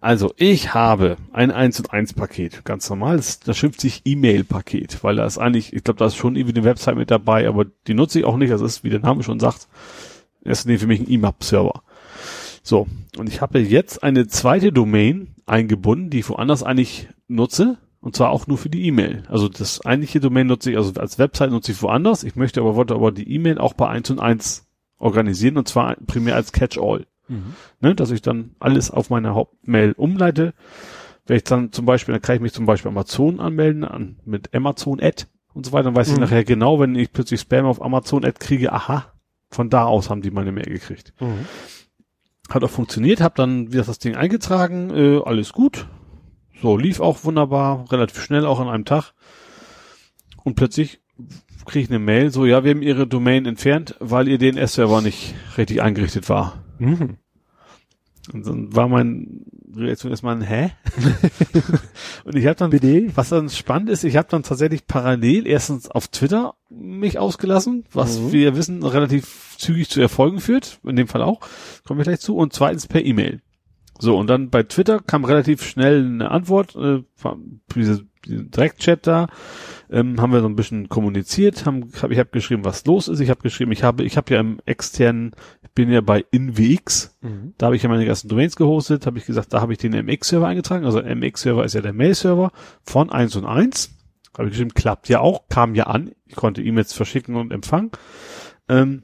Also, 0.00 0.32
ich 0.36 0.72
habe 0.72 1.16
ein 1.32 1.50
1 1.50 1.80
und 1.80 1.92
1 1.92 2.12
Paket. 2.12 2.64
Ganz 2.64 2.88
normal. 2.88 3.16
Das, 3.16 3.40
das 3.40 3.56
schimpft 3.56 3.80
sich 3.80 4.02
E-Mail-Paket, 4.04 5.02
weil 5.02 5.16
da 5.16 5.26
ist 5.26 5.38
eigentlich, 5.38 5.72
ich 5.72 5.82
glaube, 5.82 5.98
da 5.98 6.06
ist 6.06 6.14
schon 6.14 6.36
irgendwie 6.36 6.56
eine 6.56 6.64
Website 6.64 6.94
mit 6.94 7.10
dabei, 7.10 7.48
aber 7.48 7.64
die 7.88 7.94
nutze 7.94 8.20
ich 8.20 8.24
auch 8.24 8.36
nicht. 8.36 8.52
Das 8.52 8.60
ist, 8.60 8.84
wie 8.84 8.90
der 8.90 9.00
Name 9.00 9.24
schon 9.24 9.40
sagt, 9.40 9.66
erstens 10.46 10.80
für 10.80 10.86
mich 10.86 11.00
ein 11.00 11.06
IMAP-Server. 11.06 11.82
So. 12.62 12.86
Und 13.18 13.28
ich 13.28 13.40
habe 13.40 13.58
jetzt 13.60 14.02
eine 14.02 14.26
zweite 14.26 14.72
Domain 14.72 15.34
eingebunden, 15.46 16.10
die 16.10 16.20
ich 16.20 16.28
woanders 16.28 16.62
eigentlich 16.62 17.08
nutze. 17.28 17.78
Und 18.00 18.14
zwar 18.14 18.30
auch 18.30 18.46
nur 18.46 18.58
für 18.58 18.68
die 18.68 18.86
E-Mail. 18.86 19.24
Also 19.28 19.48
das 19.48 19.84
eigentliche 19.84 20.20
Domain 20.20 20.46
nutze 20.46 20.70
ich, 20.70 20.76
also 20.76 20.92
als 21.00 21.18
Website 21.18 21.50
nutze 21.50 21.72
ich 21.72 21.82
woanders. 21.82 22.22
Ich 22.22 22.36
möchte 22.36 22.60
aber, 22.60 22.76
wollte 22.76 22.94
aber 22.94 23.10
die 23.10 23.28
E-Mail 23.32 23.58
auch 23.58 23.72
bei 23.74 23.88
1 23.88 24.10
und 24.10 24.20
1 24.20 24.66
organisieren 24.98 25.56
und 25.56 25.66
zwar 25.66 25.96
primär 26.06 26.36
als 26.36 26.52
Catch-all 26.52 27.06
ne, 27.80 27.94
dass 27.94 28.10
ich 28.10 28.22
dann 28.22 28.54
alles 28.58 28.90
auf 28.90 29.10
meine 29.10 29.34
Hauptmail 29.34 29.92
umleite. 29.96 30.54
Wenn 31.26 31.36
ich 31.38 31.44
dann 31.44 31.72
zum 31.72 31.86
Beispiel, 31.86 32.12
dann 32.12 32.22
kann 32.22 32.36
ich 32.36 32.42
mich 32.42 32.52
zum 32.52 32.66
Beispiel 32.66 32.90
Amazon 32.90 33.40
anmelden, 33.40 33.84
an, 33.84 34.20
mit 34.24 34.54
Amazon 34.54 35.00
Ad 35.02 35.24
und 35.52 35.66
so 35.66 35.72
weiter, 35.72 35.84
dann 35.84 35.96
weiß 35.96 36.08
ich 36.08 36.14
Mhm. 36.14 36.20
nachher 36.20 36.44
genau, 36.44 36.78
wenn 36.78 36.94
ich 36.94 37.12
plötzlich 37.12 37.40
Spam 37.40 37.66
auf 37.66 37.82
Amazon 37.82 38.24
Ad 38.24 38.36
kriege, 38.38 38.72
aha, 38.72 39.12
von 39.56 39.70
da 39.70 39.84
aus 39.84 40.10
haben 40.10 40.20
die 40.20 40.30
meine 40.30 40.52
Mail 40.52 40.66
gekriegt. 40.66 41.14
Hat 42.50 42.62
auch 42.62 42.70
funktioniert, 42.70 43.20
habe 43.20 43.34
dann 43.36 43.72
wieder 43.72 43.84
das 43.84 43.98
Ding 43.98 44.14
eingetragen, 44.14 44.90
äh, 44.90 45.20
alles 45.24 45.52
gut. 45.52 45.88
So, 46.62 46.76
lief 46.76 47.00
auch 47.00 47.24
wunderbar, 47.24 47.90
relativ 47.90 48.22
schnell, 48.22 48.46
auch 48.46 48.60
an 48.60 48.68
einem 48.68 48.84
Tag. 48.84 49.14
Und 50.44 50.54
plötzlich 50.54 51.00
kriege 51.64 51.84
ich 51.84 51.90
eine 51.90 51.98
Mail, 51.98 52.30
so, 52.30 52.44
ja, 52.44 52.62
wir 52.62 52.70
haben 52.70 52.82
ihre 52.82 53.06
Domain 53.06 53.46
entfernt, 53.46 53.96
weil 53.98 54.28
ihr 54.28 54.38
DNS-Server 54.38 55.00
nicht 55.00 55.34
richtig 55.56 55.82
eingerichtet 55.82 56.28
war. 56.28 56.62
Mhm. 56.78 57.16
Und 58.32 58.46
dann 58.46 58.76
war 58.76 58.88
mein 58.88 59.46
Reaktion 59.78 60.10
erstmal 60.10 60.36
ein 60.36 60.42
Hä? 60.42 60.70
und 62.24 62.36
ich 62.36 62.46
habe 62.46 62.56
dann, 62.56 62.70
BD? 62.70 63.10
was 63.14 63.28
dann 63.28 63.48
spannend 63.50 63.90
ist, 63.90 64.04
ich 64.04 64.16
habe 64.16 64.28
dann 64.30 64.42
tatsächlich 64.42 64.86
parallel 64.86 65.46
erstens 65.46 65.90
auf 65.90 66.08
Twitter 66.08 66.54
mich 66.70 67.18
ausgelassen, 67.18 67.84
was 67.92 68.18
Mhm. 68.18 68.32
wir 68.32 68.40
ja 68.42 68.56
wissen, 68.56 68.82
relativ 68.82 69.56
zügig 69.58 69.88
zu 69.88 70.00
Erfolgen 70.00 70.40
führt, 70.40 70.80
in 70.84 70.96
dem 70.96 71.08
Fall 71.08 71.22
auch, 71.22 71.40
kommen 71.84 71.98
wir 72.00 72.04
gleich 72.04 72.20
zu, 72.20 72.36
und 72.36 72.52
zweitens 72.52 72.86
per 72.86 73.04
E-Mail. 73.04 73.40
So, 73.98 74.16
und 74.18 74.26
dann 74.28 74.50
bei 74.50 74.62
Twitter 74.62 75.00
kam 75.00 75.24
relativ 75.24 75.62
schnell 75.64 76.04
eine 76.04 76.30
Antwort, 76.30 76.76
äh, 76.76 77.02
diese, 77.74 78.04
diese 78.26 78.44
Direktchat 78.44 79.06
da, 79.06 79.28
ähm, 79.90 80.20
haben 80.20 80.32
wir 80.32 80.40
so 80.40 80.48
ein 80.48 80.56
bisschen 80.56 80.88
kommuniziert, 80.90 81.64
haben, 81.64 81.90
hab, 82.02 82.10
ich 82.10 82.18
habe 82.18 82.28
geschrieben, 82.30 82.64
was 82.64 82.84
los 82.84 83.08
ist, 83.08 83.20
ich 83.20 83.30
habe 83.30 83.40
geschrieben, 83.40 83.72
ich 83.72 83.82
habe, 83.82 84.04
ich 84.04 84.16
habe 84.18 84.34
ja 84.34 84.40
im 84.40 84.58
externen, 84.66 85.30
bin 85.76 85.92
ja 85.92 86.00
bei 86.00 86.24
InWX, 86.32 87.16
Mhm. 87.20 87.54
da 87.58 87.66
habe 87.66 87.76
ich 87.76 87.82
ja 87.84 87.88
meine 87.88 88.04
ganzen 88.04 88.28
Domains 88.28 88.56
gehostet, 88.56 89.06
habe 89.06 89.18
ich 89.18 89.26
gesagt, 89.26 89.52
da 89.52 89.60
habe 89.60 89.72
ich 89.72 89.78
den 89.78 89.92
MX-Server 89.92 90.48
eingetragen. 90.48 90.84
Also 90.84 91.00
MX-Server 91.00 91.64
ist 91.64 91.74
ja 91.74 91.82
der 91.82 91.92
Mail-Server 91.92 92.50
von 92.82 93.10
1 93.10 93.36
und 93.36 93.44
1. 93.44 93.90
Habe 94.36 94.48
ich 94.48 94.52
geschrieben, 94.54 94.74
klappt 94.74 95.08
ja 95.08 95.20
auch, 95.20 95.48
kam 95.48 95.74
ja 95.76 95.84
an. 95.84 96.10
Ich 96.24 96.34
konnte 96.34 96.62
E-Mails 96.62 96.92
verschicken 96.92 97.36
und 97.36 97.52
empfangen. 97.52 97.92
Ähm, 98.68 99.02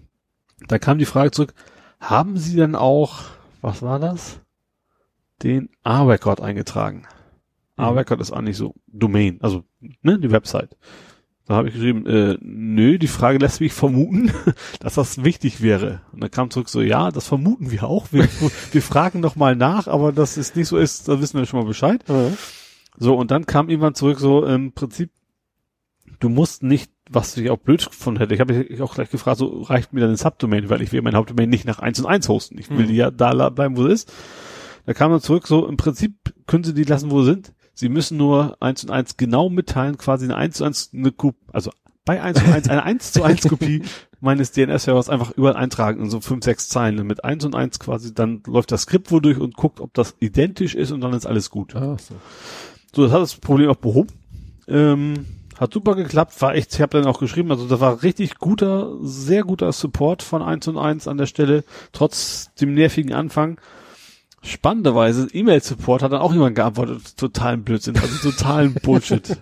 da 0.66 0.78
kam 0.78 0.98
die 0.98 1.04
Frage 1.04 1.30
zurück, 1.30 1.54
haben 2.00 2.36
Sie 2.36 2.56
denn 2.56 2.74
auch, 2.74 3.20
was 3.60 3.82
war 3.82 4.00
das? 4.00 4.40
Den 5.42 5.68
A-Record 5.84 6.40
eingetragen. 6.40 7.02
Mhm. 7.76 7.84
A-Record 7.84 8.20
ist 8.20 8.32
eigentlich 8.32 8.56
so 8.56 8.74
Domain, 8.86 9.38
also 9.42 9.64
ne, 10.02 10.18
die 10.18 10.30
Website. 10.30 10.76
Da 11.46 11.56
habe 11.56 11.68
ich 11.68 11.74
geschrieben, 11.74 12.06
äh, 12.06 12.38
nö, 12.40 12.98
die 12.98 13.08
Frage 13.08 13.38
lässt 13.38 13.60
mich 13.60 13.72
vermuten, 13.72 14.30
dass 14.80 14.94
das 14.94 15.24
wichtig 15.24 15.60
wäre. 15.60 16.00
Und 16.12 16.22
dann 16.22 16.30
kam 16.30 16.50
zurück 16.50 16.68
so, 16.68 16.80
ja, 16.80 17.10
das 17.10 17.26
vermuten 17.26 17.70
wir 17.70 17.84
auch. 17.84 18.06
Wir, 18.12 18.28
wir 18.72 18.82
fragen 18.82 19.20
noch 19.20 19.34
mal 19.36 19.56
nach, 19.56 19.88
aber 19.88 20.12
dass 20.12 20.36
es 20.36 20.54
nicht 20.54 20.68
so 20.68 20.78
ist, 20.78 21.08
da 21.08 21.20
wissen 21.20 21.38
wir 21.38 21.46
schon 21.46 21.60
mal 21.60 21.66
Bescheid. 21.66 22.04
So, 22.96 23.14
und 23.16 23.30
dann 23.30 23.46
kam 23.46 23.68
irgendwann 23.68 23.94
zurück 23.94 24.20
so, 24.20 24.44
im 24.44 24.72
Prinzip, 24.72 25.10
du 26.20 26.28
musst 26.28 26.62
nicht, 26.62 26.92
was 27.10 27.36
ich 27.36 27.50
auch 27.50 27.58
blöd 27.58 27.84
gefunden 27.84 28.20
hätte, 28.20 28.34
ich 28.34 28.40
habe 28.40 28.54
mich 28.54 28.80
auch 28.80 28.94
gleich 28.94 29.10
gefragt, 29.10 29.38
so 29.38 29.62
reicht 29.62 29.92
mir 29.92 30.00
dann 30.00 30.10
ein 30.10 30.16
Subdomain, 30.16 30.70
weil 30.70 30.80
ich 30.82 30.92
will 30.92 31.02
mein 31.02 31.16
Hauptdomain 31.16 31.48
nicht 31.50 31.64
nach 31.66 31.80
1 31.80 31.98
und 32.00 32.06
1 32.06 32.28
hosten. 32.28 32.56
Ich 32.58 32.70
will 32.70 32.84
Mhm. 32.84 32.88
die 32.88 32.96
ja 32.96 33.10
da 33.10 33.48
bleiben, 33.50 33.76
wo 33.76 33.84
es 33.86 34.04
ist. 34.04 34.12
Da 34.86 34.94
kam 34.94 35.10
dann 35.10 35.20
zurück, 35.20 35.46
so 35.46 35.66
im 35.66 35.76
Prinzip 35.76 36.14
können 36.46 36.64
sie 36.64 36.74
die 36.74 36.84
lassen, 36.84 37.10
wo 37.10 37.22
sie 37.22 37.30
sind. 37.30 37.52
Sie 37.74 37.88
müssen 37.88 38.16
nur 38.16 38.56
1 38.60 38.84
und 38.84 38.90
1 38.90 39.16
genau 39.16 39.48
mitteilen, 39.48 39.98
quasi 39.98 40.24
eine 40.26 40.36
1 40.36 40.56
zu 40.56 40.64
1, 40.64 40.90
eine 40.92 41.12
Kopie, 41.12 41.38
also 41.52 41.70
bei 42.04 42.20
1 42.20 42.42
und 42.42 42.52
1 42.52 42.68
eine 42.68 42.82
1 42.82 43.12
zu 43.12 43.22
1 43.22 43.48
Kopie 43.48 43.82
meines 44.20 44.52
DNS-Servers 44.52 45.08
einfach 45.08 45.32
überall 45.32 45.56
eintragen 45.56 46.02
in 46.02 46.10
so 46.10 46.20
5, 46.20 46.44
6 46.44 46.68
Zeilen. 46.68 46.98
Und 46.98 47.06
mit 47.06 47.24
1 47.24 47.44
und 47.44 47.54
1 47.54 47.78
quasi, 47.78 48.14
dann 48.14 48.42
läuft 48.46 48.72
das 48.72 48.82
Skript 48.82 49.10
wohl 49.10 49.20
durch 49.20 49.38
und 49.38 49.56
guckt, 49.56 49.80
ob 49.80 49.94
das 49.94 50.14
identisch 50.20 50.74
ist 50.74 50.92
und 50.92 51.00
dann 51.00 51.12
ist 51.12 51.26
alles 51.26 51.50
gut. 51.50 51.74
Ah, 51.74 51.96
so. 51.98 52.14
So, 52.94 53.04
das 53.04 53.12
hat 53.12 53.22
das 53.22 53.36
Problem 53.36 53.70
auch 53.70 53.76
behoben. 53.76 54.12
Ähm, 54.68 55.26
hat 55.58 55.72
super 55.72 55.94
geklappt, 55.94 56.40
war 56.42 56.54
echt, 56.54 56.74
ich 56.74 56.80
habe 56.80 56.98
dann 56.98 57.06
auch 57.06 57.18
geschrieben, 57.18 57.50
also 57.50 57.66
da 57.66 57.80
war 57.80 58.02
richtig 58.02 58.38
guter, 58.38 58.96
sehr 59.02 59.44
guter 59.44 59.72
Support 59.72 60.22
von 60.22 60.42
1 60.42 60.68
und 60.68 60.78
1 60.78 61.08
an 61.08 61.18
der 61.18 61.26
Stelle, 61.26 61.64
trotz 61.92 62.50
dem 62.60 62.74
nervigen 62.74 63.12
Anfang. 63.12 63.58
Spannenderweise, 64.44 65.28
E-Mail-Support 65.32 66.02
hat 66.02 66.12
dann 66.12 66.20
auch 66.20 66.32
jemand 66.32 66.56
geantwortet, 66.56 67.16
totalen 67.16 67.62
Blödsinn, 67.62 67.96
also 67.96 68.30
totalen 68.30 68.74
Bullshit. 68.82 69.36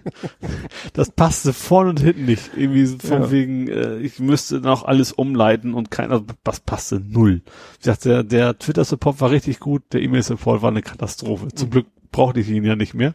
das 0.93 1.11
passte 1.11 1.55
vorne 1.55 1.91
und 1.91 2.01
hinten 2.01 2.27
nicht. 2.27 2.51
Irgendwie 2.55 2.87
von 2.87 3.23
Ja. 3.23 3.31
wegen, 3.31 3.69
äh, 3.69 3.97
ich 3.99 4.19
müsste 4.21 4.61
noch 4.61 4.85
alles 4.85 5.13
umleiten 5.13 5.73
und 5.73 5.91
keiner, 5.91 6.13
also 6.13 6.27
das 6.45 6.61
passte 6.61 7.01
null. 7.01 7.41
Ich 7.79 7.87
dachte, 7.87 8.09
der, 8.11 8.23
der 8.25 8.59
Twitter-Support 8.59 9.21
war 9.23 9.31
richtig 9.31 9.59
gut, 9.59 9.83
der 9.93 10.03
E-Mail-Support 10.03 10.61
war 10.61 10.71
eine 10.71 10.83
Katastrophe. 10.83 11.49
Zum 11.49 11.69
Mhm. 11.69 11.73
Glück 11.73 11.87
brauchte 12.13 12.41
ich 12.41 12.51
ihn 12.51 12.65
ja 12.65 12.77
nicht 12.77 12.93
mehr. 12.93 13.15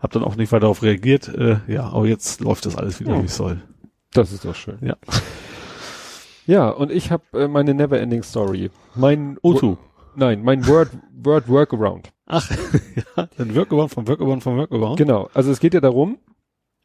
Hab 0.00 0.10
dann 0.10 0.24
auch 0.24 0.36
nicht 0.36 0.52
weiter 0.52 0.60
darauf 0.62 0.82
reagiert. 0.82 1.28
Äh, 1.28 1.60
ja, 1.66 1.84
aber 1.88 2.06
jetzt 2.06 2.40
läuft 2.42 2.66
das 2.66 2.76
alles 2.76 3.00
wieder, 3.00 3.14
Ja. 3.14 3.22
wie 3.22 3.26
es 3.26 3.36
soll. 3.36 3.62
Das 4.12 4.32
ist 4.32 4.44
doch 4.44 4.54
schön. 4.54 4.76
Ja. 4.82 4.96
Ja, 6.46 6.68
und 6.68 6.90
ich 6.90 7.10
habe 7.10 7.22
äh, 7.34 7.48
meine 7.48 7.72
Neverending 7.72 8.22
Story. 8.22 8.70
Mein 8.96 9.38
O2. 9.38 9.76
Nein, 10.14 10.42
mein 10.42 10.66
Word 10.66 10.90
Word 11.24 11.48
Workaround. 11.48 12.12
Ach, 12.26 12.50
ja, 13.16 13.28
ein 13.38 13.54
Workaround 13.54 13.90
vom 13.90 14.08
Workaround 14.08 14.42
vom 14.42 14.56
Workaround. 14.56 14.98
Genau. 14.98 15.28
Also 15.34 15.50
es 15.50 15.60
geht 15.60 15.74
ja 15.74 15.80
darum, 15.80 16.18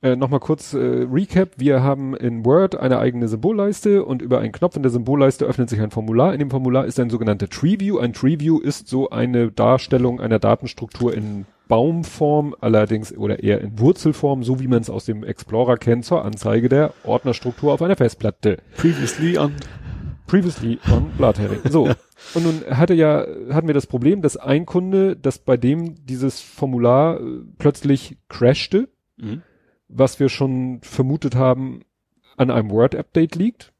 äh, 0.01 0.15
nochmal 0.15 0.39
kurz 0.39 0.73
äh, 0.73 0.77
Recap. 0.77 1.53
Wir 1.57 1.81
haben 1.81 2.15
in 2.15 2.45
Word 2.45 2.75
eine 2.79 2.99
eigene 2.99 3.27
Symbolleiste 3.27 4.05
und 4.05 4.21
über 4.21 4.39
einen 4.39 4.51
Knopf 4.51 4.75
in 4.75 4.83
der 4.83 4.91
Symbolleiste 4.91 5.45
öffnet 5.45 5.69
sich 5.69 5.81
ein 5.81 5.89
Formular. 5.89 6.33
In 6.33 6.39
dem 6.39 6.51
Formular 6.51 6.85
ist 6.85 6.99
ein 6.99 7.09
sogenannter 7.09 7.49
Treeview. 7.49 7.97
Ein 7.97 8.13
Treeview 8.13 8.59
ist 8.59 8.87
so 8.87 9.09
eine 9.09 9.51
Darstellung 9.51 10.21
einer 10.21 10.39
Datenstruktur 10.39 11.13
in 11.13 11.45
Baumform, 11.67 12.55
allerdings 12.61 13.15
oder 13.17 13.43
eher 13.43 13.59
in 13.59 13.79
Wurzelform, 13.79 14.43
so 14.43 14.59
wie 14.59 14.67
man 14.67 14.81
es 14.81 14.89
aus 14.89 15.05
dem 15.05 15.23
Explorer 15.23 15.77
kennt, 15.77 16.05
zur 16.05 16.23
Anzeige 16.23 16.69
der 16.69 16.93
Ordnerstruktur 17.03 17.73
auf 17.73 17.81
einer 17.81 17.95
Festplatte. 17.95 18.59
Previously 18.77 19.37
on 19.37 19.53
Previously 20.27 20.77
on 20.91 21.09
Blathering. 21.17 21.59
So. 21.69 21.89
Und 22.33 22.43
nun 22.43 22.77
hatte 22.77 22.93
ja, 22.93 23.25
hatten 23.51 23.67
wir 23.67 23.73
das 23.73 23.87
Problem, 23.87 24.21
dass 24.21 24.37
ein 24.37 24.65
Kunde, 24.65 25.15
dass 25.15 25.39
bei 25.39 25.57
dem 25.57 26.05
dieses 26.05 26.41
Formular 26.41 27.19
äh, 27.19 27.23
plötzlich 27.57 28.17
crashte, 28.29 28.89
Mhm. 29.19 29.41
was 29.87 30.19
wir 30.19 30.29
schon 30.29 30.79
vermutet 30.83 31.33
haben, 31.35 31.81
an 32.35 32.51
einem 32.51 32.69
Word-Update 32.69 33.35
liegt. 33.35 33.73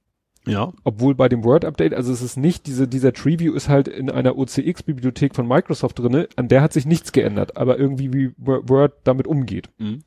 Ja. 0.48 0.72
Obwohl 0.84 1.14
bei 1.14 1.30
dem 1.30 1.44
Word-Update, 1.44 1.94
also 1.94 2.12
es 2.12 2.22
ist 2.22 2.38
nicht, 2.38 2.66
diese, 2.66 2.88
dieser 2.88 3.14
Treeview 3.14 3.54
ist 3.54 3.70
halt 3.70 3.88
in 3.88 4.10
einer 4.10 4.38
OCX-Bibliothek 4.38 5.36
von 5.36 5.48
Microsoft 5.48 6.00
drinne, 6.00 6.28
an 6.38 6.48
der 6.48 6.62
hat 6.62 6.74
sich 6.74 6.86
nichts 6.88 7.12
geändert, 7.12 7.58
aber 7.58 7.78
irgendwie 7.78 8.14
wie 8.14 8.32
Word 8.38 8.94
damit 9.04 9.28
umgeht. 9.28 9.70
Mhm. 9.78 10.00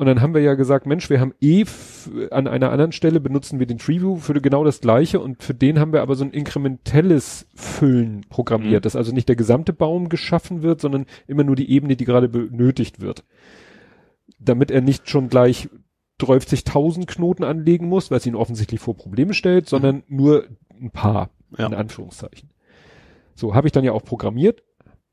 Und 0.00 0.06
dann 0.06 0.22
haben 0.22 0.32
wir 0.32 0.40
ja 0.40 0.54
gesagt, 0.54 0.86
Mensch, 0.86 1.10
wir 1.10 1.20
haben 1.20 1.34
eh 1.42 1.66
an 2.30 2.48
einer 2.48 2.72
anderen 2.72 2.90
Stelle 2.92 3.20
benutzen 3.20 3.58
wir 3.58 3.66
den 3.66 3.76
Treeview 3.76 4.16
für 4.16 4.32
genau 4.40 4.64
das 4.64 4.80
gleiche 4.80 5.20
und 5.20 5.42
für 5.42 5.52
den 5.52 5.78
haben 5.78 5.92
wir 5.92 6.00
aber 6.00 6.14
so 6.14 6.24
ein 6.24 6.30
inkrementelles 6.30 7.46
Füllen 7.54 8.22
programmiert, 8.30 8.80
Mhm. 8.80 8.84
dass 8.84 8.96
also 8.96 9.12
nicht 9.12 9.28
der 9.28 9.36
gesamte 9.36 9.74
Baum 9.74 10.08
geschaffen 10.08 10.62
wird, 10.62 10.80
sondern 10.80 11.04
immer 11.26 11.44
nur 11.44 11.54
die 11.54 11.70
Ebene, 11.70 11.96
die 11.96 12.06
gerade 12.06 12.30
benötigt 12.30 13.02
wird. 13.02 13.24
Damit 14.38 14.70
er 14.70 14.80
nicht 14.80 15.10
schon 15.10 15.28
gleich 15.28 15.68
30.000 16.18 17.04
Knoten 17.04 17.44
anlegen 17.44 17.86
muss, 17.86 18.10
weil 18.10 18.16
es 18.16 18.26
ihn 18.26 18.36
offensichtlich 18.36 18.80
vor 18.80 18.96
Probleme 18.96 19.34
stellt, 19.34 19.68
sondern 19.68 20.02
nur 20.08 20.46
ein 20.80 20.90
paar, 20.92 21.28
Ja. 21.58 21.66
in 21.66 21.74
Anführungszeichen. 21.74 22.48
So, 23.34 23.54
habe 23.54 23.68
ich 23.68 23.72
dann 23.72 23.84
ja 23.84 23.92
auch 23.92 24.04
programmiert, 24.04 24.62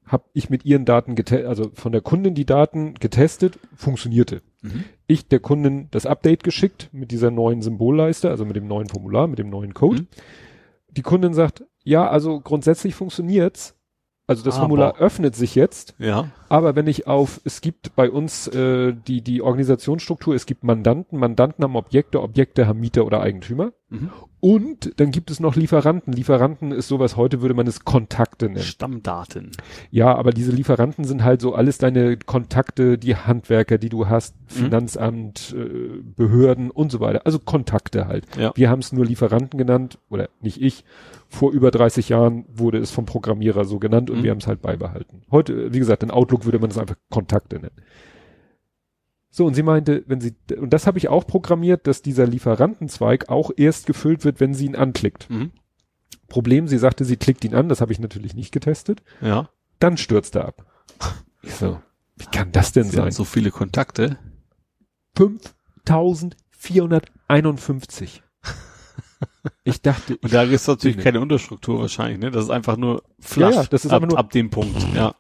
habe 0.06 0.24
ich 0.32 0.50
mit 0.50 0.64
ihren 0.64 0.86
Daten 0.86 1.16
getestet, 1.16 1.50
also 1.50 1.72
von 1.74 1.92
der 1.92 2.00
Kundin 2.00 2.36
die 2.36 2.46
Daten 2.46 2.94
getestet, 2.94 3.60
funktionierte 3.76 4.42
Mhm. 4.62 4.84
ich 5.06 5.28
der 5.28 5.40
Kundin 5.40 5.88
das 5.92 6.06
Update 6.06 6.44
geschickt 6.44 6.90
mit 6.92 7.12
dieser 7.12 7.32
neuen 7.32 7.62
Symbolleiste, 7.62 8.30
also 8.30 8.46
mit 8.46 8.56
dem 8.56 8.68
neuen 8.68 8.90
Formular, 8.90 9.28
mit 9.28 9.40
dem 9.40 9.50
neuen 9.50 9.74
Code. 9.74 10.02
Mhm. 10.02 10.08
Die 10.90 11.02
Kundin 11.04 11.34
sagt, 11.34 11.64
ja, 11.84 12.08
also 12.10 12.40
grundsätzlich 12.42 12.96
funktioniert's. 12.96 13.76
Also 14.30 14.44
das 14.44 14.56
Aber. 14.56 14.64
Formular 14.64 14.98
öffnet 14.98 15.36
sich 15.36 15.56
jetzt, 15.56 15.96
Ja. 16.00 16.32
aber 16.50 16.76
wenn 16.76 16.88
ich 16.88 17.08
auf, 17.08 17.40
es 17.46 17.62
gibt 17.62 17.96
bei 17.96 18.10
uns 18.12 18.48
äh, 18.50 18.94
die, 18.94 19.22
die 19.22 19.42
Organisationsstruktur, 19.42 20.36
es 20.36 20.46
gibt 20.46 20.66
Mandanten, 20.66 21.18
Mandanten 21.18 21.64
haben 21.64 21.78
Objekte, 21.78 22.22
Objekte 22.22 22.68
haben 22.68 22.82
Mieter 22.82 23.06
oder 23.06 23.22
Eigentümer. 23.22 23.72
Mhm. 23.90 24.10
Und 24.40 25.00
dann 25.00 25.12
gibt 25.12 25.32
es 25.32 25.40
noch 25.40 25.56
Lieferanten. 25.56 26.12
Lieferanten 26.14 26.72
ist 26.72 26.88
sowas, 26.90 27.16
heute 27.16 27.42
würde 27.42 27.54
man 27.54 27.66
es 27.68 27.86
Kontakte 27.86 28.48
nennen. 28.48 28.60
Stammdaten. 28.60 29.52
Ja, 29.92 30.14
aber 30.16 30.32
diese 30.32 30.52
Lieferanten 30.52 31.06
sind 31.06 31.24
halt 31.24 31.42
so 31.42 31.56
alles 31.56 31.78
deine 31.78 32.18
Kontakte, 32.18 32.98
die 32.98 33.16
Handwerker, 33.16 33.78
die 33.78 33.90
du 33.90 34.08
hast, 34.10 34.36
Finanzamt, 34.46 35.56
äh, 35.58 36.02
Behörden 36.16 36.70
und 36.70 36.92
so 36.92 37.00
weiter. 37.00 37.22
Also 37.26 37.40
Kontakte 37.40 38.08
halt. 38.08 38.26
Ja. 38.38 38.52
Wir 38.56 38.70
haben 38.70 38.80
es 38.80 38.92
nur 38.92 39.06
Lieferanten 39.06 39.58
genannt, 39.58 39.98
oder 40.10 40.30
nicht 40.42 40.62
ich. 40.62 40.84
Vor 41.30 41.52
über 41.52 41.72
30 41.72 42.10
Jahren 42.10 42.46
wurde 42.54 42.78
es 42.78 42.92
vom 42.92 43.06
Programmierer 43.06 43.66
so 43.66 43.80
genannt 43.80 44.10
und 44.10 44.20
Mhm. 44.20 44.24
wir 44.24 44.32
haben 44.32 44.38
es 44.40 44.48
halt 44.48 44.62
beibehalten. 44.62 45.22
Heute, 45.32 45.74
wie 45.74 45.80
gesagt, 45.80 46.04
in 46.04 46.12
Outlook 46.12 46.46
würde 46.46 46.60
man 46.60 46.70
es 46.70 46.78
einfach 46.78 46.96
Kontakte 47.10 47.56
nennen. 47.58 47.76
So, 49.30 49.46
und 49.46 49.54
sie 49.54 49.64
meinte, 49.64 50.04
wenn 50.08 50.22
sie, 50.22 50.36
und 50.58 50.72
das 50.72 50.88
habe 50.88 50.98
ich 50.98 51.10
auch 51.10 51.28
programmiert, 51.28 51.86
dass 51.88 52.02
dieser 52.02 52.26
Lieferantenzweig 52.26 53.30
auch 53.30 53.52
erst 53.56 53.86
gefüllt 53.86 54.24
wird, 54.26 54.40
wenn 54.40 54.54
sie 54.54 54.66
ihn 54.66 54.76
anklickt. 54.76 55.30
Mhm. 55.30 55.52
Problem, 56.28 56.68
sie 56.68 56.78
sagte, 56.78 57.06
sie 57.06 57.18
klickt 57.18 57.44
ihn 57.46 57.54
an, 57.56 57.70
das 57.70 57.80
habe 57.82 57.92
ich 57.92 58.00
natürlich 58.00 58.34
nicht 58.36 58.52
getestet 58.52 59.02
Ja. 59.22 59.50
dann 59.80 59.98
stürzt 59.98 60.36
er 60.36 60.46
ab. 60.46 60.66
Ich 61.44 61.54
so, 61.56 61.80
wie 62.16 62.26
kann 62.26 62.52
das 62.52 62.72
denn 62.72 62.86
Sie 62.86 62.96
sein? 62.98 63.12
so 63.12 63.24
viele 63.26 63.52
Kontakte. 63.52 64.18
5451. 66.86 68.24
Ich 69.64 69.82
dachte, 69.82 70.18
Und 70.18 70.34
da 70.34 70.44
ist 70.44 70.68
natürlich 70.68 70.98
keine 70.98 71.20
Unterstruktur 71.22 71.80
wahrscheinlich, 71.80 72.20
ne? 72.20 72.32
Das 72.32 72.44
ist 72.46 72.50
einfach 72.50 72.76
nur 72.78 73.04
flach. 73.20 73.52
Ja, 73.52 73.62
ja, 73.62 73.68
das 73.68 73.86
ist 73.86 73.92
ab, 73.92 74.04
nur- 74.04 74.18
ab 74.18 74.30
dem 74.32 74.50
Punkt, 74.50 74.76
ja. 74.94 75.16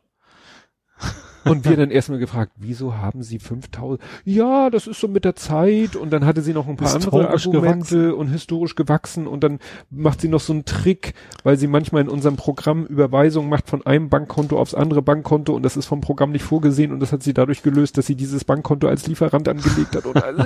Und 1.49 1.65
wir 1.65 1.77
dann 1.77 1.91
erstmal 1.91 2.19
gefragt, 2.19 2.51
wieso 2.57 2.97
haben 2.97 3.23
Sie 3.23 3.39
5000? 3.39 4.01
Ja, 4.25 4.69
das 4.69 4.87
ist 4.87 4.99
so 4.99 5.07
mit 5.07 5.25
der 5.25 5.35
Zeit 5.35 5.95
und 5.95 6.11
dann 6.11 6.25
hatte 6.25 6.41
sie 6.41 6.53
noch 6.53 6.67
ein 6.67 6.75
paar 6.77 6.93
andere 6.93 7.29
Argumente 7.29 8.15
und 8.15 8.27
historisch 8.27 8.75
gewachsen 8.75 9.27
und 9.27 9.43
dann 9.43 9.59
macht 9.89 10.21
sie 10.21 10.27
noch 10.27 10.39
so 10.39 10.53
einen 10.53 10.65
Trick, 10.65 11.13
weil 11.43 11.57
sie 11.57 11.67
manchmal 11.67 12.01
in 12.01 12.09
unserem 12.09 12.35
Programm 12.35 12.85
Überweisungen 12.85 13.49
macht 13.49 13.69
von 13.69 13.85
einem 13.85 14.09
Bankkonto 14.09 14.59
aufs 14.59 14.73
andere 14.73 15.01
Bankkonto 15.01 15.55
und 15.55 15.63
das 15.63 15.77
ist 15.77 15.85
vom 15.85 16.01
Programm 16.01 16.31
nicht 16.31 16.43
vorgesehen 16.43 16.91
und 16.91 16.99
das 16.99 17.11
hat 17.11 17.23
sie 17.23 17.33
dadurch 17.33 17.63
gelöst, 17.63 17.97
dass 17.97 18.05
sie 18.05 18.15
dieses 18.15 18.43
Bankkonto 18.43 18.87
als 18.87 19.07
Lieferant 19.07 19.47
angelegt 19.47 19.95
hat 19.95 20.05
und 20.05 20.17
also, 20.23 20.43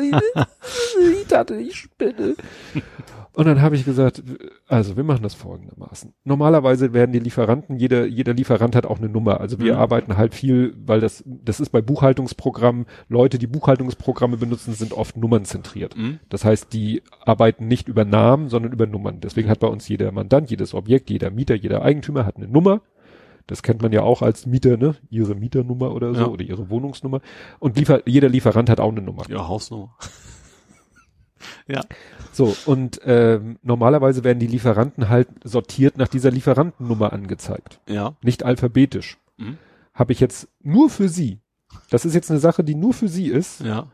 ich 1.57 1.75
spinne. 1.75 2.35
Und 3.33 3.45
dann 3.47 3.61
habe 3.61 3.75
ich 3.75 3.85
gesagt, 3.85 4.21
also 4.67 4.97
wir 4.97 5.05
machen 5.05 5.23
das 5.23 5.35
folgendermaßen. 5.35 6.13
Normalerweise 6.25 6.91
werden 6.93 7.13
die 7.13 7.19
Lieferanten, 7.19 7.77
jeder, 7.77 8.05
jeder 8.05 8.33
Lieferant 8.33 8.75
hat 8.75 8.85
auch 8.85 8.97
eine 8.99 9.07
Nummer. 9.07 9.39
Also 9.39 9.57
wir 9.59 9.75
Mhm. 9.75 9.79
arbeiten 9.79 10.17
halt 10.17 10.35
viel, 10.35 10.73
weil 10.85 10.99
das, 10.99 11.23
das 11.25 11.61
ist 11.61 11.69
bei 11.69 11.81
Buchhaltungsprogrammen, 11.81 12.87
Leute, 13.07 13.39
die 13.39 13.47
Buchhaltungsprogramme 13.47 14.35
benutzen, 14.35 14.73
sind 14.73 14.91
oft 14.91 15.15
nummernzentriert. 15.15 15.95
Mhm. 15.95 16.19
Das 16.27 16.43
heißt, 16.43 16.73
die 16.73 17.03
arbeiten 17.25 17.67
nicht 17.67 17.87
über 17.87 18.03
Namen, 18.03 18.49
sondern 18.49 18.73
über 18.73 18.85
Nummern. 18.85 19.21
Deswegen 19.21 19.49
hat 19.49 19.59
bei 19.61 19.67
uns 19.67 19.87
jeder 19.87 20.11
Mandant, 20.11 20.49
jedes 20.51 20.73
Objekt, 20.73 21.09
jeder 21.09 21.31
Mieter, 21.31 21.55
jeder 21.55 21.83
Eigentümer 21.83 22.25
hat 22.25 22.35
eine 22.35 22.49
Nummer. 22.49 22.81
Das 23.47 23.63
kennt 23.63 23.81
man 23.81 23.91
ja 23.93 24.03
auch 24.03 24.21
als 24.21 24.45
Mieter, 24.45 24.77
ne? 24.77 24.95
Ihre 25.09 25.35
Mieternummer 25.35 25.93
oder 25.93 26.13
so 26.13 26.21
Ja. 26.21 26.27
oder 26.27 26.43
ihre 26.43 26.69
Wohnungsnummer. 26.69 27.21
Und 27.59 27.77
liefer, 27.77 28.07
jeder 28.07 28.29
Lieferant 28.29 28.69
hat 28.69 28.79
auch 28.79 28.91
eine 28.91 29.01
Nummer. 29.01 29.23
Ja, 29.29 29.47
Hausnummer. 29.47 29.95
Ja. 31.67 31.81
So, 32.31 32.55
und 32.65 33.01
ähm, 33.05 33.57
normalerweise 33.63 34.23
werden 34.23 34.39
die 34.39 34.47
Lieferanten 34.47 35.09
halt 35.09 35.27
sortiert 35.43 35.97
nach 35.97 36.07
dieser 36.07 36.31
Lieferantennummer 36.31 37.11
angezeigt. 37.13 37.79
Ja. 37.87 38.15
Nicht 38.21 38.43
alphabetisch. 38.43 39.17
Mhm. 39.37 39.57
Habe 39.93 40.13
ich 40.13 40.19
jetzt 40.19 40.47
nur 40.61 40.89
für 40.89 41.09
sie, 41.09 41.39
das 41.89 42.05
ist 42.05 42.13
jetzt 42.15 42.31
eine 42.31 42.39
Sache, 42.39 42.63
die 42.63 42.75
nur 42.75 42.93
für 42.93 43.07
sie 43.07 43.27
ist, 43.27 43.61
Ja. 43.61 43.87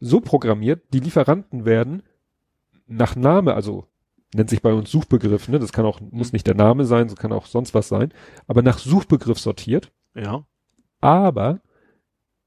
so 0.00 0.20
programmiert, 0.20 0.82
die 0.92 1.00
Lieferanten 1.00 1.64
werden 1.64 2.02
nach 2.86 3.14
Name, 3.16 3.54
also 3.54 3.86
nennt 4.34 4.50
sich 4.50 4.60
bei 4.62 4.72
uns 4.72 4.90
Suchbegriff, 4.90 5.48
ne? 5.48 5.58
Das 5.58 5.72
kann 5.72 5.86
auch, 5.86 6.00
muss 6.00 6.32
nicht 6.32 6.46
der 6.46 6.54
Name 6.54 6.84
sein, 6.84 7.08
das 7.08 7.16
kann 7.16 7.32
auch 7.32 7.46
sonst 7.46 7.74
was 7.74 7.88
sein, 7.88 8.12
aber 8.46 8.62
nach 8.62 8.78
Suchbegriff 8.78 9.38
sortiert, 9.38 9.90
Ja. 10.14 10.44
aber 11.00 11.60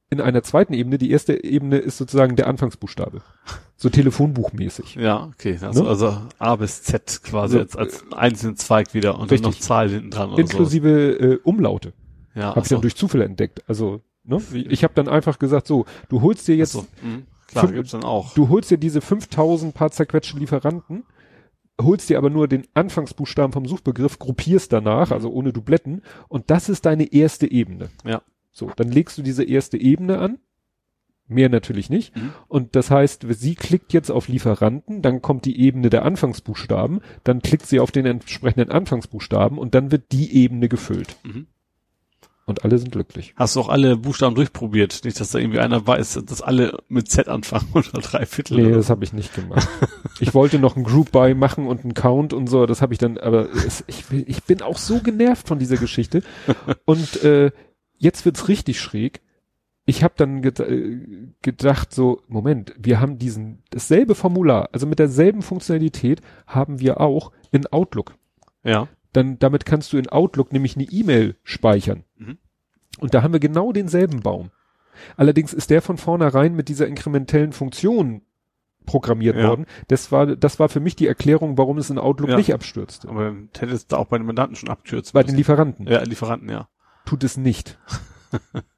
in 0.09 0.19
einer 0.19 0.43
zweiten 0.43 0.73
Ebene, 0.73 0.97
die 0.97 1.09
erste 1.11 1.41
Ebene 1.43 1.77
ist 1.77 1.97
sozusagen 1.97 2.35
der 2.35 2.47
Anfangsbuchstabe. 2.47 3.21
So 3.81 3.89
telefonbuchmäßig. 3.89 4.95
Ja, 4.95 5.25
okay. 5.33 5.57
Also, 5.59 5.81
Ne? 5.83 5.89
also 5.89 6.17
A 6.37 6.55
bis 6.55 6.83
Z 6.83 7.21
quasi 7.23 7.57
Also, 7.57 7.79
als, 7.79 8.01
als 8.03 8.11
einzelnen 8.11 8.55
Zweig 8.55 8.93
wieder 8.93 9.15
und 9.15 9.23
richtig. 9.31 9.41
dann 9.41 9.51
noch 9.51 9.59
Zahl 9.59 9.89
hinten 9.89 10.11
dran 10.11 10.33
Inklusive 10.37 10.89
äh, 10.89 11.39
Umlaute. 11.43 11.93
so. 12.35 12.39
Ja, 12.39 12.49
Habe 12.49 12.59
ich 12.61 12.67
so. 12.67 12.75
dann 12.75 12.81
durch 12.83 12.95
Zufall 12.95 13.21
entdeckt. 13.21 13.63
Also, 13.67 14.01
ne? 14.23 14.39
Ich 14.53 14.83
habe 14.83 14.93
dann 14.93 15.07
einfach 15.07 15.39
gesagt, 15.39 15.65
so, 15.65 15.85
du 16.09 16.21
holst 16.21 16.47
dir 16.47 16.55
jetzt, 16.55 16.73
so. 16.73 16.85
Mhm. 17.01 17.23
Klar, 17.47 17.65
Fünf- 17.65 17.75
gibt's 17.75 17.91
dann 17.91 18.03
auch. 18.03 18.33
du 18.35 18.49
holst 18.49 18.69
dir 18.69 18.77
diese 18.77 19.01
5000 19.01 19.73
paar 19.73 19.89
zerquetschte 19.91 20.37
Lieferanten, 20.37 21.03
holst 21.81 22.09
dir 22.09 22.19
aber 22.19 22.29
nur 22.29 22.47
den 22.47 22.67
Anfangsbuchstaben 22.75 23.51
vom 23.51 23.65
Suchbegriff, 23.65 24.19
gruppierst 24.19 24.71
danach, 24.71 25.09
also 25.11 25.31
ohne 25.31 25.51
Dubletten, 25.53 26.03
und 26.29 26.51
das 26.51 26.69
ist 26.69 26.85
deine 26.85 27.11
erste 27.11 27.49
Ebene. 27.51 27.89
Ja. 28.05 28.21
So, 28.51 28.71
dann 28.75 28.89
legst 28.91 29.17
du 29.17 29.23
diese 29.23 29.43
erste 29.43 29.77
Ebene 29.77 30.19
an. 30.19 30.37
Mehr 31.31 31.49
natürlich 31.49 31.89
nicht. 31.89 32.15
Mhm. 32.15 32.33
Und 32.47 32.75
das 32.75 32.91
heißt, 32.91 33.25
sie 33.29 33.55
klickt 33.55 33.93
jetzt 33.93 34.11
auf 34.11 34.27
Lieferanten, 34.27 35.01
dann 35.01 35.21
kommt 35.21 35.45
die 35.45 35.59
Ebene 35.59 35.89
der 35.89 36.05
Anfangsbuchstaben, 36.05 37.01
dann 37.23 37.41
klickt 37.41 37.65
sie 37.65 37.79
auf 37.79 37.91
den 37.91 38.05
entsprechenden 38.05 38.71
Anfangsbuchstaben 38.71 39.57
und 39.57 39.75
dann 39.75 39.91
wird 39.91 40.11
die 40.11 40.35
Ebene 40.35 40.69
gefüllt. 40.69 41.15
Mhm. 41.23 41.47
Und 42.51 42.65
alle 42.65 42.77
sind 42.79 42.91
glücklich. 42.91 43.33
Hast 43.37 43.55
du 43.55 43.61
auch 43.61 43.69
alle 43.69 43.95
Buchstaben 43.95 44.35
durchprobiert? 44.35 45.05
Nicht, 45.05 45.19
dass 45.19 45.31
da 45.31 45.39
irgendwie 45.39 45.59
einer 45.59 45.85
weiß, 45.85 46.21
dass 46.25 46.41
alle 46.41 46.79
mit 46.89 47.09
Z 47.09 47.27
anfangen 47.29 47.69
oder 47.73 48.01
drei 48.01 48.25
Viertel. 48.25 48.57
Nee, 48.57 48.65
oder 48.65 48.77
das 48.77 48.89
habe 48.89 49.03
ich 49.03 49.13
nicht 49.13 49.33
gemacht. 49.33 49.67
ich 50.19 50.33
wollte 50.33 50.59
noch 50.59 50.75
ein 50.75 50.83
Group 50.83 51.11
Buy 51.11 51.33
machen 51.35 51.67
und 51.67 51.83
einen 51.83 51.93
Count 51.93 52.33
und 52.33 52.47
so, 52.47 52.65
das 52.65 52.81
habe 52.81 52.93
ich 52.93 52.99
dann, 52.99 53.17
aber 53.17 53.49
es, 53.53 53.83
ich, 53.87 54.03
ich 54.11 54.43
bin 54.43 54.61
auch 54.61 54.77
so 54.77 54.99
genervt 54.99 55.47
von 55.47 55.59
dieser 55.59 55.77
Geschichte. 55.77 56.23
Und 56.85 57.23
äh, 57.23 57.51
jetzt 57.97 58.25
wird's 58.25 58.47
richtig 58.47 58.81
schräg. 58.81 59.21
Ich 59.85 60.03
habe 60.03 60.13
dann 60.15 60.41
ged 60.41 60.59
äh, 60.59 60.99
gedacht, 61.41 61.93
so, 61.93 62.21
Moment, 62.27 62.73
wir 62.77 62.99
haben 62.99 63.17
diesen, 63.17 63.63
dasselbe 63.71 64.13
Formular, 64.15 64.69
also 64.71 64.85
mit 64.85 64.99
derselben 64.99 65.41
Funktionalität 65.41 66.21
haben 66.47 66.79
wir 66.79 67.01
auch 67.01 67.31
in 67.51 67.65
Outlook. 67.67 68.15
Ja. 68.63 68.87
Dann, 69.11 69.39
damit 69.39 69.65
kannst 69.65 69.91
du 69.91 69.97
in 69.97 70.07
Outlook 70.07 70.53
nämlich 70.53 70.75
eine 70.75 70.85
E-Mail 70.85 71.35
speichern. 71.43 72.03
Mhm. 72.17 72.37
Und 72.99 73.13
da 73.13 73.23
haben 73.23 73.33
wir 73.33 73.39
genau 73.39 73.71
denselben 73.71 74.21
Baum. 74.21 74.51
Allerdings 75.17 75.51
ist 75.53 75.69
der 75.69 75.81
von 75.81 75.97
vornherein 75.97 76.55
mit 76.55 76.69
dieser 76.69 76.87
inkrementellen 76.87 77.51
Funktion 77.51 78.21
programmiert 78.85 79.35
Ja. 79.35 79.47
worden. 79.49 79.65
Das 79.87 80.11
war, 80.11 80.35
das 80.35 80.59
war 80.59 80.69
für 80.69 80.79
mich 80.79 80.95
die 80.95 81.07
Erklärung, 81.07 81.57
warum 81.57 81.77
es 81.77 81.89
in 81.89 81.97
Outlook 81.97 82.29
Ja. 82.29 82.37
nicht 82.37 82.53
abstürzte. 82.53 83.09
Aber 83.09 83.25
dann 83.25 83.49
hätte 83.57 83.73
es 83.73 83.87
da 83.87 83.97
auch 83.97 84.07
bei 84.07 84.17
den 84.17 84.27
Mandanten 84.27 84.55
schon 84.55 84.69
abkürzen 84.69 85.13
Bei 85.13 85.23
den. 85.23 85.35
Lieferanten 85.35 85.87
Ja, 85.87 86.01
Lieferanten, 86.03 86.49
ja. 86.49 86.69
tut 87.05 87.23
es 87.23 87.37
nicht. 87.37 87.79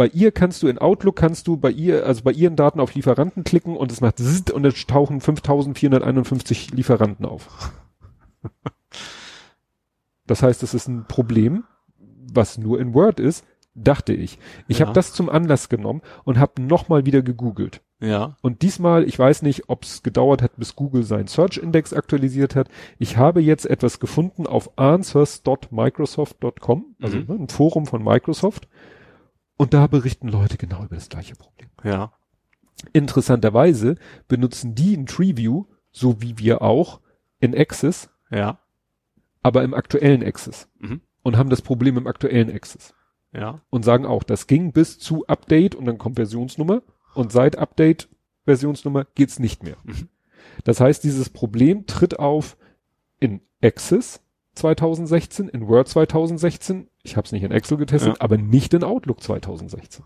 bei 0.00 0.06
ihr 0.06 0.32
kannst 0.32 0.62
du 0.62 0.68
in 0.68 0.78
Outlook 0.78 1.16
kannst 1.16 1.46
du 1.46 1.58
bei 1.58 1.70
ihr, 1.70 2.06
also 2.06 2.22
bei 2.22 2.32
ihren 2.32 2.56
Daten 2.56 2.80
auf 2.80 2.94
Lieferanten 2.94 3.44
klicken 3.44 3.76
und 3.76 3.92
es 3.92 4.00
macht 4.00 4.16
zzt 4.18 4.50
und 4.50 4.64
es 4.64 4.86
tauchen 4.86 5.20
5451 5.20 6.70
Lieferanten 6.70 7.26
auf. 7.26 7.70
Das 10.26 10.42
heißt, 10.42 10.62
es 10.62 10.72
ist 10.72 10.88
ein 10.88 11.04
Problem, 11.06 11.64
was 12.32 12.56
nur 12.56 12.80
in 12.80 12.94
Word 12.94 13.20
ist, 13.20 13.44
dachte 13.74 14.14
ich. 14.14 14.38
Ich 14.68 14.78
Ja. 14.78 14.86
habe 14.86 14.94
das 14.94 15.12
zum 15.12 15.28
Anlass 15.28 15.68
genommen 15.68 16.00
und 16.24 16.38
habe 16.38 16.62
nochmal 16.62 17.04
wieder 17.04 17.20
gegoogelt. 17.20 17.82
Ja. 18.00 18.36
Und 18.40 18.62
diesmal, 18.62 19.04
ich 19.04 19.18
weiß 19.18 19.42
nicht, 19.42 19.68
ob 19.68 19.82
es 19.82 20.02
gedauert 20.02 20.40
hat, 20.40 20.56
bis 20.56 20.76
Google 20.76 21.02
seinen 21.02 21.26
Search 21.26 21.58
Index 21.58 21.92
aktualisiert 21.92 22.56
hat. 22.56 22.70
Ich 22.98 23.18
habe 23.18 23.42
jetzt 23.42 23.66
etwas 23.66 24.00
gefunden 24.00 24.46
auf 24.46 24.78
answers.microsoft.com, 24.78 26.96
also 27.02 27.16
Mhm. 27.18 27.24
ne, 27.28 27.34
ein 27.34 27.48
Forum 27.48 27.84
von 27.86 28.02
Microsoft. 28.02 28.66
Und 29.60 29.74
da 29.74 29.86
berichten 29.88 30.28
Leute 30.28 30.56
genau 30.56 30.84
über 30.84 30.94
das 30.94 31.10
gleiche 31.10 31.34
Problem. 31.34 31.68
Ja. 31.84 32.14
Interessanterweise 32.94 33.96
benutzen 34.26 34.74
die 34.74 34.96
ein 34.96 35.04
Treeview, 35.04 35.66
so 35.92 36.22
wie 36.22 36.38
wir 36.38 36.62
auch, 36.62 37.02
in 37.40 37.54
Access, 37.54 38.08
Ja. 38.30 38.58
aber 39.42 39.62
im 39.62 39.74
aktuellen 39.74 40.24
Access. 40.24 40.66
Mhm. 40.78 41.02
Und 41.22 41.36
haben 41.36 41.50
das 41.50 41.60
Problem 41.60 41.98
im 41.98 42.06
aktuellen 42.06 42.50
Access. 42.50 42.94
Ja. 43.34 43.60
Und 43.68 43.84
sagen 43.84 44.06
auch, 44.06 44.22
das 44.22 44.46
ging 44.46 44.72
bis 44.72 44.98
zu 44.98 45.26
Update 45.26 45.74
und 45.74 45.84
dann 45.84 45.98
kommt 45.98 46.16
Versionsnummer. 46.16 46.80
Und 47.12 47.30
seit 47.30 47.58
Update 47.58 48.08
Versionsnummer 48.46 49.04
geht's 49.14 49.38
nicht 49.38 49.62
mehr. 49.62 49.76
Mhm. 49.84 50.08
Das 50.64 50.80
heißt, 50.80 51.04
dieses 51.04 51.28
Problem 51.28 51.84
tritt 51.84 52.18
auf 52.18 52.56
in 53.18 53.42
Access 53.62 54.22
2016, 54.54 55.50
in 55.50 55.68
Word 55.68 55.86
2016. 55.86 56.88
Ich 57.02 57.16
habe 57.16 57.24
es 57.24 57.32
nicht 57.32 57.42
in 57.42 57.50
Excel 57.50 57.76
getestet, 57.78 58.14
Ja. 58.14 58.20
aber 58.20 58.36
nicht 58.36 58.74
in 58.74 58.84
Outlook 58.84 59.22
2016. 59.22 60.04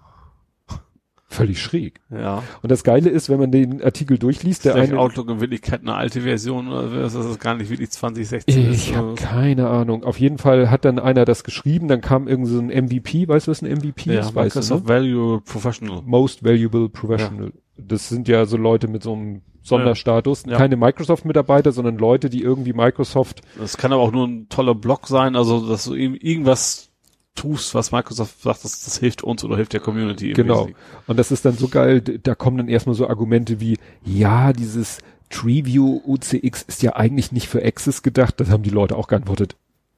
Völlig 1.34 1.60
schräg. 1.60 2.00
Ja. 2.10 2.42
Und 2.62 2.70
das 2.70 2.84
Geile 2.84 3.10
ist, 3.10 3.28
wenn 3.28 3.40
man 3.40 3.50
den 3.50 3.82
Artikel 3.82 4.18
durchliest, 4.18 4.64
der 4.64 4.76
eine, 4.76 4.98
Outlook 4.98 5.28
in 5.28 5.40
Wirklichkeit 5.40 5.80
eine 5.80 5.94
alte 5.94 6.20
Version 6.20 6.68
oder 6.68 7.04
ist 7.04 7.16
das 7.16 7.38
gar 7.38 7.54
nicht 7.56 7.70
wirklich 7.70 7.90
2016 7.90 8.70
ist? 8.70 8.88
ich 8.88 8.96
habe 8.96 9.14
keine 9.16 9.68
Ahnung. 9.68 10.04
Auf 10.04 10.20
jeden 10.20 10.38
Fall 10.38 10.70
hat 10.70 10.84
dann 10.84 10.98
einer 10.98 11.24
das 11.24 11.44
geschrieben, 11.44 11.88
dann 11.88 12.00
kam 12.00 12.28
irgend 12.28 12.46
so 12.46 12.58
ein 12.58 12.66
MVP, 12.68 13.26
weißt 13.26 13.46
du, 13.46 13.50
was 13.50 13.62
ein 13.62 13.70
MVP 13.70 14.12
ja, 14.12 14.20
ist? 14.20 14.34
Weißt 14.34 14.56
du, 14.56 14.60
ne? 14.60 14.64
Microsoft 14.64 14.88
Value 14.88 15.40
Professional. 15.40 16.02
Most 16.04 16.44
Valuable 16.44 16.88
Professional. 16.88 17.52
Das 17.76 18.08
sind 18.08 18.28
ja 18.28 18.46
so 18.46 18.56
Leute 18.56 18.86
mit 18.86 19.02
so 19.02 19.14
einem 19.14 19.42
Sonderstatus. 19.62 20.44
Ja. 20.46 20.58
Keine 20.58 20.76
Microsoft-Mitarbeiter, 20.76 21.72
sondern 21.72 21.96
Leute, 21.96 22.30
die 22.30 22.42
irgendwie 22.42 22.74
Microsoft 22.74 23.40
Das 23.58 23.76
kann 23.76 23.92
aber 23.92 24.02
auch 24.02 24.12
nur 24.12 24.28
ein 24.28 24.48
toller 24.48 24.74
Blog 24.74 25.08
sein, 25.08 25.34
also 25.36 25.66
dass 25.66 25.84
du 25.84 25.94
eben 25.94 26.14
irgendwas 26.14 26.90
tust, 27.34 27.74
was 27.74 27.92
Microsoft 27.92 28.40
sagt, 28.42 28.64
das, 28.64 28.84
das 28.84 28.98
hilft 28.98 29.22
uns 29.22 29.44
oder 29.44 29.56
hilft 29.56 29.72
der 29.72 29.80
Community. 29.80 30.32
Genau. 30.32 30.66
Wesentlichen. 30.66 30.78
Und 31.06 31.18
das 31.18 31.30
ist 31.30 31.44
dann 31.44 31.56
so 31.56 31.68
geil, 31.68 32.00
da 32.00 32.34
kommen 32.34 32.58
dann 32.58 32.68
erstmal 32.68 32.94
so 32.94 33.08
Argumente 33.08 33.60
wie, 33.60 33.78
ja, 34.04 34.52
dieses 34.52 34.98
Treeview 35.30 36.00
UCX 36.06 36.62
ist 36.62 36.82
ja 36.82 36.94
eigentlich 36.96 37.32
nicht 37.32 37.48
für 37.48 37.64
Access 37.64 38.02
gedacht. 38.02 38.38
Das 38.38 38.50
haben 38.50 38.62
die 38.62 38.70
Leute 38.70 38.96
auch 38.96 39.08
geantwortet. 39.08 39.56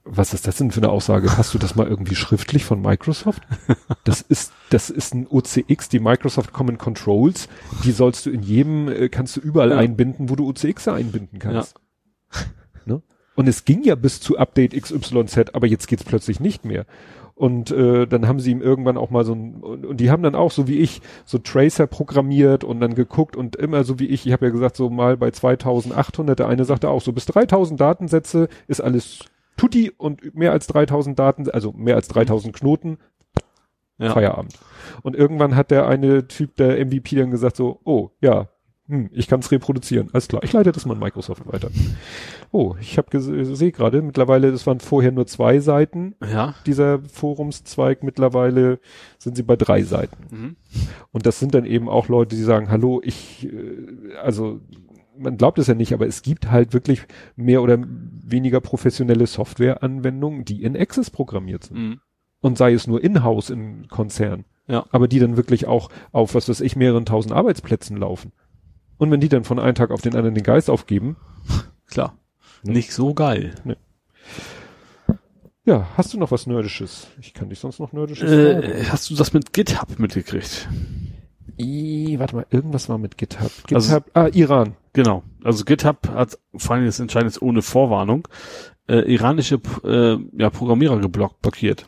Was 0.09 0.33
ist 0.33 0.47
das 0.47 0.57
denn 0.57 0.71
für 0.71 0.81
eine 0.81 0.89
Aussage? 0.91 1.37
Hast 1.37 1.53
du 1.53 1.59
das 1.59 1.75
mal 1.75 1.87
irgendwie 1.89 2.15
schriftlich 2.15 2.65
von 2.65 2.81
Microsoft? 2.81 3.43
Das 4.05 4.21
ist, 4.21 4.53
das 4.71 4.89
ist 4.89 5.15
ein 5.15 5.27
OCX, 5.29 5.89
die 5.89 5.99
Microsoft 5.99 6.53
Common 6.53 6.79
Controls. 6.79 7.49
Die 7.83 7.91
sollst 7.91 8.25
du 8.25 8.31
in 8.31 8.43
jedem, 8.43 8.89
äh, 8.89 9.09
kannst 9.09 9.37
du 9.37 9.41
überall 9.41 9.71
Ja. 9.73 9.79
einbinden, 9.79 10.31
wo 10.31 10.37
du 10.37 10.49
OCX 10.49 10.87
einbinden 10.89 11.41
kannst. 11.41 11.75
Ne? 12.85 13.03
Und 13.35 13.49
es 13.49 13.65
ging 13.65 13.83
ja 13.83 13.97
bis 13.97 14.21
zu 14.21 14.39
Update 14.39 14.81
XYZ, 14.81 15.55
aber 15.55 15.67
jetzt 15.67 15.89
geht's 15.89 16.05
plötzlich 16.05 16.39
nicht 16.39 16.65
mehr. 16.65 16.87
Und 17.37 17.71
äh, 17.71 18.07
dann 18.07 18.27
haben 18.27 18.41
sie 18.41 18.51
ihm 18.51 18.63
irgendwann 18.63 18.97
auch 18.97 19.11
mal 19.11 19.23
so 19.23 19.35
ein, 19.35 19.57
und, 19.57 19.85
und 19.85 19.99
die 19.99 20.11
haben 20.11 20.23
dann 20.23 20.35
auch, 20.35 20.51
so 20.51 20.69
wie 20.69 20.79
ich, 20.79 21.03
so 21.27 21.37
Tracer 21.37 21.87
programmiert 21.87 22.65
und 22.65 22.81
dann 22.81 22.95
geguckt 22.95 23.37
und 23.37 23.57
immer 23.57 23.85
so 23.85 23.99
wie 23.99 24.07
ich, 24.07 24.27
ich 24.27 24.33
habe 24.33 24.47
ja 24.47 24.51
gesagt, 24.51 24.75
so 24.75 24.89
mal 24.89 25.19
bei 25.19 25.31
2800, 25.31 26.39
der 26.39 26.49
eine 26.49 26.65
sagte 26.65 26.89
auch, 26.89 27.03
so 27.03 27.13
bis 27.13 27.27
3000 27.27 27.79
Datensätze 27.79 28.49
ist 28.69 28.81
alles 28.81 29.27
tutti 29.59 29.93
und 29.97 30.35
mehr 30.35 30.53
als 30.53 30.67
3000 30.67 31.19
Daten, 31.19 31.51
also 31.51 31.73
mehr 31.73 31.97
als 31.97 32.09
3000 32.09 32.57
Knoten, 32.57 32.97
Ja. 33.99 34.13
Feierabend. 34.13 34.59
Und 35.03 35.15
irgendwann 35.15 35.57
hat 35.57 35.71
der 35.71 35.87
eine 35.87 36.29
Typ, 36.29 36.57
der 36.57 36.85
MVP, 36.85 37.17
dann 37.17 37.31
gesagt 37.31 37.57
so, 37.57 37.81
oh, 37.85 38.11
ja, 38.23 38.49
hm, 38.89 39.11
ich 39.13 39.27
kann 39.29 39.41
es 39.41 39.51
reproduzieren. 39.51 40.09
Alles 40.13 40.29
klar, 40.29 40.43
ich 40.45 40.53
leite 40.53 40.73
das 40.73 40.87
mal 40.87 40.95
an 40.95 41.01
Microsoft 41.01 41.47
weiter. 41.51 41.71
Oh, 42.53 42.77
ich 42.81 42.99
habe 42.99 43.21
sehe 43.21 43.73
gerade, 43.73 44.03
mittlerweile, 44.03 44.53
das 44.53 44.67
waren 44.67 44.81
vorher 44.81 45.13
nur 45.13 45.27
zwei 45.27 45.59
Seiten, 45.61 46.15
Ja. 46.25 46.55
dieser 46.67 47.01
Forumszweig, 47.01 48.03
mittlerweile 48.03 48.79
sind 49.19 49.37
sie 49.37 49.43
bei 49.43 49.57
drei 49.57 49.83
Seiten. 49.83 50.17
Mhm. 50.31 50.57
Und 51.13 51.27
das 51.27 51.39
sind 51.41 51.55
dann 51.55 51.65
eben 51.65 51.89
auch 51.89 52.09
Leute, 52.09 52.37
die 52.37 52.43
sagen, 52.43 52.71
hallo, 52.71 53.01
ich, 53.05 53.47
äh, 53.53 54.15
also 54.23 54.61
man 55.19 55.37
glaubt 55.39 55.59
es 55.59 55.67
ja 55.67 55.75
nicht, 55.75 55.93
aber 55.95 56.07
es 56.07 56.23
gibt 56.23 56.51
halt 56.51 56.75
wirklich 56.75 57.03
mehr 57.37 57.63
oder 57.63 57.79
weniger 57.83 58.61
professionelle 58.61 59.27
Softwareanwendungen, 59.27 60.45
die 60.45 60.63
in 60.63 60.77
Access 60.77 61.11
programmiert 61.11 61.65
sind 61.65 61.79
Mhm. 61.79 62.01
und 62.41 62.59
sei 62.59 62.73
es 62.75 62.87
nur 62.87 63.03
in-house 63.03 63.51
im 63.51 63.89
Konzern. 63.89 64.45
Ja. 64.69 64.85
Aber 64.91 65.09
die 65.09 65.19
dann 65.21 65.37
wirklich 65.37 65.67
auch 65.67 65.91
auf, 66.13 66.35
was 66.35 66.49
weiß 66.49 66.61
ich, 66.61 66.77
mehreren 66.77 67.07
tausend 67.07 67.33
Arbeitsplätzen 67.33 67.97
laufen. 67.97 68.33
Und 68.99 69.11
wenn 69.11 69.21
die 69.21 69.29
dann 69.29 69.45
von 69.45 69.59
einem 69.59 69.75
Tag 69.75 69.91
auf 69.91 70.01
den 70.03 70.15
anderen 70.15 70.35
den 70.35 70.45
Geist 70.45 70.71
aufgeben, 70.71 71.17
Klar. 71.89 72.17
Ja. 72.65 72.73
Nicht 72.73 72.93
so 72.93 73.15
geil. 73.15 73.55
ja, 75.65 75.89
hast 75.97 76.13
du 76.15 76.19
noch 76.19 76.31
was 76.31 76.47
Nerdisches? 76.47 77.09
Ich 77.21 77.35
kann 77.35 77.49
dich 77.49 77.59
sonst 77.59 77.79
noch 77.81 77.93
Nerdisches 77.93 78.31
Äh, 78.31 78.85
hast 78.91 79.11
du 79.11 79.15
das 79.15 79.33
mit 79.33 79.53
GitHub 79.53 79.99
mitgekriegt? 79.99 80.69
I, 81.59 82.17
warte 82.19 82.37
mal, 82.37 82.47
irgendwas 82.51 82.89
war 82.89 82.99
mit 82.99 83.17
GitHub. 83.19 83.51
GitHub, 83.67 83.75
Also- 83.75 84.01
ah, 84.15 84.29
Iran. 84.33 84.77
Genau. 84.93 85.23
Also 85.45 85.65
GitHub 85.65 86.09
hat 86.09 86.39
vor 86.57 86.77
allem 86.77 86.87
das 86.87 87.01
Entscheidende 87.01 87.29
ist 87.31 87.43
ohne 87.43 87.63
Vorwarnung 87.63 88.27
äh, 88.89 89.13
iranische 89.13 89.61
äh, 89.85 90.17
ja, 90.41 90.51
Programmierer 90.51 90.99
geblockt, 91.01 91.43
blockiert. 91.43 91.87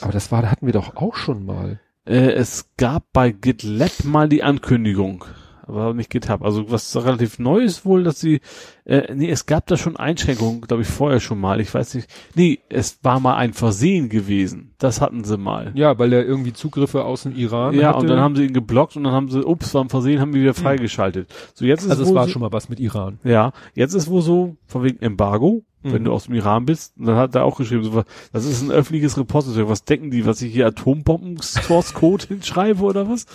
Aber 0.00 0.12
das 0.12 0.32
war, 0.32 0.50
hatten 0.50 0.66
wir 0.66 0.72
doch 0.72 0.96
auch 0.96 1.14
schon 1.16 1.44
mal. 1.46 1.80
Äh, 2.06 2.32
es 2.32 2.70
gab 2.76 3.04
bei 3.12 3.30
GitLab 3.30 4.04
mal 4.04 4.28
die 4.28 4.42
Ankündigung, 4.42 5.24
aber 5.70 5.94
nicht 5.94 6.10
GitHub. 6.10 6.42
Also 6.42 6.70
was 6.70 6.96
relativ 6.96 7.38
neu 7.38 7.60
ist 7.60 7.84
wohl, 7.84 8.02
dass 8.04 8.20
sie, 8.20 8.40
äh, 8.84 9.14
nee, 9.14 9.30
es 9.30 9.46
gab 9.46 9.66
da 9.66 9.76
schon 9.76 9.96
Einschränkungen, 9.96 10.60
glaube 10.62 10.82
ich, 10.82 10.88
vorher 10.88 11.20
schon 11.20 11.40
mal. 11.40 11.60
Ich 11.60 11.72
weiß 11.72 11.94
nicht. 11.94 12.08
Nee, 12.34 12.58
es 12.68 12.98
war 13.02 13.20
mal 13.20 13.36
ein 13.36 13.52
Versehen 13.52 14.08
gewesen. 14.08 14.74
Das 14.78 15.00
hatten 15.00 15.24
sie 15.24 15.36
mal. 15.36 15.72
Ja, 15.74 15.98
weil 15.98 16.12
er 16.12 16.24
irgendwie 16.24 16.52
Zugriffe 16.52 17.04
aus 17.04 17.22
dem 17.24 17.34
Iran 17.34 17.74
Ja, 17.74 17.88
hatte. 17.88 17.98
und 17.98 18.06
dann 18.08 18.20
haben 18.20 18.36
sie 18.36 18.46
ihn 18.46 18.52
geblockt 18.54 18.96
und 18.96 19.04
dann 19.04 19.12
haben 19.12 19.30
sie, 19.30 19.44
ups, 19.44 19.74
war 19.74 19.82
ein 19.84 19.88
Versehen, 19.88 20.20
haben 20.20 20.34
wir 20.34 20.42
wieder 20.42 20.54
freigeschaltet. 20.54 21.32
So, 21.54 21.64
jetzt 21.64 21.84
ist 21.84 21.90
also 21.90 22.02
es 22.04 22.14
war 22.14 22.24
so, 22.26 22.30
schon 22.32 22.42
mal 22.42 22.52
was 22.52 22.68
mit 22.68 22.80
Iran. 22.80 23.18
Ja, 23.24 23.52
jetzt 23.74 23.94
ist 23.94 24.08
wohl 24.08 24.22
so, 24.22 24.56
von 24.66 24.82
wegen 24.82 25.00
Embargo, 25.00 25.64
wenn 25.82 26.02
Mhm. 26.02 26.04
du 26.06 26.12
aus 26.12 26.24
dem 26.24 26.34
Iran 26.34 26.66
bist, 26.66 26.96
und 26.98 27.06
dann 27.06 27.16
hat 27.16 27.34
er 27.34 27.44
auch 27.44 27.56
geschrieben, 27.56 27.82
so, 27.84 28.04
das 28.32 28.44
ist 28.44 28.62
ein 28.62 28.70
öffentliches 28.70 29.16
Repository, 29.18 29.68
was 29.68 29.84
denken 29.84 30.10
die, 30.10 30.26
was 30.26 30.42
ich 30.42 30.52
hier 30.52 30.66
Atombomben-Source-Code 30.66 32.26
hinschreibe 32.28 32.82
oder 32.82 33.08
was? 33.08 33.26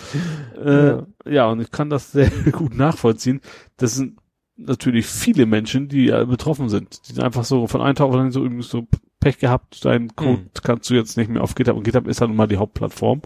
Äh, 0.62 0.86
Ja. 0.88 1.06
ja. 1.26 1.46
und 1.50 1.60
ich 1.60 1.70
kann 1.70 1.90
das 1.90 2.12
sehr 2.12 2.30
gut 2.52 2.76
nachvollziehen. 2.76 3.40
Das 3.76 3.94
sind 3.94 4.18
natürlich 4.56 5.06
viele 5.06 5.44
Menschen, 5.46 5.88
die 5.88 6.08
äh, 6.08 6.24
betroffen 6.26 6.68
sind. 6.68 7.08
Die 7.08 7.12
sind 7.14 7.22
einfach 7.24 7.44
so 7.44 7.66
von 7.66 7.80
einem 7.82 7.94
Tag 7.94 8.06
auf 8.06 8.12
den 8.12 8.20
anderen 8.20 8.32
so 8.32 8.42
irgendwie 8.42 8.62
so 8.62 8.86
Pech 9.20 9.38
gehabt, 9.38 9.84
dein 9.84 10.14
Code 10.14 10.42
Mhm. 10.42 10.50
kannst 10.62 10.88
du 10.88 10.94
jetzt 10.94 11.16
nicht 11.16 11.28
mehr 11.28 11.42
auf 11.42 11.54
GitHub 11.54 11.76
und 11.76 11.82
GitHub 11.82 12.06
ist 12.06 12.20
dann 12.20 12.28
nun 12.30 12.36
mal 12.36 12.46
die 12.46 12.56
Hauptplattform. 12.58 13.22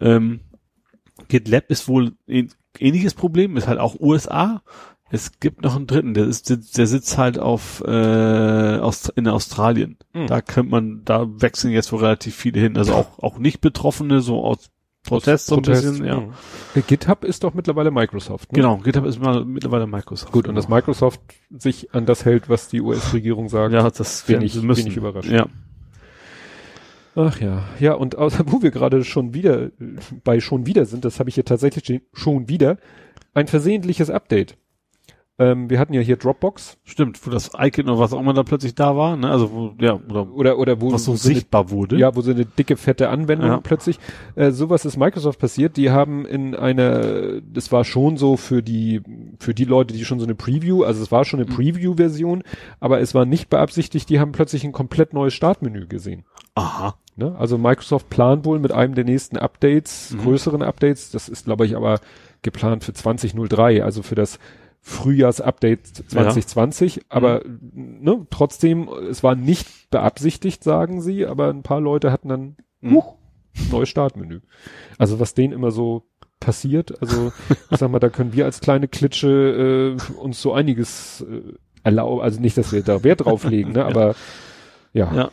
Ähm, 0.00 0.40
GitLab 1.28 1.70
ist 1.70 1.88
wohl 1.88 2.12
ein 2.28 2.50
ähnliches 2.78 3.14
Problem, 3.14 3.56
ist 3.56 3.68
halt 3.68 3.78
auch 3.78 3.98
USA. 4.00 4.62
Es 5.10 5.38
gibt 5.38 5.62
noch 5.62 5.76
einen 5.76 5.86
dritten, 5.86 6.14
der 6.14 6.24
ist, 6.24 6.50
der 6.76 6.86
sitzt 6.86 7.18
halt 7.18 7.38
auf 7.38 7.82
äh, 7.86 8.78
Aust 8.78 9.10
in 9.16 9.28
Australien. 9.28 9.96
Mhm. 10.12 10.26
Da 10.26 10.40
könnte 10.40 10.70
man, 10.70 11.02
da 11.04 11.26
wechseln 11.40 11.72
jetzt 11.72 11.92
wohl 11.92 12.00
relativ 12.00 12.34
viele 12.34 12.58
hin. 12.60 12.76
Also 12.76 12.94
auch 12.94 13.18
auch 13.18 13.38
nicht 13.38 13.60
Betroffene, 13.60 14.20
so 14.22 14.42
aus 14.42 14.70
Protest 15.06 15.46
so 15.48 15.56
ein 15.56 15.62
Protest, 15.62 15.84
bisschen, 15.84 16.06
ja. 16.06 16.20
mhm. 16.20 16.32
Äh, 16.74 16.80
GitHub 16.80 17.24
ist 17.24 17.44
doch 17.44 17.52
mittlerweile 17.52 17.90
Microsoft. 17.90 18.50
Ne? 18.52 18.56
Genau, 18.56 18.78
GitHub 18.78 19.04
ist 19.04 19.20
mal 19.20 19.44
mittlerweile 19.44 19.86
Microsoft. 19.86 20.32
Gut, 20.32 20.48
und 20.48 20.54
dass 20.54 20.68
Microsoft 20.68 21.20
sich 21.50 21.94
an 21.94 22.06
das 22.06 22.24
hält, 22.24 22.48
was 22.48 22.68
die 22.68 22.80
US-Regierung 22.80 23.50
sagt. 23.50 23.74
ja, 23.74 23.88
das 23.88 24.22
bin 24.22 24.40
ich- 24.40 24.54
sie 24.54 24.60
bin 24.60 24.68
müssen. 24.68 24.86
ich 24.88 24.96
überrascht. 24.96 25.30
Ja. 25.30 25.46
Ach 27.16 27.38
ja, 27.40 27.62
ja, 27.78 27.92
und 27.94 28.16
außer, 28.16 28.44
wo 28.46 28.62
wir 28.62 28.70
gerade 28.72 29.04
schon 29.04 29.34
wieder 29.34 29.70
bei 30.24 30.40
schon 30.40 30.66
wieder 30.66 30.84
sind, 30.86 31.04
das 31.04 31.20
habe 31.20 31.28
ich 31.28 31.36
hier 31.36 31.44
tatsächlich 31.44 32.02
schon 32.12 32.48
wieder, 32.48 32.78
ein 33.34 33.46
versehentliches 33.46 34.10
Update. 34.10 34.56
Ähm, 35.36 35.68
wir 35.68 35.80
hatten 35.80 35.94
ja 35.94 36.00
hier 36.00 36.16
Dropbox 36.16 36.78
Stimmt, 36.84 37.26
wo 37.26 37.30
das 37.30 37.50
Icon 37.58 37.88
oder 37.88 37.98
was 37.98 38.12
auch 38.12 38.20
immer 38.20 38.34
da 38.34 38.44
plötzlich 38.44 38.76
da 38.76 38.96
war, 38.96 39.16
ne? 39.16 39.28
Also 39.28 39.50
wo, 39.50 39.72
ja, 39.80 39.94
oder 40.08 40.32
oder 40.32 40.58
oder 40.58 40.80
wo, 40.80 40.92
was 40.92 41.04
so 41.04 41.16
so 41.16 41.26
eine, 41.28 41.34
sichtbar 41.34 41.70
wurde. 41.70 41.96
ja, 41.98 42.14
wo 42.14 42.20
so 42.20 42.30
eine 42.30 42.44
dicke 42.44 42.76
fette 42.76 43.08
Anwendung 43.08 43.48
Ja. 43.48 43.56
plötzlich. 43.60 43.98
Äh, 44.36 44.52
sowas 44.52 44.84
ist 44.84 44.96
Microsoft 44.96 45.40
passiert. 45.40 45.76
Die 45.76 45.90
haben 45.90 46.24
in 46.24 46.54
einer, 46.54 47.40
das 47.40 47.72
war 47.72 47.82
schon 47.84 48.16
so 48.16 48.36
für 48.36 48.62
die 48.62 49.02
für 49.40 49.54
die 49.54 49.64
Leute, 49.64 49.92
die 49.92 50.04
schon 50.04 50.20
so 50.20 50.24
eine 50.24 50.36
Preview, 50.36 50.84
also 50.84 51.02
es 51.02 51.10
war 51.10 51.24
schon 51.24 51.40
eine 51.40 51.50
Mhm. 51.50 51.54
Preview-Version, 51.56 52.44
aber 52.78 53.00
es 53.00 53.12
war 53.12 53.24
nicht 53.24 53.50
beabsichtigt. 53.50 54.08
Die 54.10 54.20
haben 54.20 54.30
plötzlich 54.30 54.62
ein 54.62 54.70
komplett 54.70 55.14
neues 55.14 55.34
Startmenü 55.34 55.88
gesehen. 55.88 56.22
Aha. 56.54 56.94
Ne? 57.16 57.34
Also 57.36 57.58
Microsoft 57.58 58.08
plant 58.08 58.44
wohl 58.44 58.60
mit 58.60 58.70
einem 58.70 58.94
der 58.94 59.04
nächsten 59.04 59.36
Updates, 59.36 60.12
Mhm. 60.12 60.18
größeren 60.22 60.62
Updates, 60.62 61.10
das 61.10 61.28
ist 61.28 61.46
glaube 61.46 61.66
ich 61.66 61.74
aber 61.74 61.98
geplant 62.42 62.84
für 62.84 62.92
2003, 62.92 63.82
also 63.82 64.02
für 64.02 64.14
das 64.14 64.38
Frühjahrsupdate 64.86 65.86
2020, 66.08 67.06
aber 67.08 67.40
ne, 67.72 68.26
trotzdem, 68.28 68.88
es 69.10 69.22
war 69.22 69.34
nicht 69.34 69.90
beabsichtigt, 69.90 70.62
sagen 70.62 71.00
sie, 71.00 71.24
aber 71.24 71.48
ein 71.48 71.62
paar 71.62 71.80
Leute 71.80 72.12
hatten 72.12 72.28
dann 72.28 72.56
Mhm. 72.82 72.96
huch, 72.96 73.14
neues 73.70 73.88
Startmenü. 73.88 74.40
Also 74.98 75.18
was 75.20 75.32
denen 75.32 75.54
immer 75.54 75.70
so 75.70 76.02
passiert, 76.38 77.00
also 77.00 77.32
ich 77.70 77.78
sag 77.78 77.90
mal, 77.90 77.98
da 77.98 78.10
können 78.10 78.34
wir 78.34 78.44
als 78.44 78.60
kleine 78.60 78.86
Klitsche 78.86 79.96
äh, 79.96 80.12
uns 80.18 80.42
so 80.42 80.52
einiges 80.52 81.22
äh, 81.22 81.54
erlauben, 81.82 82.20
also 82.20 82.38
nicht, 82.42 82.58
dass 82.58 82.70
wir 82.72 82.82
da 82.82 83.02
Wert 83.02 83.24
drauf 83.24 83.44
legen, 83.44 83.72
ne, 83.72 83.84
aber 83.86 84.14
ja. 84.92 85.14
Ja. 85.14 85.30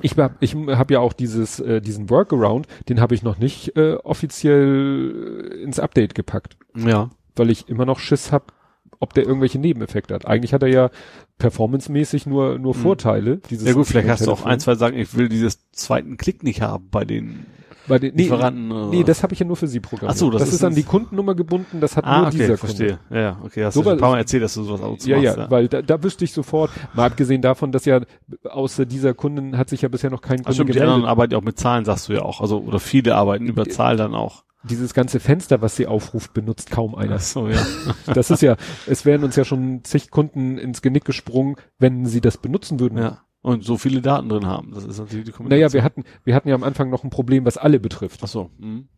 Ich 0.00 0.16
hab, 0.16 0.32
ich 0.40 0.54
hab 0.54 0.90
ja 0.90 1.00
auch 1.00 1.12
dieses, 1.12 1.60
äh, 1.60 1.82
diesen 1.82 2.08
Workaround, 2.08 2.66
den 2.88 3.02
habe 3.02 3.14
ich 3.14 3.22
noch 3.22 3.38
nicht 3.38 3.76
äh, 3.76 3.96
offiziell 4.02 5.50
äh, 5.52 5.62
ins 5.62 5.78
Update 5.78 6.14
gepackt, 6.14 6.56
Ja. 6.74 7.10
Weil 7.36 7.50
ich 7.50 7.68
immer 7.68 7.84
noch 7.86 7.98
Schiss 7.98 8.32
hab, 8.32 8.52
ob 8.98 9.12
der 9.14 9.24
irgendwelche 9.26 9.58
Nebeneffekte 9.58 10.14
hat. 10.14 10.26
Eigentlich 10.26 10.52
hat 10.54 10.62
er 10.62 10.68
ja 10.68 10.90
performancemäßig 11.38 12.26
nur 12.26 12.58
nur 12.58 12.74
Mhm. 12.74 12.80
Vorteile. 12.80 13.36
Dieses 13.50 13.66
Ja 13.68 13.74
gut, 13.74 13.86
vielleicht 13.86 14.08
hast 14.08 14.26
du 14.26 14.32
auch 14.32 14.44
ein, 14.44 14.60
zwei 14.60 14.74
sagen, 14.74 14.96
ich 14.96 15.16
will 15.16 15.28
dieses 15.28 15.70
zweiten 15.72 16.16
Klick 16.16 16.42
nicht 16.42 16.62
haben 16.62 16.88
bei 16.90 17.04
den 17.04 17.46
Bei 17.88 17.98
den, 18.00 18.14
nee, 18.16 18.22
Lieferanten. 18.24 18.72
oder 18.72 18.86
nee, 18.88 19.04
das 19.04 19.22
habe 19.22 19.32
ich 19.32 19.38
ja 19.38 19.46
nur 19.46 19.54
für 19.56 19.68
sie 19.68 19.78
programmiert. 19.78 20.16
Ach 20.16 20.18
so, 20.18 20.28
das 20.30 20.40
das 20.40 20.48
ist 20.48 20.54
ist 20.56 20.64
an 20.64 20.74
die 20.74 20.82
Kundennummer 20.82 21.34
gebunden. 21.36 21.80
Das 21.80 21.96
hat 21.96 22.04
Ah, 22.04 22.18
nur 22.18 22.26
okay, 22.28 22.38
dieser 22.38 22.56
verstehe. 22.58 22.98
Ja, 23.10 23.16
ja, 23.20 23.40
okay, 23.44 23.64
hast 23.64 23.74
So 23.74 23.82
du 23.82 23.90
ein 23.90 23.98
paar 23.98 24.10
Mal 24.10 24.18
erzählt, 24.18 24.42
dass 24.42 24.54
du 24.54 24.64
sowas 24.64 24.80
auch 24.80 24.98
Kunde. 24.98 25.08
Ja, 25.08 25.16
machst, 25.18 25.36
ja, 25.38 25.50
weil 25.50 25.68
da, 25.68 25.82
da 25.82 26.02
wüsste 26.02 26.24
ich 26.24 26.32
sofort, 26.32 26.70
mal 26.94 27.06
abgesehen 27.06 27.42
davon, 27.42 27.70
dass 27.70 27.84
ja 27.84 28.00
außer 28.44 28.86
dieser 28.86 29.14
Kunden 29.14 29.56
hat 29.56 29.68
sich 29.68 29.82
ja 29.82 29.88
bisher 29.88 30.10
noch 30.10 30.20
kein 30.20 30.38
Kunde 30.42 30.50
die 30.52 30.58
gemeldet. 30.58 30.82
anderen 30.82 31.04
arbeiten 31.04 31.32
ja 31.34 31.38
auch 31.38 31.44
mit 31.44 31.58
Zahlen, 31.60 31.84
sagst 31.84 32.08
du 32.08 32.14
ja 32.14 32.22
auch. 32.22 32.40
Also, 32.40 32.58
oder 32.60 32.80
viele 32.80 33.14
arbeiten 33.14 33.46
über 33.46 33.62
Die- 33.64 33.70
Zahl 33.70 33.96
dann 33.96 34.14
auch. 34.16 34.42
Dieses 34.68 34.94
ganze 34.94 35.20
Fenster, 35.20 35.60
was 35.62 35.76
sie 35.76 35.86
aufruft, 35.86 36.32
benutzt 36.34 36.70
kaum 36.70 36.94
einer. 36.94 37.16
Ach 37.16 37.20
so, 37.20 37.48
ja. 37.48 37.60
Das 38.14 38.30
ist 38.30 38.42
ja, 38.42 38.56
es 38.86 39.04
wären 39.04 39.22
uns 39.24 39.36
ja 39.36 39.44
schon 39.44 39.84
zig 39.84 40.10
Kunden 40.10 40.58
ins 40.58 40.82
Genick 40.82 41.04
gesprungen, 41.04 41.56
wenn 41.78 42.06
sie 42.06 42.20
das 42.20 42.38
benutzen 42.38 42.80
würden. 42.80 42.98
ja. 42.98 43.22
Und 43.42 43.62
so 43.62 43.76
viele 43.78 44.00
Daten 44.02 44.28
drin 44.28 44.44
haben. 44.44 44.72
Das 44.74 44.84
ist 44.84 44.98
natürlich 44.98 45.30
die 45.32 45.42
Naja, 45.44 45.72
wir 45.72 45.84
hatten, 45.84 46.02
wir 46.24 46.34
hatten 46.34 46.48
ja 46.48 46.56
am 46.56 46.64
Anfang 46.64 46.90
noch 46.90 47.04
ein 47.04 47.10
Problem, 47.10 47.44
was 47.44 47.56
alle 47.56 47.78
betrifft. 47.78 48.18
Ach 48.24 48.26
so. 48.28 48.50
Hm. 48.58 48.88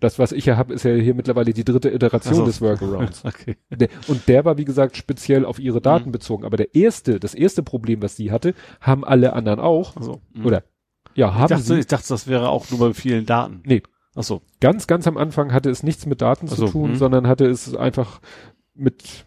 Das, 0.00 0.18
was 0.18 0.32
ich 0.32 0.44
ja 0.44 0.56
habe, 0.56 0.74
ist 0.74 0.82
ja 0.84 0.92
hier 0.94 1.14
mittlerweile 1.14 1.52
die 1.52 1.62
dritte 1.62 1.88
Iteration 1.88 2.34
so. 2.34 2.44
des 2.44 2.60
Workarounds. 2.60 3.22
Okay. 3.24 3.56
Und 4.08 4.26
der 4.26 4.44
war, 4.44 4.58
wie 4.58 4.64
gesagt, 4.64 4.96
speziell 4.96 5.44
auf 5.44 5.60
ihre 5.60 5.80
Daten 5.80 6.08
Mhm. 6.08 6.12
bezogen. 6.12 6.44
Aber 6.44 6.56
der 6.56 6.74
erste, 6.74 7.20
das 7.20 7.32
erste 7.34 7.62
Problem, 7.62 8.02
was 8.02 8.16
sie 8.16 8.32
hatte, 8.32 8.54
haben 8.80 9.04
alle 9.04 9.34
anderen 9.34 9.60
auch. 9.60 9.94
Also, 9.96 10.20
Oder, 10.42 10.64
ja, 11.14 11.28
ich 11.28 11.34
haben 11.34 11.48
dachte, 11.50 11.62
sie. 11.62 11.78
ich 11.78 11.86
dachte, 11.86 12.08
das 12.08 12.26
wäre 12.26 12.48
auch 12.48 12.68
nur 12.72 12.80
bei 12.80 12.94
vielen 12.94 13.24
Daten. 13.24 13.60
Nee. 13.64 13.84
Ach 14.14 14.22
so. 14.22 14.42
Ganz, 14.60 14.86
ganz 14.86 15.06
am 15.06 15.16
Anfang 15.16 15.52
hatte 15.52 15.70
es 15.70 15.82
nichts 15.82 16.06
mit 16.06 16.20
Daten 16.20 16.46
Ach 16.48 16.54
zu 16.54 16.66
so, 16.66 16.68
tun, 16.68 16.90
mhm. 16.92 16.96
sondern 16.96 17.26
hatte 17.26 17.46
es 17.46 17.74
einfach 17.74 18.20
mit 18.74 19.24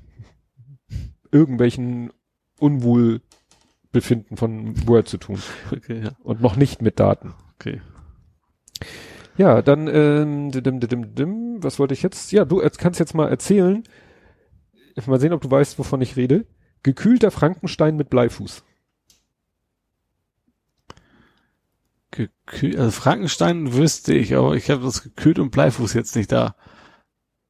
irgendwelchen 1.31 2.11
Unwohlbefinden 2.59 4.37
von 4.37 4.87
Word 4.87 5.07
zu 5.07 5.17
tun. 5.17 5.39
Okay, 5.71 6.03
ja. 6.03 6.11
Und 6.23 6.41
noch 6.41 6.55
nicht 6.55 6.81
mit 6.81 6.99
Daten. 6.99 7.33
Okay. 7.55 7.81
Ja, 9.37 9.61
dann, 9.61 9.87
ähm, 9.87 10.51
dim, 10.51 10.79
dim, 10.79 11.15
dim, 11.15 11.63
was 11.63 11.79
wollte 11.79 11.93
ich 11.93 12.01
jetzt? 12.01 12.31
Ja, 12.31 12.45
du 12.45 12.61
kannst 12.77 12.99
jetzt 12.99 13.13
mal 13.13 13.27
erzählen. 13.27 13.83
Mal 15.07 15.19
sehen, 15.19 15.33
ob 15.33 15.41
du 15.41 15.51
weißt, 15.51 15.77
wovon 15.77 16.01
ich 16.01 16.15
rede. 16.15 16.45
Gekühlter 16.83 17.31
Frankenstein 17.31 17.97
mit 17.97 18.09
Bleifuß. 18.09 18.63
Gekühlt, 22.15 22.77
also 22.77 22.91
Frankenstein 22.91 23.73
wüsste 23.73 24.13
ich, 24.13 24.35
aber 24.35 24.55
ich 24.55 24.69
habe 24.69 24.83
das 24.83 25.03
gekühlt 25.03 25.39
und 25.39 25.51
Bleifuß 25.51 25.93
jetzt 25.93 26.15
nicht 26.15 26.31
da. 26.31 26.55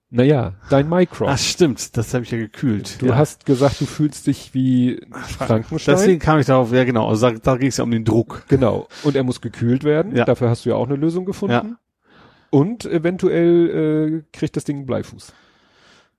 Naja, 0.10 0.54
dein 0.70 0.88
Mycroft. 0.88 1.30
Ach 1.30 1.38
stimmt, 1.38 1.98
das 1.98 2.14
habe 2.14 2.24
ich 2.24 2.32
ja 2.32 2.38
gekühlt. 2.38 3.02
du 3.02 3.08
ja. 3.08 3.16
hast 3.16 3.46
gesagt, 3.46 3.82
du 3.82 3.86
fühlst 3.86 4.28
dich 4.28 4.54
wie 4.54 5.02
Frankenstein. 5.12 5.96
Deswegen 5.96 6.20
kam 6.20 6.40
ich 6.40 6.46
darauf, 6.46 6.72
ja 6.72 6.84
genau, 6.84 7.10
also 7.10 7.30
da, 7.30 7.38
da 7.38 7.58
ging 7.58 7.68
es 7.68 7.78
ja 7.78 7.84
um 7.84 7.92
den 7.92 8.06
Druck. 8.06 8.44
Genau. 8.48 8.88
Und 9.04 9.16
er 9.16 9.24
muss 9.24 9.42
gekühlt 9.42 9.84
werden. 9.84 10.16
Ja. 10.16 10.26
Dafür 10.26 10.50
hast 10.50 10.66
du 10.66 10.70
ja 10.70 10.76
auch 10.76 10.88
eine 10.88 10.96
Lösung 10.96 11.26
gefunden. 11.26 11.54
Ja. 11.54 11.80
Und 12.50 12.86
eventuell 12.86 14.24
äh, 14.24 14.24
kriegt 14.32 14.56
das 14.56 14.64
Ding 14.64 14.78
einen 14.78 14.86
Bleifuß. 14.86 15.34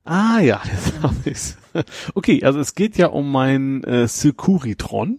Ah 0.06 0.38
ja, 0.38 0.62
jetzt 0.72 1.02
hab 1.02 1.26
ich's. 1.26 1.58
Okay, 2.14 2.42
also 2.44 2.60
es 2.60 2.74
geht 2.76 2.96
ja 2.96 3.08
um 3.08 3.30
mein 3.30 3.82
äh, 3.84 4.06
Securitron. 4.06 5.18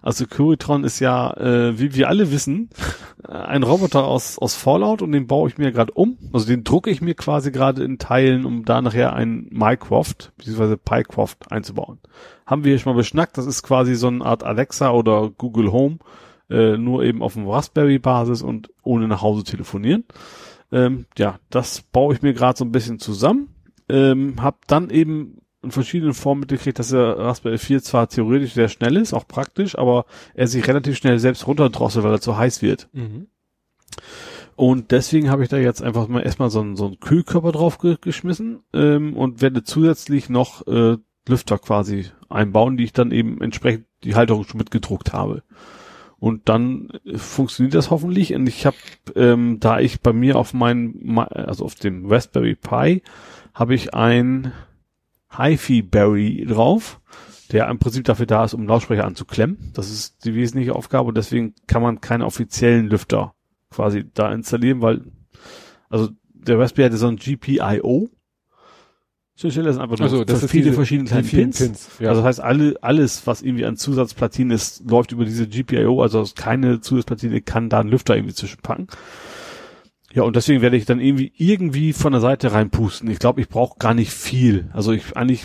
Also 0.00 0.24
Securitron 0.24 0.84
ist 0.84 1.00
ja, 1.00 1.36
äh, 1.36 1.78
wie 1.78 1.94
wir 1.94 2.08
alle 2.08 2.30
wissen, 2.30 2.70
äh, 3.26 3.32
ein 3.32 3.64
Roboter 3.64 4.04
aus, 4.04 4.38
aus 4.38 4.54
Fallout 4.54 5.02
und 5.02 5.10
den 5.10 5.26
baue 5.26 5.48
ich 5.48 5.58
mir 5.58 5.72
gerade 5.72 5.92
um. 5.92 6.16
Also 6.32 6.46
den 6.46 6.62
drucke 6.62 6.88
ich 6.88 7.02
mir 7.02 7.14
quasi 7.14 7.50
gerade 7.50 7.82
in 7.82 7.98
Teilen, 7.98 8.46
um 8.46 8.64
da 8.64 8.80
nachher 8.80 9.12
ein 9.12 9.48
Mycroft, 9.50 10.32
beziehungsweise 10.38 10.76
Pycroft 10.76 11.50
einzubauen. 11.50 11.98
Haben 12.46 12.62
wir 12.62 12.70
hier 12.70 12.78
schon 12.78 12.92
mal 12.92 12.98
beschnackt, 12.98 13.36
das 13.38 13.46
ist 13.46 13.64
quasi 13.64 13.96
so 13.96 14.06
eine 14.06 14.24
Art 14.24 14.44
Alexa 14.44 14.92
oder 14.92 15.30
Google 15.36 15.72
Home, 15.72 15.98
äh, 16.48 16.78
nur 16.78 17.02
eben 17.02 17.22
auf 17.22 17.34
dem 17.34 17.48
Raspberry-Basis 17.48 18.42
und 18.42 18.70
ohne 18.84 19.08
nach 19.08 19.20
Hause 19.20 19.42
telefonieren. 19.42 20.04
Ähm, 20.70 21.06
ja, 21.16 21.38
das 21.50 21.82
baue 21.82 22.14
ich 22.14 22.22
mir 22.22 22.34
gerade 22.34 22.56
so 22.56 22.64
ein 22.64 22.72
bisschen 22.72 22.98
zusammen. 22.98 23.48
Ähm, 23.88 24.42
hab 24.42 24.66
dann 24.66 24.90
eben 24.90 25.38
in 25.62 25.70
verschiedenen 25.70 26.14
Formen 26.14 26.40
mitgekriegt, 26.40 26.78
dass 26.78 26.90
der 26.90 27.18
Raspberry 27.18 27.58
4 27.58 27.82
zwar 27.82 28.08
theoretisch 28.08 28.54
sehr 28.54 28.68
schnell 28.68 28.96
ist, 28.96 29.12
auch 29.12 29.26
praktisch, 29.26 29.76
aber 29.76 30.06
er 30.34 30.46
sich 30.46 30.66
relativ 30.68 30.96
schnell 30.96 31.18
selbst 31.18 31.46
runterdrosselt, 31.46 32.04
weil 32.04 32.12
er 32.12 32.20
zu 32.20 32.36
heiß 32.36 32.62
wird. 32.62 32.88
Mhm. 32.92 33.26
Und 34.54 34.90
deswegen 34.90 35.30
habe 35.30 35.42
ich 35.42 35.48
da 35.48 35.56
jetzt 35.56 35.82
einfach 35.82 36.08
mal 36.08 36.22
erstmal 36.22 36.50
so 36.50 36.60
einen, 36.60 36.76
so 36.76 36.86
einen 36.86 37.00
Kühlkörper 37.00 37.52
drauf 37.52 37.78
ge 37.78 37.96
geschmissen 38.00 38.60
ähm, 38.72 39.16
und 39.16 39.40
werde 39.40 39.62
zusätzlich 39.62 40.28
noch 40.28 40.66
äh, 40.66 40.96
Lüfter 41.28 41.58
quasi 41.58 42.06
einbauen, 42.28 42.76
die 42.76 42.84
ich 42.84 42.92
dann 42.92 43.12
eben 43.12 43.40
entsprechend 43.40 43.86
die 44.04 44.14
Halterung 44.14 44.44
schon 44.44 44.58
mitgedruckt 44.58 45.12
habe. 45.12 45.42
Und 46.20 46.48
dann 46.48 46.88
funktioniert 47.14 47.74
das 47.74 47.90
hoffentlich. 47.90 48.34
Und 48.34 48.48
ich 48.48 48.66
habe, 48.66 48.76
ähm, 49.14 49.60
da 49.60 49.78
ich 49.78 50.00
bei 50.00 50.12
mir 50.12 50.36
auf 50.36 50.52
meinem, 50.52 51.18
also 51.18 51.64
auf 51.64 51.76
dem 51.76 52.06
Raspberry 52.06 52.56
Pi, 52.56 53.02
habe 53.54 53.74
ich 53.74 53.94
ein 53.94 54.52
HiFi 55.36 55.82
Berry 55.82 56.44
drauf, 56.48 57.00
der 57.52 57.68
im 57.68 57.78
Prinzip 57.78 58.04
dafür 58.04 58.26
da 58.26 58.44
ist, 58.44 58.54
um 58.54 58.66
Lautsprecher 58.66 59.04
anzuklemmen. 59.04 59.72
Das 59.74 59.90
ist 59.90 60.24
die 60.24 60.34
wesentliche 60.34 60.74
Aufgabe 60.74 61.08
und 61.08 61.16
deswegen 61.16 61.54
kann 61.66 61.82
man 61.82 62.00
keine 62.00 62.26
offiziellen 62.26 62.88
Lüfter 62.88 63.34
quasi 63.70 64.04
da 64.12 64.32
installieren, 64.32 64.80
weil, 64.82 65.02
also 65.88 66.08
der 66.32 66.58
Raspberry 66.58 66.88
hatte 66.88 66.96
so 66.96 67.08
ein 67.08 67.16
GPIO. 67.16 68.08
So 69.40 69.48
stelle 69.50 69.66
das 69.68 69.78
einfach 69.78 69.96
nur 69.98 70.02
Also, 70.04 70.24
das 70.24 70.44
viele 70.50 70.64
diese- 70.64 70.74
verschiedene 70.74 71.08
kleine 71.08 71.22
Pins. 71.28 71.58
Pins, 71.58 71.88
ja. 72.00 72.08
Also 72.08 72.22
das 72.22 72.26
heißt, 72.28 72.40
alle, 72.40 72.74
alles, 72.82 73.24
was 73.28 73.40
irgendwie 73.40 73.66
an 73.66 73.76
Zusatzplatinen 73.76 74.50
ist, 74.50 74.82
läuft 74.90 75.12
über 75.12 75.24
diese 75.24 75.46
GPIO, 75.46 76.02
also 76.02 76.26
keine 76.34 76.80
Zusatzplatine 76.80 77.40
kann 77.40 77.68
da 77.68 77.78
einen 77.78 77.88
Lüfter 77.88 78.16
irgendwie 78.16 78.34
zwischenpacken. 78.34 78.88
Ja, 80.12 80.24
und 80.24 80.34
deswegen 80.34 80.60
werde 80.60 80.76
ich 80.76 80.86
dann 80.86 80.98
irgendwie 80.98 81.32
irgendwie 81.36 81.92
von 81.92 82.10
der 82.10 82.20
Seite 82.20 82.50
reinpusten. 82.52 83.08
Ich 83.10 83.20
glaube, 83.20 83.40
ich 83.40 83.48
brauche 83.48 83.78
gar 83.78 83.94
nicht 83.94 84.10
viel. 84.10 84.70
Also 84.72 84.90
ich 84.90 85.16
eigentlich, 85.16 85.44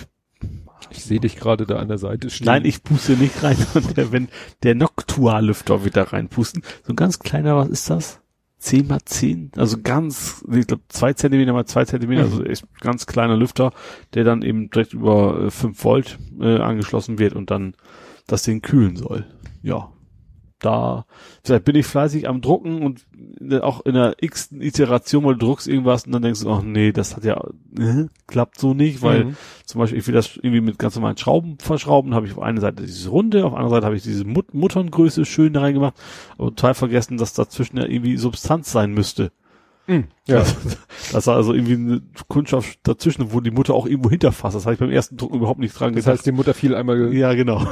Ich 0.89 1.03
sehe 1.03 1.19
dich 1.19 1.35
gerade 1.35 1.67
da 1.67 1.75
an 1.75 1.87
der 1.87 1.99
Seite 1.99 2.31
stehen. 2.31 2.45
nein, 2.45 2.65
ich 2.65 2.81
puste 2.83 3.11
nicht 3.13 3.43
rein. 3.43 3.57
Der, 3.95 4.11
wenn 4.11 4.27
der 4.63 4.73
Noctua-Lüfter 4.73 5.83
wird 5.83 5.97
da 5.97 6.03
reinpusten. 6.03 6.63
So 6.83 6.93
ein 6.93 6.95
ganz 6.95 7.19
kleiner, 7.19 7.55
was 7.57 7.69
ist 7.69 7.91
das? 7.91 8.21
10 8.63 8.87
mal 8.87 8.99
10, 9.03 9.51
also 9.57 9.77
ganz, 9.81 10.43
ich 10.49 10.67
glaube 10.67 10.83
zwei 10.87 11.13
Zentimeter 11.13 11.51
mal 11.51 11.65
zwei 11.65 11.85
Zentimeter, 11.85 12.23
also 12.23 12.41
ist 12.41 12.65
ganz 12.79 13.05
kleiner 13.05 13.35
Lüfter, 13.35 13.71
der 14.13 14.23
dann 14.23 14.41
eben 14.41 14.69
direkt 14.69 14.93
über 14.93 15.47
äh, 15.47 15.51
5 15.51 15.83
Volt 15.83 16.17
äh, 16.39 16.59
angeschlossen 16.59 17.19
wird 17.19 17.33
und 17.33 17.51
dann 17.51 17.75
das 18.25 18.43
Ding 18.43 18.61
kühlen 18.61 18.95
soll. 18.95 19.25
Ja, 19.61 19.92
da 20.65 21.05
vielleicht 21.43 21.65
bin 21.65 21.75
ich 21.75 21.85
fleißig 21.85 22.27
am 22.27 22.41
Drucken 22.41 22.81
und 22.81 23.05
auch 23.61 23.85
in 23.85 23.93
der 23.93 24.15
x 24.21 24.51
Iteration, 24.51 25.23
du 25.23 25.35
druckst 25.35 25.67
irgendwas 25.67 26.05
und 26.05 26.11
dann 26.13 26.21
denkst 26.21 26.41
du, 26.41 26.51
ach 26.51 26.61
nee, 26.63 26.91
das 26.91 27.15
hat 27.15 27.23
ja 27.25 27.43
äh, 27.77 28.05
klappt 28.27 28.59
so 28.59 28.73
nicht, 28.73 29.01
weil 29.01 29.25
Mhm. 29.25 29.35
zum 29.65 29.79
Beispiel 29.79 29.99
ich 29.99 30.07
will 30.07 30.13
das 30.13 30.37
irgendwie 30.37 30.61
mit 30.61 30.79
ganz 30.79 30.95
normalen 30.95 31.17
Schrauben 31.17 31.57
verschrauben, 31.59 32.13
habe 32.13 32.25
ich 32.25 32.33
auf 32.33 32.41
einer 32.41 32.61
Seite 32.61 32.83
diese 32.83 33.09
Runde, 33.09 33.45
auf 33.45 33.51
der 33.51 33.59
anderen 33.59 33.75
Seite 33.75 33.85
habe 33.85 33.95
ich 33.95 34.03
diese 34.03 34.25
Mut 34.25 34.53
Mutterngröße 34.53 35.25
schön 35.25 35.53
da 35.53 35.61
reingemacht, 35.61 35.95
aber 36.37 36.49
total 36.49 36.73
vergessen, 36.73 37.17
dass 37.17 37.33
dazwischen 37.33 37.77
ja 37.77 37.85
irgendwie 37.85 38.17
Substanz 38.17 38.71
sein 38.71 38.93
müsste. 38.93 39.31
Mhm. 39.87 40.05
Ja. 40.27 40.45
Das 41.11 41.27
war 41.27 41.35
also 41.35 41.53
irgendwie 41.53 41.73
eine 41.73 42.01
Kundschaft 42.29 42.79
dazwischen, 42.83 43.33
wo 43.33 43.41
die 43.41 43.51
Mutter 43.51 43.73
auch 43.73 43.85
irgendwo 43.85 44.09
hinterfasst. 44.09 44.55
Das 44.55 44.65
habe 44.65 44.73
ich 44.75 44.79
beim 44.79 44.89
ersten 44.89 45.17
Drucken 45.17 45.35
überhaupt 45.37 45.59
nicht 45.59 45.77
dran 45.77 45.93
Das 45.93 46.05
gedacht. 46.05 46.19
heißt, 46.19 46.25
die 46.25 46.31
Mutter 46.31 46.53
fiel 46.53 46.75
einmal 46.75 47.13
ja, 47.13 47.33
genau. 47.33 47.65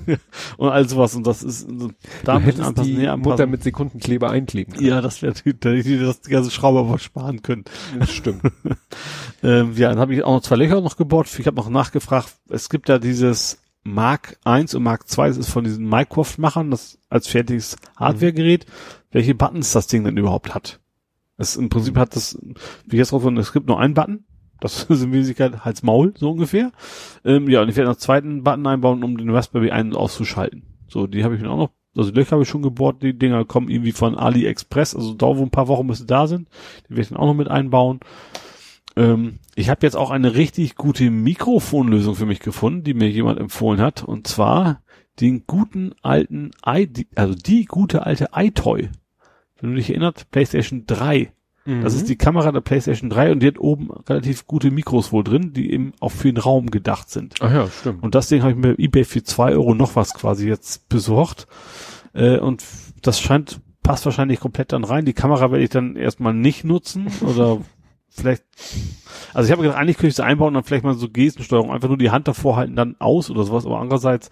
und 0.56 0.68
all 0.68 0.88
sowas. 0.88 1.16
Und 1.16 1.26
das 1.26 1.42
ist 1.42 1.66
da 2.24 2.38
du 2.38 2.44
hättest 2.44 2.78
die 2.84 2.98
nee, 2.98 3.16
Mutter 3.16 3.46
mit 3.46 3.64
Sekundenkleber 3.64 4.30
einkleben 4.30 4.74
können. 4.74 4.86
Ja, 4.86 5.00
das 5.00 5.22
wäre, 5.22 5.34
da 5.34 5.70
hätte 5.70 5.88
ich 5.88 6.00
das 6.00 6.22
ganze 6.22 6.50
Schraube 6.52 6.78
aber 6.80 6.98
sparen 6.98 7.42
können. 7.42 7.64
Das 7.98 8.10
stimmt. 8.12 8.42
Ähm, 9.42 9.74
ja, 9.76 9.90
dann 9.90 9.98
habe 9.98 10.14
ich 10.14 10.24
auch 10.24 10.32
noch 10.32 10.40
zwei 10.40 10.56
Löcher 10.56 10.80
noch 10.80 10.96
gebohrt. 10.96 11.28
Ich 11.38 11.46
habe 11.46 11.56
noch 11.56 11.68
nachgefragt, 11.68 12.34
es 12.48 12.70
gibt 12.70 12.88
ja 12.88 12.98
dieses 12.98 13.60
Mark 13.84 14.38
1 14.44 14.74
und 14.74 14.82
Mark 14.82 15.08
2, 15.08 15.28
das 15.28 15.36
ist 15.36 15.50
von 15.50 15.62
diesen 15.62 15.88
Mycroft-Machern, 15.88 16.70
das 16.70 16.98
als 17.08 17.28
fertiges 17.28 17.76
Hardware-Gerät, 17.96 18.66
welche 19.12 19.34
Buttons 19.34 19.72
das 19.72 19.86
Ding 19.86 20.04
denn 20.04 20.16
überhaupt 20.16 20.54
hat. 20.54 20.80
Es 21.36 21.56
im 21.56 21.68
Prinzip 21.68 21.96
hat 21.96 22.16
das, 22.16 22.38
wie 22.86 22.96
jetzt 22.96 23.12
drauf 23.12 23.24
es 23.24 23.52
gibt 23.52 23.66
nur 23.66 23.80
einen 23.80 23.94
Button. 23.94 24.24
Das 24.60 24.84
ist 24.88 25.02
in 25.02 25.12
Wirklichkeit 25.12 25.64
Hals 25.64 25.82
Maul, 25.82 26.14
so 26.16 26.30
ungefähr. 26.30 26.72
Ähm, 27.24 27.48
ja, 27.48 27.62
und 27.62 27.68
ich 27.68 27.76
werde 27.76 27.88
noch 27.88 27.96
einen 27.96 28.00
zweiten 28.00 28.42
Button 28.42 28.66
einbauen, 28.66 29.04
um 29.04 29.16
den 29.16 29.30
Raspberry 29.30 29.70
ein- 29.70 29.88
und 29.88 29.96
auszuschalten. 29.96 30.62
So, 30.88 31.06
die 31.06 31.24
habe 31.24 31.34
ich 31.34 31.42
mir 31.42 31.50
auch 31.50 31.58
noch, 31.58 31.70
also 31.96 32.10
die 32.10 32.18
Löcher 32.18 32.32
habe 32.32 32.42
ich 32.42 32.48
schon 32.48 32.62
gebohrt, 32.62 33.02
die 33.02 33.18
Dinger 33.18 33.44
kommen 33.44 33.68
irgendwie 33.68 33.92
von 33.92 34.16
AliExpress, 34.16 34.94
also 34.94 35.14
da 35.14 35.26
wo 35.26 35.42
ein 35.42 35.50
paar 35.50 35.68
Wochen 35.68 35.86
müssen 35.86 36.06
da 36.06 36.26
sind. 36.26 36.48
Die 36.86 36.90
werde 36.90 37.02
ich 37.02 37.08
dann 37.08 37.18
auch 37.18 37.26
noch 37.26 37.34
mit 37.34 37.48
einbauen. 37.48 38.00
Ähm, 38.96 39.38
ich 39.54 39.68
habe 39.68 39.84
jetzt 39.86 39.96
auch 39.96 40.10
eine 40.10 40.34
richtig 40.34 40.76
gute 40.76 41.10
Mikrofonlösung 41.10 42.14
für 42.14 42.26
mich 42.26 42.40
gefunden, 42.40 42.84
die 42.84 42.94
mir 42.94 43.10
jemand 43.10 43.38
empfohlen 43.38 43.80
hat. 43.80 44.02
Und 44.02 44.26
zwar 44.26 44.82
den 45.20 45.46
guten 45.46 45.94
alten, 46.02 46.50
i, 46.66 47.06
also 47.14 47.34
die 47.34 47.64
gute 47.64 48.04
alte 48.04 48.30
iToy. 48.34 48.90
Wenn 49.60 49.70
du 49.70 49.76
dich 49.76 49.90
erinnerst, 49.90 50.30
PlayStation 50.30 50.84
3. 50.86 51.32
Das 51.64 51.94
Mhm. 51.94 51.98
ist 52.00 52.08
die 52.08 52.16
Kamera 52.16 52.52
der 52.52 52.60
PlayStation 52.60 53.10
3 53.10 53.32
und 53.32 53.40
die 53.40 53.48
hat 53.48 53.58
oben 53.58 53.90
relativ 54.08 54.46
gute 54.46 54.70
Mikros 54.70 55.10
wohl 55.10 55.24
drin, 55.24 55.52
die 55.52 55.72
eben 55.72 55.94
auch 55.98 56.12
für 56.12 56.32
den 56.32 56.36
Raum 56.36 56.70
gedacht 56.70 57.10
sind. 57.10 57.34
Ach 57.40 57.52
ja, 57.52 57.68
stimmt. 57.68 58.04
Und 58.04 58.14
das 58.14 58.28
Ding 58.28 58.42
habe 58.42 58.52
ich 58.52 58.56
mir 58.56 58.78
eBay 58.78 59.02
für 59.04 59.24
zwei 59.24 59.50
Euro 59.52 59.74
noch 59.74 59.96
was 59.96 60.14
quasi 60.14 60.46
jetzt 60.46 60.88
besorgt. 60.88 61.48
Äh, 62.12 62.38
und 62.38 62.62
das 63.02 63.20
scheint, 63.20 63.60
passt 63.82 64.04
wahrscheinlich 64.04 64.38
komplett 64.38 64.72
dann 64.72 64.84
rein. 64.84 65.06
Die 65.06 65.12
Kamera 65.12 65.50
werde 65.50 65.64
ich 65.64 65.70
dann 65.70 65.96
erstmal 65.96 66.34
nicht 66.34 66.62
nutzen 66.62 67.08
oder 67.20 67.58
vielleicht, 68.10 68.44
also 69.34 69.46
ich 69.48 69.52
habe 69.52 69.62
gedacht, 69.62 69.76
eigentlich 69.78 69.96
könnte 69.96 70.08
ich 70.10 70.14
sie 70.16 70.24
einbauen 70.24 70.48
und 70.48 70.54
dann 70.54 70.62
vielleicht 70.64 70.84
mal 70.84 70.94
so 70.94 71.08
Gestensteuerung, 71.08 71.72
einfach 71.72 71.88
nur 71.88 71.98
die 71.98 72.10
Hand 72.12 72.28
davor 72.28 72.54
halten, 72.56 72.76
dann 72.76 72.94
aus 73.00 73.28
oder 73.28 73.42
sowas. 73.42 73.66
Aber 73.66 73.80
andererseits, 73.80 74.30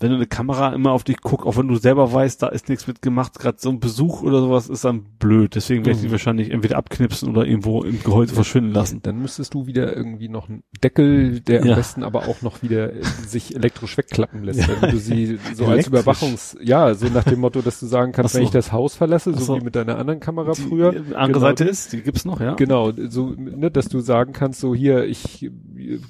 wenn 0.00 0.10
du 0.10 0.16
eine 0.16 0.26
Kamera 0.26 0.72
immer 0.72 0.92
auf 0.92 1.04
dich 1.04 1.20
guckst, 1.20 1.46
auch 1.46 1.56
wenn 1.56 1.68
du 1.68 1.76
selber 1.76 2.12
weißt, 2.12 2.42
da 2.42 2.48
ist 2.48 2.68
nichts 2.68 2.86
mit 2.86 3.02
gemacht, 3.02 3.38
gerade 3.38 3.58
so 3.60 3.70
ein 3.70 3.80
Besuch 3.80 4.22
oder 4.22 4.40
sowas 4.40 4.68
ist 4.68 4.84
dann 4.84 5.04
blöd. 5.18 5.54
Deswegen 5.54 5.84
werde 5.84 5.96
ich 5.96 6.00
die 6.02 6.08
Mhm. 6.08 6.12
wahrscheinlich 6.12 6.50
entweder 6.50 6.76
abknipsen 6.76 7.28
oder 7.30 7.46
irgendwo 7.46 7.82
im 7.82 8.02
Gehäuse 8.02 8.34
verschwinden 8.34 8.72
lassen. 8.72 9.00
Dann 9.02 9.20
müsstest 9.20 9.54
du 9.54 9.66
wieder 9.66 9.96
irgendwie 9.96 10.28
noch 10.28 10.48
einen 10.48 10.62
Deckel, 10.82 11.40
der 11.40 11.64
Ja. 11.64 11.72
am 11.72 11.76
besten 11.78 12.02
aber 12.02 12.28
auch 12.28 12.42
noch 12.42 12.62
wieder 12.62 12.92
äh, 12.92 13.02
sich 13.26 13.54
elektrisch 13.54 13.96
wegklappen 13.96 14.42
lässt, 14.44 14.60
Ja. 14.60 14.68
wenn 14.80 14.90
du 14.90 14.98
sie 14.98 15.38
so 15.54 15.66
als? 15.66 15.86
Überwachungs, 15.86 16.56
ja, 16.62 16.94
so 16.94 17.06
nach 17.08 17.24
dem 17.24 17.40
Motto, 17.40 17.60
dass 17.62 17.80
du 17.80 17.86
sagen 17.86 18.12
kannst, 18.12 18.32
so. 18.32 18.38
wenn 18.38 18.44
ich 18.44 18.50
das 18.50 18.72
Haus 18.72 18.94
verlasse, 18.96 19.32
so 19.34 19.40
so. 19.40 19.56
wie 19.56 19.64
mit 19.64 19.74
deiner 19.76 19.98
anderen 19.98 20.20
Kamera 20.20 20.52
Die 20.52 20.62
früher. 20.62 20.88
andere 21.14 21.26
genau, 21.26 21.38
Seite 21.40 21.64
ist, 21.64 21.92
die 21.92 22.02
gibt's 22.02 22.24
noch, 22.24 22.40
ja? 22.40 22.54
Genau, 22.54 22.92
so, 23.08 23.30
ne, 23.36 23.70
dass 23.70 23.88
du 23.88 24.00
sagen 24.00 24.32
kannst, 24.32 24.60
so 24.60 24.74
hier, 24.74 25.04
ich 25.04 25.50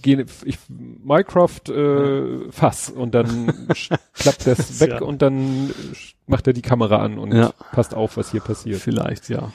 gehe, 0.03 0.25
ich 0.45 0.59
Minecraft 1.05 1.69
äh, 1.69 2.51
Fass 2.51 2.91
und 2.91 3.15
dann 3.15 3.67
klappt 4.15 4.47
das 4.47 4.81
weg 4.81 4.91
ja. 4.91 5.03
und 5.03 5.23
dann 5.23 5.71
macht 6.27 6.47
er 6.47 6.53
die 6.53 6.63
Kamera 6.63 6.99
an 6.99 7.19
und 7.19 7.33
Ja. 7.33 7.53
passt 7.73 7.95
auf, 7.95 8.17
was 8.17 8.31
hier 8.31 8.41
passiert. 8.41 8.81
Vielleicht, 8.81 9.29
ja. 9.29 9.53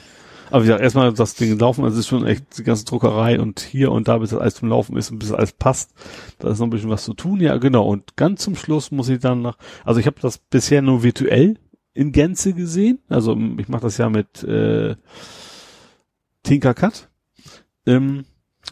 Aber 0.50 0.64
ja, 0.64 0.78
erstmal 0.78 1.12
das 1.12 1.34
Ding 1.34 1.58
laufen, 1.58 1.84
also 1.84 1.94
es 1.94 2.00
ist 2.00 2.08
schon 2.08 2.26
echt 2.26 2.56
die 2.56 2.62
ganze 2.64 2.84
Druckerei 2.86 3.38
und 3.38 3.60
hier 3.60 3.92
und 3.92 4.08
da, 4.08 4.16
bis 4.18 4.30
das 4.30 4.40
alles 4.40 4.54
zum 4.54 4.70
Laufen 4.70 4.96
ist 4.96 5.10
und 5.10 5.18
bis 5.18 5.28
das 5.28 5.36
alles 5.38 5.52
passt. 5.52 5.92
Da 6.38 6.50
ist 6.50 6.58
noch 6.58 6.66
ein 6.66 6.70
bisschen 6.70 6.88
was 6.88 7.04
zu 7.04 7.12
tun, 7.12 7.40
ja, 7.40 7.56
genau. 7.58 7.86
Und 7.86 8.16
ganz 8.16 8.42
zum 8.44 8.56
Schluss 8.56 8.90
muss 8.90 9.08
ich 9.10 9.18
dann 9.18 9.42
noch, 9.42 9.58
also 9.84 10.00
ich 10.00 10.06
habe 10.06 10.16
das 10.22 10.38
bisher 10.38 10.80
nur 10.80 11.02
virtuell 11.02 11.58
in 11.92 12.12
Gänze 12.12 12.54
gesehen. 12.54 13.00
Also 13.08 13.36
ich 13.58 13.68
mache 13.68 13.82
das 13.82 13.98
ja 13.98 14.08
mit 14.08 14.42
äh, 14.44 14.96
Tinkercad. 16.44 17.08
Ähm, 17.86 18.24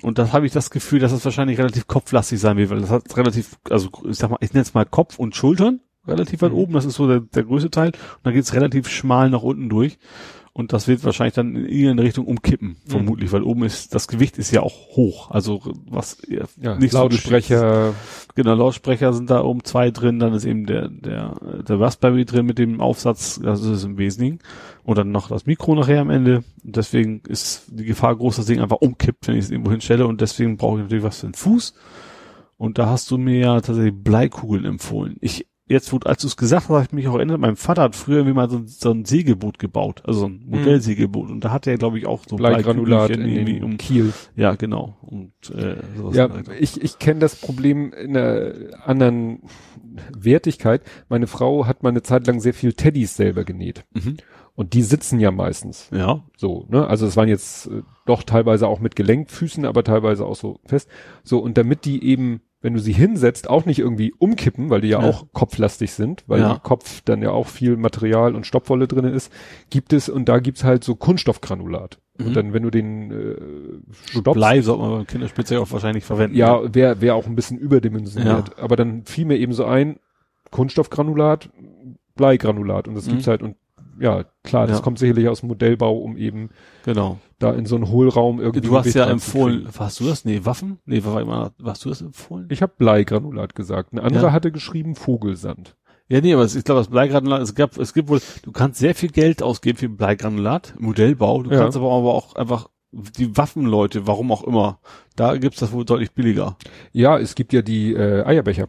und 0.02 0.18
da 0.18 0.32
habe 0.32 0.46
ich 0.46 0.52
das 0.52 0.70
Gefühl, 0.70 1.00
dass 1.00 1.12
das 1.12 1.24
wahrscheinlich 1.24 1.58
relativ 1.58 1.86
kopflastig 1.86 2.40
sein 2.40 2.56
wird, 2.56 2.70
weil 2.70 2.80
das 2.80 2.90
hat 2.90 3.16
relativ, 3.16 3.56
also 3.70 3.88
ich 4.08 4.16
sag 4.18 4.30
mal, 4.30 4.38
ich 4.40 4.52
nenne 4.52 4.62
es 4.62 4.74
mal 4.74 4.84
Kopf 4.84 5.18
und 5.18 5.34
Schultern 5.36 5.80
relativ 6.06 6.42
weit 6.42 6.52
Mhm. 6.52 6.58
oben, 6.58 6.72
das 6.74 6.84
ist 6.84 6.94
so 6.94 7.08
der, 7.08 7.20
der 7.20 7.42
größte 7.44 7.70
Teil. 7.70 7.88
Und 7.88 7.94
dann 8.22 8.34
geht's 8.34 8.54
relativ 8.54 8.88
schmal 8.88 9.28
nach 9.30 9.42
unten 9.42 9.68
durch. 9.68 9.98
Und 10.56 10.72
das 10.72 10.88
wird 10.88 11.04
wahrscheinlich 11.04 11.34
dann 11.34 11.54
in 11.54 11.66
irgendeine 11.66 12.04
Richtung 12.04 12.24
umkippen, 12.24 12.78
vermutlich, 12.86 13.30
weil 13.30 13.42
oben 13.42 13.64
ist, 13.64 13.94
das 13.94 14.08
Gewicht 14.08 14.38
ist 14.38 14.52
ja 14.52 14.62
auch 14.62 14.72
hoch. 14.96 15.30
Also 15.30 15.60
was 15.86 16.16
Ja, 16.56 16.78
nicht 16.78 16.92
so 16.92 17.00
Lautsprecher, 17.00 17.92
Genau, 18.36 18.54
Lautsprecher 18.54 19.12
sind 19.12 19.28
da 19.28 19.42
oben 19.44 19.64
zwei 19.64 19.90
drin, 19.90 20.18
dann 20.18 20.32
ist 20.32 20.46
eben 20.46 20.64
der, 20.64 20.88
der, 20.88 21.34
der 21.68 21.78
Raspberry 21.78 22.24
drin 22.24 22.46
mit 22.46 22.56
dem 22.56 22.80
Aufsatz, 22.80 23.38
das 23.42 23.60
ist 23.60 23.84
im 23.84 23.98
Wesentlichen. 23.98 24.38
Und 24.82 24.96
dann 24.96 25.10
noch 25.10 25.28
das 25.28 25.44
Mikro 25.44 25.74
nachher 25.74 26.00
am 26.00 26.08
Ende. 26.08 26.42
Und 26.64 26.76
deswegen 26.76 27.20
ist 27.28 27.64
die 27.68 27.84
Gefahr 27.84 28.16
groß, 28.16 28.36
dass 28.36 28.46
das 28.46 28.50
Ding 28.50 28.62
einfach 28.62 28.80
umkippt, 28.80 29.28
wenn 29.28 29.36
ich 29.36 29.44
es 29.44 29.50
irgendwo 29.50 29.72
hinstelle. 29.72 30.06
Und 30.06 30.22
deswegen 30.22 30.56
brauche 30.56 30.78
ich 30.78 30.84
natürlich 30.84 31.04
was 31.04 31.20
für 31.20 31.26
den 31.26 31.34
Fuß. 31.34 31.74
Und 32.56 32.78
da 32.78 32.86
hast 32.86 33.10
du 33.10 33.18
mir 33.18 33.38
ja 33.38 33.60
tatsächlich 33.60 33.92
Bleikugeln 33.94 34.64
empfohlen. 34.64 35.16
Ich, 35.20 35.46
jetzt, 35.68 35.92
wo, 35.92 35.98
als 36.04 36.22
du 36.22 36.28
es 36.28 36.36
gesagt 36.36 36.64
hast, 36.64 36.70
habe 36.70 36.84
ich 36.84 36.92
mich 36.92 37.08
auch 37.08 37.16
erinnert, 37.16 37.40
mein 37.40 37.56
Vater 37.56 37.82
hat 37.82 37.96
früher 37.96 38.18
irgendwie 38.18 38.34
mal 38.34 38.48
so, 38.48 38.58
ein- 38.58 38.66
so 38.68 38.90
ein 38.92 39.04
Segelboot 39.04 39.58
gebaut, 39.58 40.02
also 40.06 40.20
so 40.20 40.26
ein 40.28 40.44
Modellsegelboot. 40.46 41.30
Und 41.30 41.44
da 41.44 41.50
hatte 41.50 41.70
er, 41.70 41.78
glaube 41.78 41.98
ich, 41.98 42.06
auch 42.06 42.22
so 42.28 42.36
Bleigranulat 42.36 43.10
in 43.10 43.26
irgendwie 43.26 43.62
um, 43.62 43.76
Kiel. 43.76 44.12
ja, 44.36 44.54
genau. 44.54 44.96
Und, 45.02 45.32
äh, 45.54 45.76
sowas 45.96 46.16
Ja, 46.16 46.28
ich, 46.58 46.80
ich 46.82 46.98
kenne 46.98 47.20
das 47.20 47.36
Problem 47.36 47.92
in 47.92 48.16
einer 48.16 48.52
anderen 48.84 49.40
Wertigkeit. 50.16 50.82
Meine 51.08 51.26
Frau 51.26 51.66
hat 51.66 51.82
mal 51.82 51.90
eine 51.90 52.02
Zeit 52.02 52.26
lang 52.26 52.40
sehr 52.40 52.54
viel 52.54 52.72
Teddys 52.72 53.16
selber 53.16 53.44
genäht. 53.44 53.84
Mhm. 53.94 54.16
Und 54.54 54.72
die 54.72 54.82
sitzen 54.82 55.20
ja 55.20 55.30
meistens. 55.30 55.90
Ja. 55.92 56.22
So, 56.36 56.64
ne? 56.70 56.86
Also 56.86 57.06
es 57.06 57.16
waren 57.16 57.28
jetzt 57.28 57.66
äh, 57.66 57.82
doch 58.06 58.22
teilweise 58.22 58.66
auch 58.68 58.80
mit 58.80 58.96
Gelenkfüßen, 58.96 59.66
aber 59.66 59.84
teilweise 59.84 60.24
auch 60.24 60.36
so 60.36 60.60
fest. 60.64 60.88
So, 61.22 61.40
und 61.40 61.58
damit 61.58 61.84
die 61.84 62.02
eben, 62.04 62.40
wenn 62.66 62.74
du 62.74 62.80
sie 62.80 62.92
hinsetzt, 62.92 63.48
auch 63.48 63.64
nicht 63.64 63.78
irgendwie 63.78 64.12
umkippen, 64.18 64.68
weil 64.68 64.80
die 64.82 64.88
ja, 64.88 65.00
Ja. 65.00 65.08
auch 65.08 65.24
kopflastig 65.32 65.92
sind, 65.92 66.24
weil 66.26 66.40
Ja. 66.40 66.52
im 66.54 66.62
Kopf 66.62 67.00
dann 67.04 67.22
ja 67.22 67.30
auch 67.30 67.46
viel 67.46 67.76
Material 67.78 68.34
und 68.34 68.44
Stoppwolle 68.44 68.86
drinne 68.88 69.10
ist, 69.10 69.32
gibt 69.70 69.92
es, 69.94 70.08
und 70.08 70.28
da 70.28 70.40
gibt's 70.40 70.64
halt 70.64 70.82
so 70.84 70.96
Kunststoffgranulat. 70.96 71.98
Mhm. 72.18 72.26
Und 72.26 72.34
dann, 72.36 72.52
wenn 72.52 72.62
du 72.64 72.70
den 72.70 73.10
äh, 73.12 73.36
stoppst, 74.10 74.34
Blei 74.34 74.60
sollte 74.62 74.82
man 74.82 74.90
beim 74.90 75.06
Kinderspielzeug 75.06 75.58
auch 75.60 75.70
wahrscheinlich 75.70 76.04
verwenden. 76.04 76.36
ja, 76.36 76.74
wäre 76.74 77.00
wär 77.00 77.14
auch 77.14 77.26
ein 77.26 77.36
bisschen 77.36 77.56
überdimensioniert. 77.58 78.58
Aber 78.58 78.74
dann 78.76 79.04
fiel 79.04 79.24
mir 79.26 79.36
eben 79.38 79.52
so 79.52 79.64
ein, 79.64 79.98
Kunststoffgranulat, 80.50 81.50
Bleigranulat. 82.16 82.88
Und 82.88 82.94
das 82.94 83.06
Mhm. 83.06 83.10
gibt's 83.12 83.26
halt, 83.26 83.42
und 83.42 83.56
ja, 84.00 84.24
klar, 84.42 84.66
das 84.66 84.78
Ja. 84.78 84.82
kommt 84.82 84.98
sicherlich 84.98 85.28
aus 85.28 85.40
dem 85.40 85.48
Modellbau, 85.48 85.96
um 85.98 86.16
eben 86.16 86.50
genau. 86.84 87.18
Da 87.38 87.52
in 87.52 87.66
so 87.66 87.76
einen 87.76 87.88
Hohlraum 87.88 88.40
irgendwie. 88.40 88.66
Du 88.66 88.76
hast 88.76 88.94
ja 88.94 89.06
empfohlen, 89.06 89.68
warst 89.76 90.00
du 90.00 90.04
das? 90.06 90.24
Nee, 90.24 90.40
Waffen? 90.44 90.78
Nee, 90.86 91.04
war 91.04 91.20
immer, 91.20 91.52
warst 91.58 91.84
du 91.84 91.88
das 91.90 92.00
empfohlen? 92.00 92.46
Ich 92.50 92.62
habe 92.62 92.72
Bleigranulat 92.78 93.54
gesagt. 93.54 93.92
Eine 93.92 94.02
andere 94.02 94.26
Ja. 94.26 94.32
hatte 94.32 94.50
geschrieben 94.52 94.94
Vogelsand. 94.94 95.76
Ja, 96.08 96.20
nee, 96.20 96.32
aber 96.32 96.44
es- 96.44 96.54
ich 96.54 96.64
glaube, 96.64 96.80
das 96.80 96.88
Bleigranulat, 96.88 97.42
es 97.42 97.54
gab, 97.54 97.76
es 97.78 97.92
gibt 97.92 98.08
wohl, 98.08 98.20
du 98.42 98.52
kannst 98.52 98.78
sehr 98.78 98.94
viel 98.94 99.10
Geld 99.10 99.42
ausgeben 99.42 99.76
für 99.76 99.88
Bleigranulat, 99.88 100.74
Modellbau, 100.78 101.42
du 101.42 101.50
Ja. 101.50 101.58
kannst 101.60 101.76
aber, 101.76 101.86
auch 101.90 102.36
einfach 102.36 102.68
die 102.92 103.36
Waffenleute, 103.36 104.06
warum 104.06 104.30
auch 104.32 104.44
immer, 104.44 104.78
da 105.16 105.36
gibt's 105.36 105.58
das 105.58 105.72
wohl 105.72 105.84
deutlich 105.84 106.12
billiger. 106.12 106.56
Ja, 106.92 107.18
es 107.18 107.34
gibt 107.34 107.52
ja 107.52 107.60
die 107.60 107.92
äh, 107.92 108.24
Eierbecher. 108.24 108.68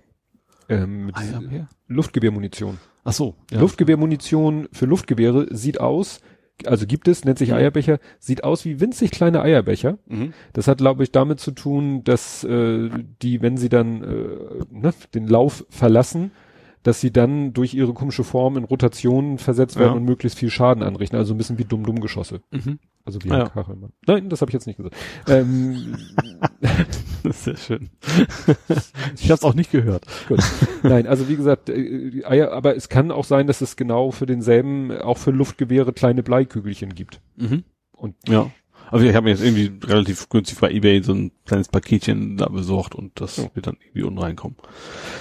Ähm, 0.68 1.06
mit 1.06 1.16
Eierbecher? 1.16 1.70
Luftgewehrmunition. 1.88 2.80
Ach 3.06 3.14
so. 3.14 3.36
Ja. 3.52 3.60
Luftgewehrmunition 3.62 4.68
für 4.74 4.86
Luftgewehre 4.86 5.48
sieht 5.56 5.80
aus, 5.80 6.20
also 6.66 6.86
gibt 6.88 7.08
es, 7.08 7.24
nennt 7.26 7.38
sich 7.38 7.50
Mhm. 7.50 7.56
Eierbecher, 7.56 8.00
sieht 8.20 8.44
aus 8.44 8.66
wie 8.66 8.80
winzig 8.80 9.12
kleine 9.12 9.42
Eierbecher. 9.42 9.98
Mhm. 10.08 10.34
Das 10.54 10.68
hat, 10.68 10.80
glaube 10.80 11.04
ich, 11.04 11.12
damit 11.12 11.40
zu 11.40 11.52
tun, 11.52 12.04
dass 12.04 12.44
äh, 12.44 12.90
die, 13.22 13.42
wenn 13.42 13.58
sie 13.58 13.70
dann 13.70 14.04
äh, 14.04 14.66
ne, 14.72 14.94
den 15.14 15.28
Lauf 15.28 15.66
verlassen, 15.70 16.32
dass 16.84 17.02
sie 17.02 17.12
dann 17.12 17.54
durch 17.54 17.74
ihre 17.74 17.94
komische 17.94 18.24
Form 18.24 18.58
in 18.58 18.64
Rotationen 18.64 19.38
versetzt 19.40 19.78
werden 19.78 19.92
Ja. 19.92 19.98
und 19.98 20.06
möglichst 20.06 20.38
viel 20.40 20.50
Schaden 20.50 20.84
anrichten. 20.84 21.18
Also 21.18 21.34
ein 21.34 21.38
bisschen 21.38 21.58
wie 21.58 21.66
Dumm-Dumm-Geschosse. 21.66 22.42
Mhm. 22.52 22.80
Also 23.08 23.24
wie 23.24 23.32
ein 23.32 23.40
ja. 23.40 23.48
Kachelmann. 23.48 23.94
Nein, 24.06 24.28
das 24.28 24.42
habe 24.42 24.50
ich 24.50 24.54
jetzt 24.54 24.68
nicht 24.68 24.78
gesagt. 24.78 24.96
Ähm, 25.28 25.96
Das 27.24 27.38
ist 27.38 27.44
sehr 27.44 27.58
schön. 27.58 27.90
ich 29.16 29.26
habe 29.26 29.34
es 29.34 29.44
auch 29.44 29.54
nicht 29.54 29.72
gehört. 29.72 30.06
Gut. 30.28 30.40
Nein, 30.84 31.08
also 31.08 31.28
wie 31.28 31.36
gesagt, 31.36 31.70
äh, 31.70 32.24
Eier, 32.26 32.52
aber 32.52 32.76
es 32.76 32.90
kann 32.90 33.12
auch 33.12 33.26
sein, 33.26 33.48
dass 33.48 33.62
es 33.62 33.76
genau 33.76 34.12
für 34.12 34.26
denselben, 34.26 34.92
auch 34.92 35.18
für 35.18 35.32
Luftgewehre 35.32 35.94
kleine 35.94 36.24
Bleikügelchen 36.24 36.96
gibt. 36.96 37.20
Mhm. 37.36 37.64
Und 37.92 38.16
Ja. 38.28 38.52
Also 38.90 39.06
ich 39.06 39.14
habe 39.16 39.26
mir 39.26 39.32
jetzt 39.32 39.44
irgendwie 39.44 39.72
relativ 39.86 40.30
günstig 40.30 40.60
bei 40.60 40.72
eBay 40.72 41.04
so 41.04 41.14
ein 41.14 41.32
kleines 41.46 41.68
Paketchen 41.68 42.38
da 42.38 42.48
besorgt 42.48 42.96
und 42.96 43.12
das 43.20 43.38
Ja. 43.38 43.44
wird 43.54 43.68
dann 43.68 43.76
irgendwie 43.82 44.04
unten 44.04 44.20
reinkommen. 44.20 44.56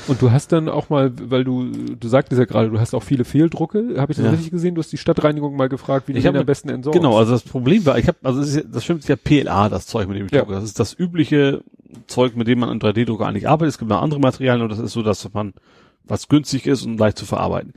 Und 0.07 0.23
du 0.23 0.31
hast 0.31 0.53
dann 0.53 0.69
auch 0.69 0.89
mal, 0.89 1.13
weil 1.31 1.43
du, 1.43 1.71
du 1.73 2.09
sagtest 2.09 2.39
ja 2.39 2.45
gerade, 2.45 2.71
du 2.71 2.79
hast 2.79 2.95
auch 2.95 3.03
viele 3.03 3.25
Fehldrucke. 3.25 3.95
Habe 3.99 4.13
ich 4.13 4.19
das 4.19 4.25
Ja. 4.27 4.31
richtig 4.31 4.51
gesehen? 4.53 4.75
Du 4.77 4.81
hast 4.83 4.93
die 4.93 4.99
Stadtreinigung 4.99 5.57
mal 5.57 5.69
gefragt, 5.69 6.07
wie 6.09 6.13
Ich 6.13 6.23
den 6.23 6.35
hab- 6.35 6.41
am 6.41 6.47
besten 6.47 6.69
entsorgst. 6.69 7.01
Genau, 7.01 7.19
also 7.19 7.33
das 7.33 7.43
Problem 7.43 7.85
war, 7.87 7.99
ich 7.99 8.07
habe, 8.07 8.19
also 8.23 8.39
das, 8.41 8.49
ist 8.51 8.57
ja, 8.57 8.63
das 8.71 8.85
stimmt, 8.85 9.01
ist 9.01 9.09
ja 9.09 9.17
PLA, 9.17 9.69
das 9.69 9.87
Zeug, 9.87 10.07
mit 10.09 10.17
dem 10.17 10.27
ich 10.27 10.33
Ja. 10.33 10.41
drucke. 10.41 10.53
Das 10.55 10.65
ist 10.65 10.79
das 10.79 10.97
übliche 10.97 11.63
Zeug, 12.07 12.37
mit 12.37 12.47
dem 12.47 12.61
man 12.61 12.69
an 12.69 12.79
3D-Drucker 12.79 13.27
eigentlich 13.27 13.49
arbeitet. 13.49 13.71
Es 13.75 13.79
gibt 13.79 13.91
noch 13.91 14.01
andere 14.03 14.21
Materialien 14.21 14.63
und 14.63 14.69
das 14.71 14.79
ist 14.79 14.93
so, 14.93 15.03
dass 15.03 15.29
man 15.33 15.55
was 16.05 16.29
günstig 16.29 16.67
ist 16.69 16.85
und 16.87 16.99
leicht 17.01 17.19
zu 17.19 17.27
verarbeiten. 17.27 17.73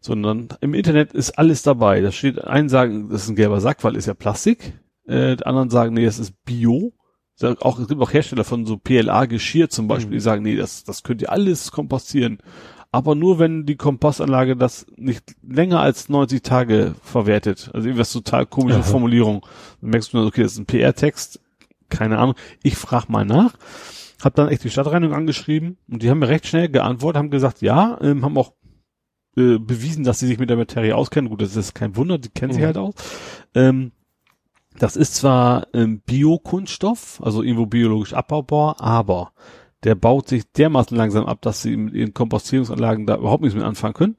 Sondern 0.00 0.48
im 0.60 0.74
Internet 0.74 1.12
ist 1.14 1.38
alles 1.38 1.62
dabei. 1.62 2.00
Da 2.02 2.12
steht, 2.12 2.44
einen 2.44 2.68
sagen, 2.68 3.08
das 3.08 3.22
ist 3.22 3.28
ein 3.30 3.36
gelber 3.36 3.60
Sack, 3.62 3.82
weil 3.84 3.96
ist 3.96 4.06
ja 4.06 4.12
Plastik. 4.14 4.74
Äh, 5.12 5.36
die 5.36 5.46
anderen 5.46 5.70
sagen, 5.70 5.94
nee, 5.94 6.04
das 6.04 6.18
ist 6.18 6.34
Bio. 6.44 6.92
Auch, 7.60 7.78
es 7.80 7.88
gibt 7.88 8.00
auch 8.00 8.12
Hersteller 8.12 8.44
von 8.44 8.66
so 8.66 8.76
PLA-Geschirr 8.76 9.68
zum 9.68 9.88
Beispiel, 9.88 10.10
Mhm. 10.10 10.14
die 10.14 10.20
sagen, 10.20 10.42
nee, 10.42 10.54
das, 10.56 10.84
das 10.84 11.02
könnt 11.02 11.22
ihr 11.22 11.32
alles 11.32 11.72
kompostieren. 11.72 12.38
Aber 12.92 13.14
nur 13.14 13.38
wenn 13.38 13.64
die 13.64 13.76
Kompostanlage 13.76 14.54
das 14.54 14.86
nicht 14.96 15.34
länger 15.42 15.80
als 15.80 16.08
90 16.10 16.42
Tage 16.42 16.94
verwertet. 17.02 17.70
Also 17.72 17.88
irgendwas 17.88 18.12
total 18.12 18.46
komische 18.46 18.78
Aha. 18.80 18.84
Formulierung. 18.84 19.46
Dann 19.80 19.90
merkst 19.90 20.12
du 20.12 20.18
nur, 20.18 20.26
okay, 20.26 20.42
das 20.42 20.52
ist 20.52 20.58
ein 20.58 20.66
PR-Text. 20.66 21.40
Keine 21.88 22.18
Ahnung. 22.18 22.34
Ich 22.62 22.76
frage 22.76 23.10
mal 23.10 23.24
nach. 23.24 23.54
Hab 24.22 24.34
dann 24.34 24.48
echt 24.48 24.62
die 24.62 24.70
Stadtreinigung 24.70 25.16
angeschrieben 25.16 25.78
und 25.90 26.02
die 26.02 26.10
haben 26.10 26.20
mir 26.20 26.28
recht 26.28 26.46
schnell 26.46 26.68
geantwortet, 26.68 27.18
haben 27.18 27.30
gesagt, 27.30 27.60
ja, 27.60 27.98
ähm, 28.02 28.24
haben 28.24 28.36
auch 28.38 28.52
äh, 29.36 29.58
bewiesen, 29.58 30.04
dass 30.04 30.20
sie 30.20 30.26
sich 30.28 30.38
mit 30.38 30.50
der 30.50 30.58
Materie 30.58 30.94
auskennen. 30.94 31.28
Gut, 31.30 31.40
das 31.42 31.56
ist 31.56 31.74
kein 31.74 31.96
Wunder, 31.96 32.18
die 32.18 32.28
kennen 32.28 32.52
sich 32.52 32.60
Mhm. 32.62 32.66
halt 32.66 32.76
aus. 32.76 32.94
Ähm, 33.54 33.90
das 34.78 34.96
ist 34.96 35.14
zwar 35.14 35.66
ähm, 35.74 36.00
Biokunststoff, 36.00 37.20
also 37.22 37.42
irgendwo 37.42 37.66
biologisch 37.66 38.14
abbaubar, 38.14 38.80
aber 38.80 39.32
der 39.84 39.94
baut 39.94 40.28
sich 40.28 40.50
dermaßen 40.52 40.96
langsam 40.96 41.26
ab, 41.26 41.42
dass 41.42 41.62
sie 41.62 41.76
mit 41.76 41.94
ihren 41.94 42.14
Kompostierungsanlagen 42.14 43.06
da 43.06 43.16
überhaupt 43.16 43.42
nichts 43.42 43.56
mit 43.56 43.64
anfangen 43.64 43.94
können. 43.94 44.16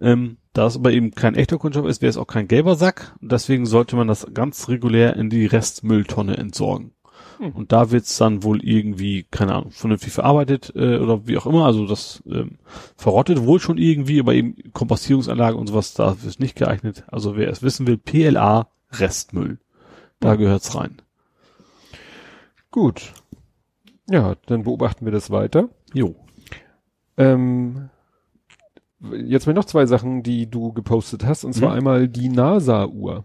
Ähm, 0.00 0.38
da 0.52 0.66
es 0.66 0.76
aber 0.76 0.92
eben 0.92 1.10
kein 1.10 1.34
echter 1.34 1.58
Kunststoff 1.58 1.86
ist, 1.86 2.00
wäre 2.00 2.10
es 2.10 2.16
auch 2.16 2.26
kein 2.26 2.48
gelber 2.48 2.76
Sack. 2.76 3.14
Und 3.20 3.32
deswegen 3.32 3.66
sollte 3.66 3.96
man 3.96 4.08
das 4.08 4.26
ganz 4.32 4.68
regulär 4.68 5.16
in 5.16 5.28
die 5.28 5.46
Restmülltonne 5.46 6.36
entsorgen. 6.36 6.92
Hm. 7.38 7.50
Und 7.52 7.72
da 7.72 7.90
wird's 7.90 8.16
dann 8.16 8.42
wohl 8.44 8.64
irgendwie, 8.64 9.24
keine 9.30 9.54
Ahnung, 9.54 9.72
vernünftig 9.72 10.12
verarbeitet 10.12 10.72
äh, 10.76 10.98
oder 10.98 11.26
wie 11.26 11.36
auch 11.36 11.46
immer. 11.46 11.66
Also 11.66 11.86
das 11.86 12.22
ähm, 12.26 12.58
verrottet 12.96 13.44
wohl 13.44 13.60
schon 13.60 13.78
irgendwie, 13.78 14.20
aber 14.20 14.34
eben 14.34 14.56
Kompostierungsanlage 14.72 15.56
und 15.56 15.66
sowas, 15.66 15.94
da 15.94 16.16
ist 16.24 16.40
nicht 16.40 16.56
geeignet. 16.56 17.04
Also 17.08 17.36
wer 17.36 17.50
es 17.50 17.62
wissen 17.62 17.86
will, 17.86 17.98
PLA 17.98 18.68
Restmüll. 18.92 19.58
Da 20.24 20.36
gehört's 20.36 20.74
rein. 20.74 20.96
Gut. 22.70 23.12
Ja, 24.10 24.34
dann 24.46 24.64
beobachten 24.64 25.04
wir 25.04 25.12
das 25.12 25.30
weiter. 25.30 25.68
Jo. 25.92 26.14
Ähm, 27.16 27.90
jetzt 29.12 29.46
mal 29.46 29.52
noch 29.52 29.64
zwei 29.64 29.86
Sachen, 29.86 30.22
die 30.22 30.50
du 30.50 30.72
gepostet 30.72 31.24
hast, 31.24 31.44
und 31.44 31.52
zwar 31.52 31.70
Mhm. 31.70 31.76
einmal 31.76 32.08
die 32.08 32.28
NASA-Uhr. 32.28 33.24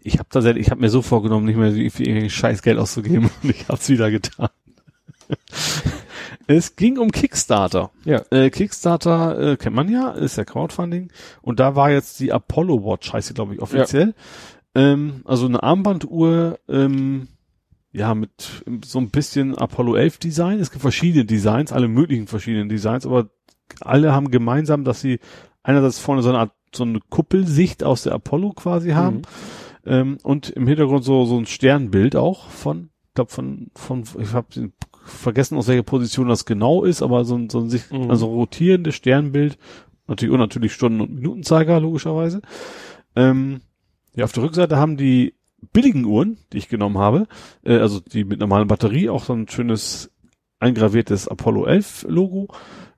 Ich 0.00 0.18
habe 0.18 0.28
tatsächlich, 0.30 0.66
ich 0.66 0.70
habe 0.70 0.80
mir 0.80 0.88
so 0.90 1.02
vorgenommen, 1.02 1.44
nicht 1.46 1.56
mehr 1.56 1.72
irgendwie 1.72 2.30
scheiß 2.30 2.62
Geld 2.62 2.78
auszugeben 2.78 3.28
und 3.42 3.50
ich 3.50 3.64
habe 3.68 3.78
es 3.78 3.88
wieder 3.88 4.10
getan. 4.10 4.48
es 6.46 6.76
ging 6.76 6.98
um 6.98 7.10
Kickstarter. 7.10 7.90
Ja. 8.04 8.22
Äh, 8.30 8.50
Kickstarter 8.50 9.38
äh, 9.52 9.56
kennt 9.56 9.74
man 9.76 9.88
ja, 9.90 10.10
ist 10.12 10.36
ja 10.36 10.44
Crowdfunding 10.44 11.10
und 11.42 11.60
da 11.60 11.74
war 11.74 11.90
jetzt 11.90 12.20
die 12.20 12.32
Apollo 12.32 12.84
Watch, 12.84 13.12
heißt 13.12 13.28
sie 13.28 13.34
glaube 13.34 13.54
ich 13.54 13.60
offiziell. 13.62 14.14
Ähm, 14.74 15.22
also 15.24 15.46
eine 15.46 15.62
Armbanduhr, 15.62 16.58
ähm, 16.68 17.28
ja 17.92 18.14
mit 18.14 18.64
so 18.84 18.98
ein 18.98 19.10
bisschen 19.10 19.56
Apollo 19.56 19.96
11 19.96 20.18
Design. 20.18 20.60
Es 20.60 20.70
gibt 20.70 20.82
verschiedene 20.82 21.24
Designs, 21.24 21.72
alle 21.72 21.88
möglichen 21.88 22.26
verschiedenen 22.26 22.68
Designs, 22.68 23.06
aber 23.06 23.30
alle 23.80 24.12
haben 24.12 24.30
gemeinsam, 24.30 24.84
dass 24.84 25.00
sie 25.00 25.20
einerseits 25.62 25.98
vorne 25.98 26.22
so 26.22 26.28
eine 26.28 26.38
Art 26.38 26.52
so 26.74 26.84
eine 26.84 27.00
Kuppelsicht 27.08 27.82
aus 27.82 28.02
der 28.02 28.12
Apollo 28.12 28.52
quasi 28.52 28.90
haben 28.90 29.16
Mhm. 29.16 29.22
ähm, 29.86 30.18
und 30.22 30.50
im 30.50 30.66
Hintergrund 30.66 31.02
so 31.02 31.24
so 31.24 31.38
ein 31.38 31.46
Sternbild 31.46 32.14
auch 32.14 32.48
von 32.50 32.90
ich 33.08 33.14
glaube 33.14 33.30
von 33.30 33.70
von 33.74 34.04
ich 34.20 34.34
habe 34.34 34.70
vergessen 35.04 35.56
aus 35.56 35.66
welcher 35.66 35.82
Position 35.82 36.28
das 36.28 36.44
genau 36.44 36.84
ist 36.84 37.00
aber 37.02 37.24
so 37.24 37.36
ein 37.36 37.48
so 37.48 37.60
ein 37.60 37.70
sich 37.70 37.90
Mhm. 37.90 38.10
also 38.10 38.26
rotierendes 38.26 38.96
Sternbild 38.96 39.56
natürlich 40.08 40.32
und 40.32 40.40
natürlich 40.40 40.74
Stunden 40.74 41.00
und 41.00 41.14
Minutenzeiger 41.14 41.80
logischerweise 41.80 42.42
ähm, 43.16 43.62
ja 44.18 44.24
auf 44.24 44.32
der 44.32 44.42
Rückseite 44.42 44.76
haben 44.76 44.96
die 44.96 45.34
billigen 45.72 46.04
Uhren 46.04 46.38
die 46.52 46.58
ich 46.58 46.68
genommen 46.68 46.98
habe 46.98 47.26
äh, 47.64 47.78
also 47.78 48.00
die 48.00 48.24
mit 48.24 48.40
normalen 48.40 48.68
Batterie 48.68 49.08
auch 49.08 49.24
so 49.24 49.32
ein 49.32 49.48
schönes 49.48 50.10
eingraviertes 50.60 51.28
Apollo 51.28 51.66
11 51.66 52.06
Logo 52.08 52.48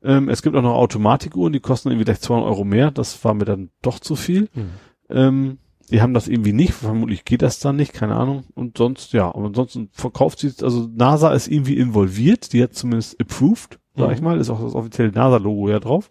ähm, 0.02 0.28
es 0.28 0.42
gibt 0.42 0.56
auch 0.56 0.62
noch 0.62 0.76
Automatikuhren, 0.76 1.52
die 1.52 1.60
kosten 1.60 1.90
irgendwie 1.90 2.06
gleich 2.06 2.20
200 2.20 2.48
Euro 2.48 2.64
mehr. 2.64 2.90
Das 2.90 3.22
war 3.24 3.34
mir 3.34 3.44
dann 3.44 3.70
doch 3.82 3.98
zu 3.98 4.16
viel. 4.16 4.48
Mhm. 4.54 4.70
Ähm, 5.10 5.58
die 5.90 6.00
haben 6.00 6.14
das 6.14 6.28
irgendwie 6.28 6.52
nicht. 6.54 6.72
Vermutlich 6.72 7.24
geht 7.24 7.42
das 7.42 7.58
dann 7.58 7.76
nicht, 7.76 7.92
keine 7.92 8.16
Ahnung. 8.16 8.44
Und 8.54 8.78
sonst, 8.78 9.12
ja, 9.12 9.28
aber 9.28 9.46
ansonsten 9.46 9.90
verkauft 9.92 10.38
sie, 10.38 10.52
also 10.62 10.88
NASA 10.94 11.32
ist 11.32 11.48
irgendwie 11.48 11.76
involviert. 11.76 12.52
Die 12.52 12.62
hat 12.62 12.74
zumindest 12.74 13.20
approved, 13.20 13.78
sag 13.94 14.08
Mhm. 14.08 14.14
ich 14.14 14.20
mal. 14.22 14.40
Ist 14.40 14.48
auch 14.48 14.62
das 14.62 14.74
offizielle 14.74 15.12
NASA-Logo 15.12 15.68
ja 15.68 15.80
drauf. 15.80 16.10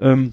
Ähm, 0.00 0.32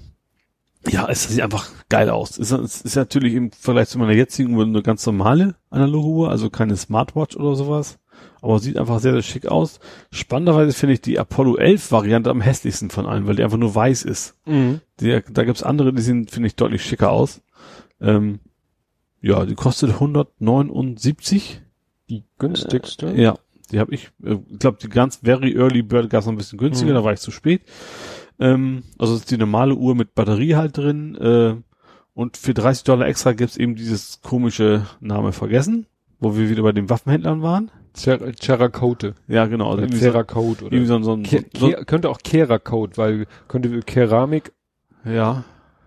ja, 0.88 1.06
es 1.08 1.28
sieht 1.28 1.42
einfach 1.42 1.70
geil 1.88 2.10
aus. 2.10 2.38
Es 2.38 2.50
ist, 2.50 2.84
ist 2.84 2.96
natürlich 2.96 3.34
im 3.34 3.52
Vergleich 3.52 3.88
zu 3.88 3.98
meiner 3.98 4.12
jetzigen 4.12 4.54
Uhr 4.56 4.64
eine 4.64 4.82
ganz 4.82 5.04
normale 5.06 5.54
analoge 5.70 6.08
Uhr, 6.08 6.30
also 6.30 6.50
keine 6.50 6.76
Smartwatch 6.76 7.36
oder 7.36 7.54
sowas. 7.54 7.98
Aber 8.40 8.58
sieht 8.58 8.78
einfach 8.78 8.98
sehr, 9.00 9.12
sehr 9.12 9.22
schick 9.22 9.46
aus. 9.46 9.78
Spannenderweise 10.10 10.72
finde 10.72 10.94
ich 10.94 11.00
die 11.00 11.18
Apollo 11.18 11.56
11 11.56 11.92
Variante 11.92 12.30
am 12.30 12.40
hässlichsten 12.40 12.90
von 12.90 13.06
allen, 13.06 13.26
weil 13.26 13.36
die 13.36 13.42
einfach 13.44 13.58
nur 13.58 13.74
weiß 13.74 14.04
ist. 14.04 14.36
Mhm. 14.46 14.80
Die, 15.00 15.20
da 15.30 15.44
gibt's 15.44 15.62
andere, 15.62 15.92
die 15.92 16.00
sehen, 16.02 16.26
finde 16.28 16.46
ich, 16.46 16.56
deutlich 16.56 16.82
schicker 16.84 17.10
aus. 17.10 17.42
Ähm, 18.00 18.40
ja, 19.20 19.44
die 19.44 19.54
kostet 19.54 19.90
179. 19.90 21.60
Die 22.08 22.24
günstigste. 22.38 23.12
Ja, 23.16 23.36
die 23.72 23.80
habe 23.80 23.94
ich, 23.94 24.10
äh, 24.24 24.36
ich 24.50 24.58
glaube, 24.60 24.78
die 24.80 24.88
ganz 24.88 25.16
Very 25.24 25.54
Early 25.56 25.82
Bird 25.82 26.08
gab's 26.10 26.26
noch 26.26 26.32
ein 26.32 26.38
bisschen 26.38 26.58
günstiger, 26.58 26.92
Mhm. 26.92 26.96
da 26.96 27.04
war 27.04 27.12
ich 27.12 27.20
zu 27.20 27.30
spät. 27.32 27.62
Ähm, 28.38 28.84
also 28.98 29.14
ist 29.16 29.30
die 29.30 29.38
normale 29.38 29.74
Uhr 29.74 29.94
mit 29.94 30.14
Batterie 30.14 30.54
halt 30.54 30.76
drin. 30.76 31.16
Äh, 31.16 31.54
und 32.16 32.36
für 32.36 32.52
30 32.54 32.82
Dollar 32.82 33.06
extra 33.06 33.32
gibt's 33.32 33.56
eben 33.56 33.76
dieses 33.76 34.20
komische 34.22 34.86
Name 35.00 35.30
vergessen, 35.32 35.86
wo 36.18 36.36
wir 36.36 36.48
wieder 36.50 36.62
bei 36.64 36.72
den 36.72 36.90
Waffenhändlern 36.90 37.42
waren. 37.42 37.70
Cer 37.94 38.18
Cerakote. 38.34 39.14
Ja, 39.28 39.46
genau. 39.46 39.66
Also 39.66 39.74
Oder 39.78 39.82
irgendwie 39.84 39.98
so, 39.98 40.10
Cerakote 40.10 40.64
oder. 40.64 40.72
irgendwie 40.76 40.88
so, 40.88 41.02
so, 41.02 41.16
Ke 41.22 41.44
so, 41.56 41.70
könnte 41.86 42.08
auch 42.10 42.18
Kerakote, 42.18 42.96
weil 42.96 43.26
könnte 43.48 43.80
Keramik 43.80 44.52
ja. 45.04 45.44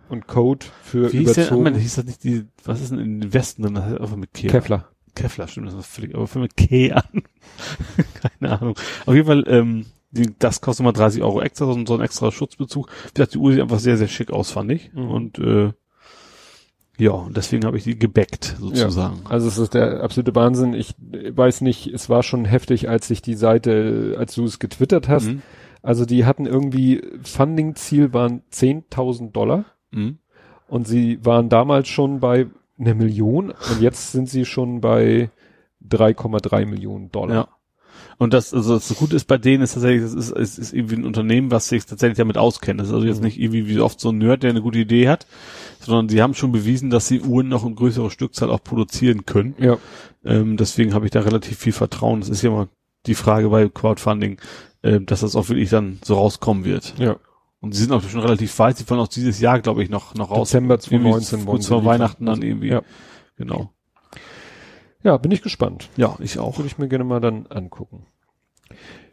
und 0.08 0.26
Code 0.28 0.66
für 0.82 1.12
Wie 1.12 1.20
hieß 1.20 1.34
der? 1.34 1.44
überzogen. 1.44 1.56
Moment, 1.64 1.78
hieß 1.78 1.96
das 1.96 2.06
nicht 2.06 2.24
die, 2.24 2.46
was 2.64 2.82
ist 2.82 2.92
denn 2.92 3.00
in 3.00 3.22
den 3.22 3.34
Westen 3.34 3.64
drin? 3.64 3.74
Das 3.76 3.84
heißt 3.86 4.00
einfach 4.02 4.16
mit 4.16 4.34
Ke 4.34 4.48
Kevlar. 4.48 4.90
Kevlar, 5.16 5.48
stimmt, 5.48 5.68
das 5.68 5.74
ist 5.76 5.86
völlig, 5.88 6.16
aber 6.16 6.28
für 6.28 6.40
mit 6.40 6.56
K 6.56 6.92
an. 6.94 7.24
Keine 8.40 8.60
Ahnung. 8.60 8.76
Auf 9.06 9.14
jeden 9.14 9.28
Fall, 9.28 9.44
ähm, 9.48 9.86
die, 10.12 10.34
das 10.40 10.62
kostet 10.62 10.84
mal 10.84 10.92
30 10.94 11.22
Euro 11.22 11.42
extra, 11.42 11.66
so, 11.66 11.74
ein- 11.74 11.86
so 11.86 11.94
ein 11.96 12.02
extra 12.02 12.32
Schutzbezug. 12.32 12.88
Wie 12.90 13.14
gesagt, 13.14 13.34
die 13.34 13.38
Uhr 13.38 13.52
sieht 13.52 13.62
einfach 13.62 13.80
sehr, 13.80 13.98
sehr 13.98 14.08
schick 14.08 14.32
aus, 14.32 14.52
fand 14.52 14.72
ich. 14.72 14.92
Mhm. 14.94 15.10
Und 15.10 15.40
äh, 15.40 15.74
ja, 17.00 17.12
und 17.12 17.36
deswegen 17.36 17.66
habe 17.66 17.78
ich 17.78 17.84
die 17.86 17.98
gebackt, 17.98 18.56
sozusagen. 18.60 19.22
Also 19.26 19.48
es 19.48 19.58
ist 19.58 19.74
der 19.74 20.04
absolute 20.04 20.36
Wahnsinn. 20.36 20.74
Ich 20.74 20.94
weiß 21.00 21.62
nicht, 21.62 21.88
es 21.88 22.10
war 22.10 22.22
schon 22.22 22.46
heftig, 22.46 22.88
als 22.90 23.10
ich 23.10 23.22
die 23.24 23.34
Seite, 23.36 24.16
als 24.20 24.36
du 24.36 24.44
es 24.44 24.60
getwittert 24.60 25.08
hast. 25.08 25.28
Mhm. 25.28 25.42
Also 25.82 26.06
die 26.06 26.26
hatten 26.26 26.46
irgendwie, 26.46 27.02
Funding-Ziel 27.24 28.14
waren 28.14 28.42
10.000 28.52 29.32
Dollar 29.32 29.66
Mhm. 29.92 30.20
und 30.68 30.88
sie 30.88 31.26
waren 31.26 31.50
damals 31.50 31.88
schon 31.88 32.20
bei 32.20 32.48
einer 32.78 32.94
Million 32.94 33.50
und 33.52 33.82
jetzt 33.82 34.12
sind 34.12 34.30
sie 34.30 34.46
schon 34.46 34.82
bei 34.82 35.32
3,3 35.88 36.66
Millionen 36.66 37.12
Dollar. 37.12 37.36
Ja. 37.36 37.48
Und 38.20 38.34
das, 38.34 38.54
also 38.54 38.74
das 38.76 38.94
Gute 38.96 39.16
ist 39.16 39.26
bei 39.26 39.38
denen 39.38 39.64
ist 39.64 39.74
tatsächlich, 39.74 40.02
das 40.02 40.14
ist, 40.14 40.32
es 40.36 40.58
ist 40.60 40.74
irgendwie 40.74 40.98
ein 40.98 41.06
Unternehmen, 41.06 41.52
was 41.52 41.70
sich 41.70 41.86
tatsächlich 41.86 42.18
damit 42.18 42.38
auskennt. 42.38 42.80
Das 42.80 42.90
ist 42.90 42.94
also 42.94 43.08
jetzt 43.08 43.20
Mhm. 43.20 43.24
nicht 43.26 43.40
irgendwie 43.40 43.68
wie 43.68 43.80
oft 43.80 44.00
so 44.00 44.10
ein 44.10 44.18
Nerd, 44.18 44.44
der 44.44 44.50
eine 44.50 44.62
gute 44.62 44.78
Idee 44.80 45.08
hat, 45.08 45.26
sondern 45.80 46.10
sie 46.10 46.22
haben 46.22 46.34
schon 46.34 46.52
bewiesen, 46.52 46.90
dass 46.90 47.08
sie 47.08 47.22
Uhren 47.22 47.48
noch 47.48 47.66
in 47.66 47.76
größerer 47.76 48.12
Stückzahl 48.12 48.52
auch 48.52 48.62
produzieren 48.62 49.26
können. 49.26 49.56
Ja. 49.58 49.78
Ähm, 50.26 50.58
deswegen 50.58 50.94
habe 50.94 51.06
ich 51.06 51.12
da 51.12 51.22
relativ 51.22 51.58
viel 51.58 51.72
Vertrauen. 51.72 52.20
Das 52.20 52.28
ist 52.28 52.42
ja 52.42 52.52
mal 52.52 52.68
die 53.06 53.16
Frage 53.16 53.48
bei 53.50 53.70
Crowdfunding, 53.70 54.42
äh, 54.82 55.00
dass 55.00 55.22
das 55.22 55.38
auch 55.38 55.48
wirklich 55.48 55.70
dann 55.70 56.00
so 56.04 56.16
rauskommen 56.16 56.66
wird. 56.66 56.96
Ja. 57.00 57.16
Und 57.62 57.74
sie 57.74 57.84
sind 57.84 57.94
auch 57.94 58.04
schon 58.04 58.20
relativ 58.20 58.60
weit, 58.60 58.78
sie 58.78 58.90
wollen 58.90 59.00
auch 59.00 59.08
dieses 59.08 59.40
Jahr, 59.40 59.62
glaube 59.62 59.82
ich, 59.82 59.90
noch, 59.90 60.14
noch 60.16 60.30
raus. 60.30 60.50
Dezember 60.50 60.78
2019 60.78 61.46
wollen 61.46 61.62
sie 61.62 61.86
Weihnachten 61.86 62.26
dann 62.26 62.42
irgendwie. 62.42 62.68
Ja. 62.68 62.82
Genau. 63.38 63.72
Ja, 65.04 65.18
bin 65.18 65.32
ich 65.32 65.42
gespannt. 65.42 65.90
Ja, 65.96 66.16
ich 66.20 66.40
auch. 66.40 66.58
Würde 66.58 66.68
ich 66.68 66.78
mir 66.78 66.88
gerne 66.88 67.04
mal 67.04 67.22
dann 67.22 67.48
angucken. 67.48 68.06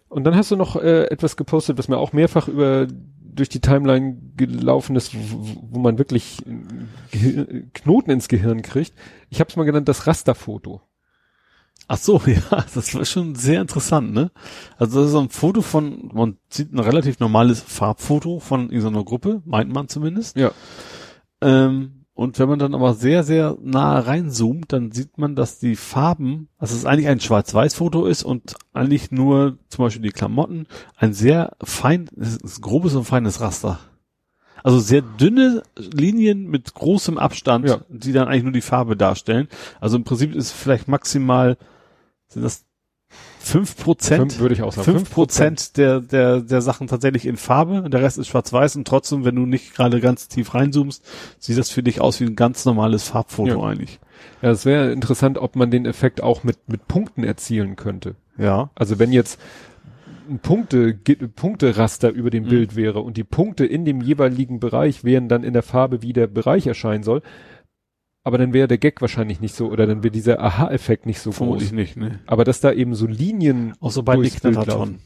Und 0.09 0.25
dann 0.25 0.37
hast 0.37 0.51
du 0.51 0.57
noch 0.57 0.77
äh, 0.77 1.05
etwas 1.07 1.37
gepostet, 1.37 1.79
was 1.79 1.89
mir 1.89 1.99
auch 1.99 2.13
mehrfach 2.13 2.49
über 2.49 2.87
durch 3.37 3.49
die 3.49 3.61
Timeline 3.61 4.17
gelaufen 4.37 4.97
ist, 4.97 5.15
wo, 5.15 5.59
wo 5.61 5.79
man 5.79 5.99
wirklich 5.99 6.39
Gehir 7.11 7.47
Knoten 7.75 8.11
ins 8.11 8.29
Gehirn 8.29 8.63
kriegt. 8.63 8.95
Ich 9.29 9.41
habe 9.41 9.51
es 9.51 9.57
mal 9.57 9.65
genannt 9.65 9.89
das 9.89 10.07
Rasterfoto. 10.07 10.81
Ach 11.89 11.99
so, 11.99 12.21
ja, 12.27 12.65
das 12.75 12.95
war 12.95 13.05
schon 13.05 13.35
sehr 13.35 13.61
interessant, 13.61 14.13
ne? 14.13 14.31
Also 14.79 14.99
das 14.99 15.07
ist 15.07 15.13
so 15.13 15.21
ein 15.21 15.29
Foto 15.29 15.61
von, 15.61 16.11
man 16.13 16.39
sieht 16.49 16.73
ein 16.73 16.79
relativ 16.79 17.21
normales 17.21 17.61
Farbfoto 17.61 18.41
von 18.41 18.71
irgendeiner 18.71 19.05
Gruppe, 19.05 19.43
meint 19.45 19.73
man 19.73 19.89
zumindest. 19.89 20.37
Ja. 20.37 20.51
Ähm, 21.41 21.96
und 22.17 22.39
wenn 22.39 22.49
man 22.49 22.59
dann 22.59 22.75
aber 22.75 22.95
sehr, 22.95 23.23
sehr 23.25 23.59
nah 23.63 23.99
reinzoomt, 23.99 24.73
dann 24.73 24.91
sieht 24.91 25.19
man, 25.19 25.37
dass 25.37 25.59
die 25.59 25.77
Farben, 25.77 26.49
also 26.59 26.75
es 26.75 26.87
eigentlich 26.87 27.09
ein 27.09 27.21
Schwarz-Weiß-Foto 27.21 28.07
ist 28.07 28.23
und 28.23 28.55
eigentlich 28.73 29.11
nur 29.11 29.59
zum 29.69 29.85
Beispiel 29.85 30.03
die 30.03 30.13
Klamotten, 30.13 30.67
ein 30.97 31.13
sehr 31.13 31.57
fein, 31.63 32.09
grobes 32.63 32.95
und 32.95 33.05
feines 33.05 33.43
Raster. 33.43 33.79
Also 34.65 34.79
sehr 34.79 35.03
dünne 35.03 35.63
Linien 35.77 36.49
mit 36.49 36.73
großem 36.73 37.19
Abstand, 37.19 37.69
Ja. 37.69 37.81
die 37.91 38.13
dann 38.13 38.29
eigentlich 38.29 38.45
nur 38.45 38.53
die 38.53 38.63
Farbe 38.63 38.97
darstellen. 38.97 39.47
Also 39.79 39.99
im 39.99 40.05
Prinzip 40.05 40.35
ist 40.35 40.53
vielleicht 40.53 40.89
maximal, 40.89 41.59
sind 42.29 42.43
das 42.43 42.65
fünf 43.47 43.77
Prozent? 43.77 44.39
Würde 44.39 44.55
ich 44.55 44.63
auch 44.63 44.73
sagen. 44.73 44.85
Fünf 44.85 45.11
Prozent 45.11 45.77
der, 45.77 46.01
der, 46.01 46.41
der 46.41 46.61
Sachen 46.63 46.87
tatsächlich 46.87 47.27
in 47.27 47.37
Farbe, 47.37 47.83
und 47.83 47.93
der 47.95 48.03
Rest 48.03 48.19
ist 48.19 48.29
schwarz-weiß 48.29 48.77
und 48.77 48.87
trotzdem, 48.87 49.25
wenn 49.25 49.37
du 49.37 49.47
nicht 49.47 49.75
gerade 49.75 50.01
ganz 50.01 50.29
tief 50.29 50.55
reinzoomst, 50.55 51.05
sieht 51.39 51.59
das 51.59 51.71
für 51.71 51.83
dich 51.83 52.01
aus 52.01 52.21
wie 52.21 52.25
ein 52.25 52.37
ganz 52.37 52.65
normales 52.65 53.09
Farbfoto 53.09 53.61
Ja. 53.63 53.69
eigentlich. 53.69 53.99
Ja, 54.43 54.51
es 54.51 54.65
wäre 54.65 54.93
interessant, 54.93 55.39
ob 55.39 55.57
man 55.57 55.71
den 55.71 55.87
Effekt 55.87 56.23
auch 56.23 56.43
mit, 56.45 56.57
mit 56.69 56.89
Punkten 56.89 57.25
erzielen 57.25 57.77
könnte. 57.77 58.15
Ja. 58.39 58.71
Also 58.75 58.99
wenn 58.99 59.13
jetzt 59.13 59.41
ein 60.29 60.41
Punkte, 60.41 60.95
Punkteraster 61.37 62.11
über 62.11 62.31
dem 62.31 62.45
Mhm. 62.45 62.49
Bild 62.49 62.77
wäre 62.77 63.01
und 63.01 63.17
die 63.17 63.25
Punkte 63.25 63.65
in 63.65 63.85
dem 63.85 64.01
jeweiligen 64.01 64.59
Bereich 64.59 65.05
wären 65.05 65.29
dann 65.29 65.45
in 65.45 65.53
der 65.53 65.63
Farbe, 65.63 66.03
wie 66.03 66.13
der 66.13 66.27
Bereich 66.27 66.67
erscheinen 66.67 67.05
soll. 67.05 67.23
Aber 68.27 68.39
dann 68.39 68.53
wäre 68.53 68.67
der 68.67 68.79
Gag 68.79 69.01
wahrscheinlich 69.01 69.41
nicht 69.41 69.55
so, 69.55 69.69
oder 69.71 69.87
dann 69.87 70.03
wäre 70.03 70.11
dieser 70.11 70.43
Aha-Effekt 70.43 71.07
nicht 71.07 71.21
so 71.21 71.31
Vermutlich 71.31 71.69
groß. 71.69 71.77
nicht, 71.77 71.97
ne. 71.97 72.19
Aber 72.27 72.43
dass 72.43 72.59
da 72.59 72.73
eben 72.73 72.97
so 72.97 73.07
Linien, 73.07 73.75
Außer 73.79 74.03
bei 74.03 74.17
durchs 74.17 74.43
Nick 74.43 74.57
Natterton. 74.57 74.99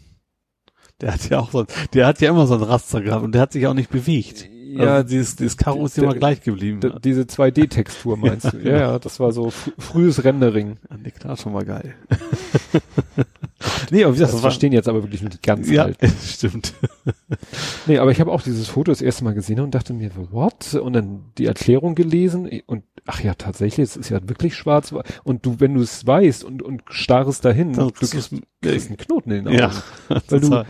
Der 1.03 1.13
hat 1.13 1.29
ja 1.29 1.39
auch 1.39 1.51
so, 1.51 1.67
der 1.93 2.07
hat 2.07 2.23
ja 2.23 2.31
immer 2.31 2.47
so 2.47 2.55
ein 2.55 2.63
Raster 2.63 3.03
gehabt 3.03 3.23
und 3.23 3.33
der 3.35 3.43
hat 3.43 3.53
sich 3.53 3.67
auch 3.67 3.75
nicht 3.75 3.91
bewegt. 3.91 4.49
ja, 4.73 4.95
also 4.97 5.09
dieses, 5.11 5.37
dieses 5.37 5.59
Karo 5.59 5.85
ist 5.85 5.99
immer 5.99 6.15
gleich 6.15 6.41
geblieben. 6.41 6.81
diese 7.05 7.23
2D-Textur 7.25 8.17
meinst 8.17 8.45
Ja, 8.55 8.59
du? 8.59 8.59
Ja, 8.71 8.79
ja, 8.79 8.99
das 8.99 9.21
war 9.21 9.33
so 9.33 9.51
fr 9.51 9.71
frühes 9.79 10.25
Rendering. 10.25 10.79
Nick 11.03 11.23
Natterton 11.23 11.53
war 11.53 11.65
geil. 11.67 11.95
nee, 13.91 14.03
aber 14.05 14.15
wie 14.15 14.19
gesagt, 14.19 14.19
Das, 14.19 14.19
das 14.19 14.33
war, 14.33 14.41
verstehen 14.51 14.73
jetzt 14.73 14.89
aber 14.89 15.03
wirklich 15.03 15.21
nur 15.21 15.31
die 15.31 15.43
ganz 15.43 15.69
ja, 15.71 15.85
Alten. 15.85 16.09
stimmt. 16.25 16.73
Nee, 17.87 17.99
aber 17.99 18.11
ich 18.11 18.21
habe 18.21 18.31
auch 18.31 18.43
dieses 18.43 18.69
Foto 18.69 18.93
das 18.93 19.03
erste 19.03 19.25
Mal 19.25 19.35
gesehen 19.35 19.61
und 19.61 19.75
dachte 19.75 19.93
mir, 19.93 20.11
what? 20.31 20.75
Und 20.75 20.93
dann 20.93 21.25
die 21.39 21.47
Erklärung 21.47 21.95
gelesen 21.95 22.49
und 22.67 22.85
ach 23.07 23.21
ja, 23.23 23.35
tatsächlich, 23.35 23.85
es 23.85 23.97
ist 23.97 24.11
ja 24.11 24.21
wirklich 24.29 24.55
schwarz. 24.55 24.95
Und 25.25 25.47
du, 25.47 25.57
wenn 25.59 25.75
du 25.75 25.81
es 25.81 26.07
weißt 26.07 26.45
und, 26.45 26.63
und 26.63 26.83
starrest 26.91 27.45
dahin, 27.45 27.73
Dann 27.73 27.89
du 27.89 27.93
kriegst 27.93 28.13
kriegst, 28.13 28.35
kriegst 28.63 28.89
einen 28.89 28.99
Knoten 28.99 29.31
in 29.31 29.45
den 29.45 29.49
Augen. 29.49 29.59
Ja, 29.59 29.73
Weil 30.29 30.41
du, 30.41 30.65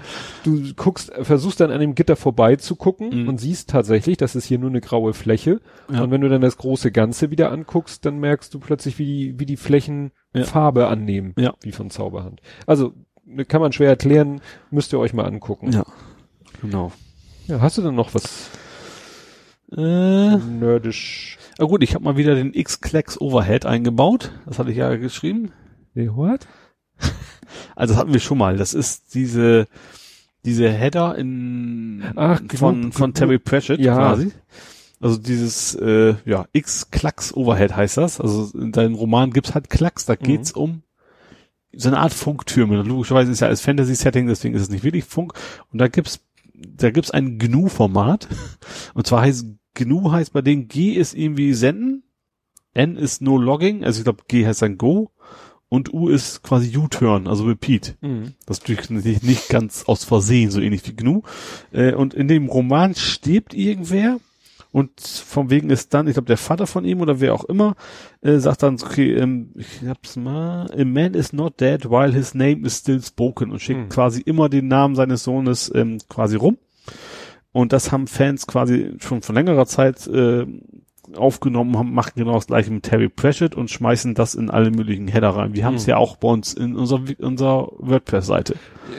du 0.44 0.74
guckst, 0.74 1.12
versuchst 1.22 1.60
dann 1.60 1.70
an 1.72 1.80
dem 1.80 1.94
Gitter 1.94 2.16
vorbei 2.16 2.56
zu 2.56 2.76
gucken 2.76 3.22
Mhm. 3.22 3.28
und 3.28 3.38
siehst 3.38 3.70
tatsächlich, 3.70 4.16
das 4.16 4.36
ist 4.36 4.44
hier 4.46 4.58
nur 4.58 4.70
eine 4.70 4.80
graue 4.80 5.12
Fläche. 5.12 5.60
Ja. 5.92 6.02
Und 6.02 6.10
wenn 6.12 6.20
du 6.20 6.28
dann 6.28 6.40
das 6.40 6.56
große 6.56 6.92
Ganze 6.92 7.30
wieder 7.30 7.50
anguckst, 7.50 8.04
dann 8.06 8.18
merkst 8.20 8.54
du 8.54 8.60
plötzlich, 8.60 8.98
wie 8.98 9.06
die, 9.06 9.40
wie 9.40 9.46
die 9.46 9.56
Flächen 9.56 10.12
Ja. 10.34 10.44
Farbe 10.44 10.86
annehmen. 10.86 11.34
Ja. 11.36 11.54
Wie 11.62 11.72
von 11.72 11.90
Zauberhand. 11.90 12.40
Also, 12.66 12.92
ne, 13.24 13.44
kann 13.44 13.60
man 13.60 13.72
schwer 13.72 13.88
erklären, 13.88 14.40
müsst 14.70 14.92
ihr 14.92 14.98
euch 15.00 15.12
mal 15.12 15.24
angucken. 15.26 15.72
Ja, 15.72 15.84
genau. 16.60 16.92
Ja, 17.46 17.60
hast 17.60 17.78
du 17.78 17.82
dann 17.82 17.94
noch 17.94 18.14
was 18.14 18.50
Äh, 19.76 20.36
nerdisch? 20.36 21.38
na 21.58 21.64
gut, 21.66 21.82
ich 21.82 21.94
habe 21.94 22.04
mal 22.04 22.16
wieder 22.16 22.34
den 22.34 22.54
X-Klex 22.54 23.20
Overhead 23.20 23.66
eingebaut. 23.66 24.32
Das 24.46 24.58
hatte 24.58 24.70
ich 24.70 24.76
ja 24.78 24.94
geschrieben. 24.96 25.52
Nee, 25.94 26.10
what? 26.12 26.46
Also 27.74 27.94
das 27.94 28.00
hatten 28.00 28.12
wir 28.12 28.20
schon 28.20 28.38
mal. 28.38 28.56
Das 28.56 28.74
ist 28.74 29.14
diese 29.14 29.66
diese 30.44 30.70
Header 30.70 31.16
in 31.18 32.04
Ach, 32.14 32.40
von 32.54 32.90
Gnu- 32.90 32.92
von 32.92 33.12
Terry 33.12 33.38
Pratchett 33.40 33.80
Ja. 33.80 33.96
quasi. 33.96 34.30
Also 35.00 35.18
dieses 35.18 35.74
äh, 35.74 36.14
ja 36.24 36.46
X-Klacks 36.52 37.34
Overhead 37.34 37.74
heißt 37.74 37.96
das. 37.96 38.20
Also 38.20 38.56
in 38.56 38.70
deinem 38.70 38.94
Roman 38.94 39.32
gibt's 39.32 39.54
halt 39.54 39.68
Klacks. 39.68 40.04
Da 40.06 40.14
geht's 40.14 40.52
um 40.52 40.82
so 41.72 41.88
eine 41.88 41.98
Art 41.98 42.12
Funktürme. 42.14 42.82
Logischerweise 42.82 43.32
ist 43.32 43.40
ja 43.40 43.48
als 43.48 43.60
Fantasy-Setting, 43.62 44.26
deswegen 44.28 44.54
ist 44.54 44.62
es 44.62 44.70
nicht 44.70 44.84
wirklich 44.84 45.04
Funk. 45.04 45.32
Und 45.72 45.78
da 45.80 45.88
gibt's 45.88 46.20
da 46.68 46.90
gibt's 46.90 47.10
ein 47.10 47.38
GNU-Format. 47.38 48.28
Und 48.94 49.06
zwar 49.06 49.22
heißt 49.22 49.46
GNU 49.74 50.10
heißt 50.10 50.32
bei 50.32 50.42
denen 50.42 50.68
G 50.68 50.92
ist 50.92 51.14
irgendwie 51.14 51.54
senden, 51.54 52.02
N 52.74 52.96
ist 52.96 53.22
No 53.22 53.36
Logging, 53.38 53.84
also 53.84 53.98
ich 53.98 54.04
glaube 54.04 54.24
G 54.28 54.46
heißt 54.46 54.62
dann 54.62 54.78
Go 54.78 55.10
und 55.68 55.92
U 55.94 56.08
ist 56.08 56.42
quasi 56.42 56.76
U-Turn, 56.76 57.28
also 57.28 57.44
Repeat. 57.44 57.96
Mhm. 58.00 58.34
Das 58.46 58.58
ist 58.58 58.68
natürlich 58.90 59.22
nicht- 59.22 59.48
ganz 59.48 59.84
aus 59.84 60.04
Versehen, 60.04 60.50
so 60.50 60.60
ähnlich 60.60 60.86
wie 60.86 60.94
GNU. 60.94 61.22
Äh, 61.72 61.94
und 61.94 62.12
in 62.14 62.26
dem 62.28 62.48
Roman 62.48 62.94
stirbt 62.96 63.54
irgendwer 63.54 64.18
und 64.72 65.00
von 65.00 65.50
wegen 65.50 65.70
ist 65.70 65.92
dann, 65.94 66.06
ich 66.06 66.14
glaube, 66.14 66.26
der 66.26 66.36
Vater 66.36 66.66
von 66.66 66.84
ihm 66.84 67.00
oder 67.00 67.20
wer 67.20 67.34
auch 67.34 67.44
immer, 67.44 67.74
äh, 68.20 68.38
sagt 68.38 68.62
dann, 68.62 68.76
okay, 68.80 69.14
ähm, 69.14 69.52
ich 69.56 69.86
hab's 69.86 70.16
mal, 70.16 70.70
a 70.70 70.84
man 70.84 71.14
is 71.14 71.32
not 71.32 71.60
dead 71.60 71.90
while 71.90 72.12
his 72.12 72.34
name 72.34 72.64
is 72.64 72.78
still 72.78 73.02
spoken 73.02 73.50
und 73.50 73.60
schickt 73.60 73.80
Hm. 73.80 73.88
quasi 73.88 74.20
immer 74.20 74.48
den 74.48 74.68
Namen 74.68 74.94
seines 74.94 75.24
Sohnes 75.24 75.72
ähm, 75.74 75.98
quasi 76.08 76.36
rum. 76.36 76.58
Und 77.52 77.72
das 77.72 77.90
haben 77.90 78.06
Fans 78.06 78.46
quasi 78.46 78.92
schon 79.00 79.22
von 79.22 79.34
längerer 79.34 79.66
Zeit 79.66 80.06
äh, 80.06 80.46
aufgenommen, 81.16 81.76
haben, 81.76 81.92
machen 81.92 82.12
genau 82.16 82.34
das 82.34 82.46
gleiche 82.46 82.70
mit 82.70 82.84
Terry 82.84 83.08
Pratchett 83.08 83.54
und 83.54 83.70
schmeißen 83.70 84.14
das 84.14 84.34
in 84.34 84.50
alle 84.50 84.70
möglichen 84.70 85.08
Header 85.08 85.30
rein. 85.30 85.54
Wir 85.54 85.64
haben 85.64 85.74
es 85.76 85.84
Hm. 85.84 85.90
ja 85.90 85.96
auch 85.96 86.16
bei 86.16 86.28
uns 86.28 86.54
in 86.54 86.76
unserer, 86.76 87.02
unserer 87.18 87.68
WordPress-Seite. 87.78 88.54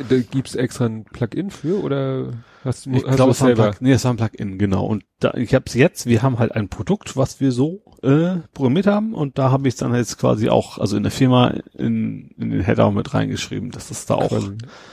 Da 0.09 0.17
gibt's 0.19 0.55
extra 0.55 0.85
ein 0.85 1.03
Plugin 1.05 1.49
für 1.51 1.83
oder 1.83 2.31
hast 2.63 2.85
du 2.85 2.91
Ich 2.91 3.05
hast 3.05 3.15
glaube, 3.17 3.31
es 3.31 3.41
ein 3.41 3.47
selber? 3.47 3.71
Plug, 3.71 3.81
nee, 3.81 3.91
es 3.91 4.03
war 4.05 4.13
ein 4.13 4.17
Plugin, 4.17 4.57
genau. 4.57 4.85
Und 4.85 5.03
da, 5.19 5.33
ich 5.35 5.53
habe 5.53 5.65
es 5.67 5.73
jetzt, 5.73 6.05
wir 6.05 6.21
haben 6.21 6.39
halt 6.39 6.53
ein 6.53 6.69
Produkt, 6.69 7.17
was 7.17 7.39
wir 7.41 7.51
so 7.51 7.83
äh, 8.03 8.37
programmiert 8.53 8.87
haben 8.87 9.13
und 9.13 9.37
da 9.37 9.51
habe 9.51 9.67
ich 9.67 9.75
dann 9.75 9.93
jetzt 9.93 10.17
quasi 10.17 10.49
auch, 10.49 10.77
also 10.79 10.97
in 10.97 11.03
der 11.03 11.11
Firma 11.11 11.55
in, 11.77 12.31
in 12.37 12.49
den 12.51 12.61
Header 12.61 12.89
mit 12.91 13.13
reingeschrieben, 13.13 13.71
dass 13.71 13.89
das 13.89 14.05
da 14.05 14.15
auch 14.15 14.31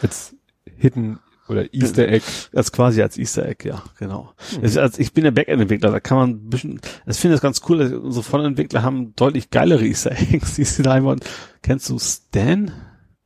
als 0.03 0.37
Hidden 0.77 1.19
oder 1.49 1.73
Easter 1.75 2.09
Egg. 2.09 2.25
als 2.55 2.73
quasi 2.73 3.03
als 3.03 3.19
Easter 3.19 3.47
Egg, 3.49 3.67
ja, 3.67 3.83
genau. 3.99 4.33
Mhm. 4.53 4.65
Es 4.65 4.73
ist, 4.73 4.79
als, 4.79 4.99
ich 4.99 5.13
bin 5.13 5.25
der 5.25 5.31
Backend-Entwickler, 5.31 5.91
da 5.91 6.01
kann 6.01 6.19
man 6.19 6.31
ein 6.31 6.49
bisschen, 6.51 6.81
ich 7.07 7.17
finde 7.17 7.35
das 7.35 7.41
ganz 7.41 7.63
cool, 7.69 7.79
dass 7.79 7.93
unsere 7.93 8.23
Frontentwickler 8.23 8.83
haben 8.83 9.15
deutlich 9.17 9.51
geilere 9.51 9.87
Easter 9.87 10.13
Eggs, 10.13 10.55
die 10.55 10.65
sie 10.65 10.83
da 10.83 10.93
einbauen. 10.93 11.21
Kennst 11.63 11.89
du 11.89 11.99
Stan 11.99 12.71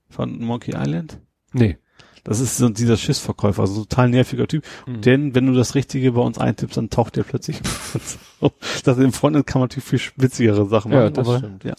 von 0.09 0.41
Monkey 0.41 0.75
Island? 0.77 1.19
Nee. 1.53 1.79
Das 2.25 2.39
ist 2.39 2.57
so 2.57 2.69
dieser 2.69 2.97
Schissverkäufer, 2.97 3.63
also 3.63 3.85
total 3.85 4.09
nerviger 4.09 4.47
Typ. 4.47 4.65
Mhm. 4.87 5.01
Denn 5.01 5.35
wenn 5.35 5.47
du 5.47 5.55
das 5.55 5.75
Richtige 5.75 6.13
bei 6.13 6.21
uns 6.21 6.39
eintippst, 6.39 6.77
dann 6.77 6.89
taucht 6.89 7.17
der 7.17 7.25
plötzlich. 7.25 7.61
das 8.85 8.99
im 8.99 9.13
Frontend 9.13 9.47
kann 9.47 9.61
man 9.61 9.69
natürlich 9.69 10.03
viel 10.03 10.13
witzigere 10.23 10.69
Sachen 10.69 10.93
Ja, 10.93 11.01
machen. 11.01 11.15
das 11.15 11.29
aber, 11.29 11.39
stimmt. 11.39 11.65
Ja. 11.65 11.75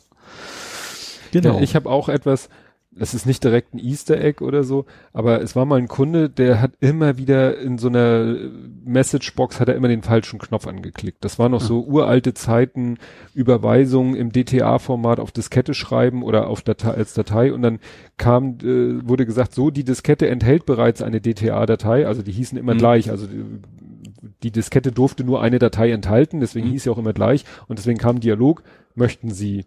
Ja, 1.34 1.60
ich 1.62 1.76
habe 1.76 1.90
auch 1.90 2.10
etwas, 2.10 2.48
das 2.96 3.14
ist 3.16 3.26
nicht 3.26 3.44
direkt 3.44 3.74
ein 3.74 3.80
Easter 3.80 4.20
Egg 4.22 4.44
oder 4.44 4.64
so, 4.64 4.86
aber 5.14 5.42
es 5.42 5.56
war 5.56 5.66
mal 5.66 5.78
ein 5.80 5.88
Kunde, 5.88 6.30
der 6.30 6.62
hat 6.62 6.74
immer 6.80 7.18
wieder 7.18 7.58
in 7.58 7.78
so 7.78 7.88
einer 7.88 8.36
Messagebox 8.86 9.60
hat 9.60 9.68
er 9.70 9.76
immer 9.76 9.88
den 9.88 10.04
falschen 10.04 10.38
Knopf 10.40 10.68
angeklickt. 10.68 11.24
Das 11.26 11.40
war 11.40 11.50
noch 11.50 11.62
so 11.62 11.84
uralte 11.84 12.34
Zeiten, 12.34 12.98
Überweisungen 13.34 14.16
im 14.16 14.32
DTA-Format 14.32 15.20
auf 15.20 15.32
Diskette 15.32 15.74
schreiben 15.74 16.22
oder 16.24 16.48
auf 16.48 16.62
Datei 16.62 16.92
als 16.92 17.14
Datei 17.14 17.52
und 17.54 17.62
dann 17.64 17.80
kam, 18.18 18.58
äh, 18.64 19.08
wurde 19.08 19.26
gesagt, 19.26 19.56
so 19.56 19.72
die 19.72 19.84
Diskette 19.84 20.28
enthält 20.28 20.66
bereits 20.66 21.02
eine 21.02 21.20
DTA-Datei, 21.20 22.06
also 22.06 22.22
die 22.22 22.32
hießen 22.32 22.58
immer 22.58 22.74
Mhm. 22.76 22.80
gleich, 22.80 23.10
also 23.10 23.26
die, 23.26 23.44
die 24.44 24.52
Diskette 24.52 24.92
durfte 24.92 25.24
nur 25.24 25.42
eine 25.42 25.58
Datei 25.60 25.92
enthalten, 25.92 26.40
deswegen 26.42 26.68
Mhm. 26.68 26.72
hieß 26.72 26.84
sie 26.84 26.90
auch 26.90 26.98
immer 26.98 27.14
gleich 27.14 27.44
und 27.68 27.80
deswegen 27.80 27.98
kam 27.98 28.20
Dialog, 28.20 28.64
möchten 28.96 29.32
Sie 29.32 29.66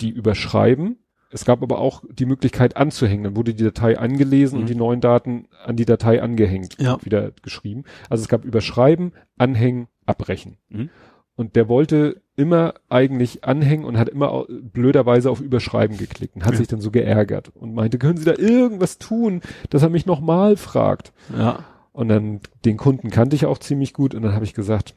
die 0.00 0.10
überschreiben. 0.10 0.96
Es 1.30 1.44
gab 1.44 1.62
aber 1.62 1.78
auch 1.78 2.02
die 2.10 2.24
Möglichkeit 2.26 2.76
anzuhängen. 2.76 3.24
Dann 3.24 3.36
wurde 3.36 3.52
die 3.54 3.64
Datei 3.64 3.98
angelesen 3.98 4.56
Mhm. 4.56 4.60
und 4.62 4.70
die 4.70 4.74
neuen 4.74 5.00
Daten 5.00 5.46
an 5.64 5.76
die 5.76 5.84
Datei 5.84 6.22
angehängt, 6.22 6.76
Ja. 6.80 6.98
wieder 7.04 7.32
geschrieben. 7.42 7.84
Also 8.08 8.22
es 8.22 8.28
gab 8.28 8.44
überschreiben, 8.44 9.12
anhängen, 9.36 9.88
abbrechen. 10.06 10.56
Mhm. 10.70 10.88
Und 11.36 11.54
der 11.54 11.68
wollte 11.68 12.20
immer 12.34 12.74
eigentlich 12.88 13.44
anhängen 13.44 13.84
und 13.84 13.96
hat 13.98 14.08
immer 14.08 14.46
blöderweise 14.48 15.30
auf 15.30 15.40
Überschreiben 15.40 15.96
geklickt 15.96 16.34
und 16.36 16.44
hat 16.44 16.52
Ja. 16.52 16.58
sich 16.58 16.66
dann 16.68 16.80
so 16.80 16.90
geärgert 16.90 17.52
und 17.54 17.74
meinte, 17.74 17.98
können 17.98 18.16
Sie 18.16 18.24
da 18.24 18.34
irgendwas 18.34 18.98
tun, 18.98 19.42
dass 19.70 19.82
er 19.82 19.88
mich 19.90 20.06
nochmal 20.06 20.56
fragt? 20.56 21.12
Ja. 21.36 21.64
Und 21.92 22.08
dann 22.08 22.40
den 22.64 22.76
Kunden 22.76 23.10
kannte 23.10 23.36
ich 23.36 23.44
auch 23.46 23.58
ziemlich 23.58 23.92
gut 23.92 24.14
und 24.14 24.22
dann 24.22 24.34
habe 24.34 24.44
ich 24.44 24.54
gesagt, 24.54 24.94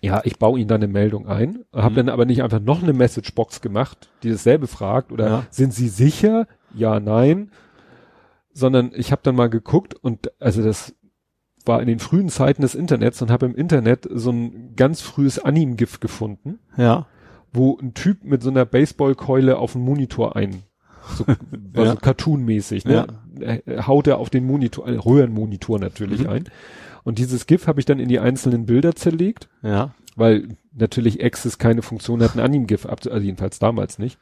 ja, 0.00 0.20
ich 0.24 0.38
baue 0.38 0.58
Ihnen 0.60 0.68
da 0.68 0.76
eine 0.76 0.86
Meldung 0.88 1.26
ein, 1.26 1.64
habe 1.74 1.90
Mhm. 1.92 1.96
dann 1.96 2.08
aber 2.10 2.24
nicht 2.24 2.42
einfach 2.42 2.60
noch 2.60 2.82
eine 2.82 2.92
Messagebox 2.92 3.60
gemacht, 3.60 4.10
die 4.22 4.30
dasselbe 4.30 4.66
fragt 4.66 5.10
oder 5.12 5.26
Ja. 5.28 5.46
sind 5.50 5.74
Sie 5.74 5.88
sicher? 5.88 6.46
Ja, 6.74 7.00
nein, 7.00 7.50
sondern 8.52 8.90
ich 8.94 9.12
habe 9.12 9.22
dann 9.24 9.36
mal 9.36 9.48
geguckt 9.50 9.94
und 9.94 10.30
also 10.40 10.62
das 10.62 10.94
war 11.64 11.80
in 11.82 11.86
den 11.88 11.98
frühen 11.98 12.28
Zeiten 12.28 12.62
des 12.62 12.74
Internets 12.74 13.20
und 13.22 13.30
habe 13.30 13.46
im 13.46 13.54
Internet 13.54 14.08
so 14.10 14.30
ein 14.30 14.74
ganz 14.74 15.00
frühes 15.00 15.38
Anim-GIF 15.38 16.00
gefunden, 16.00 16.58
Ja. 16.76 17.06
wo 17.52 17.76
ein 17.78 17.94
Typ 17.94 18.24
mit 18.24 18.42
so 18.42 18.50
einer 18.50 18.64
Baseballkeule 18.64 19.58
auf 19.58 19.72
den 19.72 19.82
Monitor 19.82 20.34
ein, 20.36 20.62
so, 21.16 21.24
war 21.74 21.84
Ja. 21.84 21.90
so 21.92 21.96
cartoonmäßig, 21.98 22.84
ne? 22.84 23.06
Äh, 23.06 23.06
Haut 23.86 24.06
er 24.06 24.18
auf 24.18 24.30
den 24.30 24.46
Monitor, 24.46 24.86
äh, 24.88 24.96
Röhrenmonitor 24.96 25.78
natürlich 25.78 26.22
Mhm. 26.24 26.28
ein. 26.30 26.44
Und 27.04 27.18
dieses 27.18 27.46
GIF 27.46 27.66
habe 27.66 27.80
ich 27.80 27.86
dann 27.86 27.98
in 28.00 28.08
die 28.08 28.18
einzelnen 28.18 28.66
Bilder 28.66 28.94
zerlegt, 28.94 29.48
Ja. 29.62 29.94
weil 30.16 30.48
natürlich 30.76 31.24
Access 31.24 31.58
keine 31.58 31.82
Funktion 31.82 32.22
hat, 32.22 32.34
ein 32.36 32.40
Anim-GIF 32.40 32.86
abzu, 32.86 33.10
also 33.10 33.24
jedenfalls 33.24 33.58
damals 33.58 33.98
nicht. 33.98 34.18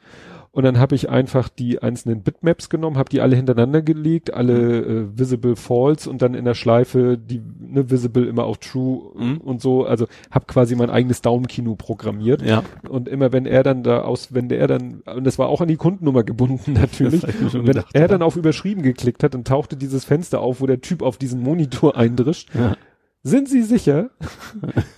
Und 0.51 0.63
dann 0.63 0.79
habe 0.79 0.95
ich 0.95 1.09
einfach 1.09 1.49
die 1.49 1.81
einzelnen 1.81 2.21
Bitmaps 2.21 2.69
genommen, 2.69 2.97
habe 2.97 3.09
die 3.09 3.21
alle 3.21 3.35
hintereinander 3.35 3.81
gelegt, 3.81 4.33
alle 4.33 4.79
äh, 4.79 5.19
Visible 5.19 5.55
False 5.55 6.09
und 6.09 6.21
dann 6.21 6.33
in 6.33 6.45
der 6.45 6.55
Schleife 6.55 7.17
die 7.17 7.41
ne, 7.59 7.89
Visible 7.89 8.25
immer 8.25 8.45
auf 8.45 8.57
True 8.57 8.97
Mhm. 9.15 9.37
und 9.37 9.61
so. 9.61 9.85
Also 9.85 10.07
habe 10.31 10.45
quasi 10.45 10.75
mein 10.75 10.89
eigenes 10.89 11.21
Daumenkino 11.21 11.75
programmiert. 11.75 12.41
Ja. 12.41 12.63
Und 12.89 13.07
immer 13.07 13.31
wenn 13.31 13.45
er 13.45 13.63
dann 13.63 13.83
da 13.83 14.01
aus, 14.01 14.33
wenn 14.33 14.49
der 14.49 14.67
dann, 14.67 15.01
und 15.05 15.23
das 15.25 15.39
war 15.39 15.49
auch 15.49 15.61
an 15.61 15.67
die 15.67 15.77
Kundennummer 15.77 16.23
gebunden 16.23 16.73
natürlich, 16.79 17.23
wenn 17.53 17.65
gedacht, 17.65 17.89
er 17.93 18.01
ja. 18.01 18.07
dann 18.07 18.21
auf 18.21 18.35
überschrieben 18.35 18.83
geklickt 18.83 19.23
hat, 19.23 19.33
dann 19.33 19.43
tauchte 19.43 19.77
dieses 19.77 20.05
Fenster 20.05 20.41
auf, 20.41 20.61
wo 20.61 20.65
der 20.65 20.81
Typ 20.81 21.01
auf 21.01 21.17
diesen 21.17 21.41
Monitor 21.41 21.95
eindrischt. 21.95 22.49
Ja. 22.55 22.75
Sind 23.27 23.49
Sie 23.49 23.61
sicher? 23.63 24.09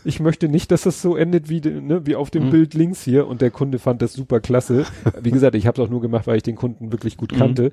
Ich 0.03 0.19
möchte 0.19 0.49
nicht, 0.49 0.69
dass 0.71 0.83
das 0.83 1.01
so 1.01 1.15
endet 1.15 1.49
wie, 1.49 1.61
ne, 1.61 2.05
wie 2.05 2.15
auf 2.15 2.29
dem 2.29 2.45
Mhm. 2.45 2.49
Bild 2.51 2.73
links 2.75 3.01
hier. 3.03 3.25
Und 3.27 3.41
der 3.41 3.49
Kunde 3.49 3.79
fand 3.79 4.01
das 4.03 4.13
super 4.13 4.39
klasse. 4.39 4.85
Wie 5.21 5.31
gesagt, 5.31 5.55
ich 5.55 5.65
habe 5.65 5.81
es 5.81 5.87
auch 5.87 5.89
nur 5.91 6.01
gemacht, 6.01 6.27
weil 6.27 6.37
ich 6.37 6.43
den 6.43 6.55
Kunden 6.55 6.91
wirklich 6.91 7.17
gut 7.17 7.31
Mhm. 7.31 7.37
kannte. 7.37 7.71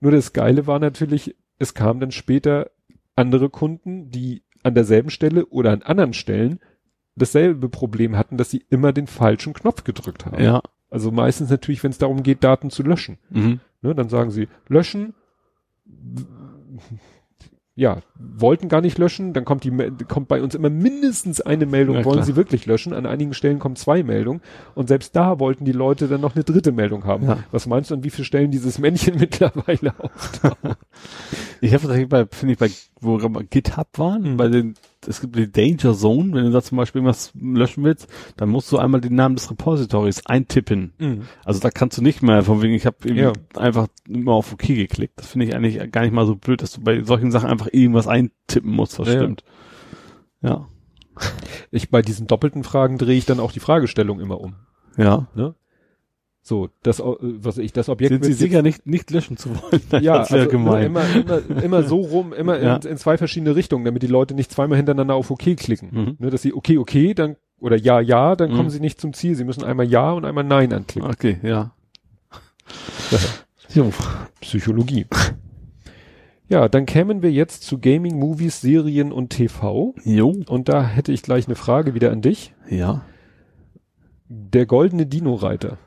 Nur 0.00 0.10
das 0.12 0.32
Geile 0.32 0.66
war 0.66 0.78
natürlich, 0.80 1.36
es 1.58 1.74
kamen 1.74 2.00
dann 2.00 2.10
später 2.10 2.70
andere 3.14 3.48
Kunden, 3.48 4.10
die 4.10 4.42
an 4.64 4.74
derselben 4.74 5.10
Stelle 5.10 5.46
oder 5.46 5.70
an 5.72 5.82
anderen 5.82 6.14
Stellen 6.14 6.58
dasselbe 7.16 7.68
Problem 7.68 8.16
hatten, 8.16 8.36
dass 8.38 8.50
sie 8.50 8.64
immer 8.70 8.92
den 8.92 9.06
falschen 9.06 9.52
Knopf 9.52 9.84
gedrückt 9.84 10.26
haben. 10.26 10.42
Ja. 10.42 10.62
Also 10.90 11.12
meistens 11.12 11.48
natürlich, 11.50 11.84
wenn 11.84 11.92
es 11.92 11.98
darum 11.98 12.22
geht, 12.24 12.42
Daten 12.42 12.70
zu 12.70 12.82
löschen. 12.82 13.18
Mhm. 13.30 13.60
Ne, 13.82 13.94
dann 13.94 14.08
sagen 14.08 14.30
sie, 14.32 14.48
löschen. 14.68 15.14
Ja, 17.80 18.02
wollten 18.18 18.68
gar 18.68 18.82
nicht 18.82 18.98
löschen, 18.98 19.32
dann 19.32 19.46
kommt 19.46 19.64
die 19.64 19.72
kommt 20.06 20.28
bei 20.28 20.42
uns 20.42 20.54
immer 20.54 20.68
mindestens 20.68 21.40
eine 21.40 21.64
Meldung, 21.64 21.96
Ja, 21.96 22.04
wollen 22.04 22.16
klar. 22.16 22.26
sie 22.26 22.36
wirklich 22.36 22.66
löschen. 22.66 22.92
An 22.92 23.06
einigen 23.06 23.32
Stellen 23.32 23.58
kommen 23.58 23.74
zwei 23.74 24.02
Meldungen 24.02 24.42
und 24.74 24.88
selbst 24.88 25.16
da 25.16 25.38
wollten 25.40 25.64
die 25.64 25.72
Leute 25.72 26.06
dann 26.06 26.20
noch 26.20 26.34
eine 26.34 26.44
dritte 26.44 26.72
Meldung 26.72 27.04
haben. 27.04 27.26
Ja. 27.26 27.38
Was 27.52 27.66
meinst 27.66 27.90
du, 27.90 27.94
an 27.94 28.04
wie 28.04 28.10
viele 28.10 28.26
Stellen 28.26 28.50
dieses 28.50 28.78
Männchen 28.78 29.16
mittlerweile 29.18 29.94
auf? 29.98 30.30
Ich 31.62 31.72
habe 31.72 31.82
tatsächlich 31.84 32.10
bei, 32.10 32.26
finde 32.30 32.52
ich, 32.52 32.58
bei, 32.58 32.70
wo 33.00 33.16
GitHub 33.16 33.88
waren, 33.96 34.36
bei 34.36 34.48
den, 34.48 34.74
es 35.06 35.20
gibt 35.20 35.36
die 35.36 35.50
Danger 35.50 35.94
Zone, 35.94 36.32
wenn 36.34 36.44
du 36.44 36.50
da 36.50 36.62
zum 36.62 36.76
Beispiel 36.76 37.04
was 37.04 37.32
löschen 37.40 37.84
willst, 37.84 38.08
dann 38.36 38.48
musst 38.50 38.70
du 38.70 38.78
einmal 38.78 39.00
den 39.00 39.14
Namen 39.14 39.36
des 39.36 39.50
Repositories 39.50 40.26
eintippen. 40.26 40.92
Also 41.44 41.60
da 41.60 41.70
kannst 41.70 41.98
du 41.98 42.02
nicht 42.02 42.22
mehr, 42.22 42.42
von 42.42 42.60
wegen, 42.62 42.74
ich 42.74 42.86
habe 42.86 42.96
Ja. 43.14 43.32
einfach 43.56 43.88
immer 44.08 44.32
auf 44.32 44.52
OK 44.52 44.66
geklickt. 44.66 45.14
Das 45.18 45.28
finde 45.28 45.46
ich 45.46 45.54
eigentlich 45.54 45.90
gar 45.90 46.02
nicht 46.02 46.12
mal 46.12 46.26
so 46.26 46.36
blöd, 46.36 46.62
dass 46.62 46.72
du 46.72 46.80
bei 46.82 47.02
solchen 47.02 47.30
Sachen 47.30 47.48
einfach 47.50 47.68
irgendwas 47.72 48.06
eintippen 48.06 48.70
musst, 48.72 48.98
das 48.98 49.08
Ja. 49.08 49.14
stimmt. 49.14 49.44
Ja. 50.42 50.66
Ich 51.70 51.90
bei 51.90 52.02
diesen 52.02 52.26
doppelten 52.26 52.64
Fragen 52.64 52.96
drehe 52.98 53.16
ich 53.18 53.26
dann 53.26 53.40
auch 53.40 53.52
die 53.52 53.60
Fragestellung 53.60 54.20
immer 54.20 54.40
um. 54.40 54.54
Ja. 54.96 55.28
So, 56.42 56.70
das, 56.82 57.00
äh, 57.00 57.04
was 57.20 57.58
ich, 57.58 57.72
das 57.72 57.88
Objekt 57.88 58.12
Sind 58.12 58.24
Sie 58.24 58.32
sicher 58.32 58.62
nicht, 58.62 58.86
nicht 58.86 59.10
löschen 59.10 59.36
zu 59.36 59.50
wollen? 59.50 59.82
Ja, 60.02 60.18
das 60.18 60.30
wäre 60.30 60.40
also, 60.44 60.50
gemein. 60.50 60.86
immer, 60.86 61.02
immer, 61.14 61.62
immer 61.62 61.82
so 61.82 61.96
rum, 62.00 62.32
immer 62.32 62.58
Ja. 62.60 62.76
in, 62.76 62.82
in 62.92 62.96
zwei 62.96 63.18
verschiedene 63.18 63.54
Richtungen, 63.56 63.84
damit 63.84 64.02
die 64.02 64.06
Leute 64.08 64.34
nicht 64.34 64.50
zweimal 64.50 64.76
hintereinander 64.76 65.14
auf 65.14 65.30
OK 65.30 65.56
klicken. 65.56 65.88
Mhm. 65.92 66.16
Ne, 66.18 66.30
dass 66.30 66.42
sie 66.42 66.54
okay, 66.54 66.78
okay, 66.78 67.12
dann 67.14 67.36
oder 67.60 67.76
ja, 67.76 68.00
ja, 68.00 68.36
dann 68.36 68.52
Mhm. 68.52 68.56
kommen 68.56 68.70
sie 68.70 68.80
nicht 68.80 69.00
zum 69.00 69.12
Ziel. 69.12 69.34
Sie 69.34 69.44
müssen 69.44 69.64
einmal 69.64 69.86
ja 69.86 70.12
und 70.12 70.24
einmal 70.24 70.44
nein 70.44 70.72
anklicken. 70.72 71.10
Okay, 71.10 71.38
ja. 71.42 71.72
Jo. 73.74 73.92
Psychologie. 74.40 75.06
Ja, 76.48 76.68
dann 76.68 76.86
kämen 76.86 77.22
wir 77.22 77.30
jetzt 77.30 77.62
zu 77.62 77.78
Gaming, 77.78 78.18
Movies, 78.18 78.60
Serien 78.60 79.12
und 79.12 79.28
TV. 79.30 79.94
Jo. 80.04 80.34
Und 80.48 80.68
da 80.68 80.82
hätte 80.84 81.12
ich 81.12 81.22
gleich 81.22 81.46
eine 81.46 81.54
Frage 81.54 81.94
wieder 81.94 82.10
an 82.10 82.22
dich. 82.22 82.52
Ja. 82.68 83.02
Der 84.28 84.66
goldene 84.66 85.06
Dino-Reiter. 85.06 85.78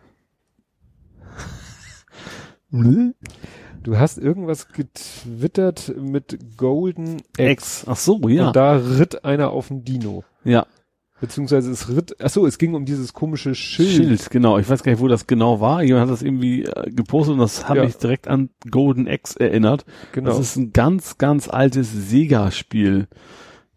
Du 3.84 3.98
hast 3.98 4.18
irgendwas 4.18 4.68
getwittert 4.69 5.93
mit 6.00 6.58
Golden 6.58 7.22
X. 7.38 7.84
Ach 7.88 7.95
so, 7.98 8.19
ja. 8.27 8.48
Und 8.48 8.56
da 8.56 8.76
ritt 8.77 9.24
einer 9.26 9.52
auf 9.52 9.68
dem 9.68 9.84
Dino. 9.84 10.24
ja. 10.43 10.66
Beziehungsweise 11.22 11.72
es 11.72 11.88
ritt, 11.88 12.18
ach 12.22 12.30
so, 12.30 12.45
es 12.45 12.58
ging 12.58 12.74
um 12.74 12.84
dieses 12.84 13.14
komische 13.14 13.56
Schild. 13.56 13.90
Schild. 13.92 14.30
genau. 14.30 14.58
Ich 14.58 14.69
weiß 14.69 14.84
gar 14.84 14.92
nicht, 14.92 15.00
wo 15.02 15.08
das 15.08 15.26
genau 15.26 15.61
war. 15.61 15.82
Jemand 15.82 16.08
hat 16.08 16.11
das 16.11 16.22
irgendwie 16.22 16.64
äh, 16.64 16.92
gepostet 16.92 17.34
und 17.35 17.40
das 17.40 17.69
hat 17.69 17.77
Ja. 17.77 17.85
mich 17.85 17.95
direkt 17.95 18.27
an 18.27 18.50
Golden 18.69 19.08
X 19.08 19.38
erinnert. 19.38 19.85
Genau. 20.11 20.32
Das 20.32 20.40
ist 20.40 20.58
ein 20.58 20.74
ganz, 20.74 21.18
ganz 21.18 21.48
altes 21.48 21.93
Sega-Spiel, 21.93 23.08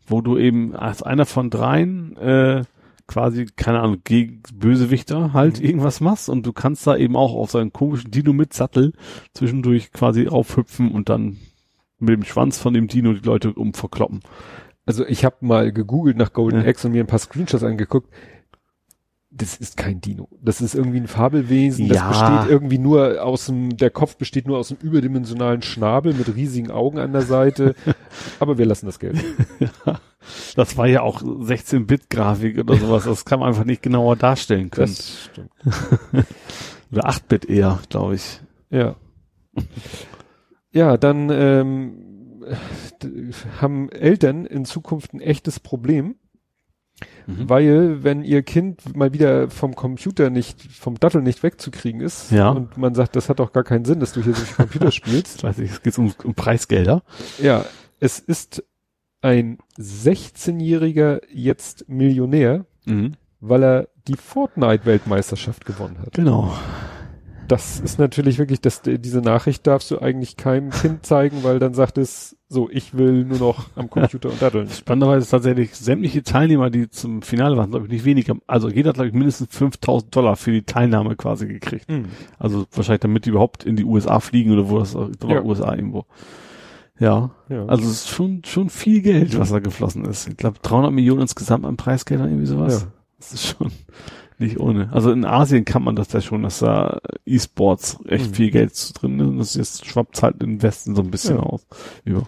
wo 0.09 0.23
du 0.23 0.37
eben 0.39 0.75
als 0.75 1.05
einer 1.05 1.25
von 1.25 1.49
dreien 1.49 2.17
äh, 2.17 2.65
quasi, 3.07 3.47
keine 3.57 3.81
Ahnung, 3.81 3.99
gegen 4.05 4.43
Bösewichter 4.55 5.33
halt 5.33 5.61
Mhm. 5.61 5.67
irgendwas 5.67 6.01
machst 6.01 6.29
und 6.29 6.45
du 6.45 6.53
kannst 6.53 6.87
da 6.87 6.97
eben 6.97 7.17
auch 7.17 7.35
auf 7.35 7.51
seinen 7.51 7.73
komischen 7.73 8.11
Dino 8.11 8.33
mit 8.33 8.53
Sattel 8.53 8.93
zwischendurch 9.33 9.93
quasi 9.93 10.25
raufhüpfen 10.27 10.91
und 10.91 11.09
dann 11.09 11.37
mit 11.99 12.15
dem 12.15 12.25
Schwanz 12.25 12.59
von 12.59 12.75
dem 12.75 12.89
Dino 12.89 13.13
die 13.13 13.27
Leute 13.27 13.53
umverkloppen. 13.55 14.21
Also 14.85 15.07
ich 15.07 15.25
habe 15.25 15.37
mal 15.41 15.73
gegoogelt 15.73 16.17
nach 16.17 16.33
Golden 16.33 16.61
Ja. 16.63 16.69
X 16.69 16.85
und 16.85 16.93
mir 16.93 17.03
ein 17.03 17.07
paar 17.09 17.19
Screenshots 17.19 17.65
angeguckt. 17.65 18.09
Das 19.39 19.57
ist 19.57 19.77
kein 19.77 20.01
Dino. 20.01 20.29
Das 20.41 20.63
ist 20.63 20.75
irgendwie 20.75 20.99
ein 20.99 21.09
Fabelwesen. 21.09 21.89
Das 21.89 21.99
Ja. 21.99 22.09
besteht 22.09 22.51
irgendwie 22.51 22.79
nur 22.79 23.23
aus 23.23 23.47
dem, 23.47 23.77
der 23.77 23.91
Kopf 23.91 24.17
besteht 24.17 24.47
nur 24.47 24.57
aus 24.59 24.71
einem 24.71 24.81
überdimensionalen 24.81 25.61
Schnabel 25.63 26.15
mit 26.15 26.35
riesigen 26.35 26.71
Augen 26.71 26.99
an 26.99 27.13
der 27.13 27.23
Seite. 27.23 27.75
Aber 28.41 28.57
wir 28.57 28.65
lassen 28.67 28.87
das 28.87 28.99
Geld. 28.99 29.23
Das 30.57 30.77
war 30.77 30.89
ja 30.89 31.03
auch 31.03 31.23
16-Bit-Grafik 31.23 32.59
oder 32.59 32.75
sowas. 32.77 33.05
Das 33.05 33.25
kann 33.25 33.39
man 33.39 33.49
einfach 33.49 33.65
nicht 33.65 33.81
genauer 33.81 34.17
darstellen 34.17 34.71
können. 34.71 34.89
Das 34.89 35.21
stimmt. 35.31 35.51
Oder 36.91 37.09
8-Bit 37.09 37.45
eher, 37.45 37.79
glaube 37.91 38.17
ich. 38.17 38.41
Ja. 38.71 38.97
Ja, 40.73 40.97
dann 40.97 41.31
ähm, 41.31 42.55
haben 43.61 43.89
Eltern 43.91 44.47
in 44.47 44.65
Zukunft 44.65 45.15
ein 45.15 45.21
echtes 45.21 45.61
Problem, 45.61 46.17
Mhm. 47.27 47.49
weil 47.49 48.05
wenn 48.05 48.23
ihr 48.23 48.43
Kind 48.43 48.97
mal 48.97 49.13
wieder 49.13 49.51
vom 49.51 49.75
Computer 49.75 50.31
nicht, 50.31 50.63
vom 50.73 50.99
Dattel 51.01 51.23
nicht 51.23 51.43
wegzukriegen 51.43 52.01
ist 52.01 52.31
Ja. 52.31 52.51
und 52.51 52.77
man 52.77 52.95
sagt, 52.95 53.17
das 53.17 53.29
hat 53.29 53.41
doch 53.41 53.53
gar 53.53 53.65
keinen 53.65 53.85
Sinn, 53.85 53.99
dass 54.01 54.13
du 54.13 54.23
hier 54.23 54.35
so 54.35 54.45
viel 54.45 54.55
Computer 54.57 54.91
spielst. 54.93 55.39
Ich 55.39 55.45
weiß 55.45 55.59
nicht, 55.59 55.73
es 55.73 55.83
geht 55.83 55.99
um, 55.99 56.13
um 56.25 56.35
Preisgelder. 56.35 57.03
Ja, 57.43 57.65
es 58.01 58.19
ist 58.21 58.63
ein 59.23 59.59
16-Jähriger 59.79 61.21
jetzt 61.33 61.89
Millionär, 61.89 62.65
Mhm. 62.85 63.13
weil 63.41 63.63
er 63.65 63.89
die 64.07 64.17
Fortnite-Weltmeisterschaft 64.17 65.65
gewonnen 65.67 65.99
hat. 65.99 66.13
Genau. 66.13 66.53
Das 67.49 67.81
ist 67.81 67.99
natürlich 67.99 68.39
wirklich, 68.39 68.61
dass 68.61 68.83
diese 68.83 69.21
Nachricht 69.21 69.67
darfst 69.67 69.91
du 69.91 69.99
eigentlich 70.01 70.37
keinem 70.37 70.71
Kind 70.71 71.07
zeigen, 71.07 71.45
weil 71.45 71.59
dann 71.59 71.75
sagt 71.75 71.99
es 71.99 72.37
so, 72.49 72.69
ich 72.71 72.97
will 72.97 73.25
nur 73.25 73.39
noch 73.39 73.67
am 73.77 73.91
Computer 73.91 74.31
und 74.31 74.41
daddeln. 74.41 74.69
Spannenderweise 74.69 75.23
ist 75.25 75.31
tatsächlich 75.31 75.75
sämtliche 75.75 76.23
Teilnehmer, 76.23 76.71
die 76.71 76.89
zum 76.89 77.23
Finale 77.23 77.57
waren, 77.57 77.71
glaube 77.71 77.87
ich, 77.87 77.93
nicht 77.93 78.05
weniger. 78.05 78.37
Also 78.47 78.69
jeder 78.69 78.91
hat, 78.91 78.95
glaube 78.97 79.09
ich, 79.09 79.15
mindestens 79.15 79.49
5000 79.57 80.15
Dollar 80.15 80.37
für 80.37 80.53
die 80.53 80.63
Teilnahme 80.63 81.17
quasi 81.17 81.47
gekriegt. 81.47 81.89
Hm. 81.89 82.07
Also 82.39 82.67
wahrscheinlich 82.73 83.01
damit 83.01 83.27
die 83.27 83.31
überhaupt 83.31 83.65
in 83.65 83.77
die 83.77 83.85
USA 83.85 84.21
fliegen 84.21 84.53
oder 84.53 84.69
wo 84.69 84.79
das, 84.79 84.93
glaube, 84.93 85.35
Ja. 85.35 85.43
USA 85.43 85.75
irgendwo. 85.75 86.07
Ja. 86.99 87.31
Ja. 87.49 87.67
Also 87.67 87.85
es 87.85 87.91
ist 87.91 88.09
schon, 88.09 88.43
schon 88.45 88.71
viel 88.71 89.03
Geld, 89.03 89.39
was 89.39 89.51
da 89.51 89.59
geflossen 89.59 90.05
ist. 90.05 90.29
Ich 90.29 90.37
glaube 90.37 90.59
300 90.63 90.93
Millionen 90.93 91.23
insgesamt 91.23 91.65
an 91.65 91.77
Preisgeldern, 91.77 92.29
irgendwie 92.29 92.47
sowas. 92.47 92.83
Ja. 92.83 92.89
Das 93.19 93.33
ist 93.33 93.47
schon 93.47 93.73
Nicht 94.39 94.61
ohne. 94.61 94.91
Also 94.93 95.11
in 95.13 95.25
Asien 95.25 95.65
kann 95.65 95.83
man 95.83 95.97
das 95.97 96.13
ja 96.13 96.21
schon, 96.21 96.43
dass 96.43 96.59
da 96.59 96.99
E-Sports 97.25 97.99
echt 98.07 98.31
Mhm. 98.31 98.35
viel 98.35 98.51
Geld 98.51 99.01
drin 99.01 99.19
ist. 99.19 99.27
Und 99.27 99.39
das 99.39 99.55
jetzt 99.55 99.87
schwappt 99.87 100.23
halt 100.23 100.43
im 100.43 100.63
Westen 100.63 100.95
so 100.95 101.01
ein 101.03 101.11
bisschen 101.11 101.37
Ja. 101.37 101.43
aus. 101.43 101.67
Ja. 102.05 102.23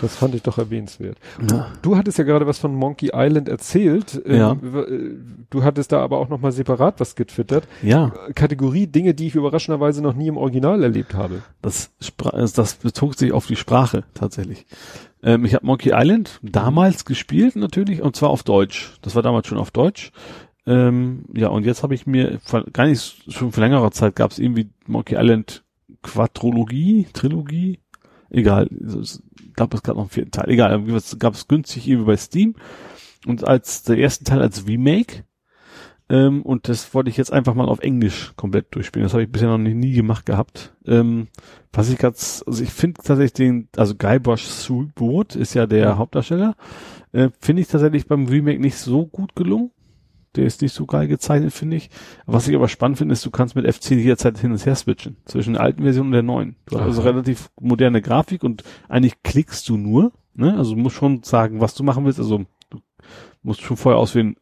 Das 0.00 0.16
fand 0.16 0.34
ich 0.34 0.42
doch 0.42 0.58
erwähnenswert. 0.58 1.16
Ja. 1.48 1.68
Du 1.82 1.96
hattest 1.96 2.18
ja 2.18 2.24
gerade 2.24 2.48
was 2.48 2.58
von 2.58 2.74
Monkey 2.74 3.10
Island 3.14 3.48
erzählt. 3.48 4.20
Ähm, 4.26 4.36
Ja. 4.36 4.56
w- 4.60 5.10
Du 5.50 5.62
hattest 5.62 5.92
da 5.92 6.00
aber 6.00 6.18
auch 6.18 6.28
nochmal 6.30 6.50
separat 6.50 6.98
was 6.98 7.14
getwittert. 7.14 7.68
ja, 7.82 8.10
Kategorie 8.34 8.86
Dinge, 8.88 9.14
die 9.14 9.26
ich 9.28 9.34
überraschenderweise 9.36 10.02
noch 10.02 10.14
nie 10.14 10.26
im 10.28 10.38
Original 10.38 10.82
erlebt 10.82 11.14
habe. 11.14 11.42
das, 11.60 11.90
also 12.24 12.56
das 12.62 12.74
bezog 12.74 13.14
sich 13.14 13.30
auf 13.32 13.46
die 13.46 13.54
Sprache 13.56 14.02
tatsächlich. 14.14 14.66
Ähm, 15.22 15.44
ich 15.44 15.54
habe 15.54 15.64
Monkey 15.66 15.92
Island 15.94 16.40
damals 16.42 17.04
gespielt 17.04 17.54
natürlich 17.54 18.02
und 18.02 18.16
zwar 18.16 18.30
auf 18.30 18.42
Deutsch. 18.42 18.94
Das 19.02 19.14
war 19.14 19.22
damals 19.22 19.46
schon 19.46 19.58
auf 19.58 19.70
Deutsch. 19.70 20.10
Ähm, 20.66 21.24
ja, 21.34 21.48
und 21.48 21.66
jetzt 21.66 21.82
habe 21.82 21.94
ich 21.94 22.06
mir 22.06 22.38
vor, 22.40 22.64
gar 22.72 22.86
nicht 22.86 23.32
schon 23.32 23.52
vor 23.52 23.62
längerer 23.62 23.90
Zeit 23.90 24.14
gab 24.14 24.30
es 24.30 24.38
irgendwie 24.38 24.70
Monkey 24.86 25.16
Island 25.16 25.64
Quadrologie, 26.02 27.06
Trilogie, 27.12 27.80
egal. 28.30 28.68
Es 28.68 29.22
gab 29.54 29.74
es 29.74 29.82
gerade 29.82 29.96
noch 29.96 30.04
einen 30.04 30.10
vierten 30.10 30.30
Teil. 30.30 30.50
Egal, 30.50 30.82
gab 31.18 31.34
es 31.34 31.48
günstig 31.48 31.88
irgendwie 31.88 32.06
bei 32.06 32.16
Steam 32.16 32.54
und 33.26 33.46
als 33.46 33.82
der 33.82 33.98
erste 33.98 34.24
Teil 34.24 34.40
als 34.40 34.66
Remake. 34.66 35.24
Ähm, 36.08 36.42
und 36.42 36.68
das 36.68 36.92
wollte 36.94 37.10
ich 37.10 37.16
jetzt 37.16 37.32
einfach 37.32 37.54
mal 37.54 37.68
auf 37.68 37.80
Englisch 37.80 38.32
komplett 38.36 38.74
durchspielen. 38.74 39.04
Das 39.04 39.14
habe 39.14 39.22
ich 39.22 39.32
bisher 39.32 39.48
noch 39.48 39.58
nie, 39.58 39.74
nie 39.74 39.92
gemacht 39.92 40.26
gehabt. 40.26 40.74
Ähm, 40.86 41.28
was 41.72 41.88
ich 41.88 41.98
ganz, 41.98 42.44
also 42.46 42.62
ich 42.62 42.70
finde 42.70 43.00
tatsächlich 43.02 43.32
den, 43.32 43.68
also 43.76 43.94
Guybrush 43.94 44.66
Threepwood 44.66 45.36
ist 45.36 45.54
ja 45.54 45.66
der. 45.66 45.96
Hauptdarsteller, 45.96 46.54
äh, 47.12 47.30
finde 47.40 47.62
ich 47.62 47.68
tatsächlich 47.68 48.06
beim 48.06 48.26
Remake 48.26 48.60
nicht 48.60 48.76
so 48.76 49.06
gut 49.06 49.34
gelungen. 49.36 49.70
Der 50.36 50.44
ist 50.46 50.62
nicht 50.62 50.72
so 50.72 50.86
geil 50.86 51.08
gezeichnet, 51.08 51.52
finde 51.52 51.76
ich. 51.76 51.90
Was 52.26 52.48
ich 52.48 52.56
aber 52.56 52.68
spannend 52.68 52.98
finde, 52.98 53.12
ist, 53.12 53.24
du 53.24 53.30
kannst 53.30 53.54
mit 53.54 53.66
F10 53.66 53.96
jederzeit 53.96 54.38
hin 54.38 54.52
und 54.52 54.64
her 54.64 54.74
switchen. 54.74 55.16
Zwischen 55.26 55.54
der 55.54 55.62
alten 55.62 55.82
Version 55.82 56.06
und 56.06 56.12
der 56.12 56.22
neuen. 56.22 56.56
Du 56.66 56.76
hast 56.76 56.84
also 56.84 57.02
Aha. 57.02 57.10
relativ 57.10 57.50
moderne 57.60 58.00
Grafik 58.00 58.42
und 58.42 58.62
eigentlich 58.88 59.22
klickst 59.22 59.68
du 59.68 59.76
nur. 59.76 60.12
Ne? 60.34 60.56
Also 60.56 60.74
du 60.74 60.80
musst 60.80 60.96
schon 60.96 61.22
sagen, 61.22 61.60
was 61.60 61.74
du 61.74 61.82
machen 61.84 62.04
willst. 62.06 62.18
Also 62.18 62.44
du 62.70 62.78
musst 63.42 63.60
schon 63.60 63.76
vorher 63.76 63.98
auswählen, 63.98 64.36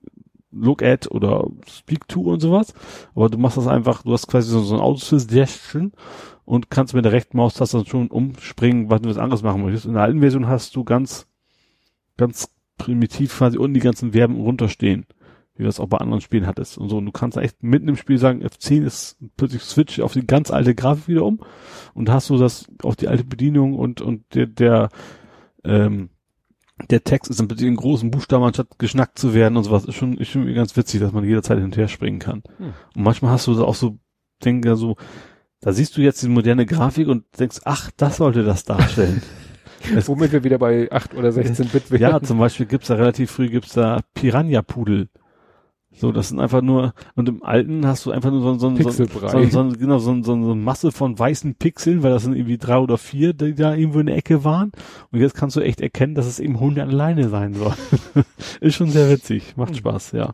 Look 0.52 0.82
at 0.82 1.10
oder 1.10 1.48
Speak 1.68 2.08
to 2.08 2.22
und 2.22 2.40
sowas. 2.40 2.74
Aber 3.14 3.28
du 3.28 3.38
machst 3.38 3.56
das 3.56 3.66
einfach, 3.66 4.02
du 4.02 4.12
hast 4.12 4.26
quasi 4.26 4.50
so, 4.50 4.60
so 4.60 4.74
ein 4.74 4.80
Auto-Suggestion 4.80 5.92
und 6.44 6.70
kannst 6.70 6.94
mit 6.94 7.04
der 7.04 7.12
rechten 7.12 7.36
Maustaste 7.36 7.78
dann 7.78 7.86
schon 7.86 8.08
umspringen, 8.08 8.90
was 8.90 9.00
du 9.02 9.08
was 9.08 9.18
anderes 9.18 9.42
machen 9.42 9.62
möchtest. 9.62 9.86
In 9.86 9.94
der 9.94 10.02
alten 10.02 10.20
Version 10.20 10.48
hast 10.48 10.74
du 10.74 10.84
ganz, 10.84 11.26
ganz 12.16 12.48
primitiv 12.78 13.36
quasi 13.36 13.58
unten 13.58 13.74
die 13.74 13.80
ganzen 13.80 14.12
Verben 14.12 14.36
runterstehen. 14.36 15.06
Wie 15.60 15.64
das 15.64 15.78
auch 15.78 15.86
bei 15.88 15.98
anderen 15.98 16.20
Spielen 16.22 16.46
hattest 16.46 16.78
und 16.78 16.88
so. 16.88 16.96
Und 16.98 17.06
du 17.06 17.12
kannst 17.12 17.36
echt 17.36 17.62
mitten 17.62 17.88
im 17.88 17.96
Spiel 17.96 18.16
sagen, 18.18 18.42
F10 18.42 18.82
ist 18.82 19.18
plötzlich 19.36 19.62
switch 19.62 20.00
auf 20.00 20.14
die 20.14 20.26
ganz 20.26 20.50
alte 20.50 20.74
Grafik 20.74 21.06
wieder 21.08 21.24
um 21.24 21.40
und 21.94 22.08
hast 22.10 22.30
du 22.30 22.38
das 22.38 22.64
auf 22.82 22.96
die 22.96 23.08
alte 23.08 23.24
Bedienung 23.24 23.74
und, 23.74 24.00
und 24.00 24.24
der, 24.34 24.46
der, 24.46 24.88
ähm, 25.64 26.08
der 26.88 27.04
Text 27.04 27.30
ist 27.30 27.38
dann 27.38 27.46
plötzlich 27.48 27.68
in 27.68 27.76
großen 27.76 28.10
Buchstaben, 28.10 28.42
anstatt 28.44 28.78
geschnackt 28.78 29.18
zu 29.18 29.34
werden 29.34 29.56
und 29.58 29.64
sowas. 29.64 29.84
Ist 29.84 29.96
schon, 29.96 30.16
ist 30.16 30.28
schon 30.30 30.52
ganz 30.54 30.76
witzig, 30.76 31.00
dass 31.00 31.12
man 31.12 31.24
jederzeit 31.24 31.58
hin 31.58 31.66
und 31.66 31.76
her 31.76 31.88
springen 31.88 32.18
kann. 32.20 32.42
Hm. 32.56 32.72
Und 32.96 33.02
manchmal 33.02 33.32
hast 33.32 33.46
du 33.46 33.62
auch 33.64 33.74
so, 33.74 33.98
denke 34.44 34.74
so, 34.76 34.96
da 35.60 35.72
siehst 35.74 35.94
du 35.96 36.00
jetzt 36.00 36.22
die 36.22 36.28
moderne 36.28 36.64
Grafik 36.64 37.06
und 37.08 37.24
denkst, 37.38 37.58
ach, 37.66 37.90
das 37.98 38.16
sollte 38.16 38.44
das 38.44 38.64
darstellen. 38.64 39.20
Es- 39.94 40.08
Womit 40.08 40.32
wir 40.32 40.42
wieder 40.42 40.58
bei 40.58 40.90
8 40.90 41.14
oder 41.14 41.32
16 41.32 41.68
Bit 41.72 41.90
werden. 41.90 42.00
ja, 42.02 42.22
zum 42.22 42.38
Beispiel 42.38 42.64
gibt's 42.64 42.88
da 42.88 42.94
relativ 42.94 43.30
früh 43.30 43.50
gibt's 43.50 43.74
da 43.74 44.00
Piranha-Pudel. 44.14 45.08
So, 46.00 46.12
das 46.12 46.30
sind 46.30 46.40
einfach 46.40 46.62
nur, 46.62 46.94
und 47.14 47.28
im 47.28 47.42
Alten 47.42 47.86
hast 47.86 48.06
du 48.06 48.10
einfach 48.10 48.30
nur 48.30 48.40
so, 48.40 48.54
so, 48.54 48.74
so, 48.74 48.90
so, 48.90 49.68
genau, 49.78 49.98
so, 49.98 50.14
so, 50.14 50.22
so 50.22 50.32
eine 50.32 50.54
Masse 50.54 50.92
von 50.92 51.18
weißen 51.18 51.56
Pixeln, 51.56 52.02
weil 52.02 52.10
das 52.10 52.22
sind 52.22 52.34
irgendwie 52.34 52.56
drei 52.56 52.78
oder 52.78 52.96
vier, 52.96 53.34
die 53.34 53.54
da 53.54 53.74
irgendwo 53.74 54.00
in 54.00 54.06
der 54.06 54.16
Ecke 54.16 54.42
waren. 54.42 54.72
Und 55.10 55.20
jetzt 55.20 55.34
kannst 55.34 55.56
du 55.56 55.60
echt 55.60 55.82
erkennen, 55.82 56.14
dass 56.14 56.24
es 56.24 56.40
eben 56.40 56.58
Hunde 56.58 56.82
alleine 56.82 57.28
sein 57.28 57.52
soll. 57.52 57.74
ist 58.62 58.76
schon 58.76 58.88
sehr 58.88 59.10
witzig, 59.10 59.58
macht 59.58 59.72
Hm. 59.72 59.76
Spaß, 59.76 60.12
ja. 60.12 60.32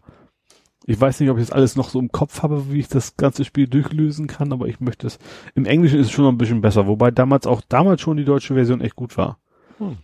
Ich 0.87 1.01
weiß 1.01 1.19
nicht, 1.19 1.31
ob 1.31 1.39
ich 1.39 1.47
das 1.47 1.53
alles 1.53 1.75
noch 1.75 1.89
so 1.89 1.99
im 1.99 2.13
Kopf 2.13 2.45
habe, 2.45 2.71
wie 2.71 2.79
ich 2.79 2.87
das 2.87 3.17
ganze 3.17 3.45
Spiel 3.45 3.67
durchlösen 3.67 4.29
kann, 4.29 4.53
aber 4.53 4.69
ich 4.69 4.79
möchte 4.79 5.09
es, 5.09 5.19
im 5.57 5.65
Englischen 5.65 5.99
ist 5.99 6.07
es 6.07 6.13
schon 6.13 6.27
noch 6.27 6.31
ein 6.31 6.39
bisschen 6.39 6.61
besser, 6.61 6.87
wobei 6.87 7.11
damals 7.11 7.49
auch, 7.49 7.61
damals 7.69 8.03
schon 8.03 8.19
die 8.19 8.25
deutsche 8.25 8.55
Version 8.55 8.81
echt 8.81 8.95
gut 8.95 9.17
war. 9.17 9.41
Hm. 9.79 9.97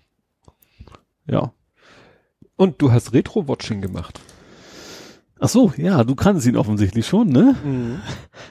Ja. 1.29 1.53
Und 2.57 2.83
du 2.83 2.91
hast 2.91 3.13
Retro-Watching 3.13 3.81
gemacht. 3.81 4.21
Ach 5.45 5.49
so, 5.49 5.73
ja, 5.77 6.05
du 6.05 6.15
kannst 6.15 6.47
ihn 6.47 6.57
offensichtlich 6.57 7.07
schon, 7.07 7.29
ne? 7.29 7.57
Mhm. 7.65 8.01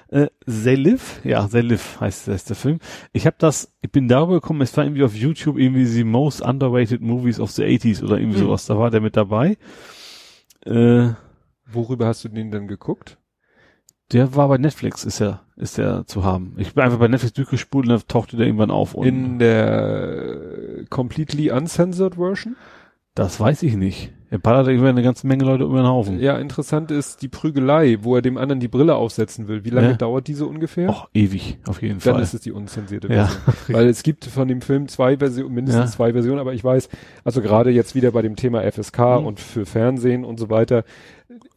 Äh, 0.09 0.27
They 0.45 0.75
Live, 0.75 1.21
ja, 1.23 1.47
They 1.47 1.61
Live 1.61 2.01
heißt, 2.01 2.27
heißt 2.27 2.49
der 2.49 2.57
Film. 2.57 2.79
Ich 3.13 3.25
habe 3.25 3.37
das, 3.39 3.71
ich 3.81 3.89
bin 3.89 4.09
darüber 4.09 4.33
gekommen, 4.41 4.59
es 4.61 4.75
war 4.75 4.83
irgendwie 4.83 5.05
auf 5.05 5.15
YouTube 5.15 5.57
irgendwie 5.57 5.85
die 5.85 6.03
most 6.03 6.41
underrated 6.41 6.99
movies 7.01 7.39
of 7.39 7.49
the 7.51 7.63
80s 7.63 8.03
oder 8.03 8.17
irgendwie 8.17 8.39
Hm. 8.39 8.47
sowas, 8.47 8.65
da 8.65 8.77
war 8.77 8.91
der 8.91 8.99
mit 8.99 9.15
dabei. 9.15 9.57
Äh, 10.65 11.11
Worüber 11.71 12.07
hast 12.07 12.25
du 12.25 12.29
den 12.29 12.51
denn 12.51 12.67
geguckt? 12.67 13.17
der 14.11 14.35
war 14.35 14.49
bei 14.49 14.57
Netflix, 14.57 15.05
ist 15.05 15.21
er, 15.21 15.43
ist 15.55 15.77
der 15.77 16.05
zu 16.05 16.25
haben. 16.25 16.55
Ich 16.57 16.73
bin 16.73 16.83
einfach 16.83 16.99
bei 16.99 17.07
Netflix 17.07 17.31
durchgespult 17.31 17.85
und 17.85 17.91
dann 17.93 18.01
tauchte 18.09 18.35
der 18.35 18.45
irgendwann 18.45 18.69
auf 18.69 18.93
und 18.93 19.07
In 19.07 19.39
der 19.39 20.83
completely 20.89 21.49
uncensored 21.51 22.15
Version? 22.15 22.57
Das 23.15 23.39
weiß 23.39 23.63
ich 23.63 23.75
nicht. 23.75 24.11
Er 24.29 24.39
ballert 24.39 24.69
irgendwie 24.69 24.87
eine 24.87 25.03
ganze 25.03 25.27
Menge 25.27 25.43
Leute 25.43 25.65
über 25.65 25.75
den 25.77 25.87
Haufen. 25.87 26.17
Ja, 26.21 26.37
interessant 26.37 26.89
ist 26.89 27.21
die 27.21 27.27
Prügelei, 27.27 27.97
wo 28.01 28.15
er 28.15 28.21
dem 28.21 28.37
anderen 28.37 28.61
die 28.61 28.69
Brille 28.69 28.95
aufsetzen 28.95 29.49
will. 29.49 29.65
Wie 29.65 29.69
lange 29.71 29.89
Ja. 29.89 29.93
dauert 29.95 30.27
diese 30.27 30.45
ungefähr? 30.45 30.87
Och, 30.89 31.09
ewig, 31.13 31.57
auf 31.67 31.81
jeden 31.81 31.99
Dann 31.99 32.13
Fall. 32.13 32.23
ist 32.23 32.33
es 32.33 32.39
die 32.39 32.53
unzensierte 32.53 33.09
Ja. 33.13 33.25
Version. 33.25 33.53
Weil 33.75 33.87
es 33.89 34.03
gibt 34.03 34.23
von 34.23 34.47
dem 34.47 34.61
Film 34.61 34.87
zwei 34.87 35.17
Versionen, 35.17 35.53
mindestens 35.53 35.91
Ja. 35.91 35.97
zwei 35.97 36.13
Versionen, 36.13 36.39
aber 36.39 36.53
ich 36.53 36.63
weiß, 36.63 36.87
also 37.25 37.41
gerade 37.41 37.71
jetzt 37.71 37.93
wieder 37.93 38.11
bei 38.11 38.21
dem 38.21 38.37
Thema 38.37 38.61
FSK 38.63 39.19
Mhm. 39.19 39.25
und 39.25 39.39
für 39.41 39.65
Fernsehen 39.65 40.23
und 40.23 40.39
so 40.39 40.49
weiter, 40.49 40.85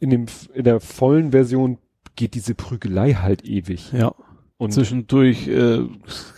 in 0.01 0.09
dem, 0.09 0.25
in 0.53 0.65
der 0.65 0.81
vollen 0.81 1.31
Version 1.31 1.77
geht 2.17 2.33
diese 2.33 2.55
Prügelei 2.55 3.13
halt 3.13 3.45
ewig. 3.45 3.93
ja. 3.93 4.13
Und 4.57 4.71
zwischendurch 4.71 5.49
äh, 5.49 5.79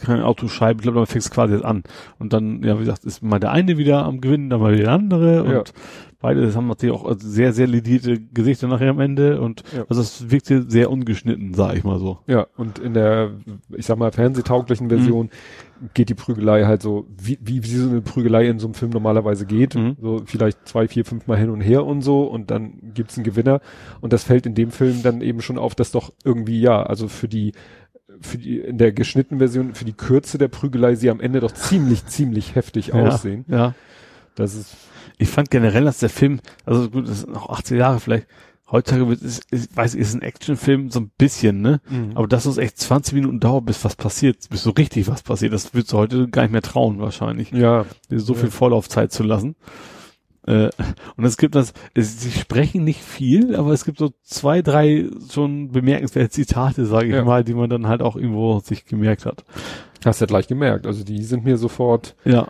keine 0.04 0.26
Autoscheibe, 0.26 0.80
ich 0.80 0.84
glaube, 0.84 0.98
man 0.98 1.06
fängt 1.06 1.30
quasi 1.30 1.54
jetzt 1.54 1.66
an. 1.66 1.84
Und 2.18 2.34
dann, 2.34 2.64
ja, 2.64 2.76
wie 2.76 2.80
gesagt, 2.80 3.06
ist 3.06 3.22
mal 3.22 3.40
der 3.40 3.52
eine 3.52 3.78
wieder 3.78 4.04
am 4.06 4.22
Gewinnen, 4.22 4.50
dann 4.50 4.60
mal 4.60 4.74
wieder 4.74 4.86
der 4.86 4.94
andere. 4.94 5.44
Und 5.44 5.52
Ja. 5.52 5.64
beide 6.20 6.52
haben 6.56 6.66
natürlich 6.66 6.96
auch 6.96 7.06
also 7.06 7.28
sehr, 7.28 7.54
sehr 7.54 7.68
ledierte 7.68 8.20
Gesichter 8.20 8.68
nachher 8.68 8.90
am 8.90 9.00
Ende. 9.00 9.40
Und 9.40 9.62
Ja. 9.76 9.86
also 9.88 10.02
es 10.02 10.32
wirkte 10.32 10.66
sehr 10.68 10.90
ungeschnitten, 10.90 11.54
sag 11.54 11.76
ich 11.78 11.84
mal 11.84 12.00
so. 12.00 12.18
Ja, 12.26 12.48
und 12.58 12.80
in 12.80 12.96
der, 12.96 13.34
ich 13.76 13.86
sag 13.86 14.00
mal, 14.00 14.12
fernsehtauglichen 14.12 14.90
Version 14.90 15.28
Mhm. 15.80 15.90
geht 15.94 16.10
die 16.10 16.16
Prügelei 16.16 16.66
halt 16.66 16.82
so, 16.82 17.06
wie, 17.22 17.38
wie, 17.40 17.64
wie 17.64 17.68
so 17.76 17.88
eine 17.88 18.02
Prügelei 18.02 18.48
in 18.48 18.58
so 18.58 18.66
einem 18.66 18.74
Film 18.74 18.90
normalerweise 18.94 19.46
geht. 19.46 19.76
Mhm. 19.76 19.96
So 20.02 20.24
vielleicht 20.26 20.68
zwei, 20.68 20.88
vier, 20.88 21.06
fünf 21.06 21.28
Mal 21.28 21.38
hin 21.38 21.52
und 21.52 21.62
her 21.62 21.86
und 21.86 22.02
so 22.02 22.24
und 22.24 22.50
dann 22.50 22.80
gibt's 22.96 23.16
einen 23.16 23.26
Gewinner. 23.26 23.62
Und 24.02 24.12
das 24.12 24.24
fällt 24.24 24.48
in 24.48 24.56
dem 24.56 24.72
Film 24.72 25.04
dann 25.04 25.22
eben 25.22 25.42
schon 25.42 25.60
auf, 25.60 25.76
dass 25.76 25.92
doch 25.92 26.12
irgendwie, 26.24 26.60
ja, 26.60 26.82
also 26.82 27.08
für 27.08 27.28
die, 27.28 27.52
für 28.22 28.38
die, 28.38 28.60
in 28.60 28.78
der 28.78 28.92
geschnittenen 28.92 29.40
Version, 29.40 29.74
für 29.76 29.86
die 29.86 29.94
Kürze 29.94 30.38
der 30.38 30.48
Prügelei 30.48 30.96
sie 30.96 31.10
am 31.10 31.20
Ende 31.20 31.40
doch 31.40 31.52
ziemlich, 31.52 32.06
ziemlich 32.06 32.56
heftig 32.56 32.94
aussehen. 32.94 33.46
Ja. 33.48 33.58
ja. 33.58 33.76
Das 34.36 34.54
ist, 34.56 34.76
Ich 35.18 35.30
fand 35.30 35.50
generell, 35.50 35.84
dass 35.86 36.00
der 36.00 36.10
Film, 36.10 36.40
also 36.66 36.90
gut, 36.90 37.08
das 37.08 37.22
sind 37.22 37.34
noch 37.34 37.50
18 37.50 37.78
Jahre 37.78 38.00
vielleicht, 38.00 38.28
heutzutage 38.72 39.08
wird 39.08 39.22
es, 39.22 39.42
ich 39.50 39.68
weiß 39.76 39.96
ich, 39.96 40.02
ist 40.02 40.14
ein 40.14 40.22
Actionfilm 40.22 40.92
so 40.92 41.00
ein 41.00 41.10
bisschen, 41.18 41.62
ne? 41.62 41.80
Aber 42.16 42.28
dass 42.28 42.46
es 42.46 42.58
echt 42.58 42.78
20 42.78 43.14
Minuten 43.16 43.40
dauert, 43.40 43.66
bis 43.66 43.84
was 43.86 43.96
passiert, 43.96 44.50
bis 44.50 44.62
so 44.64 44.72
richtig 44.72 45.08
was 45.08 45.24
passiert, 45.24 45.54
das 45.54 45.74
würdest 45.74 45.94
du 45.94 45.98
heute 45.98 46.28
gar 46.28 46.44
nicht 46.44 46.52
mehr 46.52 46.62
trauen, 46.62 47.00
wahrscheinlich. 47.00 47.52
ja, 47.52 47.86
so 48.10 48.34
Ja. 48.34 48.40
viel 48.40 48.52
Vorlaufzeit 48.52 49.12
zu 49.12 49.24
lassen. 49.24 49.56
Äh, 50.48 50.70
und 51.18 51.26
es 51.26 51.38
gibt 51.38 51.56
das, 51.56 51.74
es, 51.94 52.22
sie 52.22 52.32
sprechen 52.32 52.84
nicht 52.84 53.02
viel, 53.02 53.56
aber 53.56 53.72
es 53.74 53.86
gibt 53.86 54.00
so 54.00 54.12
zwei, 54.24 54.62
drei 54.62 55.06
schon 55.32 55.72
bemerkenswerte 55.72 56.30
Zitate, 56.30 56.86
sage 56.86 57.08
ich 57.08 57.14
Ja. 57.14 57.24
mal, 57.26 57.44
die 57.44 57.54
man 57.54 57.70
dann 57.70 57.88
halt 57.88 58.02
auch 58.02 58.16
irgendwo 58.16 58.60
sich 58.60 58.86
gemerkt 58.86 59.26
hat. 59.26 59.44
hast 60.06 60.22
du 60.22 60.24
ja 60.26 60.28
gleich 60.28 60.48
gemerkt. 60.48 60.88
Also 60.88 61.04
die 61.04 61.22
sind 61.24 61.44
mir 61.44 61.58
sofort 61.58 62.16
Ja, 62.26 62.48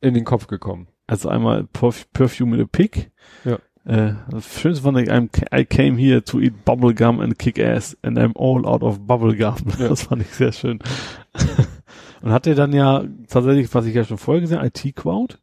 in 0.00 0.14
den 0.14 0.24
Kopf 0.24 0.46
gekommen. 0.46 0.86
also 1.06 1.28
einmal 1.28 1.64
Perf 1.64 2.06
Perfume 2.12 2.56
in 2.56 2.62
a 2.62 2.66
Pig. 2.70 3.10
Ja. 3.44 3.58
Äh, 3.86 4.12
Schönste 4.42 4.82
fand 4.84 4.98
ich, 4.98 5.10
I'm, 5.10 5.30
I 5.58 5.64
came 5.64 5.96
here 5.98 6.22
to 6.22 6.38
eat 6.40 6.66
bubblegum 6.66 7.20
and 7.20 7.38
kick 7.38 7.58
ass 7.58 7.96
and 8.02 8.18
I'm 8.18 8.36
all 8.36 8.66
out 8.66 8.82
of 8.82 9.00
bubblegum. 9.06 9.56
Ja. 9.78 9.88
Das 9.88 10.02
fand 10.02 10.20
ich 10.20 10.28
sehr 10.28 10.52
schön. 10.52 10.80
und 12.22 12.30
hat 12.32 12.46
er 12.46 12.54
dann 12.54 12.74
ja 12.74 13.04
tatsächlich, 13.28 13.72
was 13.74 13.86
ich 13.86 13.94
ja 13.94 14.04
schon 14.04 14.18
vorher 14.18 14.42
gesehen, 14.42 14.62
IT-Crowd, 14.62 15.38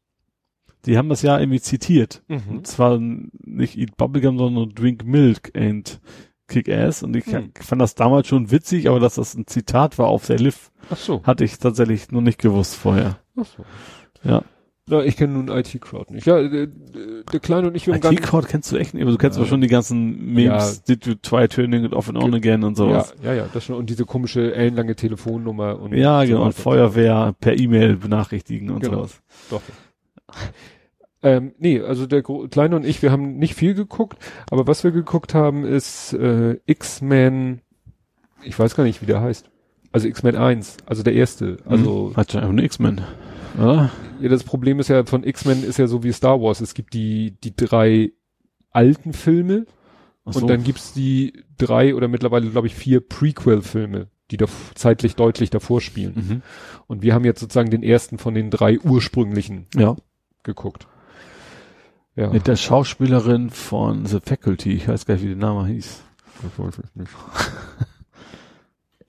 die 0.86 0.98
haben 0.98 1.10
das 1.10 1.22
ja 1.22 1.40
irgendwie 1.40 1.60
zitiert. 1.62 2.24
Mhm. 2.28 2.42
Und 2.58 2.68
zwar 2.68 3.00
nicht 3.00 3.78
Eat 3.78 3.98
Bubblegum, 3.98 4.38
sondern 4.38 4.70
Drink 4.74 5.04
Milk 5.06 5.52
and 5.56 6.00
Kick 6.48 6.70
Ass. 6.70 7.04
Und 7.04 7.16
ich 7.16 7.26
Hm. 7.26 7.52
fand 7.60 7.82
das 7.82 7.96
damals 7.96 8.28
schon 8.28 8.52
witzig, 8.52 8.88
aber 8.90 9.00
dass 9.02 9.16
das 9.16 9.34
ein 9.36 9.48
Zitat 9.48 9.98
war 9.98 10.08
auf 10.08 10.28
der 10.28 10.38
Liv, 10.40 10.72
Ach 10.90 10.96
so. 10.98 11.22
hatte 11.24 11.44
ich 11.44 11.58
tatsächlich 11.58 12.12
noch 12.12 12.22
nicht 12.22 12.40
gewusst 12.40 12.76
vorher. 12.76 13.20
Ach 13.36 13.46
so. 13.46 13.66
Ja. 14.24 14.44
Na, 14.90 15.04
ich 15.04 15.18
kenne 15.18 15.34
nun 15.34 15.50
IT-Crowd 15.50 16.14
nicht. 16.14 16.26
Ja, 16.26 16.42
der, 16.48 16.68
der 16.68 17.40
Kleine 17.42 17.68
und 17.68 17.76
ich, 17.76 17.86
wir 17.88 17.96
haben 17.96 18.14
IT-Crowd 18.14 18.48
kennst 18.48 18.72
du 18.72 18.78
echt 18.78 18.94
nicht, 18.94 19.04
aber 19.04 19.12
du 19.12 19.18
kennst 19.18 19.38
aber 19.38 19.46
schon 19.46 19.60
die 19.60 19.68
ganzen 19.68 20.34
Memes, 20.34 20.84
Did 20.84 21.06
you 21.06 21.16
try 21.16 21.50
turning 21.50 21.84
it 21.84 21.92
off 21.92 22.08
and 22.08 22.18
on 22.18 22.34
again 22.34 22.64
und 22.64 22.78
Ja, 22.80 22.86
sowas. 22.86 23.14
ja, 23.22 23.34
ja, 23.34 23.50
das 23.54 23.66
schon. 23.66 23.76
Und 23.76 23.90
diese 23.90 24.06
komische 24.06 24.56
ellenlange 24.56 24.96
Telefonnummer 24.96 25.78
und 25.82 25.94
Ja, 25.94 26.24
genau, 26.24 26.46
und. 26.46 26.54
Feuerwehr 26.54 27.36
per 27.42 27.60
E-Mail 27.60 27.98
benachrichtigen 27.98 28.70
und 28.70 28.80
Genau. 28.80 29.00
sowas. 29.00 29.22
Doch. 29.50 29.62
Ähm, 31.24 31.54
nee, 31.58 31.82
also 31.82 32.06
der 32.06 32.22
Gro 32.22 32.48
Kleine 32.48 32.76
und 32.76 32.86
ich, 32.86 33.02
wir 33.02 33.12
haben 33.12 33.38
nicht 33.38 33.56
viel 33.56 33.74
geguckt, 33.74 34.18
aber 34.52 34.68
was 34.68 34.84
wir 34.84 34.92
geguckt 34.92 35.34
haben, 35.34 35.66
ist 35.66 36.14
äh, 36.14 36.60
X-Men, 36.68 37.62
ich 38.44 38.58
weiß 38.58 38.76
gar 38.76 38.84
nicht, 38.84 39.02
wie 39.02 39.08
der 39.08 39.22
heißt. 39.22 39.50
Also 39.92 40.08
X-Men 40.08 40.36
1, 40.36 40.78
also 40.86 41.02
der 41.02 41.14
erste. 41.14 41.58
Also 41.66 42.10
Hm, 42.10 42.16
Hat 42.18 42.32
schon 42.32 42.42
einfach 42.42 42.54
eine 42.54 42.64
X-Men, 42.64 43.02
oder? 43.58 43.90
ja, 44.22 44.30
das 44.30 44.44
Problem 44.44 44.80
ist 44.80 44.90
ja 44.90 45.06
von 45.06 45.24
X-Men 45.24 45.64
ist 45.64 45.78
ja 45.80 45.88
so 45.88 46.04
wie 46.04 46.12
Star 46.12 46.40
Wars. 46.40 46.62
Es 46.62 46.76
gibt 46.76 46.94
die, 46.94 47.32
die 47.44 47.56
drei 47.56 48.12
alten 48.70 49.14
Filme 49.14 49.66
so. 50.26 50.42
und 50.42 50.48
dann 50.50 50.64
gibt's 50.64 50.94
die 50.94 51.34
drei 51.58 51.96
oder 51.96 52.08
mittlerweile, 52.08 52.48
glaube 52.52 52.68
ich, 52.68 52.76
vier 52.76 53.00
Prequel-Filme, 53.00 54.08
die 54.30 54.38
da 54.38 54.46
zeitlich 54.76 55.16
deutlich 55.16 55.50
davor 55.50 55.82
spielen. 55.82 56.14
mhm. 56.16 56.42
Und 56.86 57.02
wir 57.02 57.16
haben 57.16 57.26
jetzt 57.26 57.40
sozusagen 57.40 57.72
den 57.72 57.82
ersten 57.82 58.20
von 58.20 58.36
den 58.36 58.52
drei 58.52 58.80
ursprünglichen 58.80 59.66
Ja. 59.76 59.96
Geguckt. 60.48 60.88
Ja. 62.16 62.32
Mit 62.32 62.48
der 62.48 62.56
Schauspielerin 62.56 63.52
von 63.52 64.08
The 64.08 64.20
Faculty, 64.20 64.74
ich 64.74 64.88
weiß 64.88 65.06
gar 65.06 65.14
nicht, 65.14 65.24
wie 65.24 65.28
der 65.28 65.38
Name 65.38 65.68
hieß. 65.68 66.04
Das 66.42 66.58
weiß 66.66 66.80
ich 66.84 66.96
nicht. 66.96 67.12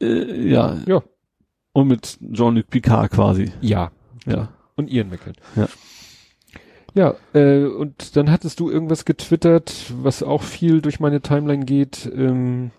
Äh, 0.01 0.49
ja. 0.49 0.77
Ja. 0.87 1.03
Und 1.73 1.89
mit 1.89 2.19
Jean-Luc 2.33 2.69
Picard 2.69 3.11
quasi. 3.11 3.51
Ja. 3.61 3.91
Ja. 4.27 4.49
Und 4.77 4.91
Ian 4.91 5.09
McKellen. 5.09 5.37
Ja. 5.57 5.69
Ja, 6.95 7.15
äh, 7.33 7.65
und 7.65 8.17
dann 8.17 8.31
hattest 8.31 8.61
du 8.61 8.71
irgendwas 8.71 9.05
getwittert, 9.05 9.93
was 10.03 10.23
auch 10.23 10.43
viel 10.43 10.81
durch 10.81 11.01
meine 11.01 11.21
Timeline 11.21 11.65
geht. 11.65 12.11
Ähm, 12.15 12.71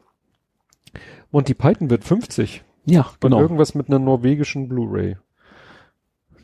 Monty 1.31 1.53
Python 1.53 1.89
wird 1.89 2.03
50. 2.03 2.63
Ja, 2.85 3.01
Und 3.01 3.19
genau. 3.21 3.39
irgendwas 3.41 3.75
mit 3.75 3.87
einer 3.89 3.99
norwegischen 3.99 4.67
Blu-ray. 4.67 5.17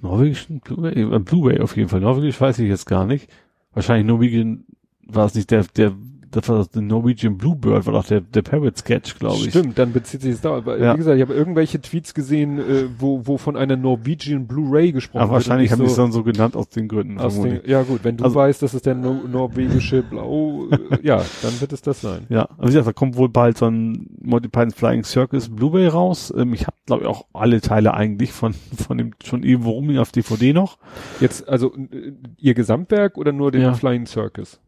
Norwegischen 0.06 0.62
äh, 0.68 1.20
Blu-ray 1.20 1.60
auf 1.60 1.76
jeden 1.76 1.90
Fall. 1.90 2.00
Norwegisch 2.00 2.40
weiß 2.40 2.60
ich 2.60 2.70
jetzt 2.70 2.86
gar 2.86 3.06
nicht. 3.06 3.30
Wahrscheinlich 3.74 4.08
Norwegian 4.08 4.66
war 5.08 5.26
es 5.26 5.36
nicht 5.36 5.52
der, 5.52 5.66
der, 5.76 5.94
das 6.36 6.50
war 6.50 6.66
der 6.66 6.82
Norwegian 6.82 7.38
Bluebird, 7.38 7.86
war 7.86 7.94
doch 7.94 8.06
der, 8.06 8.22
der 8.22 8.42
Parrot 8.42 8.78
Sketch, 8.78 9.18
glaube 9.18 9.38
ich. 9.38 9.50
Stimmt, 9.50 9.78
dann 9.80 9.92
bezieht 9.94 10.22
sich 10.22 10.34
es 10.34 10.42
da. 10.42 10.56
Aber 10.58 10.78
Ja. 10.78 10.94
wie 10.94 10.98
gesagt, 10.98 11.16
ich 11.16 11.22
habe 11.22 11.34
irgendwelche 11.34 11.82
Tweets 11.82 12.14
gesehen, 12.14 12.60
äh, 12.60 12.86
wo, 13.00 13.22
wo 13.26 13.38
von 13.38 13.56
einer 13.56 13.76
Norwegian 13.78 14.46
Blu-ray 14.48 14.92
gesprochen 14.92 15.30
wahrscheinlich 15.30 15.70
wird. 15.72 15.80
haben 15.80 15.82
und 15.82 15.88
die 15.88 15.92
es 15.92 15.98
dann 15.98 16.12
so 16.12 16.24
genannt 16.24 16.56
aus 16.56 16.70
den 16.70 16.88
Gründen. 16.88 17.20
aus 17.20 17.40
den, 17.42 17.62
Ja 17.66 17.84
gut, 17.84 18.02
wenn 18.04 18.18
du 18.18 18.24
Also- 18.24 18.36
weißt, 18.36 18.62
dass 18.62 18.74
es 18.74 18.82
der 18.82 18.96
no 18.96 19.14
norwegische 19.28 20.04
Blau, 20.04 20.68
äh, 20.72 20.78
ja, 21.02 21.24
dann 21.42 21.62
wird 21.62 21.74
es 21.74 21.82
das 21.82 22.02
sein. 22.02 22.26
Ja, 22.30 22.44
also 22.58 22.62
wie 22.64 22.66
gesagt, 22.68 22.88
da 22.88 22.94
kommt 22.94 23.16
wohl 23.18 23.30
bald 23.30 23.58
so 23.58 23.66
ein 23.68 24.08
Monty 24.22 24.50
Python's 24.50 24.76
Flying 24.76 25.04
Circus 25.04 25.50
Blu-ray 25.50 25.88
raus. 25.88 26.34
Ähm, 26.36 26.54
ich 26.54 26.68
habe, 26.68 26.76
glaube 26.86 27.04
ich, 27.04 27.08
auch 27.10 27.26
alle 27.34 27.62
Teile 27.62 27.94
eigentlich 27.94 28.32
von 28.34 28.54
von 28.54 28.98
dem 28.98 29.12
schon 29.24 29.44
irgendwo 29.44 29.72
rum 29.72 29.98
auf 29.98 30.12
DVD 30.12 30.52
noch. 30.54 30.78
Jetzt, 31.20 31.48
also 31.48 31.74
äh, 31.76 32.12
ihr 32.38 32.54
Gesamtwerk 32.54 33.18
oder 33.18 33.32
nur 33.32 33.52
den 33.52 33.62
Ja. 33.62 33.74
Flying 33.74 34.06
Circus? 34.06 34.60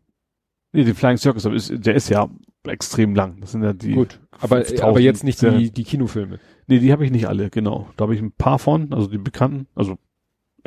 Nee, 0.78 0.84
die 0.84 0.94
Flying 0.94 1.18
Circus, 1.18 1.44
ist, 1.46 1.74
der 1.74 1.96
ist 1.96 2.08
ja 2.10 2.30
extrem 2.68 3.16
lang. 3.16 3.38
Das 3.42 3.54
sind 3.54 3.64
ja 3.64 3.74
die. 3.74 3.94
Gut, 3.94 4.20
aber, 4.40 4.58
5000 4.58 4.84
aber 4.84 5.00
jetzt 5.00 5.24
nicht 5.24 5.42
die, 5.42 5.72
die 5.72 5.84
Kinofilme. 5.84 6.40
Nee, 6.68 6.78
die 6.78 6.92
habe 6.92 7.04
ich 7.04 7.10
nicht 7.10 7.28
alle, 7.28 7.50
genau. 7.50 7.90
Da 7.98 8.04
habe 8.04 8.14
ich 8.14 8.22
ein 8.22 8.32
paar 8.32 8.60
von, 8.60 8.94
also 8.94 9.08
die 9.08 9.18
bekannten, 9.18 9.66
also 9.74 9.98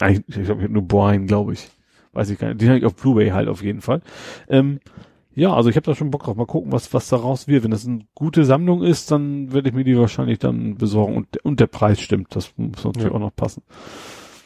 eigentlich, 0.01 0.25
ich 0.37 0.45
glaube, 0.47 0.63
ich 0.63 0.65
hab 0.65 0.73
nur 0.73 0.83
Brian, 0.83 1.29
glaube 1.29 1.53
ich. 1.53 1.69
Weiß 2.13 2.29
ich 2.29 2.41
gar 2.41 2.49
nicht. 2.49 2.61
Die 2.61 2.67
habe 2.67 2.79
ich 2.79 2.85
auf 2.85 2.97
Blu-ray 2.97 3.29
halt 3.31 3.49
auf 3.49 3.63
jeden 3.63 3.83
Fall. 3.83 4.03
Ähm, 4.49 4.81
ja, 5.33 5.55
also 5.55 5.71
ich 5.71 5.77
habe 5.77 5.87
da 5.87 5.95
schon 5.95 6.11
Bock 6.11 6.25
drauf. 6.25 6.35
Mal 6.35 6.45
gucken, 6.45 6.73
was 6.73 6.93
was 6.93 7.09
daraus 7.09 7.47
wird. 7.47 7.63
Wenn 7.63 7.71
das 7.71 7.87
eine 7.87 8.01
gute 8.17 8.45
Sammlung 8.45 8.83
ist, 8.83 9.13
dann 9.13 9.53
werde 9.53 9.69
ich 9.69 9.75
mir 9.77 9.85
die 9.85 9.97
wahrscheinlich 9.97 10.41
dann 10.41 10.75
besorgen. 10.75 11.15
Und, 11.17 11.37
und 11.45 11.61
der 11.61 11.69
Preis 11.69 12.01
stimmt. 12.01 12.35
Das 12.35 12.53
muss 12.57 12.83
natürlich 12.83 13.11
Ja. 13.11 13.15
auch 13.15 13.21
noch 13.21 13.37
passen. 13.37 13.63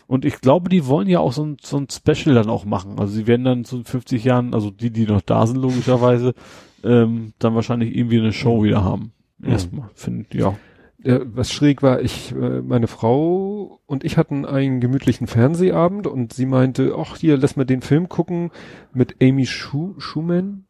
Und 0.07 0.24
ich 0.24 0.41
glaube, 0.41 0.68
die 0.68 0.86
wollen 0.86 1.08
ja 1.08 1.20
auch 1.20 1.33
so 1.33 1.44
ein, 1.44 1.57
so 1.62 1.78
ein 1.78 1.89
Special 1.91 2.34
dann 2.34 2.50
auch 2.50 2.65
machen. 2.65 2.99
Also 2.99 3.15
sie 3.15 3.26
werden 3.26 3.44
dann 3.44 3.65
in 3.65 3.84
50 3.84 4.23
Jahren, 4.24 4.55
also 4.55 4.70
die, 4.70 4.91
die 4.91 5.07
noch 5.07 5.23
da 5.23 5.47
sind, 5.47 5.57
logischerweise, 5.57 6.34
ähm, 6.83 7.33
dann 7.39 7.55
wahrscheinlich 7.55 7.97
irgendwie 7.97 8.18
eine 8.18 8.33
Show 8.33 8.62
wieder 8.62 8.84
haben. 8.84 9.12
Mhm. 9.39 9.50
Erstmal, 9.50 9.91
finde 9.94 10.26
ja. 10.36 10.57
Ja, 11.02 11.20
was 11.24 11.52
schräg 11.52 11.83
war, 11.83 12.00
ich, 12.00 12.33
äh, 12.33 12.62
meine 12.62 12.86
Frau 12.86 13.81
und 13.84 14.05
ich 14.05 14.16
hatten 14.16 14.47
einen 14.47 14.81
gemütlichen 14.81 15.26
Fernsehabend 15.26 16.07
und 16.07 16.33
sie 16.33 16.47
meinte, 16.47 16.94
ach 16.99 17.16
hier, 17.16 17.36
lass 17.36 17.57
mal 17.57 17.65
den 17.65 17.83
Film 17.83 18.08
gucken 18.08 18.50
mit 18.94 19.16
Amy 19.20 19.44
Schu 19.44 19.94
Schumann, 19.99 20.65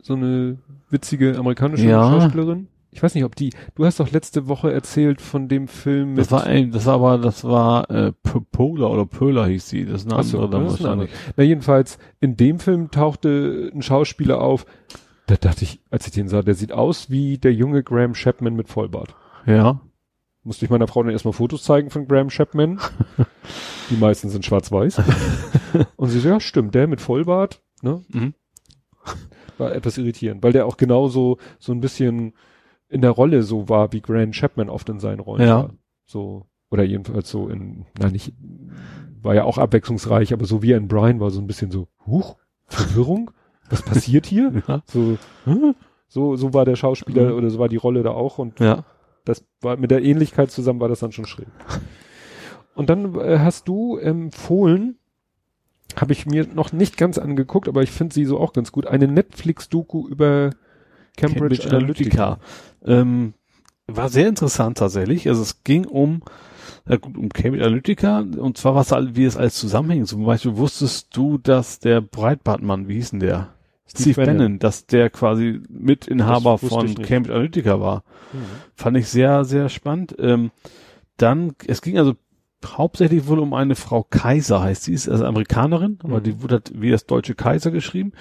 so 0.00 0.14
eine 0.14 0.58
witzige 0.90 1.36
amerikanische 1.36 1.88
Ja. 1.88 2.08
Schauspielerin. 2.08 2.68
Ich 2.94 3.02
weiß 3.02 3.16
nicht, 3.16 3.24
ob 3.24 3.34
die, 3.34 3.50
du 3.74 3.84
hast 3.84 3.98
doch 3.98 4.12
letzte 4.12 4.46
Woche 4.46 4.72
erzählt 4.72 5.20
von 5.20 5.48
dem 5.48 5.66
Film 5.66 6.14
Das 6.14 6.30
war 6.30 6.44
ein, 6.44 6.70
das 6.70 6.86
war 6.86 6.94
aber, 6.94 7.18
das 7.18 7.42
war 7.42 7.90
äh, 7.90 8.12
Pola 8.52 8.86
oder 8.86 9.04
Pöla 9.04 9.46
hieß 9.46 9.68
sie. 9.68 9.84
Das 9.84 10.02
ist 10.02 10.10
eine 10.12 10.20
Ach 10.20 10.24
so, 10.24 10.38
andere 10.38 10.50
dann 10.52 10.64
das 10.64 10.74
ist 10.74 10.80
eine 10.80 10.88
wahrscheinlich. 11.00 11.10
na 11.36 11.42
jedenfalls, 11.42 11.98
in 12.20 12.36
dem 12.36 12.60
Film 12.60 12.92
tauchte 12.92 13.72
ein 13.74 13.82
Schauspieler 13.82 14.40
auf, 14.40 14.64
da 15.26 15.34
dachte 15.34 15.64
ich, 15.64 15.80
als 15.90 16.06
ich 16.06 16.12
den 16.12 16.28
sah, 16.28 16.42
der 16.42 16.54
sieht 16.54 16.70
aus 16.70 17.10
wie 17.10 17.36
der 17.36 17.52
junge 17.52 17.82
Graham 17.82 18.12
Chapman 18.12 18.54
mit 18.54 18.68
Vollbart. 18.68 19.16
Ja. 19.44 19.80
Musste 20.44 20.64
ich 20.64 20.70
meiner 20.70 20.86
Frau 20.86 21.02
dann 21.02 21.10
erstmal 21.10 21.32
Fotos 21.32 21.64
zeigen 21.64 21.90
von 21.90 22.06
Graham 22.06 22.28
Chapman. 22.28 22.78
Die 23.90 23.96
meisten 23.96 24.28
sind 24.28 24.44
schwarz-weiß. 24.44 25.02
Und 25.96 26.10
sie 26.10 26.20
so, 26.20 26.28
ja, 26.28 26.38
stimmt, 26.38 26.76
der 26.76 26.86
mit 26.86 27.00
Vollbart, 27.00 27.60
ne? 27.82 28.02
Mhm. 28.08 28.34
War 29.58 29.74
etwas 29.74 29.98
irritierend, 29.98 30.44
weil 30.44 30.52
der 30.52 30.66
auch 30.66 30.76
genauso 30.76 31.38
so 31.58 31.72
ein 31.72 31.80
bisschen 31.80 32.34
in 32.88 33.00
der 33.00 33.10
Rolle 33.10 33.42
so 33.42 33.68
war, 33.68 33.92
wie 33.92 34.00
Graham 34.00 34.32
Chapman 34.32 34.68
oft 34.68 34.88
in 34.88 35.00
seinen 35.00 35.20
Rollen 35.20 35.42
Ja. 35.46 35.56
war. 35.64 35.70
So, 36.06 36.46
oder 36.70 36.82
jedenfalls 36.84 37.30
so 37.30 37.48
in, 37.48 37.86
na 37.98 38.10
nicht, 38.10 38.32
war 39.22 39.34
ja 39.34 39.44
auch 39.44 39.58
abwechslungsreich, 39.58 40.32
aber 40.32 40.44
so 40.44 40.62
wie 40.62 40.72
er 40.72 40.78
in 40.78 40.88
Brian 40.88 41.20
war, 41.20 41.30
so 41.30 41.40
ein 41.40 41.46
bisschen 41.46 41.70
so, 41.70 41.88
huch, 42.06 42.36
Verwirrung? 42.66 43.30
Was 43.70 43.82
passiert 43.82 44.26
hier? 44.26 44.52
Ja. 44.68 44.82
So, 44.86 45.16
hä? 45.46 45.72
so, 46.08 46.36
so 46.36 46.52
war 46.54 46.64
der 46.64 46.76
Schauspieler 46.76 47.30
Mhm. 47.30 47.38
oder 47.38 47.50
so 47.50 47.58
war 47.58 47.68
die 47.68 47.76
Rolle 47.76 48.02
da 48.02 48.10
auch 48.10 48.38
und 48.38 48.60
Ja. 48.60 48.84
das 49.24 49.44
war 49.62 49.76
mit 49.76 49.90
der 49.90 50.02
Ähnlichkeit 50.02 50.50
zusammen 50.50 50.80
war 50.80 50.88
das 50.88 51.00
dann 51.00 51.12
schon 51.12 51.24
schräg. 51.26 51.48
Und 52.74 52.90
dann 52.90 53.14
äh, 53.18 53.38
hast 53.38 53.68
du 53.68 53.96
empfohlen, 53.96 54.98
habe 55.96 56.12
ich 56.12 56.26
mir 56.26 56.46
noch 56.52 56.72
nicht 56.72 56.96
ganz 56.96 57.18
angeguckt, 57.18 57.68
aber 57.68 57.82
ich 57.82 57.90
finde 57.92 58.12
sie 58.14 58.24
so 58.24 58.38
auch 58.40 58.52
ganz 58.52 58.72
gut, 58.72 58.86
eine 58.86 59.06
Netflix-Doku 59.08 60.08
über 60.08 60.50
Cambridge, 61.16 61.64
Analytica. 61.68 62.38
Ähm, 62.84 63.34
war 63.86 64.08
sehr 64.08 64.28
interessant 64.28 64.78
tatsächlich. 64.78 65.28
Also 65.28 65.42
es 65.42 65.62
ging 65.62 65.86
um, 65.86 66.22
ja 66.88 66.96
gut, 66.96 67.16
um 67.16 67.28
Cambridge 67.28 67.64
Analytica 67.66 68.20
und 68.20 68.56
zwar 68.58 68.74
was 68.74 68.92
all- 68.92 69.14
wie 69.16 69.24
es 69.24 69.36
alles 69.36 69.54
zusammenhängt. 69.56 70.08
Zum 70.08 70.24
Beispiel 70.24 70.56
wusstest 70.56 71.16
du, 71.16 71.38
dass 71.38 71.78
der 71.80 72.00
Breitbartmann, 72.00 72.88
wie 72.88 72.94
hieß 72.94 73.10
denn 73.10 73.20
der? 73.20 73.54
Steve, 73.86 74.24
Bannon, 74.24 74.58
dass 74.58 74.86
der 74.86 75.10
quasi 75.10 75.60
Mitinhaber 75.68 76.58
von. 76.58 76.94
Cambridge 77.02 77.34
Analytica 77.34 77.80
war. 77.80 78.02
Mhm. 78.32 78.38
Fand 78.74 78.96
ich 78.96 79.08
sehr, 79.08 79.44
sehr 79.44 79.68
spannend. 79.68 80.16
Ähm, 80.18 80.50
dann, 81.18 81.52
es 81.66 81.80
ging 81.82 81.98
also 81.98 82.14
hauptsächlich 82.64 83.26
wohl 83.28 83.38
um 83.38 83.52
eine 83.52 83.74
Frau 83.74 84.02
Kaiser, 84.02 84.62
heißt 84.62 84.84
sie, 84.84 84.94
ist 84.94 85.08
also 85.08 85.26
Amerikanerin, 85.26 85.98
aber 86.02 86.20
Mhm. 86.20 86.22
die 86.24 86.42
wurde 86.42 86.54
halt 86.54 86.72
wie 86.74 86.90
das 86.90 87.04
deutsche 87.06 87.34
Kaiser 87.34 87.70
geschrieben, 87.70 88.12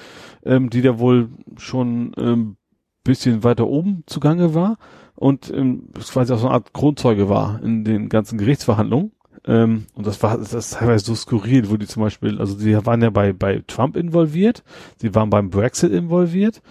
ähm, 0.44 0.70
die 0.70 0.82
da 0.82 1.00
wohl 1.00 1.30
schon 1.58 2.12
ähm, 2.18 2.58
bisschen 3.04 3.44
weiter 3.44 3.68
oben 3.68 4.04
zugange 4.08 4.54
war 4.54 4.78
und 5.16 5.52
ähm, 5.56 5.90
quasi 5.96 6.34
auch 6.34 6.40
so 6.40 6.48
eine 6.48 6.56
Art 6.56 6.74
Kronzeuge 6.74 7.30
war 7.30 7.62
in 7.64 7.84
den 7.84 8.10
ganzen 8.10 8.38
Gerichtsverhandlungen. 8.38 9.12
Ähm, 9.46 9.86
und 9.94 10.08
das 10.08 10.24
war 10.24 10.38
das 10.38 10.54
ist 10.54 10.74
teilweise 10.76 11.04
so 11.06 11.16
skurril, 11.16 11.70
wo 11.70 11.76
die 11.76 11.86
zum 11.88 12.02
Beispiel, 12.02 12.40
also 12.40 12.56
sie 12.56 12.74
waren 12.86 13.02
ja 13.02 13.10
bei, 13.10 13.34
bei 13.34 13.62
Trump 13.68 13.98
involviert, 13.98 14.64
sie 14.98 15.14
waren 15.16 15.30
beim 15.30 15.50
Brexit 15.50 15.92
involviert 15.92 16.62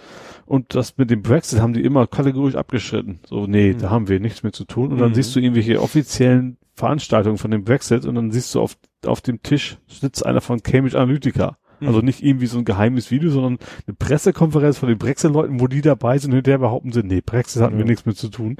und 0.47 0.73
das 0.73 0.97
mit 0.97 1.11
dem 1.11 1.21
Brexit 1.21 1.61
haben 1.61 1.73
die 1.73 1.83
immer 1.83 2.07
kategorisch 2.07 2.55
abgeschritten. 2.55 3.19
So, 3.27 3.45
nee, 3.45 3.73
Mhm. 3.73 3.77
da 3.79 3.89
haben 3.91 4.07
wir 4.07 4.19
nichts 4.19 4.41
mehr 4.41 4.53
zu 4.53 4.65
tun. 4.65 4.91
Und 4.91 4.97
dann 4.97 5.11
Mhm. 5.11 5.15
siehst 5.15 5.35
du 5.35 5.39
irgendwelche 5.39 5.79
offiziellen 5.81 6.57
Veranstaltungen 6.75 7.37
von 7.37 7.51
dem 7.51 7.63
Brexit 7.63 8.05
und 8.07 8.15
dann 8.15 8.31
siehst 8.31 8.55
du 8.55 8.61
auf, 8.61 8.75
auf 9.05 9.21
dem 9.21 9.43
Tisch 9.43 9.77
sitzt 9.87 10.25
einer 10.25 10.41
von 10.41 10.63
Cambridge 10.63 10.97
Analytica. 10.99 11.57
Mhm. 11.83 11.87
Also 11.87 12.01
nicht 12.01 12.23
irgendwie 12.23 12.47
so 12.47 12.57
ein 12.57 12.65
geheimes 12.65 13.11
Video, 13.11 13.29
sondern 13.29 13.57
eine 13.87 13.95
Pressekonferenz 13.95 14.77
von 14.77 14.89
den 14.89 14.97
Brexit-Leuten, 14.97 15.59
wo 15.59 15.67
die 15.67 15.81
dabei 15.81 16.17
sind 16.17 16.31
und 16.31 16.37
hinterher 16.37 16.59
behaupten 16.59 16.91
sie, 16.91 17.03
nee, 17.03 17.21
Brexit 17.21 17.61
hatten 17.61 17.77
wir 17.77 17.85
nichts 17.85 18.05
mit 18.05 18.17
zu 18.17 18.29
tun. 18.29 18.57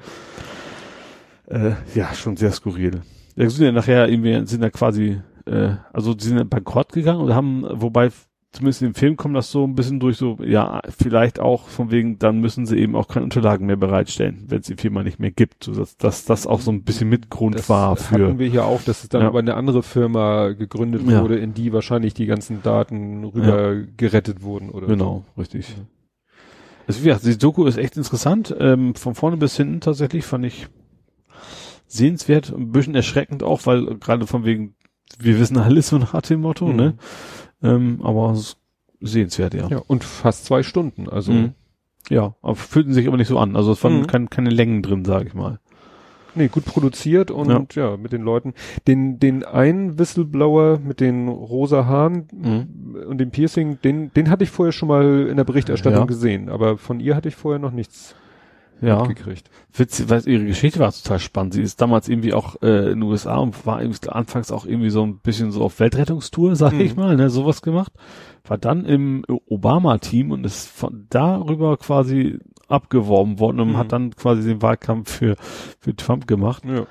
Äh, 1.48 1.72
ja, 1.96 2.14
schon 2.14 2.38
sehr 2.38 2.52
skurril. 2.52 3.02
Ja, 3.36 3.50
sind 3.50 3.66
ja 3.66 3.72
nachher 3.72 4.08
irgendwie, 4.08 4.46
sind 4.46 4.62
ja 4.62 4.70
quasi, 4.70 5.22
äh, 5.46 5.72
also 5.92 6.14
die 6.14 6.26
sind 6.26 6.50
bankrott 6.50 6.94
gegangen 6.94 7.22
und 7.22 7.34
haben, 7.34 7.66
wobei 7.70 8.12
zumindest 8.54 8.82
im 8.84 8.94
Film 8.94 9.18
kommt 9.18 9.36
das 9.36 9.52
so 9.52 9.66
ein 9.66 9.76
bisschen 9.76 10.00
durch, 10.00 10.16
so, 10.18 10.38
ja, 10.44 10.80
vielleicht 10.98 11.40
auch 11.40 11.68
von 11.68 11.92
wegen, 11.92 12.20
dann 12.20 12.40
müssen 12.40 12.66
sie 12.66 12.78
eben 12.78 12.96
auch 12.96 13.08
keine 13.08 13.24
Unterlagen 13.26 13.66
mehr 13.66 13.76
bereitstellen, 13.76 14.46
wenn 14.48 14.60
es 14.62 14.68
die 14.68 14.76
Firma 14.76 15.04
nicht 15.04 15.20
mehr 15.20 15.32
gibt. 15.32 15.64
So, 15.66 15.74
dass, 15.74 15.98
dass 15.98 16.24
das 16.26 16.48
auch 16.48 16.62
so 16.62 16.72
ein 16.72 16.84
bisschen 16.84 17.10
Mitgrund 17.10 17.56
Das 17.56 17.68
war 17.70 17.96
für. 17.96 18.28
hatten 18.28 18.40
wir 18.40 18.48
hier 18.48 18.66
auch, 18.66 18.82
dass 18.84 19.04
es 19.04 19.10
dann 19.10 19.24
Ja. 19.24 19.30
über 19.30 19.40
eine 19.40 19.56
andere 19.56 19.84
Firma 19.84 20.50
gegründet 20.50 21.02
Ja. 21.06 21.22
wurde, 21.22 21.38
in 21.38 21.54
die 21.54 21.74
wahrscheinlich 21.74 22.14
die 22.14 22.26
ganzen 22.28 22.62
Daten 22.64 23.24
rüber 23.26 23.76
gerettet 23.98 24.44
wurden 24.44 24.70
oder 24.70 24.88
Genau, 24.88 25.26
richtig. 25.38 25.76
Also 26.88 27.02
wie 27.02 27.06
gesagt, 27.06 27.26
die 27.26 27.38
Doku 27.38 27.66
ist 27.66 27.78
echt 27.78 27.98
interessant. 27.98 28.54
Ähm, 28.60 28.94
von 28.96 29.16
vorne 29.16 29.38
bis 29.38 29.56
hinten 29.58 29.80
tatsächlich 29.82 30.26
fand 30.26 30.46
ich 30.46 30.68
sehenswert, 31.88 32.54
ein 32.56 32.72
bisschen 32.72 32.96
erschreckend 32.96 33.44
auch, 33.44 33.66
weil 33.66 33.86
gerade 34.00 34.28
von 34.28 34.46
wegen, 34.46 34.76
wir 35.20 35.40
wissen 35.40 35.58
alles 35.58 35.90
so 35.90 35.98
nach 35.98 36.20
dem 36.22 36.42
Motto, 36.42 36.68
Mhm. 36.68 36.76
ne? 36.76 36.94
Ähm, 37.64 38.00
aber 38.04 38.32
es 38.32 38.40
ist 38.40 38.58
sehenswert, 39.02 39.54
ja. 39.54 39.68
Ja, 39.70 39.82
und 39.88 40.04
fast 40.04 40.46
zwei 40.46 40.64
Stunden, 40.64 41.10
also 41.10 41.32
Mhm. 41.32 41.54
Ja, 42.10 42.36
aber 42.42 42.56
fühlten 42.56 42.92
sich 42.94 43.08
aber 43.08 43.16
nicht 43.16 43.30
so 43.30 43.38
an. 43.40 43.56
Also 43.56 43.72
es 43.72 43.82
waren 43.84 44.02
Mhm. 44.02 44.08
kein, 44.08 44.30
keine 44.30 44.50
Längen 44.50 44.82
drin, 44.82 45.06
sage 45.06 45.28
ich 45.28 45.34
mal. 45.34 45.60
nee, 46.36 46.48
gut 46.48 46.66
produziert 46.66 47.30
und 47.30 47.76
ja. 47.76 47.96
mit 47.96 48.12
den 48.12 48.24
Leuten. 48.24 48.54
Den, 48.88 49.20
den 49.20 49.44
einen 49.46 50.00
Whistleblower 50.00 50.80
mit 50.80 51.00
den 51.00 51.28
rosa 51.30 51.86
Haaren 51.86 52.28
Mhm. 52.34 52.96
und 53.08 53.20
dem 53.20 53.30
Piercing, 53.30 53.80
den, 53.84 54.12
den 54.14 54.30
hatte 54.32 54.44
ich 54.44 54.50
vorher 54.50 54.72
schon 54.74 54.88
mal 54.90 55.28
in 55.30 55.38
der 55.38 55.44
Berichterstattung 55.44 56.00
Ja. 56.02 56.06
gesehen, 56.06 56.50
aber 56.50 56.78
von 56.80 57.00
ihr 57.00 57.16
hatte 57.16 57.28
ich 57.30 57.36
vorher 57.36 57.60
noch 57.60 57.72
nichts 57.72 58.16
Ja, 58.84 59.04
gekriegt. 59.04 59.50
witzig, 59.76 60.10
weil 60.10 60.28
ihre 60.28 60.46
Geschichte 60.46 60.80
war 60.80 60.92
total 60.92 61.20
spannend. 61.20 61.54
Sie 61.54 61.62
ist 61.62 61.80
damals 61.82 62.10
irgendwie 62.10 62.34
auch 62.34 62.62
äh, 62.62 62.92
in 62.92 63.00
den 63.00 63.04
USA 63.04 63.38
und 63.38 63.66
war 63.66 63.80
anfangs 64.10 64.52
auch 64.52 64.66
irgendwie 64.66 64.90
so 64.90 65.04
ein 65.04 65.20
bisschen 65.20 65.52
so 65.52 65.62
auf 65.64 65.80
Weltrettungstour, 65.80 66.56
sag 66.58 66.74
Mhm. 66.74 66.82
ich 66.82 66.96
mal, 66.96 67.16
ne, 67.16 67.30
sowas 67.30 67.62
gemacht. 67.62 67.92
War 68.46 68.58
dann 68.58 68.86
im 68.86 69.24
Obama-Team 69.48 70.32
und 70.32 70.46
ist 70.46 70.68
von 70.68 71.06
darüber 71.10 71.78
quasi 71.78 72.40
abgeworben 72.68 73.40
worden 73.40 73.60
und 73.62 73.70
Mhm. 73.72 73.78
hat 73.78 73.92
dann 73.92 74.16
quasi 74.16 74.44
den 74.48 74.62
Wahlkampf 74.62 75.12
für, 75.12 75.36
für 75.80 75.96
Trump 75.96 76.28
gemacht. 76.28 76.64
Ja. 76.66 76.86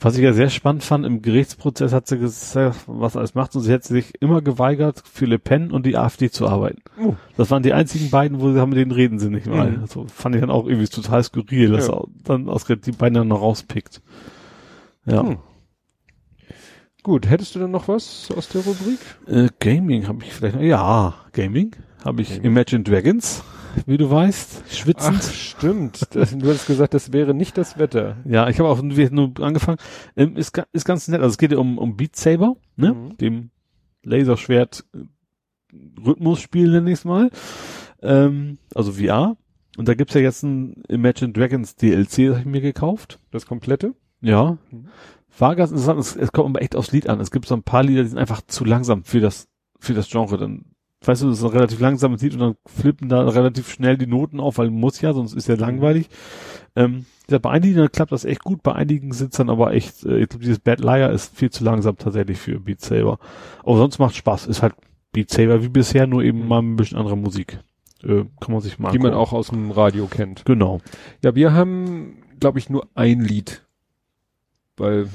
Was 0.00 0.16
ich 0.16 0.22
ja 0.22 0.32
sehr 0.32 0.48
spannend 0.48 0.84
fand, 0.84 1.04
im 1.04 1.22
Gerichtsprozess 1.22 1.92
hat 1.92 2.06
sie 2.06 2.18
gesagt, 2.18 2.76
was 2.86 3.16
alles 3.16 3.34
macht 3.34 3.56
und 3.56 3.62
sie 3.62 3.72
hat 3.72 3.82
sich 3.82 4.12
immer 4.22 4.42
geweigert, 4.42 5.02
für 5.04 5.26
Le 5.26 5.40
Pen 5.40 5.72
und 5.72 5.86
die 5.86 5.96
AfD 5.96 6.30
zu 6.30 6.46
arbeiten. 6.46 6.82
Oh. 7.02 7.14
Das 7.36 7.50
waren 7.50 7.64
die 7.64 7.72
einzigen 7.72 8.08
beiden, 8.08 8.40
wo 8.40 8.52
sie 8.52 8.60
haben, 8.60 8.70
mit 8.70 8.78
denen 8.78 8.92
reden 8.92 9.18
sie 9.18 9.28
nicht 9.28 9.46
mal. 9.48 9.72
Mhm. 9.72 9.80
Also 9.82 10.06
fand 10.06 10.36
ich 10.36 10.40
dann 10.40 10.50
auch 10.50 10.66
irgendwie 10.66 10.86
total 10.86 11.24
skurril, 11.24 11.70
dass 11.72 11.88
Ja. 11.88 11.94
er 11.94 12.04
dann 12.22 12.48
ausgerechnet 12.48 12.86
die 12.86 12.92
beiden 12.92 13.14
dann 13.14 13.28
noch 13.28 13.40
rauspickt. 13.42 14.00
Ja. 15.04 15.22
Hm. 15.22 15.38
Gut, 17.02 17.28
hättest 17.28 17.54
du 17.54 17.58
denn 17.58 17.70
noch 17.72 17.88
was 17.88 18.30
aus 18.36 18.48
der 18.50 18.62
Rubrik? 18.62 18.98
Äh, 19.26 19.48
Gaming 19.58 20.06
habe 20.06 20.22
ich 20.22 20.32
vielleicht 20.32 20.56
noch. 20.56 20.62
Ja, 20.62 21.14
Gaming 21.32 21.74
habe 22.04 22.22
ich 22.22 22.28
Gaming. 22.28 22.44
Imagine 22.44 22.82
Dragons, 22.84 23.42
wie 23.86 23.96
du 23.96 24.10
weißt, 24.10 24.64
schwitzend. 24.70 25.20
Ach, 25.20 25.32
stimmt. 25.32 26.14
Das, 26.14 26.36
du 26.36 26.48
hast 26.48 26.66
gesagt, 26.66 26.94
das 26.94 27.12
wäre 27.12 27.34
nicht 27.34 27.58
das 27.58 27.78
Wetter. 27.78 28.16
Ja, 28.24 28.48
ich 28.48 28.58
habe 28.58 28.68
auch 28.68 28.82
nur 28.82 29.10
nur 29.10 29.32
angefangen. 29.40 29.78
Ähm, 30.16 30.36
ist, 30.36 30.60
ist 30.72 30.84
ganz 30.84 31.08
nett. 31.08 31.20
Also 31.20 31.32
es 31.32 31.38
geht 31.38 31.52
ja 31.52 31.58
um, 31.58 31.78
um 31.78 31.96
Beat 31.96 32.16
Saber, 32.16 32.56
ne? 32.76 32.94
Mhm. 32.94 33.16
Dem 33.18 33.50
Laserschwert 34.04 34.84
äh, 34.94 34.98
Rhythmusspiel 36.04 36.70
nenne 36.70 36.90
ich 36.90 36.98
es 36.98 37.04
mal. 37.04 37.30
Ähm, 38.02 38.58
also 38.74 38.92
VR. 38.92 39.36
Und 39.76 39.86
da 39.86 39.94
gibt's 39.94 40.14
ja 40.14 40.20
jetzt 40.20 40.42
ein 40.42 40.82
Imagine 40.88 41.32
Dragons 41.32 41.76
DLC, 41.76 42.08
das 42.08 42.28
habe 42.30 42.40
ich 42.40 42.46
mir 42.46 42.60
gekauft. 42.60 43.20
Das 43.30 43.46
komplette? 43.46 43.94
Ja. 44.20 44.58
Mhm. 44.70 44.88
War 45.38 45.54
ganz 45.54 45.70
interessant. 45.70 46.00
Es, 46.00 46.16
es 46.16 46.32
kommt 46.32 46.48
aber 46.48 46.62
echt 46.62 46.74
aufs 46.74 46.92
Lied 46.92 47.08
an. 47.08 47.20
Es 47.20 47.30
gibt 47.30 47.46
so 47.46 47.54
ein 47.54 47.62
paar 47.62 47.82
Lieder, 47.84 48.02
die 48.02 48.08
sind 48.08 48.18
einfach 48.18 48.42
zu 48.46 48.64
langsam 48.64 49.04
für 49.04 49.20
das, 49.20 49.48
für 49.78 49.94
das 49.94 50.08
Genre. 50.08 50.36
Dann, 50.36 50.64
weißt 51.04 51.22
du, 51.22 51.28
das 51.28 51.38
ist 51.38 51.44
ein 51.44 51.50
relativ 51.50 51.80
langsames 51.80 52.22
Lied 52.22 52.34
und 52.34 52.40
dann 52.40 52.56
flippen 52.66 53.08
da 53.08 53.26
relativ 53.28 53.70
schnell 53.70 53.96
die 53.96 54.06
Noten 54.06 54.40
auf, 54.40 54.58
weil 54.58 54.70
muss 54.70 55.00
ja, 55.00 55.12
sonst 55.12 55.34
ist 55.34 55.48
ja 55.48 55.54
langweilig. 55.54 56.08
Ähm, 56.76 57.06
bei 57.28 57.50
einigen 57.50 57.90
klappt 57.90 58.12
das 58.12 58.24
echt 58.24 58.42
gut, 58.42 58.62
bei 58.62 58.74
einigen 58.74 59.12
sitzt 59.12 59.38
dann 59.38 59.50
aber 59.50 59.72
echt, 59.72 60.04
äh, 60.04 60.18
ich 60.18 60.28
glaube, 60.28 60.44
dieses 60.44 60.60
Bad 60.60 60.80
Liar 60.80 61.10
ist 61.10 61.36
viel 61.36 61.50
zu 61.50 61.64
langsam 61.64 61.96
tatsächlich 61.96 62.38
für 62.38 62.60
Beat 62.60 62.80
Saber. 62.80 63.18
Aber 63.64 63.76
sonst 63.76 63.98
macht 63.98 64.16
Spaß. 64.16 64.46
Ist 64.46 64.62
halt 64.62 64.74
Beat 65.12 65.30
Saber 65.30 65.62
wie 65.62 65.68
bisher, 65.68 66.06
nur 66.06 66.22
eben 66.22 66.46
mal 66.48 66.60
ein 66.60 66.76
bisschen 66.76 66.98
andere 66.98 67.16
Musik. 67.16 67.58
Äh, 68.02 68.24
kann 68.40 68.52
man 68.52 68.60
sich 68.60 68.78
mal 68.78 68.92
Die 68.92 68.98
man 68.98 69.14
auch 69.14 69.32
aus 69.32 69.48
dem 69.48 69.70
Radio 69.70 70.06
kennt. 70.06 70.44
Genau. 70.44 70.80
Ja, 71.22 71.34
wir 71.34 71.52
haben, 71.52 72.22
glaube 72.40 72.58
ich, 72.58 72.70
nur 72.70 72.88
ein 72.94 73.20
Lied. 73.20 73.66
Weil, 74.76 75.08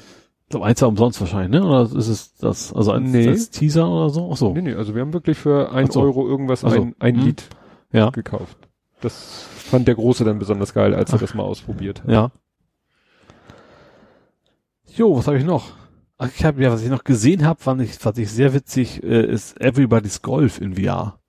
eins 0.61 0.79
ja 0.79 0.87
umsonst 0.87 1.19
wahrscheinlich, 1.21 1.59
ne? 1.61 1.65
Oder 1.67 1.83
ist 1.83 2.07
es 2.07 2.35
das, 2.35 2.71
also 2.73 2.91
als, 2.91 3.03
Nee. 3.03 3.27
als 3.29 3.49
Teaser 3.49 3.89
oder 3.89 4.09
so? 4.09 4.29
Ach 4.31 4.37
so. 4.37 4.53
nee, 4.53 4.61
nee, 4.61 4.73
also 4.75 4.93
wir 4.95 5.01
haben 5.01 5.13
wirklich 5.13 5.37
für 5.37 5.71
ein 5.71 5.87
Ach 5.89 5.91
so. 5.93 6.01
Euro 6.01 6.27
irgendwas 6.27 6.63
Ach 6.63 6.71
so. 6.71 6.81
ein, 6.81 6.95
ein 6.99 7.15
Hm. 7.15 7.25
Lied 7.25 7.43
Ja. 7.91 8.09
gekauft. 8.09 8.57
Das 9.01 9.45
fand 9.57 9.87
der 9.87 9.95
Große 9.95 10.23
dann 10.23 10.39
besonders 10.39 10.73
geil, 10.73 10.93
als 10.93 11.11
er 11.11 11.19
das 11.19 11.33
mal 11.33 11.43
ausprobiert 11.43 12.03
hat. 12.03 12.09
Ja. 12.09 12.31
Jo, 14.95 15.17
was 15.17 15.27
habe 15.27 15.37
ich 15.37 15.43
noch? 15.45 15.71
Ach, 16.17 16.29
ich 16.35 16.45
habe 16.45 16.61
ja, 16.61 16.71
was 16.71 16.83
ich 16.83 16.89
noch 16.89 17.03
gesehen 17.03 17.45
habe, 17.45 17.59
fand 17.61 17.81
ich, 17.81 17.93
fand 17.95 18.17
ich 18.17 18.31
sehr 18.31 18.53
witzig, 18.53 19.03
äh, 19.03 19.25
ist 19.25 19.59
Everybody's 19.59 20.21
Golf 20.21 20.61
in 20.61 20.75
VR. 20.75 21.19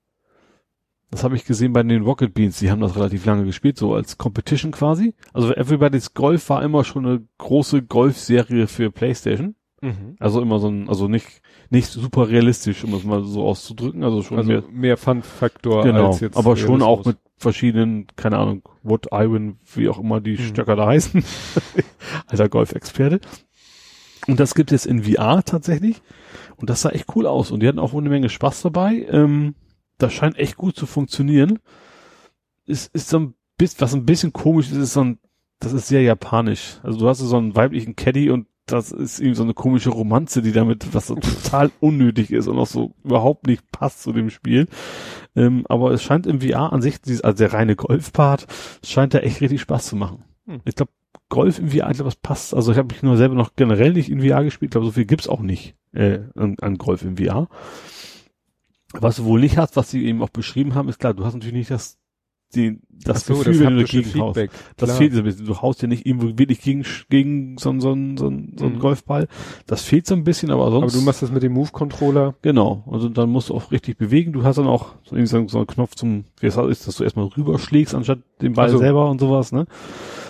Das 1.11 1.23
habe 1.23 1.35
ich 1.35 1.45
gesehen 1.45 1.71
bei 1.71 1.83
den 1.83 2.01
Rocket 2.03 2.33
Beans, 2.33 2.59
die 2.59 2.71
haben 2.71 2.81
das 2.81 2.95
relativ 2.95 3.25
lange 3.25 3.45
gespielt, 3.45 3.77
so 3.77 3.93
als 3.93 4.17
Competition 4.17 4.71
quasi. 4.71 5.13
Also 5.33 5.53
Everybody's 5.53 6.13
Golf 6.13 6.49
war 6.49 6.63
immer 6.63 6.83
schon 6.83 7.05
eine 7.05 7.21
große 7.37 7.83
Golfserie 7.83 8.67
für 8.67 8.91
Playstation. 8.91 9.55
Mhm. 9.81 10.15
Also 10.19 10.41
immer 10.41 10.59
so 10.59 10.67
ein, 10.67 10.89
also 10.89 11.07
nicht, 11.07 11.41
nicht 11.69 11.87
super 11.87 12.29
realistisch, 12.29 12.83
um 12.83 12.93
es 12.95 13.03
mal 13.03 13.23
so 13.23 13.43
auszudrücken, 13.45 14.03
also 14.03 14.23
schon 14.23 14.37
Also 14.37 14.49
mehr, 14.49 14.63
mehr, 14.71 14.97
Fun-Faktor 14.97 15.83
genau, 15.83 16.07
als 16.07 16.21
jetzt. 16.21 16.37
aber 16.37 16.57
schon 16.57 16.81
auch 16.81 17.05
mit 17.05 17.17
verschiedenen, 17.37 18.07
keine 18.15 18.37
Ahnung, 18.37 18.63
Wood, 18.83 19.07
Iron, 19.11 19.57
wie 19.73 19.87
auch 19.89 19.99
immer 19.99 20.21
die 20.21 20.33
Mhm. 20.37 20.39
Stöcker 20.39 20.75
da 20.75 20.87
heißen. 20.87 21.23
Alter 22.27 22.49
Golfexperte. 22.49 23.19
Und 24.27 24.39
das 24.39 24.55
gibt 24.55 24.71
es 24.71 24.85
in 24.85 25.03
VR 25.03 25.43
tatsächlich. 25.43 26.01
Und 26.57 26.69
das 26.69 26.81
sah 26.81 26.89
echt 26.89 27.15
cool 27.15 27.27
aus. 27.27 27.51
Und 27.51 27.61
die 27.61 27.67
hatten 27.67 27.79
auch 27.79 27.93
eine 27.93 28.09
Menge 28.09 28.29
Spaß 28.29 28.63
dabei. 28.63 29.05
Ähm, 29.11 29.53
das 29.97 30.13
scheint 30.13 30.37
echt 30.37 30.57
gut 30.57 30.75
zu 30.75 30.85
funktionieren. 30.85 31.59
Ist, 32.65 32.93
ist 32.93 33.09
so 33.09 33.19
ein 33.19 33.35
bisschen, 33.57 33.81
was 33.81 33.93
ein 33.93 34.05
bisschen 34.05 34.33
komisch 34.33 34.71
ist, 34.71 34.77
ist 34.77 34.93
so 34.93 35.03
ein, 35.03 35.19
das 35.59 35.73
ist 35.73 35.87
sehr 35.87 36.01
japanisch. 36.01 36.79
Also 36.83 36.99
du 36.99 37.07
hast 37.07 37.19
so 37.19 37.37
einen 37.37 37.55
weiblichen 37.55 37.95
Caddy 37.95 38.29
und 38.29 38.47
das 38.65 38.91
ist 38.91 39.19
eben 39.19 39.35
so 39.35 39.43
eine 39.43 39.53
komische 39.53 39.91
Romanze, 39.91 40.41
die 40.41 40.51
damit, 40.51 40.93
was 40.93 41.07
so 41.07 41.15
total 41.43 41.71
unnötig 41.79 42.31
ist 42.31 42.47
und 42.47 42.57
auch 42.57 42.67
so 42.67 42.93
überhaupt 43.03 43.47
nicht 43.47 43.71
passt 43.71 44.01
zu 44.01 44.11
dem 44.11 44.29
Spiel. 44.29 44.67
Ähm, 45.35 45.65
aber 45.69 45.91
es 45.91 46.01
scheint 46.01 46.25
im 46.25 46.41
VR 46.41 46.73
an 46.73 46.81
sich, 46.81 46.99
also 47.23 47.37
der 47.37 47.53
reine 47.53 47.75
Golfpart, 47.75 48.47
es 48.81 48.89
scheint 48.89 49.13
da 49.13 49.19
echt 49.19 49.41
richtig 49.41 49.61
Spaß 49.61 49.87
zu 49.87 49.95
machen. 49.95 50.23
Hm. 50.47 50.61
Ich 50.65 50.75
glaube, 50.75 50.91
Golf 51.29 51.59
im 51.59 51.69
VR, 51.69 51.89
ich 51.89 51.97
glaube, 51.97 52.03
das 52.03 52.15
passt. 52.15 52.53
Also 52.53 52.71
ich 52.71 52.77
habe 52.77 52.93
mich 52.93 53.03
nur 53.03 53.17
selber 53.17 53.35
noch 53.35 53.55
generell 53.55 53.93
nicht 53.93 54.09
in 54.09 54.21
VR 54.21 54.43
gespielt. 54.43 54.69
Ich 54.69 54.71
glaube, 54.71 54.85
so 54.85 54.91
viel 54.91 55.05
gibt's 55.05 55.27
auch 55.27 55.41
nicht 55.41 55.75
äh, 55.93 56.19
an, 56.35 56.55
an 56.61 56.77
Golf 56.77 57.03
im 57.03 57.17
VR. 57.17 57.47
Was 59.01 59.17
du 59.17 59.25
wohl 59.25 59.39
nicht 59.39 59.57
hast, 59.57 59.75
was 59.75 59.89
sie 59.91 60.05
eben 60.05 60.21
auch 60.21 60.29
beschrieben 60.29 60.75
haben, 60.75 60.89
ist 60.89 60.99
klar, 60.99 61.13
du 61.13 61.25
hast 61.25 61.33
natürlich 61.33 61.53
nicht 61.53 61.71
das, 61.71 61.97
die, 62.53 62.79
das 63.03 63.25
so, 63.25 63.35
Gefühl, 63.35 63.59
wenn 63.59 63.75
du 63.75 63.83
dagegen 63.83 64.19
haust. 64.19 64.39
Das 64.77 64.97
fehlt 64.97 65.13
so 65.13 65.19
ein 65.19 65.25
bisschen. 65.25 65.45
Du 65.45 65.61
haust 65.61 65.81
ja 65.81 65.87
nicht 65.87 66.05
irgendwo 66.05 66.37
wirklich 66.37 66.61
gegen, 66.61 66.85
gegen 67.09 67.57
so, 67.57 67.71
so, 67.73 67.79
so, 67.79 68.15
so 68.17 68.25
einen 68.27 68.55
Mhm. 68.59 68.79
Golfball. 68.79 69.27
Das 69.67 69.81
fehlt 69.83 70.07
so 70.07 70.15
ein 70.15 70.23
bisschen, 70.23 70.49
aber 70.51 70.71
sonst. 70.71 70.93
Aber 70.93 70.99
du 70.99 71.05
machst 71.05 71.21
das 71.21 71.31
mit 71.31 71.43
dem 71.43 71.53
Move-Controller. 71.53 72.35
Genau. 72.41 72.83
Also 72.89 73.09
dann 73.09 73.29
musst 73.29 73.49
du 73.49 73.55
auch 73.55 73.71
richtig 73.71 73.97
bewegen. 73.97 74.33
Du 74.33 74.43
hast 74.43 74.57
dann 74.57 74.67
auch 74.67 74.95
so, 75.03 75.15
irgendwie 75.15 75.47
so, 75.47 75.57
einen 75.57 75.67
Knopf 75.67 75.95
zum, 75.95 76.25
wie 76.39 76.47
es 76.47 76.57
ist, 76.57 76.87
dass 76.87 76.97
du 76.97 77.03
erstmal 77.03 77.25
rüberschlägst, 77.27 77.93
anstatt 77.93 78.19
den 78.41 78.53
Ball 78.53 78.65
Also- 78.65 78.77
selber 78.79 79.09
und 79.09 79.19
sowas, 79.19 79.51
ne? 79.51 79.65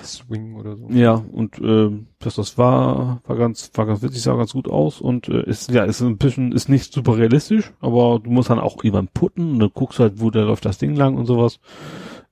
Swing 0.04 0.56
oder 0.56 0.76
so. 0.76 0.88
Ja, 0.90 1.24
und 1.32 1.58
ähm, 1.60 2.08
das, 2.20 2.36
das 2.36 2.58
war, 2.60 3.22
war 3.26 3.36
ganz, 3.38 3.72
war 3.74 3.86
ganz 3.88 4.04
witzig, 4.04 4.22
sah 4.22 4.36
ganz 4.36 4.54
gut 4.54 4.70
aus 4.70 5.02
und 5.02 5.30
äh, 5.30 5.44
ist, 5.50 5.72
ja, 5.72 5.84
ist 5.84 6.02
ein 6.02 6.18
bisschen, 6.18 6.52
ist 6.52 6.70
nicht 6.70 6.94
super 6.94 7.18
realistisch, 7.18 7.72
aber 7.80 8.20
du 8.24 8.30
musst 8.30 8.52
dann 8.52 8.60
auch 8.60 8.84
jemand 8.84 9.14
putten 9.16 9.54
und 9.54 9.60
dann 9.60 9.72
guckst 9.74 10.00
halt, 10.00 10.22
wo 10.22 10.30
da 10.30 10.42
läuft 10.42 10.66
das 10.66 10.78
Ding 10.78 10.96
lang 10.96 11.16
und 11.16 11.26
sowas. 11.26 11.60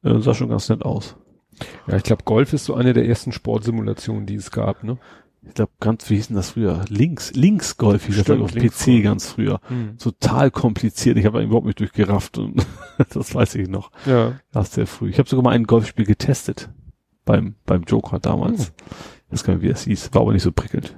Äh, 0.03 0.19
sah 0.19 0.33
schon 0.33 0.49
ganz 0.49 0.69
nett 0.69 0.83
aus. 0.83 1.15
Ja, 1.87 1.97
ich 1.97 2.03
glaube, 2.03 2.23
Golf 2.23 2.53
ist 2.53 2.65
so 2.65 2.73
eine 2.73 2.93
der 2.93 3.07
ersten 3.07 3.31
Sportsimulationen, 3.31 4.25
die 4.25 4.35
es 4.35 4.51
gab, 4.51 4.83
ne? 4.83 4.97
Ich 5.45 5.55
glaube, 5.55 5.71
ganz, 5.81 6.09
wie 6.09 6.15
hieß 6.15 6.27
denn 6.27 6.37
das 6.37 6.51
früher? 6.51 6.85
Links, 6.87 7.33
Linksgolf 7.33 8.05
hieß 8.05 8.23
das 8.23 8.29
auf 8.29 8.51
PC 8.53 8.55
Linksgolf. 8.55 9.03
ganz 9.03 9.27
früher. 9.29 9.59
Total 10.01 10.49
kompliziert. 10.51 11.17
Ich 11.17 11.25
habe 11.25 11.43
überhaupt 11.43 11.65
nicht 11.65 11.81
durchgerafft 11.81 12.37
und 12.37 12.65
das 13.13 13.35
weiß 13.35 13.55
ich 13.55 13.67
noch. 13.67 13.91
Ja. 14.05 14.39
Das 14.53 14.69
ist 14.69 14.75
sehr 14.75 14.87
früh. 14.87 15.09
Ich 15.09 15.19
habe 15.19 15.27
sogar 15.27 15.43
mal 15.43 15.49
ein 15.51 15.65
Golfspiel 15.65 16.05
getestet. 16.05 16.69
Beim, 17.25 17.55
beim 17.65 17.83
Joker 17.83 18.19
damals. 18.19 18.71
Ich 19.27 19.33
weiß 19.33 19.43
gar 19.43 19.53
nicht, 19.55 19.63
wie 19.63 19.69
es 19.69 19.83
hieß. 19.83 20.13
War 20.13 20.21
aber 20.21 20.31
nicht 20.33 20.43
so 20.43 20.51
prickelnd. 20.53 20.95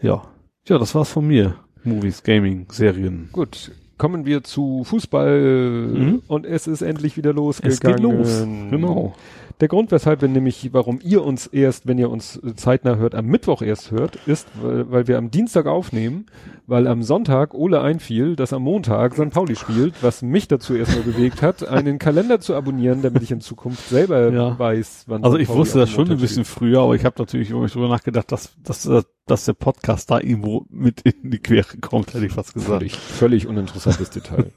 ja. 0.00 0.22
Ja, 0.68 0.78
das 0.78 0.94
war's 0.94 1.10
von 1.10 1.26
mir. 1.26 1.56
Movies, 1.82 2.22
Gaming, 2.22 2.68
Serien. 2.70 3.30
Gut. 3.32 3.72
Kommen 4.02 4.26
wir 4.26 4.42
zu 4.42 4.82
Fußball 4.82 5.86
Mhm. 5.92 6.22
und 6.26 6.44
es 6.44 6.66
ist 6.66 6.82
endlich 6.82 7.16
wieder 7.16 7.32
losgegangen. 7.32 7.72
Es 7.72 7.80
geht 7.80 8.00
los. 8.00 8.44
Genau. 8.68 9.14
Der 9.62 9.68
Grund, 9.68 9.92
weshalb 9.92 10.22
wir 10.22 10.28
nämlich, 10.28 10.70
warum 10.72 10.98
ihr 11.04 11.22
uns 11.22 11.46
erst, 11.46 11.86
wenn 11.86 11.96
ihr 11.96 12.10
uns 12.10 12.40
zeitnah 12.56 12.96
hört, 12.96 13.14
am 13.14 13.26
Mittwoch 13.26 13.62
erst 13.62 13.92
hört, 13.92 14.16
ist, 14.26 14.48
weil, 14.60 14.90
weil 14.90 15.06
wir 15.06 15.18
am 15.18 15.30
Dienstag 15.30 15.66
aufnehmen, 15.66 16.26
weil 16.66 16.88
am 16.88 17.04
Sonntag 17.04 17.54
Ole 17.54 17.80
einfiel, 17.80 18.34
dass 18.34 18.52
am 18.52 18.62
Montag 18.64 19.14
St. 19.14 19.30
Pauli 19.30 19.54
spielt, 19.54 20.02
was 20.02 20.20
mich 20.20 20.48
dazu 20.48 20.74
erstmal 20.74 21.04
bewegt 21.04 21.42
hat, 21.42 21.64
einen 21.68 22.00
Kalender 22.00 22.40
zu 22.40 22.56
abonnieren, 22.56 23.02
damit 23.02 23.22
ich 23.22 23.30
in 23.30 23.40
Zukunft 23.40 23.88
selber 23.88 24.32
Ja. 24.32 24.58
weiß, 24.58 25.04
wann 25.06 25.22
Also 25.22 25.36
St. 25.36 25.42
ich 25.42 25.46
Pauli 25.46 25.60
wusste 25.60 25.78
das 25.78 25.90
schon 25.90 26.10
ein 26.10 26.18
bisschen 26.18 26.44
früher, 26.44 26.80
aber 26.80 26.96
ich 26.96 27.04
habe 27.04 27.14
natürlich 27.20 27.50
über 27.50 27.60
mich 27.60 27.70
drüber 27.70 27.86
nachgedacht, 27.86 28.32
dass, 28.32 28.56
dass, 28.64 28.90
dass 29.28 29.44
der 29.44 29.52
Podcast 29.52 30.10
da 30.10 30.18
irgendwo 30.18 30.66
mit 30.70 31.02
in 31.02 31.30
die 31.30 31.38
Quere 31.38 31.76
kommt, 31.80 32.12
hätte 32.14 32.26
ich 32.26 32.32
fast 32.32 32.48
spielt. 32.50 32.64
gesagt. 32.64 32.80
Völlig, 32.80 32.96
völlig 32.96 33.46
uninteressantes 33.46 34.10
Detail. 34.10 34.50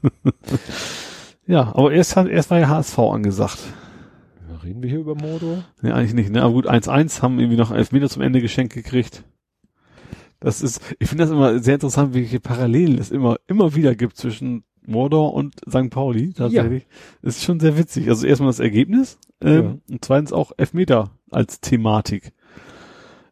Ja, 1.48 1.72
aber 1.76 1.92
erst 1.92 2.16
hat, 2.16 2.26
erst 2.26 2.50
war 2.50 2.58
ja 2.58 2.66
HSV 2.66 2.98
angesagt. 2.98 3.58
Reden 4.66 4.82
wir 4.82 4.90
hier 4.90 4.98
über 4.98 5.14
Mordor? 5.14 5.64
Nee, 5.80 5.92
eigentlich 5.92 6.14
nicht, 6.14 6.30
ne? 6.30 6.42
Aber 6.42 6.52
gut, 6.52 6.68
1-1 6.68 7.22
haben 7.22 7.38
irgendwie 7.38 7.56
noch 7.56 7.70
elf 7.70 7.92
Meter 7.92 8.08
zum 8.08 8.22
Ende 8.22 8.40
geschenkt 8.40 8.74
gekriegt. 8.74 9.22
Das 10.40 10.60
ist, 10.60 10.80
ich 10.98 11.08
finde 11.08 11.22
das 11.22 11.30
immer 11.30 11.60
sehr 11.60 11.74
interessant, 11.74 12.14
welche 12.14 12.40
Parallelen 12.40 12.98
es 12.98 13.12
immer, 13.12 13.36
immer 13.46 13.76
wieder 13.76 13.94
gibt 13.94 14.16
zwischen 14.16 14.64
Mordor 14.84 15.34
und 15.34 15.54
St. 15.68 15.90
Pauli, 15.90 16.32
tatsächlich. 16.32 16.86
Das 17.22 17.36
ist 17.36 17.44
schon 17.44 17.60
sehr 17.60 17.78
witzig. 17.78 18.08
Also 18.08 18.26
erstmal 18.26 18.48
das 18.48 18.58
Ergebnis, 18.58 19.18
ähm, 19.40 19.82
und 19.88 20.04
zweitens 20.04 20.32
auch 20.32 20.50
Elfmeter 20.56 21.12
als 21.30 21.60
Thematik. 21.60 22.32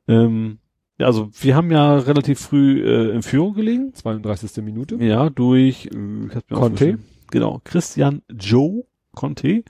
Ähm, 0.07 0.59
ja, 0.99 1.07
also 1.07 1.31
wir 1.41 1.57
haben 1.57 1.73
ja 1.73 1.99
relativ 1.99 2.39
früh 2.39 2.81
äh, 2.81 3.13
in 3.13 3.23
Führung 3.23 3.55
gelegen. 3.55 3.93
32. 3.93 4.63
Minute. 4.63 4.97
Ja, 4.97 5.31
durch 5.31 5.87
äh, 5.87 6.27
ich 6.29 6.35
hab's 6.37 6.49
mir 6.49 6.57
Conte. 6.57 6.99
Genau, 7.33 7.61
Christian 7.65 8.23
Joe 8.31 8.85
Conte, 9.15 9.65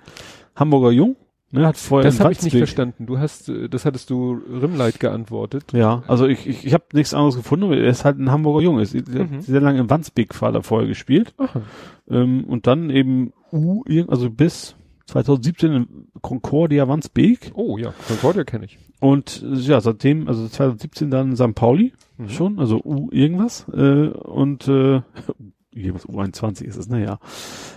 Hamburger 0.55 0.91
Jung, 0.91 1.17
ne, 1.61 1.67
hat 1.67 1.77
vorher 1.77 2.05
Das 2.05 2.17
in 2.19 2.25
habe 2.25 2.33
ich 2.33 2.43
nicht 2.43 2.57
verstanden. 2.57 3.07
Du 3.07 3.19
hast, 3.19 3.49
äh, 3.49 3.69
das 3.69 3.85
hattest 3.85 4.11
du 4.11 4.41
Rimleit 4.51 5.01
geantwortet. 5.01 5.73
Ja, 5.73 6.03
also 6.07 6.27
ich, 6.27 6.47
ich, 6.47 6.67
ich 6.67 6.75
habe 6.75 6.85
nichts 6.93 7.15
anderes 7.15 7.37
gefunden, 7.37 7.65
aber 7.67 7.77
er 7.77 7.89
ist 7.89 8.05
halt 8.05 8.19
ein 8.19 8.31
Hamburger 8.31 8.61
Junge. 8.63 8.83
Er 8.83 9.21
hat 9.23 9.31
Mhm. 9.31 9.41
sehr 9.41 9.61
lange 9.61 9.81
in 9.81 9.91
Wandsbek 9.91 10.41
war 10.43 10.55
er 10.55 10.63
vorher 10.63 10.89
gespielt. 10.89 11.35
Ähm, 12.11 12.45
und 12.45 12.67
dann 12.67 12.91
eben 12.91 13.33
U, 13.53 13.83
also 14.09 14.31
bis 14.31 14.77
2017 15.07 15.73
in 15.73 15.87
Concordia 16.23 16.89
Wandsbek. 16.89 17.53
Oh 17.55 17.77
ja, 17.79 17.93
Concordia 18.09 18.45
kenne 18.45 18.65
ich. 18.67 18.79
Und 19.01 19.43
äh, 19.45 19.55
ja, 19.57 19.81
seitdem, 19.81 20.29
also 20.29 20.47
2017 20.49 21.11
dann 21.11 21.37
St. 21.37 21.55
Pauli 21.55 21.93
Mhm. 22.17 22.29
schon, 22.29 22.59
also 22.61 22.81
U 22.85 23.09
irgendwas. 23.11 23.67
Äh, 23.75 24.07
und 24.09 24.69
äh, 24.69 25.03
irgendwas 25.75 26.07
U21 26.07 26.65
ist 26.65 26.77
es, 26.77 26.89
naja. 26.89 27.19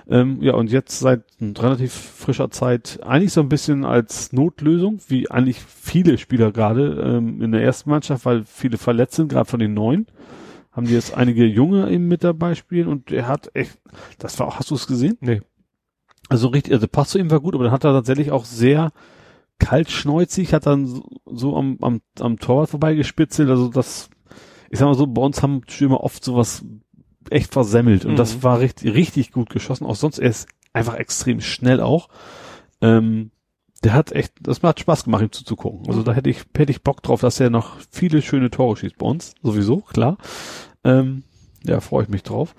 Ähm, 0.07 0.41
ja, 0.41 0.53
und 0.53 0.71
jetzt 0.71 0.99
seit 0.99 1.23
relativ 1.41 1.93
frischer 1.93 2.49
Zeit 2.51 2.99
eigentlich 3.03 3.33
so 3.33 3.41
ein 3.41 3.49
bisschen 3.49 3.85
als 3.85 4.33
Notlösung, 4.33 4.99
wie 5.07 5.29
eigentlich 5.29 5.59
viele 5.61 6.17
Spieler 6.17 6.51
gerade 6.51 7.01
ähm, 7.01 7.41
in 7.41 7.51
der 7.51 7.63
ersten 7.63 7.89
Mannschaft, 7.89 8.25
weil 8.25 8.43
viele 8.45 8.77
verletzt 8.77 9.15
sind, 9.15 9.29
gerade 9.29 9.49
von 9.49 9.59
den 9.59 9.73
Neuen. 9.73 10.07
Haben 10.71 10.85
die 10.85 10.93
jetzt 10.93 11.17
einige 11.17 11.45
Junge 11.45 11.89
eben 11.89 12.07
mit 12.07 12.23
dabei 12.23 12.53
spielen 12.53 12.87
und 12.87 13.11
er 13.11 13.27
hat 13.27 13.49
echt, 13.55 13.79
das 14.19 14.39
war 14.39 14.47
auch, 14.47 14.59
hast 14.59 14.69
du 14.69 14.75
es 14.75 14.85
gesehen? 14.85 15.17
Nee. 15.21 15.41
Also 16.29 16.49
richtig, 16.49 16.73
also 16.73 16.87
Pass 16.87 17.09
zu 17.09 17.17
ihm 17.17 17.31
war 17.31 17.39
gut, 17.39 17.55
aber 17.55 17.63
dann 17.63 17.73
hat 17.73 17.83
er 17.83 17.93
tatsächlich 17.93 18.31
auch 18.31 18.45
sehr 18.45 18.91
kaltschneuzig, 19.59 20.53
hat 20.53 20.65
dann 20.65 20.85
so, 20.85 21.09
so 21.25 21.55
am, 21.55 21.77
am, 21.81 22.01
am 22.19 22.37
Torwart 22.37 22.69
vorbeigespitzelt, 22.69 23.49
also 23.49 23.69
das, 23.69 24.09
ich 24.69 24.77
sag 24.77 24.85
mal 24.85 24.93
so, 24.93 25.07
bei 25.07 25.21
uns 25.21 25.41
haben 25.41 25.61
Stürmer 25.67 26.03
oft 26.03 26.23
sowas 26.23 26.63
echt 27.31 27.53
versemmelt 27.53 28.05
und 28.05 28.13
Mhm. 28.13 28.17
das 28.17 28.43
war 28.43 28.59
richtig, 28.59 28.93
richtig 28.93 29.31
gut 29.31 29.49
geschossen, 29.49 29.85
auch 29.85 29.95
sonst 29.95 30.19
er 30.19 30.29
ist 30.29 30.47
einfach 30.73 30.95
extrem 30.95 31.41
schnell 31.41 31.81
auch. 31.81 32.09
Ähm, 32.81 33.31
der 33.83 33.93
hat 33.93 34.11
echt, 34.11 34.33
das 34.41 34.61
hat 34.63 34.79
Spaß 34.79 35.03
gemacht, 35.03 35.21
ihm 35.21 35.31
zuzugucken. 35.31 35.87
Also 35.87 36.01
da 36.03 36.13
hätte 36.13 36.29
ich, 36.29 36.43
hätte 36.55 36.71
ich 36.71 36.83
Bock 36.83 37.03
drauf, 37.03 37.21
dass 37.21 37.39
er 37.39 37.49
noch 37.49 37.77
viele 37.91 38.21
schöne 38.21 38.49
Tore 38.49 38.75
schießt 38.77 38.97
bei 38.97 39.05
uns, 39.05 39.33
sowieso, 39.43 39.81
klar. 39.81 40.17
Ähm, 40.83 41.23
ja, 41.63 41.79
freue 41.79 42.03
ich 42.03 42.09
mich 42.09 42.23
drauf. 42.23 42.55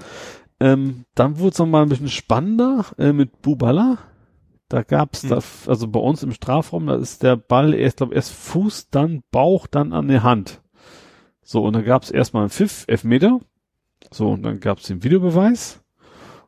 Ähm, 0.60 1.04
dann 1.14 1.38
wurde 1.38 1.52
es 1.52 1.58
nochmal 1.58 1.82
ein 1.82 1.88
bisschen 1.88 2.08
spannender 2.08 2.84
äh, 2.98 3.12
mit 3.12 3.42
Bubala. 3.42 3.98
Da 4.68 4.82
gab's 4.82 5.22
Hm. 5.22 5.30
da, 5.30 5.38
also 5.66 5.88
bei 5.88 6.00
uns 6.00 6.22
im 6.22 6.32
Strafraum, 6.32 6.86
da 6.86 6.96
ist 6.96 7.22
der 7.22 7.36
Ball 7.36 7.74
erst, 7.74 7.98
glaube 7.98 8.14
erst 8.14 8.32
Fuß, 8.32 8.90
dann 8.90 9.22
Bauch, 9.30 9.66
dann 9.66 9.92
an 9.92 10.08
der 10.08 10.22
Hand. 10.24 10.60
So, 11.42 11.64
und 11.64 11.72
dann 11.74 11.84
gab's 11.84 12.10
erstmal 12.10 12.42
einen 12.42 12.50
Pfiff, 12.50 12.84
Elfmeter. 12.88 13.40
So, 14.10 14.30
und 14.30 14.42
dann 14.42 14.60
gab's 14.60 14.84
den 14.84 15.02
Videobeweis. 15.02 15.80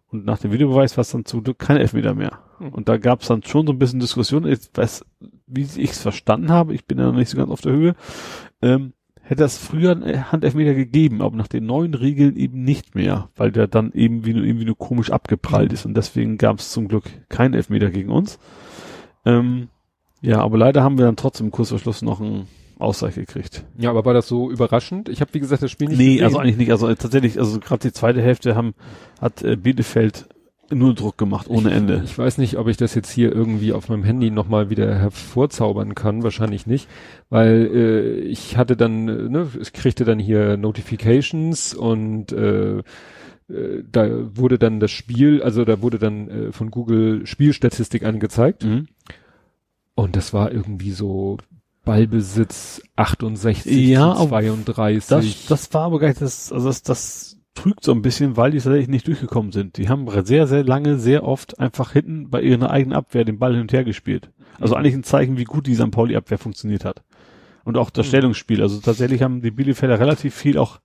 Und 0.08 0.24
nach 0.24 0.39
dem 0.39 0.52
Videobeweis 0.52 0.97
war 0.97 1.02
es 1.02 1.10
dann 1.10 1.24
zum 1.24 1.44
Glück 1.44 1.58
kein 1.58 1.76
Elfmeter 1.76 2.14
mehr. 2.14 2.40
Hm. 2.58 2.70
Und 2.70 2.89
da 2.89 2.97
gab's 2.97 3.28
dann 3.28 3.42
schon 3.42 3.66
so 3.66 3.72
ein 3.72 3.78
bisschen 3.78 4.00
Diskussion, 4.00 4.47
ich 4.47 4.58
weiß, 4.74 5.05
wie 5.47 5.62
ich 5.62 5.90
es 5.90 6.02
verstanden 6.02 6.50
habe, 6.50 6.74
ich 6.74 6.84
bin 6.84 6.98
ja 6.98 7.06
noch 7.06 7.14
nicht 7.14 7.30
so 7.30 7.36
ganz 7.36 7.50
auf 7.50 7.60
der 7.60 7.72
Höhe, 7.72 7.94
ähm, 8.62 8.92
hätte 9.22 9.44
es 9.44 9.58
früher 9.58 9.92
einen 9.92 10.32
Handelfmeter 10.32 10.74
gegeben, 10.74 11.22
aber 11.22 11.36
nach 11.36 11.47
den 11.47 11.64
neuen 11.66 11.94
Regeln 11.94 12.36
eben 12.36 12.64
nicht 12.64 12.97
mehr, 12.97 13.28
weil 13.36 13.52
der 13.52 13.68
dann 13.68 13.92
eben 13.92 14.24
wie 14.24 14.34
nur, 14.34 14.44
irgendwie 14.44 14.64
nur 14.64 14.76
komisch 14.76 15.10
abgeprallt 15.10 15.72
ist 15.72 15.86
und 15.86 15.97
deswegen 15.97 16.39
gab 16.39 16.58
es 16.58 16.72
zum 16.72 16.89
Glück 16.89 17.05
keinen 17.28 17.55
Elfmeter 17.55 17.90
gegen 17.90 18.10
uns. 18.10 18.40
Ähm, 19.24 19.68
ja, 20.20 20.40
aber 20.40 20.58
leider 20.58 20.82
haben 20.82 20.98
wir 20.98 21.05
dann 21.05 21.16
trotzdem 21.16 21.52
kurz 21.52 21.68
vor 21.68 21.78
Schluss 21.78 22.02
noch 22.02 22.20
einen 22.20 22.48
Ausgleich 22.81 23.15
gekriegt. 23.15 23.65
Ja, 23.78 23.91
aber 23.91 24.05
war 24.05 24.15
das 24.15 24.28
so 24.28 24.50
überraschend? 24.50 25.09
Ich 25.09 25.20
habe 25.20 25.33
wie 25.34 25.41
gesagt 25.41 25.62
das 25.62 25.70
Spiel 25.70 25.89
nicht 25.89 25.99
nee, 25.99 26.12
gesehen. 26.15 26.25
also 26.25 26.39
eigentlich 26.39 26.57
nicht. 26.57 26.70
Also 26.73 26.89
äh, 26.89 26.97
tatsächlich, 26.97 27.39
also 27.39 27.59
gerade 27.60 27.81
die 27.89 27.92
zweite 27.92 28.20
Hälfte 28.23 28.55
haben 28.57 28.75
hat 29.20 29.42
äh, 29.42 29.57
Bielefeld 29.57 30.26
nur 30.73 30.94
Druck 30.94 31.18
gemacht, 31.18 31.49
ohne 31.50 31.73
Ende. 31.73 32.00
Ich 32.05 32.17
weiß 32.17 32.39
nicht, 32.39 32.57
ob 32.57 32.68
ich 32.68 32.76
das 32.76 32.94
jetzt 32.94 33.10
hier 33.10 33.33
irgendwie 33.34 33.73
auf 33.73 33.89
meinem 33.89 34.05
Handy 34.05 34.31
nochmal 34.31 34.70
wieder 34.70 34.94
hervorzaubern 34.94 35.97
kann. 35.97 36.23
Wahrscheinlich 36.23 36.65
nicht, 36.67 36.89
weil 37.28 37.68
äh, 37.75 38.10
ich 38.20 38.57
hatte 38.57 38.76
dann, 38.76 39.09
äh, 39.09 39.28
ne, 39.28 39.49
ich 39.60 39.73
kriegte 39.73 40.05
dann 40.05 40.20
hier 40.20 40.57
Notifications 40.57 41.75
und 41.75 42.31
äh, 42.31 42.78
äh, 42.78 42.83
da 43.91 44.36
wurde 44.36 44.60
dann 44.60 44.78
das 44.78 44.92
Spiel, 44.92 45.42
also 45.42 45.65
da 45.65 45.83
wurde 45.83 45.99
dann 45.99 46.28
äh, 46.28 46.52
von 46.52 46.70
Google 46.70 47.26
Spielstatistik 47.26 48.05
angezeigt 48.05 48.62
Mhm. 48.65 48.86
und 49.97 50.15
das 50.15 50.33
war 50.33 50.52
irgendwie 50.52 50.92
so 50.92 51.39
Ballbesitz 51.84 52.83
68 52.97 53.89
Ja, 53.89 54.15
zu 54.15 54.20
aber 54.23 54.41
32. 54.42 55.09
Das, 55.09 55.47
das 55.47 55.75
war 55.75 55.83
aber 55.84 55.99
gar 55.99 56.09
nicht 56.09 56.20
das, 56.20 56.52
also 56.52 56.68
das, 56.68 56.83
das 56.83 57.39
trügt 57.55 57.84
so 57.84 57.92
ein 57.92 58.02
bisschen, 58.02 58.36
weil 58.36 58.50
die 58.52 58.59
tatsächlich 58.59 58.89
nicht 58.89 59.07
durchgekommen 59.07 59.52
sind. 59.52 59.76
Die 59.76 59.89
haben 59.89 60.07
sehr, 60.25 60.47
sehr 60.47 60.65
lange, 60.65 60.99
sehr 60.99 61.25
oft 61.25 61.59
einfach 61.59 61.92
hinten 61.92 62.31
bei 62.31 62.42
ihrer 62.42 62.70
eigenen 62.70 62.97
Abwehr 62.97 63.25
den 63.25 63.39
Ball 63.39 63.52
hin 63.52 63.62
und 63.62 63.73
her 63.73 63.84
gespielt. 63.84 64.31
Also 64.60 64.75
Mhm. 64.75 64.81
eigentlich 64.81 64.94
ein 64.94 65.02
Zeichen, 65.05 65.36
wie 65.39 65.44
gut 65.44 65.67
die 65.67 65.75
St. 65.75 65.91
Pauli-Abwehr 65.91 66.39
funktioniert 66.39 66.84
hat. 66.84 67.02
Und 67.65 67.76
auch 67.76 67.91
das 67.91 68.07
Mhm. 68.07 68.09
Stellungsspiel. 68.10 68.62
Also 68.62 68.81
tatsächlich 68.81 69.23
haben 69.23 69.42
die 69.42 69.50
Bielefelder 69.50 69.99
relativ 69.99 70.34
viel 70.34 70.59
auch 70.59 70.81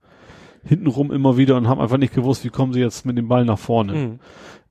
hintenrum 0.63 1.11
immer 1.11 1.37
wieder 1.37 1.55
und 1.57 1.67
haben 1.67 1.79
einfach 1.81 1.97
nicht 1.97 2.13
gewusst, 2.13 2.43
wie 2.43 2.49
kommen 2.49 2.73
sie 2.73 2.79
jetzt 2.79 3.05
mit 3.05 3.17
dem 3.17 3.27
Ball 3.27 3.45
nach 3.45 3.59
vorne. 3.59 3.93
Mhm. 3.93 4.19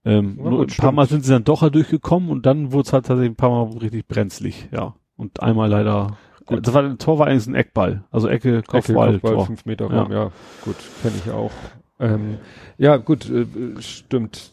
Ähm, 0.06 0.34
Ja, 0.42 0.50
nur 0.50 0.62
ein 0.62 0.66
paar 0.66 0.92
Mal 0.92 1.06
stimmt. 1.06 1.22
sind 1.22 1.26
sie 1.26 1.32
dann 1.32 1.44
doch 1.44 1.62
halt 1.62 1.74
durchgekommen 1.74 2.28
und 2.30 2.44
dann 2.44 2.72
wurde 2.72 2.86
es 2.88 2.92
halt 2.92 3.06
tatsächlich 3.06 3.32
ein 3.32 3.36
paar 3.36 3.50
Mal 3.50 3.78
richtig 3.78 4.06
brenzlig, 4.08 4.68
ja. 4.72 4.94
Und 5.16 5.42
einmal 5.42 5.68
leider, 5.70 6.16
Gut. 6.46 6.66
das 6.66 6.74
war, 6.74 6.82
das 6.82 6.98
Tor 6.98 7.18
war 7.18 7.26
eigentlich 7.28 7.46
ein 7.46 7.54
Eckball. 7.54 8.04
Also 8.10 8.28
Ecke, 8.28 8.62
Kopfball, 8.62 9.08
Ecke, 9.10 9.20
Kopfball, 9.20 9.34
Tor. 9.34 9.46
fünf 9.46 9.64
Meter 9.64 9.86
Raum, 9.90 10.10
ja. 10.12 10.30
gut, 10.64 10.76
kenne 11.02 11.14
ich 11.24 11.30
auch. 11.30 11.52
Ähm, 12.00 12.38
ja, 12.76 12.96
gut, 12.96 13.30
äh, 13.30 13.46
stimmt. 13.80 14.50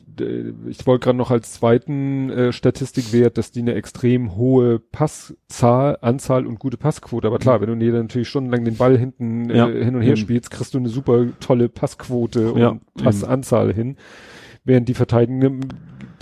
Ich 0.67 0.85
wollte 0.85 1.05
gerade 1.05 1.17
noch 1.17 1.31
als 1.31 1.53
zweiten 1.53 2.29
äh, 2.29 2.53
Statistikwert, 2.53 3.37
dass 3.39 3.51
die 3.51 3.61
eine 3.61 3.73
extrem 3.73 4.35
hohe 4.35 4.77
Passzahl, 4.77 5.97
Anzahl 6.01 6.45
und 6.45 6.59
gute 6.59 6.77
Passquote. 6.77 7.25
Aber 7.27 7.39
klar, 7.39 7.59
wenn 7.61 7.69
du 7.69 7.75
dir 7.77 7.93
natürlich 7.93 8.27
stundenlang 8.29 8.63
den 8.63 8.75
Ball 8.77 8.97
hinten 8.97 9.49
Ja, 9.49 9.67
äh, 9.67 9.83
hin 9.83 9.95
und 9.95 10.01
her 10.01 10.11
eben. 10.11 10.17
spielst, 10.17 10.51
kriegst 10.51 10.73
du 10.75 10.77
eine 10.77 10.89
super 10.89 11.25
tolle 11.39 11.69
Passquote 11.69 12.53
Ja, 12.55 12.69
und 12.69 12.81
Passanzahl 12.95 13.73
hin. 13.73 13.95
Während 14.63 14.87
die 14.89 14.93
verteidigende, 14.93 15.67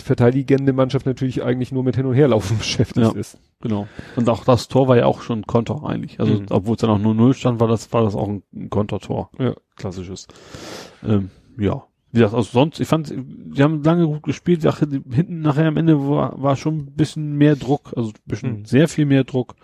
verteidigende 0.02 0.72
Mannschaft 0.72 1.04
natürlich 1.06 1.42
eigentlich 1.42 1.72
nur 1.72 1.82
mit 1.84 1.96
Hin- 1.96 2.06
und 2.06 2.14
Herlaufen 2.14 2.58
beschäftigt 2.58 3.06
Ja. 3.06 3.12
ist. 3.12 3.38
Genau. 3.60 3.86
Und 4.16 4.28
auch 4.30 4.44
das 4.44 4.68
Tor 4.68 4.88
war 4.88 4.96
ja 4.96 5.04
auch 5.06 5.20
schon 5.20 5.40
ein 5.40 5.46
Konter 5.46 5.84
eigentlich. 5.84 6.18
Also, 6.20 6.34
Mhm. 6.34 6.46
obwohl 6.50 6.76
es 6.76 6.80
dann 6.80 6.90
auch 6.90 6.98
nur 6.98 7.14
Null 7.14 7.34
stand, 7.34 7.60
war 7.60 7.68
das, 7.68 7.92
war 7.92 8.02
das 8.02 8.14
auch 8.14 8.28
ein, 8.28 8.42
ein 8.54 8.70
Kontertor. 8.70 9.30
Ja. 9.38 9.54
Klassisches. 9.76 10.26
Ähm, 11.06 11.30
ja. 11.58 11.84
Wie 12.12 12.18
gesagt, 12.18 12.34
also 12.34 12.50
sonst, 12.50 12.80
ich 12.80 12.88
fand, 12.88 13.12
die 13.14 13.62
haben 13.62 13.82
lange 13.84 14.06
gut 14.06 14.22
gespielt. 14.22 14.64
Ach, 14.66 14.80
die- 14.84 15.02
hinten 15.14 15.42
nachher 15.42 15.68
am 15.68 15.76
Ende 15.76 16.00
war, 16.08 16.42
war 16.42 16.56
schon 16.56 16.78
ein 16.78 16.92
bisschen 16.96 17.36
mehr 17.36 17.54
Druck, 17.56 17.92
also 17.94 18.08
ein 18.10 18.14
bisschen 18.26 18.58
Mhm. 18.60 18.64
sehr 18.64 18.88
viel 18.88 19.04
mehr 19.06 19.24
Druck. 19.24 19.54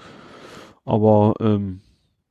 Aber, 0.84 1.34
ähm, 1.40 1.80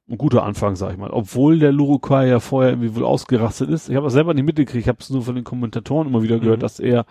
ein 0.10 0.18
guter 0.18 0.44
Anfang, 0.44 0.76
sag 0.76 0.92
ich 0.92 0.98
mal. 0.98 1.10
Obwohl 1.10 1.58
der 1.60 1.72
Lurukai 1.72 2.28
ja 2.28 2.40
vorher 2.40 2.72
irgendwie 2.74 2.96
wohl 2.96 3.06
ausgerastet 3.06 3.70
ist. 3.70 3.90
Ich 3.90 3.96
habe 3.96 4.06
das 4.06 4.14
selber 4.14 4.34
nicht 4.34 4.46
mitgekriegt. 4.46 4.84
Ich 4.84 4.88
habe 4.88 5.00
es 5.02 5.10
nur 5.10 5.24
von 5.24 5.36
den 5.36 5.44
Kommentatoren 5.44 6.08
immer 6.08 6.22
wieder 6.22 6.40
gehört, 6.40 6.60
Mhm. 6.60 6.62
dass 6.62 6.80
er 6.80 7.06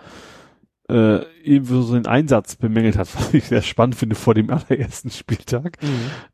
äh, 0.88 1.24
eben 1.42 1.64
so 1.64 1.94
den 1.94 2.06
Einsatz 2.06 2.56
bemängelt 2.56 2.96
hat, 2.98 3.08
was 3.16 3.32
ich 3.34 3.44
sehr 3.44 3.62
spannend 3.62 3.96
finde 3.96 4.14
vor 4.16 4.34
dem 4.34 4.50
allerersten 4.50 5.10
Spieltag. 5.10 5.78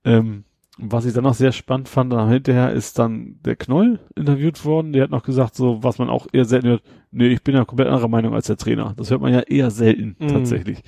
Ähm, 0.04 0.44
was 0.82 1.04
ich 1.04 1.12
dann 1.12 1.24
noch 1.24 1.34
sehr 1.34 1.52
spannend 1.52 1.88
fand, 1.88 2.12
dann 2.12 2.28
hinterher 2.30 2.72
ist 2.72 2.98
dann 2.98 3.36
der 3.44 3.54
Knoll 3.56 4.00
interviewt 4.16 4.64
worden. 4.64 4.92
Der 4.92 5.04
hat 5.04 5.10
noch 5.10 5.22
gesagt, 5.22 5.54
so 5.54 5.82
was 5.82 5.98
man 5.98 6.08
auch 6.10 6.26
eher 6.32 6.46
selten 6.46 6.68
hört, 6.68 6.82
nee, 7.10 7.28
ich 7.28 7.42
bin 7.42 7.54
ja 7.54 7.64
komplett 7.64 7.88
anderer 7.88 8.08
Meinung 8.08 8.34
als 8.34 8.46
der 8.48 8.56
Trainer. 8.56 8.94
Das 8.96 9.10
hört 9.10 9.20
man 9.20 9.32
ja 9.32 9.40
eher 9.40 9.70
selten 9.70 10.16
Mhm. 10.18 10.28
tatsächlich. 10.28 10.82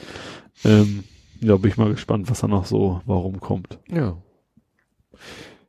Ähm, 0.65 1.05
Ja, 1.41 1.57
bin 1.57 1.71
ich 1.71 1.77
mal 1.77 1.91
gespannt, 1.91 2.31
was 2.31 2.41
da 2.41 2.49
noch 2.49 2.67
so, 2.67 3.01
warum 3.05 3.41
kommt. 3.41 3.79
Ja. 3.91 4.17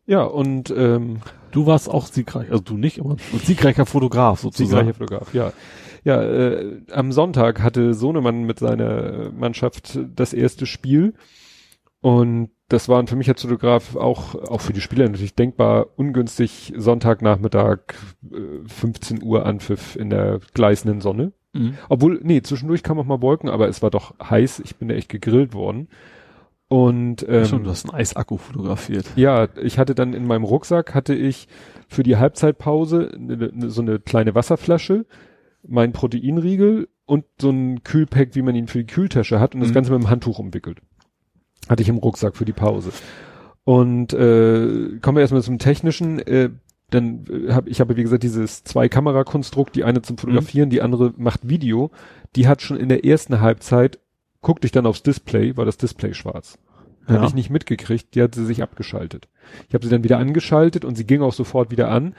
Ja, 0.06 0.24
und 0.24 0.74
ähm, 0.76 1.22
Du 1.54 1.68
warst 1.68 1.88
auch 1.88 2.08
siegreich, 2.08 2.50
also 2.52 2.64
du 2.64 2.78
nicht, 2.78 3.00
aber 3.00 3.16
siegreicher 3.44 3.86
Fotograf 3.86 4.40
sozusagen. 4.40 4.70
siegreicher 4.88 4.94
Fotograf, 4.96 5.34
ja. 5.34 5.54
Ja, 6.04 6.22
äh, 6.22 6.82
am 6.92 7.12
Sonntag 7.12 7.62
hatte 7.62 7.94
Sohnemann 7.94 8.44
mit 8.44 8.60
seiner 8.60 9.32
Mannschaft 9.32 10.00
das 10.16 10.34
erste 10.34 10.66
Spiel 10.66 11.14
und 12.02 12.50
das 12.70 12.90
waren 12.90 13.06
für 13.08 13.16
mich 13.16 13.30
als 13.30 13.44
Fotograf 13.44 13.96
auch, 13.96 14.34
auch 14.34 14.62
für 14.62 14.74
die 14.74 14.82
Spieler 14.82 15.08
natürlich 15.08 15.36
denkbar 15.36 15.88
ungünstig 15.96 16.74
Sonntagnachmittag 16.76 17.80
äh, 18.32 18.68
15 18.68 19.24
Uhr 19.24 19.46
Anpfiff 19.46 19.96
in 19.96 20.10
der 20.10 20.40
gleißenden 20.56 21.02
Sonne. 21.02 21.34
Mhm. 21.54 21.78
Obwohl, 21.88 22.20
nee, 22.24 22.42
zwischendurch 22.42 22.82
kam 22.82 23.00
auch 23.00 23.06
mal 23.06 23.22
Wolken, 23.22 23.48
aber 23.48 23.70
es 23.70 23.84
war 23.84 23.92
doch 23.92 24.16
heiß. 24.20 24.60
Ich 24.66 24.76
bin 24.76 24.88
da 24.88 24.96
echt 24.96 25.10
gegrillt 25.10 25.54
worden. 25.54 25.88
Und 26.74 27.24
ähm, 27.30 27.46
Schon, 27.46 27.64
du 27.64 27.70
hast 27.70 27.88
einen 27.88 28.00
Eisakku 28.00 28.38
fotografiert. 28.38 29.06
ja, 29.16 29.48
ich 29.62 29.78
hatte 29.78 29.94
dann 29.94 30.14
in 30.16 30.26
meinem 30.26 30.44
Rucksack 30.44 30.96
hatte 30.96 31.14
ich 31.14 31.48
für 31.88 32.02
die 32.02 32.18
Halbzeitpause 32.18 33.12
ne, 33.16 33.52
ne, 33.54 33.70
so 33.70 33.84
eine 33.84 34.00
kleine 34.00 34.34
Wasserflasche, 34.34 35.06
mein 35.68 35.92
Proteinriegel 35.92 36.88
und 37.06 37.26
so 37.40 37.52
ein 37.52 37.84
Kühlpack, 37.84 38.30
wie 38.34 38.42
man 38.42 38.56
ihn 38.56 38.66
für 38.68 38.80
die 38.80 38.92
Kühltasche 38.92 39.40
hat 39.40 39.54
und 39.54 39.62
das 39.62 39.70
Mhm. 39.70 39.74
Ganze 39.76 39.92
mit 39.92 40.00
einem 40.02 40.10
Handtuch 40.10 40.40
umwickelt. 40.40 40.80
Hatte 41.70 41.84
ich 41.84 41.90
im 41.90 41.98
Rucksack 41.98 42.36
für 42.36 42.46
die 42.46 42.54
Pause. 42.54 42.90
Und 43.66 44.12
äh, 44.14 44.98
kommen 45.00 45.18
wir 45.18 45.22
erstmal 45.22 45.44
zum 45.44 45.60
Technischen. 45.60 46.18
Äh, 46.20 46.50
dann 46.90 47.26
äh, 47.30 47.54
habe 47.54 47.70
ich 47.70 47.82
habe 47.82 47.96
wie 47.98 48.04
gesagt 48.04 48.24
dieses 48.24 48.64
zwei 48.64 48.90
Kamerakonstrukt, 48.90 49.76
die 49.76 49.84
eine 49.84 50.02
zum 50.02 50.18
Fotografieren, 50.18 50.72
die 50.72 50.82
andere 50.82 51.14
macht 51.18 51.48
Video. 51.48 51.92
Die 52.36 52.48
hat 52.48 52.64
schon 52.64 52.78
in 52.78 52.90
der 52.90 53.06
ersten 53.06 53.42
Halbzeit 53.42 54.00
guckte 54.44 54.68
ich 54.68 54.72
dann 54.72 54.86
aufs 54.86 55.02
Display, 55.02 55.58
war 55.58 55.66
das 55.66 55.78
Display 55.78 56.14
schwarz. 56.14 56.60
Ja. 57.08 57.16
Habe 57.16 57.26
ich 57.26 57.34
nicht 57.34 57.50
mitgekriegt, 57.50 58.16
die 58.16 58.22
hat 58.22 58.34
sie 58.34 58.46
sich 58.46 58.64
abgeschaltet. 58.64 59.28
Ich 59.68 59.74
habe 59.74 59.84
sie 59.84 59.92
dann 59.92 60.06
wieder 60.06 60.20
angeschaltet 60.20 60.86
und 60.86 60.96
sie 60.96 61.06
ging 61.06 61.22
auch 61.22 61.34
sofort 61.34 61.70
wieder 61.70 61.90
an. 61.92 62.16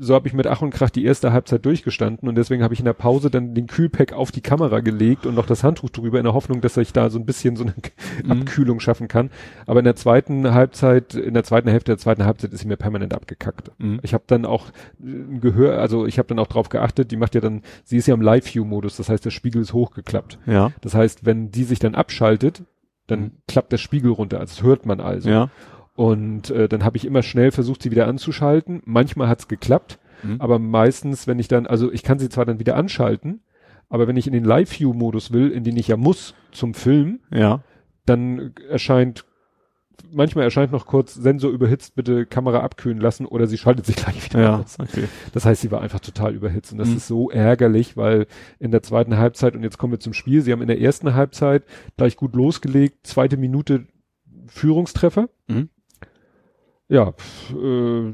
So 0.00 0.14
habe 0.14 0.28
ich 0.28 0.32
mit 0.34 0.46
Ach 0.46 0.62
und 0.62 0.70
Krach 0.70 0.88
die 0.88 1.04
erste 1.04 1.30
Halbzeit 1.32 1.66
durchgestanden 1.66 2.26
und 2.26 2.36
deswegen 2.36 2.62
habe 2.62 2.72
ich 2.72 2.80
in 2.80 2.86
der 2.86 2.94
Pause 2.94 3.28
dann 3.28 3.54
den 3.54 3.66
Kühlpack 3.66 4.14
auf 4.14 4.32
die 4.32 4.40
Kamera 4.40 4.80
gelegt 4.80 5.26
und 5.26 5.34
noch 5.34 5.44
das 5.44 5.62
Handtuch 5.62 5.90
drüber 5.90 6.18
in 6.18 6.24
der 6.24 6.32
Hoffnung, 6.32 6.62
dass 6.62 6.76
ich 6.78 6.94
da 6.94 7.10
so 7.10 7.18
ein 7.18 7.26
bisschen 7.26 7.56
so 7.56 7.64
eine 7.64 7.74
Mhm. 8.22 8.30
Abkühlung 8.30 8.80
schaffen 8.80 9.08
kann. 9.08 9.30
Aber 9.66 9.80
in 9.80 9.84
der 9.84 9.96
zweiten 9.96 10.54
Halbzeit, 10.54 11.14
in 11.14 11.34
der 11.34 11.44
zweiten 11.44 11.68
Hälfte 11.68 11.92
der 11.92 11.98
zweiten 11.98 12.24
Halbzeit 12.24 12.52
ist 12.52 12.60
sie 12.60 12.68
mir 12.68 12.76
permanent 12.76 13.12
abgekackt. 13.12 13.72
Mhm. 13.78 13.98
Ich 14.02 14.14
habe 14.14 14.24
dann 14.26 14.46
auch 14.46 14.68
äh, 15.02 15.38
Gehör, 15.40 15.78
also 15.80 16.06
ich 16.06 16.18
habe 16.18 16.28
dann 16.28 16.38
auch 16.38 16.46
drauf 16.46 16.68
geachtet, 16.70 17.10
die 17.10 17.16
macht 17.16 17.34
ja 17.34 17.40
dann, 17.42 17.62
sie 17.84 17.96
ist 17.98 18.06
ja 18.06 18.14
im 18.14 18.22
Live-View-Modus, 18.22 18.96
das 18.96 19.08
heißt, 19.10 19.24
der 19.24 19.30
Spiegel 19.30 19.60
ist 19.60 19.74
hochgeklappt. 19.74 20.38
Ja. 20.46 20.70
Das 20.80 20.94
heißt, 20.94 21.26
wenn 21.26 21.50
die 21.50 21.64
sich 21.64 21.78
dann 21.78 21.94
abschaltet, 21.94 22.62
dann 23.06 23.20
Mhm. 23.20 23.30
klappt 23.48 23.72
der 23.72 23.78
Spiegel 23.78 24.10
runter, 24.12 24.40
also 24.40 24.54
das 24.56 24.62
hört 24.62 24.86
man 24.86 25.00
also. 25.00 25.28
Ja. 25.30 25.50
Und 25.94 26.50
äh, 26.50 26.68
dann 26.68 26.84
habe 26.84 26.96
ich 26.96 27.04
immer 27.04 27.22
schnell 27.22 27.50
versucht, 27.52 27.82
sie 27.82 27.90
wieder 27.90 28.08
anzuschalten. 28.08 28.82
Manchmal 28.84 29.28
hat's 29.28 29.46
geklappt, 29.48 29.98
Mhm. 30.22 30.40
aber 30.40 30.58
meistens, 30.58 31.26
wenn 31.26 31.38
ich 31.38 31.48
dann, 31.48 31.66
also 31.66 31.92
ich 31.92 32.02
kann 32.02 32.18
sie 32.18 32.28
zwar 32.28 32.44
dann 32.46 32.58
wieder 32.58 32.76
anschalten, 32.76 33.42
aber 33.88 34.08
wenn 34.08 34.16
ich 34.16 34.26
in 34.26 34.32
den 34.32 34.44
Live-View-Modus 34.44 35.32
will, 35.32 35.50
in 35.50 35.62
den 35.64 35.76
ich 35.76 35.86
ja 35.88 35.96
muss 35.96 36.34
zum 36.50 36.74
Film, 36.74 37.20
Ja. 37.32 37.62
dann 38.06 38.54
erscheint, 38.68 39.24
manchmal 40.12 40.44
erscheint 40.44 40.72
noch 40.72 40.86
kurz 40.86 41.14
Sensor 41.14 41.50
überhitzt, 41.50 41.94
bitte 41.94 42.26
Kamera 42.26 42.60
abkühlen 42.60 42.98
lassen 43.00 43.26
oder 43.26 43.46
sie 43.46 43.58
schaltet 43.58 43.86
sich 43.86 43.96
gleich 43.96 44.24
wieder 44.24 44.40
Ja. 44.42 44.58
aus. 44.60 44.76
Okay. 44.78 45.04
Das 45.32 45.44
heißt, 45.44 45.60
sie 45.62 45.70
war 45.70 45.80
einfach 45.80 46.00
total 46.00 46.34
überhitzt 46.34 46.72
und 46.72 46.78
das 46.78 46.88
Mhm. 46.88 46.96
ist 46.96 47.06
so 47.06 47.30
ärgerlich, 47.30 47.96
weil 47.96 48.26
in 48.58 48.70
der 48.70 48.82
zweiten 48.82 49.16
Halbzeit, 49.16 49.54
und 49.56 49.62
jetzt 49.62 49.78
kommen 49.78 49.92
wir 49.92 50.00
zum 50.00 50.12
Spiel, 50.12 50.42
sie 50.42 50.52
haben 50.52 50.62
in 50.62 50.68
der 50.68 50.80
ersten 50.80 51.14
Halbzeit 51.14 51.64
gleich 51.96 52.16
gut 52.16 52.34
losgelegt, 52.34 53.06
zweite 53.06 53.36
Minute 53.36 53.86
Führungstreffer. 54.46 55.28
Mhm. 55.48 55.68
Ja, 56.88 57.14
äh, 57.50 58.12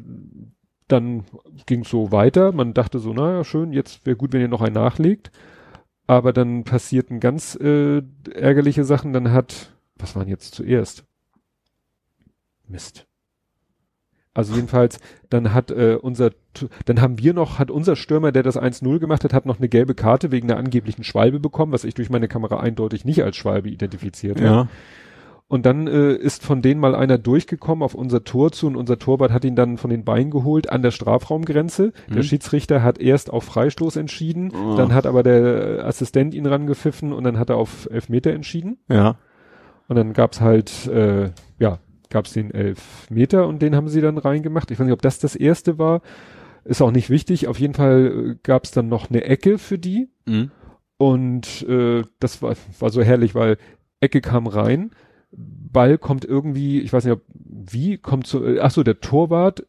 dann 0.89 1.25
ging 1.67 1.85
so 1.85 2.13
weiter. 2.13 2.53
Man 2.53 2.73
dachte 2.75 2.99
so, 2.99 3.13
naja, 3.13 3.45
schön, 3.45 3.73
jetzt 3.73 4.07
wäre 4.07 4.17
gut, 4.17 4.33
wenn 4.33 4.41
ihr 4.41 4.49
noch 4.49 4.63
einen 4.63 4.75
nachlegt. 4.75 5.31
Aber 6.07 6.33
dann 6.33 6.65
passierten 6.65 7.21
ganz 7.21 7.55
äh, 7.57 8.03
ärgerliche 8.35 8.85
Sachen. 8.85 9.13
Dann 9.13 9.31
hat, 9.33 9.73
was 9.97 10.17
waren 10.17 10.29
jetzt 10.29 10.55
zuerst? 10.55 11.05
Mist. 12.71 13.07
Also 14.33 14.55
jedenfalls, 14.55 15.01
dann 15.29 15.53
hat 15.53 15.73
äh, 15.73 15.99
unser, 16.01 16.31
dann 16.85 17.01
haben 17.01 17.19
wir 17.19 17.35
noch, 17.35 17.59
hat 17.59 17.69
unser 17.71 17.97
Stürmer, 17.97 18.31
der 18.31 18.45
das 18.45 18.57
1-0 18.57 19.01
gemacht 19.01 19.25
hat, 19.25 19.33
hat 19.35 19.45
noch 19.45 19.59
eine 19.59 19.69
gelbe 19.69 19.95
Karte 19.95 20.31
wegen 20.31 20.49
einer 20.49 20.59
angeblichen 20.59 21.03
Schwalbe 21.03 21.41
bekommen, 21.41 21.73
was 21.73 21.83
ich 21.83 21.95
durch 21.95 22.11
meine 22.11 22.29
Kamera 22.29 22.61
eindeutig 22.61 23.05
nicht 23.05 23.25
als 23.25 23.37
Schwalbe 23.37 23.69
identifiziert 23.69 24.41
habe. 24.41 24.47
Ja. 24.47 24.69
Und 25.49 25.67
dann 25.67 25.89
äh, 25.89 26.13
ist 26.13 26.45
von 26.45 26.63
denen 26.63 26.81
mal 26.81 26.95
einer 26.95 27.19
durchgekommen 27.19 27.83
auf 27.83 27.97
unser 27.97 28.23
Tor 28.23 28.53
zu 28.53 28.69
und 28.69 28.77
unser 28.77 29.01
Torwart 29.01 29.33
hat 29.33 29.45
ihn 29.45 29.57
dann 29.57 29.79
von 29.79 29.91
den 29.91 30.05
Beinen 30.05 30.31
geholt 30.31 30.71
an 30.71 30.81
der 30.83 30.93
Strafraumgrenze. 30.93 31.93
Der 32.09 32.19
Mhm. 32.19 32.23
Schiedsrichter 32.23 32.85
hat 32.85 33.01
erst 33.01 33.33
auf 33.33 33.43
Freistoß 33.43 33.97
entschieden, 33.97 34.53
Oh. 34.55 34.77
dann 34.77 34.95
hat 34.95 35.07
aber 35.07 35.25
der 35.25 35.85
Assistent 35.85 36.35
ihn 36.35 36.47
rangepfiffen 36.47 37.13
und 37.13 37.25
dann 37.25 37.37
hat 37.37 37.51
er 37.51 37.57
auf 37.57 37.89
Elfmeter 37.91 38.31
entschieden. 38.31 38.79
Ja. 38.89 39.17
Und 39.89 39.97
dann 39.97 40.13
gab's 40.13 40.41
halt, 40.41 40.87
äh, 40.87 41.31
ja, 42.11 42.15
gab's 42.15 42.33
den 42.33 42.51
Elfmeter 42.51 43.47
und 43.47 43.63
den 43.63 43.75
haben 43.75 43.89
sie 43.89 44.01
dann 44.01 44.19
reingemacht. 44.19 44.71
Ich 44.71 44.79
weiß 44.79 44.85
nicht, 44.85 44.93
ob 44.93 45.03
das 45.03 45.19
das 45.19 45.37
erste 45.37 45.79
war. 45.79 46.03
Ist 46.65 46.83
auch 46.83 46.91
nicht 46.91 47.09
wichtig. 47.09 47.49
Auf 47.49 47.59
jeden 47.59 47.75
Fall 47.75 48.33
äh, 48.33 48.37
gab's 48.43 48.71
dann 48.71 48.89
noch 48.89 49.11
eine 49.11 49.25
Ecke 49.25 49.59
für 49.59 49.79
die. 49.79 50.11
Mhm. 50.27 50.51
Und 50.99 51.67
äh, 51.69 52.03
das 52.19 52.43
war, 52.43 52.55
war 52.79 52.91
so 52.91 53.03
herrlich, 53.03 53.35
weil 53.35 53.57
Ecke 54.01 54.21
kam 54.21 54.47
rein, 54.47 54.91
Ball 55.33 55.97
kommt 55.97 56.25
irgendwie, 56.25 56.81
ich 56.81 56.93
weiß 56.93 57.05
nicht, 57.05 57.15
ob, 57.15 57.23
wie, 57.33 57.97
kommt 57.97 58.27
so, 58.27 58.45
äh, 58.45 58.61
ach 58.61 58.71
so, 58.71 58.83
der 58.83 59.01
Torwart 59.01 59.67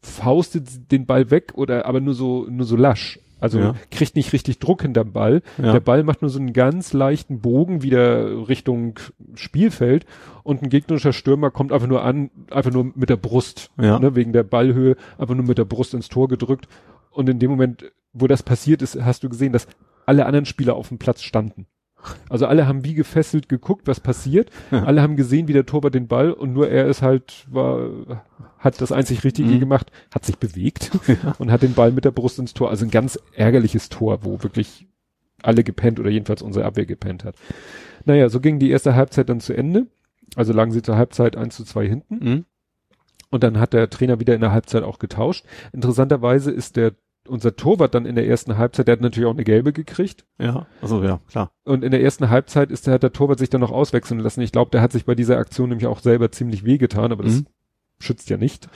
faustet 0.00 0.90
den 0.92 1.04
Ball 1.04 1.30
weg 1.30 1.52
oder 1.56 1.84
aber 1.84 2.00
nur 2.00 2.14
so, 2.14 2.46
nur 2.48 2.64
so 2.64 2.76
lasch. 2.76 3.18
Also 3.38 3.58
Ja. 3.58 3.74
kriegt 3.90 4.16
nicht 4.16 4.32
richtig 4.32 4.58
Druck 4.58 4.82
hinterm 4.82 5.12
Ball. 5.12 5.42
Ja. 5.58 5.72
Der 5.72 5.80
Ball 5.80 6.02
macht 6.04 6.22
nur 6.22 6.30
so 6.30 6.38
einen 6.38 6.52
ganz 6.52 6.92
leichten 6.92 7.40
Bogen 7.40 7.82
wieder 7.82 8.48
Richtung 8.48 8.98
Spielfeld 9.34 10.06
und 10.42 10.62
ein 10.62 10.70
gegnerischer 10.70 11.12
Stürmer 11.12 11.50
kommt 11.50 11.72
einfach 11.72 11.86
nur 11.88 12.02
an, 12.02 12.30
einfach 12.50 12.72
nur 12.72 12.92
mit 12.94 13.10
der 13.10 13.16
Brust, 13.16 13.70
Ja. 13.80 13.98
ne, 13.98 14.14
wegen 14.14 14.32
der 14.32 14.42
Ballhöhe, 14.42 14.96
einfach 15.18 15.34
nur 15.34 15.44
mit 15.44 15.58
der 15.58 15.64
Brust 15.66 15.92
ins 15.94 16.08
Tor 16.08 16.28
gedrückt. 16.28 16.66
Und 17.10 17.28
in 17.28 17.38
dem 17.38 17.50
Moment, 17.50 17.92
wo 18.12 18.26
das 18.26 18.42
passiert 18.42 18.80
ist, 18.82 19.00
hast 19.02 19.22
du 19.22 19.28
gesehen, 19.28 19.52
dass 19.52 19.66
alle 20.06 20.24
anderen 20.26 20.46
Spieler 20.46 20.74
auf 20.74 20.88
dem 20.88 20.98
Platz 20.98 21.22
standen. 21.22 21.66
Also 22.28 22.46
alle 22.46 22.66
haben 22.66 22.84
wie 22.84 22.94
gefesselt 22.94 23.48
geguckt, 23.48 23.86
was 23.86 24.00
passiert. 24.00 24.50
Ja. 24.70 24.84
Alle 24.84 25.02
haben 25.02 25.16
gesehen, 25.16 25.48
wie 25.48 25.52
der 25.52 25.66
Torwart 25.66 25.94
den 25.94 26.08
Ball 26.08 26.32
und 26.32 26.52
nur 26.52 26.68
er 26.68 26.86
ist 26.86 27.02
halt, 27.02 27.46
war, 27.50 28.22
hat 28.58 28.80
das 28.80 28.92
einzig 28.92 29.24
Richtige 29.24 29.50
Mhm. 29.50 29.60
gemacht, 29.60 29.90
hat 30.14 30.24
sich 30.24 30.38
bewegt 30.38 30.90
und 31.38 31.50
hat 31.50 31.62
den 31.62 31.74
Ball 31.74 31.92
mit 31.92 32.04
der 32.04 32.10
Brust 32.10 32.38
ins 32.38 32.54
Tor. 32.54 32.70
Also 32.70 32.84
ein 32.84 32.90
ganz 32.90 33.18
ärgerliches 33.34 33.88
Tor, 33.88 34.24
wo 34.24 34.42
wirklich 34.42 34.86
alle 35.42 35.62
gepennt 35.64 36.00
oder 36.00 36.10
jedenfalls 36.10 36.42
unsere 36.42 36.64
Abwehr 36.64 36.86
gepennt 36.86 37.24
hat. 37.24 37.36
Naja, 38.04 38.28
so 38.28 38.40
ging 38.40 38.58
die 38.58 38.70
erste 38.70 38.94
Halbzeit 38.94 39.28
dann 39.28 39.40
zu 39.40 39.52
Ende. 39.52 39.86
Also 40.34 40.52
lagen 40.52 40.72
sie 40.72 40.82
zur 40.82 40.96
Halbzeit 40.96 41.36
1 41.36 41.54
zu 41.56 41.64
2 41.64 41.86
hinten. 41.86 42.14
Mhm. 42.30 42.44
Und 43.30 43.42
dann 43.42 43.58
hat 43.58 43.72
der 43.72 43.90
Trainer 43.90 44.20
wieder 44.20 44.34
in 44.34 44.40
der 44.40 44.52
Halbzeit 44.52 44.82
auch 44.82 44.98
getauscht. 44.98 45.44
Interessanterweise 45.72 46.50
ist 46.50 46.76
der, 46.76 46.92
unser 47.28 47.56
Torwart 47.56 47.94
dann 47.94 48.06
in 48.06 48.14
der 48.14 48.26
ersten 48.26 48.56
Halbzeit, 48.58 48.88
der 48.88 48.92
hat 48.92 49.00
natürlich 49.00 49.26
auch 49.28 49.34
eine 49.34 49.44
gelbe 49.44 49.72
gekriegt. 49.72 50.24
Ja. 50.38 50.66
Also 50.82 51.02
ja, 51.02 51.20
klar. 51.28 51.50
Und 51.64 51.84
in 51.84 51.90
der 51.90 52.02
ersten 52.02 52.30
Halbzeit 52.30 52.70
ist 52.70 52.86
der, 52.86 52.94
hat 52.94 53.02
der 53.02 53.12
Torwart 53.12 53.38
sich 53.38 53.50
dann 53.50 53.60
noch 53.60 53.72
auswechseln 53.72 54.20
lassen. 54.20 54.40
Ich 54.42 54.52
glaube, 54.52 54.70
der 54.70 54.80
hat 54.82 54.92
sich 54.92 55.04
bei 55.04 55.14
dieser 55.14 55.38
Aktion 55.38 55.68
nämlich 55.68 55.86
auch 55.86 56.00
selber 56.00 56.30
ziemlich 56.32 56.64
wehgetan, 56.64 57.12
aber 57.12 57.24
das 57.24 57.40
Mhm. 57.40 57.46
schützt 57.98 58.30
ja 58.30 58.36
nicht. 58.36 58.68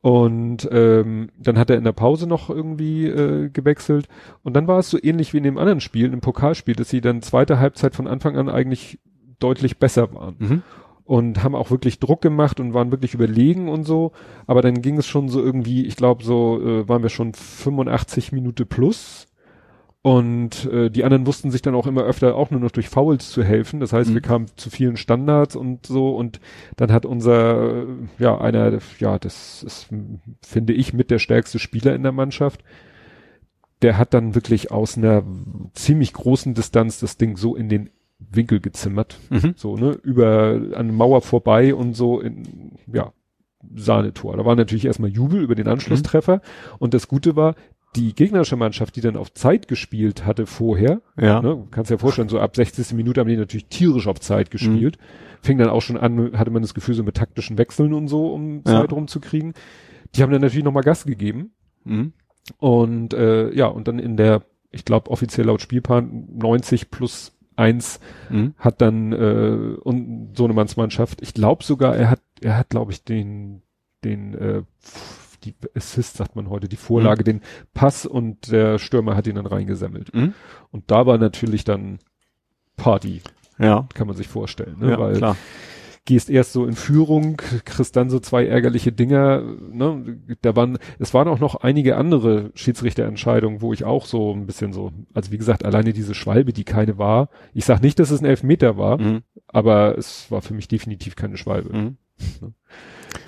Und 0.00 0.68
ähm, 0.70 1.30
dann 1.38 1.58
hat 1.58 1.70
er 1.70 1.76
in 1.78 1.84
der 1.84 1.92
Pause 1.92 2.28
noch 2.28 2.48
irgendwie 2.48 3.06
äh, 3.06 3.48
gewechselt. 3.50 4.06
Und 4.42 4.54
dann 4.54 4.68
war 4.68 4.78
es 4.78 4.88
so 4.90 4.98
ähnlich 5.02 5.32
wie 5.32 5.38
in 5.38 5.42
dem 5.44 5.58
anderen 5.58 5.80
Spiel, 5.80 6.12
im 6.12 6.20
Pokalspiel, 6.20 6.76
dass 6.76 6.90
sie 6.90 7.00
dann 7.00 7.22
zweite 7.22 7.58
Halbzeit 7.58 7.96
von 7.96 8.06
Anfang 8.06 8.36
an 8.36 8.48
eigentlich 8.48 9.00
deutlich 9.40 9.78
besser 9.78 10.14
waren 10.14 10.36
Mhm. 10.38 10.62
Und 11.06 11.42
haben 11.42 11.54
auch 11.54 11.70
wirklich 11.70 12.00
Druck 12.00 12.20
gemacht 12.20 12.60
und 12.60 12.74
waren 12.74 12.90
wirklich 12.90 13.14
überlegen 13.14 13.68
und 13.68 13.84
so. 13.84 14.12
Aber 14.46 14.60
dann 14.60 14.82
ging 14.82 14.98
es 14.98 15.06
schon 15.06 15.28
so 15.28 15.40
irgendwie, 15.40 15.86
ich 15.86 15.96
glaube, 15.96 16.24
so 16.24 16.60
äh, 16.60 16.88
waren 16.88 17.02
wir 17.02 17.10
schon 17.10 17.32
85 17.32 18.32
Minute 18.32 18.66
plus. 18.66 19.28
Und 20.02 20.66
äh, 20.66 20.88
die 20.88 21.02
anderen 21.02 21.26
wussten 21.26 21.50
sich 21.50 21.62
dann 21.62 21.74
auch 21.74 21.86
immer 21.88 22.02
öfter 22.02 22.36
auch 22.36 22.50
nur 22.52 22.60
noch 22.60 22.70
durch 22.70 22.88
Fouls 22.88 23.30
zu 23.30 23.42
helfen. 23.42 23.80
Das 23.80 23.92
heißt, 23.92 24.10
Mhm. 24.10 24.14
wir 24.14 24.20
kamen 24.20 24.46
zu 24.56 24.70
vielen 24.70 24.96
Standards 24.96 25.56
und 25.56 25.86
so. 25.86 26.14
Und 26.14 26.40
dann 26.76 26.92
hat 26.92 27.06
unser, 27.06 27.82
äh, 27.82 27.86
ja, 28.18 28.38
einer, 28.38 28.78
ja, 29.00 29.18
das 29.18 29.64
ist, 29.64 29.88
finde 30.42 30.72
ich, 30.74 30.92
mit 30.92 31.10
der 31.10 31.18
stärkste 31.18 31.58
Spieler 31.58 31.94
in 31.94 32.04
der 32.04 32.12
Mannschaft. 32.12 32.62
Der 33.82 33.98
hat 33.98 34.14
dann 34.14 34.34
wirklich 34.34 34.70
aus 34.70 34.96
einer 34.96 35.22
ziemlich 35.74 36.12
großen 36.12 36.54
Distanz 36.54 37.00
das 37.00 37.16
Ding 37.16 37.36
so 37.36 37.56
in 37.56 37.68
den 37.68 37.90
Winkel 38.18 38.60
gezimmert 38.60 39.18
Mhm. 39.30 39.54
so, 39.56 39.76
ne, 39.76 39.98
über 40.02 40.60
an 40.74 40.94
Mauer 40.94 41.20
vorbei 41.22 41.74
und 41.74 41.94
so 41.94 42.20
in, 42.20 42.72
ja, 42.92 43.12
Sahnetor. 43.74 44.36
Da 44.36 44.44
war 44.44 44.54
natürlich 44.56 44.84
erstmal 44.86 45.10
Jubel 45.10 45.42
über 45.42 45.54
den 45.54 45.68
Anschlusstreffer 45.68 46.40
und 46.78 46.94
das 46.94 47.08
Gute 47.08 47.36
war, 47.36 47.54
die 47.96 48.14
gegnerische 48.14 48.56
Mannschaft, 48.56 48.96
die 48.96 49.00
dann 49.00 49.16
auf 49.16 49.32
Zeit 49.32 49.68
gespielt 49.68 50.24
hatte 50.26 50.46
vorher, 50.46 51.00
Ja. 51.20 51.40
ne, 51.40 51.66
kannst 51.70 51.90
dir 51.90 51.94
ja 51.94 51.98
vorstellen, 51.98 52.28
so 52.28 52.38
ab 52.38 52.54
60. 52.54 52.92
Minute 52.94 53.20
haben 53.20 53.28
die 53.28 53.36
natürlich 53.36 53.66
tierisch 53.68 54.06
auf 54.06 54.20
Zeit 54.20 54.50
gespielt. 54.50 54.98
Fing 55.42 55.56
dann 55.58 55.68
auch 55.70 55.80
schon 55.82 55.96
an, 55.96 56.36
hatte 56.38 56.50
man 56.50 56.62
das 56.62 56.74
Gefühl, 56.74 56.94
so 56.94 57.02
mit 57.02 57.16
taktischen 57.16 57.56
Wechseln 57.58 57.94
und 57.94 58.08
so, 58.08 58.32
um 58.32 58.56
Ja. 58.66 58.80
Zeit 58.80 58.92
rumzukriegen. 58.92 59.54
Die 60.14 60.22
haben 60.22 60.30
dann 60.32 60.42
natürlich 60.42 60.64
nochmal 60.64 60.82
Gas 60.82 61.04
gegeben. 61.04 61.52
Mhm. 61.84 62.12
Und 62.58 63.14
äh, 63.14 63.52
ja, 63.54 63.66
und 63.66 63.88
dann 63.88 63.98
in 63.98 64.16
der, 64.16 64.42
ich 64.70 64.84
glaube 64.84 65.10
offiziell 65.10 65.46
laut 65.46 65.60
Spielplan 65.62 66.28
90 66.34 66.90
plus 66.90 67.35
eins 67.56 68.00
Mhm. 68.28 68.54
hat 68.58 68.80
dann 68.80 69.12
äh, 69.12 69.76
und 69.82 70.36
Sohnemanns 70.36 70.76
Mannschaft, 70.76 71.22
ich 71.22 71.34
glaube 71.34 71.64
sogar, 71.64 71.96
er 71.96 72.10
hat, 72.10 72.20
er 72.40 72.56
hat, 72.58 72.70
glaube 72.70 72.92
ich, 72.92 73.04
den, 73.04 73.62
den, 74.04 74.34
äh, 74.34 74.62
die 75.44 75.54
Assist, 75.76 76.16
sagt 76.16 76.34
man 76.36 76.50
heute, 76.50 76.68
die 76.68 76.76
Vorlage, 76.76 77.22
den 77.24 77.40
Pass 77.72 78.04
und 78.06 78.50
der 78.50 78.78
Stürmer 78.78 79.14
hat 79.16 79.26
ihn 79.26 79.36
dann 79.36 79.46
reingesammelt. 79.46 80.12
Mhm. 80.14 80.34
Und 80.72 80.90
da 80.90 81.06
war 81.06 81.18
natürlich 81.18 81.64
dann 81.64 81.98
Party, 82.76 83.22
Ja. 83.58 83.86
kann 83.94 84.06
man 84.06 84.16
sich 84.16 84.28
vorstellen, 84.28 84.78
ne? 84.80 84.90
ja, 84.90 84.98
weil 84.98 85.16
klar. 85.16 85.36
Gehst 86.06 86.30
erst 86.30 86.54
so 86.54 86.64
in 86.64 86.74
Führung, 86.74 87.36
kriegst 87.66 87.94
dann 87.96 88.08
so 88.08 88.18
zwei 88.20 88.46
ärgerliche 88.46 88.92
Dinger, 88.92 89.42
ne? 89.70 90.18
Da 90.40 90.56
waren, 90.56 90.78
es 90.98 91.12
waren 91.12 91.28
auch 91.28 91.38
noch 91.40 91.56
einige 91.56 91.96
andere 91.96 92.50
Schiedsrichterentscheidungen, 92.54 93.60
wo 93.60 93.74
ich 93.74 93.84
auch 93.84 94.06
so 94.06 94.32
ein 94.32 94.46
bisschen 94.46 94.72
so, 94.72 94.92
also 95.12 95.30
wie 95.32 95.38
gesagt, 95.38 95.64
alleine 95.64 95.92
diese 95.92 96.14
Schwalbe, 96.14 96.52
die 96.54 96.64
keine 96.64 96.96
war. 96.96 97.28
Ich 97.52 97.64
sag 97.66 97.82
nicht, 97.82 97.98
dass 97.98 98.10
es 98.10 98.20
ein 98.22 98.26
Elfmeter 98.26 98.78
war, 98.78 98.98
Mhm. 98.98 99.22
aber 99.48 99.98
es 99.98 100.30
war 100.30 100.40
für 100.40 100.54
mich 100.54 100.68
definitiv 100.68 101.16
keine 101.16 101.36
Schwalbe. 101.36 101.76
Mhm. 101.76 101.96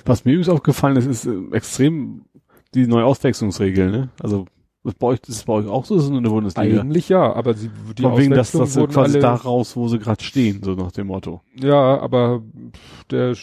Was 0.07 0.24
mir 0.24 0.32
übrigens 0.32 0.48
aufgefallen 0.48 0.97
ist, 0.97 1.07
ist 1.07 1.26
äh, 1.26 1.36
extrem 1.52 2.23
die 2.74 2.86
neue 2.86 3.05
Auswechslungsregel, 3.05 3.90
ne? 3.90 4.08
Also 4.23 4.47
das 4.89 4.94
bei 4.99 5.07
euch, 5.08 5.20
das 5.20 5.36
ist 5.36 5.47
bei 5.47 5.52
euch 5.55 5.67
auch 5.67 5.84
so, 5.84 5.94
das 5.94 6.05
ist 6.05 6.10
nur 6.10 6.18
eine 6.18 6.31
Bundesliga. 6.31 6.81
Eigentlich 6.81 7.08
ja, 7.08 7.33
aber 7.33 7.55
sie, 7.55 7.70
die 7.97 8.02
Von 8.02 8.17
wegen, 8.18 8.31
dass 8.34 8.52
das 8.52 8.75
so 8.75 8.81
wurden 8.83 8.92
quasi 8.92 9.15
alle, 9.15 9.23
da 9.23 9.34
raus, 9.34 9.76
wo 9.76 9.89
sie 9.89 9.99
gerade 9.99 10.23
stehen, 10.25 10.62
so 10.62 10.73
nach 10.75 10.92
dem 10.92 11.07
Motto. 11.08 11.41
ja, 11.55 11.99
aber 12.00 12.42
der, 13.10 13.34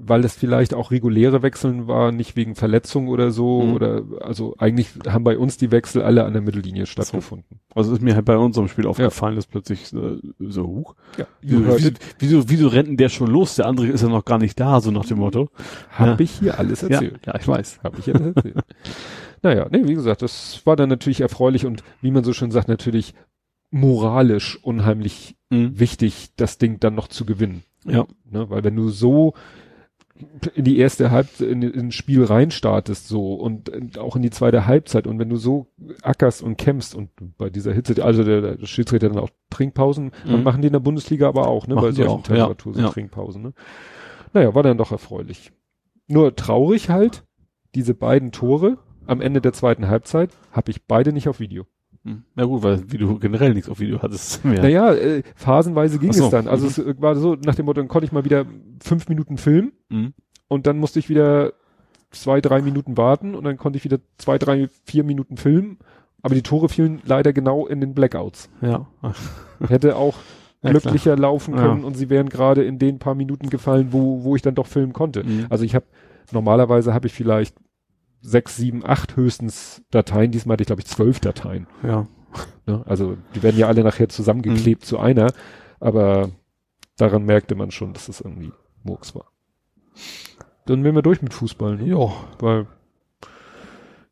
weil 0.00 0.24
es 0.24 0.36
vielleicht 0.36 0.74
auch 0.74 0.92
reguläre 0.92 1.42
Wechseln 1.42 1.88
war, 1.88 2.12
nicht 2.12 2.36
wegen 2.36 2.54
Verletzung 2.54 3.08
oder 3.08 3.32
so, 3.32 3.62
Mhm. 3.62 3.74
oder, 3.74 4.02
also 4.20 4.54
eigentlich 4.56 4.90
haben 5.08 5.24
bei 5.24 5.36
uns 5.36 5.56
die 5.56 5.72
Wechsel 5.72 6.02
alle 6.02 6.24
an 6.24 6.32
der 6.34 6.42
Mittellinie 6.42 6.86
stattgefunden. 6.86 7.58
Also 7.74 7.92
ist 7.92 8.00
mir 8.00 8.14
halt 8.14 8.24
bei 8.24 8.36
unserem 8.38 8.68
Spiel 8.68 8.86
aufgefallen, 8.86 9.34
dass 9.34 9.46
plötzlich 9.46 9.92
äh, 9.92 10.18
so 10.38 10.66
hoch. 10.68 10.94
Ja, 11.16 11.26
Wieso, 11.42 11.66
wieso, 11.66 11.90
wieso, 12.20 12.48
wieso 12.48 12.68
rennt 12.68 12.88
denn 12.90 12.96
der 12.96 13.08
schon 13.08 13.26
los? 13.28 13.56
Der 13.56 13.66
andere 13.66 13.88
ist 13.88 14.02
ja 14.02 14.08
noch 14.08 14.24
gar 14.24 14.38
nicht 14.38 14.58
da, 14.60 14.80
so 14.80 14.92
nach 14.92 15.04
dem 15.04 15.18
Motto. 15.18 15.48
Hab 15.90 16.06
Ja. 16.06 16.16
ich 16.20 16.30
hier 16.30 16.58
alles 16.60 16.84
erzählt. 16.84 17.18
Ja, 17.26 17.32
ja, 17.32 17.40
ich 17.40 17.48
weiß. 17.48 17.80
Hab 17.82 17.98
ich 17.98 18.14
alles 18.14 18.36
erzählt. 18.36 18.54
naja, 19.42 19.66
nee, 19.70 19.86
wie 19.86 19.94
gesagt, 19.94 20.22
das 20.22 20.64
war 20.66 20.76
dann 20.76 20.88
natürlich 20.88 21.20
erfreulich 21.20 21.66
und 21.66 21.82
wie 22.00 22.10
man 22.10 22.24
so 22.24 22.32
schön 22.32 22.50
sagt, 22.50 22.68
natürlich 22.68 23.14
moralisch 23.70 24.58
unheimlich 24.62 25.36
Mhm. 25.50 25.78
wichtig, 25.80 26.30
das 26.36 26.58
Ding 26.58 26.78
dann 26.80 26.94
noch 26.94 27.08
zu 27.08 27.24
gewinnen. 27.24 27.62
Ja. 27.84 28.06
Ne? 28.30 28.50
Weil 28.50 28.64
wenn 28.64 28.76
du 28.76 28.88
so 28.90 29.32
in 30.54 30.64
die 30.64 30.78
erste 30.78 31.10
Halbzeit, 31.10 31.48
in, 31.48 31.62
ins 31.62 31.94
Spiel 31.94 32.24
reinstartest 32.24 33.06
so 33.08 33.34
und, 33.34 33.68
und 33.68 33.98
auch 33.98 34.16
in 34.16 34.22
die 34.22 34.30
zweite 34.30 34.66
Halbzeit 34.66 35.06
und 35.06 35.18
wenn 35.18 35.28
du 35.28 35.36
so 35.36 35.68
ackerst 36.02 36.42
und 36.42 36.56
kämpfst 36.58 36.94
und 36.94 37.10
bei 37.38 37.50
dieser 37.50 37.72
Hitze, 37.72 38.04
also 38.04 38.24
der, 38.24 38.56
der 38.56 38.66
Schiedsrichter 38.66 39.08
dann 39.08 39.18
auch 39.18 39.30
Trinkpausen, 39.50 40.10
Mhm. 40.26 40.42
machen 40.42 40.60
die 40.60 40.66
in 40.66 40.72
der 40.72 40.80
Bundesliga 40.80 41.28
aber 41.28 41.46
auch, 41.46 41.66
ne, 41.66 41.76
bei 41.76 41.82
Machen 41.82 41.94
die 41.94 42.02
solchen 42.02 42.10
auch, 42.10 42.18
ja, 42.28 42.34
Temperaturen 42.34 42.74
so 42.74 42.80
ja. 42.82 42.88
Trinkpausen, 42.88 43.42
ne. 43.42 43.52
Naja, 44.34 44.54
war 44.54 44.62
dann 44.64 44.76
doch 44.76 44.90
erfreulich. 44.92 45.52
Nur 46.08 46.34
traurig 46.36 46.90
halt, 46.90 47.24
diese 47.74 47.94
beiden 47.94 48.32
Tore 48.32 48.78
am 49.08 49.20
Ende 49.20 49.40
der 49.40 49.52
zweiten 49.52 49.88
Halbzeit 49.88 50.30
habe 50.52 50.70
ich 50.70 50.84
beide 50.84 51.12
nicht 51.12 51.28
auf 51.28 51.40
Video. 51.40 51.64
Mhm. 52.04 52.22
Ja 52.36 52.44
gut, 52.44 52.62
weil 52.62 52.82
wie 52.92 52.98
du 52.98 53.18
generell 53.18 53.54
nichts 53.54 53.68
auf 53.68 53.80
Video 53.80 54.00
hattest. 54.02 54.44
Mehr. 54.44 54.62
Naja, 54.62 54.92
äh, 54.94 55.22
phasenweise 55.34 55.98
ging 55.98 56.12
so. 56.12 56.24
es 56.26 56.30
dann. 56.30 56.46
Also 56.46 56.66
Mhm. 56.66 56.70
es 56.70 56.78
äh, 56.78 56.94
war 57.02 57.16
so, 57.16 57.34
nach 57.34 57.54
dem 57.56 57.66
Motto, 57.66 57.80
dann 57.80 57.88
konnte 57.88 58.04
ich 58.06 58.12
mal 58.12 58.24
wieder 58.24 58.46
fünf 58.82 59.08
Minuten 59.08 59.36
filmen 59.38 59.72
Mhm. 59.88 60.12
und 60.46 60.66
dann 60.66 60.78
musste 60.78 60.98
ich 61.00 61.08
wieder 61.08 61.52
zwei, 62.10 62.40
drei 62.40 62.62
Minuten 62.62 62.96
warten 62.96 63.34
und 63.34 63.44
dann 63.44 63.56
konnte 63.58 63.76
ich 63.78 63.84
wieder 63.84 63.98
zwei, 64.16 64.38
drei, 64.38 64.68
vier 64.84 65.04
Minuten 65.04 65.36
filmen. 65.36 65.78
Aber 66.22 66.34
die 66.34 66.42
Tore 66.42 66.68
fielen 66.68 67.00
leider 67.04 67.32
genau 67.32 67.66
in 67.66 67.80
den 67.80 67.94
Blackouts. 67.94 68.48
Ja. 68.60 68.86
Hätte 69.68 69.96
auch 69.96 70.16
Ja, 70.62 70.70
glücklicher 70.70 71.16
laufen 71.16 71.54
Ja. 71.54 71.62
können 71.68 71.84
und 71.84 71.96
sie 71.96 72.10
wären 72.10 72.28
gerade 72.28 72.64
in 72.64 72.78
den 72.78 72.98
paar 72.98 73.14
Minuten 73.14 73.48
gefallen, 73.50 73.88
wo, 73.92 74.24
wo 74.24 74.34
ich 74.36 74.42
dann 74.42 74.54
doch 74.56 74.66
filmen 74.66 74.92
konnte. 74.92 75.22
Mhm. 75.24 75.46
Also 75.50 75.64
ich 75.64 75.74
habe, 75.74 75.84
normalerweise 76.32 76.92
habe 76.94 77.06
ich 77.06 77.12
vielleicht 77.12 77.54
sechs, 78.20 78.56
sieben, 78.56 78.84
acht 78.84 79.16
höchstens 79.16 79.82
Dateien. 79.90 80.30
Diesmal 80.32 80.54
hatte 80.54 80.62
ich, 80.62 80.66
glaube 80.68 80.82
ich, 80.82 80.86
zwölf 80.86 81.20
Dateien. 81.20 81.66
Ja. 81.82 82.06
Ne? 82.66 82.82
Also 82.86 83.16
die 83.34 83.42
werden 83.42 83.56
ja 83.58 83.66
alle 83.68 83.82
nachher 83.82 84.10
zusammengeklebt 84.10 84.84
zu 84.84 84.98
einer, 84.98 85.32
aber 85.80 86.28
daran 86.98 87.24
merkte 87.24 87.54
man 87.54 87.70
schon, 87.70 87.94
dass 87.94 88.10
es 88.10 88.20
irgendwie 88.20 88.52
Murks 88.82 89.14
war. 89.14 89.32
Dann 90.66 90.84
wären 90.84 90.94
wir 90.94 91.00
durch 91.00 91.22
mit 91.22 91.32
Fußball, 91.32 91.76
ne? 91.76 91.86
Ja. 91.86 92.12
weil 92.38 92.66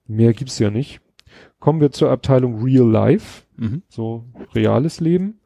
mehr 0.07 0.33
gibt's 0.33 0.59
ja 0.59 0.70
nicht. 0.70 1.01
Kommen 1.59 1.83
wir 1.83 1.93
zur 1.93 2.10
Abteilung 2.10 2.62
Real 2.62 2.89
Life, 2.89 3.43
Mhm. 3.57 3.83
so 3.89 4.25
reales 4.55 5.01
Leben. 5.01 5.41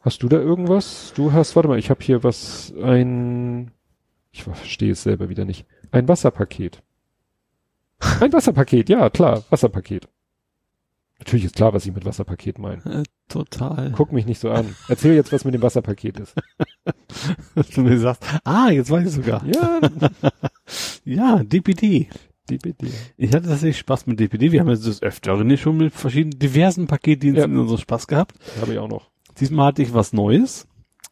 Hast 0.00 0.22
du 0.22 0.28
da 0.28 0.38
irgendwas? 0.38 1.12
Du 1.16 1.32
hast, 1.32 1.56
warte 1.56 1.68
mal, 1.68 1.78
ich 1.80 1.90
habe 1.90 2.04
hier 2.04 2.22
was, 2.22 2.72
ein, 2.80 3.72
ich 4.30 4.44
verstehe 4.44 4.92
es 4.92 5.02
selber 5.02 5.28
wieder 5.28 5.44
nicht, 5.44 5.66
ein 5.90 6.06
Wasserpaket. 6.06 6.82
Ein 8.20 8.32
Wasserpaket, 8.32 8.88
ja, 8.88 9.08
klar, 9.10 9.44
Wasserpaket. 9.50 10.08
Natürlich 11.18 11.46
ist 11.46 11.56
klar, 11.56 11.72
was 11.72 11.86
ich 11.86 11.94
mit 11.94 12.04
Wasserpaket 12.04 12.58
meine. 12.58 12.84
Äh, 12.84 13.02
total. 13.28 13.90
Guck 13.96 14.12
mich 14.12 14.26
nicht 14.26 14.38
so 14.38 14.50
an. 14.50 14.76
Erzähl 14.88 15.14
jetzt, 15.14 15.32
was 15.32 15.44
mit 15.46 15.54
dem 15.54 15.62
Wasserpaket 15.62 16.20
ist. 16.20 16.34
Dass 17.54 17.68
du 17.74 17.80
mir 17.82 17.98
sagst, 17.98 18.22
ah, 18.44 18.68
jetzt 18.70 18.90
weiß 18.90 19.06
ich 19.08 19.14
sogar. 19.14 19.42
Ja, 19.46 19.80
Ja, 21.04 21.42
DPD. 21.42 22.08
DPD. 22.50 22.88
Ich 23.16 23.32
hatte 23.34 23.48
tatsächlich 23.48 23.78
Spaß 23.78 24.06
mit 24.06 24.20
DPD. 24.20 24.52
Wir 24.52 24.60
haben 24.60 24.68
jetzt 24.68 24.86
das 24.86 25.02
Öfteren 25.02 25.48
hier 25.48 25.56
schon 25.56 25.78
mit 25.78 25.92
verschiedenen 25.94 26.38
diversen 26.38 26.86
Paketdiensten 26.86 27.54
Ja. 27.54 27.60
unseren 27.60 27.78
Spaß 27.78 28.06
gehabt. 28.08 28.34
Habe 28.60 28.72
ich 28.74 28.78
auch 28.78 28.88
noch. 28.88 29.10
Diesmal 29.40 29.68
hatte 29.68 29.82
ich 29.82 29.94
was 29.94 30.12
Neues. 30.12 30.68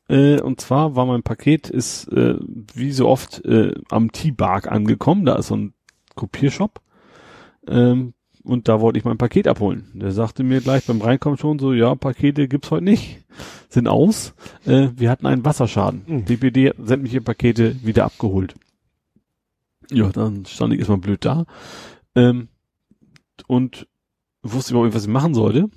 Äh, 0.08 0.40
und 0.40 0.60
zwar 0.60 0.96
war 0.96 1.06
mein 1.06 1.22
Paket 1.22 1.70
ist 1.70 2.08
äh, 2.08 2.36
wie 2.74 2.92
so 2.92 3.08
oft 3.08 3.44
äh, 3.44 3.74
am 3.90 4.12
T-Bark 4.12 4.70
angekommen. 4.70 5.24
Da 5.24 5.36
ist 5.36 5.46
so 5.48 5.56
ein 5.56 5.73
Kopiershop. 6.14 6.80
Ähm, 7.66 8.14
und 8.44 8.68
da 8.68 8.80
wollte 8.80 8.98
ich 8.98 9.04
mein 9.04 9.16
Paket 9.16 9.48
abholen. 9.48 9.90
Der 9.94 10.12
sagte 10.12 10.42
mir 10.42 10.60
gleich 10.60 10.86
beim 10.86 11.00
Reinkommen 11.00 11.38
schon 11.38 11.58
so, 11.58 11.72
ja, 11.72 11.94
Pakete 11.94 12.46
gibt's 12.46 12.70
heute 12.70 12.84
nicht. 12.84 13.24
Sind 13.68 13.88
aus. 13.88 14.34
Äh, 14.66 14.88
wir 14.96 15.10
hatten 15.10 15.26
einen 15.26 15.44
Wasserschaden. 15.44 16.02
Mhm. 16.06 16.24
DPD 16.26 16.68
hat 16.70 16.76
sämtliche 16.78 17.22
Pakete 17.22 17.84
wieder 17.84 18.04
abgeholt. 18.04 18.54
Ja, 19.90 20.10
dann 20.10 20.44
stand 20.46 20.72
ich 20.72 20.78
erstmal 20.78 20.98
blöd 20.98 21.24
da. 21.24 21.46
Ähm, 22.14 22.48
und 23.46 23.88
wusste 24.42 24.72
überhaupt 24.72 24.88
nicht, 24.88 24.96
was 24.96 25.04
ich 25.04 25.10
machen 25.10 25.34
sollte. 25.34 25.70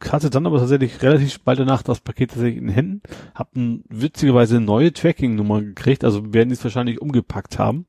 Hatte 0.00 0.28
dann 0.30 0.46
aber 0.46 0.58
tatsächlich 0.58 1.02
relativ 1.02 1.40
bald 1.40 1.58
danach 1.58 1.82
das 1.82 2.00
Paket 2.00 2.30
tatsächlich 2.30 2.58
in 2.58 2.66
den 2.66 2.74
Händen. 2.74 3.02
Hab 3.34 3.56
ein, 3.56 3.82
witzigerweise 3.88 4.56
eine 4.56 4.64
neue 4.66 4.92
Tracking-Nummer 4.92 5.62
gekriegt, 5.62 6.04
also 6.04 6.34
werden 6.34 6.50
die 6.50 6.54
es 6.54 6.62
wahrscheinlich 6.64 7.00
umgepackt 7.00 7.58
haben. 7.58 7.86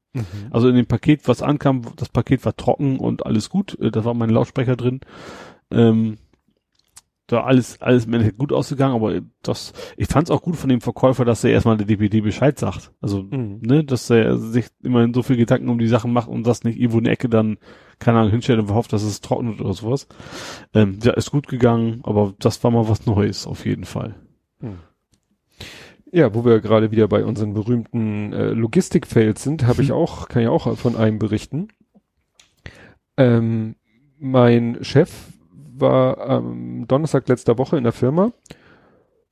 Also 0.50 0.70
in 0.70 0.76
dem 0.76 0.86
Paket, 0.88 1.28
was 1.28 1.42
ankam, 1.44 1.82
das 1.98 2.10
Paket 2.10 2.44
war 2.46 2.56
trocken 2.56 2.98
und 2.98 3.26
alles 3.26 3.50
gut. 3.50 3.78
Äh, 3.80 3.92
Da 3.92 4.04
war 4.06 4.14
mein 4.14 4.30
Lautsprecher 4.30 4.76
drin. 4.76 5.02
Ähm, 5.70 6.18
da 7.28 7.44
alles, 7.44 7.82
alles 7.82 8.06
im 8.06 8.14
Endeffekt 8.14 8.38
gut 8.38 8.54
ausgegangen, 8.54 8.96
aber 8.96 9.20
das, 9.44 9.74
ich 9.98 10.08
fand 10.08 10.30
es 10.30 10.32
auch 10.32 10.42
gut 10.42 10.56
von 10.56 10.70
dem 10.70 10.80
Verkäufer, 10.80 11.26
dass 11.26 11.44
er 11.44 11.52
erstmal 11.52 11.76
der 11.76 11.86
DPD 11.86 12.22
Bescheid 12.22 12.58
sagt. 12.58 12.94
Also, 13.02 13.24
Mhm. 13.24 13.60
ne, 13.62 13.84
dass 13.84 14.10
er 14.10 14.38
sich 14.38 14.68
immerhin 14.82 15.14
so 15.14 15.24
viel 15.24 15.36
Gedanken 15.36 15.68
um 15.68 15.78
die 15.78 15.90
Sachen 15.90 16.14
macht 16.14 16.30
und 16.30 16.48
das 16.48 16.64
nicht 16.64 16.80
irgendwo 16.80 17.00
in 17.00 17.04
der 17.04 17.14
Ecke 17.14 17.28
dann, 17.28 17.58
keine 18.00 18.20
Ahnung, 18.20 18.32
hinstellt 18.32 18.60
und 18.60 18.74
hofft, 18.74 18.94
dass 18.94 19.04
es 19.04 19.22
trocknet 19.22 19.60
oder 19.60 19.74
sowas. 19.74 20.08
Ähm, 20.74 21.00
ja, 21.04 21.14
ist 21.14 21.32
gut 21.32 21.48
gegangen, 21.48 22.02
aber 22.04 22.34
das 22.40 22.64
war 22.64 22.72
mal 22.72 22.88
was 22.88 23.06
Neues, 23.06 23.48
auf 23.48 23.66
jeden 23.66 23.86
Fall. 23.86 24.16
Ja, 26.12 26.34
wo 26.34 26.46
wir 26.46 26.62
gerade 26.62 26.92
wieder 26.92 27.08
bei 27.08 27.24
unseren 27.26 27.54
berühmten 27.54 28.34
äh, 28.34 28.50
Logistik-Fails 28.52 29.44
sind, 29.44 29.68
habe 29.68 29.82
ich 29.82 29.90
Hm. 29.90 29.96
auch, 29.96 30.30
kann 30.30 30.42
ich 30.42 30.48
auch 30.48 30.78
von 30.78 30.96
einem 30.96 31.20
berichten. 31.20 31.68
Ähm, 33.18 33.76
mein 34.20 34.78
Chef 34.84 35.12
war 35.52 36.20
am 36.28 36.88
Donnerstag 36.88 37.28
letzter 37.28 37.58
Woche 37.58 37.78
in 37.78 37.84
der 37.84 37.94
Firma, 37.94 38.32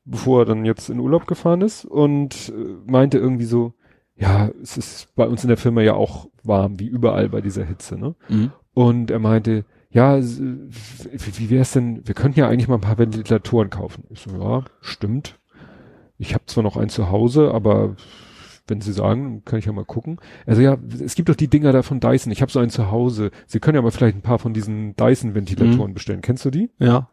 bevor 0.03 0.42
er 0.42 0.45
dann 0.45 0.66
jetzt 0.66 0.90
in 0.90 1.00
Urlaub 1.00 1.27
gefahren 1.27 1.61
ist 1.61 1.85
und 1.85 2.50
äh, 2.56 2.92
meinte 2.92 3.18
irgendwie 3.18 3.45
so, 3.45 3.74
ja, 4.18 4.50
es 4.61 4.77
ist 4.77 5.14
bei 5.16 5.27
uns 5.27 5.44
in 5.44 5.50
der 5.50 5.58
Firma 5.58 5.82
ja 5.82 5.94
auch 5.94 6.27
warm, 6.44 6.80
wie 6.80 6.88
überall 6.88 7.30
bei 7.30 7.42
dieser 7.42 7.66
Hitze, 7.66 7.98
ne? 7.98 8.16
Und 8.74 9.11
er 9.11 9.19
meinte, 9.19 9.66
ja, 9.92 10.19
wie, 10.22 11.38
wie 11.40 11.50
wär's 11.50 11.72
denn, 11.74 12.06
wir 12.06 12.16
könnten 12.16 12.40
ja 12.40 12.48
eigentlich 12.50 12.68
mal 12.68 12.76
ein 12.76 12.82
paar 12.82 12.98
Ventilatoren 12.98 13.69
kaufen. 13.69 14.03
Ich 14.10 14.19
so, 14.22 14.32
ja, 14.32 14.64
stimmt. 14.82 15.40
Ich 16.18 16.34
habe 16.34 16.45
zwar 16.48 16.64
noch 16.64 16.77
einen 16.77 16.90
zu 16.90 17.10
Hause, 17.10 17.52
aber 17.53 17.95
wenn 18.68 18.82
Sie 18.82 18.94
sagen, 18.94 19.44
kann 19.45 19.60
ich 19.60 19.66
ja 19.66 19.72
mal 19.74 19.85
gucken. 19.85 20.18
Also 20.45 20.61
ja, 20.61 20.77
es 21.03 21.16
gibt 21.16 21.30
doch 21.30 21.35
die 21.35 21.48
Dinger 21.50 21.72
da 21.72 21.84
von 21.84 22.00
Dyson. 22.00 22.32
Ich 22.32 22.42
habe 22.42 22.52
so 22.52 22.60
einen 22.60 22.72
zu 22.72 22.90
Hause. 22.92 23.32
Sie 23.45 23.60
können 23.60 23.76
ja 23.76 23.82
mal 23.82 23.92
vielleicht 23.92 24.18
ein 24.18 24.22
paar 24.22 24.40
von 24.40 24.53
diesen 24.53 24.95
Dyson-Ventilatoren 24.95 25.92
Mhm. 25.92 25.94
bestellen. 25.94 26.22
Kennst 26.22 26.45
du 26.45 26.50
die? 26.52 26.72
Ja. 26.80 27.10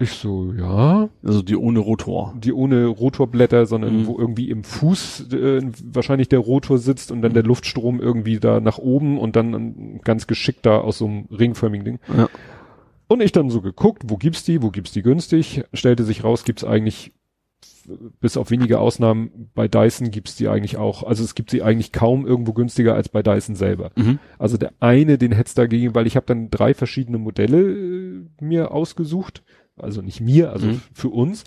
Ich 0.00 0.10
so, 0.10 0.52
ja. 0.52 1.08
Also 1.22 1.42
die 1.42 1.56
ohne 1.56 1.78
Rotor. 1.78 2.34
Die 2.36 2.52
ohne 2.52 2.86
Rotorblätter, 2.86 3.66
sondern 3.66 4.00
Mhm. 4.02 4.06
wo 4.06 4.18
irgendwie 4.18 4.50
im 4.50 4.64
Fuß 4.64 5.32
äh, 5.32 5.60
wahrscheinlich 5.84 6.28
der 6.28 6.40
Rotor 6.40 6.78
sitzt 6.78 7.12
und 7.12 7.22
dann 7.22 7.32
der 7.32 7.44
Luftstrom 7.44 8.00
irgendwie 8.00 8.40
da 8.40 8.60
nach 8.60 8.78
oben 8.78 9.18
und 9.18 9.36
dann 9.36 10.00
ganz 10.02 10.26
geschickt 10.26 10.66
da 10.66 10.78
aus 10.78 10.98
so 10.98 11.06
einem 11.06 11.26
ringförmigen 11.30 11.84
Ding. 11.84 11.98
Ja. 12.16 12.28
Und 13.06 13.22
ich 13.22 13.32
dann 13.32 13.50
so 13.50 13.60
geguckt, 13.60 14.02
wo 14.06 14.16
gibt's 14.16 14.42
die, 14.44 14.62
wo 14.62 14.70
gibt's 14.70 14.92
die 14.92 15.02
günstig? 15.02 15.62
Stellte 15.74 16.02
sich 16.04 16.24
raus, 16.24 16.44
gibt's 16.44 16.64
eigentlich 16.64 17.12
bis 18.20 18.38
auf 18.38 18.50
wenige 18.50 18.78
Ausnahmen 18.80 19.50
bei 19.54 19.68
Dyson 19.68 20.10
gibt's 20.10 20.36
die 20.36 20.48
eigentlich 20.48 20.78
auch. 20.78 21.02
Also 21.02 21.22
es 21.22 21.34
gibt 21.34 21.50
sie 21.50 21.62
eigentlich 21.62 21.92
kaum 21.92 22.26
irgendwo 22.26 22.54
günstiger 22.54 22.94
als 22.94 23.10
bei 23.10 23.22
Dyson 23.22 23.54
selber. 23.56 23.90
Mhm. 23.94 24.18
Also 24.38 24.56
der 24.56 24.72
eine, 24.80 25.18
den 25.18 25.32
hätt's 25.32 25.52
dagegen, 25.54 25.94
weil 25.94 26.06
ich 26.06 26.16
habe 26.16 26.24
dann 26.26 26.50
drei 26.50 26.72
verschiedene 26.72 27.18
Modelle 27.18 27.60
äh, 27.60 28.24
mir 28.40 28.70
ausgesucht. 28.72 29.42
Also 29.76 30.02
nicht 30.02 30.20
mir, 30.20 30.52
also 30.52 30.66
Mhm. 30.66 30.82
für 30.92 31.08
uns, 31.08 31.44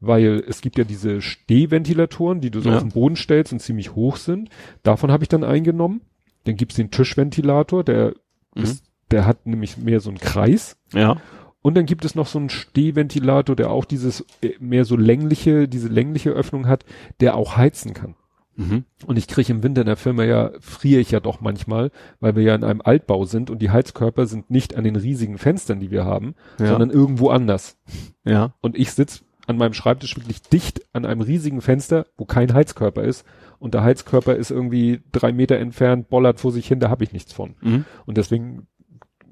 weil 0.00 0.42
es 0.46 0.60
gibt 0.60 0.76
ja 0.78 0.84
diese 0.84 1.20
Stehventilatoren, 1.22 2.40
die 2.40 2.50
du 2.50 2.60
so 2.60 2.70
Ja. 2.70 2.76
auf 2.76 2.82
den 2.82 2.92
Boden 2.92 3.16
stellst 3.16 3.52
und 3.52 3.60
ziemlich 3.60 3.94
hoch 3.94 4.16
sind. 4.16 4.48
Davon 4.82 5.10
habe 5.10 5.24
ich 5.24 5.28
dann 5.28 5.44
eingenommen. 5.44 6.00
Dann 6.44 6.56
gibt's 6.56 6.76
den 6.76 6.90
Tischventilator, 6.90 7.84
der 7.84 8.14
Mhm. 8.54 8.62
ist, 8.62 8.84
der 9.10 9.26
hat 9.26 9.46
nämlich 9.46 9.76
mehr 9.76 10.00
so 10.00 10.10
einen 10.10 10.18
Kreis. 10.18 10.76
Ja. 10.92 11.20
Und 11.62 11.76
dann 11.76 11.84
gibt 11.84 12.04
es 12.06 12.14
noch 12.14 12.26
so 12.26 12.38
einen 12.38 12.48
Stehventilator, 12.48 13.54
der 13.54 13.70
auch 13.70 13.84
dieses 13.84 14.24
äh, 14.42 14.52
mehr 14.60 14.84
so 14.86 14.96
längliche, 14.96 15.68
diese 15.68 15.88
längliche 15.88 16.30
Öffnung 16.30 16.66
hat, 16.66 16.84
der 17.20 17.36
auch 17.36 17.56
heizen 17.56 17.92
kann. 17.92 18.14
Mhm. 18.56 18.84
Und 19.06 19.16
ich 19.16 19.26
kriege 19.28 19.52
im 19.52 19.62
Winter 19.62 19.82
in 19.82 19.86
der 19.86 19.96
Firma 19.96 20.24
ja, 20.24 20.50
friere 20.60 21.00
ich 21.00 21.10
ja 21.10 21.20
doch 21.20 21.40
manchmal, 21.40 21.90
weil 22.20 22.36
wir 22.36 22.42
ja 22.42 22.54
in 22.54 22.64
einem 22.64 22.80
Altbau 22.82 23.24
sind 23.24 23.50
und 23.50 23.60
die 23.62 23.70
Heizkörper 23.70 24.26
sind 24.26 24.50
nicht 24.50 24.76
an 24.76 24.84
den 24.84 24.96
riesigen 24.96 25.38
Fenstern, 25.38 25.80
die 25.80 25.90
wir 25.90 26.04
haben, 26.04 26.34
Ja. 26.58 26.66
sondern 26.66 26.90
irgendwo 26.90 27.30
anders. 27.30 27.78
Ja. 28.24 28.54
Und 28.60 28.76
ich 28.76 28.92
sitz 28.92 29.22
an 29.46 29.56
meinem 29.56 29.72
Schreibtisch 29.72 30.16
wirklich 30.16 30.42
dicht 30.42 30.82
an 30.92 31.06
einem 31.06 31.22
riesigen 31.22 31.60
Fenster, 31.60 32.06
wo 32.16 32.24
kein 32.24 32.52
Heizkörper 32.52 33.02
ist. 33.02 33.24
Und 33.58 33.74
der 33.74 33.82
Heizkörper 33.82 34.36
ist 34.36 34.50
irgendwie 34.50 35.00
drei 35.12 35.32
Meter 35.32 35.58
entfernt, 35.58 36.08
bollert 36.08 36.38
vor 36.40 36.52
sich 36.52 36.66
hin, 36.68 36.80
da 36.80 36.88
habe 36.90 37.04
ich 37.04 37.12
nichts 37.12 37.32
von. 37.32 37.56
Mhm. 37.60 37.84
Und 38.06 38.16
deswegen 38.16 38.66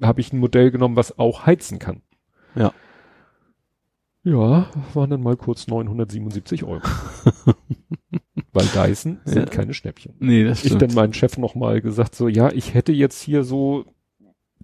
habe 0.01 0.21
ich 0.21 0.33
ein 0.33 0.39
Modell 0.39 0.71
genommen, 0.71 0.95
was 0.95 1.19
auch 1.19 1.45
heizen 1.45 1.79
kann. 1.79 2.01
Ja. 2.55 2.73
Ja, 4.23 4.67
waren 4.93 5.09
dann 5.09 5.21
mal 5.23 5.37
kurz 5.37 5.67
977 5.67 6.63
Euro. 6.63 6.81
Weil 8.53 8.65
Dyson 8.67 9.19
sind 9.25 9.37
Ja. 9.37 9.45
keine 9.45 9.73
Schnäppchen. 9.73 10.13
Nee, 10.19 10.43
das 10.43 10.59
Ich 10.63 10.67
stimmt. 10.67 10.81
dann 10.81 10.93
meinen 10.93 11.13
Chef 11.13 11.37
nochmal 11.37 11.81
gesagt, 11.81 12.15
so, 12.15 12.27
ja, 12.27 12.51
ich 12.51 12.73
hätte 12.73 12.91
jetzt 12.91 13.21
hier 13.21 13.43
so 13.43 13.85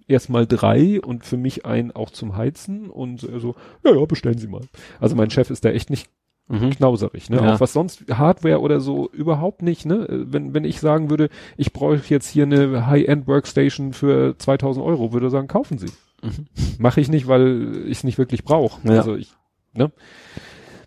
erstmal 0.08 0.46
drei 0.46 1.00
und 1.00 1.24
für 1.24 1.36
mich 1.36 1.66
einen 1.66 1.92
auch 1.92 2.10
zum 2.10 2.36
Heizen 2.36 2.90
und 2.90 3.22
äh, 3.24 3.38
so, 3.40 3.54
ja, 3.84 3.94
ja, 3.94 4.04
bestellen 4.04 4.38
Sie 4.38 4.46
mal. 4.48 4.62
Also 5.00 5.16
mein 5.16 5.30
Chef 5.30 5.50
ist 5.50 5.64
da 5.64 5.70
echt 5.70 5.90
nicht 5.90 6.08
mhm. 6.48 6.70
knauserig, 6.70 7.28
ne? 7.30 7.36
Ja. 7.36 7.54
Auch 7.54 7.60
was 7.60 7.72
sonst 7.72 8.04
Hardware 8.12 8.60
oder 8.60 8.80
so 8.80 9.10
überhaupt 9.10 9.62
nicht, 9.62 9.84
ne? 9.86 10.06
Wenn, 10.08 10.54
wenn 10.54 10.64
ich 10.64 10.80
sagen 10.80 11.10
würde, 11.10 11.28
ich 11.56 11.72
bräuchte 11.72 12.14
jetzt 12.14 12.28
hier 12.28 12.44
eine 12.44 12.86
High-End 12.86 13.26
Workstation 13.26 13.92
für 13.92 14.36
2000 14.38 14.84
Euro, 14.84 15.12
würde 15.12 15.26
er 15.26 15.30
sagen, 15.30 15.48
kaufen 15.48 15.78
Sie. 15.78 15.90
Mhm. 16.22 16.46
Mache 16.78 17.00
ich 17.00 17.08
nicht, 17.08 17.26
weil 17.26 17.84
ich 17.86 17.98
es 17.98 18.04
nicht 18.04 18.18
wirklich 18.18 18.44
brauche. 18.44 18.80
Ja. 18.88 18.98
Also 18.98 19.16
ich, 19.16 19.32
ne? 19.74 19.90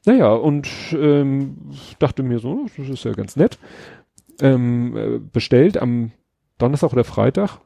Naja, 0.05 0.33
und 0.33 0.67
ähm, 0.93 1.71
dachte 1.99 2.23
mir 2.23 2.39
so, 2.39 2.67
das 2.77 2.89
ist 2.89 3.03
ja 3.03 3.11
ganz 3.11 3.35
nett. 3.35 3.59
Ähm, 4.41 4.95
äh, 4.95 5.19
bestellt 5.19 5.77
am 5.77 6.11
Donnerstag 6.57 6.93
oder 6.93 7.03
Freitag 7.03 7.59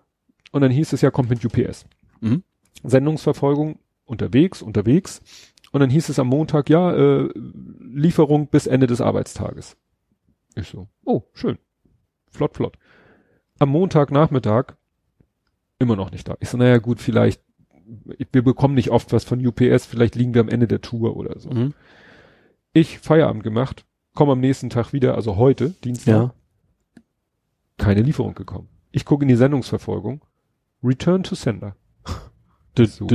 und 0.52 0.62
dann 0.62 0.72
hieß 0.72 0.94
es 0.94 1.02
ja, 1.02 1.12
kommt 1.12 1.30
mit 1.30 1.46
UPS. 1.46 1.86
Mhm. 2.22 2.44
Sendungsverfolgung 2.84 3.80
unterwegs, 4.06 4.62
unterwegs. 4.62 5.22
Und 5.72 5.80
dann 5.80 5.90
hieß 5.90 6.10
es 6.10 6.20
am 6.20 6.28
Montag, 6.28 6.70
ja, 6.70 6.94
äh, 6.94 7.30
Lieferung 7.36 8.48
bis 8.48 8.68
Ende 8.68 8.88
des 8.88 9.02
Arbeitstages. 9.02 9.76
Ich 10.56 10.68
so, 10.68 10.88
oh, 11.04 11.24
schön. 11.34 11.58
Flott, 12.30 12.56
flott. 12.56 12.78
Am 13.60 13.70
Montagnachmittag 13.70 14.76
immer 15.80 15.96
noch 15.96 16.12
nicht 16.12 16.28
da. 16.28 16.36
Ich 16.40 16.50
so, 16.50 16.58
naja, 16.58 16.78
gut, 16.78 17.00
vielleicht, 17.00 17.42
wir 18.32 18.44
bekommen 18.44 18.76
nicht 18.76 18.90
oft 18.90 19.12
was 19.14 19.24
von 19.24 19.46
UPS, 19.46 19.86
vielleicht 19.86 20.16
liegen 20.16 20.34
wir 20.34 20.42
am 20.42 20.50
Ende 20.50 20.68
der 20.68 20.82
Tour 20.82 21.18
oder 21.18 21.40
so. 21.40 21.50
Mhm. 21.50 21.74
Ich 22.74 23.00
Feierabend 23.00 23.44
gemacht, 23.44 23.86
komme 24.16 24.32
am 24.34 24.40
nächsten 24.40 24.70
Tag 24.70 24.94
wieder, 24.94 25.16
also 25.16 25.38
heute, 25.38 25.70
Dienstag, 25.84 26.12
Ja. 26.12 26.34
keine 27.78 28.02
Lieferung 28.02 28.34
gekommen. 28.36 28.68
Ich 28.92 29.06
gucke 29.06 29.24
in 29.24 29.28
die 29.30 29.36
Sendungsverfolgung. 29.36 30.24
Return 30.84 31.24
to 31.24 31.36
Sender. 31.36 31.76
So, 32.76 33.06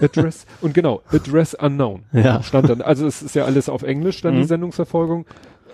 Address. 0.00 0.46
Und 0.60 0.72
genau, 0.72 1.02
Address 1.10 1.54
unknown. 1.54 2.04
Ja. 2.12 2.44
Stand 2.44 2.68
dann. 2.68 2.80
Also 2.80 3.08
es 3.08 3.22
ist 3.22 3.34
ja 3.34 3.44
alles 3.44 3.68
auf 3.68 3.82
Englisch 3.82 4.20
dann 4.20 4.34
Mhm. 4.36 4.38
die 4.42 4.44
Sendungsverfolgung. 4.44 5.26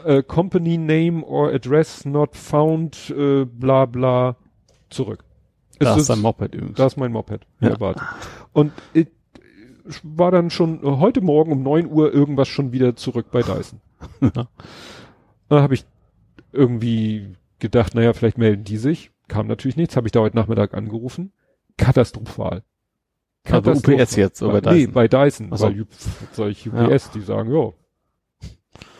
Äh, 0.07 0.23
Company 0.23 0.79
name 0.79 1.23
or 1.23 1.53
address 1.53 2.07
not 2.07 2.35
found, 2.35 3.11
äh, 3.11 3.45
bla 3.45 3.85
bla, 3.85 4.37
zurück. 4.89 5.25
Da 5.79 5.95
Es 5.97 6.03
ist 6.05 6.11
ein 6.11 6.21
Moped 6.21 6.55
übrigens. 6.55 6.79
Da 6.79 6.87
ist 6.87 6.97
mein 6.97 7.13
Moped. 7.13 7.47
Ja. 7.61 7.77
Und 8.55 8.73
ich 8.95 9.09
war 10.03 10.31
dann 10.31 10.51
schon 10.51 10.83
äh, 10.83 10.87
heute 10.99 11.21
Morgen 11.21 11.53
um 11.53 11.63
9 11.63 11.87
Uhr 11.91 12.13
irgendwas 12.13 12.49
schon 12.49 12.73
wieder 12.73 12.97
zurück 12.97 13.27
bei 13.31 13.43
Dyson. 13.43 13.81
Ja. 14.21 14.49
Da 15.49 15.63
habe 15.63 15.75
ich 15.75 15.85
irgendwie 16.53 17.35
gedacht, 17.59 17.95
naja, 17.95 18.13
vielleicht 18.13 18.39
melden 18.39 18.65
die 18.65 18.77
sich. 18.79 19.11
Kam 19.29 19.47
natürlich 19.47 19.77
nichts. 19.77 19.97
Habe 19.97 20.07
ich 20.09 20.13
da 20.13 20.21
heute 20.21 20.37
Nachmittag 20.37 20.75
angerufen. 20.75 21.33
Katastrophal. 21.77 22.63
Also 23.49 23.71
UPS 23.73 24.17
jetzt, 24.17 24.43
oder 24.43 24.61
bei 24.61 24.73
Nee, 24.73 24.79
Dyson? 24.81 24.93
bei 24.93 25.09
Dyson. 25.09 25.49
Ach 25.53 25.57
so. 25.59 25.67
Weil 25.67 25.81
U- 25.83 25.87
solche 26.33 26.71
UPS, 26.71 27.11
die 27.13 27.21
sagen, 27.21 27.53
ja. 27.55 27.71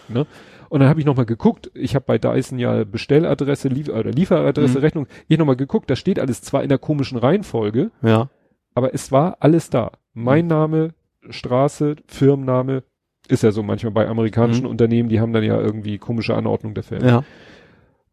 Ne? 0.09 0.27
Und 0.69 0.81
dann 0.81 0.89
habe 0.89 1.01
ich 1.01 1.07
nochmal 1.07 1.27
geguckt, 1.27 1.71
ich 1.75 1.95
habe 1.95 2.05
bei 2.07 2.19
Dyson 2.19 2.59
ja 2.59 2.85
Bestelladresse, 2.85 3.69
Lief 3.69 3.89
oder 3.89 4.11
Lieferadresse, 4.11 4.79
Mhm. 4.79 4.85
Rechnung, 4.85 5.07
ich 5.29 5.39
nochmal 5.39 5.57
geguckt, 5.57 5.91
da 5.91 5.97
steht 5.97 6.19
alles 6.21 6.43
zwar 6.43 6.63
in 6.63 6.69
der 6.69 6.79
komischen 6.79 7.19
Reihenfolge, 7.19 7.91
Ja. 8.03 8.31
aber 8.75 8.95
es 8.95 9.11
war 9.13 9.37
alles 9.41 9.69
da. 9.71 9.93
Mein 10.19 10.47
Mhm. 10.47 10.49
Name, 10.49 10.95
Straße, 11.29 11.97
Firmenname, 12.07 12.83
ist 13.29 13.43
ja 13.43 13.53
so 13.53 13.63
manchmal 13.63 13.93
bei 13.93 14.09
amerikanischen 14.09 14.65
Mhm. 14.65 14.71
Unternehmen, 14.71 15.09
die 15.11 15.21
haben 15.21 15.33
dann 15.33 15.45
ja 15.45 15.61
irgendwie 15.61 15.99
komische 15.99 16.35
Anordnung 16.35 16.73
der 16.75 16.85
Firma. 16.85 17.07
Ja. 17.07 17.25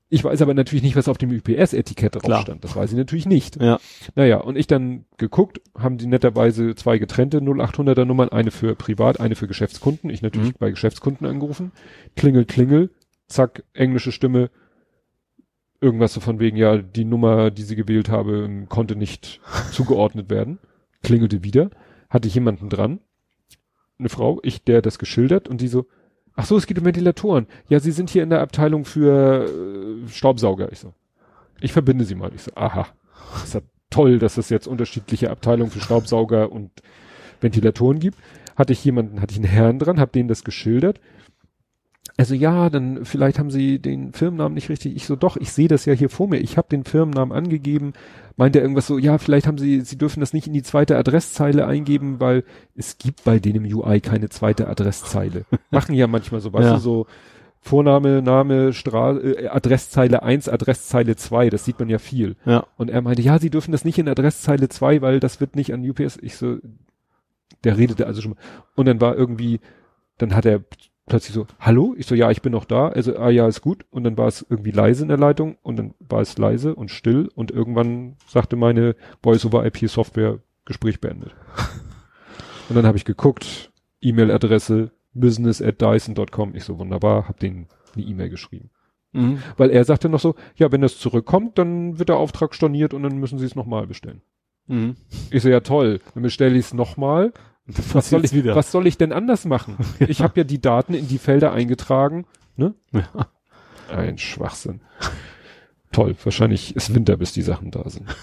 Ich 0.10 0.24
weiß 0.24 0.42
aber 0.44 0.54
natürlich 0.54 0.84
nicht, 0.84 0.96
was 0.96 1.08
auf 1.08 1.18
dem 1.18 1.32
UPS-Etikett 1.32 2.16
drauf 2.16 2.42
stand. 2.42 2.64
Das 2.64 2.76
weiß 2.76 2.92
ich 2.92 2.98
natürlich 2.98 3.26
nicht. 3.26 3.60
Ja. 3.62 3.80
Naja, 4.16 4.38
und 4.42 4.58
ich 4.58 4.68
dann 4.68 5.06
geguckt, 5.18 5.62
haben 5.76 5.98
die 5.98 6.06
netterweise 6.06 6.76
zwei 6.76 6.98
getrennte 7.00 7.40
0800er 7.40 8.06
Nummern, 8.06 8.30
eine 8.30 8.52
für 8.52 8.76
Privat, 8.76 9.20
eine 9.20 9.36
für 9.36 9.48
Geschäftskunden. 9.48 10.10
Ich 10.12 10.22
natürlich 10.22 10.50
Mhm. 10.54 10.58
bei 10.60 10.70
Geschäftskunden 10.72 11.26
angerufen. 11.26 11.72
Klingel, 12.16 12.46
klingel, 12.46 12.92
zack, 13.28 13.64
englische 13.74 14.12
Stimme. 14.12 14.52
Irgendwas 15.82 16.14
so 16.14 16.20
von 16.20 16.40
wegen, 16.40 16.58
ja, 16.58 16.78
die 16.78 17.06
Nummer, 17.06 17.50
die 17.50 17.64
sie 17.64 17.76
gewählt 17.76 18.10
habe, 18.10 18.66
konnte 18.70 18.96
nicht 18.96 19.42
zugeordnet 19.72 20.30
werden. 20.30 20.60
Klingelte 21.02 21.44
wieder, 21.44 21.70
hatte 22.14 22.28
ich 22.28 22.36
jemanden 22.36 22.70
dran. 22.70 23.00
Eine 23.98 24.10
Frau, 24.10 24.40
ich, 24.44 24.64
der 24.64 24.82
das 24.82 25.00
geschildert 25.00 25.48
und 25.48 25.62
die 25.62 25.68
so, 25.68 25.88
ach 26.36 26.46
so, 26.46 26.56
es 26.56 26.68
geht 26.68 26.78
um 26.78 26.86
Ventilatoren. 26.86 27.48
Ja, 27.68 27.80
sie 27.80 27.92
sind 27.92 28.10
hier 28.10 28.22
in 28.22 28.30
der 28.30 28.42
Abteilung 28.42 28.86
für 28.86 29.46
äh, 29.46 30.08
Staubsauger. 30.08 30.72
Ich 30.72 30.80
so, 30.80 30.94
ich 31.60 31.74
verbinde 31.74 32.06
sie 32.06 32.16
mal. 32.16 32.32
Ich 32.36 32.44
so, 32.44 32.52
aha, 32.56 32.88
ist 33.44 33.56
ja 33.56 33.62
toll, 33.90 34.20
dass 34.20 34.38
es 34.38 34.50
jetzt 34.50 34.68
unterschiedliche 34.68 35.32
Abteilungen 35.32 35.72
für 35.72 35.80
Staubsauger 35.80 36.52
und 36.52 36.72
Ventilatoren 37.42 38.00
gibt. 38.00 38.18
Hatte 38.56 38.74
ich 38.74 38.86
jemanden, 38.86 39.20
hatte 39.20 39.32
ich 39.32 39.40
einen 39.40 39.50
Herrn 39.50 39.80
dran, 39.80 40.00
hab 40.00 40.12
denen 40.12 40.30
das 40.30 40.44
geschildert. 40.44 41.00
Also 42.16 42.36
ja, 42.36 42.70
dann 42.70 43.06
vielleicht 43.06 43.40
haben 43.40 43.50
sie 43.50 43.80
den 43.80 44.14
Firmennamen 44.14 44.54
nicht 44.54 44.70
richtig. 44.70 44.96
Ich 44.96 45.06
so, 45.06 45.16
doch, 45.16 45.36
ich 45.36 45.52
sehe 45.52 45.68
das 45.68 45.86
ja 45.86 45.94
hier 45.94 46.10
vor 46.10 46.28
mir. 46.28 46.38
Ich 46.38 46.58
habe 46.58 46.68
den 46.70 46.84
Firmennamen 46.84 47.36
angegeben. 47.36 47.94
Meint 48.38 48.56
er 48.56 48.62
irgendwas 48.62 48.86
so, 48.88 48.98
ja, 49.00 49.18
vielleicht 49.18 49.48
haben 49.48 49.58
sie, 49.58 49.82
sie 49.82 49.98
dürfen 49.98 50.20
das 50.20 50.34
nicht 50.34 50.46
in 50.48 50.54
die 50.54 50.62
zweite 50.64 50.98
Adresszeile 50.98 51.66
eingeben, 51.66 52.20
weil 52.20 52.44
es 52.76 52.98
gibt 53.00 53.24
bei 53.24 53.40
denen 53.40 53.66
im 53.66 53.76
UI 53.78 54.00
keine 54.00 54.30
zweite 54.30 54.68
Adresszeile. 54.68 55.46
Machen 55.72 55.96
ja 55.96 56.06
manchmal 56.08 56.42
so, 56.42 56.54
weißt 56.54 56.66
Ja. 56.68 56.74
du, 56.76 56.80
so 56.80 57.08
Vorname, 57.62 58.22
Name, 58.22 58.74
Stra 58.74 59.18
äh, 59.18 59.48
Adresszeile 59.48 60.22
1, 60.22 60.50
Adresszeile 60.50 61.16
2, 61.16 61.50
das 61.50 61.64
sieht 61.66 61.80
man 61.80 61.90
ja 61.90 61.98
viel. 61.98 62.36
Ja. 62.46 62.66
Und 62.78 62.90
er 62.92 63.02
meinte, 63.02 63.22
ja, 63.22 63.40
sie 63.40 63.50
dürfen 63.50 63.72
das 63.72 63.86
nicht 63.86 63.98
in 63.98 64.10
Adresszeile 64.10 64.68
2, 64.70 65.02
weil 65.02 65.20
das 65.20 65.40
wird 65.40 65.56
nicht 65.56 65.74
an 65.74 65.88
UPS. 65.90 66.18
Ich 66.22 66.36
so, 66.36 66.58
der 67.64 67.78
redete 67.78 68.06
also 68.06 68.22
schon 68.22 68.32
mal. 68.32 68.38
Und 68.76 68.88
dann 68.88 69.00
war 69.00 69.16
irgendwie, 69.16 69.60
dann 70.18 70.36
hat 70.36 70.46
er 70.46 70.62
plötzlich 71.06 71.34
so, 71.34 71.48
hallo? 71.60 71.96
Ich 71.98 72.06
so, 72.06 72.16
ja, 72.16 72.32
ich 72.32 72.42
bin 72.42 72.52
noch 72.52 72.66
da. 72.66 72.90
Also, 72.90 73.18
ah 73.18 73.30
ja, 73.30 73.48
ist 73.48 73.62
gut. 73.62 73.86
Und 73.90 74.04
dann 74.04 74.18
war 74.18 74.28
es 74.28 74.46
irgendwie 74.50 74.72
leise 74.72 75.04
in 75.04 75.10
der 75.10 75.18
Leitung 75.18 75.58
und 75.62 75.78
dann 75.78 75.94
war 76.00 76.22
es 76.22 76.38
leise 76.38 76.76
und 76.76 76.92
still 76.92 77.30
und 77.36 77.52
irgendwann 77.52 78.16
sagte 78.28 78.56
meine 78.56 78.96
Voice-over-IP-Software 79.22 80.40
Gespräch 80.66 81.02
beendet. 81.02 81.36
und 82.70 82.76
dann 82.76 82.86
habe 82.86 82.98
ich 82.98 83.06
geguckt, 83.06 83.72
E-Mail-Adresse 84.02 84.92
business 85.14 85.62
at 85.62 85.82
dyson.com. 85.82 86.56
Ich 86.56 86.64
so, 86.64 86.80
wunderbar, 86.80 87.28
hab 87.28 87.40
den 87.40 87.68
eine 87.96 88.06
E-Mail 88.06 88.30
geschrieben. 88.30 88.70
Mhm. 89.12 89.40
Weil 89.58 89.70
er 89.70 89.84
sagte 89.86 90.10
noch 90.10 90.20
so, 90.20 90.36
ja, 90.56 90.72
wenn 90.72 90.82
das 90.82 90.98
zurückkommt, 90.98 91.58
dann 91.58 92.00
wird 92.00 92.10
der 92.10 92.18
Auftrag 92.18 92.56
storniert 92.56 92.94
und 92.94 93.04
dann 93.04 93.18
müssen 93.18 93.40
sie 93.40 93.46
es 93.46 93.56
nochmal 93.56 93.88
bestellen. 93.88 94.22
Mhm. 94.68 94.96
Ich 95.30 95.44
so, 95.44 95.50
ja 95.50 95.60
toll, 95.60 96.00
dann 96.14 96.24
bestelle 96.24 96.58
ich 96.58 96.66
es 96.66 96.74
nochmal. 96.74 97.34
Was 97.94 98.10
soll 98.10 98.26
ich, 98.26 98.34
wieder? 98.34 98.56
was 98.56 98.72
soll 98.72 98.88
ich 98.88 98.98
denn 98.98 99.14
anders 99.14 99.46
machen? 99.46 99.78
Ich 100.00 100.22
habe 100.22 100.34
ja 100.36 100.44
die 100.44 100.60
Daten 100.60 100.94
in 100.94 101.08
die 101.08 101.18
Felder 101.18 101.54
eingetragen. 101.54 102.26
Ne? 102.58 102.74
Ja. 102.92 103.08
Ein 103.90 104.18
Schwachsinn. 104.18 104.82
Toll, 105.92 106.16
wahrscheinlich 106.24 106.76
ist 106.76 106.94
Winter, 106.94 107.18
bis 107.18 107.32
die 107.34 107.42
Sachen 107.42 107.72
da 107.72 107.88
sind. 107.90 108.08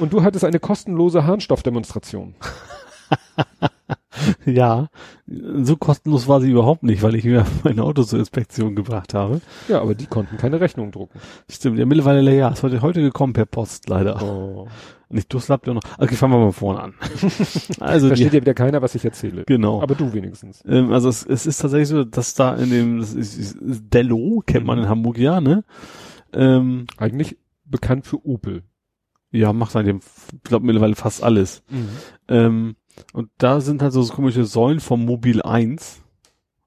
Und 0.00 0.12
du 0.12 0.22
hattest 0.22 0.44
eine 0.44 0.58
kostenlose 0.58 1.26
Harnstoffdemonstration. 1.26 2.34
Ja, 4.44 4.88
so 5.26 5.76
kostenlos 5.76 6.28
war 6.28 6.40
sie 6.40 6.50
überhaupt 6.50 6.82
nicht, 6.82 7.02
weil 7.02 7.14
ich 7.14 7.24
mir 7.24 7.46
mein 7.64 7.80
Auto 7.80 8.02
zur 8.02 8.18
Inspektion 8.18 8.74
gebracht 8.74 9.14
habe. 9.14 9.40
Ja, 9.68 9.80
aber 9.80 9.94
die 9.94 10.06
konnten 10.06 10.36
keine 10.36 10.60
Rechnung 10.60 10.90
drucken. 10.90 11.20
Stimmt, 11.48 11.78
ja, 11.78 11.86
mittlerweile 11.86 12.34
ja, 12.34 12.48
ist 12.48 12.62
heute, 12.62 12.82
heute 12.82 13.02
gekommen 13.02 13.32
per 13.32 13.46
Post, 13.46 13.88
leider. 13.88 14.22
Oh. 14.22 14.68
Nicht 15.12 15.34
ja 15.34 15.74
noch. 15.74 15.82
Okay, 15.98 16.14
fangen 16.14 16.34
wir 16.34 16.38
mal 16.38 16.52
vorne 16.52 16.80
an. 16.80 16.94
Also, 17.80 18.06
Versteht 18.08 18.32
die, 18.32 18.36
ja 18.36 18.42
wieder 18.42 18.54
keiner, 18.54 18.80
was 18.80 18.94
ich 18.94 19.04
erzähle. 19.04 19.42
genau. 19.46 19.82
Aber 19.82 19.94
du 19.96 20.12
wenigstens. 20.12 20.62
Ähm, 20.66 20.92
also 20.92 21.08
es, 21.08 21.26
es 21.26 21.46
ist 21.46 21.58
tatsächlich 21.58 21.88
so, 21.88 22.04
dass 22.04 22.34
da 22.34 22.54
in 22.54 22.70
dem 22.70 22.98
das 23.00 23.12
ist, 23.14 23.36
ist, 23.36 23.56
ist 23.56 23.84
Dello, 23.92 24.42
kennt 24.46 24.66
man 24.66 24.78
in 24.78 24.88
Hamburg 24.88 25.18
ja, 25.18 25.40
ne? 25.40 25.64
Ähm, 26.32 26.86
Eigentlich 26.96 27.38
bekannt 27.64 28.06
für 28.06 28.24
Opel. 28.24 28.62
ja, 29.32 29.52
macht 29.52 29.74
halt 29.74 29.86
dem, 29.88 29.98
ich 30.32 30.42
glaube 30.44 30.64
mittlerweile 30.66 30.94
fast 30.94 31.24
alles. 31.24 31.62
Ähm, 32.28 32.76
und 33.12 33.30
da 33.38 33.60
sind 33.60 33.82
halt 33.82 33.92
so 33.92 34.04
komische 34.04 34.44
Säulen 34.44 34.78
vom 34.80 35.04
Mobil 35.04 35.42
1. 35.42 36.02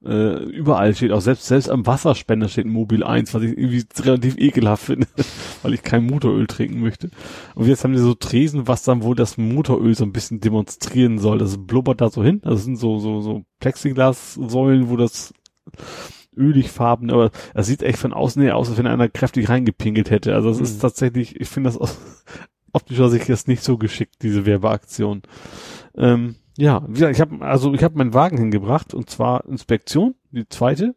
Äh, 0.05 0.43
überall 0.43 0.93
steht 0.93 1.11
auch, 1.13 1.21
selbst, 1.21 1.45
selbst 1.45 1.69
am 1.69 1.85
Wasserspender 1.85 2.49
steht 2.49 2.65
ein 2.65 2.71
Mobil 2.71 3.03
1, 3.03 3.33
was 3.33 3.43
ich 3.43 3.57
irgendwie 3.57 3.83
relativ 4.01 4.37
ekelhaft 4.37 4.83
finde, 4.85 5.07
weil 5.63 5.73
ich 5.73 5.81
kein 5.81 6.05
Motoröl 6.05 6.45
trinken 6.47 6.81
möchte. 6.81 7.09
Und 7.55 7.67
jetzt 7.67 7.83
haben 7.83 7.93
die 7.93 7.99
so 7.99 8.13
Tresen, 8.13 8.67
was 8.67 8.83
dann 8.83 9.03
wohl 9.03 9.15
das 9.15 9.37
Motoröl 9.37 9.95
so 9.95 10.03
ein 10.03 10.11
bisschen 10.11 10.41
demonstrieren 10.41 11.19
soll. 11.19 11.37
Das 11.37 11.57
blubbert 11.57 12.01
da 12.01 12.09
so 12.09 12.23
hin. 12.23 12.41
Das 12.43 12.65
sind 12.65 12.75
so, 12.75 12.99
so, 12.99 13.21
so 13.21 13.43
Plexiglassäulen, 13.59 14.89
wo 14.89 14.97
das 14.97 15.33
ölig 16.35 16.71
farben, 16.71 17.11
aber 17.11 17.31
das 17.53 17.67
sieht 17.67 17.83
echt 17.83 17.99
von 17.99 18.11
außen 18.11 18.41
her 18.41 18.57
aus, 18.57 18.67
als 18.67 18.77
wenn 18.77 18.87
einer 18.87 19.07
kräftig 19.07 19.49
reingepinkelt 19.49 20.09
hätte. 20.09 20.33
Also 20.35 20.49
es 20.49 20.57
Mhm. 20.57 20.63
ist 20.65 20.79
tatsächlich, 20.79 21.39
ich 21.39 21.47
finde 21.47 21.69
das 21.69 21.77
aus 21.79 21.97
optischer 22.73 23.09
Sicht 23.09 23.29
jetzt 23.29 23.47
nicht 23.47 23.63
so 23.63 23.77
geschickt, 23.77 24.15
diese 24.23 24.45
Werbeaktion. 24.45 25.21
Ähm, 25.95 26.35
ja, 26.57 27.09
ich 27.09 27.19
habe 27.19 27.43
also 27.45 27.73
ich 27.73 27.83
habe 27.83 27.97
meinen 27.97 28.13
Wagen 28.13 28.37
hingebracht 28.37 28.93
und 28.93 29.09
zwar 29.09 29.45
Inspektion, 29.45 30.15
die 30.31 30.47
zweite. 30.47 30.95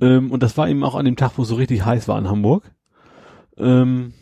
Ähm, 0.00 0.30
und 0.30 0.42
das 0.42 0.56
war 0.56 0.68
eben 0.68 0.84
auch 0.84 0.94
an 0.94 1.04
dem 1.04 1.16
Tag, 1.16 1.32
wo 1.36 1.42
es 1.42 1.48
so 1.48 1.56
richtig 1.56 1.84
heiß 1.84 2.06
war 2.08 2.18
in 2.18 2.28
Hamburg. 2.28 2.70
Ähm, 3.56 4.12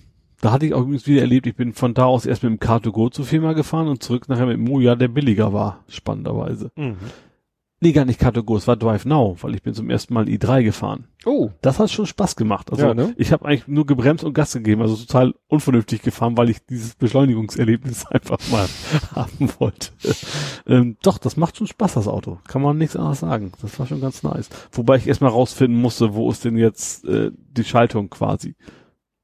da 0.40 0.52
hatte 0.52 0.66
ich 0.66 0.74
auch 0.74 0.82
übrigens 0.82 1.06
wieder 1.06 1.22
erlebt, 1.22 1.46
ich 1.46 1.56
bin 1.56 1.72
von 1.72 1.94
da 1.94 2.04
aus 2.04 2.26
erst 2.26 2.42
mit 2.42 2.52
dem 2.52 2.58
Car2Go 2.58 3.10
zur 3.10 3.24
Firma 3.24 3.52
gefahren 3.52 3.88
und 3.88 4.02
zurück 4.02 4.28
nachher 4.28 4.46
mit 4.46 4.56
dem 4.56 4.64
Moja, 4.64 4.94
der 4.94 5.08
billiger 5.08 5.52
war, 5.52 5.84
spannenderweise. 5.88 6.70
Mhm. 6.76 6.96
Nee, 7.80 7.92
gar 7.92 8.06
nicht 8.06 8.20
Car2Go, 8.22 8.56
es 8.56 8.66
war 8.66 8.76
Drive 8.76 9.04
Now, 9.04 9.36
weil 9.42 9.54
ich 9.54 9.62
bin 9.62 9.74
zum 9.74 9.90
ersten 9.90 10.14
Mal 10.14 10.24
i3 10.24 10.62
gefahren. 10.62 11.08
Oh. 11.26 11.50
Das 11.60 11.78
hat 11.78 11.90
schon 11.90 12.06
Spaß 12.06 12.34
gemacht. 12.34 12.70
Also 12.72 12.86
Ja, 12.86 12.94
ne? 12.94 13.12
ich 13.18 13.32
habe 13.32 13.44
eigentlich 13.44 13.68
nur 13.68 13.84
gebremst 13.84 14.24
und 14.24 14.32
Gas 14.32 14.54
gegeben, 14.54 14.80
also 14.80 14.96
total 14.96 15.34
unvernünftig 15.48 16.00
gefahren, 16.00 16.38
weil 16.38 16.48
ich 16.48 16.64
dieses 16.64 16.94
Beschleunigungserlebnis 16.94 18.06
einfach 18.10 18.38
mal 18.50 18.66
haben 19.14 19.50
wollte. 19.58 19.90
ähm, 20.66 20.96
doch, 21.02 21.18
das 21.18 21.36
macht 21.36 21.58
schon 21.58 21.66
Spaß, 21.66 21.94
das 21.94 22.08
Auto. 22.08 22.38
Kann 22.48 22.62
man 22.62 22.78
nichts 22.78 22.96
anderes 22.96 23.20
sagen. 23.20 23.52
Das 23.60 23.78
war 23.78 23.86
schon 23.86 24.00
ganz 24.00 24.22
nice. 24.22 24.48
Wobei 24.72 24.96
ich 24.96 25.06
erstmal 25.06 25.30
rausfinden 25.32 25.78
musste, 25.78 26.14
wo 26.14 26.30
ist 26.30 26.46
denn 26.46 26.56
jetzt 26.56 27.04
äh, 27.04 27.30
die 27.34 27.64
Schaltung 27.64 28.08
quasi. 28.08 28.54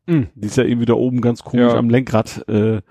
Mhm. 0.07 0.29
Die 0.35 0.47
ist 0.49 0.57
ja 0.59 0.65
irgendwie 0.65 0.87
da 0.87 0.95
oben 0.95 1.23
ganz 1.23 1.43
komisch 1.43 1.73
Ja. 1.73 1.79
am 1.79 1.89
Lenkrad. 1.89 2.47
Äh, 2.49 2.83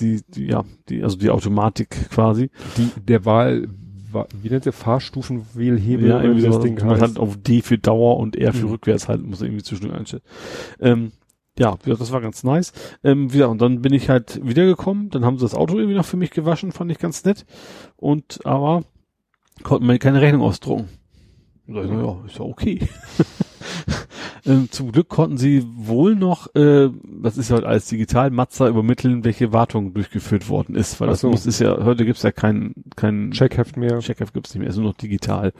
die, 0.00 0.22
die, 0.28 0.46
ja, 0.46 0.64
die, 0.88 1.02
also 1.02 1.16
die 1.16 1.30
Automatik 1.30 2.10
quasi. 2.10 2.50
Die, 2.76 2.88
der 3.02 3.24
Wahl, 3.24 3.66
wa- 3.68 3.68
wie 4.42 4.48
nennt 4.50 4.64
der 4.64 4.72
Fahrstufenwählhebel 4.72 6.12
oder 6.12 6.36
wie 6.36 6.42
das 6.42 6.60
Ding 6.60 6.76
man 6.76 6.90
heißt. 6.90 7.02
hat 7.02 7.18
auf 7.18 7.36
D 7.36 7.62
für 7.62 7.78
Dauer 7.78 8.18
und 8.18 8.36
R 8.36 8.52
für 8.52 8.66
Mhm. 8.66 8.72
rückwärts 8.72 9.08
halt, 9.08 9.22
muss 9.22 9.42
irgendwie 9.42 9.62
zwischendurch 9.62 9.98
einstellen. 9.98 10.22
Ähm, 10.80 11.12
ja, 11.58 11.76
das 11.84 12.12
war 12.12 12.20
ganz 12.20 12.44
nice. 12.44 12.72
Ähm, 13.02 13.32
wieder, 13.32 13.48
und 13.50 13.60
dann 13.60 13.82
bin 13.82 13.92
ich 13.92 14.08
halt 14.08 14.40
wiedergekommen, 14.44 15.10
dann 15.10 15.24
haben 15.24 15.38
sie 15.38 15.44
das 15.44 15.54
Auto 15.54 15.76
irgendwie 15.76 15.96
noch 15.96 16.04
für 16.04 16.16
mich 16.16 16.30
gewaschen, 16.30 16.70
fand 16.72 16.90
ich 16.92 16.98
ganz 16.98 17.24
nett. 17.24 17.44
Und, 17.96 18.40
aber, 18.46 18.84
konnten 19.64 19.86
mir 19.86 19.98
keine 19.98 20.20
Rechnung 20.20 20.42
ausdrucken. 20.42 20.88
Und 21.66 21.74
da 21.74 21.82
ich, 21.82 21.90
na 21.90 22.00
ja, 22.02 22.24
ist 22.26 22.38
ja 22.38 22.44
okay. 22.44 22.78
ähm, 24.48 24.68
zum 24.70 24.92
Glück 24.92 25.08
konnten 25.08 25.36
sie 25.36 25.64
wohl 25.76 26.16
noch, 26.16 26.54
äh, 26.54 26.88
das 27.22 27.36
ist 27.36 27.50
ja 27.50 27.56
halt 27.56 27.66
alles 27.66 27.86
digital, 27.88 28.30
Mazda 28.30 28.68
übermitteln, 28.68 29.24
welche 29.24 29.52
Wartung 29.52 29.92
durchgeführt 29.94 30.48
worden 30.48 30.74
ist, 30.74 31.00
weil 31.00 31.08
Ach 31.08 31.12
das 31.12 31.20
so. 31.20 31.30
muss 31.30 31.46
ist 31.46 31.60
ja, 31.60 31.84
heute 31.84 32.04
gibt's 32.04 32.22
ja 32.22 32.32
kein, 32.32 32.74
kein 32.96 33.30
Checkheft 33.32 33.76
mehr. 33.76 33.98
Checkheft 34.00 34.32
gibt's 34.32 34.54
nicht 34.54 34.60
mehr, 34.60 34.70
ist 34.70 34.76
nur 34.76 34.86
noch 34.86 34.96
digital. 34.96 35.52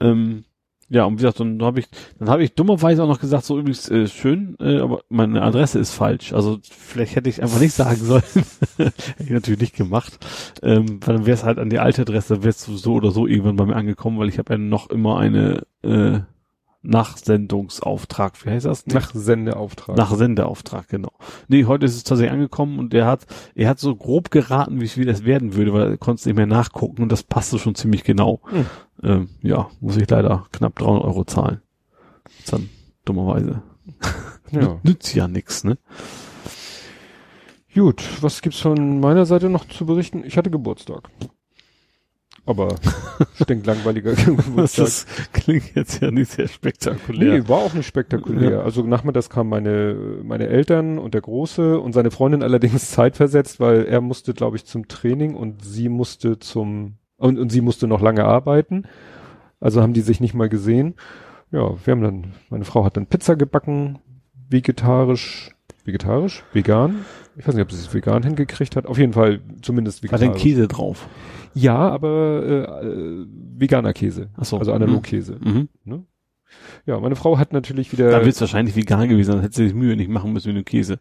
Ähm, 0.00 0.44
ja, 0.92 1.04
und 1.04 1.12
wie 1.12 1.16
gesagt, 1.22 1.38
dann 1.38 1.62
habe 1.62 1.78
ich, 1.78 1.86
dann 2.18 2.28
habe 2.28 2.42
ich 2.42 2.54
dummerweise 2.54 3.04
auch 3.04 3.08
noch 3.08 3.20
gesagt, 3.20 3.44
so 3.44 3.56
übrigens 3.56 3.88
äh, 3.88 4.08
schön, 4.08 4.56
äh, 4.58 4.80
aber 4.80 5.02
meine 5.08 5.40
Adresse 5.42 5.78
ist 5.78 5.92
falsch. 5.92 6.32
Also 6.32 6.58
vielleicht 6.62 7.14
hätte 7.14 7.30
ich 7.30 7.40
einfach 7.40 7.60
nicht 7.60 7.74
sagen 7.74 8.00
sollen. 8.00 8.22
hätte 8.76 9.22
ich 9.22 9.30
natürlich 9.30 9.60
nicht 9.60 9.76
gemacht. 9.76 10.18
Ähm, 10.64 10.98
weil 11.06 11.14
dann 11.14 11.26
wäre 11.26 11.36
es 11.36 11.44
halt 11.44 11.60
an 11.60 11.70
die 11.70 11.78
alte 11.78 12.02
Adresse, 12.02 12.38
wäre 12.38 12.48
es 12.48 12.64
so 12.64 12.94
oder 12.94 13.12
so 13.12 13.28
irgendwann 13.28 13.54
bei 13.54 13.66
mir 13.66 13.76
angekommen, 13.76 14.18
weil 14.18 14.28
ich 14.28 14.38
habe 14.38 14.54
ja 14.54 14.58
noch 14.58 14.90
immer 14.90 15.20
eine 15.20 15.62
äh, 15.82 16.20
Nachsendungsauftrag. 16.82 18.44
Wie 18.44 18.50
heißt 18.50 18.66
das? 18.66 18.86
Nach 18.86 19.14
Sendeauftrag. 19.14 19.96
Nach 19.96 20.14
Sendeauftrag, 20.14 20.88
genau. 20.88 21.12
Nee, 21.48 21.66
heute 21.66 21.86
ist 21.86 21.96
es 21.96 22.04
tatsächlich 22.04 22.32
angekommen 22.32 22.78
und 22.78 22.94
er 22.94 23.06
hat, 23.06 23.26
er 23.54 23.68
hat 23.68 23.78
so 23.78 23.94
grob 23.94 24.30
geraten, 24.30 24.80
wie 24.80 24.96
wie 24.96 25.04
das 25.04 25.24
werden 25.24 25.54
würde, 25.54 25.72
weil 25.72 25.90
er 25.90 25.98
konnte 25.98 26.20
es 26.20 26.26
nicht 26.26 26.36
mehr 26.36 26.46
nachgucken 26.46 27.02
und 27.02 27.12
das 27.12 27.22
passte 27.22 27.58
schon 27.58 27.74
ziemlich 27.74 28.04
genau. 28.04 28.40
Hm. 28.46 28.66
Ähm, 29.02 29.28
ja, 29.42 29.68
muss 29.80 29.96
ich 29.96 30.08
leider 30.08 30.46
knapp 30.52 30.78
300 30.78 31.04
Euro 31.04 31.24
zahlen. 31.24 31.60
Ist 32.38 32.52
dann 32.52 32.70
dummerweise. 33.04 33.62
ja. 34.50 34.78
Nützt 34.82 35.14
ja 35.14 35.28
nix, 35.28 35.64
ne? 35.64 35.78
Gut, 37.74 38.02
was 38.20 38.42
gibt's 38.42 38.60
von 38.60 39.00
meiner 39.00 39.26
Seite 39.26 39.48
noch 39.48 39.68
zu 39.68 39.86
berichten? 39.86 40.24
Ich 40.24 40.36
hatte 40.36 40.50
Geburtstag. 40.50 41.08
Aber 42.50 42.74
stinklangweiliger 43.40 44.10
Das 44.14 44.24
Geburtstag. 44.24 44.86
ist, 44.88 45.32
klingt 45.32 45.76
jetzt 45.76 46.02
ja 46.02 46.10
nicht 46.10 46.32
sehr 46.32 46.48
spektakulär. 46.48 47.38
Nee, 47.38 47.48
war 47.48 47.58
auch 47.58 47.74
nicht 47.74 47.86
spektakulär. 47.86 48.50
Ja. 48.50 48.62
Also 48.62 48.82
nachmittags 48.82 49.30
kamen 49.30 49.48
meine, 49.48 50.18
meine 50.24 50.48
Eltern 50.48 50.98
und 50.98 51.14
der 51.14 51.20
Große 51.20 51.78
und 51.78 51.92
seine 51.92 52.10
Freundin 52.10 52.42
allerdings 52.42 52.90
zeitversetzt, 52.90 53.60
weil 53.60 53.84
er 53.84 54.00
musste, 54.00 54.34
glaube 54.34 54.56
ich, 54.56 54.64
zum 54.64 54.88
Training 54.88 55.36
und 55.36 55.64
sie 55.64 55.88
musste 55.88 56.40
zum, 56.40 56.94
und, 57.18 57.38
und 57.38 57.50
sie 57.50 57.60
musste 57.60 57.86
noch 57.86 58.00
lange 58.00 58.24
arbeiten. 58.24 58.82
Also 59.60 59.80
haben 59.80 59.92
die 59.92 60.00
sich 60.00 60.20
nicht 60.20 60.34
mal 60.34 60.48
gesehen. 60.48 60.94
Ja, 61.52 61.74
wir 61.84 61.92
haben 61.92 62.02
dann, 62.02 62.32
meine 62.48 62.64
Frau 62.64 62.84
hat 62.84 62.96
dann 62.96 63.06
Pizza 63.06 63.36
gebacken, 63.36 64.00
vegetarisch, 64.48 65.52
vegetarisch, 65.84 66.42
vegan. 66.52 67.04
Ich 67.40 67.48
weiß 67.48 67.54
nicht, 67.54 67.62
ob 67.62 67.72
sie 67.72 67.78
es 67.78 67.92
vegan 67.92 68.22
hingekriegt 68.22 68.76
hat. 68.76 68.84
Auf 68.86 68.98
jeden 68.98 69.14
Fall 69.14 69.40
zumindest 69.62 70.02
War 70.02 70.12
vegetarisch. 70.20 70.42
denn 70.42 70.52
Käse 70.52 70.68
drauf? 70.68 71.08
Ja, 71.54 71.76
aber 71.76 72.42
äh, 72.82 72.86
äh, 72.86 73.26
veganer 73.56 73.94
Käse. 73.94 74.28
Ach 74.36 74.44
so. 74.44 74.58
Also 74.58 74.74
Analogkäse. 74.74 75.36
Mhm. 75.42 75.68
Ne? 75.84 76.04
Ja, 76.84 77.00
meine 77.00 77.16
Frau 77.16 77.38
hat 77.38 77.52
natürlich 77.54 77.92
wieder. 77.92 78.10
Da 78.10 78.24
wird 78.24 78.34
es 78.34 78.40
wahrscheinlich 78.40 78.76
vegan 78.76 79.08
gewesen, 79.08 79.32
dann 79.32 79.40
hätte 79.40 79.56
sie 79.56 79.64
sich 79.68 79.74
Mühe 79.74 79.96
nicht 79.96 80.10
machen 80.10 80.32
müssen 80.34 80.48
mit 80.48 80.56
dem 80.58 80.64
Käse. 80.66 81.00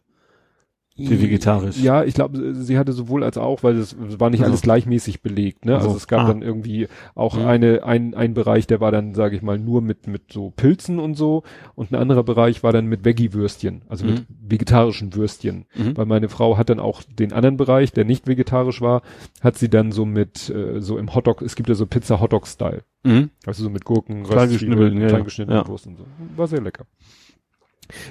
Für 1.08 1.22
vegetarisch. 1.22 1.78
Ja, 1.82 2.04
ich 2.04 2.14
glaube, 2.14 2.54
sie 2.56 2.78
hatte 2.78 2.94
sowohl 2.94 3.24
als 3.24 3.38
auch, 3.38 3.64
weil 3.64 3.78
es 3.78 3.96
war 4.20 4.30
nicht 4.30 4.42
Also. 4.42 4.52
alles 4.52 4.62
gleichmäßig 4.62 5.22
belegt. 5.22 5.66
Ne? 5.66 5.76
Also, 5.76 5.88
Also 5.88 5.98
es 5.98 6.08
gab 6.08 6.22
ah. 6.22 6.28
dann 6.28 6.42
irgendwie 6.42 6.88
auch 7.16 7.36
Mhm. 7.38 7.46
eine 7.46 7.84
ein, 7.84 8.14
ein 8.14 8.34
Bereich, 8.34 8.68
der 8.68 8.80
war 8.82 8.92
dann, 8.92 9.14
sage 9.16 9.36
ich 9.36 9.42
mal, 9.42 9.58
nur 9.60 9.82
mit 9.82 10.08
mit 10.08 10.32
so 10.32 10.52
Pilzen 10.56 11.00
und 11.00 11.16
so, 11.16 11.44
und 11.76 11.92
ein 11.92 11.96
anderer 11.96 12.24
Bereich 12.24 12.64
war 12.64 12.72
dann 12.74 12.88
mit 12.88 13.06
Veggie-Würstchen, 13.06 13.84
also 13.88 14.06
mit 14.06 14.26
vegetarischen 14.42 15.14
Würstchen. 15.16 15.66
Mhm. 15.76 15.96
Weil 15.98 16.06
meine 16.06 16.30
Frau 16.30 16.58
hat 16.58 16.70
dann 16.70 16.80
auch 16.80 17.04
den 17.04 17.34
anderen 17.34 17.58
Bereich, 17.58 17.92
der 17.92 18.06
nicht 18.06 18.28
vegetarisch 18.28 18.82
war, 18.82 19.02
hat 19.42 19.58
sie 19.58 19.70
dann 19.70 19.92
so 19.92 20.06
mit 20.06 20.50
äh, 20.50 20.82
so 20.82 20.98
im 20.98 21.14
Hotdog, 21.16 21.42
es 21.42 21.56
gibt 21.56 21.70
ja 21.70 21.76
so 21.76 21.86
Pizza 21.86 22.20
Hotdog 22.20 22.48
Style, 22.48 22.84
Mhm. 23.04 23.30
also 23.46 23.64
so 23.64 23.70
mit 23.70 23.86
Gurken, 23.86 24.26
Röstzwiebeln, 24.26 24.98
klein 24.98 25.12
ja. 25.12 25.20
geschnittene 25.20 25.58
Ja. 25.60 25.68
Wurst 25.68 25.88
und 25.88 25.98
so. 25.98 26.06
War 26.36 26.48
sehr 26.48 26.62
lecker. 26.62 26.86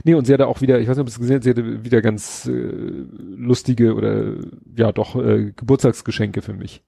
Nee, 0.05 0.15
und 0.15 0.27
sie 0.27 0.33
hatte 0.33 0.47
auch 0.47 0.61
wieder, 0.61 0.81
ich 0.81 0.89
weiß 0.89 0.97
nicht, 0.97 1.03
ob 1.03 1.09
es 1.09 1.19
gesehen 1.19 1.37
hat, 1.37 1.45
sie 1.45 1.51
hatte 1.51 1.85
wieder 1.85 2.03
ganz 2.03 2.47
äh, 2.47 2.53
lustige 2.53 3.95
oder 3.95 4.35
ja 4.77 4.93
doch 4.93 5.17
äh, 5.17 5.53
Geburtstagsgeschenke 5.55 6.43
für 6.43 6.55
mich. 6.55 6.83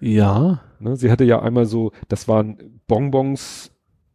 Ja. 0.00 0.60
Ne? 0.78 0.96
Sie 0.96 1.10
hatte 1.10 1.24
ja 1.24 1.40
einmal 1.40 1.66
so, 1.66 1.92
das 2.08 2.28
waren 2.28 2.80
Bonbons, 2.86 3.72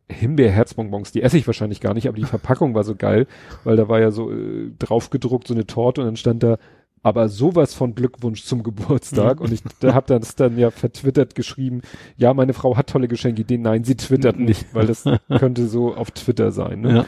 Himbeerherzbonbons, 0.09 1.11
die 1.11 1.21
esse 1.21 1.37
ich 1.37 1.47
wahrscheinlich 1.47 1.81
gar 1.81 1.93
nicht, 1.93 2.07
aber 2.07 2.17
die 2.17 2.25
Verpackung 2.25 2.75
war 2.75 2.83
so 2.83 2.95
geil, 2.95 3.27
weil 3.63 3.77
da 3.77 3.87
war 3.87 3.99
ja 3.99 4.11
so 4.11 4.31
äh, 4.31 4.71
drauf 4.77 5.09
gedruckt 5.09 5.47
so 5.47 5.53
eine 5.53 5.65
Torte 5.65 6.01
und 6.01 6.07
dann 6.07 6.17
stand 6.17 6.43
da 6.43 6.57
aber 7.03 7.29
sowas 7.29 7.73
von 7.73 7.95
Glückwunsch 7.95 8.43
zum 8.43 8.63
Geburtstag. 8.63 9.41
Und 9.41 9.51
ich 9.51 9.61
da 9.79 9.93
hab 9.93 10.07
das 10.07 10.35
dann 10.35 10.57
ja 10.57 10.69
vertwittert 10.71 11.35
geschrieben, 11.35 11.81
ja, 12.15 12.33
meine 12.33 12.53
Frau 12.53 12.77
hat 12.77 12.89
tolle 12.89 13.07
Geschenkideen. 13.07 13.61
Nein, 13.61 13.83
sie 13.83 13.95
twittert 13.95 14.39
nicht, 14.39 14.73
weil 14.73 14.87
das 14.87 15.03
könnte 15.39 15.67
so 15.67 15.95
auf 15.95 16.11
Twitter 16.11 16.51
sein. 16.51 16.81
Ne? 16.81 16.95
Ja. 16.97 17.05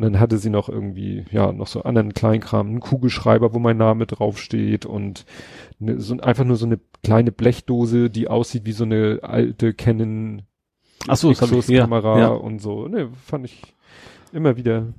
Und 0.00 0.14
dann 0.14 0.20
hatte 0.20 0.38
sie 0.38 0.48
noch 0.48 0.70
irgendwie, 0.70 1.26
ja, 1.30 1.52
noch 1.52 1.66
so 1.66 1.82
anderen 1.82 2.14
Kleinkram, 2.14 2.68
einen 2.68 2.80
Kugelschreiber, 2.80 3.52
wo 3.52 3.58
mein 3.58 3.76
Name 3.76 4.06
draufsteht 4.06 4.86
und 4.86 5.26
ne, 5.78 6.00
so, 6.00 6.16
einfach 6.20 6.44
nur 6.44 6.56
so 6.56 6.64
eine 6.64 6.78
kleine 7.04 7.32
Blechdose, 7.32 8.08
die 8.08 8.26
aussieht 8.28 8.64
wie 8.64 8.72
so 8.72 8.84
eine 8.84 9.18
alte 9.22 9.74
Canon 9.74 10.42
Ach 11.06 11.16
so, 11.16 11.30
ich- 11.32 11.68
ja, 11.68 11.82
Kamera 11.82 12.18
ja. 12.18 12.28
und 12.28 12.60
so. 12.62 12.88
Ne, 12.88 13.10
fand 13.26 13.44
ich 13.44 13.74
immer 14.32 14.56
wieder. 14.56 14.94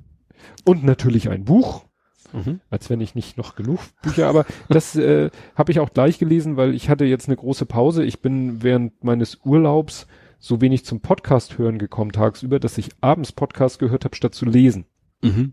Und 0.64 0.84
natürlich 0.84 1.28
ein 1.30 1.44
Buch, 1.44 1.84
Mhm. 2.32 2.60
als 2.70 2.88
wenn 2.88 3.00
ich 3.00 3.16
nicht 3.16 3.36
noch 3.36 3.56
genug 3.56 3.80
Bücher, 4.02 4.28
aber 4.28 4.46
das 4.68 4.94
äh, 4.94 5.30
habe 5.56 5.72
ich 5.72 5.80
auch 5.80 5.90
gleich 5.92 6.18
gelesen, 6.20 6.56
weil 6.56 6.74
ich 6.74 6.88
hatte 6.88 7.04
jetzt 7.06 7.26
eine 7.28 7.36
große 7.36 7.66
Pause. 7.66 8.04
Ich 8.04 8.20
bin 8.22 8.62
während 8.62 9.02
meines 9.02 9.40
Urlaubs 9.44 10.06
so 10.38 10.60
wenig 10.60 10.84
zum 10.84 11.00
Podcast 11.00 11.58
hören 11.58 11.78
gekommen 11.78 12.10
tagsüber, 12.12 12.58
dass 12.58 12.78
ich 12.78 12.90
abends 13.00 13.32
Podcast 13.32 13.78
gehört 13.80 14.04
habe, 14.04 14.16
statt 14.16 14.34
zu 14.34 14.44
lesen. 14.46 14.86
Mhm. 15.22 15.52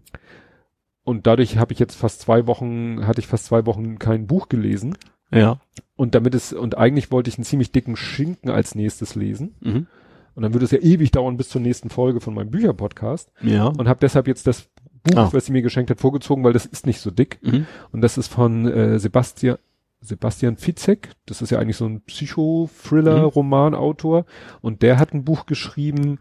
Und 1.03 1.27
dadurch 1.27 1.57
habe 1.57 1.73
ich 1.73 1.79
jetzt 1.79 1.95
fast 1.95 2.21
zwei 2.21 2.45
Wochen, 2.45 3.07
hatte 3.07 3.21
ich 3.21 3.27
fast 3.27 3.45
zwei 3.45 3.65
Wochen 3.65 3.97
kein 3.97 4.27
Buch 4.27 4.49
gelesen. 4.49 4.97
Ja. 5.31 5.59
Und 5.95 6.15
damit 6.15 6.35
es, 6.35 6.53
und 6.53 6.77
eigentlich 6.77 7.11
wollte 7.11 7.29
ich 7.29 7.37
einen 7.37 7.45
ziemlich 7.45 7.71
dicken 7.71 7.95
Schinken 7.95 8.49
als 8.49 8.75
nächstes 8.75 9.15
lesen. 9.15 9.55
Mhm. 9.61 9.87
Und 10.35 10.43
dann 10.43 10.53
würde 10.53 10.65
es 10.65 10.71
ja 10.71 10.79
ewig 10.79 11.11
dauern 11.11 11.37
bis 11.37 11.49
zur 11.49 11.61
nächsten 11.61 11.89
Folge 11.89 12.21
von 12.21 12.33
meinem 12.33 12.51
Bücherpodcast. 12.51 13.31
Ja. 13.41 13.65
Und 13.65 13.87
habe 13.87 13.99
deshalb 13.99 14.27
jetzt 14.27 14.47
das 14.47 14.69
Buch, 15.03 15.17
Ah. 15.17 15.29
was 15.31 15.45
sie 15.45 15.51
mir 15.51 15.61
geschenkt 15.61 15.89
hat, 15.89 15.99
vorgezogen, 15.99 16.43
weil 16.43 16.53
das 16.53 16.65
ist 16.65 16.85
nicht 16.85 17.01
so 17.01 17.11
dick. 17.11 17.39
Mhm. 17.41 17.65
Und 17.91 18.01
das 18.01 18.17
ist 18.17 18.27
von 18.27 18.67
äh, 18.67 18.99
Sebastian, 18.99 19.57
Sebastian 20.01 20.57
Fitzek. 20.57 21.09
Das 21.25 21.41
ist 21.41 21.49
ja 21.49 21.59
eigentlich 21.59 21.77
so 21.77 21.85
ein 21.85 22.01
Psycho-Thriller-Romanautor. 22.01 24.25
Und 24.61 24.81
der 24.81 24.99
hat 24.99 25.13
ein 25.13 25.23
Buch 25.25 25.45
geschrieben, 25.45 26.19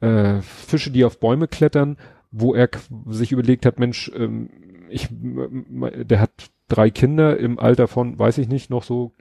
äh, 0.00 0.40
Fische, 0.42 0.90
die 0.90 1.04
auf 1.04 1.18
Bäume 1.20 1.48
klettern, 1.48 1.96
wo 2.30 2.54
er 2.54 2.68
sich 3.08 3.32
überlegt 3.32 3.66
hat, 3.66 3.78
Mensch, 3.78 4.10
ähm, 4.14 4.50
ich, 4.88 5.08
der 5.10 6.20
hat 6.20 6.50
drei 6.68 6.90
Kinder 6.90 7.36
im 7.38 7.58
Alter 7.58 7.88
von, 7.88 8.18
weiß 8.18 8.38
ich 8.38 8.48
nicht, 8.48 8.70
noch 8.70 8.82
so 8.82 9.12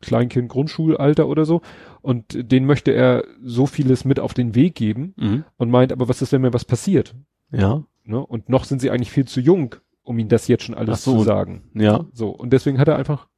Kleinkind, 0.00 0.48
Grundschulalter 0.48 1.28
oder 1.28 1.44
so. 1.44 1.62
Und 2.00 2.50
denen 2.52 2.66
möchte 2.66 2.90
er 2.92 3.24
so 3.42 3.66
vieles 3.66 4.04
mit 4.04 4.18
auf 4.20 4.34
den 4.34 4.54
Weg 4.54 4.74
geben 4.74 5.14
Mhm. 5.16 5.44
und 5.56 5.70
meint, 5.70 5.92
aber 5.92 6.08
was 6.08 6.22
ist, 6.22 6.32
wenn 6.32 6.42
mir 6.42 6.52
was 6.52 6.64
passiert? 6.64 7.14
Ja. 7.50 7.84
Ne? 8.04 8.18
Und 8.18 8.48
noch 8.48 8.64
sind 8.64 8.80
sie 8.80 8.90
eigentlich 8.90 9.12
viel 9.12 9.26
zu 9.26 9.40
jung, 9.40 9.76
um 10.02 10.18
ihnen 10.18 10.28
das 10.28 10.48
jetzt 10.48 10.64
schon 10.64 10.74
alles 10.74 11.04
so. 11.04 11.18
zu 11.18 11.24
sagen. 11.24 11.62
Ja. 11.74 12.04
So. 12.12 12.30
Und 12.30 12.52
deswegen 12.52 12.78
hat 12.78 12.88
er 12.88 12.96
einfach, 12.96 13.28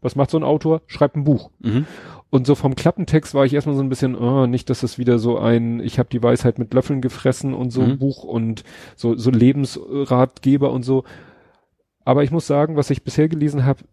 was 0.00 0.14
macht 0.14 0.30
so 0.30 0.38
ein 0.38 0.44
Autor? 0.44 0.82
Schreibt 0.86 1.16
ein 1.16 1.24
Buch. 1.24 1.50
Mhm. 1.58 1.86
Und 2.34 2.48
so 2.48 2.56
vom 2.56 2.74
Klappentext 2.74 3.32
war 3.34 3.44
ich 3.44 3.54
erstmal 3.54 3.76
so 3.76 3.80
ein 3.84 3.88
bisschen, 3.88 4.16
oh, 4.16 4.48
nicht, 4.48 4.68
dass 4.68 4.80
das 4.80 4.98
wieder 4.98 5.20
so 5.20 5.38
ein, 5.38 5.78
ich 5.78 6.00
habe 6.00 6.08
die 6.10 6.20
Weisheit 6.20 6.58
mit 6.58 6.74
Löffeln 6.74 7.00
gefressen 7.00 7.54
und 7.54 7.70
so 7.70 7.82
Mhm. 7.82 7.98
Buch 8.00 8.24
und 8.24 8.64
so, 8.96 9.14
so 9.14 9.30
Lebensratgeber 9.30 10.72
und 10.72 10.82
so. 10.82 11.04
Aber 12.04 12.24
ich 12.24 12.32
muss 12.32 12.48
sagen, 12.48 12.74
was 12.74 12.90
ich 12.90 13.04
bisher 13.04 13.28
gelesen 13.28 13.64
habe, 13.64 13.84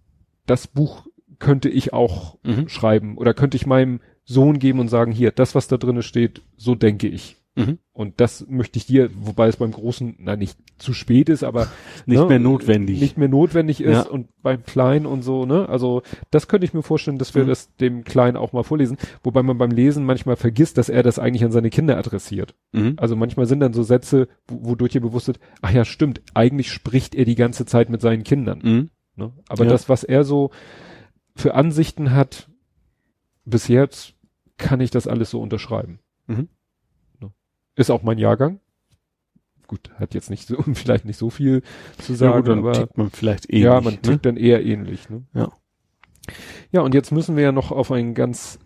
das 0.48 0.66
Buch 0.66 1.06
könnte 1.38 1.70
ich 1.70 1.94
auch 1.94 2.40
Mhm. 2.42 2.68
schreiben 2.68 3.16
oder 3.16 3.36
könnte 3.36 3.58
ich 3.58 3.68
meinem 3.68 4.00
Sohn 4.26 4.58
geben 4.58 4.80
und 4.80 4.88
sagen, 4.88 5.12
hier, 5.12 5.32
das, 5.32 5.54
was 5.54 5.68
da 5.68 5.78
drinne 5.78 6.02
steht, 6.02 6.42
so 6.58 6.74
denke 6.74 7.08
ich. 7.08 7.38
Mhm. 7.56 7.80
Und 7.92 8.22
das 8.22 8.46
möchte 8.48 8.78
ich 8.78 8.86
dir, 8.86 9.10
wobei 9.14 9.50
es 9.50 9.58
beim 9.58 9.72
Großen, 9.72 10.16
na 10.20 10.38
nicht 10.38 10.58
zu 10.78 10.94
spät 10.94 11.28
ist, 11.28 11.44
aber 11.44 11.68
Nicht 12.06 12.20
ne, 12.22 12.26
mehr 12.26 12.40
notwendig. 12.40 13.02
Nicht 13.02 13.18
mehr 13.18 13.28
notwendig 13.28 13.82
ist 13.82 13.92
Ja. 13.92 14.02
und 14.04 14.30
beim 14.42 14.64
Kleinen 14.64 15.06
und 15.06 15.22
so, 15.22 15.46
ne? 15.46 15.68
Also 15.68 16.02
das 16.30 16.48
könnte 16.48 16.64
ich 16.66 16.74
mir 16.74 16.82
vorstellen, 16.82 17.18
dass 17.18 17.36
wir 17.36 17.44
Mhm. 17.44 17.48
das 17.50 17.76
dem 17.76 18.04
Kleinen 18.06 18.38
auch 18.38 18.54
mal 18.54 18.64
vorlesen, 18.64 18.96
wobei 19.22 19.44
man 19.44 19.58
beim 19.58 19.72
Lesen 19.72 20.06
manchmal 20.06 20.38
vergisst, 20.38 20.78
dass 20.78 20.88
er 20.88 21.04
das 21.04 21.20
eigentlich 21.20 21.44
an 21.44 21.52
seine 21.52 21.70
Kinder 21.70 21.98
adressiert. 21.98 22.56
Mhm. 22.72 22.94
Also 22.98 23.18
manchmal 23.18 23.48
sind 23.48 23.60
dann 23.60 23.74
so 23.74 23.84
Sätze, 23.84 24.30
wo- 24.48 24.70
wodurch 24.70 24.96
ihr 24.96 25.02
bewusst 25.02 25.28
wird, 25.28 25.40
ach 25.62 25.72
ja, 25.72 25.84
stimmt, 25.84 26.22
eigentlich 26.34 26.72
spricht 26.72 27.16
er 27.16 27.26
die 27.26 27.36
ganze 27.36 27.66
Zeit 27.66 27.90
mit 27.90 28.00
seinen 28.00 28.24
Kindern. 28.24 28.60
Mhm. 28.64 28.90
Ne? 29.18 29.34
Aber 29.50 29.66
Ja. 29.66 29.70
das, 29.72 29.90
was 29.90 30.06
er 30.06 30.24
so 30.24 30.52
für 31.36 31.54
Ansichten 31.54 32.12
hat, 32.14 32.50
bis 33.44 33.68
jetzt 33.68 34.14
kann 34.58 34.80
ich 34.80 34.90
das 34.92 35.06
alles 35.08 35.30
so 35.32 35.42
unterschreiben. 35.42 36.00
Mhm. 36.28 36.48
Ne? 37.76 37.82
Ist 37.82 37.90
auch 37.90 38.04
mein 38.04 38.18
Jahrgang. 38.18 38.60
Gut, 39.68 39.90
hat 40.00 40.14
jetzt 40.14 40.30
nicht 40.30 40.48
so, 40.48 40.62
vielleicht 40.74 41.06
nicht 41.06 41.18
so 41.18 41.30
viel 41.30 41.62
zu 41.98 42.14
Ja, 42.14 42.18
sagen, 42.18 42.38
gut, 42.40 42.48
dann 42.50 42.60
aber 42.60 42.74
tickt 42.74 42.98
man 42.98 43.10
vielleicht 43.10 43.50
ähnlich. 43.50 43.64
ja, 43.64 43.82
man 43.82 43.94
ne? 43.94 44.02
tickt 44.02 44.26
dann 44.26 44.38
eher 44.38 44.66
ähnlich. 44.66 45.10
Ne? 45.10 45.24
Ja. 45.34 45.52
Ja, 46.72 46.82
und 46.82 46.94
jetzt 46.94 47.12
müssen 47.12 47.36
wir 47.36 47.44
ja 47.44 47.52
noch 47.52 47.72
auf 47.72 47.92
ein 47.92 48.14
ganz 48.14 48.60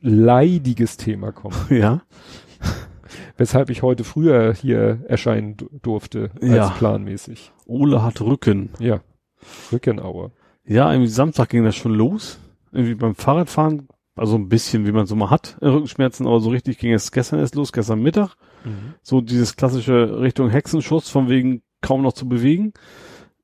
leidiges 0.00 0.96
Thema 0.96 1.32
kommen, 1.32 1.56
Ja. 1.70 2.02
weshalb 3.36 3.70
ich 3.70 3.82
heute 3.82 4.04
früher 4.04 4.54
hier 4.54 5.00
erscheinen 5.08 5.56
du- 5.56 5.68
durfte 5.82 6.30
als 6.40 6.50
Ja. 6.54 6.68
planmäßig. 6.70 7.52
Ole 7.66 8.02
hat 8.02 8.20
Rücken. 8.20 8.70
Ja, 8.78 9.00
Rückenauer. 9.72 10.30
Ja, 10.64 10.90
irgendwie 10.92 11.10
Samstag 11.10 11.48
ging 11.48 11.64
das 11.64 11.74
schon 11.76 11.94
los. 11.94 12.38
Irgendwie 12.72 12.94
beim 12.94 13.14
Fahrradfahren, 13.16 13.88
also 14.14 14.36
ein 14.36 14.48
bisschen, 14.48 14.86
wie 14.86 14.92
man 14.92 15.06
so 15.06 15.16
mal 15.16 15.30
hat, 15.30 15.58
Rückenschmerzen, 15.60 16.26
aber 16.26 16.40
so 16.40 16.50
richtig 16.50 16.78
ging 16.78 16.92
es 16.92 17.10
gestern 17.10 17.40
erst 17.40 17.56
los, 17.56 17.72
gestern 17.72 18.00
Mittag. 18.02 18.36
So 19.02 19.20
dieses 19.20 19.56
klassische 19.56 20.20
Richtung 20.20 20.50
Hexenschuss, 20.50 21.08
von 21.08 21.28
wegen 21.28 21.62
kaum 21.80 22.02
noch 22.02 22.12
zu 22.12 22.28
bewegen. 22.28 22.72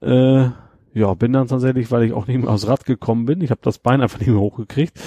Äh, 0.01 0.49
ja, 0.95 1.15
bin 1.15 1.33
dann 1.33 1.49
tatsächlich, 1.49 1.91
weil 1.91 2.05
ich 2.05 2.13
auch 2.13 2.27
nicht 2.27 2.39
mehr 2.41 2.51
aufs 2.51 2.67
Rad 2.67 2.85
gekommen 2.85 3.27
bin. 3.27 3.41
Ich 3.41 3.51
habe 3.51 3.61
das 3.63 3.79
Bein 3.79 4.01
einfach 4.01 4.19
nicht 4.19 4.29
mehr 4.29 4.41
hochgekriegt. 4.41 4.99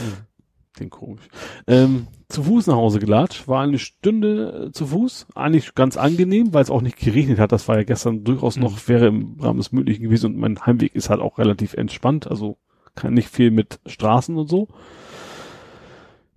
Den 0.79 0.89
komisch. 0.89 1.27
Ähm, 1.67 2.07
zu 2.29 2.43
Fuß 2.43 2.67
nach 2.67 2.75
Hause 2.75 2.99
gelatscht, 2.99 3.47
war 3.47 3.63
eine 3.63 3.79
Stunde 3.79 4.67
äh, 4.67 4.71
zu 4.71 4.87
Fuß, 4.87 5.27
eigentlich 5.33 5.73
ganz 5.73 5.97
angenehm, 5.97 6.53
weil 6.53 6.61
es 6.61 6.69
auch 6.69 6.81
nicht 6.81 6.97
geregnet 6.99 7.39
hat. 7.39 7.51
Das 7.51 7.67
war 7.67 7.77
ja 7.77 7.83
gestern 7.83 8.23
durchaus 8.23 8.55
Mhm. 8.55 8.61
noch, 8.63 8.87
wäre 8.87 9.07
im 9.07 9.37
Rahmen 9.39 9.57
des 9.57 9.71
Möglichen 9.71 10.03
gewesen 10.03 10.27
und 10.27 10.37
mein 10.37 10.63
Heimweg 10.65 10.93
ist 10.95 11.09
halt 11.09 11.21
auch 11.21 11.37
relativ 11.39 11.73
entspannt, 11.73 12.27
also 12.27 12.57
kann 12.95 13.13
nicht 13.13 13.29
viel 13.29 13.49
mit 13.51 13.79
Straßen 13.87 14.37
und 14.37 14.47
so. 14.47 14.67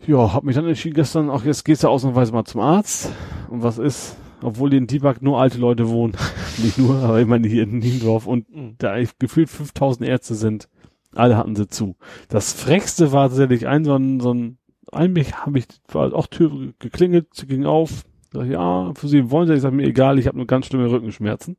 Ja, 0.06 0.32
hab 0.32 0.44
mich 0.44 0.56
dann 0.56 0.66
entschieden 0.66 0.94
gestern, 0.94 1.30
auch 1.30 1.44
jetzt 1.44 1.64
geht's 1.64 1.82
ja 1.82 1.90
ausnahmsweise 1.90 2.32
mal 2.32 2.44
zum 2.44 2.60
Arzt. 2.60 3.10
Und 3.52 3.62
was 3.62 3.76
ist? 3.76 4.16
Obwohl 4.42 4.72
in 4.72 4.86
Dieback 4.86 5.20
nur 5.20 5.38
alte 5.38 5.58
Leute 5.58 5.90
wohnen. 5.90 6.14
nicht 6.56 6.78
nur, 6.78 6.96
aber 6.96 7.20
ich 7.20 7.26
meine 7.26 7.46
hier 7.46 7.64
in 7.64 7.78
Niendorf 7.80 8.26
und 8.26 8.48
Mhm. 8.48 8.76
da 8.78 8.96
gefühlt 9.18 9.50
5000 9.50 10.08
Ärzte 10.08 10.34
sind. 10.34 10.70
Alle 11.14 11.36
hatten 11.36 11.54
sie 11.54 11.68
zu. 11.68 11.96
Das 12.30 12.54
Frechste 12.54 13.12
war 13.12 13.28
tatsächlich 13.28 13.66
ein, 13.68 13.84
so 13.84 13.94
ein, 13.94 14.20
so 14.20 14.32
ein, 14.32 14.56
eigentlich 14.90 15.34
habe 15.34 15.58
ich, 15.58 15.66
war 15.88 16.14
auch 16.14 16.26
Tür 16.28 16.72
geklingelt, 16.78 17.26
sie 17.34 17.46
ging 17.46 17.66
auf. 17.66 18.04
Sag 18.32 18.46
ich, 18.46 18.52
ja, 18.52 18.94
für 18.94 19.08
Sie 19.08 19.30
wollen 19.30 19.46
Sie, 19.46 19.52
ich 19.52 19.60
sag 19.60 19.74
mir 19.74 19.86
egal, 19.86 20.18
ich 20.18 20.26
habe 20.26 20.38
nur 20.38 20.46
ganz 20.46 20.64
schlimme 20.64 20.90
Rückenschmerzen. 20.90 21.58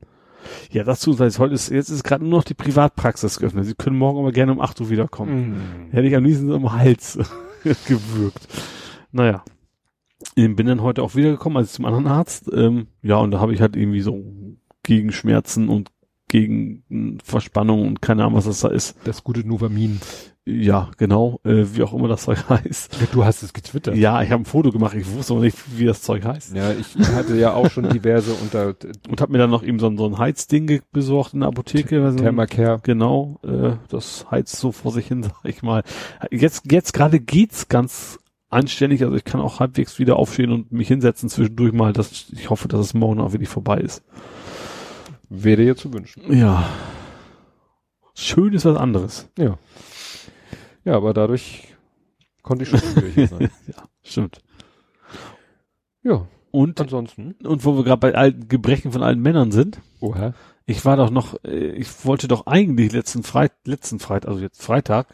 Ja, 0.71 0.83
sei 0.91 1.25
es 1.27 1.37
heute 1.37 1.53
ist, 1.53 1.69
jetzt 1.69 1.89
ist 1.89 2.03
gerade 2.03 2.25
nur 2.25 2.39
noch 2.39 2.43
die 2.43 2.55
Privatpraxis 2.55 3.37
geöffnet. 3.37 3.65
Sie 3.65 3.75
können 3.75 3.99
morgen 3.99 4.17
aber 4.17 4.31
gerne 4.31 4.51
um 4.51 4.59
8 4.59 4.81
Uhr 4.81 4.89
wiederkommen. 4.89 5.51
Mhm. 5.51 5.91
Hätte 5.91 6.07
ich 6.07 6.15
am 6.15 6.25
liebsten 6.25 6.47
so 6.47 6.55
im 6.55 6.71
Hals 6.73 7.19
gewürgt. 7.87 8.47
Naja. 9.11 9.43
Ähm, 10.35 10.55
Bin 10.55 10.67
dann 10.67 10.81
heute 10.81 11.03
auch 11.03 11.15
wiedergekommen, 11.15 11.57
also 11.57 11.71
zum 11.71 11.85
anderen 11.85 12.07
Arzt. 12.07 12.49
Ähm, 12.53 12.87
ja, 13.01 13.17
und 13.17 13.31
da 13.31 13.39
habe 13.39 13.53
ich 13.53 13.61
halt 13.61 13.75
irgendwie 13.75 14.01
so 14.01 14.23
gegen 14.83 15.11
Schmerzen 15.11 15.69
und 15.69 15.89
gegen 16.27 16.83
hm, 16.89 17.17
Verspannung 17.23 17.85
und 17.87 18.01
keine 18.01 18.23
Ahnung, 18.23 18.35
was 18.35 18.45
das 18.45 18.61
da 18.61 18.69
ist. 18.69 18.95
Das 19.03 19.23
gute 19.23 19.47
Novamin. 19.47 19.99
Ja, 20.45 20.91
genau, 20.97 21.39
äh, 21.45 21.63
wie 21.73 21.83
auch 21.83 21.93
immer 21.93 22.09
das 22.09 22.23
Zeug 22.23 22.37
heißt. 22.49 22.97
Ja, 22.99 23.07
du 23.13 23.23
hast 23.23 23.43
es 23.43 23.53
getwittert. 23.53 23.95
Ja, 23.95 24.21
ich 24.21 24.29
habe 24.31 24.41
ein 24.41 24.45
Foto 24.45 24.71
gemacht, 24.71 24.93
ich 24.93 25.09
wusste 25.13 25.33
aber 25.33 25.43
nicht, 25.43 25.57
wie 25.77 25.85
das 25.85 26.01
Zeug 26.01 26.25
heißt. 26.25 26.53
Ja, 26.53 26.71
ich 26.73 26.97
hatte 27.15 27.37
ja 27.37 27.53
auch 27.53 27.69
schon 27.71 27.87
diverse 27.87 28.33
unter 28.33 28.75
Und 29.09 29.21
habe 29.21 29.31
mir 29.31 29.37
dann 29.37 29.51
noch 29.51 29.63
eben 29.63 29.79
so, 29.79 29.87
ein- 29.87 29.97
so 29.97 30.05
ein 30.05 30.17
Heizding 30.17 30.81
besorgt 30.91 31.33
in 31.33 31.41
der 31.41 31.49
Apotheke. 31.49 32.03
Also, 32.03 32.17
Thermacare. 32.17 32.81
Genau, 32.83 33.39
äh, 33.43 33.77
das 33.87 34.25
heizt 34.29 34.57
so 34.57 34.73
vor 34.73 34.91
sich 34.91 35.07
hin, 35.07 35.23
sag 35.23 35.33
ich 35.45 35.63
mal. 35.63 35.83
Jetzt, 36.29 36.69
jetzt 36.69 36.93
gerade 36.93 37.21
geht's 37.21 37.69
ganz 37.69 38.19
anständig, 38.53 39.03
also 39.03 39.15
ich 39.15 39.23
kann 39.25 39.41
auch 39.41 39.59
halbwegs 39.59 39.99
wieder 39.99 40.17
aufstehen 40.17 40.51
und 40.51 40.71
mich 40.71 40.87
hinsetzen 40.87 41.29
zwischendurch 41.29 41.73
mal. 41.73 41.93
Das, 41.93 42.27
ich 42.31 42.49
hoffe, 42.49 42.67
dass 42.67 42.79
es 42.79 42.93
morgen 42.93 43.19
auch 43.19 43.31
wirklich 43.33 43.49
vorbei 43.49 43.79
ist. 43.79 44.03
Wäre 45.29 45.63
dir 45.63 45.75
zu 45.75 45.91
wünschen. 45.93 46.31
Ja. 46.31 46.69
Schön 48.13 48.53
ist 48.53 48.65
was 48.65 48.77
anderes. 48.77 49.29
Ja. 49.37 49.57
Ja, 50.85 50.95
aber 50.95 51.13
dadurch 51.13 51.67
konnte 52.41 52.63
ich 52.63 52.69
schon 52.69 52.79
hier 53.15 53.27
sein. 53.27 53.49
Ja, 53.67 53.83
stimmt. 54.03 54.39
Ja, 56.03 56.27
Und, 56.51 56.79
ansonsten. 56.81 57.31
und 57.43 57.63
wo 57.65 57.75
wir 57.77 57.83
gerade 57.83 57.99
bei 57.99 58.13
alten 58.15 58.47
Gebrechen 58.49 58.91
von 58.91 59.01
alten 59.01 59.21
Männern 59.21 59.51
sind, 59.51 59.79
Oha. 60.01 60.33
ich 60.65 60.83
war 60.83 60.97
doch 60.97 61.09
noch, 61.09 61.41
äh, 61.45 61.69
ich 61.69 62.05
wollte 62.05 62.27
doch 62.27 62.45
eigentlich 62.45 62.91
letzten 62.91 63.23
Freitag, 63.23 63.57
letzten 63.65 63.99
Freitag, 63.99 64.29
also 64.29 64.41
jetzt 64.41 64.61
Freitag, 64.61 65.07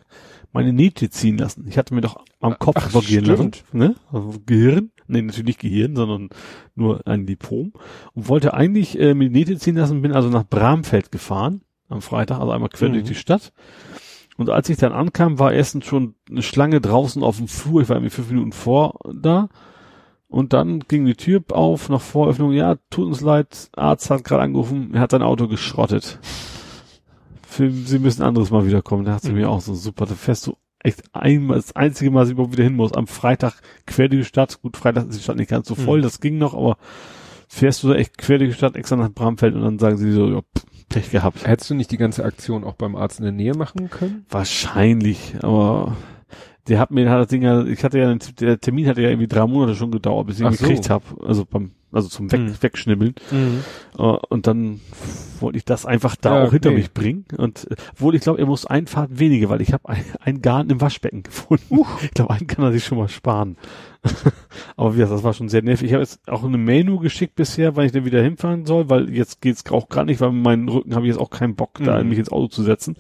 meine 0.52 0.74
Nähte 0.74 1.10
ziehen 1.10 1.38
lassen. 1.38 1.66
Ich 1.68 1.78
hatte 1.78 1.94
mir 1.94 2.02
doch 2.02 2.24
am 2.40 2.58
Kopf 2.60 2.76
Ach, 2.80 2.96
operieren 2.96 3.26
lassen. 3.26 3.52
Ne? 3.72 3.96
Also 4.12 4.34
Gehirn. 4.46 4.92
Nee, 5.08 5.22
natürlich 5.22 5.46
nicht 5.48 5.60
Gehirn, 5.60 5.96
sondern 5.96 6.30
nur 6.76 7.06
ein 7.08 7.26
Lipom. 7.26 7.74
Und 8.14 8.28
wollte 8.28 8.54
eigentlich 8.54 9.00
äh, 9.00 9.14
mir 9.14 9.30
die 9.30 9.36
Nähte 9.38 9.58
ziehen 9.58 9.76
lassen, 9.76 10.02
bin 10.02 10.14
also 10.14 10.30
nach 10.30 10.46
Bramfeld 10.48 11.12
gefahren. 11.12 11.62
am 11.88 12.02
Freitag, 12.02 12.40
also 12.40 12.52
einmal 12.52 12.70
quer 12.70 12.90
Mhm. 12.90 12.94
durch 12.94 13.06
die 13.06 13.16
Stadt. 13.16 13.52
Und 14.38 14.50
als 14.52 14.70
ich 14.70 14.78
dann 14.78 14.92
ankam, 14.94 15.40
war 15.40 15.52
erstens 15.52 15.86
schon 15.86 16.14
eine 16.30 16.44
Schlange 16.44 16.80
draußen 16.80 17.24
auf 17.24 17.38
dem 17.38 17.48
Flur. 17.48 17.82
Ich 17.82 17.90
war 17.90 17.96
irgendwie 17.98 18.14
fünf 18.14 18.30
Minuten 18.30 18.52
vor 18.52 19.00
da. 19.14 19.50
Und 20.28 20.54
dann 20.54 20.82
ging 20.82 21.06
die 21.06 21.16
Tür 21.16 21.44
auf, 21.50 21.90
nach 21.90 22.02
Voröffnung. 22.02 22.52
Ja, 22.54 22.76
tut 22.92 23.08
uns 23.08 23.22
leid, 23.22 23.70
Arzt 23.76 24.12
hat 24.12 24.24
gerade 24.24 24.44
angerufen, 24.44 24.92
er 24.94 25.02
hat 25.02 25.12
sein 25.12 25.24
Auto 25.24 25.48
geschrottet. 25.48 26.20
Für, 27.50 27.72
Sie 27.72 28.00
müssen 28.00 28.22
anderes 28.22 28.52
Mal 28.52 28.66
wiederkommen. 28.68 29.06
Da 29.06 29.14
hat 29.16 29.24
sie 29.24 29.30
Mhm. 29.32 29.38
mir 29.40 29.50
auch 29.50 29.62
so 29.62 29.74
super. 29.74 30.06
Da 30.06 30.14
fährst 30.16 30.46
du 30.48 30.56
echt 30.82 31.04
einmal, 31.14 31.58
das 31.58 31.76
einzige 31.76 32.12
Mal, 32.12 32.22
dass 32.22 32.30
ich 32.30 32.34
überhaupt 32.34 32.54
wieder 32.54 32.64
hin 32.64 32.76
muss. 32.76 32.94
Am 32.94 33.08
Freitag 33.08 33.54
quer 33.86 34.08
durch 34.08 34.22
die 34.22 34.26
Stadt. 34.30 34.62
Gut, 34.62 34.78
Freitag 34.78 35.08
ist 35.10 35.18
die 35.20 35.24
Stadt 35.24 35.36
nicht 35.38 35.50
ganz 35.50 35.68
so 35.68 35.76
voll, 35.76 36.00
Mhm. 36.00 36.04
das 36.04 36.20
ging 36.22 36.38
noch, 36.38 36.54
aber 36.54 36.78
fährst 37.48 37.84
du 37.84 37.90
da 37.90 37.96
echt 37.96 38.18
quer 38.18 38.38
durch 38.38 38.52
die 38.52 38.58
Stadt 38.58 38.76
extra 38.76 38.96
nach 38.96 39.10
Bramfeld 39.10 39.56
und 39.56 39.62
dann 39.64 39.80
sagen 39.80 39.98
sie 39.98 40.12
so, 40.12 40.30
ja, 40.30 40.42
pff, 40.42 40.66
Pech 40.90 41.12
gehabt. 41.12 41.46
Hättest 41.46 41.70
du 41.70 41.76
nicht 41.76 41.92
die 41.92 41.98
ganze 41.98 42.24
Aktion 42.26 42.64
auch 42.64 42.74
beim 42.76 42.96
Arzt 42.96 43.20
in 43.20 43.24
der 43.24 43.32
Nähe 43.34 43.54
machen 43.56 43.90
können? 43.90 44.26
Wahrscheinlich, 44.30 45.36
aber 45.42 45.96
der 46.70 46.80
hat 46.80 46.92
mir 46.92 47.10
hat 47.10 47.20
das 47.20 47.28
Ding 47.28 47.42
ja, 47.42 47.64
ich 47.66 47.84
hatte 47.84 48.00
ja, 48.00 48.10
einen- 48.10 48.20
der 48.40 48.60
Termin 48.60 48.88
hatte 48.88 49.02
ja 49.02 49.10
irgendwie 49.10 49.28
drei 49.28 49.46
Monate 49.48 49.76
schon 49.76 49.92
gedauert, 49.92 50.28
bis 50.28 50.40
ich 50.40 50.46
ihn 50.46 50.54
so. 50.54 50.66
gekriegt 50.66 50.90
habe. 50.90 51.04
Also 51.26 51.46
beim, 51.46 51.72
also 51.92 52.08
zum 52.08 52.32
Weg, 52.32 52.40
Mhm. 52.42 52.56
Wegschnibbeln. 52.62 53.16
Äh, 53.98 54.02
und 54.02 54.46
dann 54.48 54.80
wollte 55.40 55.58
ich 55.58 55.66
das 55.66 55.86
einfach 55.86 56.16
da 56.16 56.38
Ja, 56.38 56.44
auch 56.46 56.52
hinter 56.52 56.70
okay. 56.70 56.78
mich 56.78 56.94
bringen. 56.94 57.26
Und 57.38 57.70
äh, 57.72 57.76
wohl, 57.98 58.14
ich 58.16 58.22
glaube, 58.22 58.40
er 58.40 58.46
muss 58.46 58.66
ein 58.66 58.86
Fahrt 58.88 59.20
weniger, 59.20 59.50
weil 59.50 59.62
ich 59.62 59.74
habe 59.74 59.90
ein, 59.90 60.04
ein 60.22 60.42
Garn 60.42 60.70
im 60.70 60.80
Waschbecken 60.82 61.24
gefunden. 61.24 61.80
Ich 62.04 62.12
glaube, 62.12 62.34
einen 62.34 62.48
kann 62.48 62.64
er 62.64 62.72
sich 62.72 62.86
schon 62.86 62.98
mal 63.00 63.10
sparen. 63.10 63.58
Aber 64.78 64.94
wie 64.94 64.98
gesagt, 65.00 65.14
das 65.16 65.24
war 65.24 65.34
schon 65.34 65.50
sehr 65.50 65.62
nervig. 65.64 65.88
Ich 65.88 65.94
habe 65.94 66.04
jetzt 66.04 66.20
auch 66.30 66.44
eine 66.44 66.58
Menu 66.58 67.00
geschickt 67.00 67.36
bisher, 67.36 67.76
weil 67.76 67.88
ich 67.88 67.92
dann 67.92 68.06
wieder 68.06 68.22
hinfahren 68.22 68.66
soll, 68.66 68.90
weil 68.90 69.10
jetzt 69.14 69.42
geht's 69.42 69.70
auch 69.72 69.90
gerade 69.90 70.06
nicht, 70.08 70.22
weil 70.22 70.32
mit 70.32 70.44
meinen 70.44 70.70
Rücken 70.70 70.96
habe 70.96 71.06
ich 71.06 71.12
jetzt 71.14 71.20
auch 71.22 71.30
keinen 71.32 71.56
Bock, 71.56 71.80
da 71.84 72.02
Mhm. 72.02 72.10
mich 72.10 72.20
ins 72.20 72.32
Auto 72.32 72.48
zu 72.48 72.64
setzen. 72.64 72.96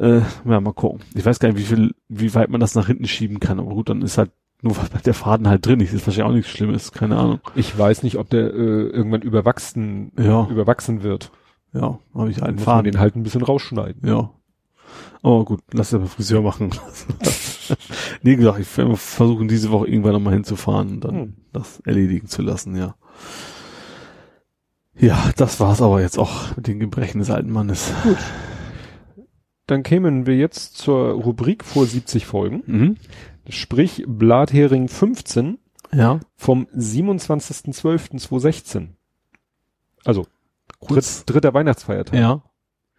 Äh, 0.00 0.22
ja, 0.46 0.60
mal 0.60 0.72
gucken. 0.72 1.00
Ich 1.14 1.24
weiß 1.24 1.38
gar 1.38 1.50
nicht, 1.50 1.58
wie 1.58 1.64
viel, 1.74 1.94
wie 2.08 2.34
weit 2.34 2.48
man 2.50 2.60
das 2.60 2.74
nach 2.74 2.86
hinten 2.86 3.06
schieben 3.06 3.38
kann. 3.38 3.60
Aber 3.60 3.70
gut, 3.74 3.88
dann 3.90 4.02
ist 4.02 4.18
halt 4.18 4.30
nur 4.62 4.76
weil 4.76 4.88
der 5.04 5.14
Faden 5.14 5.48
halt 5.48 5.64
drin 5.66 5.80
ist. 5.80 5.92
Das 5.92 6.00
ist 6.02 6.06
wahrscheinlich 6.06 6.30
auch 6.30 6.34
nichts 6.36 6.50
Schlimmes. 6.50 6.92
Keine 6.92 7.16
Ahnung. 7.18 7.40
Ich 7.54 7.76
weiß 7.78 8.02
nicht, 8.02 8.16
ob 8.16 8.28
der 8.30 8.52
äh, 8.52 8.88
irgendwann 8.88 9.22
überwachsen, 9.22 10.12
Ja. 10.18 10.46
überwachsen 10.50 11.02
wird. 11.02 11.30
Ja, 11.72 11.98
habe 12.14 12.30
ich 12.30 12.42
einen 12.42 12.56
muss 12.56 12.66
man 12.66 12.76
Faden. 12.76 12.92
den 12.92 13.00
halt 13.00 13.14
ein 13.16 13.22
bisschen 13.22 13.42
rausschneiden. 13.42 14.06
Ja. 14.08 14.30
Aber 15.22 15.44
gut, 15.44 15.60
lass 15.72 15.92
beim 15.92 16.06
Friseur 16.08 16.42
machen. 16.42 16.70
nee, 18.22 18.36
gesagt, 18.36 18.58
ich 18.58 18.76
werde 18.78 18.96
versuchen, 18.96 19.48
diese 19.48 19.70
Woche 19.70 19.86
irgendwann 19.86 20.12
nochmal 20.14 20.32
hinzufahren 20.34 20.88
und 20.94 21.00
dann 21.04 21.14
Hm. 21.14 21.34
das 21.52 21.80
erledigen 21.80 22.26
zu 22.26 22.42
lassen, 22.42 22.74
ja. 22.76 22.94
Ja, 24.98 25.30
das 25.36 25.60
war's 25.60 25.80
aber 25.80 26.00
jetzt 26.00 26.18
auch 26.18 26.56
mit 26.56 26.66
den 26.66 26.80
Gebrechen 26.80 27.18
des 27.20 27.30
alten 27.30 27.52
Mannes. 27.52 27.92
Dann 29.70 29.82
kämen 29.84 30.26
wir 30.26 30.36
jetzt 30.36 30.76
zur 30.76 31.12
Rubrik 31.12 31.64
vor 31.64 31.86
70 31.86 32.26
Folgen, 32.26 32.62
Mhm. 32.66 32.96
sprich 33.48 34.04
Blathering 34.06 34.88
15 34.88 35.58
Ja. 35.92 36.20
vom 36.36 36.66
27.12.2016. 36.76 38.96
Also 40.04 40.26
Kurz. 40.78 41.24
dritt, 41.24 41.34
dritter 41.36 41.54
Weihnachtsfeiertag. 41.54 42.18
Ja. 42.18 42.42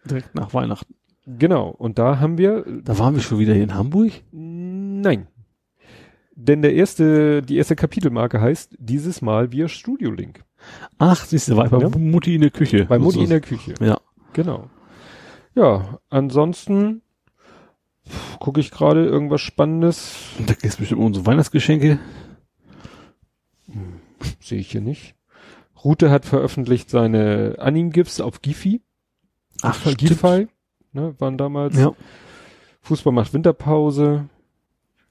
Direkt 0.04 0.34
nach 0.34 0.52
Weihnachten. 0.54 0.94
Genau. 1.26 1.68
Und 1.68 1.98
da 1.98 2.18
haben 2.20 2.38
wir 2.38 2.64
Da 2.84 2.98
waren 2.98 3.14
wir 3.14 3.22
schon 3.22 3.38
wieder 3.38 3.54
hier 3.54 3.62
in 3.64 3.74
Hamburg? 3.74 4.12
Nein. 4.32 5.26
Denn 6.34 6.62
der 6.62 6.74
erste, 6.74 7.42
die 7.42 7.56
erste 7.56 7.76
Kapitelmarke 7.76 8.40
heißt 8.40 8.74
dieses 8.78 9.20
Mal 9.22 9.52
via 9.52 9.68
Studio 9.68 10.10
Link. 10.10 10.42
Ach, 10.98 11.24
siehst 11.24 11.48
du, 11.48 11.56
war 11.56 11.68
bei 11.68 11.78
Ja. 11.80 11.88
Mutti 11.90 12.34
in 12.34 12.40
der 12.40 12.50
Küche. 12.50 12.86
Bei 12.86 12.98
Mutti 12.98 13.22
in 13.22 13.28
der 13.30 13.40
Küche. 13.42 13.74
Ja. 13.80 14.00
Genau. 14.32 14.68
Ja, 15.54 15.98
ansonsten 16.08 17.02
gucke 18.40 18.60
ich 18.60 18.70
gerade 18.70 19.04
irgendwas 19.04 19.40
Spannendes. 19.40 20.16
Da 20.46 20.54
geht's 20.54 20.76
bestimmt 20.76 21.00
um 21.00 21.06
unsere 21.06 21.26
Weihnachtsgeschenke. 21.26 21.98
Sehe 24.40 24.58
ich 24.58 24.70
hier 24.70 24.80
nicht. 24.80 25.14
Rute 25.84 26.10
hat 26.10 26.24
veröffentlicht 26.24 26.90
seine 26.90 27.56
Anime-GIFs 27.58 28.20
auf 28.20 28.40
Gifi. 28.40 28.82
Ach. 29.62 29.84
Gifi. 29.96 30.48
Ne, 30.92 31.14
waren 31.18 31.38
damals. 31.38 31.76
Ja. 31.76 31.92
Fußball 32.82 33.12
macht 33.12 33.32
Winterpause. 33.32 34.28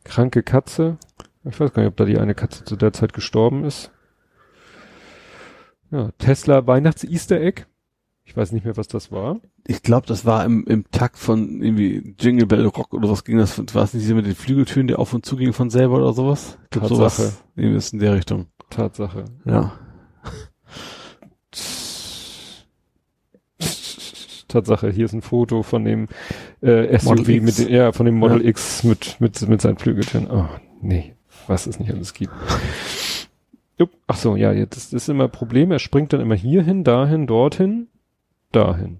Kranke 0.04 0.44
Katze. 0.44 0.98
Ich 1.44 1.60
weiß 1.60 1.74
gar 1.74 1.82
nicht, 1.84 1.90
ob 1.90 1.98
da 1.98 2.06
die 2.06 2.20
eine 2.20 2.36
Katze 2.36 2.64
zu 2.64 2.76
der 2.76 2.94
Zeit 2.94 3.14
gestorben 3.14 3.64
ist. 3.64 3.92
Ja, 5.90 6.12
Tesla 6.18 6.68
Weihnachts-Easter 6.68 7.42
Egg. 7.42 7.66
Ich 8.32 8.38
weiß 8.38 8.54
nicht 8.54 8.64
mehr, 8.64 8.78
was 8.78 8.88
das 8.88 9.12
war. 9.12 9.42
Ich 9.68 9.84
glaube, 9.84 10.08
das 10.08 10.26
war 10.26 10.46
im, 10.46 10.66
im 10.66 10.90
Takt 10.90 11.18
von 11.18 11.62
irgendwie 11.62 12.16
Jingle 12.18 12.46
Bell 12.48 12.66
Rock 12.66 12.94
oder 12.94 13.10
was 13.10 13.26
ging 13.26 13.38
das? 13.38 13.58
War 13.76 13.84
es 13.84 13.94
nicht 13.94 14.04
diese 14.06 14.16
mit 14.16 14.26
den 14.26 14.36
Flügeltüren, 14.36 14.88
der 14.88 15.00
auf 15.00 15.14
und 15.14 15.26
zu 15.26 15.36
ging 15.36 15.52
von 15.52 15.70
selber 15.70 15.98
oder 15.98 16.14
sowas? 16.14 16.58
Ich 16.64 16.70
glaub, 16.70 16.88
Tatsache. 16.88 17.24
sowas. 17.24 17.44
Ist 17.58 17.92
in 17.92 18.00
der 18.00 18.16
Richtung. 18.16 18.46
Tatsache. 18.70 19.26
Ja. 19.44 19.74
Tatsache, 24.48 24.92
hier 24.92 25.04
ist 25.04 25.14
ein 25.14 25.22
Foto 25.22 25.62
von 25.62 25.84
dem 25.84 26.08
äh, 26.62 26.98
SUV 27.00 27.10
Model 27.10 27.30
X. 27.36 27.44
mit 27.44 27.58
dem, 27.68 27.74
ja, 27.76 27.92
von 27.92 28.06
dem 28.06 28.16
Model 28.16 28.42
Ja. 28.44 28.48
X 28.50 28.86
mit, 28.86 29.20
mit, 29.20 29.46
mit 29.50 29.62
seinen 29.62 29.78
Flügeltüren. 29.78 30.32
Oh, 30.32 30.46
nee, 30.82 31.16
was 31.48 31.68
es 31.68 31.80
nicht 31.80 31.92
alles 31.92 32.14
gibt. 32.14 32.32
Ach 34.08 34.16
so, 34.16 34.38
ja, 34.38 34.54
jetzt 34.54 34.94
ist 34.94 35.10
immer 35.10 35.26
ein 35.26 35.32
Problem. 35.32 35.72
Er 35.72 35.80
springt 35.80 36.14
dann 36.14 36.22
immer 36.22 36.36
hierhin, 36.36 36.86
dahin, 36.86 37.28
dorthin, 37.28 37.88
dahin. 38.52 38.98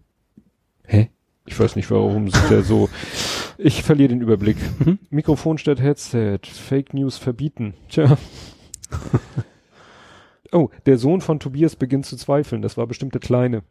Hä? 0.86 1.10
Ich 1.46 1.60
weiß 1.60 1.76
nicht, 1.76 1.90
warum 1.92 2.30
sich 2.30 2.42
der 2.50 2.62
so. 2.64 2.90
Ich 3.58 3.84
verliere 3.84 4.10
den 4.10 4.22
Überblick. 4.22 4.58
Mhm. 4.80 5.00
Mikrofon 5.10 5.58
statt 5.58 5.80
Headset. 5.82 6.40
Fake 6.44 6.94
News 6.94 7.18
verbieten. 7.18 7.74
Tja. 7.90 8.18
Oh, 10.54 10.70
der 10.86 10.98
Sohn 10.98 11.22
von 11.22 11.40
Tobias 11.40 11.78
beginnt 11.78 12.06
zu 12.06 12.18
zweifeln. 12.18 12.62
Das 12.62 12.76
war 12.76 12.86
bestimmt 12.86 13.14
der 13.14 13.22
Kleine. 13.22 13.64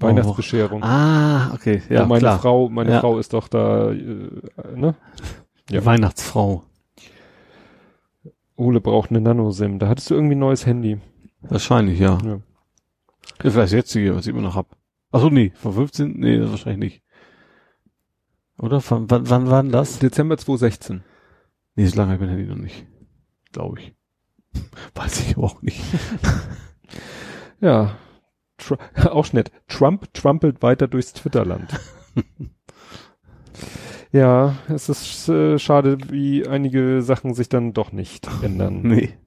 Weihnachtsbescherung. 0.00 0.82
Ah, 0.82 1.54
okay. 1.54 1.80
Ja, 1.88 2.00
Ja, 2.00 2.06
meine 2.06 2.18
klar. 2.18 2.38
Frau, 2.40 2.68
meine 2.68 2.90
Ja. 2.90 3.00
Frau 3.00 3.18
ist 3.20 3.32
doch 3.32 3.46
da, 3.46 3.92
äh, 3.92 3.96
ne? 4.74 4.96
Ja. 5.70 5.84
Weihnachtsfrau. 5.84 6.64
Ole 8.56 8.80
braucht 8.80 9.10
eine 9.10 9.20
Nano-SIM. 9.20 9.78
Da 9.78 9.86
hattest 9.88 10.10
du 10.10 10.14
irgendwie 10.14 10.34
ein 10.34 10.40
neues 10.40 10.66
Handy. 10.66 10.98
Wahrscheinlich, 11.42 12.00
ja. 12.00 12.18
Ja. 12.24 12.40
Ja 13.42 13.50
vielleicht 13.50 13.56
das 13.56 13.72
jetzige, 13.72 14.14
was 14.14 14.26
ich 14.26 14.32
immer 14.32 14.42
noch 14.42 14.56
hab. 14.56 14.76
Ach 15.12 15.20
so, 15.20 15.30
nee, 15.30 15.52
von 15.54 15.72
15? 15.72 16.18
Nee, 16.18 16.38
das 16.38 16.50
wahrscheinlich 16.50 16.92
nicht. 16.92 17.02
Oder? 18.58 18.80
Von, 18.80 19.10
wann, 19.10 19.28
wann 19.28 19.50
war 19.50 19.62
denn 19.62 19.72
das? 19.72 19.98
Dezember 19.98 20.36
2016. 20.38 21.02
Nee, 21.74 21.86
so 21.86 21.96
lange 21.96 22.12
habe 22.12 22.24
ich 22.24 22.28
mein 22.28 22.36
Handy 22.36 22.50
noch 22.50 22.62
nicht. 22.62 22.86
Glaube 23.52 23.80
ich. 23.80 23.94
Weiß 24.94 25.20
ich 25.20 25.36
auch 25.36 25.62
nicht. 25.62 25.80
Ja. 27.60 27.96
Tr 28.58 28.78
auch 29.10 29.32
nett. 29.32 29.50
Trump 29.68 30.12
trampelt 30.14 30.62
weiter 30.62 30.88
durchs 30.88 31.12
Twitterland. 31.12 31.68
ja, 34.12 34.56
es 34.68 34.88
ist 34.88 35.28
äh, 35.28 35.58
schade, 35.58 35.98
wie 36.10 36.46
einige 36.46 37.02
Sachen 37.02 37.34
sich 37.34 37.48
dann 37.48 37.72
doch 37.72 37.92
nicht 37.92 38.28
ändern. 38.42 38.82
Nee. 38.82 39.18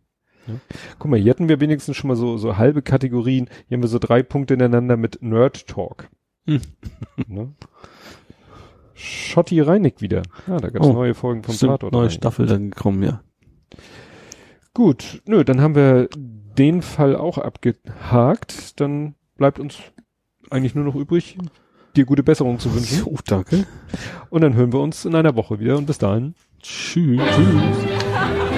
Guck 0.99 1.11
mal, 1.11 1.19
hier 1.19 1.29
hatten 1.31 1.49
wir 1.49 1.59
wenigstens 1.59 1.95
schon 1.97 2.07
mal 2.07 2.15
so, 2.15 2.37
so 2.37 2.57
halbe 2.57 2.81
Kategorien. 2.81 3.49
Hier 3.67 3.75
haben 3.77 3.83
wir 3.83 3.89
so 3.89 3.99
drei 3.99 4.23
Punkte 4.23 4.53
ineinander 4.55 4.97
mit 4.97 5.21
Nerd 5.21 5.67
Talk. 5.67 6.09
Hm. 6.47 6.61
Ne? 7.27 7.53
Schotti 8.93 9.61
Reinig 9.61 10.01
wieder. 10.01 10.23
Ja, 10.47 10.57
da 10.57 10.69
gab 10.69 10.81
es 10.81 10.87
Oh, 10.89 10.93
neue 10.93 11.13
Folgen 11.13 11.43
vom 11.43 11.55
Tatort. 11.57 11.93
neue. 11.93 12.09
Staffel 12.09 12.47
dann 12.47 12.71
gekommen, 12.71 13.01
ja. 13.03 13.21
Gut, 14.73 15.21
nö, 15.25 15.43
dann 15.45 15.61
haben 15.61 15.75
wir 15.75 16.09
den 16.17 16.81
Fall 16.81 17.15
auch 17.15 17.37
abgehakt. 17.37 18.79
Dann 18.81 19.15
bleibt 19.37 19.59
uns 19.59 19.77
eigentlich 20.49 20.75
nur 20.75 20.83
noch 20.83 20.95
übrig, 20.95 21.37
dir 21.95 22.05
gute 22.05 22.23
Besserung 22.23 22.59
zu 22.59 22.73
wünschen. 22.73 23.03
Oh, 23.05 23.17
danke. 23.25 23.65
Und 24.29 24.41
dann 24.41 24.53
hören 24.55 24.73
wir 24.73 24.79
uns 24.81 25.05
in 25.05 25.15
einer 25.15 25.35
Woche 25.35 25.59
wieder 25.59 25.77
und 25.77 25.85
bis 25.85 25.97
dahin. 25.97 26.35
Tschüss. 26.61 27.21
Tschüss. 27.21 28.48